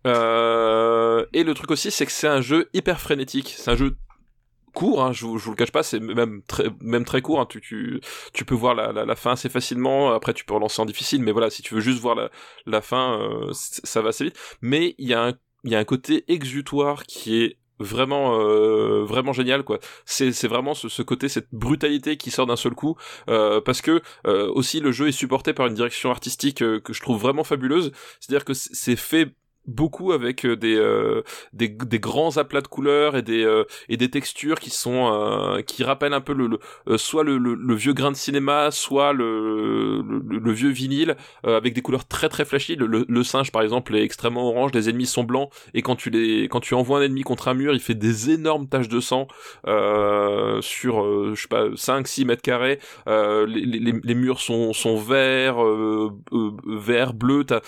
Euh, 0.07 1.25
et 1.33 1.45
le 1.45 1.55
truc 1.55 1.71
aussi, 1.71 1.91
c'est 1.91 2.07
que 2.07 2.13
c'est 2.13 2.29
un 2.29 2.41
jeu 2.41 2.69
hyper 2.73 3.01
frénétique. 3.01 3.55
C'est 3.57 3.71
un 3.71 3.77
jeu 3.77 3.97
court, 4.75 5.03
hein, 5.03 5.13
je, 5.13 5.27
vous, 5.27 5.37
vous 5.37 5.51
le 5.51 5.57
cache 5.57 5.71
pas, 5.71 5.83
c'est 5.83 6.01
même 6.01 6.43
très, 6.47 6.65
même 6.81 7.05
très 7.05 7.23
court. 7.23 7.41
Hein, 7.41 7.47
tu, 7.47 8.01
peux 8.47 8.55
voir 8.55 8.75
la, 8.75 9.17
fin 9.17 9.33
assez 9.33 9.49
facilement. 9.49 10.13
Après, 10.13 10.35
tu 10.35 10.45
peux 10.45 10.55
relancer 10.55 10.81
en 10.81 10.87
difficile, 10.87 11.23
mais 11.23 11.33
voilà, 11.33 11.51
si 11.51 11.63
tu 11.63 11.75
veux 11.75 11.81
juste 11.81 12.01
voir 12.01 12.17
la, 12.67 12.81
fin, 12.81 13.21
euh, 13.21 13.51
ça 13.53 14.01
va 14.03 14.11
assez 14.11 14.25
vite. 14.25 14.39
Mais 14.61 14.95
il 14.99 15.09
y 15.09 15.15
a 15.15 15.27
un, 15.29 15.33
y 15.65 15.75
a 15.75 15.79
un 15.79 15.85
côté 15.85 16.25
exutoire 16.29 17.05
qui 17.05 17.43
est 17.43 17.59
vraiment 17.79 18.39
euh, 18.39 19.03
vraiment 19.03 19.33
génial 19.33 19.65
quoi 19.65 19.81
c'est 20.05 20.47
vraiment 20.47 20.73
ce, 20.73 21.03
côté 21.03 21.29
cette 21.29 21.49
brutalité 21.53 22.17
qui 22.17 22.31
sort 22.31 22.47
d'un 22.47 22.55
seul 22.55 22.75
coup 22.75 22.97
parce 23.27 23.83
que 23.83 24.03
aussi 24.25 24.79
le 24.79 24.93
jeu 24.93 25.09
est 25.09 25.13
supporté 25.13 25.53
par 25.53 25.67
une 25.67 25.75
direction 25.75 26.11
artistique 26.11 26.59
que 26.59 26.93
je 26.93 27.01
trouve 27.01 27.21
vraiment 27.21 27.43
fabuleuse 27.43 27.91
c'est 28.21 28.31
à 28.31 28.39
dire 28.39 28.45
que 28.45 28.55
c'est 28.55 28.95
fait 28.95 29.35
beaucoup 29.67 30.13
avec 30.13 30.45
euh, 30.45 30.57
des, 30.57 30.77
euh, 30.77 31.23
des, 31.53 31.69
des 31.69 32.01
grands 32.01 32.37
aplats 32.37 32.61
de 32.61 32.67
couleurs 32.67 33.17
et 33.17 33.23
des 33.23 33.45
euh, 33.45 33.65
et 33.89 33.97
des 33.97 34.11
textures 34.11 34.59
qui 34.59 34.71
sont 34.71 35.13
euh, 35.13 35.63
qui 35.63 35.85
rappellent 35.85 36.15
un 36.15 36.21
peu 36.21 36.33
le, 36.33 36.47
le 36.49 36.59
euh, 36.89 36.99
soit 36.99 37.23
le, 37.23 37.39
le, 37.39 37.55
le, 37.55 37.75
vieux 37.75 37.93
grain 37.93 38.11
de 38.11 38.17
cinéma 38.17 38.71
soit 38.71 39.13
le 39.13 40.03
le, 40.03 40.53
vieux 40.53 40.71
vinyle 40.71 41.17
avec 41.45 41.75
des 41.75 41.81
couleurs 41.81 42.07
très 42.07 42.29
très 42.29 42.45
flashy. 42.45 42.77
Le, 42.77 43.07
le, 43.09 43.23
singe 43.25 43.53
par 43.53 43.63
exemple 43.63 43.95
est 43.95 44.03
extrêmement 44.03 44.49
orange 44.49 44.73
les 44.75 44.89
ennemis 44.89 45.07
sont 45.07 45.25
blancs 45.25 45.51
et 45.75 45.83
quand 45.83 45.97
tu 45.97 46.11
les 46.11 46.45
quand 46.49 46.61
tu 46.61 46.75
envoies 46.75 46.99
un 46.99 47.03
ennemi 47.03 47.23
contre 47.23 47.49
un 47.49 47.55
mur 47.55 47.73
il 47.73 47.81
fait 47.81 47.95
des 47.95 48.31
énormes 48.31 48.69
taches 48.69 48.89
de 48.89 49.01
sang 49.01 49.29
sur 49.65 51.35
je 51.35 51.41
sais 51.41 51.49
pas 51.49 51.67
5 51.75 52.07
6 52.07 52.25
mètres 52.25 52.43
carrés. 52.43 52.79
Les, 53.07 53.47
les, 53.47 53.93
les, 54.03 54.15
murs 54.15 54.41
sont 54.41 54.73
sont 54.73 54.97
verts 54.97 55.59
vert 56.67 57.15
bleu 57.15 57.45
t'as 57.45 57.61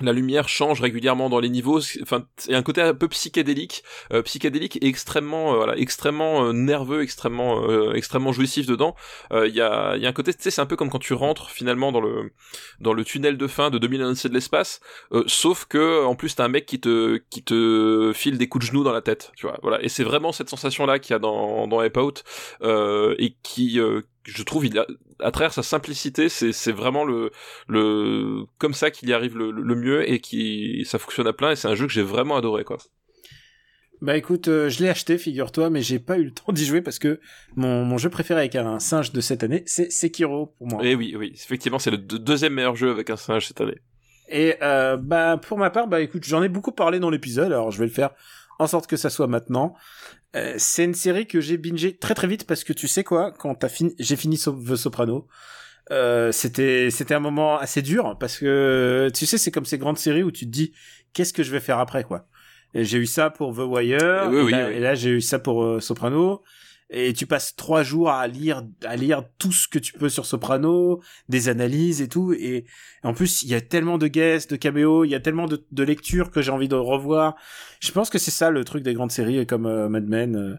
la 0.00 0.12
lumière 0.12 0.48
change 0.48 0.80
régulièrement 0.80 1.28
dans 1.28 1.40
les 1.40 1.48
niveaux. 1.48 1.80
Enfin 2.02 2.26
il 2.46 2.52
y 2.52 2.54
a 2.54 2.58
un 2.58 2.62
côté 2.62 2.80
un 2.80 2.94
peu 2.94 3.08
psychédélique 3.08 3.84
euh, 4.12 4.22
psychédélique 4.22 4.76
et 4.76 4.86
extrêmement 4.86 5.54
euh, 5.54 5.56
voilà 5.56 5.76
extrêmement 5.76 6.44
euh, 6.44 6.52
nerveux 6.52 7.02
extrêmement 7.02 7.68
euh, 7.68 7.92
extrêmement 7.94 8.32
jouissif 8.32 8.66
dedans. 8.66 8.94
Il 9.32 9.54
y 9.54 9.60
a 9.60 9.96
y 9.96 10.06
a 10.06 10.08
un 10.08 10.12
côté 10.12 10.32
tu 10.34 10.42
sais 10.42 10.50
c'est 10.50 10.60
un 10.60 10.66
peu 10.66 10.76
comme 10.76 10.90
quand 10.90 10.98
tu 10.98 11.14
rentres 11.14 11.50
finalement 11.50 11.92
dans 11.92 12.00
le 12.00 12.32
dans 12.80 12.92
le 12.92 13.04
tunnel 13.04 13.36
de 13.36 13.46
fin 13.46 13.70
de 13.70 13.78
2000 13.78 14.00
de 14.00 14.34
l'espace 14.34 14.80
sauf 15.26 15.66
que 15.66 16.04
en 16.04 16.14
plus 16.14 16.34
t'as 16.34 16.44
un 16.44 16.48
mec 16.48 16.66
qui 16.66 16.80
te 16.80 17.20
qui 17.30 17.42
te 17.42 18.12
file 18.14 18.38
des 18.38 18.48
coups 18.48 18.64
de 18.64 18.70
genoux 18.70 18.84
dans 18.84 18.92
la 18.92 19.02
tête 19.02 19.32
tu 19.36 19.46
vois. 19.46 19.58
Voilà. 19.62 19.82
Et 19.82 19.88
c'est 19.88 20.04
vraiment 20.04 20.32
cette 20.32 20.48
sensation 20.48 20.86
là 20.86 20.98
qu'il 20.98 21.12
y 21.12 21.16
a 21.16 21.18
dans 21.18 21.66
dans 21.66 21.80
Ape 21.80 21.96
Out 21.96 22.24
et 22.62 23.36
qui 23.42 23.80
je 24.34 24.42
trouve 24.42 24.66
il 24.66 24.78
a, 24.78 24.86
à 25.20 25.30
travers 25.30 25.52
sa 25.52 25.62
simplicité 25.62 26.28
c'est 26.28 26.72
vraiment 26.72 27.04
le 27.04 27.30
le 27.68 28.44
comme 28.58 28.74
ça 28.74 28.90
qu'il 28.90 29.08
y 29.08 29.12
arrive 29.12 29.36
le, 29.36 29.50
le, 29.50 29.74
mieux 29.74 30.08
et 30.08 30.20
qui 30.20 30.84
ça 30.84 30.98
fonctionne 30.98 31.26
à 31.26 31.32
plein 31.32 31.50
et 31.50 31.56
c'est 31.56 31.68
un 31.68 31.74
jeu 31.74 31.86
que 31.86 31.92
j'ai 31.92 32.02
vraiment 32.02 32.36
adoré 32.36 32.64
quoi 32.64 32.78
bah 34.00 34.16
écoute, 34.16 34.48
euh, 34.48 34.70
je 34.70 34.82
l'ai 34.82 34.88
acheté, 34.88 35.18
figure-toi, 35.18 35.68
mais 35.68 35.82
j'ai 35.82 35.98
pas 35.98 36.16
eu 36.16 36.24
le 36.24 36.30
temps 36.32 36.52
d'y 36.52 36.64
jouer 36.64 36.80
parce 36.80 36.98
que 36.98 37.20
mon, 37.54 37.84
mon 37.84 37.98
jeu 37.98 38.08
préféré 38.08 38.40
avec 38.40 38.54
un 38.56 38.78
singe 38.78 39.12
de 39.12 39.20
cette 39.20 39.42
année, 39.42 39.62
c'est 39.66 39.92
Sekiro 39.92 40.54
pour 40.56 40.68
moi. 40.68 40.82
Et 40.82 40.92
eh 40.92 40.94
oui, 40.94 41.14
oui, 41.18 41.32
effectivement, 41.34 41.78
c'est 41.78 41.90
le 41.90 41.98
deuxième 41.98 42.54
meilleur 42.54 42.76
jeu 42.76 42.90
avec 42.90 43.10
un 43.10 43.16
singe 43.16 43.46
cette 43.46 43.60
année. 43.60 43.78
Et 44.30 44.54
euh, 44.62 44.96
bah 44.96 45.36
pour 45.36 45.58
ma 45.58 45.70
part, 45.70 45.88
bah 45.88 46.00
écoute, 46.00 46.24
j'en 46.24 46.42
ai 46.42 46.48
beaucoup 46.48 46.72
parlé 46.72 46.98
dans 46.98 47.10
l'épisode, 47.10 47.46
alors 47.46 47.70
je 47.72 47.78
vais 47.78 47.86
le 47.86 47.92
faire 47.92 48.10
en 48.58 48.66
sorte 48.66 48.86
que 48.86 48.96
ça 48.96 49.10
soit 49.10 49.26
maintenant. 49.26 49.74
Euh, 50.36 50.54
c'est 50.58 50.84
une 50.84 50.94
série 50.94 51.26
que 51.26 51.40
j'ai 51.40 51.56
bingé 51.56 51.96
très 51.96 52.14
très 52.14 52.26
vite 52.26 52.46
parce 52.46 52.62
que 52.62 52.72
tu 52.72 52.86
sais 52.86 53.02
quoi, 53.02 53.32
quand 53.32 53.54
t'as 53.54 53.68
fini, 53.68 53.94
j'ai 53.98 54.16
fini 54.16 54.36
The 54.38 54.76
Soprano. 54.76 55.26
Euh, 55.90 56.30
c'était 56.30 56.88
c'était 56.90 57.14
un 57.14 57.20
moment 57.20 57.58
assez 57.58 57.82
dur 57.82 58.16
parce 58.20 58.38
que 58.38 59.10
tu 59.12 59.26
sais 59.26 59.38
c'est 59.38 59.50
comme 59.50 59.64
ces 59.64 59.76
grandes 59.76 59.98
séries 59.98 60.22
où 60.22 60.30
tu 60.30 60.44
te 60.44 60.50
dis 60.50 60.72
qu'est-ce 61.12 61.32
que 61.32 61.42
je 61.42 61.50
vais 61.50 61.58
faire 61.58 61.80
après 61.80 62.04
quoi. 62.04 62.28
J'ai 62.74 62.98
eu 62.98 63.06
ça 63.06 63.30
pour 63.30 63.54
The 63.56 63.60
Wire 63.60 64.28
oui, 64.30 64.38
et, 64.38 64.42
oui, 64.42 64.52
là, 64.52 64.68
oui. 64.68 64.74
et, 64.74 64.78
là, 64.78 64.94
j'ai 64.94 65.10
eu 65.10 65.20
ça 65.20 65.40
pour 65.40 65.64
euh, 65.64 65.80
Soprano 65.80 66.44
et 66.90 67.12
tu 67.12 67.26
passes 67.26 67.54
trois 67.54 67.82
jours 67.82 68.10
à 68.10 68.26
lire 68.26 68.64
à 68.84 68.96
lire 68.96 69.24
tout 69.38 69.52
ce 69.52 69.68
que 69.68 69.78
tu 69.78 69.92
peux 69.92 70.08
sur 70.08 70.26
Soprano, 70.26 71.00
des 71.28 71.48
analyses 71.48 72.02
et 72.02 72.08
tout. 72.08 72.32
Et 72.32 72.64
en 73.02 73.14
plus, 73.14 73.42
il 73.42 73.48
y 73.48 73.54
a 73.54 73.60
tellement 73.60 73.96
de 73.96 74.08
guests, 74.08 74.50
de 74.50 74.56
caméos, 74.56 75.04
il 75.04 75.10
y 75.10 75.14
a 75.14 75.20
tellement 75.20 75.46
de, 75.46 75.82
lectures 75.82 76.30
que 76.30 76.42
j'ai 76.42 76.50
envie 76.50 76.68
de 76.68 76.74
revoir. 76.74 77.36
Je 77.80 77.92
pense 77.92 78.10
que 78.10 78.18
c'est 78.18 78.32
ça 78.32 78.50
le 78.50 78.64
truc 78.64 78.82
des 78.82 78.94
grandes 78.94 79.12
séries 79.12 79.46
comme 79.46 79.66
euh, 79.66 79.88
Mad 79.88 80.06
Men. 80.06 80.36
Euh, 80.36 80.56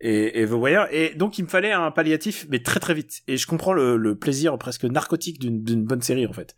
et, 0.00 0.42
et, 0.42 0.46
The 0.46 0.52
Wire. 0.52 0.86
Et 0.90 1.14
donc, 1.14 1.38
il 1.38 1.44
me 1.44 1.48
fallait 1.48 1.72
un 1.72 1.90
palliatif, 1.90 2.46
mais 2.50 2.58
très 2.58 2.78
très 2.78 2.92
vite. 2.92 3.22
Et 3.26 3.36
je 3.36 3.46
comprends 3.46 3.72
le, 3.72 4.14
plaisir 4.16 4.58
presque 4.58 4.84
narcotique 4.84 5.38
d'une 5.38 5.84
bonne 5.84 6.02
série, 6.02 6.26
en 6.26 6.32
fait. 6.32 6.54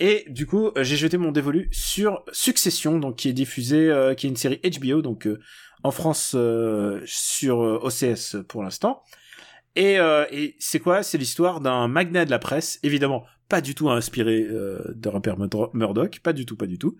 Et 0.00 0.24
du 0.28 0.46
coup, 0.46 0.70
j'ai 0.76 0.96
jeté 0.96 1.16
mon 1.16 1.32
dévolu 1.32 1.68
sur 1.72 2.22
Succession, 2.30 2.98
donc 2.98 3.16
qui 3.16 3.28
est 3.28 3.32
diffusé, 3.32 3.90
euh, 3.90 4.14
qui 4.14 4.26
est 4.26 4.30
une 4.30 4.36
série 4.36 4.60
HBO, 4.62 5.02
donc 5.02 5.26
euh, 5.26 5.40
en 5.82 5.90
France 5.90 6.32
euh, 6.34 7.00
sur 7.06 7.58
OCS 7.58 8.36
pour 8.48 8.62
l'instant. 8.62 9.02
Et, 9.76 9.98
euh, 9.98 10.26
et 10.30 10.56
c'est 10.58 10.80
quoi? 10.80 11.02
C'est 11.02 11.18
l'histoire 11.18 11.60
d'un 11.60 11.86
magnat 11.88 12.24
de 12.24 12.30
la 12.30 12.38
presse, 12.38 12.80
évidemment 12.82 13.24
pas 13.48 13.60
du 13.60 13.74
tout 13.74 13.88
inspiré 13.88 14.46
euh, 14.48 14.78
de 14.94 15.08
Rupert 15.08 15.36
Murdoch, 15.72 16.20
pas 16.22 16.32
du 16.32 16.44
tout, 16.44 16.56
pas 16.56 16.66
du 16.66 16.78
tout. 16.78 16.96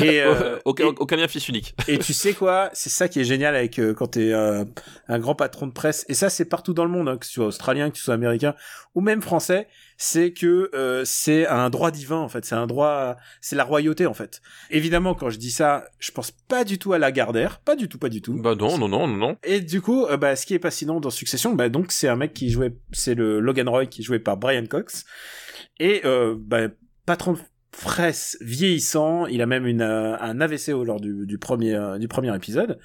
Et, 0.00 0.20
euh, 0.22 0.58
aucun, 0.64 0.84
et, 0.84 0.94
aucun 0.98 1.16
lien 1.16 1.28
fils 1.28 1.48
unique. 1.48 1.74
et 1.88 1.98
tu 1.98 2.12
sais 2.12 2.34
quoi? 2.34 2.70
C'est 2.74 2.90
ça 2.90 3.08
qui 3.08 3.20
est 3.20 3.24
génial 3.24 3.56
avec 3.56 3.78
euh, 3.78 3.94
quand 3.94 4.08
t'es 4.08 4.32
euh, 4.32 4.64
un 5.08 5.18
grand 5.18 5.34
patron 5.34 5.66
de 5.66 5.72
presse. 5.72 6.04
Et 6.08 6.14
ça, 6.14 6.28
c'est 6.28 6.44
partout 6.44 6.74
dans 6.74 6.84
le 6.84 6.90
monde, 6.90 7.08
hein, 7.08 7.16
que 7.16 7.26
tu 7.26 7.32
sois 7.32 7.46
australien, 7.46 7.90
que 7.90 7.96
tu 7.96 8.02
sois 8.02 8.14
américain 8.14 8.54
ou 8.94 9.00
même 9.00 9.22
français. 9.22 9.68
C'est 9.96 10.32
que 10.32 10.70
euh, 10.74 11.02
c'est 11.04 11.46
un 11.46 11.70
droit 11.70 11.90
divin 11.90 12.18
en 12.18 12.28
fait. 12.28 12.44
C'est 12.44 12.54
un 12.54 12.66
droit, 12.66 13.16
c'est 13.40 13.56
la 13.56 13.64
royauté 13.64 14.06
en 14.06 14.14
fait. 14.14 14.40
Évidemment, 14.70 15.14
quand 15.14 15.30
je 15.30 15.38
dis 15.38 15.50
ça, 15.50 15.86
je 15.98 16.12
pense 16.12 16.30
pas 16.30 16.64
du 16.64 16.78
tout 16.78 16.92
à 16.92 16.98
Lagardère, 16.98 17.58
pas 17.60 17.74
du 17.74 17.88
tout, 17.88 17.98
pas 17.98 18.08
du 18.08 18.22
tout. 18.22 18.34
Bah 18.40 18.54
non, 18.54 18.78
non, 18.78 18.88
non, 18.88 19.08
non, 19.08 19.16
non. 19.16 19.36
Et 19.42 19.60
du 19.60 19.80
coup, 19.80 20.06
euh, 20.06 20.16
bah 20.16 20.36
ce 20.36 20.46
qui 20.46 20.54
est 20.54 20.62
fascinant 20.62 21.00
dans 21.00 21.10
Succession, 21.10 21.54
bah 21.54 21.68
donc 21.68 21.90
c'est 21.90 22.06
un 22.06 22.16
mec 22.16 22.32
qui 22.32 22.50
jouait, 22.50 22.74
c'est 22.92 23.14
le 23.14 23.40
Logan 23.40 23.68
Roy 23.68 23.86
qui 23.86 24.02
joué 24.02 24.20
par 24.20 24.36
Brian 24.36 24.66
Cox. 24.66 25.04
Et 25.78 26.02
euh, 26.04 26.36
bah, 26.38 26.68
patron 27.06 27.36
presse 27.70 28.36
vieillissant, 28.40 29.26
il 29.26 29.40
a 29.40 29.46
même 29.46 29.66
une, 29.66 29.82
euh, 29.82 30.18
un 30.18 30.40
AVC 30.40 30.68
lors 30.68 31.00
du, 31.00 31.26
du, 31.26 31.38
premier, 31.38 31.74
euh, 31.74 31.98
du 31.98 32.08
premier 32.08 32.34
épisode. 32.34 32.78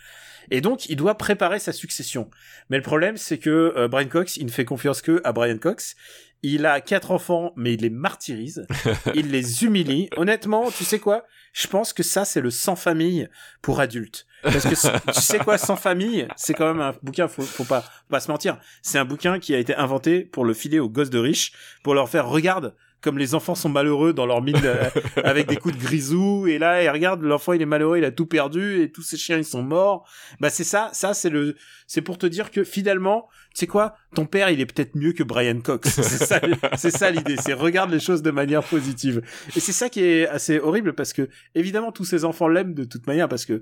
Et 0.51 0.61
donc, 0.61 0.87
il 0.89 0.95
doit 0.95 1.17
préparer 1.17 1.59
sa 1.59 1.71
succession. 1.71 2.29
Mais 2.69 2.77
le 2.77 2.83
problème, 2.83 3.17
c'est 3.17 3.37
que 3.37 3.73
euh, 3.75 3.87
Brian 3.87 4.07
Cox, 4.07 4.37
il 4.37 4.45
ne 4.45 4.51
fait 4.51 4.65
confiance 4.65 5.01
que 5.01 5.21
à 5.23 5.31
Brian 5.31 5.57
Cox. 5.57 5.95
Il 6.43 6.65
a 6.65 6.81
quatre 6.81 7.11
enfants, 7.11 7.53
mais 7.55 7.73
il 7.73 7.81
les 7.81 7.89
martyrise. 7.89 8.67
il 9.15 9.31
les 9.31 9.63
humilie. 9.63 10.09
Honnêtement, 10.17 10.69
tu 10.71 10.83
sais 10.83 10.99
quoi? 10.99 11.25
Je 11.53 11.67
pense 11.67 11.93
que 11.93 12.03
ça, 12.03 12.25
c'est 12.25 12.41
le 12.41 12.51
sans 12.51 12.75
famille 12.75 13.29
pour 13.61 13.79
adultes. 13.79 14.27
Parce 14.43 14.63
que 14.63 15.11
tu 15.13 15.21
sais 15.21 15.39
quoi, 15.39 15.57
sans 15.57 15.77
famille, 15.77 16.27
c'est 16.35 16.53
quand 16.53 16.67
même 16.67 16.81
un 16.81 16.93
bouquin, 17.01 17.27
faut, 17.27 17.43
faut 17.43 17.63
pas, 17.63 17.81
faut 17.81 18.09
pas 18.09 18.19
se 18.19 18.29
mentir. 18.29 18.57
C'est 18.81 18.97
un 18.97 19.05
bouquin 19.05 19.39
qui 19.39 19.55
a 19.55 19.57
été 19.57 19.73
inventé 19.75 20.21
pour 20.25 20.43
le 20.43 20.53
filer 20.53 20.79
aux 20.79 20.89
gosses 20.89 21.09
de 21.09 21.19
riches, 21.19 21.53
pour 21.83 21.93
leur 21.93 22.09
faire, 22.09 22.27
regarde, 22.27 22.75
comme 23.03 23.17
les 23.17 23.35
enfants 23.35 23.53
sont 23.53 23.69
malheureux 23.69 24.13
dans 24.13 24.25
leur 24.25 24.41
mine 24.41 24.61
euh, 24.63 24.89
avec 25.23 25.47
des 25.47 25.57
coups 25.57 25.75
de 25.77 25.81
grisou 25.81 26.47
et 26.47 26.57
là 26.57 26.81
et 26.81 26.89
regarde 26.89 27.21
l'enfant 27.21 27.53
il 27.53 27.61
est 27.61 27.67
malheureux 27.67 27.97
il 27.97 28.05
a 28.05 28.11
tout 28.11 28.25
perdu 28.25 28.81
et 28.81 28.91
tous 28.91 29.01
ses 29.01 29.17
chiens 29.17 29.37
ils 29.37 29.45
sont 29.45 29.61
morts. 29.61 30.09
Bah 30.39 30.49
c'est 30.49 30.63
ça 30.63 30.89
ça 30.93 31.13
c'est 31.13 31.29
le 31.29 31.55
c'est 31.85 32.01
pour 32.01 32.17
te 32.17 32.25
dire 32.25 32.49
que 32.49 32.63
finalement 32.63 33.27
tu 33.53 33.59
sais 33.59 33.67
quoi 33.67 33.95
ton 34.15 34.25
père 34.25 34.49
il 34.49 34.61
est 34.61 34.65
peut-être 34.65 34.95
mieux 34.95 35.11
que 35.11 35.23
Brian 35.23 35.59
Cox. 35.59 35.89
C'est 36.01 36.25
ça 36.25 36.39
c'est 36.77 36.91
ça 36.91 37.11
l'idée 37.11 37.35
c'est 37.37 37.53
regarde 37.53 37.91
les 37.91 37.99
choses 37.99 38.21
de 38.21 38.31
manière 38.31 38.63
positive. 38.63 39.21
Et 39.55 39.59
c'est 39.59 39.73
ça 39.73 39.89
qui 39.89 40.01
est 40.03 40.27
assez 40.27 40.59
horrible 40.59 40.93
parce 40.93 41.13
que 41.13 41.29
évidemment 41.55 41.91
tous 41.91 42.05
ces 42.05 42.23
enfants 42.23 42.47
l'aiment 42.47 42.73
de 42.73 42.85
toute 42.85 43.05
manière 43.05 43.27
parce 43.27 43.45
que 43.45 43.61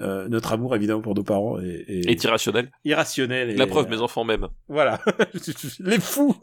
euh, 0.00 0.28
notre 0.28 0.52
amour 0.52 0.74
évidemment 0.74 1.00
pour 1.00 1.14
nos 1.14 1.22
parents 1.22 1.60
est, 1.60 1.84
est... 1.88 2.10
est 2.10 2.24
irrationnel. 2.24 2.70
Irrationnel. 2.84 3.50
Et, 3.50 3.56
La 3.56 3.66
preuve, 3.66 3.88
mes 3.88 4.00
enfants 4.00 4.24
même. 4.24 4.48
Voilà, 4.68 5.00
les 5.80 6.00
fous. 6.00 6.36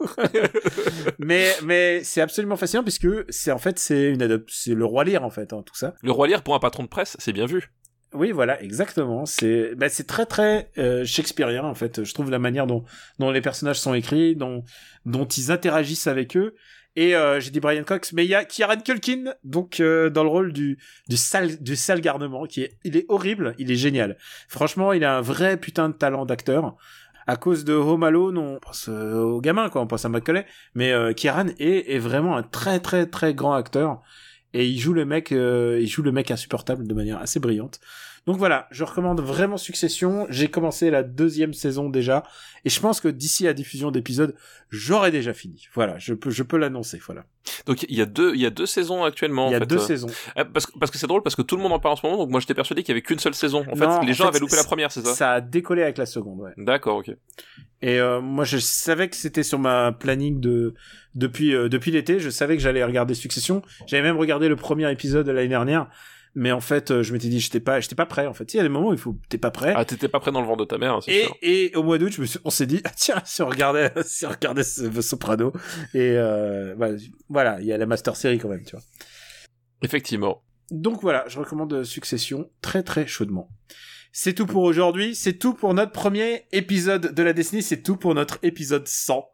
mais 1.18 1.50
mais 1.64 2.02
c'est 2.04 2.20
absolument 2.20 2.56
fascinant 2.56 2.82
puisque 2.82 3.08
c'est 3.28 3.52
en 3.52 3.58
fait 3.58 3.78
c'est 3.78 4.10
une 4.10 4.44
c'est 4.48 4.74
le 4.74 4.84
roi 4.84 5.04
lire 5.04 5.24
en 5.24 5.30
fait 5.30 5.52
hein, 5.52 5.62
tout 5.64 5.74
ça. 5.74 5.94
Le 6.02 6.12
roi 6.12 6.26
lire 6.26 6.42
pour 6.42 6.54
un 6.54 6.60
patron 6.60 6.82
de 6.82 6.88
presse, 6.88 7.16
c'est 7.18 7.32
bien 7.32 7.46
vu. 7.46 7.72
Oui, 8.14 8.30
voilà, 8.30 8.62
exactement. 8.62 9.24
C'est 9.24 9.74
bah, 9.74 9.88
c'est 9.88 10.06
très 10.06 10.26
très 10.26 10.70
euh, 10.76 11.04
shakespearien 11.04 11.64
en 11.64 11.74
fait. 11.74 12.04
Je 12.04 12.14
trouve 12.14 12.30
la 12.30 12.38
manière 12.38 12.66
dont 12.66 12.84
dont 13.18 13.30
les 13.30 13.40
personnages 13.40 13.80
sont 13.80 13.94
écrits, 13.94 14.36
dont 14.36 14.64
dont 15.06 15.24
ils 15.24 15.50
interagissent 15.50 16.06
avec 16.06 16.36
eux 16.36 16.54
Et 16.94 17.16
euh, 17.16 17.40
j'ai 17.40 17.50
dit 17.50 17.60
Brian 17.60 17.84
Cox, 17.84 18.12
mais 18.12 18.24
il 18.24 18.28
y 18.28 18.34
a 18.34 18.44
Kieran 18.44 18.76
Culkin, 18.76 19.34
donc 19.44 19.80
euh, 19.80 20.10
dans 20.10 20.22
le 20.22 20.28
rôle 20.28 20.52
du 20.52 20.78
du 21.08 21.16
sale 21.16 21.62
du 21.62 21.74
sale 21.74 22.02
garnement, 22.02 22.44
qui 22.44 22.62
est 22.62 22.76
il 22.84 22.96
est 22.96 23.06
horrible, 23.08 23.54
il 23.58 23.70
est 23.70 23.76
génial. 23.76 24.18
Franchement, 24.48 24.92
il 24.92 25.04
a 25.04 25.16
un 25.16 25.20
vrai 25.22 25.56
putain 25.56 25.88
de 25.88 25.94
talent 25.94 26.26
d'acteur. 26.26 26.76
À 27.26 27.36
cause 27.36 27.64
de 27.64 27.72
Home 27.72 28.02
Alone, 28.02 28.36
on 28.36 28.58
pense 28.58 28.88
euh, 28.88 29.14
au 29.14 29.40
gamin, 29.40 29.70
quoi, 29.70 29.80
on 29.80 29.86
pense 29.86 30.04
à 30.04 30.08
Macaulay, 30.08 30.44
mais 30.74 30.92
Kieran 31.14 31.46
est, 31.58 31.94
est 31.94 31.98
vraiment 31.98 32.36
un 32.36 32.42
très 32.42 32.80
très 32.80 33.06
très 33.06 33.32
grand 33.32 33.54
acteur 33.54 34.02
et 34.52 34.66
il 34.66 34.78
joue 34.78 34.92
le 34.92 35.06
mec, 35.06 35.30
il 35.30 35.86
joue 35.86 36.02
le 36.02 36.12
mec 36.12 36.30
insupportable 36.30 36.86
de 36.86 36.94
manière 36.94 37.18
assez 37.18 37.40
brillante. 37.40 37.80
Donc 38.26 38.36
voilà, 38.36 38.68
je 38.70 38.84
recommande 38.84 39.20
vraiment 39.20 39.56
Succession. 39.56 40.26
J'ai 40.30 40.48
commencé 40.48 40.90
la 40.90 41.02
deuxième 41.02 41.52
saison 41.54 41.88
déjà, 41.90 42.22
et 42.64 42.70
je 42.70 42.78
pense 42.78 43.00
que 43.00 43.08
d'ici 43.08 43.44
la 43.44 43.52
diffusion 43.52 43.90
d'épisodes, 43.90 44.34
j'aurai 44.70 45.10
déjà 45.10 45.34
fini. 45.34 45.66
Voilà, 45.74 45.98
je 45.98 46.14
peux, 46.14 46.30
je 46.30 46.44
peux 46.44 46.56
l'annoncer. 46.56 47.00
Voilà. 47.04 47.24
Donc 47.66 47.82
il 47.88 47.96
y 47.96 48.00
a 48.00 48.06
deux, 48.06 48.32
il 48.34 48.40
y 48.40 48.46
a 48.46 48.50
deux 48.50 48.66
saisons 48.66 49.02
actuellement. 49.02 49.48
Il 49.48 49.52
y 49.52 49.54
a 49.56 49.58
fait. 49.58 49.66
deux 49.66 49.76
Euh, 49.76 49.86
saisons. 49.86 50.06
euh, 50.38 50.44
Parce 50.44 50.66
que 50.66 50.78
parce 50.78 50.92
que 50.92 50.98
c'est 50.98 51.08
drôle 51.08 51.22
parce 51.24 51.34
que 51.34 51.42
tout 51.42 51.56
le 51.56 51.62
monde 51.62 51.72
en 51.72 51.80
parle 51.80 51.94
en 51.94 51.96
ce 51.96 52.06
moment. 52.06 52.18
Donc 52.18 52.30
moi 52.30 52.38
j'étais 52.38 52.54
persuadé 52.54 52.82
qu'il 52.84 52.90
y 52.90 52.94
avait 52.94 53.02
qu'une 53.02 53.18
seule 53.18 53.34
saison. 53.34 53.64
En 53.70 53.74
fait, 53.74 53.86
Non, 53.86 54.00
les 54.02 54.12
en 54.12 54.14
gens 54.14 54.24
fait, 54.24 54.28
avaient 54.28 54.38
loupé 54.38 54.54
la 54.56 54.64
première, 54.64 54.92
c'est 54.92 55.04
ça? 55.04 55.14
Ça 55.14 55.32
a 55.32 55.40
décollé 55.40 55.82
avec 55.82 55.98
la 55.98 56.06
seconde, 56.06 56.40
ouais. 56.40 56.52
D'accord, 56.58 56.98
ok. 56.98 57.10
Et 57.84 57.98
euh, 57.98 58.20
moi, 58.20 58.44
je 58.44 58.58
savais 58.58 59.08
que 59.08 59.16
c'était 59.16 59.42
sur 59.42 59.58
ma 59.58 59.90
planning 59.90 60.38
de 60.38 60.74
depuis 61.16 61.52
euh, 61.52 61.68
depuis 61.68 61.90
l'été. 61.90 62.20
Je 62.20 62.30
savais 62.30 62.56
que 62.56 62.62
j'allais 62.62 62.84
regarder 62.84 63.14
Succession. 63.14 63.62
J'avais 63.88 64.04
même 64.04 64.16
regardé 64.16 64.48
le 64.48 64.54
premier 64.54 64.88
épisode 64.92 65.26
de 65.26 65.32
l'année 65.32 65.48
dernière. 65.48 65.88
Mais 66.34 66.50
en 66.50 66.60
fait, 66.62 66.90
euh, 66.90 67.02
je 67.02 67.12
m'étais 67.12 67.28
dit, 67.28 67.40
j'étais 67.40 67.60
pas, 67.60 67.80
j'étais 67.80 67.94
pas 67.94 68.06
prêt. 68.06 68.26
En 68.26 68.32
fait, 68.32 68.54
il 68.54 68.56
y 68.56 68.60
a 68.60 68.62
des 68.62 68.70
moments 68.70 68.88
où 68.88 68.92
il 68.94 68.98
faut, 68.98 69.18
t'es 69.28 69.36
pas 69.36 69.50
prêt. 69.50 69.74
Ah, 69.76 69.84
t'étais 69.84 70.08
pas 70.08 70.18
prêt 70.18 70.32
dans 70.32 70.40
le 70.40 70.46
ventre 70.46 70.60
de 70.60 70.64
ta 70.64 70.78
mère, 70.78 70.94
hein, 70.94 71.00
c'est 71.04 71.12
Et, 71.12 71.22
sûr. 71.24 71.36
et 71.42 71.72
au 71.76 71.82
mois 71.82 71.98
d'août, 71.98 72.10
je 72.10 72.20
me 72.22 72.26
suis- 72.26 72.38
on 72.44 72.50
s'est 72.50 72.66
dit, 72.66 72.80
ah, 72.84 72.90
tiens, 72.96 73.20
si 73.26 73.42
on 73.42 73.48
regardait, 73.48 73.92
si 74.06 74.24
on 74.24 74.30
regardait 74.30 74.62
ce, 74.62 75.00
Soprano, 75.02 75.52
et 75.92 76.14
euh, 76.16 76.74
bah, 76.76 76.88
voilà, 77.28 77.60
il 77.60 77.66
y 77.66 77.72
a 77.72 77.76
la 77.76 77.84
master 77.86 78.16
série 78.16 78.38
quand 78.38 78.48
même, 78.48 78.64
tu 78.64 78.74
vois. 78.76 78.84
Effectivement. 79.82 80.42
Donc 80.70 81.02
voilà, 81.02 81.24
je 81.28 81.38
recommande 81.38 81.84
Succession 81.84 82.50
très 82.62 82.82
très 82.82 83.06
chaudement. 83.06 83.48
C'est 84.12 84.34
tout 84.34 84.46
pour 84.46 84.62
aujourd'hui, 84.62 85.14
c'est 85.14 85.34
tout 85.34 85.54
pour 85.54 85.74
notre 85.74 85.92
premier 85.92 86.46
épisode 86.52 87.14
de 87.14 87.22
la 87.22 87.32
décennie, 87.32 87.62
c'est 87.62 87.82
tout 87.82 87.96
pour 87.96 88.14
notre 88.14 88.38
épisode 88.42 88.86
100. 88.86 89.26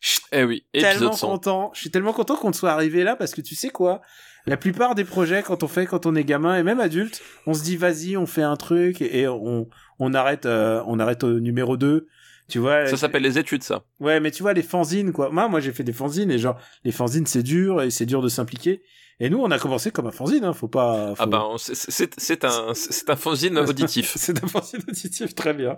Je 0.00 0.08
suis 0.10 0.20
Eh 0.32 0.44
oui, 0.44 0.66
tellement 0.72 0.90
épisode 0.90 1.14
100. 1.14 1.26
content, 1.28 1.70
je 1.74 1.80
suis 1.80 1.90
tellement 1.90 2.12
content 2.12 2.36
qu'on 2.36 2.52
soit 2.52 2.70
arrivé 2.72 3.02
là 3.04 3.16
parce 3.16 3.34
que 3.34 3.40
tu 3.40 3.54
sais 3.54 3.70
quoi, 3.70 4.00
la 4.46 4.56
plupart 4.56 4.94
des 4.94 5.04
projets 5.04 5.42
quand 5.42 5.62
on 5.62 5.68
fait 5.68 5.86
quand 5.86 6.06
on 6.06 6.14
est 6.14 6.24
gamin 6.24 6.56
et 6.58 6.62
même 6.62 6.80
adulte, 6.80 7.22
on 7.46 7.54
se 7.54 7.62
dit 7.62 7.76
vas-y, 7.76 8.16
on 8.16 8.26
fait 8.26 8.42
un 8.42 8.56
truc 8.56 9.00
et 9.02 9.26
on 9.28 9.68
on 9.98 10.14
arrête 10.14 10.46
euh, 10.46 10.82
on 10.86 10.98
arrête 11.00 11.24
au 11.24 11.40
numéro 11.40 11.76
2. 11.76 12.06
Tu 12.48 12.60
vois, 12.60 12.86
Ça 12.86 12.96
s'appelle 12.96 13.22
les 13.24 13.38
études, 13.38 13.64
ça. 13.64 13.82
Ouais, 13.98 14.20
mais 14.20 14.30
tu 14.30 14.44
vois, 14.44 14.52
les 14.52 14.62
fanzines, 14.62 15.12
quoi. 15.12 15.30
Moi, 15.30 15.48
moi, 15.48 15.58
j'ai 15.58 15.72
fait 15.72 15.82
des 15.82 15.92
fanzines 15.92 16.30
et 16.30 16.38
genre, 16.38 16.56
les 16.84 16.92
fanzines, 16.92 17.26
c'est 17.26 17.42
dur 17.42 17.82
et 17.82 17.90
c'est 17.90 18.06
dur 18.06 18.22
de 18.22 18.28
s'impliquer. 18.28 18.82
Et 19.18 19.30
nous, 19.30 19.38
on 19.40 19.50
a 19.50 19.58
commencé 19.58 19.90
comme 19.90 20.06
un 20.06 20.12
fanzine, 20.12 20.44
hein. 20.44 20.52
Faut 20.52 20.68
pas. 20.68 21.14
Ah 21.18 21.24
faut- 21.24 21.26
ben, 21.28 21.44
c'est- 21.58 21.74
c'est 21.74 22.14
c'est 22.20 22.44
un, 22.44 22.72
c'est 22.74 23.10
un 23.10 23.16
fanzine 23.16 23.58
auditif. 23.58 24.12
c'est 24.14 24.44
un 24.44 24.46
fanzine 24.46 24.78
auditif, 24.86 25.34
très 25.34 25.54
bien. 25.54 25.76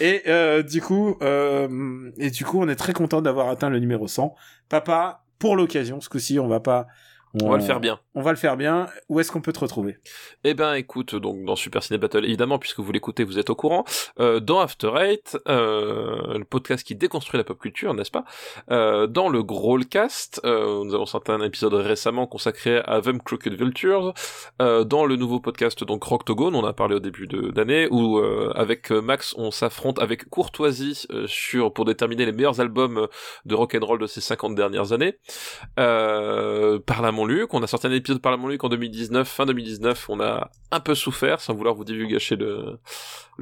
Et 0.00 0.22
euh, 0.26 0.64
du 0.64 0.80
coup, 0.82 1.16
euh, 1.22 2.10
et 2.18 2.30
du 2.30 2.44
coup, 2.44 2.58
on 2.60 2.68
est 2.68 2.74
très 2.74 2.94
content 2.94 3.22
d'avoir 3.22 3.48
atteint 3.48 3.70
le 3.70 3.78
numéro 3.78 4.08
100. 4.08 4.34
Papa, 4.68 5.22
pour 5.38 5.54
l'occasion, 5.54 6.00
ce 6.00 6.08
coup-ci, 6.08 6.40
on 6.40 6.48
va 6.48 6.58
pas. 6.58 6.88
On 7.42 7.48
va 7.50 7.56
le 7.56 7.62
faire 7.62 7.80
bien. 7.80 8.00
On 8.14 8.22
va 8.22 8.30
le 8.30 8.36
faire 8.36 8.56
bien. 8.56 8.86
Où 9.08 9.20
est-ce 9.20 9.30
qu'on 9.30 9.40
peut 9.40 9.52
te 9.52 9.60
retrouver? 9.60 9.98
Eh 10.44 10.54
ben, 10.54 10.74
écoute, 10.74 11.14
donc 11.14 11.44
dans 11.44 11.56
Super 11.56 11.82
Ciné 11.82 11.98
Battle, 11.98 12.24
évidemment, 12.24 12.58
puisque 12.58 12.80
vous 12.80 12.90
l'écoutez, 12.92 13.24
vous 13.24 13.38
êtes 13.38 13.50
au 13.50 13.54
courant. 13.54 13.84
Euh, 14.18 14.40
dans 14.40 14.60
After 14.60 14.92
Eight, 14.98 15.36
euh, 15.48 16.38
le 16.38 16.44
podcast 16.44 16.86
qui 16.86 16.94
déconstruit 16.94 17.36
la 17.38 17.44
pop 17.44 17.58
culture, 17.58 17.92
n'est-ce 17.94 18.10
pas? 18.10 18.24
Euh, 18.70 19.06
Dans 19.06 19.28
le 19.28 19.42
Growlcast, 19.42 20.40
euh, 20.44 20.84
nous 20.84 20.94
avons 20.94 21.06
sorti 21.06 21.30
un 21.30 21.40
épisode 21.42 21.74
récemment 21.74 22.26
consacré 22.26 22.78
à 22.86 23.00
Them 23.00 23.20
Crooked 23.22 23.52
Vultures. 23.54 24.14
Euh, 24.62 24.84
dans 24.84 25.04
le 25.04 25.16
nouveau 25.16 25.38
podcast, 25.40 25.84
donc 25.84 26.02
Rocktogone, 26.04 26.54
on 26.54 26.64
a 26.64 26.72
parlé 26.72 26.94
au 26.94 27.00
début 27.00 27.26
de- 27.26 27.50
d'année, 27.50 27.88
où 27.90 28.18
euh, 28.18 28.52
avec 28.54 28.90
Max, 28.90 29.34
on 29.36 29.50
s'affronte 29.50 29.98
avec 30.00 30.28
courtoisie 30.30 31.04
euh, 31.12 31.26
sur 31.26 31.72
pour 31.72 31.84
déterminer 31.84 32.24
les 32.26 32.32
meilleurs 32.32 32.60
albums 32.60 33.06
de 33.44 33.54
rock'n'roll 33.54 33.98
de 34.00 34.06
ces 34.06 34.20
50 34.20 34.54
dernières 34.54 34.92
années. 34.92 35.18
Euh, 35.78 36.78
Parlement 36.78 37.24
On 37.50 37.62
a 37.62 37.66
sorti 37.66 37.86
un 37.86 37.92
épisode 37.92 38.20
Parlement 38.20 38.48
Luc 38.48 38.64
en 38.64 38.68
2019, 38.68 39.28
fin 39.28 39.46
2019, 39.46 40.08
on 40.08 40.20
a 40.20 40.50
un 40.70 40.80
peu 40.80 40.94
souffert 40.94 41.40
sans 41.40 41.54
vouloir 41.54 41.74
vous 41.74 41.84
divulgacher 41.84 42.36
le, 42.36 42.78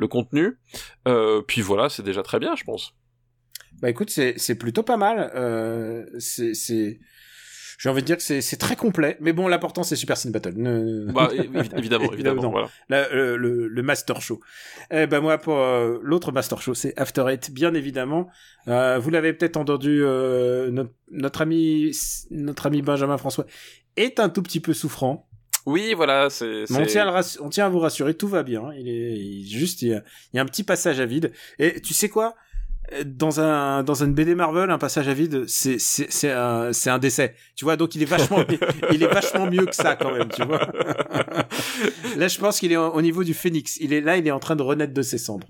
contenu. 0.09 0.59
Euh, 1.07 1.43
puis 1.43 1.61
voilà, 1.61 1.89
c'est 1.89 2.03
déjà 2.03 2.23
très 2.23 2.39
bien, 2.39 2.57
je 2.57 2.65
pense. 2.65 2.95
Bah 3.81 3.91
écoute, 3.91 4.11
c'est 4.11 4.59
plutôt 4.59 4.83
pas 4.83 4.97
mal. 4.97 5.31
Euh, 5.35 6.05
c'est. 6.19 6.99
J'ai 7.79 7.89
envie 7.89 8.01
de 8.03 8.07
dire 8.07 8.17
que 8.17 8.23
c'est 8.23 8.57
très 8.57 8.77
complet. 8.77 9.17
Mais 9.21 9.33
bon, 9.33 9.49
l'important 9.49 9.83
c'est 9.83 9.97
Super 9.97 10.17
Cine 10.17 10.31
Battle. 10.33 10.55
Ne- 10.57 11.13
Bah, 11.13 11.31
évidemment, 11.77 12.13
évidemment, 12.13 12.43
non. 12.43 12.51
voilà. 12.51 12.69
La- 12.89 13.09
le, 13.13 13.37
le, 13.37 13.69
le 13.69 13.83
Master 13.83 14.21
Show. 14.21 14.41
Eh 14.91 15.07
ben 15.07 15.21
moi 15.21 15.39
pour 15.39 15.57
euh, 15.59 15.99
l'autre 16.03 16.33
Master 16.33 16.61
Show, 16.63 16.75
c'est 16.75 16.99
After 16.99 17.25
Eight, 17.29 17.51
bien 17.51 17.75
évidemment. 17.75 18.29
Euh, 18.69 18.99
vous 18.99 19.11
l'avez 19.11 19.33
peut-être 19.33 19.57
entendu, 19.57 20.01
euh, 20.03 20.71
notre, 20.71 20.93
notre 21.11 21.43
ami 21.43 21.93
notre 22.31 22.67
ami 22.67 22.83
Benjamin 22.83 23.17
François 23.19 23.47
est 23.97 24.21
un 24.21 24.29
tout 24.29 24.43
petit 24.43 24.61
peu 24.61 24.73
souffrant. 24.75 25.29
Oui, 25.67 25.95
voilà, 25.95 26.31
c'est... 26.31 26.63
On 26.71 26.83
on 27.45 27.49
tient 27.49 27.67
à 27.67 27.69
vous 27.69 27.81
rassurer, 27.81 28.15
tout 28.15 28.29
va 28.29 28.45
bien. 28.45 28.71
Il 28.79 28.89
est 28.89 29.19
il- 29.19 29.49
juste, 29.49 29.83
il 29.83 29.89
y, 29.89 29.95
a, 29.95 30.03
il 30.33 30.37
y 30.37 30.39
a 30.39 30.43
un 30.43 30.47
petit 30.47 30.63
passage 30.63 31.01
à 31.01 31.07
vide. 31.07 31.33
Et 31.59 31.81
tu 31.81 31.93
sais 31.93 32.09
quoi? 32.09 32.27
Euh, 32.29 32.31
dans 33.05 33.41
un 33.41 33.83
dans 33.83 34.03
une 34.03 34.15
BD 34.15 34.35
Marvel, 34.35 34.71
un 34.71 34.79
passage 34.79 35.09
à 35.09 35.15
vide, 35.15 35.45
c'est 35.49 35.79
c'est 35.79 36.11
c'est 36.11 36.31
un 36.31 36.73
c'est 36.73 36.91
un 36.91 36.99
décès. 36.99 37.35
Tu 37.57 37.65
vois, 37.65 37.77
donc 37.77 37.95
il 37.95 38.03
est 38.03 38.07
vachement 38.07 38.45
il 38.93 39.03
est 39.03 39.13
vachement 39.13 39.51
mieux 39.51 39.67
que 39.67 39.75
ça 39.75 39.97
quand 39.97 40.13
même, 40.13 40.29
tu 40.29 40.45
vois. 40.45 40.59
là, 42.17 42.29
je 42.29 42.39
pense 42.39 42.61
qu'il 42.61 42.73
est 42.73 42.77
au 42.77 42.91
au 42.93 43.03
niveau 43.03 43.25
du 43.25 43.35
phénix. 43.35 43.77
Il 43.81 43.93
est 43.93 44.01
là, 44.01 44.17
il 44.17 44.27
est 44.27 44.31
en 44.31 44.39
train 44.39 44.57
de 44.57 44.63
renaître 44.63 44.95
de 44.95 45.03
ses 45.03 45.19
cendres. 45.19 45.47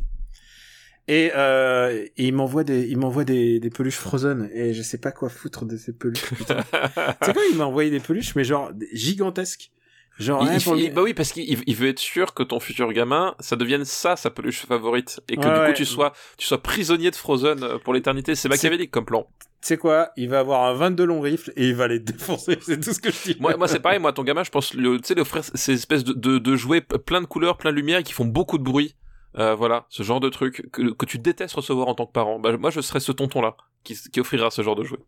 Et, 1.09 1.31
euh, 1.37 2.05
et 2.17 2.27
il 2.27 2.35
m'envoie 2.35 2.65
des 2.65 2.83
il 2.89 2.99
m'envoie 2.99 3.25
des 3.25 3.61
des 3.61 3.71
peluches 3.71 3.97
Frozen 3.97 4.51
et 4.53 4.75
je 4.75 4.83
sais 4.83 4.99
pas 4.99 5.13
quoi 5.13 5.29
foutre 5.29 5.65
de 5.65 5.77
ces 5.77 5.93
peluches. 5.93 6.35
putain. 6.35 6.57
tu 6.73 7.27
sais 7.27 7.33
quoi, 7.33 7.43
il 7.51 7.57
m'a 7.57 7.67
envoyé 7.67 7.91
des 7.91 8.01
peluches 8.01 8.35
mais 8.35 8.45
genre 8.45 8.73
gigantesques. 8.93 9.71
Genre 10.18 10.43
Il- 10.43 10.48
rien 10.48 10.59
il- 10.59 10.80
il- 10.84 10.94
bah 10.94 11.02
oui, 11.02 11.12
parce 11.12 11.32
qu'il 11.32 11.44
il- 11.44 11.62
il 11.66 11.76
veut 11.76 11.88
être 11.88 11.98
sûr 11.98 12.32
que 12.32 12.43
ton 12.43 12.59
futur 12.59 12.90
gamin, 12.93 13.34
ça 13.38 13.55
devienne 13.56 13.84
ça, 13.84 14.16
sa 14.16 14.30
peluche 14.30 14.64
favorite. 14.64 15.20
Et 15.28 15.36
que 15.36 15.40
Ouais, 15.43 15.47
du 15.47 15.55
coup, 15.55 15.60
ouais. 15.66 15.74
tu 15.74 15.84
sois, 15.84 16.12
tu 16.38 16.47
sois 16.47 16.62
prisonnier 16.62 17.10
de 17.10 17.16
Frozen 17.16 17.62
euh, 17.62 17.78
pour 17.78 17.93
l'éternité. 17.93 18.34
C'est 18.34 18.48
machiavélique 18.48 18.90
comme 18.90 19.05
plan. 19.05 19.26
tu 19.62 19.68
sais 19.68 19.76
quoi, 19.78 20.10
il 20.16 20.28
va 20.28 20.38
avoir 20.38 20.64
un 20.64 20.74
22 20.74 21.05
long 21.05 21.20
rifle 21.20 21.52
et 21.56 21.68
il 21.68 21.74
va 21.74 21.86
les 21.88 21.98
défoncer, 22.01 22.56
c'est 22.62 22.80
tout 22.80 22.93
ce 22.94 23.01
que 23.01 23.10
je 23.10 23.32
dis. 23.32 23.36
Moi, 23.40 23.56
moi 23.56 23.68
c'est 23.68 23.80
pareil, 23.80 23.98
moi, 23.98 24.12
ton 24.12 24.22
gamin, 24.22 24.44
je 24.44 24.51
pense, 24.51 24.70
tu 24.70 24.98
sais, 25.02 25.24
frère, 25.24 25.43
ces 25.55 25.72
espèces 25.72 26.05
de, 26.05 26.12
de, 26.12 26.38
de 26.38 26.56
jouets 26.56 26.80
plein 26.80 27.20
de 27.20 27.26
couleurs, 27.26 27.56
plein 27.59 27.70
de 27.72 27.76
lumière, 27.76 27.98
et 27.98 28.02
qui 28.02 28.12
font 28.12 28.24
beaucoup 28.26 28.59
de 28.59 28.62
bruit. 28.64 28.94
Euh, 29.38 29.55
voilà, 29.55 29.84
ce 29.90 30.02
genre 30.02 30.20
de 30.20 30.30
truc 30.30 30.70
que, 30.72 30.93
que 30.94 31.05
tu 31.05 31.18
détestes 31.18 31.55
recevoir 31.56 31.88
en 31.88 31.94
tant 31.94 32.06
que 32.06 32.12
parent. 32.12 32.38
Bah, 32.38 32.56
moi, 32.56 32.70
je 32.70 32.80
serais 32.80 33.01
ce 33.01 33.12
tonton-là 33.12 33.55
qui, 33.84 33.94
qui 34.10 34.20
offrira 34.20 34.51
ce 34.51 34.62
genre 34.62 34.76
de 34.76 34.82
jouet. 34.84 35.01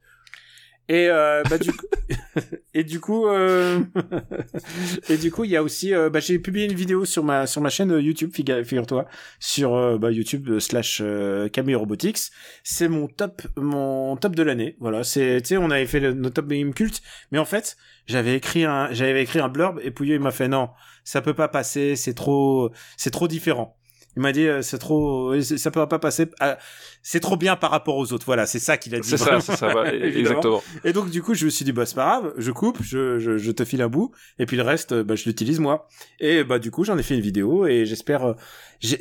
Et 0.91 1.09
euh, 1.11 1.43
bah 1.51 1.59
du 1.59 1.71
coup, 1.71 1.87
et 2.73 2.83
du 2.83 2.99
coup, 2.99 3.27
euh... 3.27 3.81
et 5.11 5.19
du 5.19 5.31
coup, 5.31 5.45
il 5.45 5.51
y 5.51 5.57
a 5.57 5.63
aussi, 5.63 5.93
euh, 5.93 6.09
bah, 6.09 6.19
j'ai 6.21 6.39
publié 6.39 6.65
une 6.65 6.75
vidéo 6.75 7.05
sur 7.05 7.23
ma 7.25 7.47
sur 7.47 7.61
ma 7.61 7.69
chaîne 7.69 7.91
YouTube, 7.91 8.31
figa- 8.33 8.65
figure-toi, 8.65 9.07
sur 9.39 9.75
euh, 9.75 9.99
bah, 9.99 10.11
YouTube 10.11 10.49
euh, 10.49 10.61
slash 10.61 11.03
euh, 11.05 11.49
Camille 11.51 11.75
Robotics. 11.75 12.31
C'est 12.65 12.89
mon 12.89 13.07
top, 13.07 13.43
mon 13.57 14.17
top 14.17 14.35
de 14.35 14.43
l'année. 14.43 14.77
Voilà, 14.81 15.05
c'est, 15.05 15.43
tu 15.43 15.49
sais, 15.49 15.57
on 15.59 15.71
avait 15.71 15.85
fait 15.87 16.01
le, 16.01 16.15
notre 16.15 16.37
top 16.37 16.49
game 16.49 16.73
culte, 16.73 17.03
mais 17.33 17.39
en 17.39 17.45
fait, 17.45 17.77
j'avais 18.07 18.35
écrit 18.37 18.65
un, 18.65 18.89
j'avais 18.91 19.23
écrit 19.23 19.41
un 19.41 19.49
blurb 19.49 19.81
et 19.83 19.91
Pouilleux 19.91 20.15
il 20.15 20.21
m'a 20.23 20.31
fait 20.31 20.49
non, 20.49 20.71
ça 21.05 21.21
peut 21.21 21.35
pas 21.35 21.49
passer, 21.49 21.97
c'est 21.97 22.15
trop, 22.15 22.71
c'est 22.97 23.11
trop 23.11 23.29
différent. 23.29 23.77
Il 24.17 24.23
m'a 24.23 24.33
dit 24.33 24.49
euh, 24.49 24.63
c'est 24.63 24.79
trop, 24.79 25.33
euh, 25.33 25.41
ça 25.43 25.71
peut 25.71 25.87
pas 25.87 25.99
passer. 26.01 26.27
ah, 26.41 26.59
c'est 27.03 27.21
trop 27.21 27.37
bien 27.37 27.55
par 27.55 27.71
rapport 27.71 27.97
aux 27.97 28.13
autres. 28.13 28.27
Voilà, 28.27 28.47
c'est 28.47 28.59
ça 28.59 28.77
qu'il 28.77 28.95
a 28.95 29.01
dit. 29.01 29.09
C'est 29.09 29.17
ça, 29.17 29.41
c'est 29.41 29.55
ça, 29.57 29.73
exactement. 29.95 30.61
Et 30.85 30.93
donc 30.93 31.11
du 31.11 31.23
coup, 31.23 31.35
je 31.35 31.45
me 31.45 31.51
suis 31.51 31.65
dit 31.65 31.71
bah 31.73 31.87
c'est 31.87 31.95
pas 31.95 32.21
grave, 32.21 32.35
je 32.37 32.51
coupe, 32.51 32.79
je, 32.83 33.19
je, 33.21 33.39
je 33.39 33.51
te 33.53 33.65
file 33.65 33.81
un 33.83 33.89
bout, 33.89 34.11
et 34.41 34.47
puis 34.47 34.57
le 34.57 34.65
reste, 34.65 34.93
euh, 34.93 35.05
bah 35.05 35.15
je 35.15 35.25
l'utilise 35.27 35.61
moi. 35.61 35.87
Et 36.19 36.43
bah 36.43 36.59
du 36.59 36.71
coup, 36.73 36.83
j'en 36.85 36.99
ai 36.99 37.03
fait 37.05 37.15
une 37.15 37.21
vidéo 37.21 37.67
et 37.67 37.85
j'espère, 37.87 38.25
euh, 38.25 38.35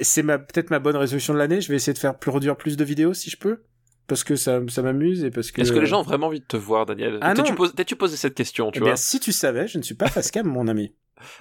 c'est 0.02 0.24
ma 0.24 0.38
peut-être 0.38 0.70
ma 0.70 0.80
bonne 0.80 0.96
résolution 0.98 1.34
de 1.34 1.40
l'année. 1.40 1.62
Je 1.62 1.70
vais 1.70 1.76
essayer 1.76 1.94
de 1.94 1.98
faire 2.00 2.18
produire 2.20 2.56
plus 2.56 2.78
de 2.78 2.84
vidéos 2.84 3.14
si 3.16 3.32
je 3.32 3.38
peux, 3.38 3.64
parce 4.08 4.24
que 4.24 4.36
ça 4.36 4.60
ça 4.68 4.84
m'amuse 4.84 5.24
et 5.24 5.32
parce 5.32 5.50
que. 5.52 5.62
Est-ce 5.62 5.72
que 5.72 5.80
les 5.80 5.88
gens 5.88 6.02
ont 6.02 6.04
vraiment 6.04 6.28
envie 6.28 6.42
de 6.42 6.46
te 6.46 6.58
voir, 6.58 6.86
Daniel? 6.86 7.18
Ah 7.22 7.34
t'as-tu 7.34 7.96
posé 7.96 8.18
cette 8.18 8.36
question, 8.36 8.70
tu 8.72 8.78
Eh 8.78 8.80
vois? 8.82 8.90
bien, 8.90 8.96
si 8.96 9.20
tu 9.20 9.32
savais, 9.32 9.68
je 9.68 9.80
ne 9.80 9.84
suis 9.84 9.96
pas 9.96 10.10
face 10.10 10.30
cam, 10.30 10.46
mon 10.46 10.68
ami. 10.68 10.94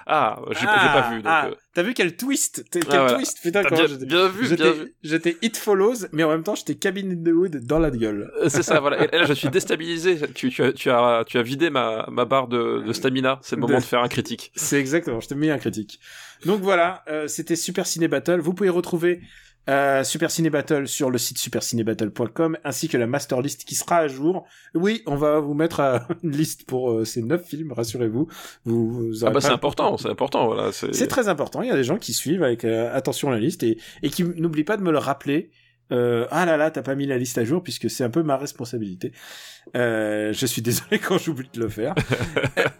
Ah, 0.05 0.39
j'ai 0.51 0.65
Ah, 0.67 1.01
pas 1.01 1.15
vu, 1.15 1.21
ah, 1.25 1.47
euh, 1.47 1.55
T'as 1.73 1.83
vu 1.83 1.93
quel 1.93 2.15
twist 2.17 2.65
Quel 2.71 2.83
Ah, 2.89 2.95
voilà. 2.97 3.13
twist 3.15 3.37
Putain, 3.41 3.63
comment 3.63 3.75
bien, 3.77 3.87
j'étais- 3.87 4.05
bien 4.05 4.27
vu, 4.27 4.55
bien 4.55 4.71
vu. 4.71 4.93
J'étais 5.03 5.37
It 5.41 5.57
Follows, 5.57 6.07
mais 6.11 6.23
en 6.23 6.29
même 6.29 6.43
temps, 6.43 6.55
j'étais 6.55 6.75
Cabin 6.75 7.11
in 7.11 7.23
the 7.23 7.33
Wood 7.33 7.65
dans 7.65 7.79
la 7.79 7.91
gueule. 7.91 8.31
Euh, 8.41 8.49
C'est 8.49 8.63
ça, 8.63 8.79
voilà. 8.79 9.03
Et 9.03 9.17
là, 9.17 9.25
je 9.25 9.33
suis 9.33 9.49
déstabilisé. 9.49 10.19
Tu, 10.33 10.49
tu, 10.49 10.63
as, 10.63 10.71
tu, 10.73 10.89
as, 10.89 11.23
tu 11.27 11.37
as 11.37 11.43
vidé 11.43 11.69
ma, 11.69 12.07
ma 12.11 12.25
barre 12.25 12.47
de, 12.47 12.83
de 12.85 12.93
stamina. 12.93 13.39
C'est 13.43 13.55
le 13.55 13.61
moment 13.61 13.75
De- 13.75 13.81
de 13.81 13.85
faire 13.85 14.01
un 14.01 14.07
critique. 14.07 14.51
C'est 14.55 14.79
exactement, 14.79 15.19
je 15.19 15.27
te 15.27 15.33
mets 15.33 15.49
un 15.51 15.57
critique. 15.59 15.99
Donc 16.45 16.61
voilà, 16.61 17.03
euh, 17.09 17.27
c'était 17.27 17.55
Super 17.55 17.85
Ciné 17.87 18.07
Battle. 18.07 18.39
Vous 18.39 18.53
pouvez 18.53 18.69
retrouver 18.69 19.21
Euh, 19.69 20.03
Super 20.03 20.31
Ciné 20.31 20.49
Battle 20.49 20.87
sur 20.87 21.09
le 21.09 21.17
site 21.17 21.37
supercinébattle.com 21.37 22.57
ainsi 22.63 22.87
que 22.87 22.97
la 22.97 23.07
master 23.07 23.41
list 23.41 23.65
qui 23.65 23.75
sera 23.75 23.97
à 23.97 24.07
jour. 24.07 24.45
Oui, 24.73 25.03
on 25.05 25.15
va 25.15 25.39
vous 25.39 25.53
mettre 25.53 25.79
euh, 25.79 25.99
une 26.23 26.31
liste 26.31 26.65
pour 26.65 26.91
euh, 26.91 27.05
ces 27.05 27.21
neuf 27.21 27.45
films, 27.45 27.71
rassurez-vous. 27.73 28.27
Vous, 28.65 28.91
vous 28.91 29.25
Ah 29.25 29.29
bah 29.29 29.41
c'est 29.41 29.49
important, 29.49 29.97
c'est 29.97 30.09
important, 30.09 30.47
voilà. 30.47 30.71
C'est 30.71 31.07
très 31.07 31.27
important. 31.27 31.61
Il 31.61 31.67
y 31.67 31.71
a 31.71 31.75
des 31.75 31.83
gens 31.83 31.97
qui 31.97 32.13
suivent 32.13 32.43
avec 32.43 32.63
attention 32.63 33.29
la 33.29 33.39
liste 33.39 33.63
et, 33.63 33.77
et 34.03 34.09
qui 34.09 34.23
n'oublient 34.23 34.63
pas 34.63 34.77
de 34.77 34.83
me 34.83 34.91
le 34.91 34.99
rappeler. 34.99 35.51
Euh, 35.91 36.27
ah 36.31 36.45
là 36.45 36.57
là, 36.57 36.71
t'as 36.71 36.81
pas 36.81 36.95
mis 36.95 37.05
la 37.05 37.17
liste 37.17 37.37
à 37.37 37.45
jour 37.45 37.63
puisque 37.63 37.89
c'est 37.89 38.03
un 38.03 38.09
peu 38.09 38.23
ma 38.23 38.37
responsabilité. 38.37 39.11
Euh, 39.75 40.33
je 40.33 40.45
suis 40.45 40.61
désolé 40.61 40.99
quand 40.99 41.17
j'oublie 41.17 41.49
de 41.53 41.59
le 41.59 41.69
faire. 41.69 41.95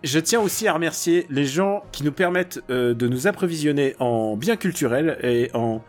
Je 0.03 0.19
tiens 0.19 0.41
aussi 0.41 0.68
à 0.68 0.73
remercier 0.73 1.26
les 1.30 1.45
gens 1.45 1.84
qui 1.91 2.03
nous 2.03 2.11
permettent 2.11 2.59
euh, 2.69 2.93
de 2.93 3.07
nous 3.07 3.27
approvisionner 3.27 3.95
en 3.99 4.35
biens 4.35 4.57
culturels 4.57 5.18
et 5.23 5.49
en 5.53 5.84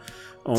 en, 0.45 0.55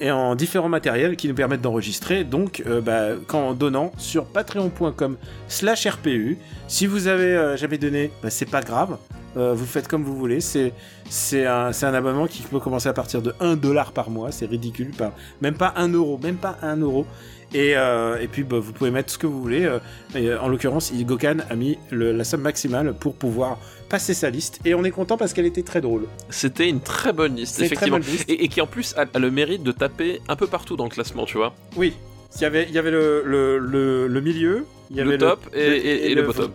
et 0.00 0.10
en 0.10 0.34
différents 0.34 0.68
matériels 0.68 1.16
qui 1.16 1.26
nous 1.28 1.34
permettent 1.34 1.60
d'enregistrer. 1.62 2.22
Donc, 2.24 2.62
euh, 2.66 2.80
bah, 2.80 3.08
quand 3.26 3.48
en 3.48 3.54
donnant 3.54 3.90
sur 3.98 4.24
patreon.com/slash 4.26 5.86
RPU. 5.86 6.38
Si 6.68 6.86
vous 6.86 7.06
avez 7.08 7.24
euh, 7.36 7.56
jamais 7.56 7.78
donné, 7.78 8.10
bah, 8.22 8.30
c'est 8.30 8.48
pas 8.48 8.60
grave. 8.62 8.96
Euh, 9.36 9.54
vous 9.54 9.64
faites 9.66 9.88
comme 9.88 10.04
vous 10.04 10.16
voulez. 10.16 10.40
C'est 10.40 10.72
c'est 11.08 11.46
un, 11.46 11.70
un 11.70 11.94
abonnement 11.94 12.26
qui 12.26 12.42
peut 12.42 12.60
commencer 12.60 12.88
à 12.88 12.92
partir 12.92 13.22
de 13.22 13.34
1 13.40 13.56
dollar 13.56 13.92
par 13.92 14.10
mois. 14.10 14.30
C'est 14.32 14.46
ridicule. 14.46 14.90
Pas, 14.90 15.12
même 15.40 15.54
pas 15.54 15.72
1 15.76 15.88
euro. 15.92 16.18
Même 16.22 16.36
pas 16.36 16.58
1 16.62 16.76
euro. 16.76 17.06
Et, 17.54 17.76
euh, 17.76 18.18
et 18.20 18.28
puis 18.28 18.44
bah, 18.44 18.58
vous 18.60 18.72
pouvez 18.72 18.90
mettre 18.90 19.12
ce 19.12 19.18
que 19.18 19.26
vous 19.26 19.40
voulez. 19.40 19.68
et, 20.14 20.34
en 20.34 20.48
l'occurrence, 20.48 20.90
il- 20.94 21.04
Gokan 21.04 21.36
a 21.50 21.54
mis 21.54 21.78
le- 21.90 22.12
la 22.12 22.24
somme 22.24 22.40
maximale 22.42 22.94
pour 22.94 23.14
pouvoir 23.14 23.58
passer 23.92 24.14
sa 24.14 24.30
liste. 24.30 24.58
Et 24.64 24.74
on 24.74 24.82
est 24.84 24.90
content 24.90 25.16
parce 25.16 25.32
qu'elle 25.32 25.46
était 25.46 25.62
très 25.62 25.80
drôle. 25.80 26.06
C'était 26.30 26.68
une 26.68 26.80
très 26.80 27.12
bonne 27.12 27.36
liste, 27.36 27.56
C'est 27.56 27.66
effectivement. 27.66 27.98
bonne 27.98 28.06
liste. 28.08 28.28
Et, 28.28 28.42
et 28.44 28.48
qui 28.48 28.60
en 28.60 28.66
plus 28.66 28.94
a, 28.96 29.04
a 29.14 29.18
le 29.20 29.30
mérite 29.30 29.62
de 29.62 29.70
taper 29.70 30.20
un 30.28 30.34
peu 30.34 30.46
partout 30.48 30.76
dans 30.76 30.84
le 30.84 30.90
classement, 30.90 31.24
tu 31.26 31.36
vois. 31.36 31.54
Oui. 31.76 31.92
Il 32.36 32.42
y 32.42 32.44
avait, 32.46 32.64
il 32.68 32.74
y 32.74 32.78
avait 32.78 32.90
le, 32.90 33.22
le, 33.24 33.58
le, 33.58 34.06
le 34.08 34.20
milieu. 34.20 34.64
Il 34.90 34.96
y 34.96 35.00
avait 35.00 35.12
Le 35.12 35.18
top 35.18 35.40
et, 35.52 35.68
le- 35.68 35.76
et- 35.76 36.10
et 36.10 36.14
le 36.14 36.22
bottom. 36.22 36.50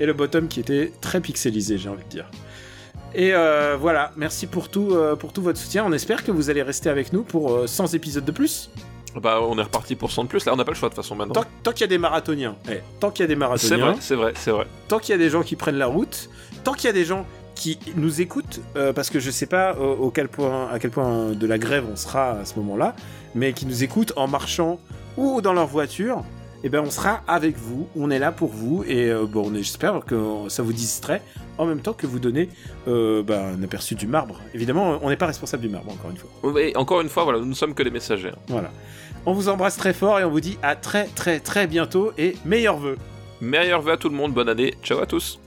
et 0.00 0.06
le 0.06 0.12
bottom 0.12 0.46
qui 0.48 0.60
était 0.60 0.92
très 1.00 1.20
pixelisé, 1.20 1.76
j'ai 1.76 1.88
envie 1.88 2.04
de 2.04 2.08
dire. 2.08 2.30
Et 3.14 3.32
euh, 3.34 3.76
voilà, 3.80 4.12
merci 4.16 4.46
pour 4.46 4.68
tout, 4.68 4.90
euh, 4.92 5.16
pour 5.16 5.32
tout 5.32 5.42
votre 5.42 5.58
soutien. 5.58 5.84
On 5.84 5.92
espère 5.92 6.22
que 6.24 6.30
vous 6.30 6.50
allez 6.50 6.62
rester 6.62 6.88
avec 6.90 7.12
nous 7.12 7.22
pour 7.24 7.52
euh, 7.54 7.66
100 7.66 7.94
épisodes 7.94 8.24
de 8.24 8.30
plus. 8.32 8.70
Bah, 9.20 9.40
on 9.42 9.58
est 9.58 9.62
reparti 9.62 9.96
pour 9.96 10.12
100 10.12 10.24
de 10.24 10.28
plus. 10.28 10.44
Là, 10.44 10.52
on 10.52 10.56
n'a 10.56 10.64
pas 10.64 10.70
le 10.72 10.76
choix 10.76 10.88
de 10.90 10.94
toute 10.94 11.02
façon 11.02 11.16
maintenant. 11.16 11.34
Tant, 11.34 11.44
tant 11.64 11.72
qu'il 11.72 11.80
y 11.80 11.84
a 11.84 11.88
des 11.88 11.98
marathoniens, 11.98 12.54
eh, 12.70 12.78
tant 13.00 13.10
qu'il 13.10 13.22
y 13.22 13.24
a 13.24 13.26
des 13.26 13.32
C'est 13.34 13.38
marathoniens, 13.38 13.76
vrai, 13.92 13.96
c'est 14.00 14.14
vrai, 14.14 14.32
c'est 14.36 14.50
vrai. 14.52 14.66
tant 14.86 14.98
qu'il 15.00 15.10
y 15.12 15.14
a 15.14 15.18
des 15.18 15.30
gens 15.30 15.42
qui 15.42 15.56
prennent 15.56 15.78
la 15.78 15.86
route, 15.86 16.28
tant 16.64 16.72
qu'il 16.72 16.86
y 16.86 16.90
a 16.90 16.92
des 16.92 17.04
gens 17.04 17.26
qui 17.54 17.78
nous 17.96 18.20
écoutent, 18.20 18.60
euh, 18.76 18.92
parce 18.92 19.10
que 19.10 19.18
je 19.18 19.30
sais 19.30 19.46
pas 19.46 19.70
euh, 19.74 19.96
au 19.96 20.10
quel 20.10 20.28
point, 20.28 20.68
à 20.70 20.78
quel 20.78 20.90
point 20.90 21.30
de 21.32 21.46
la 21.46 21.58
grève 21.58 21.84
on 21.90 21.96
sera 21.96 22.30
à 22.32 22.44
ce 22.44 22.54
moment-là, 22.60 22.94
mais 23.34 23.52
qui 23.52 23.66
nous 23.66 23.82
écoutent 23.82 24.12
en 24.16 24.28
marchant 24.28 24.78
ou 25.16 25.40
dans 25.40 25.52
leur 25.52 25.66
voiture, 25.66 26.22
eh 26.64 26.68
ben 26.68 26.82
on 26.84 26.90
sera 26.90 27.22
avec 27.26 27.56
vous, 27.56 27.88
on 27.96 28.10
est 28.10 28.18
là 28.18 28.32
pour 28.32 28.50
vous, 28.50 28.84
et 28.86 29.10
euh, 29.10 29.26
bon, 29.26 29.52
j'espère 29.54 30.00
que 30.04 30.16
ça 30.48 30.62
vous 30.62 30.72
distrait 30.72 31.22
en 31.56 31.66
même 31.66 31.80
temps 31.80 31.92
que 31.92 32.06
vous 32.06 32.18
donnez 32.20 32.48
euh, 32.86 33.22
bah, 33.22 33.46
un 33.46 33.62
aperçu 33.62 33.94
du 33.96 34.06
marbre. 34.06 34.40
Évidemment, 34.54 34.98
on 35.02 35.08
n'est 35.08 35.16
pas 35.16 35.26
responsable 35.26 35.62
du 35.62 35.68
marbre, 35.68 35.92
encore 35.92 36.10
une 36.10 36.16
fois. 36.16 36.62
Et 36.62 36.76
encore 36.76 37.00
une 37.00 37.08
fois, 37.08 37.24
voilà, 37.24 37.40
nous 37.40 37.46
ne 37.46 37.54
sommes 37.54 37.74
que 37.74 37.82
les 37.82 37.90
messagers. 37.90 38.28
hein. 38.28 38.38
Voilà. 38.48 38.70
On 39.26 39.32
vous 39.32 39.48
embrasse 39.48 39.76
très 39.76 39.92
fort 39.92 40.20
et 40.20 40.24
on 40.24 40.30
vous 40.30 40.40
dit 40.40 40.58
à 40.62 40.76
très 40.76 41.06
très 41.06 41.40
très 41.40 41.66
bientôt 41.66 42.12
et 42.16 42.36
meilleurs 42.44 42.78
vœux. 42.78 42.96
Meilleurs 43.40 43.82
vœux 43.82 43.92
à 43.92 43.96
tout 43.96 44.08
le 44.08 44.14
monde, 44.16 44.32
bonne 44.32 44.48
année, 44.48 44.74
ciao 44.82 45.00
à 45.00 45.06
tous. 45.06 45.40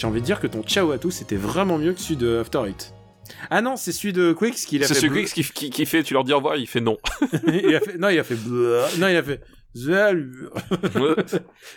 J'ai 0.00 0.06
envie 0.06 0.22
de 0.22 0.24
dire 0.24 0.40
que 0.40 0.46
ton 0.46 0.62
ciao 0.62 0.92
à 0.92 0.98
tous 0.98 1.10
c'était 1.10 1.36
vraiment 1.36 1.76
mieux 1.76 1.92
que 1.92 2.00
celui 2.00 2.16
de 2.16 2.38
After 2.38 2.62
Eight. 2.66 2.94
Ah 3.50 3.60
non, 3.60 3.76
c'est 3.76 3.92
celui 3.92 4.14
de 4.14 4.32
Quicks 4.32 4.54
qui 4.54 4.78
l'a 4.78 4.86
C'est 4.86 4.94
fait. 4.94 5.00
celui 5.00 5.20
bleu. 5.20 5.28
qui, 5.28 5.44
qui, 5.44 5.68
qui 5.68 5.84
fait, 5.84 6.02
tu 6.02 6.14
leur 6.14 6.24
dis 6.24 6.32
au 6.32 6.36
revoir, 6.38 6.56
il 6.56 6.66
fait 6.66 6.80
non. 6.80 6.96
il 7.46 7.76
a 7.76 7.80
fait. 7.80 7.98
Non, 7.98 8.08
il 8.08 8.18
a 8.18 8.24
fait. 8.24 8.36
Non, 8.98 9.08
il 9.08 9.16
a 9.16 9.22
fait. 9.22 9.42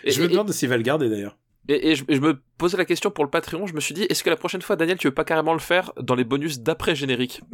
Je 0.08 0.22
me 0.22 0.28
demande 0.30 0.50
s'il 0.54 0.70
va 0.70 0.78
le 0.78 0.84
garder 0.84 1.10
d'ailleurs. 1.10 1.38
et- 1.68 1.92
et 1.92 1.96
je, 1.96 2.06
et 2.08 2.16
je 2.16 2.22
me 2.22 2.40
posais 2.58 2.78
la 2.78 2.86
question 2.86 3.12
pour 3.12 3.26
le 3.26 3.30
Patreon, 3.30 3.68
je 3.68 3.74
me 3.74 3.82
suis 3.82 3.94
dit, 3.94 4.04
est-ce 4.04 4.24
que 4.24 4.30
la 4.30 4.38
prochaine 4.38 4.62
fois, 4.62 4.78
Daniel, 4.78 4.98
tu 4.98 5.08
veux 5.08 5.14
pas 5.14 5.26
carrément 5.26 5.54
le 5.54 5.60
faire 5.60 5.92
dans 6.02 6.16
les 6.16 6.24
bonus 6.24 6.62
d'après 6.62 6.96
générique? 6.96 7.42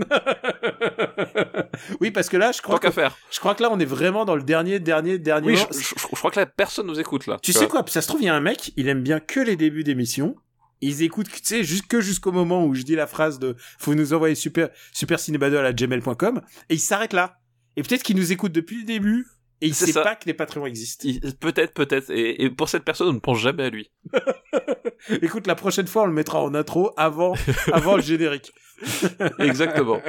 Oui, 2.01 2.11
parce 2.11 2.29
que 2.29 2.37
là, 2.37 2.51
je 2.51 2.61
crois, 2.61 2.75
Tant 2.75 2.79
qu'à 2.81 2.87
que, 2.89 2.93
faire. 2.93 3.17
je 3.31 3.39
crois 3.39 3.55
que 3.55 3.63
là, 3.63 3.69
on 3.71 3.79
est 3.79 3.85
vraiment 3.85 4.25
dans 4.25 4.35
le 4.35 4.43
dernier, 4.43 4.79
dernier, 4.79 5.17
dernier. 5.17 5.47
Oui, 5.47 5.55
je, 5.57 5.79
je- 5.81 5.95
crois 6.15 6.31
que 6.31 6.39
là, 6.39 6.45
personne 6.45 6.87
nous 6.87 6.99
écoute 6.99 7.27
là. 7.27 7.37
Tu 7.41 7.51
vois. 7.51 7.61
sais 7.61 7.67
quoi? 7.67 7.83
Ça 7.87 8.01
se 8.01 8.07
trouve, 8.07 8.21
il 8.21 8.25
y 8.25 8.29
a 8.29 8.35
un 8.35 8.39
mec, 8.41 8.71
il 8.77 8.87
aime 8.89 9.01
bien 9.01 9.19
que 9.19 9.39
les 9.39 9.55
débuts 9.55 9.83
d'émission. 9.83 10.35
Ils 10.81 11.03
écoutent, 11.03 11.29
tu 11.29 11.39
sais, 11.43 11.63
juste 11.63 11.87
que 11.87 11.99
jusqu'au 11.99 12.31
moment 12.31 12.65
où 12.65 12.73
je 12.73 12.83
dis 12.83 12.95
la 12.95 13.07
phrase 13.07 13.37
de 13.39 13.55
faut 13.79 13.95
nous 13.95 14.13
envoyer 14.13 14.35
super 14.35 14.69
super 14.93 15.19
à 15.19 15.73
gmail.com 15.73 16.41
et 16.69 16.73
il 16.75 16.79
s'arrête 16.79 17.13
là. 17.13 17.37
Et 17.75 17.83
peut-être 17.83 18.03
qu'il 18.03 18.15
nous 18.15 18.31
écoute 18.31 18.51
depuis 18.51 18.79
le 18.79 18.85
début 18.85 19.27
et 19.61 19.67
il 19.67 19.75
C'est 19.75 19.87
sait 19.87 19.91
ça. 19.91 20.03
pas 20.03 20.15
que 20.15 20.25
les 20.25 20.33
Patreons 20.33 20.65
existent. 20.65 21.07
Peut-être, 21.41 21.73
peut-être. 21.73 22.09
Et, 22.11 22.43
et 22.43 22.49
pour 22.49 22.69
cette 22.69 22.85
personne, 22.85 23.09
on 23.09 23.13
ne 23.13 23.19
pense 23.19 23.39
jamais 23.39 23.63
à 23.63 23.69
lui. 23.69 23.91
Écoute, 25.21 25.47
la 25.47 25.55
prochaine 25.55 25.87
fois, 25.87 26.03
on 26.03 26.05
le 26.05 26.13
mettra 26.13 26.41
en 26.41 26.53
intro 26.55 26.91
avant 26.95 27.33
avant 27.73 27.97
le 27.97 28.01
générique. 28.01 28.53
Exactement. 29.39 30.01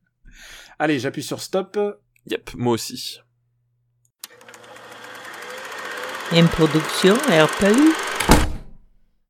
Allez, 0.80 0.98
j'appuie 0.98 1.22
sur 1.22 1.40
stop. 1.40 1.78
Yep, 2.26 2.54
moi 2.54 2.72
aussi. 2.74 3.20
Une 6.32 6.48
production 6.48 7.14
RPU. 7.14 7.92